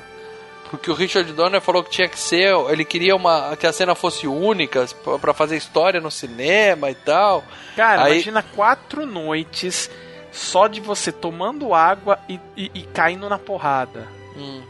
Porque 0.69 0.91
o 0.91 0.94
Richard 0.94 1.31
Donner 1.34 1.61
falou 1.61 1.81
que 1.84 1.89
tinha 1.89 2.10
que 2.10 2.19
ser. 2.19 2.53
Ele 2.69 2.84
queria 2.85 3.15
uma, 3.15 3.56
que 3.57 3.65
a 3.65 3.72
cena 3.73 3.95
fosse 3.95 4.27
única 4.27 4.85
pra- 5.03 5.18
pra 5.18 5.34
fazer 5.34 5.56
história 5.56 5.99
no 6.02 6.11
cinema 6.11 6.91
e 6.91 6.95
tal. 6.95 7.44
Cara, 7.76 8.03
Aí- 8.03 8.14
imagina 8.15 8.44
quatro 8.56 9.06
noites 9.06 9.89
só 10.38 10.68
de 10.68 10.80
você 10.80 11.11
tomando 11.11 11.73
água 11.73 12.19
e, 12.30 12.39
e- 12.55 12.72
e 12.73 12.81
caindo 12.84 13.27
na 13.30 13.38
porrada. 13.39 14.07
Hum. 14.38 14.61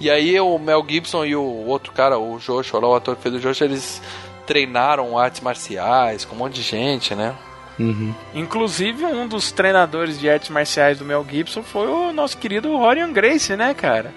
E 0.00 0.10
aí 0.10 0.38
o 0.40 0.58
Mel 0.58 0.84
Gibson 0.86 1.24
e 1.24 1.34
o 1.34 1.42
outro 1.42 1.92
cara, 1.92 2.18
o 2.18 2.38
Joshua, 2.38 2.80
lá, 2.80 2.88
o 2.88 2.94
ator 2.96 3.16
que 3.16 3.22
fez 3.22 3.34
o 3.34 3.38
Joshua, 3.40 3.66
eles 3.66 4.02
treinaram 4.46 5.18
artes 5.18 5.40
marciais 5.40 6.24
com 6.24 6.34
um 6.34 6.38
monte 6.38 6.54
de 6.54 6.62
gente, 6.62 7.14
né? 7.14 7.34
Uhum. 7.78 8.14
Inclusive, 8.34 9.04
um 9.04 9.26
dos 9.28 9.52
treinadores 9.52 10.18
de 10.18 10.28
artes 10.30 10.48
marciais 10.50 10.98
do 10.98 11.04
Mel 11.04 11.24
Gibson 11.28 11.62
foi 11.62 11.86
o 11.88 12.12
nosso 12.12 12.36
querido 12.38 12.74
Rorian 12.76 13.12
Gracie, 13.12 13.56
né, 13.56 13.74
cara? 13.74 14.12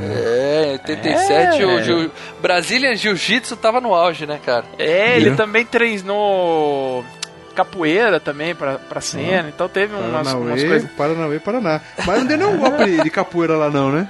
É, 0.00 0.66
em 0.68 0.72
87 0.72 1.62
É. 1.62 1.66
o 1.66 1.82
Jiu... 1.82 2.10
Brazilian 2.40 2.94
Jiu-Jitsu 2.94 3.56
tava 3.56 3.80
no 3.80 3.94
auge, 3.94 4.26
né, 4.26 4.38
cara? 4.44 4.64
É, 4.78 5.16
ele 5.16 5.30
É. 5.30 5.34
também 5.34 5.64
treinou 5.66 7.04
capoeira 7.52 8.18
também 8.18 8.54
pra, 8.54 8.78
pra 8.78 9.00
cena, 9.00 9.48
então 9.48 9.68
teve 9.68 9.94
umas, 9.94 10.06
umas 10.10 10.28
Paranauê, 10.32 10.66
coisas. 10.68 10.90
Paranauê, 10.92 11.38
Paraná. 11.38 11.80
Mas 12.06 12.18
não 12.18 12.26
deu 12.26 12.38
nenhum 12.38 12.56
golpe 12.58 13.02
de 13.02 13.10
capoeira 13.10 13.56
lá, 13.56 13.70
não, 13.70 13.90
né? 13.92 14.08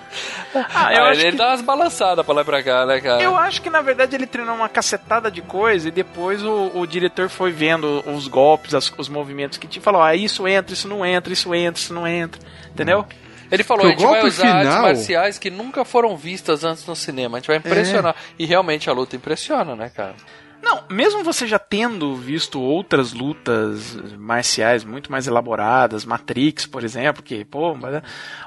Ah, 0.55 0.93
eu 0.95 1.05
Ah, 1.05 1.09
acho 1.11 1.21
ele 1.21 1.31
que 1.33 1.37
dá 1.37 1.49
umas 1.49 1.61
balançadas 1.63 2.25
pra 2.25 2.35
lá 2.35 2.43
e 2.43 2.45
pra 2.45 2.63
cá, 2.63 2.87
né, 2.87 3.01
cara? 3.01 3.23
Eu 3.23 3.37
acho 3.37 3.61
que 3.63 3.69
na 3.71 3.81
verdade 3.83 4.15
ele 4.17 4.27
treinou 4.27 4.55
uma 4.55 4.69
cacetada 4.69 5.31
de 5.31 5.43
coisa 5.43 5.89
e 5.89 5.91
depois 5.91 6.43
o, 6.43 6.71
o 6.75 6.87
diretor 6.87 7.29
foi 7.29 7.51
vendo 7.51 8.03
os 8.07 8.29
golpes, 8.29 8.75
as- 8.75 8.93
os 8.97 9.09
movimentos 9.09 9.59
que 9.59 9.67
tinha 9.67 9.81
e 9.81 9.85
falou: 9.85 10.03
ah, 10.03 10.15
isso 10.15 10.47
entra, 10.49 10.73
isso 10.73 10.89
não 10.89 11.05
entra, 11.05 11.33
isso 11.33 11.55
entra, 11.55 11.81
isso 11.81 11.93
não 11.95 12.07
entra. 12.07 12.41
Entendeu? 12.71 13.05
Ele 13.51 13.63
falou, 13.63 13.83
Porque 13.85 13.97
a 13.97 13.99
gente 13.99 14.11
vai 14.11 14.21
golpe 14.23 14.29
usar 14.35 14.47
artes 14.49 14.67
final- 14.73 14.83
marciais 14.83 15.39
que 15.39 15.51
nunca 15.51 15.85
foram 15.85 16.17
vistas 16.17 16.65
antes 16.65 16.87
no 16.87 16.97
cinema. 16.97 17.37
A 17.37 17.41
gente 17.41 17.49
vai 17.49 17.57
impressionar. 17.59 18.17
E 18.39 18.47
realmente 18.47 18.89
a 18.89 18.95
luta 18.95 19.15
impressiona, 19.15 19.77
né, 19.77 19.91
cara? 19.95 20.15
Não, 20.63 20.85
mesmo 20.89 21.25
você 21.25 21.47
já 21.47 21.59
tendo 21.59 22.15
visto 22.15 22.61
outras 22.61 23.13
lutas 23.13 23.97
marciais 24.17 24.85
muito 24.85 25.11
mais 25.11 25.27
elaboradas, 25.27 26.05
Matrix, 26.05 26.67
por 26.67 26.85
exemplo, 26.85 27.21
que, 27.21 27.45
pô, 27.45 27.75
mas, 27.75 28.03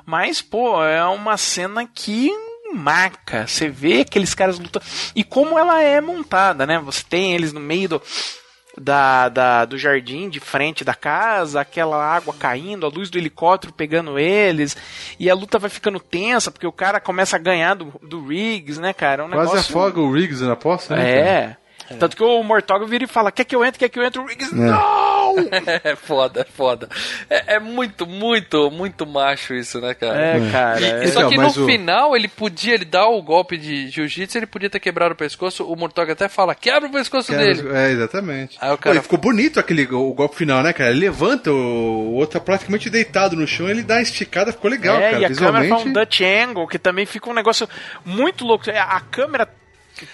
mas, 0.05 0.41
pô, 0.41 0.81
é 0.81 1.03
uma 1.05 1.35
cena 1.35 1.85
que 1.85 2.31
maca. 2.73 3.45
Você 3.45 3.67
vê 3.67 4.01
aqueles 4.01 4.33
caras 4.33 4.57
lutando. 4.57 4.85
E 5.13 5.23
como 5.23 5.59
ela 5.59 5.81
é 5.81 5.99
montada, 5.99 6.65
né? 6.65 6.79
Você 6.79 7.03
tem 7.03 7.33
eles 7.33 7.51
no 7.51 7.59
meio 7.59 7.89
do. 7.89 8.01
Da, 8.77 9.29
da, 9.29 9.63
do 9.63 9.77
jardim 9.77 10.27
de 10.29 10.41
frente 10.41 10.83
da 10.83 10.93
casa, 10.93 11.61
aquela 11.61 11.95
água 12.03 12.33
caindo, 12.37 12.85
a 12.85 12.89
luz 12.89 13.09
do 13.09 13.17
helicóptero 13.17 13.71
pegando 13.71 14.19
eles, 14.19 14.75
e 15.17 15.29
a 15.29 15.33
luta 15.33 15.57
vai 15.57 15.69
ficando 15.69 15.97
tensa, 15.97 16.51
porque 16.51 16.67
o 16.67 16.73
cara 16.73 16.99
começa 16.99 17.37
a 17.37 17.39
ganhar 17.39 17.75
do, 17.75 17.93
do 18.03 18.27
Riggs, 18.27 18.77
né, 18.77 18.91
cara? 18.91 19.23
É 19.23 19.25
um 19.25 19.29
Quase 19.29 19.53
negócio... 19.53 19.77
afoga 19.77 20.01
o 20.01 20.11
Riggs 20.11 20.43
na 20.43 20.57
poça, 20.57 20.93
né? 20.93 21.03
cara? 21.45 21.64
É. 21.89 21.95
Tanto 21.95 22.17
que 22.17 22.23
o 22.23 22.41
Mortog 22.43 22.85
vira 22.85 23.03
e 23.03 23.07
fala: 23.07 23.31
Quer 23.31 23.43
que 23.45 23.55
eu 23.55 23.63
entre? 23.63 23.77
Quer 23.79 23.89
que 23.89 23.99
eu 23.99 24.03
entre? 24.03 24.19
O 24.19 24.25
Riggs, 24.25 24.53
não! 24.55 25.35
É 25.83 25.95
foda, 25.95 26.41
é 26.41 26.45
foda. 26.45 26.87
É, 27.29 27.55
é 27.55 27.59
muito, 27.59 28.05
muito, 28.07 28.71
muito 28.71 29.05
macho 29.05 29.53
isso, 29.53 29.81
né, 29.81 29.93
cara? 29.93 30.17
É, 30.17 30.51
cara. 30.51 30.79
E- 30.81 30.85
é. 31.03 31.07
só 31.07 31.19
Então, 31.21 31.29
que 31.29 31.37
no 31.37 31.47
o- 31.47 31.65
final 31.65 32.15
ele 32.15 32.27
podia, 32.27 32.73
ele 32.75 32.85
dá 32.85 33.05
o 33.07 33.21
golpe 33.21 33.57
de 33.57 33.89
jiu-jitsu, 33.89 34.37
ele 34.37 34.45
podia 34.45 34.69
ter 34.69 34.79
quebrado 34.79 35.13
o 35.13 35.17
pescoço. 35.17 35.65
O 35.65 35.75
Murtog 35.75 36.09
até 36.11 36.29
fala: 36.29 36.55
quebra 36.55 36.87
o 36.87 36.91
pescoço 36.91 37.31
Cara, 37.31 37.43
dele. 37.43 37.67
É, 37.75 37.91
exatamente. 37.91 38.57
Aí 38.61 38.71
o 38.71 38.77
cara- 38.77 38.95
Pô, 38.95 39.01
ficou 39.03 39.19
bonito 39.19 39.59
aquele 39.59 39.83
o 39.93 40.13
golpe 40.13 40.35
final, 40.37 40.63
né, 40.63 40.71
cara? 40.73 40.91
Ele 40.91 41.01
levanta, 41.01 41.51
o, 41.51 41.55
o 41.55 42.13
outro 42.13 42.39
tá 42.39 42.45
praticamente 42.45 42.89
deitado 42.89 43.35
no 43.35 43.45
chão, 43.47 43.67
ele 43.69 43.83
dá 43.83 43.95
uma 43.95 44.01
esticada, 44.01 44.51
ficou 44.53 44.69
legal, 44.71 44.95
é, 44.97 45.11
cara. 45.11 45.21
e 45.21 45.25
a 45.25 45.29
câmera 45.29 45.59
Visualmente. 45.59 45.69
faz 45.69 45.85
um 45.85 45.93
Dutch 45.93 46.21
Angle, 46.21 46.67
que 46.67 46.79
também 46.79 47.05
fica 47.05 47.29
um 47.29 47.33
negócio 47.33 47.67
muito 48.05 48.45
louco. 48.45 48.69
É, 48.69 48.79
A 48.79 48.99
câmera. 49.01 49.47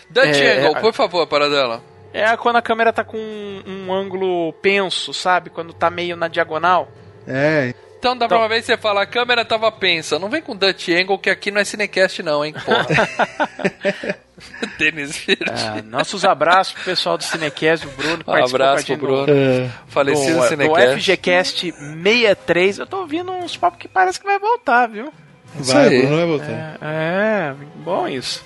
Dutch 0.10 0.38
É, 0.38 0.60
Angle, 0.60 0.78
é- 0.78 0.80
por 0.82 0.94
favor, 0.94 1.26
para 1.28 1.49
dela. 1.49 1.82
É 2.14 2.36
quando 2.36 2.58
a 2.58 2.62
câmera 2.62 2.91
tá 2.91 3.03
com 3.06 3.18
um, 3.18 3.64
um 3.88 3.94
ângulo 3.94 4.52
penso, 4.62 5.14
sabe? 5.14 5.49
Quando 5.49 5.74
tá 5.74 5.90
meio 5.90 6.16
na 6.18 6.28
diagonal. 6.28 6.90
É, 7.28 7.74
Então 7.98 8.18
dá 8.18 8.28
pra 8.28 8.38
uma 8.40 8.49
vez 8.49 8.66
você 8.66 8.76
falar, 8.76 9.03
a 9.03 9.06
câmera 9.06 9.45
tava 9.45 9.72
pensa. 9.72 10.18
Não 10.20 10.28
vem 10.30 10.41
com 10.41 10.56
Dutch 10.56 10.90
Angle, 10.90 11.18
que 11.20 11.30
aqui 11.30 11.52
não 11.52 11.62
é 11.62 11.64
Cinecast 11.64 12.22
não, 12.24 12.44
hein, 12.44 12.53
porra. 12.66 12.88
Denis 14.78 15.16
Verde. 15.18 15.44
Ah, 15.48 15.82
nossos 15.84 16.26
abraços 16.26 16.74
pro 16.74 16.84
pessoal 16.84 17.18
do 17.18 17.24
Cinecast, 17.24 17.86
o 17.88 17.91
Bruno 17.91 18.24
Um 18.28 18.34
Abraço 18.34 18.88
com 18.88 18.94
a 18.94 18.98
pro 18.98 19.08
Bruno. 19.08 19.28
no- 19.28 19.72
Falecido 19.88 20.38
no, 20.38 20.44
Cinecast. 20.48 20.99
FGCast 20.99 21.72
63. 21.72 22.80
Eu 22.80 22.88
tô 22.88 22.98
ouvindo 23.02 23.32
uns 23.32 23.56
papos 23.56 23.80
que 23.80 23.88
parece 23.88 24.20
que 24.20 24.26
vai 24.26 24.40
voltar, 24.40 24.88
viu? 24.88 25.14
vai. 25.53 25.90
Bruno 26.02 26.16
vai 26.18 26.26
voltar. 26.26 26.78
É, 26.82 27.53
bom 27.76 28.08
isso. 28.08 28.44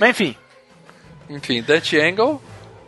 Mas 0.00 0.10
enfim, 0.10 0.36
Enfim, 1.28 1.62
Dutch 1.62 1.94
Angle. 1.94 2.40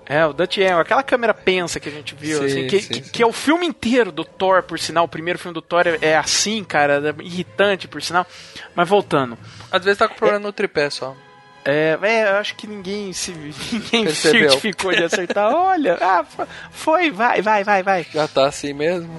É, 0.07 0.25
o 0.25 0.33
Dutch 0.33 0.57
Angle, 0.59 0.81
aquela 0.81 1.03
câmera 1.03 1.35
pensa 1.35 1.79
que 1.79 1.89
a 1.89 1.93
gente 1.93 2.15
viu, 2.15 2.39
Sim, 2.39 2.45
assim, 2.47 2.67
que, 2.67 2.81
sim, 2.81 2.89
que, 2.89 3.05
sim. 3.05 3.11
que 3.13 3.23
é 3.23 3.27
o 3.27 3.33
filme 3.33 3.67
inteiro 3.67 4.11
do 4.11 4.25
Thor, 4.25 4.63
por 4.63 4.79
sinal, 4.79 5.05
o 5.05 5.09
primeiro 5.09 5.39
filme 5.39 5.53
do 5.53 5.61
Thor 5.61 5.87
é, 5.87 5.99
é 6.01 6.17
assim, 6.17 6.65
cara, 6.65 7.03
é 7.19 7.23
irritante, 7.23 7.87
por 7.87 8.01
sinal. 8.01 8.27
Mas 8.75 8.89
voltando, 8.89 9.37
Às 9.71 9.85
vezes 9.85 9.99
tá 9.99 10.09
com 10.09 10.15
problema 10.15 10.39
no 10.41 10.51
tripé 10.53 10.89
só. 10.89 11.15
é, 11.63 11.99
é, 12.01 12.23
eu 12.31 12.37
acho 12.37 12.55
que 12.57 12.67
ninguém 12.67 13.13
se 13.13 13.33
ninguém 13.71 14.05
Percebeu. 14.05 14.49
certificou 14.49 14.93
de 14.93 15.05
acertar. 15.05 15.53
Olha, 15.53 15.99
ah, 16.01 16.25
fo- 16.25 16.47
foi, 16.71 17.11
vai, 17.11 17.43
vai, 17.43 17.63
vai, 17.63 17.83
vai. 17.83 18.07
Já 18.11 18.27
tá 18.27 18.47
assim 18.47 18.73
mesmo. 18.73 19.13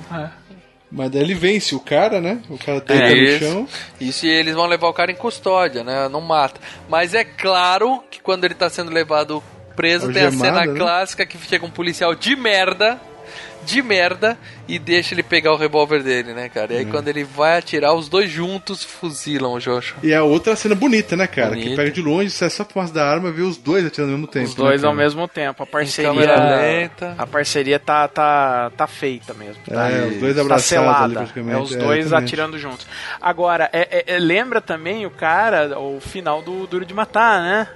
Mas 0.91 1.11
daí 1.11 1.22
ele 1.22 1.36
vence 1.36 1.76
o 1.76 1.80
cara, 1.80 2.20
né? 2.20 2.40
O 2.49 2.57
cara 2.57 2.80
deita 2.82 3.03
É 3.03 3.10
no 3.10 3.16
isso. 3.16 3.40
chão. 3.40 3.68
Isso 4.02 4.26
e 4.26 4.30
eles 4.30 4.56
vão 4.56 4.66
levar 4.66 4.88
o 4.88 4.94
cara 4.94 5.11
em 5.11 5.16
custódia, 5.16 5.84
né? 5.84 6.07
Não 6.10 6.22
mata. 6.22 6.60
Mas 6.88 7.14
é 7.14 7.24
claro 7.24 8.03
que 8.10 8.20
quando 8.20 8.45
ele 8.45 8.56
tá 8.56 8.70
sendo 8.70 8.91
levado 8.91 9.44
preso, 9.76 10.11
tem 10.11 10.24
a 10.24 10.32
cena 10.32 10.66
né? 10.66 10.74
clássica 10.78 11.26
que 11.26 11.38
chega 11.38 11.66
um 11.66 11.70
policial 11.70 12.14
de 12.16 12.36
merda, 12.36 12.99
de 13.70 13.82
merda, 13.82 14.38
e 14.68 14.80
deixa 14.80 15.14
ele 15.14 15.24
pegar 15.24 15.54
o 15.54 15.58
revólver 15.58 16.02
dele, 16.04 16.34
né, 16.34 16.50
cara? 16.50 16.74
E 16.74 16.78
aí 16.78 16.86
quando 16.86 17.08
ele 17.08 17.24
vai 17.24 17.58
atirar, 17.58 17.94
os 17.94 18.10
dois 18.10 18.30
juntos 18.30 18.84
fuzilam 18.84 19.54
o 19.54 19.60
Joshua. 19.60 20.00
E 20.04 20.14
a 20.14 20.24
outra 20.24 20.56
cena 20.56 20.74
bonita, 20.76 21.16
né, 21.16 21.28
cara? 21.28 21.50
Bonita. 21.50 21.70
Que 21.70 21.76
pega 21.76 21.91
de 21.91 22.02
longe, 22.02 22.30
sai 22.32 22.50
só 22.50 22.64
por 22.64 22.80
da 22.90 23.06
arma 23.06 23.30
e 23.30 23.32
vê 23.32 23.41
os 23.41 23.58
dois 23.58 23.86
atirando 23.86 24.12
ao 24.14 24.18
mesmo 24.18 24.32
tempo. 24.32 24.46
Os 24.48 24.56
dois 24.56 24.82
né, 24.82 24.88
ao 24.88 24.94
mesmo 24.96 25.28
tempo. 25.28 25.64
A 25.64 25.66
parceria. 25.66 26.10
câmera 26.12 26.56
lenta. 26.58 27.16
A 27.18 27.28
parceria 27.28 27.78
tá, 27.80 28.08
tá, 28.08 28.72
tá 28.76 28.88
feita 28.88 29.34
mesmo. 29.34 29.62
Tá, 29.70 29.90
É, 29.91 30.06
os 30.06 30.18
dois 30.18 30.36
tá 30.36 30.41
abraçados 30.41 30.66
selada. 30.66 31.14
praticamente. 31.14 31.56
É 31.58 31.62
os 31.62 31.76
É, 31.76 31.78
dois 31.78 32.06
exatamente. 32.06 32.28
atirando 32.30 32.58
juntos. 32.58 32.88
Agora, 33.22 33.70
é- 33.74 34.04
é- 34.08 34.16
é- 34.16 34.20
lembra 34.20 34.62
também 34.62 35.06
o 35.06 35.12
cara, 35.12 35.78
o 35.78 36.00
final 36.00 36.41
do 36.41 36.66
Duro 36.68 36.86
de 36.86 36.94
Matar, 36.94 37.41
né? 37.41 37.68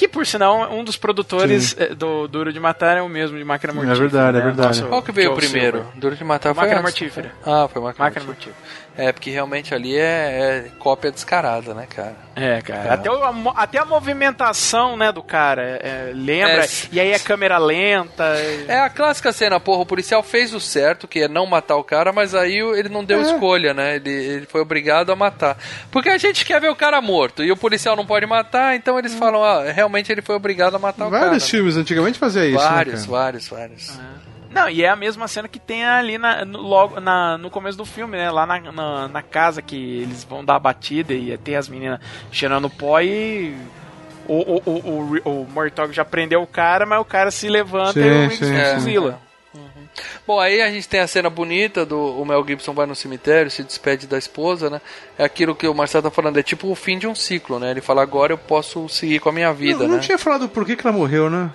Que 0.00 0.08
por 0.08 0.26
sinal, 0.26 0.72
um 0.72 0.82
dos 0.82 0.96
produtores 0.96 1.76
eh, 1.78 1.94
do 1.94 2.26
Duro 2.26 2.50
de 2.54 2.58
Matar 2.58 2.96
é 2.96 3.02
o 3.02 3.08
mesmo 3.08 3.36
de 3.36 3.44
Máquina 3.44 3.70
Mortífera. 3.74 4.00
verdade, 4.00 4.38
é 4.38 4.40
né? 4.40 4.44
verdade. 4.46 4.68
Nosso- 4.80 4.88
Qual 4.88 5.02
que 5.02 5.12
veio 5.12 5.28
é 5.28 5.30
o 5.30 5.36
primeiro? 5.36 5.76
Silver. 5.80 5.98
Duro 6.00 6.16
de 6.16 6.24
matar 6.24 6.54
foi 6.54 6.64
Máquina 6.64 6.80
antes, 6.80 6.82
Mortífera. 7.00 7.32
Ah, 7.44 7.68
foi 7.70 7.82
máquina, 7.82 8.04
Máquina 8.06 8.24
mortífera. 8.24 8.56
Mortífera. 8.56 8.89
É, 9.00 9.12
porque 9.12 9.30
realmente 9.30 9.74
ali 9.74 9.96
é, 9.96 10.00
é 10.00 10.70
cópia 10.78 11.10
descarada, 11.10 11.72
né, 11.74 11.86
cara? 11.88 12.14
É, 12.36 12.60
cara. 12.62 12.94
Até, 12.94 13.10
o- 13.10 13.22
a, 13.24 13.34
até 13.56 13.78
a 13.78 13.84
movimentação, 13.84 14.96
né, 14.96 15.10
do 15.12 15.22
cara. 15.22 15.62
é, 15.82 16.12
lembra? 16.14 16.64
É, 16.64 16.68
e 16.92 17.00
aí 17.00 17.14
a 17.14 17.18
câmera 17.18 17.58
lenta. 17.58 18.24
É 18.68 18.78
a 18.80 18.88
clássica 18.90 19.32
cena, 19.32 19.58
porra, 19.58 19.82
o 19.82 19.86
policial 19.86 20.22
fez 20.22 20.52
o 20.54 20.60
certo, 20.60 21.08
que 21.08 21.20
é 21.22 21.28
não 21.28 21.46
matar 21.46 21.76
o 21.76 21.84
cara, 21.84 22.12
mas 22.12 22.34
aí 22.34 22.58
ele 22.58 22.88
não 22.88 23.04
deu 23.04 23.20
escolha, 23.22 23.72
né? 23.74 23.96
Ele, 23.96 24.10
ele 24.10 24.46
foi 24.46 24.60
obrigado 24.60 25.10
a 25.10 25.16
matar. 25.16 25.56
Porque 25.90 26.08
a 26.08 26.18
gente 26.18 26.44
quer 26.44 26.60
ver 26.60 26.70
o 26.70 26.76
cara 26.76 27.00
morto 27.00 27.42
e 27.42 27.50
o 27.50 27.56
policial 27.56 27.96
não 27.96 28.06
pode 28.06 28.26
matar, 28.26 28.74
então 28.76 28.98
eles 28.98 29.14
falam, 29.14 29.42
ah, 29.42 29.64
realmente 29.70 30.10
ele 30.12 30.22
foi 30.22 30.34
obrigado 30.36 30.74
a 30.76 30.78
matar 30.78 31.08
o 31.08 31.10
cara. 31.10 31.26
Vários 31.26 31.48
filmes 31.48 31.76
antigamente 31.76 32.18
fazia 32.18 32.46
isso, 32.46 32.56
Vários, 32.58 33.00
né, 33.02 33.06
cara? 33.06 33.10
vários, 33.22 33.48
vários. 33.48 34.00
Não, 34.50 34.68
e 34.68 34.82
é 34.82 34.88
a 34.88 34.96
mesma 34.96 35.28
cena 35.28 35.46
que 35.48 35.60
tem 35.60 35.84
ali 35.84 36.18
na, 36.18 36.44
no, 36.44 36.60
logo, 36.60 37.00
na, 37.00 37.38
no 37.38 37.50
começo 37.50 37.78
do 37.78 37.84
filme, 37.84 38.16
né? 38.16 38.30
Lá 38.30 38.44
na, 38.44 38.60
na, 38.72 39.08
na 39.08 39.22
casa 39.22 39.62
que 39.62 40.02
eles 40.02 40.24
vão 40.24 40.44
dar 40.44 40.56
a 40.56 40.60
batida 40.60 41.14
e 41.14 41.36
tem 41.38 41.56
as 41.56 41.68
meninas 41.68 42.00
cheirando 42.32 42.68
pó 42.68 43.00
e. 43.00 43.54
O, 44.26 44.34
o, 44.34 44.62
o, 44.64 45.20
o, 45.24 45.42
o 45.42 45.48
Mortog 45.50 45.92
já 45.92 46.04
prendeu 46.04 46.42
o 46.42 46.46
cara, 46.46 46.86
mas 46.86 47.00
o 47.00 47.04
cara 47.04 47.30
se 47.30 47.48
levanta 47.48 47.94
Sim, 47.94 48.00
e 48.00 48.26
o 48.26 48.30
sim, 48.30 48.74
fuzila. 48.74 49.20
Bom, 50.26 50.38
aí 50.38 50.62
a 50.62 50.70
gente 50.70 50.88
tem 50.88 51.00
a 51.00 51.06
cena 51.06 51.28
bonita 51.28 51.84
do 51.84 51.98
o 51.98 52.24
Mel 52.24 52.44
Gibson 52.46 52.72
vai 52.72 52.86
no 52.86 52.94
cemitério, 52.94 53.50
se 53.50 53.64
despede 53.64 54.06
da 54.06 54.16
esposa, 54.16 54.70
né? 54.70 54.80
É 55.18 55.24
aquilo 55.24 55.54
que 55.54 55.66
o 55.66 55.74
Marcelo 55.74 56.04
tá 56.04 56.10
falando, 56.10 56.38
é 56.38 56.42
tipo 56.42 56.70
o 56.70 56.74
fim 56.74 56.98
de 56.98 57.06
um 57.06 57.14
ciclo, 57.14 57.58
né? 57.58 57.70
Ele 57.72 57.80
fala, 57.80 58.02
agora 58.02 58.32
eu 58.32 58.38
posso 58.38 58.88
seguir 58.88 59.18
com 59.18 59.28
a 59.28 59.32
minha 59.32 59.52
vida, 59.52 59.80
Não, 59.80 59.88
não 59.88 59.96
né? 59.96 60.02
tinha 60.02 60.18
falado 60.18 60.48
por 60.48 60.64
que, 60.64 60.76
que 60.76 60.86
ela 60.86 60.96
morreu, 60.96 61.28
né? 61.28 61.50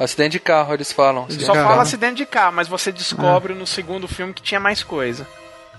Acidente 0.00 0.32
de 0.32 0.40
carro, 0.40 0.72
eles 0.72 0.90
falam. 0.90 1.22
Só 1.22 1.26
Acidente 1.28 1.52
de 1.52 1.62
fala 1.62 1.82
acidente 1.82 2.16
de 2.16 2.26
carro, 2.26 2.54
mas 2.54 2.66
você 2.66 2.90
descobre 2.90 3.52
no 3.52 3.66
segundo 3.66 4.08
filme 4.08 4.32
que 4.32 4.40
tinha 4.40 4.58
mais 4.58 4.82
coisa. 4.82 5.26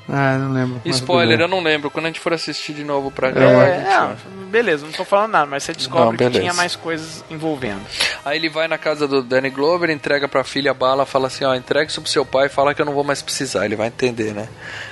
Ah, 0.08 0.38
não 0.38 0.52
lembro. 0.52 0.82
Spoiler, 0.86 1.40
eu 1.40 1.48
não 1.48 1.62
lembro. 1.62 1.90
Quando 1.90 2.06
a 2.06 2.10
gente 2.10 2.20
for 2.20 2.34
assistir 2.34 2.74
de 2.74 2.84
novo 2.84 3.12
pra 3.12 3.30
É, 3.30 3.32
gravar, 3.32 3.66
gente 3.66 4.28
não, 4.36 4.46
beleza, 4.50 4.86
não 4.86 4.92
tô 4.92 5.06
falando 5.06 5.32
nada, 5.32 5.46
mas 5.46 5.64
você 5.64 5.74
descobre 5.74 6.24
Não, 6.24 6.32
que 6.32 6.40
tinha 6.40 6.54
mais 6.54 6.76
coisas 6.76 7.24
envolvendo. 7.30 7.82
Aí 8.26 8.38
ele 8.38 8.50
vai 8.50 8.68
na 8.68 8.78
casa 8.78 9.08
do 9.08 9.24
Danny 9.24 9.50
Glover, 9.50 9.90
entrega 9.90 10.28
pra 10.28 10.44
filha 10.44 10.72
a 10.72 10.74
bala, 10.74 11.06
fala 11.06 11.28
assim, 11.28 11.44
ó, 11.44 11.56
entrega 11.56 11.90
isso 11.90 12.02
pro 12.02 12.10
seu 12.10 12.26
pai 12.26 12.48
e 12.48 12.50
fala 12.50 12.74
que 12.74 12.82
eu 12.82 12.86
não 12.86 12.94
vou 12.94 13.04
mais 13.04 13.22
precisar. 13.22 13.66
Ele 13.66 13.76
vai 13.76 13.88
entender, 13.88 14.34
né? 14.34 14.48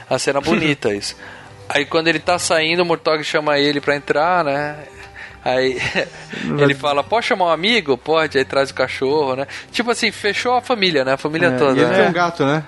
A 0.10 0.18
cena 0.18 0.40
bonita 0.42 0.94
isso. 0.94 1.16
Aí 1.68 1.86
quando 1.86 2.08
ele 2.08 2.20
tá 2.20 2.40
saindo, 2.40 2.82
o 2.82 2.86
Murtog 2.86 3.24
chama 3.24 3.60
ele 3.60 3.82
pra 3.82 3.96
entrar, 3.96 4.44
né? 4.44 4.78
Aí 5.50 5.78
ele 6.60 6.74
fala, 6.74 7.04
pode 7.04 7.26
chamar 7.26 7.46
um 7.46 7.50
amigo? 7.50 7.98
Pode, 7.98 8.38
aí 8.38 8.46
traz 8.46 8.70
o 8.70 8.74
cachorro, 8.74 9.36
né? 9.36 9.48
Tipo 9.72 9.92
assim, 9.92 10.12
fechou 10.12 10.54
a 10.56 10.62
família, 10.62 11.04
né? 11.04 11.14
A 11.14 11.18
família 11.18 11.48
É, 11.48 11.58
toda. 11.58 11.78
e 11.80 11.82
ele 11.84 11.92
né? 11.92 11.98
tem 11.98 12.10
um 12.10 12.14
gato, 12.14 12.46
né? 12.46 12.64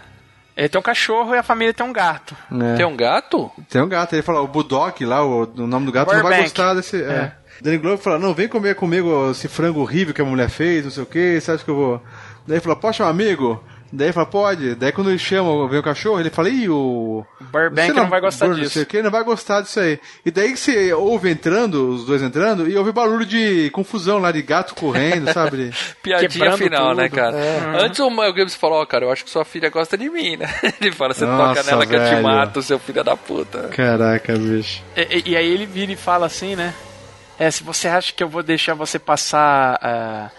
Ele 0.55 0.69
tem 0.69 0.79
um 0.79 0.83
cachorro 0.83 1.33
e 1.33 1.37
a 1.37 1.43
família 1.43 1.73
tem 1.73 1.85
um 1.85 1.93
gato. 1.93 2.35
É. 2.51 2.75
Tem 2.75 2.85
um 2.85 2.95
gato? 2.95 3.49
Tem 3.69 3.81
um 3.81 3.87
gato. 3.87 4.13
Ele 4.13 4.21
fala, 4.21 4.41
o 4.41 4.47
Bulldog 4.47 5.05
lá, 5.05 5.23
o, 5.25 5.43
o 5.43 5.67
nome 5.67 5.85
do 5.85 5.91
gato, 5.91 6.07
não 6.07 6.15
vai 6.15 6.23
Burbank. 6.23 6.43
gostar 6.43 6.73
desse... 6.73 7.01
É. 7.01 7.31
Danny 7.61 7.77
Glover 7.77 7.99
fala, 7.99 8.17
não, 8.17 8.33
vem 8.33 8.47
comer 8.47 8.75
comigo 8.75 9.29
esse 9.29 9.47
frango 9.47 9.81
horrível 9.81 10.13
que 10.15 10.21
a 10.21 10.25
mulher 10.25 10.49
fez, 10.49 10.83
não 10.83 10.91
sei 10.91 11.03
o 11.03 11.05
que, 11.05 11.39
você 11.39 11.51
acha 11.51 11.63
que 11.63 11.69
eu 11.69 11.75
vou... 11.75 12.03
Daí 12.47 12.55
ele 12.55 12.59
fala, 12.59 12.75
pode 12.75 12.97
chamar 12.97 13.11
amigo? 13.11 13.63
Daí 13.91 14.07
ele 14.07 14.13
fala, 14.13 14.25
pode. 14.25 14.75
Daí 14.75 14.91
quando 14.91 15.09
ele 15.09 15.19
chama, 15.19 15.67
vem 15.67 15.79
o 15.79 15.83
cachorro, 15.83 16.19
ele 16.19 16.29
fala, 16.29 16.49
ih, 16.49 16.69
o... 16.69 17.25
Burbank 17.41 17.91
não 17.93 18.03
lá, 18.03 18.09
vai 18.09 18.21
gostar 18.21 18.45
Burn, 18.45 18.57
não 18.61 18.67
disso. 18.67 18.85
sei 18.89 19.01
não 19.01 19.11
vai 19.11 19.23
gostar 19.23 19.61
disso 19.61 19.79
aí. 19.79 19.99
E 20.25 20.31
daí 20.31 20.51
que 20.53 20.57
você 20.59 20.93
ouve 20.93 21.29
entrando, 21.29 21.89
os 21.89 22.05
dois 22.05 22.21
entrando, 22.21 22.69
e 22.69 22.77
ouve 22.77 22.91
barulho 22.91 23.25
de 23.25 23.69
confusão 23.71 24.17
lá, 24.19 24.31
de 24.31 24.41
gato 24.41 24.73
correndo, 24.75 25.31
sabe? 25.33 25.71
Piadinha 26.01 26.29
Quebrando 26.29 26.57
final, 26.57 26.89
tudo. 26.89 26.97
né, 27.01 27.09
cara? 27.09 27.37
Antes 27.83 27.99
o 27.99 28.09
Mel 28.09 28.33
Gibson 28.33 28.57
falou, 28.57 28.81
ó, 28.81 28.85
cara, 28.85 29.05
eu 29.05 29.11
acho 29.11 29.25
que 29.25 29.29
sua 29.29 29.43
filha 29.43 29.69
gosta 29.69 29.97
de 29.97 30.09
mim, 30.09 30.37
né? 30.37 30.47
Ele 30.79 30.91
fala, 30.93 31.13
você 31.13 31.25
toca 31.25 31.37
Nossa, 31.37 31.63
nela 31.63 31.85
que 31.85 31.93
eu 31.95 31.99
te 31.99 32.09
velho. 32.11 32.23
mato, 32.23 32.61
seu 32.61 32.79
filho 32.79 33.03
da 33.03 33.17
puta. 33.17 33.67
Caraca, 33.69 34.33
bicho. 34.37 34.81
E, 34.95 35.01
e- 35.01 35.31
e 35.31 35.35
aí 35.37 35.47
ele 35.51 35.65
vira 35.65 35.91
e 35.91 35.95
fala 35.97 36.25
assim, 36.25 36.55
né? 36.55 36.73
É, 37.37 37.49
se 37.51 37.63
você 37.63 37.87
acha 37.87 38.13
que 38.13 38.23
eu 38.23 38.29
vou 38.29 38.41
deixar 38.43 38.73
você 38.73 38.97
passar. 38.99 39.77
ah, 39.81 40.29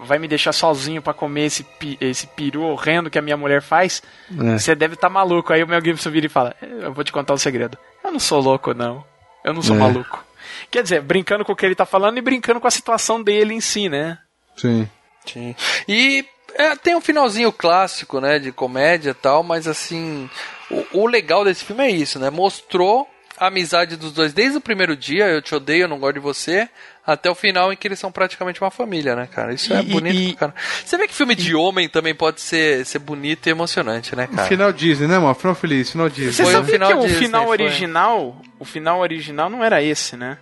vai 0.00 0.18
me 0.18 0.28
deixar 0.28 0.52
sozinho 0.52 1.00
pra 1.02 1.12
comer 1.14 1.46
esse, 1.46 1.62
pi- 1.64 1.96
esse 2.00 2.26
peru 2.26 2.62
horrendo 2.62 3.10
que 3.10 3.18
a 3.18 3.22
minha 3.22 3.36
mulher 3.36 3.62
faz, 3.62 4.02
É. 4.30 4.58
você 4.58 4.74
deve 4.74 4.94
estar 4.94 5.08
maluco. 5.08 5.52
Aí 5.52 5.62
o 5.62 5.68
Mel 5.68 5.80
Gibson 5.84 6.10
vira 6.10 6.26
e 6.26 6.28
fala: 6.30 6.54
"É, 6.62 6.86
Eu 6.86 6.92
vou 6.92 7.04
te 7.04 7.12
contar 7.12 7.34
um 7.34 7.38
segredo. 7.38 7.76
Eu 8.04 8.12
não 8.12 8.18
sou 8.20 8.40
louco, 8.40 8.72
não. 8.74 9.04
Eu 9.44 9.52
não 9.54 9.62
sou 9.62 9.76
É. 9.76 9.78
maluco. 9.78 10.24
Quer 10.70 10.82
dizer, 10.82 11.00
brincando 11.02 11.44
com 11.44 11.52
o 11.52 11.56
que 11.56 11.64
ele 11.64 11.74
tá 11.74 11.86
falando 11.86 12.18
e 12.18 12.22
brincando 12.22 12.60
com 12.60 12.66
a 12.66 12.70
situação 12.70 13.22
dele 13.22 13.54
em 13.54 13.60
si, 13.60 13.88
né? 13.88 14.18
Sim. 14.56 14.88
Sim. 15.26 15.54
E 15.86 16.24
é, 16.54 16.74
tem 16.76 16.96
um 16.96 17.00
finalzinho 17.00 17.52
clássico, 17.52 18.20
né, 18.20 18.38
de 18.38 18.50
comédia 18.50 19.10
e 19.10 19.14
tal, 19.14 19.42
mas 19.42 19.66
assim, 19.68 20.28
o, 20.70 21.02
o 21.02 21.06
legal 21.06 21.44
desse 21.44 21.64
filme 21.64 21.84
é 21.84 21.90
isso, 21.90 22.18
né? 22.18 22.30
Mostrou 22.30 23.08
a 23.38 23.46
amizade 23.46 23.96
dos 23.96 24.12
dois 24.12 24.32
desde 24.32 24.56
o 24.58 24.60
primeiro 24.60 24.96
dia, 24.96 25.26
eu 25.28 25.40
te 25.42 25.54
odeio, 25.54 25.82
eu 25.84 25.88
não 25.88 25.98
gosto 25.98 26.14
de 26.14 26.20
você, 26.20 26.68
até 27.06 27.30
o 27.30 27.34
final 27.34 27.72
em 27.72 27.76
que 27.76 27.86
eles 27.88 27.98
são 27.98 28.10
praticamente 28.12 28.60
uma 28.62 28.70
família, 28.70 29.14
né, 29.16 29.26
cara? 29.30 29.52
Isso 29.54 29.72
é 29.72 29.80
E- 29.80 29.82
bonito 29.84 30.16
e- 30.16 30.28
pro 30.28 30.36
cara. 30.38 30.54
Você 30.84 30.96
vê 30.98 31.06
que 31.08 31.14
filme 31.14 31.34
de 31.34 31.54
homem 31.54 31.88
também 31.88 32.14
pode 32.14 32.40
ser, 32.40 32.84
ser 32.84 32.98
bonito 32.98 33.46
e 33.46 33.50
emocionante, 33.50 34.14
né, 34.16 34.26
cara? 34.26 34.48
Final 34.48 34.72
Disney, 34.72 35.06
né, 35.08 35.18
mano? 35.18 35.34
Final 35.34 35.54
feliz, 35.54 35.90
final 35.90 36.08
Disney. 36.08 36.32
Você 36.32 36.42
Foi 36.42 36.52
sabe 36.52 36.68
o 36.68 36.72
final 36.72 36.88
que 36.90 36.94
o 36.94 37.00
Disney, 37.02 37.18
final 37.26 37.46
foi. 37.46 37.50
original, 37.62 38.42
o 38.58 38.64
final 38.64 39.00
original 39.00 39.48
não 39.50 39.64
era 39.64 39.82
esse, 39.82 40.16
né? 40.16 40.36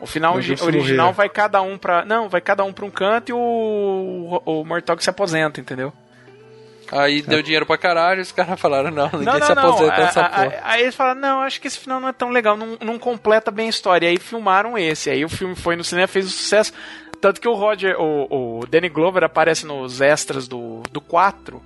O 0.00 0.06
final 0.06 0.36
original 0.36 1.06
morrer. 1.06 1.16
vai 1.16 1.28
cada 1.28 1.60
um 1.60 1.76
pra. 1.76 2.04
Não, 2.04 2.28
vai 2.28 2.40
cada 2.40 2.62
um 2.62 2.72
pra 2.72 2.84
um 2.84 2.90
canto 2.90 3.30
e 3.30 3.32
o, 3.32 4.40
o 4.46 4.64
Mortog 4.64 5.02
se 5.02 5.10
aposenta, 5.10 5.60
entendeu? 5.60 5.92
Aí 6.92 7.22
deu 7.22 7.42
dinheiro 7.42 7.66
pra 7.66 7.76
caralho, 7.78 8.20
os 8.22 8.32
caras 8.32 8.58
falaram, 8.60 8.90
não, 8.90 9.06
ninguém 9.12 9.26
Não, 9.26 9.42
se 9.42 9.54
não, 9.54 9.62
não. 9.62 9.68
aposenta 9.70 9.94
A- 9.94 9.98
nessa 9.98 10.20
a- 10.22 10.28
porra. 10.28 10.54
a- 10.62 10.72
Aí 10.72 10.82
eles 10.82 10.94
falaram, 10.94 11.20
não, 11.20 11.40
acho 11.42 11.60
que 11.60 11.66
esse 11.66 11.78
final 11.78 12.00
não 12.00 12.08
é 12.08 12.12
tão 12.12 12.30
legal, 12.30 12.56
não, 12.56 12.76
não 12.80 12.98
completa 12.98 13.50
bem 13.50 13.66
a 13.66 13.70
história. 13.70 14.06
E 14.06 14.10
aí 14.10 14.18
filmaram 14.18 14.76
esse. 14.78 15.10
Aí 15.10 15.24
o 15.24 15.28
filme 15.28 15.54
foi 15.54 15.76
no 15.76 15.84
cinema, 15.84 16.06
fez 16.08 16.26
um 16.26 16.30
sucesso. 16.30 16.72
Tanto 17.20 17.40
que 17.40 17.48
o 17.48 17.54
Roger, 17.54 18.00
o, 18.00 18.60
o 18.60 18.66
Danny 18.66 18.88
Glover 18.88 19.24
aparece 19.24 19.66
nos 19.66 20.00
extras 20.00 20.46
do, 20.46 20.82
do 20.92 21.00
4. 21.00 21.60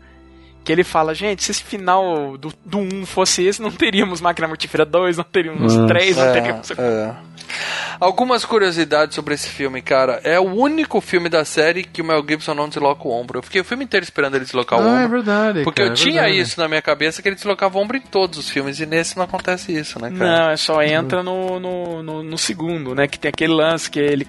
Que 0.64 0.70
ele 0.72 0.84
fala, 0.84 1.12
gente, 1.14 1.43
se 1.43 1.51
esse 1.51 1.62
final 1.64 2.36
do, 2.39 2.52
do 2.64 2.78
1 2.78 3.05
fosse 3.06 3.44
esse, 3.44 3.60
não 3.60 3.70
teríamos 3.70 4.20
Máquina 4.20 4.47
Mortífera 4.47 4.84
2, 4.84 5.16
não 5.16 5.24
teríamos 5.24 5.74
3, 5.89 6.16
não 6.16 6.24
É, 6.24 6.32
teríamos. 6.32 6.70
é. 6.70 7.14
Algumas 8.01 8.44
curiosidades 8.44 9.14
sobre 9.14 9.34
esse 9.34 9.48
filme, 9.48 9.82
cara. 9.82 10.20
É 10.24 10.39
o 10.40 10.44
único 10.44 11.01
filme 11.01 11.28
da 11.28 11.44
série 11.44 11.84
que 11.84 12.01
o 12.01 12.05
Mel 12.05 12.24
Gibson 12.26 12.55
não 12.55 12.68
desloca 12.68 13.06
o 13.06 13.10
ombro. 13.10 13.39
Eu 13.39 13.43
fiquei 13.43 13.60
o 13.60 13.64
filme 13.64 13.84
inteiro 13.84 14.02
esperando 14.05 14.34
ele 14.36 14.44
deslocar 14.44 14.78
o 14.78 14.82
Ah, 14.82 15.02
é 15.02 15.05
ombro. 15.05 15.22
verdade. 15.22 15.62
Porque 15.62 15.82
cara, 15.82 15.89
eu 15.90 15.93
é 15.93 15.97
tinha 15.97 16.22
verdade. 16.22 16.40
isso 16.40 16.60
na 16.60 16.68
minha 16.68 16.82
cabeça 16.82 17.20
que 17.22 17.28
ele 17.28 17.36
deslocava 17.36 17.78
o 17.78 17.80
ombro 17.80 17.97
em 17.97 18.01
todos 18.01 18.39
os 18.39 18.48
filmes, 18.48 18.80
e 18.80 18.86
nesse 18.86 19.16
não 19.16 19.24
acontece 19.24 19.72
isso, 19.76 20.01
né, 20.01 20.10
cara? 20.10 20.43
Não, 20.44 20.51
é 20.51 20.56
só 20.56 20.82
entra 20.82 21.22
no, 21.22 21.60
no, 21.60 22.02
no, 22.02 22.22
no 22.22 22.39
segundo, 22.39 22.94
né? 22.94 23.06
Que 23.06 23.18
tem 23.18 23.28
aquele 23.28 23.52
lance 23.52 23.90
que 23.90 24.01
ele 24.01 24.26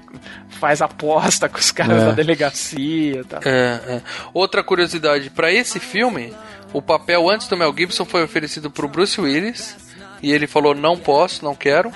faz 0.60 0.82
aposta 0.82 1.48
com 1.50 1.58
os 1.58 1.72
caras 1.72 2.02
É. 2.04 2.06
da 2.08 2.12
delegacia 2.12 3.22
e 3.22 3.24
tal. 3.24 3.40
É, 3.44 3.80
é. 3.88 4.02
Outra 4.34 4.64
curiosidade, 4.64 5.30
pra 5.30 5.52
esse 5.52 5.80
filme, 5.80 6.23
o 6.72 6.82
papel 6.82 7.30
antes 7.30 7.48
do 7.48 7.58
Mel 7.58 7.74
Gibson 7.76 8.06
foi 8.06 8.24
oferecido 8.24 8.70
pro 8.70 8.88
Bruce 8.88 9.20
Willis 9.20 9.76
e 10.22 10.32
ele 10.32 10.48
falou 10.48 10.74
não 10.74 10.98
posso, 10.98 11.44
não 11.44 11.56
quero. 11.56 11.92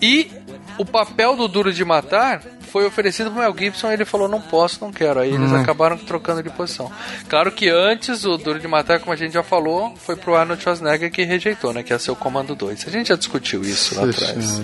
E 0.00 0.30
o 0.78 0.84
papel 0.84 1.36
do 1.36 1.46
Duro 1.48 1.72
de 1.72 1.84
Matar 1.84 2.42
foi 2.72 2.84
oferecido 2.86 3.30
pro 3.30 3.38
Mel 3.40 3.54
Gibson 3.56 3.88
e 3.90 3.92
ele 3.94 4.04
falou 4.04 4.28
não 4.28 4.40
posso, 4.40 4.78
não 4.80 4.90
quero. 4.92 5.20
Aí 5.20 5.32
eles 5.32 5.52
acabaram 5.52 5.96
trocando 5.96 6.42
de 6.42 6.50
posição. 6.50 6.90
Claro 7.28 7.52
que 7.52 7.68
antes 7.68 8.24
o 8.24 8.36
Duro 8.36 8.58
de 8.58 8.66
Matar, 8.66 8.98
como 8.98 9.12
a 9.12 9.16
gente 9.16 9.32
já 9.32 9.44
falou, 9.44 9.94
foi 9.96 10.16
pro 10.16 10.34
Arnold 10.34 10.60
Schwarzenegger 10.60 11.08
que 11.12 11.22
rejeitou, 11.22 11.72
né, 11.72 11.84
que 11.84 11.92
ia 11.92 11.98
ser 12.00 12.10
o 12.10 12.16
Comando 12.16 12.56
2. 12.56 12.86
A 12.88 12.90
gente 12.90 13.08
já 13.10 13.14
discutiu 13.16 13.62
isso 13.62 13.94
lá 13.94 14.08
atrás. 14.10 14.60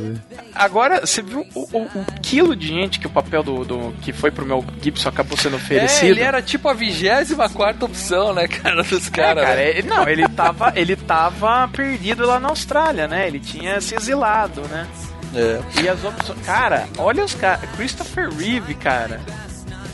Agora, 0.54 1.06
você 1.06 1.22
viu 1.22 1.46
o, 1.54 1.60
o- 1.78 1.82
o 1.84 2.04
quilo 2.20 2.56
de 2.56 2.66
gente 2.68 2.98
que 2.98 3.06
o 3.06 3.10
papel 3.10 3.42
do, 3.44 3.64
do- 3.64 3.92
que 4.02 4.12
foi 4.12 4.32
pro 4.32 4.44
Mel 4.44 4.64
Gibson 4.82 5.08
acabou 5.08 5.36
sendo 5.38 5.54
É, 5.54 5.58
oferecido? 5.58 6.06
ele 6.10 6.20
era 6.20 6.42
tipo 6.42 6.68
a 6.68 6.72
24 6.74 7.84
opção, 7.84 8.34
né, 8.34 8.48
cara, 8.48 8.82
dos 8.82 9.06
É, 9.06 9.10
caras. 9.10 9.44
cara, 9.44 9.56
né? 9.56 9.70
ele- 9.70 9.88
não, 9.88 10.08
ele 10.08 10.28
tava, 10.28 10.72
ele 10.74 10.96
tava 10.96 11.68
perdido 11.68 12.26
lá 12.26 12.40
na 12.40 12.48
Austrália, 12.48 13.06
né? 13.06 13.26
Ele 13.28 13.38
tinha 13.38 13.80
se 13.80 13.94
exilado, 13.94 14.62
né? 14.62 14.86
É. 15.34 15.60
E 15.82 15.88
as 15.88 16.02
opções. 16.04 16.38
Cara, 16.44 16.88
olha 16.98 17.24
os 17.24 17.34
caras. 17.34 17.68
Christopher 17.76 18.30
Reeve, 18.30 18.74
cara. 18.74 19.20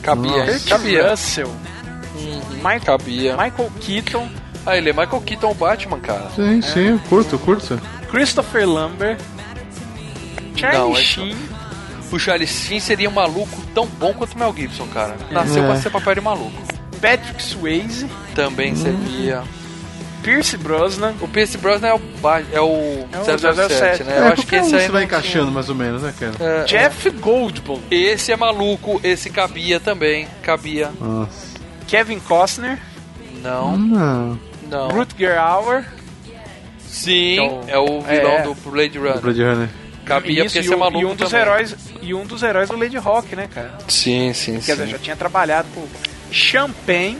Cabia, 0.02 0.44
Kurt 0.46 0.68
cabia. 0.68 1.10
Russell. 1.10 1.50
Michael, 2.56 2.80
Cabia. 2.84 3.32
Michael 3.36 3.70
Keaton. 3.80 4.28
Ah, 4.64 4.76
ele 4.76 4.90
é 4.90 4.92
Michael 4.92 5.20
Keaton, 5.20 5.50
o 5.50 5.54
Batman, 5.54 6.00
cara. 6.00 6.28
Sim, 6.34 6.60
sim, 6.62 6.98
curto, 7.08 7.38
curto. 7.38 7.80
Christopher 8.10 8.68
Lambert. 8.68 9.18
Charlie 10.56 10.78
Não, 10.80 10.96
é- 10.96 11.00
Sheen. 11.02 11.36
O 12.10 12.18
Charlie 12.18 12.46
Sheen 12.46 12.80
seria 12.80 13.08
um 13.08 13.12
maluco 13.12 13.60
tão 13.74 13.86
bom 13.86 14.14
quanto 14.14 14.34
o 14.34 14.38
Mel 14.38 14.54
Gibson, 14.56 14.86
cara. 14.88 15.16
Nasceu 15.30 15.62
É. 15.64 15.66
pra 15.66 15.76
ser 15.76 15.90
papel 15.90 16.14
de 16.14 16.20
maluco. 16.20 16.62
Patrick 17.00 17.42
Swayze. 17.42 18.08
Também 18.34 18.74
servia. 18.74 19.42
Pierce 20.26 20.56
Brosnan. 20.56 21.14
O 21.20 21.28
Pierce 21.28 21.56
Brosnan 21.56 21.88
é 21.88 21.94
o, 21.94 22.00
é 22.52 22.60
o 22.60 23.06
É 23.12 23.18
o 23.20 23.24
007, 23.24 23.74
007, 23.74 24.04
né? 24.04 24.16
É, 24.16 24.18
Eu 24.18 24.24
acho 24.32 24.46
que 24.46 24.56
esse 24.56 24.72
um 24.74 24.76
aí 24.76 24.82
você 24.82 24.88
vai 24.88 24.88
tinha- 24.88 25.02
encaixando 25.04 25.52
mais 25.52 25.68
ou 25.68 25.74
menos, 25.74 26.02
né, 26.02 26.12
cara? 26.18 26.32
É, 26.40 26.64
Jeff 26.64 27.10
Goldblum. 27.10 27.80
é. 27.90 27.94
Esse 27.94 28.32
é 28.32 28.36
maluco, 28.36 29.00
esse 29.04 29.30
cabia 29.30 29.78
também. 29.78 30.26
Cabia. 30.42 30.90
Nossa. 31.00 31.56
Kevin 31.86 32.18
Costner. 32.18 32.78
Não, 33.42 33.76
Não. 33.76 34.38
não. 34.68 34.88
Rutger 34.88 35.38
Hauer. 35.38 35.84
Sim, 36.80 37.34
Então, 37.34 37.60
é 37.68 37.78
o 37.78 38.00
vilão 38.00 38.32
é. 38.38 38.42
do 38.42 38.54
Blade 38.54 38.98
Runner. 38.98 39.20
Blade 39.20 39.42
Runner. 39.44 39.68
Cabia 40.04 40.32
Isso, 40.32 40.42
porque 40.44 40.58
e, 40.58 40.60
esse 40.62 40.72
é 40.72 40.76
um- 40.76 40.78
maluco 40.78 41.00
e 41.00 41.04
um 41.04 41.14
dos 41.14 41.30
também. 41.30 41.46
heróis 41.46 41.76
e 42.00 42.14
um 42.14 42.24
dos 42.24 42.42
heróis 42.42 42.68
do 42.68 42.76
Lady 42.76 42.96
Rock, 42.96 43.34
né, 43.36 43.48
cara? 43.52 43.74
Sim, 43.88 44.32
sim, 44.32 44.54
Quer 44.54 44.60
sim. 44.60 44.72
dizer, 44.72 44.86
já 44.88 44.98
tinha 44.98 45.16
trabalhado 45.16 45.68
com 45.74 45.84
Champagne. 46.32 47.18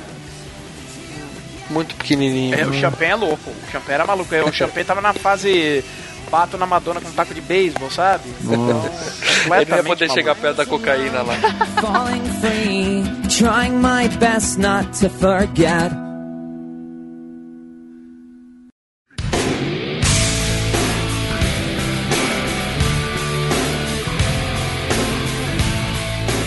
Muito 1.71 1.95
pequenininho. 1.97 2.55
É, 2.59 2.67
o 2.67 2.73
Champagne 2.73 3.13
é 3.13 3.17
louco. 3.17 3.51
O 3.51 3.71
Champagne 3.71 3.95
era 3.95 4.07
maluco. 4.07 4.35
O 4.35 4.53
Champagne 4.53 4.85
tava 4.85 5.01
na 5.01 5.13
fase 5.13 5.85
bato 6.31 6.57
na 6.59 6.67
Madonna 6.67 7.01
com 7.01 7.09
um 7.09 7.13
taco 7.13 7.33
de 7.35 7.41
beisebol, 7.41 7.91
sabe? 7.91 8.25
Então, 8.43 8.57
Ele 9.61 9.71
não 9.71 9.77
ia 9.77 9.85
poder 9.85 10.07
maluco. 10.07 10.15
chegar 10.15 10.35
perto 10.35 10.57
da 10.57 10.67
cocaína 10.67 11.23
lá. 11.23 11.35
falling 11.81 12.25
free, 12.41 13.05
trying 13.29 13.79
my 13.81 14.09
best 14.19 14.59
not 14.59 14.89
to 14.99 15.09
forget. 15.09 15.93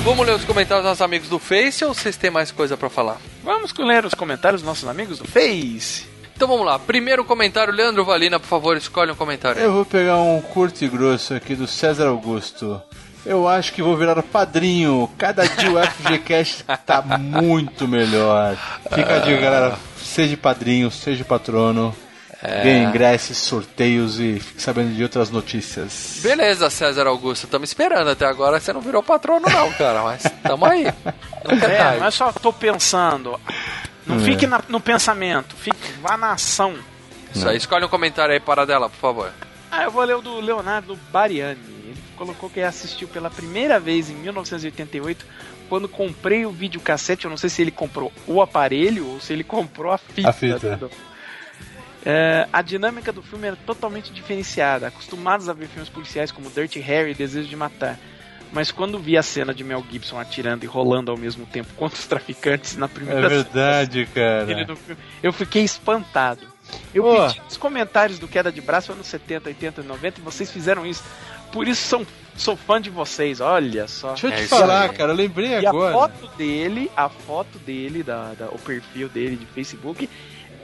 Vamos 0.09 0.25
ler 0.25 0.33
os 0.33 0.43
comentários 0.43 0.81
dos 0.83 0.89
nossos 0.89 1.03
amigos 1.03 1.29
do 1.29 1.37
Face 1.37 1.85
ou 1.85 1.93
vocês 1.93 2.17
têm 2.17 2.31
mais 2.31 2.49
coisa 2.51 2.75
pra 2.75 2.89
falar? 2.89 3.17
Vamos 3.43 3.71
ler 3.77 4.05
os 4.05 4.15
comentários 4.15 4.63
dos 4.63 4.67
nossos 4.67 4.89
amigos 4.89 5.19
do 5.19 5.27
Face. 5.27 6.03
Então 6.35 6.47
vamos 6.47 6.65
lá. 6.65 6.79
Primeiro 6.79 7.23
comentário, 7.23 7.71
Leandro 7.71 8.03
Valina, 8.03 8.39
por 8.39 8.47
favor, 8.47 8.75
escolhe 8.75 9.11
um 9.11 9.15
comentário. 9.15 9.61
Eu 9.61 9.71
vou 9.71 9.85
pegar 9.85 10.17
um 10.17 10.41
curto 10.41 10.83
e 10.83 10.87
grosso 10.87 11.35
aqui 11.35 11.53
do 11.53 11.67
César 11.67 12.07
Augusto. 12.07 12.81
Eu 13.23 13.47
acho 13.47 13.71
que 13.71 13.83
vou 13.83 13.95
virar 13.95 14.23
padrinho. 14.23 15.07
Cada 15.15 15.45
dia 15.45 15.69
o 15.71 15.77
FGCast 15.85 16.63
tá 16.87 17.03
muito 17.03 17.87
melhor. 17.87 18.57
Fica 18.91 19.17
a 19.17 19.19
dica, 19.19 19.39
galera. 19.39 19.77
Seja 19.95 20.35
padrinho, 20.35 20.89
seja 20.89 21.23
patrono. 21.23 21.95
Ganhe 22.41 22.85
ingressos, 22.85 23.37
sorteios 23.37 24.19
e 24.19 24.39
fique 24.39 24.61
sabendo 24.61 24.93
de 24.95 25.03
outras 25.03 25.29
notícias. 25.29 26.19
Beleza, 26.23 26.69
César 26.69 27.05
Augusto, 27.07 27.43
estamos 27.45 27.69
esperando. 27.69 28.09
Até 28.09 28.25
agora 28.25 28.59
você 28.59 28.71
não 28.71 28.79
virou 28.81 29.03
patrono, 29.03 29.45
não, 29.49 29.71
cara, 29.75 30.01
mas 30.03 30.23
tamo 30.43 30.65
aí. 30.65 30.85
Nunca 31.49 31.67
é 31.67 31.95
É, 31.95 31.99
não 31.99 32.07
é 32.07 32.11
só 32.11 32.31
tô 32.31 32.53
pensando. 32.53 33.37
Não 34.07 34.15
É. 34.15 34.19
fique 34.19 34.47
na- 34.47 34.63
no 34.69 34.79
pensamento, 34.79 35.53
fique, 35.55 35.91
vá 36.01 36.15
na 36.15 36.31
ação. 36.31 36.75
Isso 37.35 37.47
aí, 37.47 37.57
escolhe 37.57 37.85
um 37.85 37.89
comentário 37.89 38.33
aí 38.33 38.39
para 38.39 38.65
dela, 38.65 38.89
por 38.89 38.97
favor. 38.97 39.31
Ah, 39.71 39.83
eu 39.83 39.91
vou 39.91 40.03
ler 40.03 40.15
o 40.15 40.21
do 40.21 40.39
Leonardo 40.39 40.97
Bariani. 41.11 41.59
Ele 41.83 41.97
colocou 42.15 42.49
que 42.49 42.61
assistiu 42.61 43.07
pela 43.07 43.29
primeira 43.29 43.79
vez 43.79 44.09
em 44.09 44.15
1988, 44.15 45.25
quando 45.67 45.87
comprei 45.87 46.45
o 46.45 46.51
videocassete. 46.51 47.25
Eu 47.25 47.29
não 47.29 47.37
sei 47.37 47.49
se 47.49 47.61
ele 47.61 47.69
comprou 47.69 48.11
o 48.25 48.41
aparelho 48.41 49.05
ou 49.07 49.19
se 49.19 49.31
ele 49.33 49.43
comprou 49.43 49.91
a 49.91 49.97
fita. 49.97 50.29
A 50.29 50.33
fita. 50.33 50.77
do- 50.77 50.89
É, 52.11 52.47
a 52.51 52.61
dinâmica 52.63 53.11
do 53.11 53.21
filme 53.21 53.45
era 53.47 53.55
totalmente 53.55 54.11
diferenciada. 54.11 54.87
Acostumados 54.87 55.47
a 55.47 55.53
ver 55.53 55.67
filmes 55.67 55.89
policiais 55.89 56.31
como 56.31 56.49
Dirty 56.49 56.79
Harry 56.79 57.11
e 57.11 57.13
Desejo 57.13 57.47
de 57.47 57.55
Matar. 57.55 57.99
Mas 58.51 58.71
quando 58.71 58.97
vi 58.97 59.15
a 59.15 59.21
cena 59.21 59.53
de 59.53 59.63
Mel 59.63 59.85
Gibson 59.91 60.17
atirando 60.19 60.63
e 60.63 60.67
rolando 60.67 61.11
ao 61.11 61.17
mesmo 61.17 61.45
tempo 61.45 61.71
contra 61.75 61.99
os 61.99 62.07
traficantes 62.07 62.75
na 62.75 62.87
primeira 62.87 63.27
É 63.27 63.29
verdade, 63.29 64.05
dele 64.05 64.07
cara. 64.07 64.75
filme, 64.75 65.01
eu 65.21 65.31
fiquei 65.31 65.63
espantado. 65.63 66.47
Eu 66.93 67.05
Ô. 67.05 67.27
pedi 67.27 67.41
nos 67.41 67.57
comentários 67.57 68.17
do 68.17 68.27
Queda 68.27 68.51
de 68.51 68.59
Braço 68.59 68.91
anos 68.91 69.05
70, 69.05 69.49
80 69.49 69.81
e 69.81 69.83
90 69.83 70.19
e 70.19 70.23
vocês 70.23 70.49
fizeram 70.51 70.83
isso. 70.85 71.03
Por 71.51 71.67
isso 71.67 71.87
sou, 71.87 72.05
sou 72.35 72.55
fã 72.57 72.81
de 72.81 72.89
vocês, 72.89 73.39
olha 73.39 73.87
só. 73.87 74.09
Deixa 74.09 74.27
eu 74.27 74.31
É 74.31 74.35
te 74.37 74.41
isso 74.45 74.49
falar, 74.55 74.89
aí. 74.89 74.95
cara. 74.97 75.11
Eu 75.11 75.15
lembrei 75.15 75.49
E 75.49 75.65
a 75.65 75.69
agora. 75.69 75.93
foto 75.93 76.27
dele, 76.35 76.89
a 76.97 77.07
foto 77.09 77.59
dele, 77.59 78.01
da, 78.01 78.33
da- 78.33 78.47
o 78.49 78.57
perfil 78.57 79.09
dele 79.09 79.35
de 79.35 79.45
Facebook, 79.47 80.09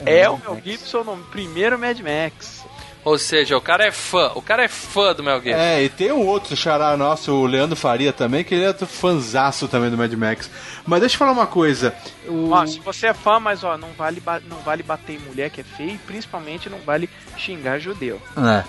é 0.05 0.29
o 0.29 0.37
Mel 0.37 0.59
Gibson 0.63 1.03
no 1.03 1.17
primeiro 1.17 1.77
Mad 1.77 1.99
Max. 1.99 2.63
Ou 3.03 3.19
seja, 3.19 3.55
o 3.55 3.61
cara 3.61 3.85
é 3.85 3.91
fã, 3.91 4.31
o 4.33 4.41
cara 4.41 4.63
é 4.63 4.67
fã 4.67 5.13
do 5.13 5.21
Mel 5.23 5.39
Gibson. 5.39 5.59
É, 5.59 5.83
e 5.83 5.89
tem 5.89 6.11
um 6.11 6.25
outro 6.25 6.55
xará 6.57 6.97
nosso, 6.97 7.31
o 7.31 7.45
Leandro 7.45 7.75
Faria 7.75 8.11
também, 8.11 8.43
que 8.43 8.55
ele 8.55 8.65
é 8.65 8.73
fanzaço 8.73 9.67
também 9.67 9.91
do 9.91 9.97
Mad 9.97 10.11
Max. 10.13 10.49
Mas 10.87 11.01
deixa 11.01 11.13
eu 11.15 11.19
falar 11.19 11.31
uma 11.33 11.45
coisa. 11.45 11.93
O... 12.27 12.49
Ó, 12.49 12.65
se 12.65 12.79
você 12.79 13.07
é 13.07 13.13
fã, 13.13 13.39
mas 13.39 13.63
ó, 13.63 13.77
não 13.77 13.89
vale, 13.95 14.21
não 14.49 14.57
vale 14.57 14.81
bater 14.81 15.17
em 15.17 15.19
mulher 15.19 15.51
que 15.51 15.61
é 15.61 15.63
feia 15.63 15.91
e 15.91 15.97
principalmente 15.99 16.67
não 16.67 16.79
vale 16.79 17.07
xingar 17.37 17.77
judeu. 17.77 18.19
É. 18.37 18.63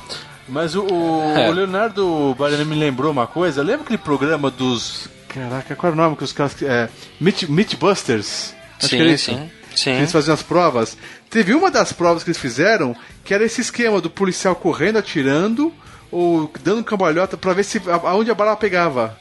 Mas 0.47 0.75
o, 0.77 0.83
o- 0.85 1.23
É. 1.35 1.49
o 1.49 1.53
Leonardo 1.53 2.35
Bariani 2.39 2.67
me 2.67 2.77
lembrou 2.77 3.11
uma 3.11 3.27
coisa. 3.27 3.63
Lembra 3.63 3.85
aquele 3.85 3.99
programa 3.99 4.51
dos. 4.51 5.09
Caraca, 5.29 5.75
qual 5.75 5.93
era 5.93 5.99
o 6.01 6.05
nome 6.05 6.15
que 6.15 6.25
os 6.25 6.33
caras. 6.35 6.61
É, 6.63 6.91
Meat, 7.19 7.45
Meatbusters? 7.49 8.55
Acho 8.79 8.89
sim, 8.89 8.97
que 8.97 9.03
era 9.03 9.11
isso. 9.13 9.31
sim. 9.31 9.51
Sim. 9.75 9.93
Que 9.93 9.99
eles 9.99 10.13
faziam 10.13 10.33
as 10.33 10.43
provas. 10.43 10.97
Teve 11.31 11.55
uma 11.55 11.71
das 11.71 11.93
provas 11.93 12.23
que 12.23 12.31
eles 12.31 12.41
fizeram 12.41 12.95
que 13.25 13.35
era 13.35 13.45
esse 13.45 13.61
esquema 13.61 14.01
do 14.01 14.09
policial 14.09 14.55
correndo, 14.55 14.99
atirando, 14.99 15.73
ou 16.11 16.51
dando 16.63 16.85
cambalhota 16.85 17.37
pra 17.37 17.53
ver 17.53 17.65
se 17.65 17.81
aonde 18.05 18.31
a 18.31 18.35
bala 18.35 18.57
pegava. 18.57 19.19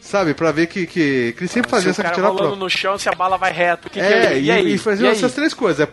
Sabe? 0.00 0.34
Pra 0.34 0.52
ver 0.52 0.66
que, 0.66 0.86
que, 0.86 1.32
que 1.32 1.40
eles 1.40 1.50
sempre 1.50 1.68
Se 1.70 1.76
faziam 1.76 1.88
o 1.88 1.92
essa 1.92 2.02
tirar 2.14 2.28
a 2.28 2.34
prova. 2.34 2.56
no 2.56 2.68
chão, 2.68 2.98
se 2.98 3.08
a 3.08 3.12
bala 3.12 3.38
vai 3.38 3.52
reto. 3.52 3.88
Que 3.88 4.00
que 4.00 4.04
É, 4.04 4.34
é? 4.34 4.38
e, 4.38 4.44
E 4.46 4.50
aí? 4.50 4.74
e 4.74 4.78
faziam 4.78 5.06
E 5.06 5.10
aí? 5.10 5.16
essas 5.16 5.32
três 5.32 5.54
coisas. 5.54 5.86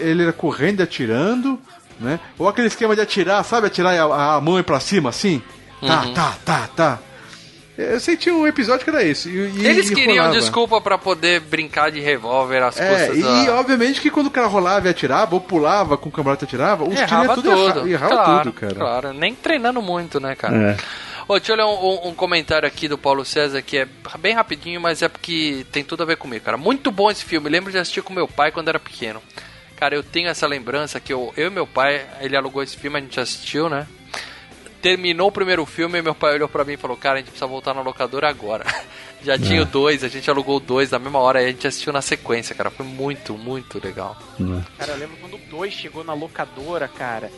Ele 0.00 0.22
era 0.22 0.32
correndo, 0.32 0.82
atirando, 0.82 1.58
né? 1.98 2.18
Ou 2.38 2.48
aquele 2.48 2.68
esquema 2.68 2.94
de 2.94 3.02
atirar, 3.02 3.44
sabe? 3.44 3.66
Atirar 3.66 3.94
a, 3.98 4.36
a 4.36 4.40
mão 4.40 4.62
pra 4.62 4.80
cima, 4.80 5.10
assim. 5.10 5.42
Tá, 5.80 6.02
Uhum. 6.04 6.14
tá, 6.14 6.34
tá, 6.44 6.68
tá. 6.74 6.98
Eu 7.80 8.16
tinha 8.16 8.34
um 8.34 8.46
episódio 8.46 8.84
que 8.84 8.90
era 8.90 9.02
esse. 9.04 9.28
E, 9.28 9.32
e- 9.62 9.66
Eles 9.66 9.90
e 9.90 9.94
queriam 9.94 10.24
rolava. 10.24 10.38
desculpa 10.38 10.80
pra 10.80 10.98
poder 10.98 11.40
brincar 11.40 11.90
de 11.90 12.00
revólver 12.00 12.62
às 12.62 12.78
É, 12.78 12.88
custas 13.08 13.16
e 13.18 13.22
da... 13.46 13.58
obviamente 13.58 14.00
que 14.00 14.10
quando 14.10 14.26
o 14.26 14.30
cara 14.30 14.46
rolava 14.46 14.86
e 14.86 14.90
atirava, 14.90 15.34
ou 15.34 15.40
pulava 15.40 15.96
com 15.96 16.08
o 16.08 16.12
camarada 16.12 16.42
e 16.42 16.46
atirava, 16.46 16.84
os 16.84 16.94
tiros 16.94 17.10
Errava 17.10 17.26
ia 17.26 17.34
tudo 17.34 17.50
tudo. 17.50 17.78
erra- 17.80 17.88
errava 17.90 18.14
claro, 18.14 18.42
tudo, 18.50 18.52
cara. 18.60 18.74
Claro, 18.74 19.12
nem 19.12 19.34
treinando 19.34 19.80
muito, 19.80 20.20
né, 20.20 20.34
cara? 20.34 20.56
É. 20.72 20.76
Ô, 21.28 21.36
deixa 21.38 21.52
eu 21.52 21.56
ler 21.56 21.64
um, 21.64 21.68
um- 21.68 22.08
um 22.08 22.14
comentário 22.14 22.66
aqui 22.66 22.88
do 22.88 22.98
Paulo 22.98 23.24
César 23.24 23.62
que 23.62 23.78
é 23.78 23.88
bem 24.18 24.34
rapidinho, 24.34 24.80
mas 24.80 25.00
é 25.00 25.08
porque 25.08 25.64
tem 25.70 25.84
tudo 25.84 26.02
a 26.02 26.06
ver 26.06 26.16
comigo, 26.16 26.44
cara. 26.44 26.56
Muito 26.56 26.90
bom 26.90 27.10
esse 27.10 27.24
filme. 27.24 27.48
Lembro 27.48 27.70
de 27.70 27.78
assistir 27.78 28.02
com 28.02 28.12
meu 28.12 28.26
pai 28.26 28.50
quando 28.50 28.68
era 28.68 28.80
pequeno. 28.80 29.22
Cara, 29.76 29.94
eu 29.94 30.02
tenho 30.02 30.28
essa 30.28 30.46
lembrança 30.46 30.98
que 31.00 31.12
eu, 31.12 31.32
eu 31.36 31.46
e 31.46 31.50
meu 31.50 31.66
pai, 31.66 32.04
ele 32.20 32.36
alugou 32.36 32.62
esse 32.62 32.76
filme, 32.76 32.98
a 32.98 33.00
gente 33.00 33.18
assistiu, 33.20 33.68
né? 33.70 33.86
Terminou 34.80 35.28
o 35.28 35.32
primeiro 35.32 35.66
filme 35.66 35.98
e 35.98 36.02
meu 36.02 36.14
pai 36.14 36.34
olhou 36.34 36.48
pra 36.48 36.64
mim 36.64 36.72
e 36.72 36.76
falou: 36.76 36.96
Cara, 36.96 37.16
a 37.16 37.18
gente 37.18 37.26
precisa 37.26 37.46
voltar 37.46 37.74
na 37.74 37.82
locadora 37.82 38.28
agora. 38.28 38.64
Já 39.22 39.38
tinha 39.38 39.60
o 39.60 39.66
dois, 39.66 40.02
a 40.02 40.08
gente 40.08 40.30
alugou 40.30 40.58
dois 40.58 40.90
na 40.90 40.98
mesma 40.98 41.18
hora 41.18 41.42
e 41.42 41.46
a 41.46 41.48
gente 41.48 41.66
assistiu 41.66 41.92
na 41.92 42.00
sequência, 42.00 42.54
cara. 42.54 42.70
Foi 42.70 42.86
muito, 42.86 43.36
muito 43.36 43.78
legal. 43.82 44.16
Cara, 44.78 44.92
eu 44.92 44.96
lembro 44.98 45.16
quando 45.18 45.34
o 45.34 45.50
2 45.50 45.74
chegou 45.74 46.02
na 46.02 46.14
locadora, 46.14 46.88
cara. 46.88 47.30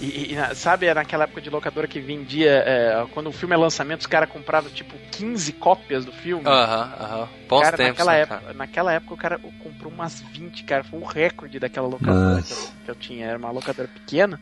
E, 0.00 0.34
e- 0.34 0.54
sabe, 0.56 0.86
era 0.86 1.00
naquela 1.00 1.24
época 1.24 1.40
de 1.40 1.50
locadora 1.50 1.86
que 1.86 2.00
vendia. 2.00 2.64
é, 2.66 3.06
quando 3.12 3.28
o 3.28 3.32
filme 3.32 3.54
é 3.54 3.56
lançamento, 3.58 4.00
os 4.00 4.06
caras 4.06 4.28
compravam 4.30 4.70
tipo 4.70 4.96
15 5.12 5.52
cópias 5.52 6.04
do 6.04 6.10
filme. 6.12 6.44
Aham, 6.46 6.94
aham. 6.98 7.28
Bons 7.48 7.62
cara, 7.62 7.76
tempos, 7.76 7.98
naquela 7.98 8.12
né, 8.12 8.20
época, 8.22 8.40
cara? 8.40 8.54
naquela 8.54 8.92
época 8.92 9.14
o 9.14 9.16
cara 9.16 9.38
comprou 9.62 9.92
umas 9.92 10.20
20, 10.32 10.64
cara. 10.64 10.82
Foi 10.82 10.98
o 10.98 11.04
recorde 11.04 11.60
daquela 11.60 11.86
locadora 11.86 12.42
que 12.42 12.52
eu, 12.52 12.58
que 12.84 12.90
eu 12.90 12.94
tinha. 12.96 13.26
Era 13.26 13.38
uma 13.38 13.50
locadora 13.50 13.88
pequena. 13.88 14.40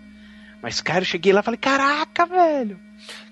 Mas, 0.62 0.80
cara, 0.80 1.00
eu 1.00 1.04
cheguei 1.04 1.32
lá 1.32 1.40
e 1.40 1.44
falei, 1.44 1.58
caraca, 1.58 2.26
velho. 2.26 2.78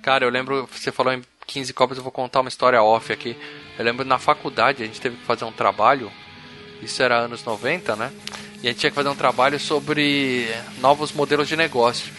Cara, 0.03 0.25
eu 0.25 0.31
lembro, 0.31 0.69
você 0.73 0.93
falou 0.93 1.13
em 1.13 1.23
15 1.47 1.73
cópias, 1.73 1.99
eu 1.99 2.03
vou 2.05 2.13
contar 2.13 2.41
uma 2.41 2.49
história 2.49 2.83
off 2.83 3.13
aqui. 3.13 3.37
Eu 3.79 3.85
lembro 3.85 4.05
na 4.05 4.19
faculdade, 4.19 4.83
a 4.83 4.87
gente 4.87 5.01
teve 5.01 5.17
que 5.17 5.25
fazer 5.25 5.45
um 5.45 5.53
trabalho, 5.53 6.11
isso 6.83 7.03
era 7.03 7.19
anos 7.19 7.45
90, 7.45 7.97
né? 7.97 8.13
E 8.63 8.69
a 8.69 8.71
gente 8.71 8.81
tinha 8.81 8.91
que 8.91 8.97
fazer 8.97 9.09
um 9.09 9.15
trabalho 9.15 9.59
sobre 9.59 10.49
novos 10.79 11.13
modelos 11.13 11.49
de 11.49 11.57
negócio. 11.57 12.13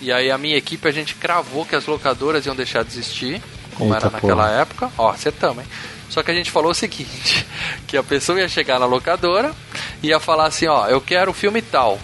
E 0.00 0.12
aí 0.12 0.30
a 0.30 0.38
minha 0.38 0.56
equipe, 0.56 0.86
a 0.86 0.92
gente 0.92 1.14
cravou 1.14 1.64
que 1.64 1.76
as 1.76 1.86
locadoras 1.86 2.46
iam 2.46 2.54
deixar 2.54 2.84
de 2.84 2.90
existir, 2.90 3.42
como 3.74 3.94
Eita 3.94 4.06
era 4.06 4.10
naquela 4.10 4.44
porra. 4.44 4.60
época. 4.60 4.92
Ó, 4.96 5.10
acertamos, 5.10 5.64
hein? 5.64 5.70
Só 6.08 6.22
que 6.22 6.30
a 6.30 6.34
gente 6.34 6.50
falou 6.50 6.70
o 6.70 6.74
seguinte, 6.74 7.46
que 7.86 7.96
a 7.96 8.02
pessoa 8.02 8.38
ia 8.38 8.48
chegar 8.48 8.78
na 8.78 8.86
locadora 8.86 9.54
e 10.02 10.08
ia 10.08 10.20
falar 10.20 10.46
assim, 10.46 10.66
ó, 10.66 10.86
eu 10.86 11.00
quero 11.00 11.30
o 11.30 11.34
filme 11.34 11.60
tal. 11.60 11.98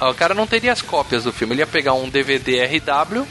O 0.00 0.14
cara 0.14 0.34
não 0.34 0.46
teria 0.46 0.72
as 0.72 0.80
cópias 0.82 1.24
do 1.24 1.32
filme, 1.32 1.54
ele 1.54 1.62
ia 1.62 1.66
pegar 1.66 1.94
um 1.94 2.08
DVD 2.08 2.64
RW 2.64 3.26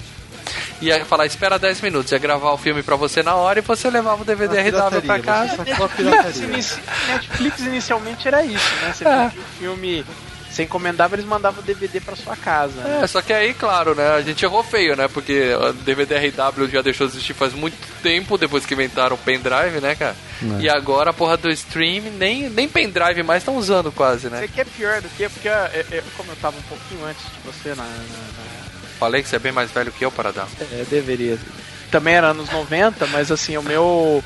ia 0.82 1.04
falar, 1.06 1.26
espera 1.26 1.60
10 1.60 1.82
minutos, 1.82 2.12
ia 2.12 2.18
gravar 2.18 2.52
o 2.52 2.58
filme 2.58 2.82
pra 2.82 2.96
você 2.96 3.22
na 3.22 3.36
hora 3.36 3.60
e 3.60 3.62
você 3.62 3.90
levava 3.90 4.22
o 4.22 4.26
DVD 4.26 4.62
RW 4.62 5.02
pra 5.02 5.20
casa. 5.20 5.64
Netflix, 5.64 6.80
Netflix 7.08 7.60
inicialmente 7.60 8.28
era 8.28 8.44
isso, 8.44 8.76
né? 8.82 8.94
Você 8.94 9.06
É. 9.06 9.28
o 9.28 9.32
filme, 9.60 10.06
você 10.52 10.64
encomendava, 10.64 11.16
eles 11.16 11.26
mandavam 11.26 11.62
o 11.62 11.66
DVD 11.66 12.00
pra 12.00 12.16
sua 12.16 12.36
casa. 12.36 12.82
né? 12.82 13.02
É, 13.04 13.08
só 13.08 13.22
que 13.22 13.32
aí, 13.32 13.54
claro, 13.54 13.94
né, 13.96 14.10
a 14.12 14.22
gente 14.22 14.44
errou 14.44 14.64
feio, 14.64 14.96
né, 14.96 15.08
porque 15.08 15.54
o 15.54 15.74
DVD 15.74 16.16
RW 16.18 16.68
já 16.72 16.82
deixou 16.82 17.08
de 17.08 17.14
existir 17.14 17.34
faz 17.34 17.54
muito 17.54 17.78
tempo, 18.02 18.38
depois 18.38 18.66
que 18.66 18.74
inventaram 18.74 19.16
o 19.16 19.20
pendrive, 19.20 19.80
né, 19.82 19.96
cara? 19.96 20.16
É. 20.60 20.62
E 20.64 20.70
agora 20.70 21.12
a 21.12 21.14
porra 21.14 21.38
do 21.38 21.50
stream, 21.52 22.04
nem, 22.18 22.50
nem 22.50 22.68
pendrive 22.68 23.22
mais 23.24 23.42
estão 23.42 23.56
usando 23.58 23.92
quase, 23.92 24.28
Isso 24.28 24.36
né? 24.36 24.44
aqui 24.44 24.62
é 24.62 24.66
pior 24.66 25.02
do 25.02 25.10
que, 25.10 25.30
porque 25.30 25.48
eu- 25.48 25.86
eu- 25.98 26.04
como 26.18 26.32
eu 26.32 26.36
tava 26.38 26.58
um 26.58 26.62
pouquinho 26.64 27.06
antes 27.06 27.24
de 27.24 27.40
você 27.46 27.70
na, 27.70 27.84
na- 27.84 27.84
na- 27.84 28.60
Falei 29.00 29.22
que 29.24 29.30
você 29.30 29.38
é 29.38 29.40
bem 29.40 29.52
mais 29.54 29.72
velho 29.72 29.92
que 29.94 30.04
eu, 30.04 30.12
Paradão. 30.12 30.46
É, 30.60 30.84
deveria. 30.90 31.38
Também 31.90 32.16
era 32.16 32.28
anos 32.32 32.50
90, 32.52 33.08
mas 33.08 33.32
assim, 33.32 33.56
o 33.58 33.64
meu. 33.64 34.22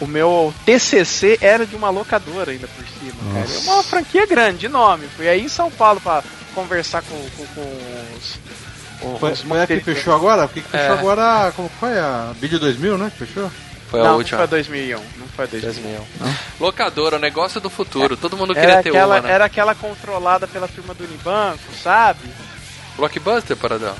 O 0.00 0.06
meu 0.06 0.52
TCC 0.66 1.38
era 1.40 1.64
de 1.64 1.74
uma 1.74 1.88
locadora 1.90 2.50
ainda 2.50 2.68
por 2.68 2.84
cima, 2.86 3.32
cara. 3.32 3.46
É 3.50 3.58
uma 3.70 3.82
franquia 3.82 4.26
grande, 4.26 4.58
de 4.58 4.68
nome. 4.68 5.06
Fui 5.16 5.26
aí 5.28 5.42
em 5.42 5.48
São 5.48 5.70
Paulo 5.70 6.00
pra 6.00 6.22
conversar 6.54 7.02
com, 7.02 7.16
com, 7.36 7.46
com 7.46 7.62
os. 8.16 8.38
os- 9.12 9.18
Foi, 9.20 9.32
os 9.32 9.40
foi 9.40 9.62
a 9.62 9.66
que 9.66 9.80
fechou 9.80 10.14
agora? 10.14 10.46
Porque 10.48 10.60
que 10.60 10.68
fechou 10.68 10.96
É. 10.96 10.98
agora. 10.98 11.52
Como 11.56 11.70
foi? 11.80 11.98
A 11.98 12.32
Vídeo 12.38 12.58
2000, 12.58 12.98
né? 12.98 13.10
Que 13.16 13.24
fechou? 13.26 13.50
Foi 13.90 14.00
a 14.00 14.04
não, 14.04 14.16
última. 14.16 14.40
não 14.40 14.48
foi 14.48 14.56
2001. 14.58 14.98
Não 15.16 15.28
foi 15.28 15.46
2001. 15.46 15.94
2001. 16.20 16.34
Locadora, 16.60 17.16
o 17.16 17.20
negócio 17.20 17.60
do 17.60 17.70
futuro. 17.70 18.16
Todo 18.16 18.36
mundo 18.36 18.52
Era 18.52 18.60
queria 18.60 18.82
ter 18.82 18.88
aquela, 18.90 19.14
uma, 19.16 19.20
né? 19.22 19.30
era 19.32 19.44
aquela 19.46 19.74
controlada 19.74 20.46
pela 20.46 20.66
turma 20.68 20.92
do 20.92 21.04
Unibanco, 21.04 21.58
sabe? 21.82 22.18
Blockbuster, 22.96 23.56
Paradão. 23.56 23.94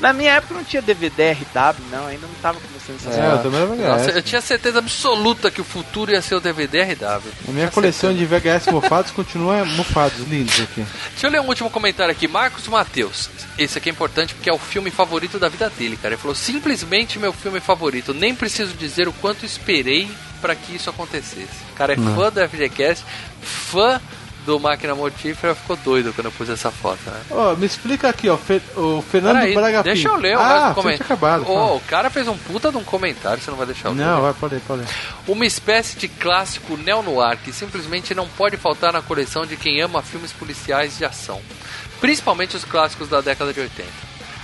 Na 0.00 0.12
minha 0.12 0.32
época 0.34 0.54
não 0.54 0.62
tinha 0.64 0.80
DVD 0.80 1.32
RW, 1.32 1.84
não, 1.90 2.06
ainda 2.06 2.26
não 2.26 2.34
tava 2.40 2.60
começando 2.60 2.96
essas 3.00 3.16
É, 3.16 3.32
eu 3.32 3.42
também 3.42 3.60
era 3.60 3.74
Nossa, 3.74 4.04
VHS. 4.04 4.16
eu 4.16 4.22
tinha 4.22 4.40
certeza 4.40 4.78
absoluta 4.78 5.50
que 5.50 5.60
o 5.60 5.64
futuro 5.64 6.12
ia 6.12 6.22
ser 6.22 6.36
o 6.36 6.40
DVD 6.40 6.82
RW. 6.82 7.32
A 7.48 7.50
minha 7.50 7.68
coleção 7.68 8.14
de 8.14 8.24
VHS 8.24 8.66
mofados 8.70 9.10
continua 9.10 9.64
mofados, 9.64 10.20
lindos 10.28 10.60
aqui. 10.60 10.86
Deixa 11.10 11.26
eu 11.26 11.30
ler 11.30 11.40
um 11.40 11.48
último 11.48 11.68
comentário 11.68 12.12
aqui. 12.12 12.28
Marcos 12.28 12.66
Matheus. 12.68 13.28
Esse 13.58 13.78
aqui 13.78 13.88
é 13.88 13.92
importante 13.92 14.34
porque 14.34 14.48
é 14.48 14.52
o 14.52 14.58
filme 14.58 14.90
favorito 14.90 15.38
da 15.38 15.48
vida 15.48 15.68
dele, 15.70 15.96
cara. 15.96 16.14
Ele 16.14 16.20
falou: 16.20 16.34
simplesmente 16.34 17.18
meu 17.18 17.32
filme 17.32 17.58
favorito. 17.58 18.14
Nem 18.14 18.34
preciso 18.34 18.74
dizer 18.74 19.08
o 19.08 19.12
quanto 19.14 19.44
esperei 19.44 20.08
para 20.40 20.54
que 20.54 20.76
isso 20.76 20.88
acontecesse. 20.88 21.48
O 21.72 21.74
cara 21.74 21.94
é 21.94 21.96
fã 21.96 22.30
do 22.30 22.48
FGCast, 22.48 23.04
fã 23.42 24.00
do 24.48 24.58
Máquina 24.58 24.94
Mortífera, 24.94 25.54
ficou 25.54 25.76
doido 25.76 26.10
quando 26.14 26.28
eu 26.28 26.32
pus 26.32 26.48
essa 26.48 26.70
foto, 26.70 26.98
né? 27.04 27.20
Ó, 27.30 27.54
me 27.54 27.66
explica 27.66 28.08
aqui, 28.08 28.30
ó. 28.30 28.36
Fe- 28.38 28.62
o 28.74 29.02
Fernando 29.02 29.36
Peraí, 29.36 29.54
Braga 29.54 29.82
deixa 29.82 30.08
Pinto. 30.08 30.14
eu 30.16 30.20
ler 30.22 30.38
o 30.38 30.40
ah, 30.40 30.72
comentário. 30.74 31.04
acabado. 31.04 31.44
Fala. 31.44 31.74
o 31.74 31.80
cara 31.80 32.08
fez 32.08 32.26
um 32.26 32.36
puta 32.38 32.70
de 32.70 32.78
um 32.78 32.82
comentário, 32.82 33.42
você 33.42 33.50
não 33.50 33.58
vai 33.58 33.66
deixar 33.66 33.88
eu 33.90 33.92
ler. 33.92 34.02
Não, 34.06 34.22
vai, 34.22 34.32
pode 34.32 34.54
ir, 34.54 34.60
pode 34.60 34.82
ir. 34.84 34.88
Uma 35.26 35.44
espécie 35.44 35.98
de 35.98 36.08
clássico 36.08 36.78
neo-noir 36.78 37.36
que 37.44 37.52
simplesmente 37.52 38.14
não 38.14 38.26
pode 38.26 38.56
faltar 38.56 38.90
na 38.90 39.02
coleção 39.02 39.44
de 39.44 39.54
quem 39.54 39.82
ama 39.82 40.00
filmes 40.00 40.32
policiais 40.32 40.96
de 40.96 41.04
ação, 41.04 41.42
principalmente 42.00 42.56
os 42.56 42.64
clássicos 42.64 43.06
da 43.06 43.20
década 43.20 43.52
de 43.52 43.60
80. 43.60 43.86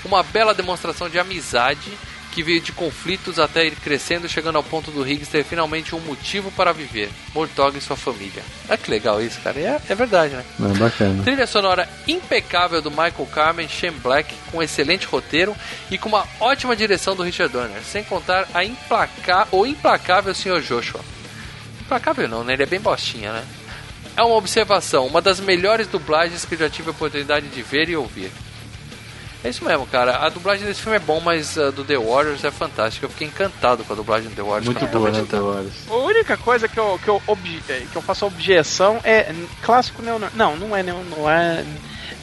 Uma 0.04 0.22
bela 0.22 0.52
demonstração 0.52 1.08
de 1.08 1.18
amizade 1.18 1.90
que 2.34 2.42
veio 2.42 2.60
de 2.60 2.72
conflitos 2.72 3.38
até 3.38 3.64
ir 3.64 3.76
crescendo, 3.76 4.28
chegando 4.28 4.56
ao 4.56 4.62
ponto 4.62 4.90
do 4.90 5.06
Higgs 5.06 5.30
ter 5.30 5.44
finalmente 5.44 5.94
um 5.94 6.00
motivo 6.00 6.50
para 6.50 6.72
viver: 6.72 7.08
Mortog 7.32 7.78
e 7.78 7.80
sua 7.80 7.96
família. 7.96 8.42
Olha 8.68 8.76
que 8.76 8.90
legal 8.90 9.22
isso, 9.22 9.40
cara. 9.40 9.58
É, 9.60 9.80
é 9.88 9.94
verdade, 9.94 10.34
né? 10.34 10.44
É 10.60 10.78
bacana. 10.78 11.22
Trilha 11.22 11.46
sonora 11.46 11.88
impecável 12.08 12.82
do 12.82 12.90
Michael 12.90 13.28
Carmen, 13.32 13.68
Shane 13.68 13.98
Black, 14.00 14.34
com 14.50 14.62
excelente 14.62 15.06
roteiro 15.06 15.54
e 15.90 15.96
com 15.96 16.08
uma 16.08 16.26
ótima 16.40 16.74
direção 16.74 17.14
do 17.14 17.22
Richard 17.22 17.52
Donner, 17.52 17.82
sem 17.84 18.02
contar 18.02 18.48
a 18.52 18.64
implaca... 18.64 19.46
o 19.52 19.64
implacável 19.64 20.34
Sr. 20.34 20.60
Joshua. 20.60 21.00
Implacável 21.82 22.28
não, 22.28 22.42
né? 22.42 22.54
Ele 22.54 22.64
é 22.64 22.66
bem 22.66 22.80
bostinha, 22.80 23.32
né? 23.32 23.44
É 24.16 24.22
uma 24.22 24.36
observação, 24.36 25.06
uma 25.06 25.20
das 25.20 25.38
melhores 25.38 25.86
dublagens 25.86 26.44
que 26.44 26.54
eu 26.54 26.58
já 26.58 26.70
tive 26.70 26.88
a 26.88 26.92
oportunidade 26.92 27.48
de 27.48 27.62
ver 27.62 27.88
e 27.88 27.96
ouvir. 27.96 28.30
É 29.44 29.50
isso 29.50 29.62
mesmo, 29.62 29.86
cara. 29.86 30.16
A 30.24 30.28
dublagem 30.30 30.66
desse 30.66 30.80
filme 30.80 30.96
é 30.96 31.00
bom, 31.00 31.20
mas 31.20 31.58
a 31.58 31.70
do 31.70 31.84
The 31.84 31.98
Warriors 31.98 32.42
é 32.44 32.50
fantástica. 32.50 33.04
Eu 33.04 33.10
fiquei 33.10 33.26
encantado 33.28 33.84
com 33.84 33.92
a 33.92 33.96
dublagem 33.96 34.30
do 34.30 34.34
The 34.34 34.42
Warriors. 34.42 34.64
Muito 34.64 34.80
boa, 34.80 34.90
tava 34.90 35.10
né, 35.10 35.18
editando. 35.18 35.46
Tavares? 35.52 35.72
A 35.90 35.94
única 35.96 36.36
coisa 36.38 36.66
que 36.66 36.78
eu, 36.80 36.98
que 37.04 37.08
eu, 37.08 37.22
obje- 37.26 37.62
eh, 37.68 37.82
que 37.92 37.94
eu 37.96 38.00
faço 38.02 38.24
objeção 38.24 38.98
é 39.04 39.32
clássico 39.62 40.00
neo 40.02 40.18
Não, 40.34 40.56
não 40.56 40.74
é 40.74 40.82
neo 40.82 41.04
noir 41.04 41.62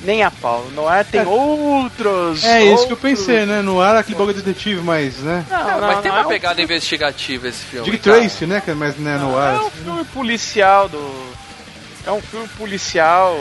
nem 0.03 0.23
a 0.23 0.31
pau. 0.31 0.65
Noir 0.73 1.05
tem 1.05 1.21
É. 1.21 1.25
outros. 1.27 2.43
É 2.43 2.63
isso 2.63 2.87
que 2.87 2.93
eu 2.93 2.97
outros- 2.97 2.99
pensei, 3.01 3.45
né? 3.45 3.61
No 3.61 3.79
ar 3.79 3.95
aquele 3.95 4.17
bagulho 4.17 4.35
detetive, 4.41 4.81
mas, 4.81 5.17
né? 5.17 5.45
Não, 5.47 5.59
É, 5.59 5.71
não, 5.73 5.81
mas 5.81 6.01
tem 6.01 6.09
não, 6.11 6.17
uma 6.17 6.23
é 6.23 6.25
um 6.25 6.29
pegada 6.29 6.59
investigativa 6.59 7.47
esse 7.47 7.63
filme. 7.65 7.85
Dick. 7.91 8.01
Tracy, 8.01 8.47
né? 8.47 8.63
é 8.65 8.73
mais 8.73 8.97
né, 8.97 9.17
no 9.19 9.37
É 9.39 9.47
ar. 9.47 9.61
um 9.61 9.69
filme 9.69 10.03
policial 10.05 10.89
do. 10.89 10.97
É 12.05 12.11
um 12.11 12.21
filme 12.21 12.47
policial 12.49 13.37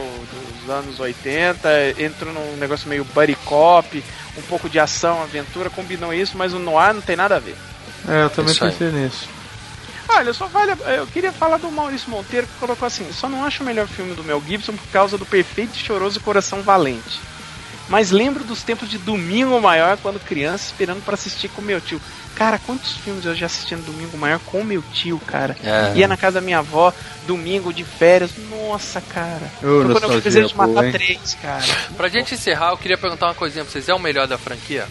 dos 0.60 0.70
anos 0.70 1.00
80, 1.00 1.68
entra 1.98 2.30
num 2.30 2.56
negócio 2.56 2.88
meio 2.88 3.04
buddy 3.04 3.34
cop, 3.44 4.04
um 4.36 4.42
pouco 4.42 4.68
de 4.68 4.78
ação, 4.78 5.22
aventura, 5.22 5.70
combinam 5.70 6.12
isso, 6.12 6.36
mas 6.36 6.52
o 6.52 6.58
noir 6.58 6.92
não 6.92 7.00
tem 7.00 7.16
nada 7.16 7.36
a 7.36 7.38
ver. 7.38 7.56
É, 8.06 8.24
eu 8.24 8.30
também 8.30 8.52
Isso 8.52 8.64
aí. 8.64 8.70
pensei 8.70 8.90
nisso. 8.90 9.28
Olha, 10.08 10.32
só 10.32 10.46
vale. 10.46 10.72
Eu 10.96 11.06
queria 11.06 11.32
falar 11.32 11.58
do 11.58 11.70
Maurício 11.70 12.10
Monteiro 12.10 12.46
que 12.46 12.58
colocou 12.58 12.86
assim: 12.86 13.10
só 13.12 13.28
não 13.28 13.44
acho 13.44 13.62
o 13.62 13.66
melhor 13.66 13.86
filme 13.86 14.14
do 14.14 14.24
Mel 14.24 14.42
Gibson 14.46 14.72
por 14.72 14.86
causa 14.88 15.16
do 15.16 15.24
perfeito 15.24 15.74
e 15.74 15.78
choroso 15.78 16.20
Coração 16.20 16.62
Valente. 16.62 17.20
Mas 17.90 18.12
lembro 18.12 18.44
dos 18.44 18.62
tempos 18.62 18.88
de 18.88 18.98
domingo 18.98 19.60
maior 19.60 19.98
quando 19.98 20.20
criança, 20.20 20.66
esperando 20.66 21.04
pra 21.04 21.14
assistir 21.14 21.48
com 21.48 21.60
meu 21.60 21.80
tio. 21.80 22.00
Cara, 22.36 22.56
quantos 22.58 22.96
filmes 22.98 23.26
eu 23.26 23.34
já 23.34 23.46
assisti 23.46 23.74
no 23.74 23.82
domingo 23.82 24.16
maior 24.16 24.38
com 24.46 24.62
meu 24.62 24.80
tio, 24.92 25.20
cara? 25.26 25.56
É. 25.62 25.98
Ia 25.98 26.06
na 26.06 26.16
casa 26.16 26.34
da 26.34 26.40
minha 26.40 26.58
avó, 26.58 26.94
domingo 27.26 27.72
de 27.72 27.82
férias. 27.82 28.30
Nossa, 28.48 29.00
cara. 29.00 29.50
Foi 29.60 29.90
quando 29.90 30.04
eu 30.04 30.12
fiz 30.12 30.22
desejo 30.22 30.48
de 30.48 30.56
matar 30.56 30.84
hein? 30.84 30.92
três, 30.92 31.36
cara. 31.42 31.64
Pra 31.96 32.08
gente 32.08 32.32
encerrar, 32.32 32.70
eu 32.70 32.78
queria 32.78 32.96
perguntar 32.96 33.26
uma 33.26 33.34
coisinha 33.34 33.64
pra 33.64 33.72
vocês. 33.72 33.88
É 33.88 33.94
o 33.94 33.98
melhor 33.98 34.28
da 34.28 34.38
franquia? 34.38 34.86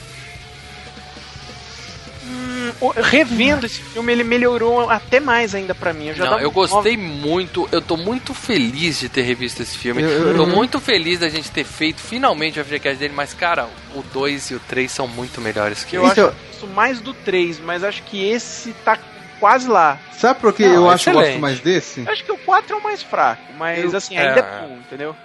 Revendo 3.04 3.66
esse 3.66 3.80
filme, 3.82 4.12
ele 4.12 4.24
melhorou 4.24 4.90
até 4.90 5.20
mais 5.20 5.54
ainda 5.56 5.74
pra 5.76 5.94
mim. 5.94 6.08
Eu 6.10 6.16
já 6.16 6.26
Não, 6.26 6.40
eu 6.40 6.50
um 6.50 6.54
gostei 6.54 6.96
muito. 6.98 7.68
Eu 7.72 7.82
tô 7.82 7.96
muito 7.98 8.34
feliz 8.34 9.00
de 9.00 9.10
ter 9.10 9.22
revisto 9.24 9.62
esse 9.62 9.78
filme. 9.78 10.02
Eu- 10.02 10.36
tô 10.36 10.46
muito 10.46 10.80
feliz 10.80 11.20
da 11.20 11.30
gente 11.30 11.50
ter 11.52 11.64
feito 11.64 12.00
finalmente 12.02 12.60
o 12.60 12.64
FGCast 12.66 13.00
dele, 13.00 13.14
mas, 13.16 13.34
cara, 13.34 13.68
o 13.96 14.02
2 14.14 14.52
e 14.52 14.56
o 14.56 14.60
3 14.60 14.92
são 14.92 15.08
muito 15.08 15.40
melhores 15.42 15.84
que 15.84 15.96
Eu 15.96 16.04
o 16.04 16.06
acho 16.06 16.14
Então- 16.14 16.30
que 16.32 16.36
eu 16.36 16.48
gosto 16.52 16.68
mais 16.68 17.00
do 17.02 17.14
3, 17.14 17.60
mas 17.60 17.84
acho 17.84 18.04
que 18.04 18.24
esse 18.30 18.72
tá 18.86 18.98
quase 19.40 19.68
lá. 19.68 19.98
Sabe 20.12 20.40
por 20.40 20.52
que 20.54 20.64
eu 20.64 20.90
acho 20.90 21.04
que 21.06 21.10
eu 21.10 21.14
gosto 21.14 21.26
excelente. 21.28 21.42
mais 21.42 21.60
desse? 21.62 22.02
Eu 22.02 22.12
acho 22.12 22.24
que 22.24 22.32
o 22.32 22.38
4 22.38 22.76
é 22.76 22.80
o 22.80 22.84
mais 22.84 23.02
fraco, 23.02 23.42
mas 23.58 23.84
Eu- 23.92 23.98
assim, 23.98 24.18
ainda 24.18 24.40
é, 24.40 24.40
É. 24.40 24.68
bom, 24.68 24.78
entendeu? 24.78 25.16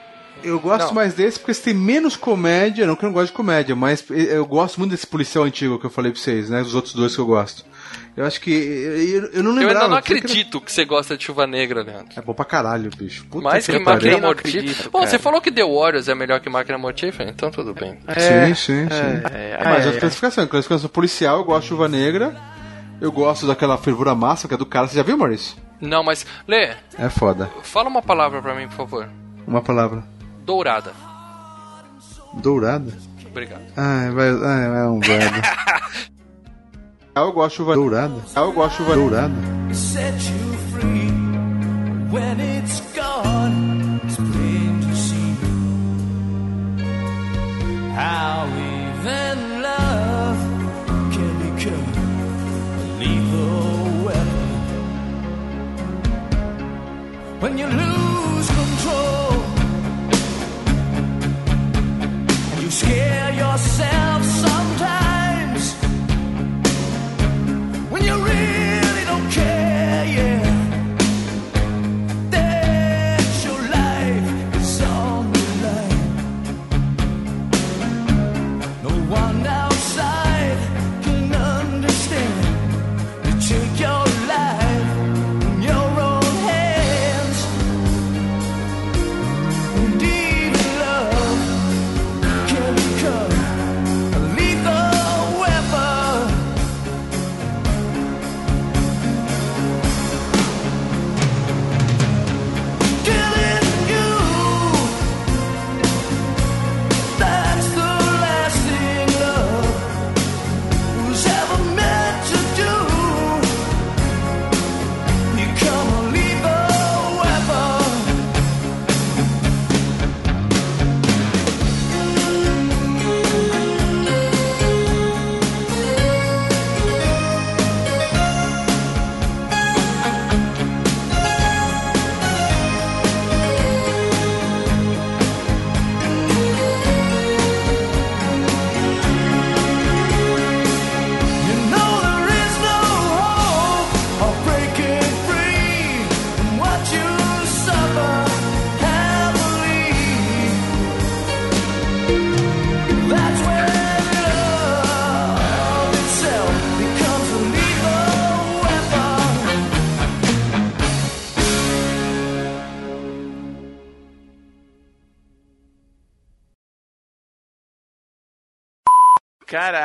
Eu 0.43 0.61
gosto 0.61 0.89
Não. 0.89 0.95
mais 0.95 1.15
desse 1.15 1.39
porque 1.39 1.53
esse 1.53 1.63
tem 1.63 1.75
menos 1.75 2.17
comédia, 2.17 2.87
não 2.87 2.97
que 2.97 3.05
eu 3.05 3.09
não 3.09 3.15
gosto 3.15 3.29
de 3.29 3.33
comédia, 3.37 3.75
mas 3.75 4.05
eu 4.11 4.45
gosto 4.45 4.79
muito 4.79 4.91
desse 4.91 5.07
policial 5.07 5.45
antigo 5.45 5.79
que 5.79 5.87
eu 5.87 5.91
falei 5.91 6.13
pra 6.13 6.21
vocês, 6.21 6.51
né? 6.51 6.63
Dos 6.63 6.75
outros 6.75 6.93
dois 6.95 7.15
que 7.15 7.21
eu 7.21 7.27
gosto. 7.27 7.65
Eu 8.17 8.25
acho 8.27 8.41
que. 8.41 8.51
Eu, 8.53 9.27
eu 9.33 9.43
não 9.43 9.51
Eu 9.53 9.57
lembrava. 9.59 9.85
ainda 9.87 9.89
não 9.97 10.03
pensei 10.03 10.21
que 10.21 10.27
acredito 10.27 10.61
que 10.61 10.71
você 10.71 10.85
gosta 10.85 11.17
de 11.17 11.25
Chuva 11.25 11.47
Negra, 11.47 11.83
Leandro. 11.83 12.09
É 12.17 12.21
bom 12.23 12.33
pra 12.35 12.45
caralho, 12.45 12.91
bicho. 12.97 13.25
Puta 13.27 13.43
Mais 13.43 13.67
que 13.67 13.73
pariu. 13.81 13.85
Máquina 14.13 14.19
Mortífera. 14.27 14.61
acredito, 14.61 14.91
Bom, 14.91 14.99
cara. 15.01 15.11
você 15.11 15.19
falou 15.19 15.41
que 15.41 15.51
The 15.51 15.65
Warriors 15.65 16.09
é 16.09 16.15
melhor 16.15 16.41
que 16.41 16.49
Máquina 16.49 16.79
Mortífera, 16.79 17.29
então 17.31 17.51
tudo 17.51 17.75
bem. 17.75 17.99
Sim, 18.17 18.55
sim, 18.55 18.89
sim. 18.89 19.35
É, 19.35 19.59
É, 19.61 19.65
mas 19.65 19.83
é, 19.85 19.87
outra 19.87 20.01
classificação. 20.01 20.47
Classificação 20.47 20.89
policial, 20.91 21.39
eu 21.39 21.45
gosto 21.45 21.63
de 21.63 21.69
Chuva 21.71 21.89
Negra. 21.89 22.37
Eu 23.01 23.11
gosto 23.11 23.47
daquela 23.47 23.77
fervura 23.79 24.15
massa 24.15 24.47
que 24.47 24.55
é 24.55 24.57
do 24.57 24.67
cara. 24.67 24.87
Você 24.87 24.97
já 24.97 25.03
viu, 25.03 25.17
Maurício? 25.17 25.57
Não, 25.81 26.05
mas, 26.05 26.25
Lê, 26.47 26.71
É 26.97 27.09
foda. 27.09 27.51
fala 27.63 27.89
uma 27.89 28.01
palavra 28.03 28.41
pra 28.41 28.55
mim, 28.55 28.69
por 28.69 28.77
favor. 28.77 29.09
Uma 29.47 29.61
palavra. 29.61 30.05
Dourada. 30.45 30.93
Dourada? 32.35 32.93
Obrigado. 33.27 33.63
Ai, 33.77 34.11
vai. 34.11 34.29
Ai, 34.29 34.67
é 34.67 34.87
um. 34.89 35.01
Ah, 37.15 37.21
eu 37.23 37.33
gosto 37.33 37.51
de 37.51 37.57
chuva 37.57 37.75
dourada. 37.75 38.15
Ah, 38.37 38.41
eu 38.41 38.53
gosto 38.53 38.71
de 38.71 38.77
chuva 38.77 38.95
dourada. 38.95 39.35
set 39.73 40.15
you 40.31 40.55
free. 40.73 41.11
When 42.11 42.39
it's 42.41 42.81
gone, 42.95 44.01
it's 44.05 44.17
plain 44.17 44.81
to 44.83 44.95
see 44.95 45.35
how 47.97 48.47
even 48.47 49.63
love 49.63 50.39
can 51.11 51.33
become 51.43 51.93
a 52.79 52.85
lethal 53.01 54.05
weapon. 54.05 54.51
When 57.41 57.59
you 57.59 57.67
lose 57.67 58.04
scare 62.75 63.33
yourself 63.35 64.25
sometimes. 64.25 64.54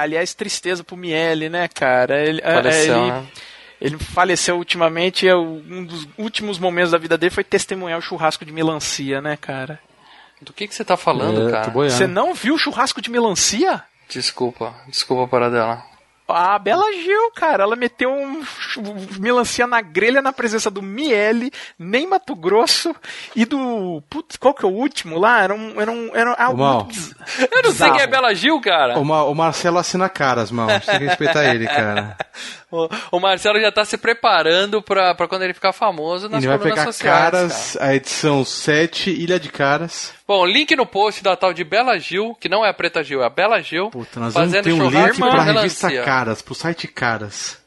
Aliás, 0.09 0.33
tristeza 0.33 0.83
pro 0.83 0.97
Miele, 0.97 1.49
né, 1.49 1.67
cara? 1.67 2.19
Ele, 2.21 2.41
é, 2.43 2.53
Faleceu, 2.55 2.97
ele, 2.99 3.11
né? 3.11 3.27
ele 3.81 3.97
faleceu 3.97 4.57
ultimamente, 4.57 5.27
é, 5.27 5.35
o- 5.35 5.63
um 5.69 5.85
dos 5.85 6.07
últimos 6.17 6.59
momentos 6.59 6.91
da 6.91 6.97
vida 6.97 7.17
dele 7.17 7.29
foi 7.33 7.43
testemunhar 7.43 7.97
o 7.97 8.01
churrasco 8.01 8.43
de 8.45 8.51
melancia, 8.51 9.21
né, 9.21 9.37
cara? 9.37 9.79
Do 10.41 10.53
que, 10.53 10.67
que 10.67 10.73
você 10.75 10.85
tá 10.85 10.95
falando, 10.97 11.47
É, 11.47 11.51
cara? 11.51 11.69
Você 11.89 12.07
não 12.07 12.33
viu 12.33 12.55
o 12.55 12.57
churrasco 12.57 13.01
de 13.01 13.09
melancia? 13.09 13.83
Desculpa, 14.09 14.73
desculpa 14.87 15.27
para 15.27 15.49
dela. 15.49 15.83
A 16.31 16.59
Bela 16.59 16.91
Gil, 16.93 17.31
cara, 17.35 17.63
ela 17.63 17.75
meteu 17.75 18.11
um 18.11 18.41
melancia 19.19 19.65
na 19.67 19.81
grelha 19.81 20.21
na 20.21 20.31
presença 20.31 20.69
do 20.69 20.81
Miele, 20.81 21.51
nem 21.77 22.07
Mato 22.07 22.35
Grosso 22.35 22.95
e 23.35 23.45
do. 23.45 24.01
Putz, 24.09 24.37
qual 24.37 24.53
que 24.53 24.63
é 24.63 24.67
o 24.67 24.71
último 24.71 25.17
lá? 25.17 25.41
Era 25.41 25.53
um. 25.53 25.79
Era 25.81 25.91
um 25.91 26.15
era 26.15 26.33
algo 26.33 26.59
Mal. 26.59 26.83
biz- 26.83 27.13
Eu 27.51 27.63
não 27.63 27.71
sei 27.71 27.91
quem 27.91 28.01
é 28.01 28.07
Bela 28.07 28.33
Gil, 28.35 28.61
cara. 28.61 28.97
O, 28.99 29.05
Ma- 29.05 29.23
o 29.23 29.33
Marcelo 29.33 29.77
assina 29.77 30.07
caras, 30.09 30.51
mano. 30.51 30.71
Você 30.79 30.91
tem 30.91 30.99
que 30.99 31.05
respeitar 31.07 31.45
ele, 31.45 31.65
cara. 31.67 32.15
O, 32.71 32.87
o 33.13 33.19
Marcelo 33.19 33.59
já 33.59 33.71
tá 33.71 33.83
se 33.83 33.97
preparando 33.97 34.81
pra, 34.81 35.15
pra 35.15 35.27
quando 35.27 35.41
ele 35.41 35.55
ficar 35.55 35.73
famoso 35.73 36.29
nas 36.29 36.43
Ele 36.43 36.47
vai 36.49 36.57
colunas 36.59 36.79
pegar 36.79 36.91
sociais. 36.91 37.19
caras, 37.19 37.77
a 37.77 37.95
edição 37.95 38.45
7, 38.45 39.09
Ilha 39.09 39.39
de 39.39 39.49
Caras. 39.49 40.13
Bom, 40.27 40.45
link 40.45 40.75
no 40.75 40.85
post 40.85 41.23
da 41.23 41.35
tal 41.35 41.51
de 41.51 41.63
Bela 41.63 41.97
Gil, 41.97 42.35
que 42.39 42.47
não 42.47 42.63
é 42.63 42.69
a 42.69 42.73
Preta 42.73 43.03
Gil, 43.03 43.23
é 43.23 43.25
a 43.25 43.29
Bela 43.29 43.59
Gil. 43.61 43.89
Puta, 43.89 44.19
nós 44.19 44.33
vamos 44.35 44.51
fazendo 44.51 44.63
ter 44.65 44.73
um 44.73 44.87
link 44.89 45.17
pra 45.17 45.41
revista 45.41 46.03
Caras, 46.03 46.41
pro 46.43 46.53
site 46.53 46.87
Caras. 46.87 47.57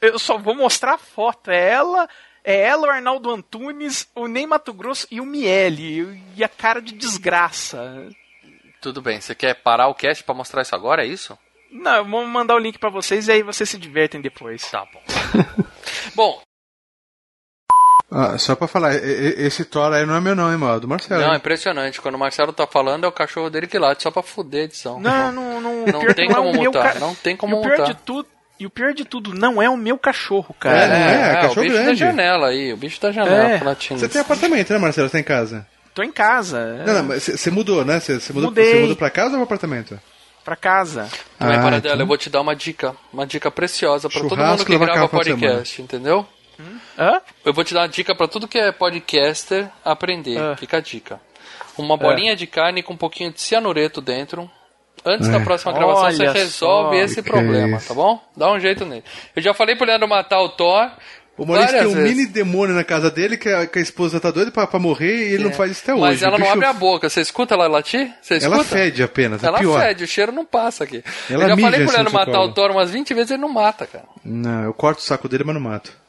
Eu 0.00 0.18
só 0.18 0.36
vou 0.38 0.54
mostrar 0.54 0.94
a 0.94 0.98
foto. 0.98 1.50
É 1.50 1.70
ela, 1.70 2.08
é 2.42 2.60
ela, 2.60 2.86
o 2.86 2.90
Arnaldo 2.90 3.30
Antunes, 3.30 4.06
o 4.14 4.26
Ney 4.26 4.46
Mato 4.46 4.72
Grosso 4.72 5.06
e 5.10 5.20
o 5.20 5.26
Miele. 5.26 6.22
E 6.36 6.44
a 6.44 6.48
cara 6.48 6.80
de 6.80 6.92
desgraça. 6.92 8.06
Tudo 8.80 9.00
bem, 9.00 9.18
você 9.20 9.34
quer 9.34 9.54
parar 9.54 9.88
o 9.88 9.94
cast 9.94 10.22
pra 10.24 10.34
mostrar 10.34 10.60
isso 10.62 10.74
agora, 10.74 11.04
é 11.04 11.06
isso? 11.06 11.38
Não, 11.74 11.96
eu 11.96 12.04
vou 12.04 12.24
mandar 12.26 12.54
o 12.54 12.58
link 12.58 12.78
pra 12.78 12.88
vocês 12.88 13.26
e 13.28 13.32
aí 13.32 13.42
vocês 13.42 13.68
se 13.68 13.76
divertem 13.76 14.20
depois. 14.20 14.70
Tá 14.70 14.86
bom. 14.92 15.02
bom, 16.14 16.40
Ah, 18.10 18.38
só 18.38 18.54
pra 18.54 18.68
falar, 18.68 18.94
esse 18.94 19.64
Thor 19.64 19.92
aí 19.92 20.06
não 20.06 20.14
é 20.14 20.20
meu 20.20 20.36
não, 20.36 20.52
hein, 20.52 20.56
mano? 20.58 20.76
É 20.76 20.80
do 20.80 20.86
Marcelo. 20.86 21.20
não, 21.20 21.28
é 21.30 21.32
hein? 21.32 21.36
impressionante. 21.38 22.00
Quando 22.00 22.14
o 22.14 22.18
Marcelo 22.18 22.52
tá 22.52 22.64
falando, 22.66 23.04
é 23.04 23.08
o 23.08 23.12
cachorro 23.12 23.50
dele 23.50 23.66
que 23.66 23.76
late, 23.78 24.04
só 24.04 24.10
pra 24.12 24.22
fuder 24.22 24.60
a 24.62 24.64
edição. 24.64 25.00
Não, 25.00 25.32
não, 25.32 25.60
não. 25.60 25.74
Não 25.92 26.00
pior 26.00 26.14
tem 26.14 26.26
que 26.28 26.32
é 26.32 26.36
como 26.36 26.50
o 26.50 26.54
mutar, 26.54 26.92
ca- 26.94 27.00
não 27.00 27.14
tem 27.14 27.36
como 27.36 27.56
e 27.56 27.58
o 27.58 27.62
pior 27.62 27.78
mutar. 27.78 27.92
de 27.92 28.00
tudo 28.02 28.28
E 28.58 28.66
o 28.66 28.70
pior 28.70 28.94
de 28.94 29.04
tudo, 29.04 29.34
não 29.34 29.60
é 29.60 29.68
o 29.68 29.76
meu 29.76 29.98
cachorro, 29.98 30.54
É, 30.60 30.62
cara. 30.62 30.86
não 30.88 30.94
é, 30.94 31.26
é 31.26 31.30
o 31.32 31.34
cachorro 31.42 31.62
bicho 31.62 31.74
da 31.76 31.82
grande. 31.82 31.98
janela 31.98 32.48
aí, 32.48 32.72
o 32.72 32.76
bicho 32.76 33.00
da 33.00 33.10
janela 33.12 33.48
É. 33.50 33.62
latindo. 33.64 33.98
Você 34.00 34.08
tem 34.08 34.20
apartamento, 34.20 34.72
né, 34.72 34.78
Marcelo? 34.78 35.08
Você 35.08 35.16
tem 35.16 35.24
casa? 35.24 35.66
tô 35.92 36.02
em 36.02 36.10
casa. 36.12 36.82
Não, 36.86 36.94
não, 36.94 37.02
mas 37.04 37.22
você 37.24 37.50
mudou, 37.50 37.84
né? 37.84 38.00
Você 38.00 38.14
mudou, 38.32 38.50
Mudei. 38.50 38.80
mudou 38.80 38.96
pra 38.96 39.10
casa 39.10 39.30
ou 39.30 39.34
pro 39.34 39.42
apartamento? 39.44 40.00
Pra 40.44 40.56
casa. 40.56 41.08
Também, 41.38 41.56
Ah, 41.56 41.62
Paradela, 41.62 41.94
então- 41.94 42.00
eu 42.04 42.06
vou 42.06 42.18
te 42.18 42.28
dar 42.28 42.40
uma 42.42 42.54
dica. 42.54 42.94
Uma 43.12 43.26
dica 43.26 43.50
preciosa 43.50 44.08
pra 44.10 44.20
todo 44.20 44.36
mundo 44.36 44.64
que 44.64 44.76
grava 44.78 45.08
podcast, 45.08 45.80
entendeu? 45.80 46.26
Hã? 46.98 47.20
Eu 47.44 47.52
vou 47.52 47.64
te 47.64 47.72
dar 47.74 47.80
uma 47.80 47.88
dica 47.88 48.14
pra 48.14 48.28
tudo 48.28 48.46
que 48.46 48.58
é 48.58 48.70
podcaster 48.70 49.68
aprender. 49.84 50.38
Ah. 50.38 50.54
Fica 50.56 50.76
a 50.76 50.80
dica. 50.80 51.20
Uma 51.76 51.96
bolinha 51.96 52.36
de 52.36 52.46
carne 52.46 52.82
com 52.82 52.92
um 52.92 52.96
pouquinho 52.96 53.32
de 53.32 53.40
cianureto 53.40 54.00
dentro. 54.00 54.48
Antes 55.04 55.28
da 55.28 55.38
É. 55.38 55.44
próxima 55.44 55.72
gravação 55.72 56.10
você 56.12 56.22
Olha 56.22 56.32
resolve 56.32 56.96
só. 56.98 57.02
esse 57.04 57.22
Que 57.22 57.28
problema, 57.30 57.76
isso. 57.78 57.88
tá 57.88 57.94
bom? 57.94 58.20
Dá 58.36 58.50
um 58.52 58.60
jeito 58.60 58.84
nele. 58.86 59.02
Eu 59.34 59.42
já 59.42 59.52
falei 59.52 59.74
pro 59.76 59.84
Leandro 59.86 60.06
matar 60.08 60.40
o 60.40 60.48
Thor. 60.50 60.90
O 61.36 61.44
Maurício 61.44 61.70
tem 61.70 61.78
várias 61.78 61.92
um 61.92 61.96
vezes. 61.96 62.16
mini 62.16 62.26
demônio 62.28 62.74
na 62.76 62.84
casa 62.84 63.10
dele 63.10 63.36
que 63.36 63.48
a, 63.48 63.66
que 63.66 63.78
a 63.78 63.82
esposa 63.82 64.20
tá 64.20 64.30
doida 64.30 64.52
pra, 64.52 64.66
pra 64.68 64.78
morrer 64.78 65.30
e 65.30 65.34
ele 65.34 65.44
não 65.44 65.52
faz 65.52 65.72
isso 65.72 65.82
até 65.82 65.92
hoje. 65.92 66.00
Mas 66.02 66.22
ela 66.22 66.38
não 66.38 66.48
abre 66.50 66.64
a 66.66 66.72
boca. 66.72 67.08
Você 67.10 67.20
escuta 67.20 67.54
ela 67.54 67.66
latir? 67.66 68.12
Você 68.22 68.36
escuta? 68.36 68.54
Ela 68.56 68.64
fede 68.64 69.02
apenas, 69.02 69.42
é 69.42 69.46
Ela 69.48 69.58
pior. 69.58 69.80
fede, 69.80 70.04
o 70.04 70.06
cheiro 70.06 70.30
não 70.30 70.44
passa 70.44 70.84
aqui. 70.84 71.02
Ela 71.28 71.44
eu 71.44 71.48
já 71.48 71.56
falei 71.56 71.80
pro 71.84 71.90
assim 71.96 72.04
seu 72.04 72.12
matar 72.12 72.40
o 72.40 72.52
Thor 72.54 72.70
umas 72.70 72.90
20 72.92 73.12
vezes, 73.14 73.32
ele 73.32 73.42
não 73.42 73.48
mata, 73.48 73.84
cara. 73.86 74.04
Não, 74.24 74.62
eu 74.64 74.72
corto 74.74 75.00
o 75.00 75.02
saco 75.02 75.28
dele, 75.28 75.42
mas 75.44 75.54
não 75.54 75.60
mato. 75.62 75.92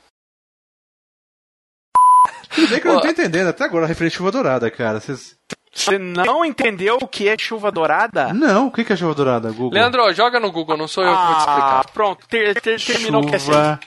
Tudo 2.53 2.67
bem 2.69 2.79
que 2.79 2.87
eu 2.87 2.93
não 2.93 3.01
tô 3.01 3.07
entendendo 3.07 3.47
até 3.47 3.63
agora 3.63 3.85
a 3.85 3.87
referência 3.87 4.17
chuva 4.17 4.31
dourada, 4.31 4.69
cara. 4.71 4.99
Vocês... 4.99 5.35
Você 5.73 5.97
não 5.97 6.45
entendeu 6.45 6.97
o 7.01 7.07
que 7.07 7.27
é 7.27 7.35
chuva 7.37 7.69
dourada? 7.71 8.31
Não, 8.33 8.67
o 8.67 8.71
que 8.71 8.93
é 8.93 8.95
chuva 8.95 9.13
dourada, 9.13 9.51
Google? 9.51 9.71
Leandro, 9.73 10.13
joga 10.13 10.39
no 10.39 10.51
Google, 10.51 10.77
não 10.77 10.87
sou 10.87 11.03
eu 11.03 11.11
que 11.11 11.17
vou 11.17 11.35
te 11.35 11.35
Ah, 11.35 11.39
explicar. 11.39 11.85
pronto, 11.91 12.25
ter, 12.29 12.61
ter- 12.61 12.79
terminou 12.79 13.23
o 13.23 13.27
que 13.27 13.35
é 13.35 13.39
chuva 13.39 13.79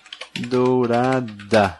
dourada. 0.42 1.78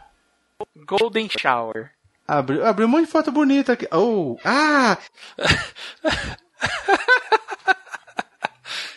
Golden 0.86 1.28
Shower. 1.28 1.90
Abriu, 2.26 2.64
abriu 2.66 2.86
um 2.86 2.90
monte 2.90 3.06
de 3.06 3.10
foto 3.12 3.30
bonita 3.32 3.72
aqui. 3.72 3.86
Oh, 3.92 4.36
ah! 4.44 4.98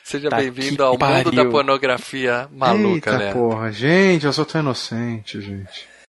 Seja 0.03 0.29
Tá 0.29 0.37
bem-vindo 0.37 0.83
ao 0.83 0.91
mundo 0.93 0.99
pariu. 0.99 1.31
da 1.31 1.45
pornografia 1.45 2.49
maluca, 2.51 3.11
Eita 3.11 3.17
Leandro. 3.17 3.39
porra, 3.39 3.71
gente, 3.71 4.25
eu 4.25 4.33
sou 4.33 4.45
tão 4.45 4.59
inocente, 4.59 5.39
gente. 5.39 5.87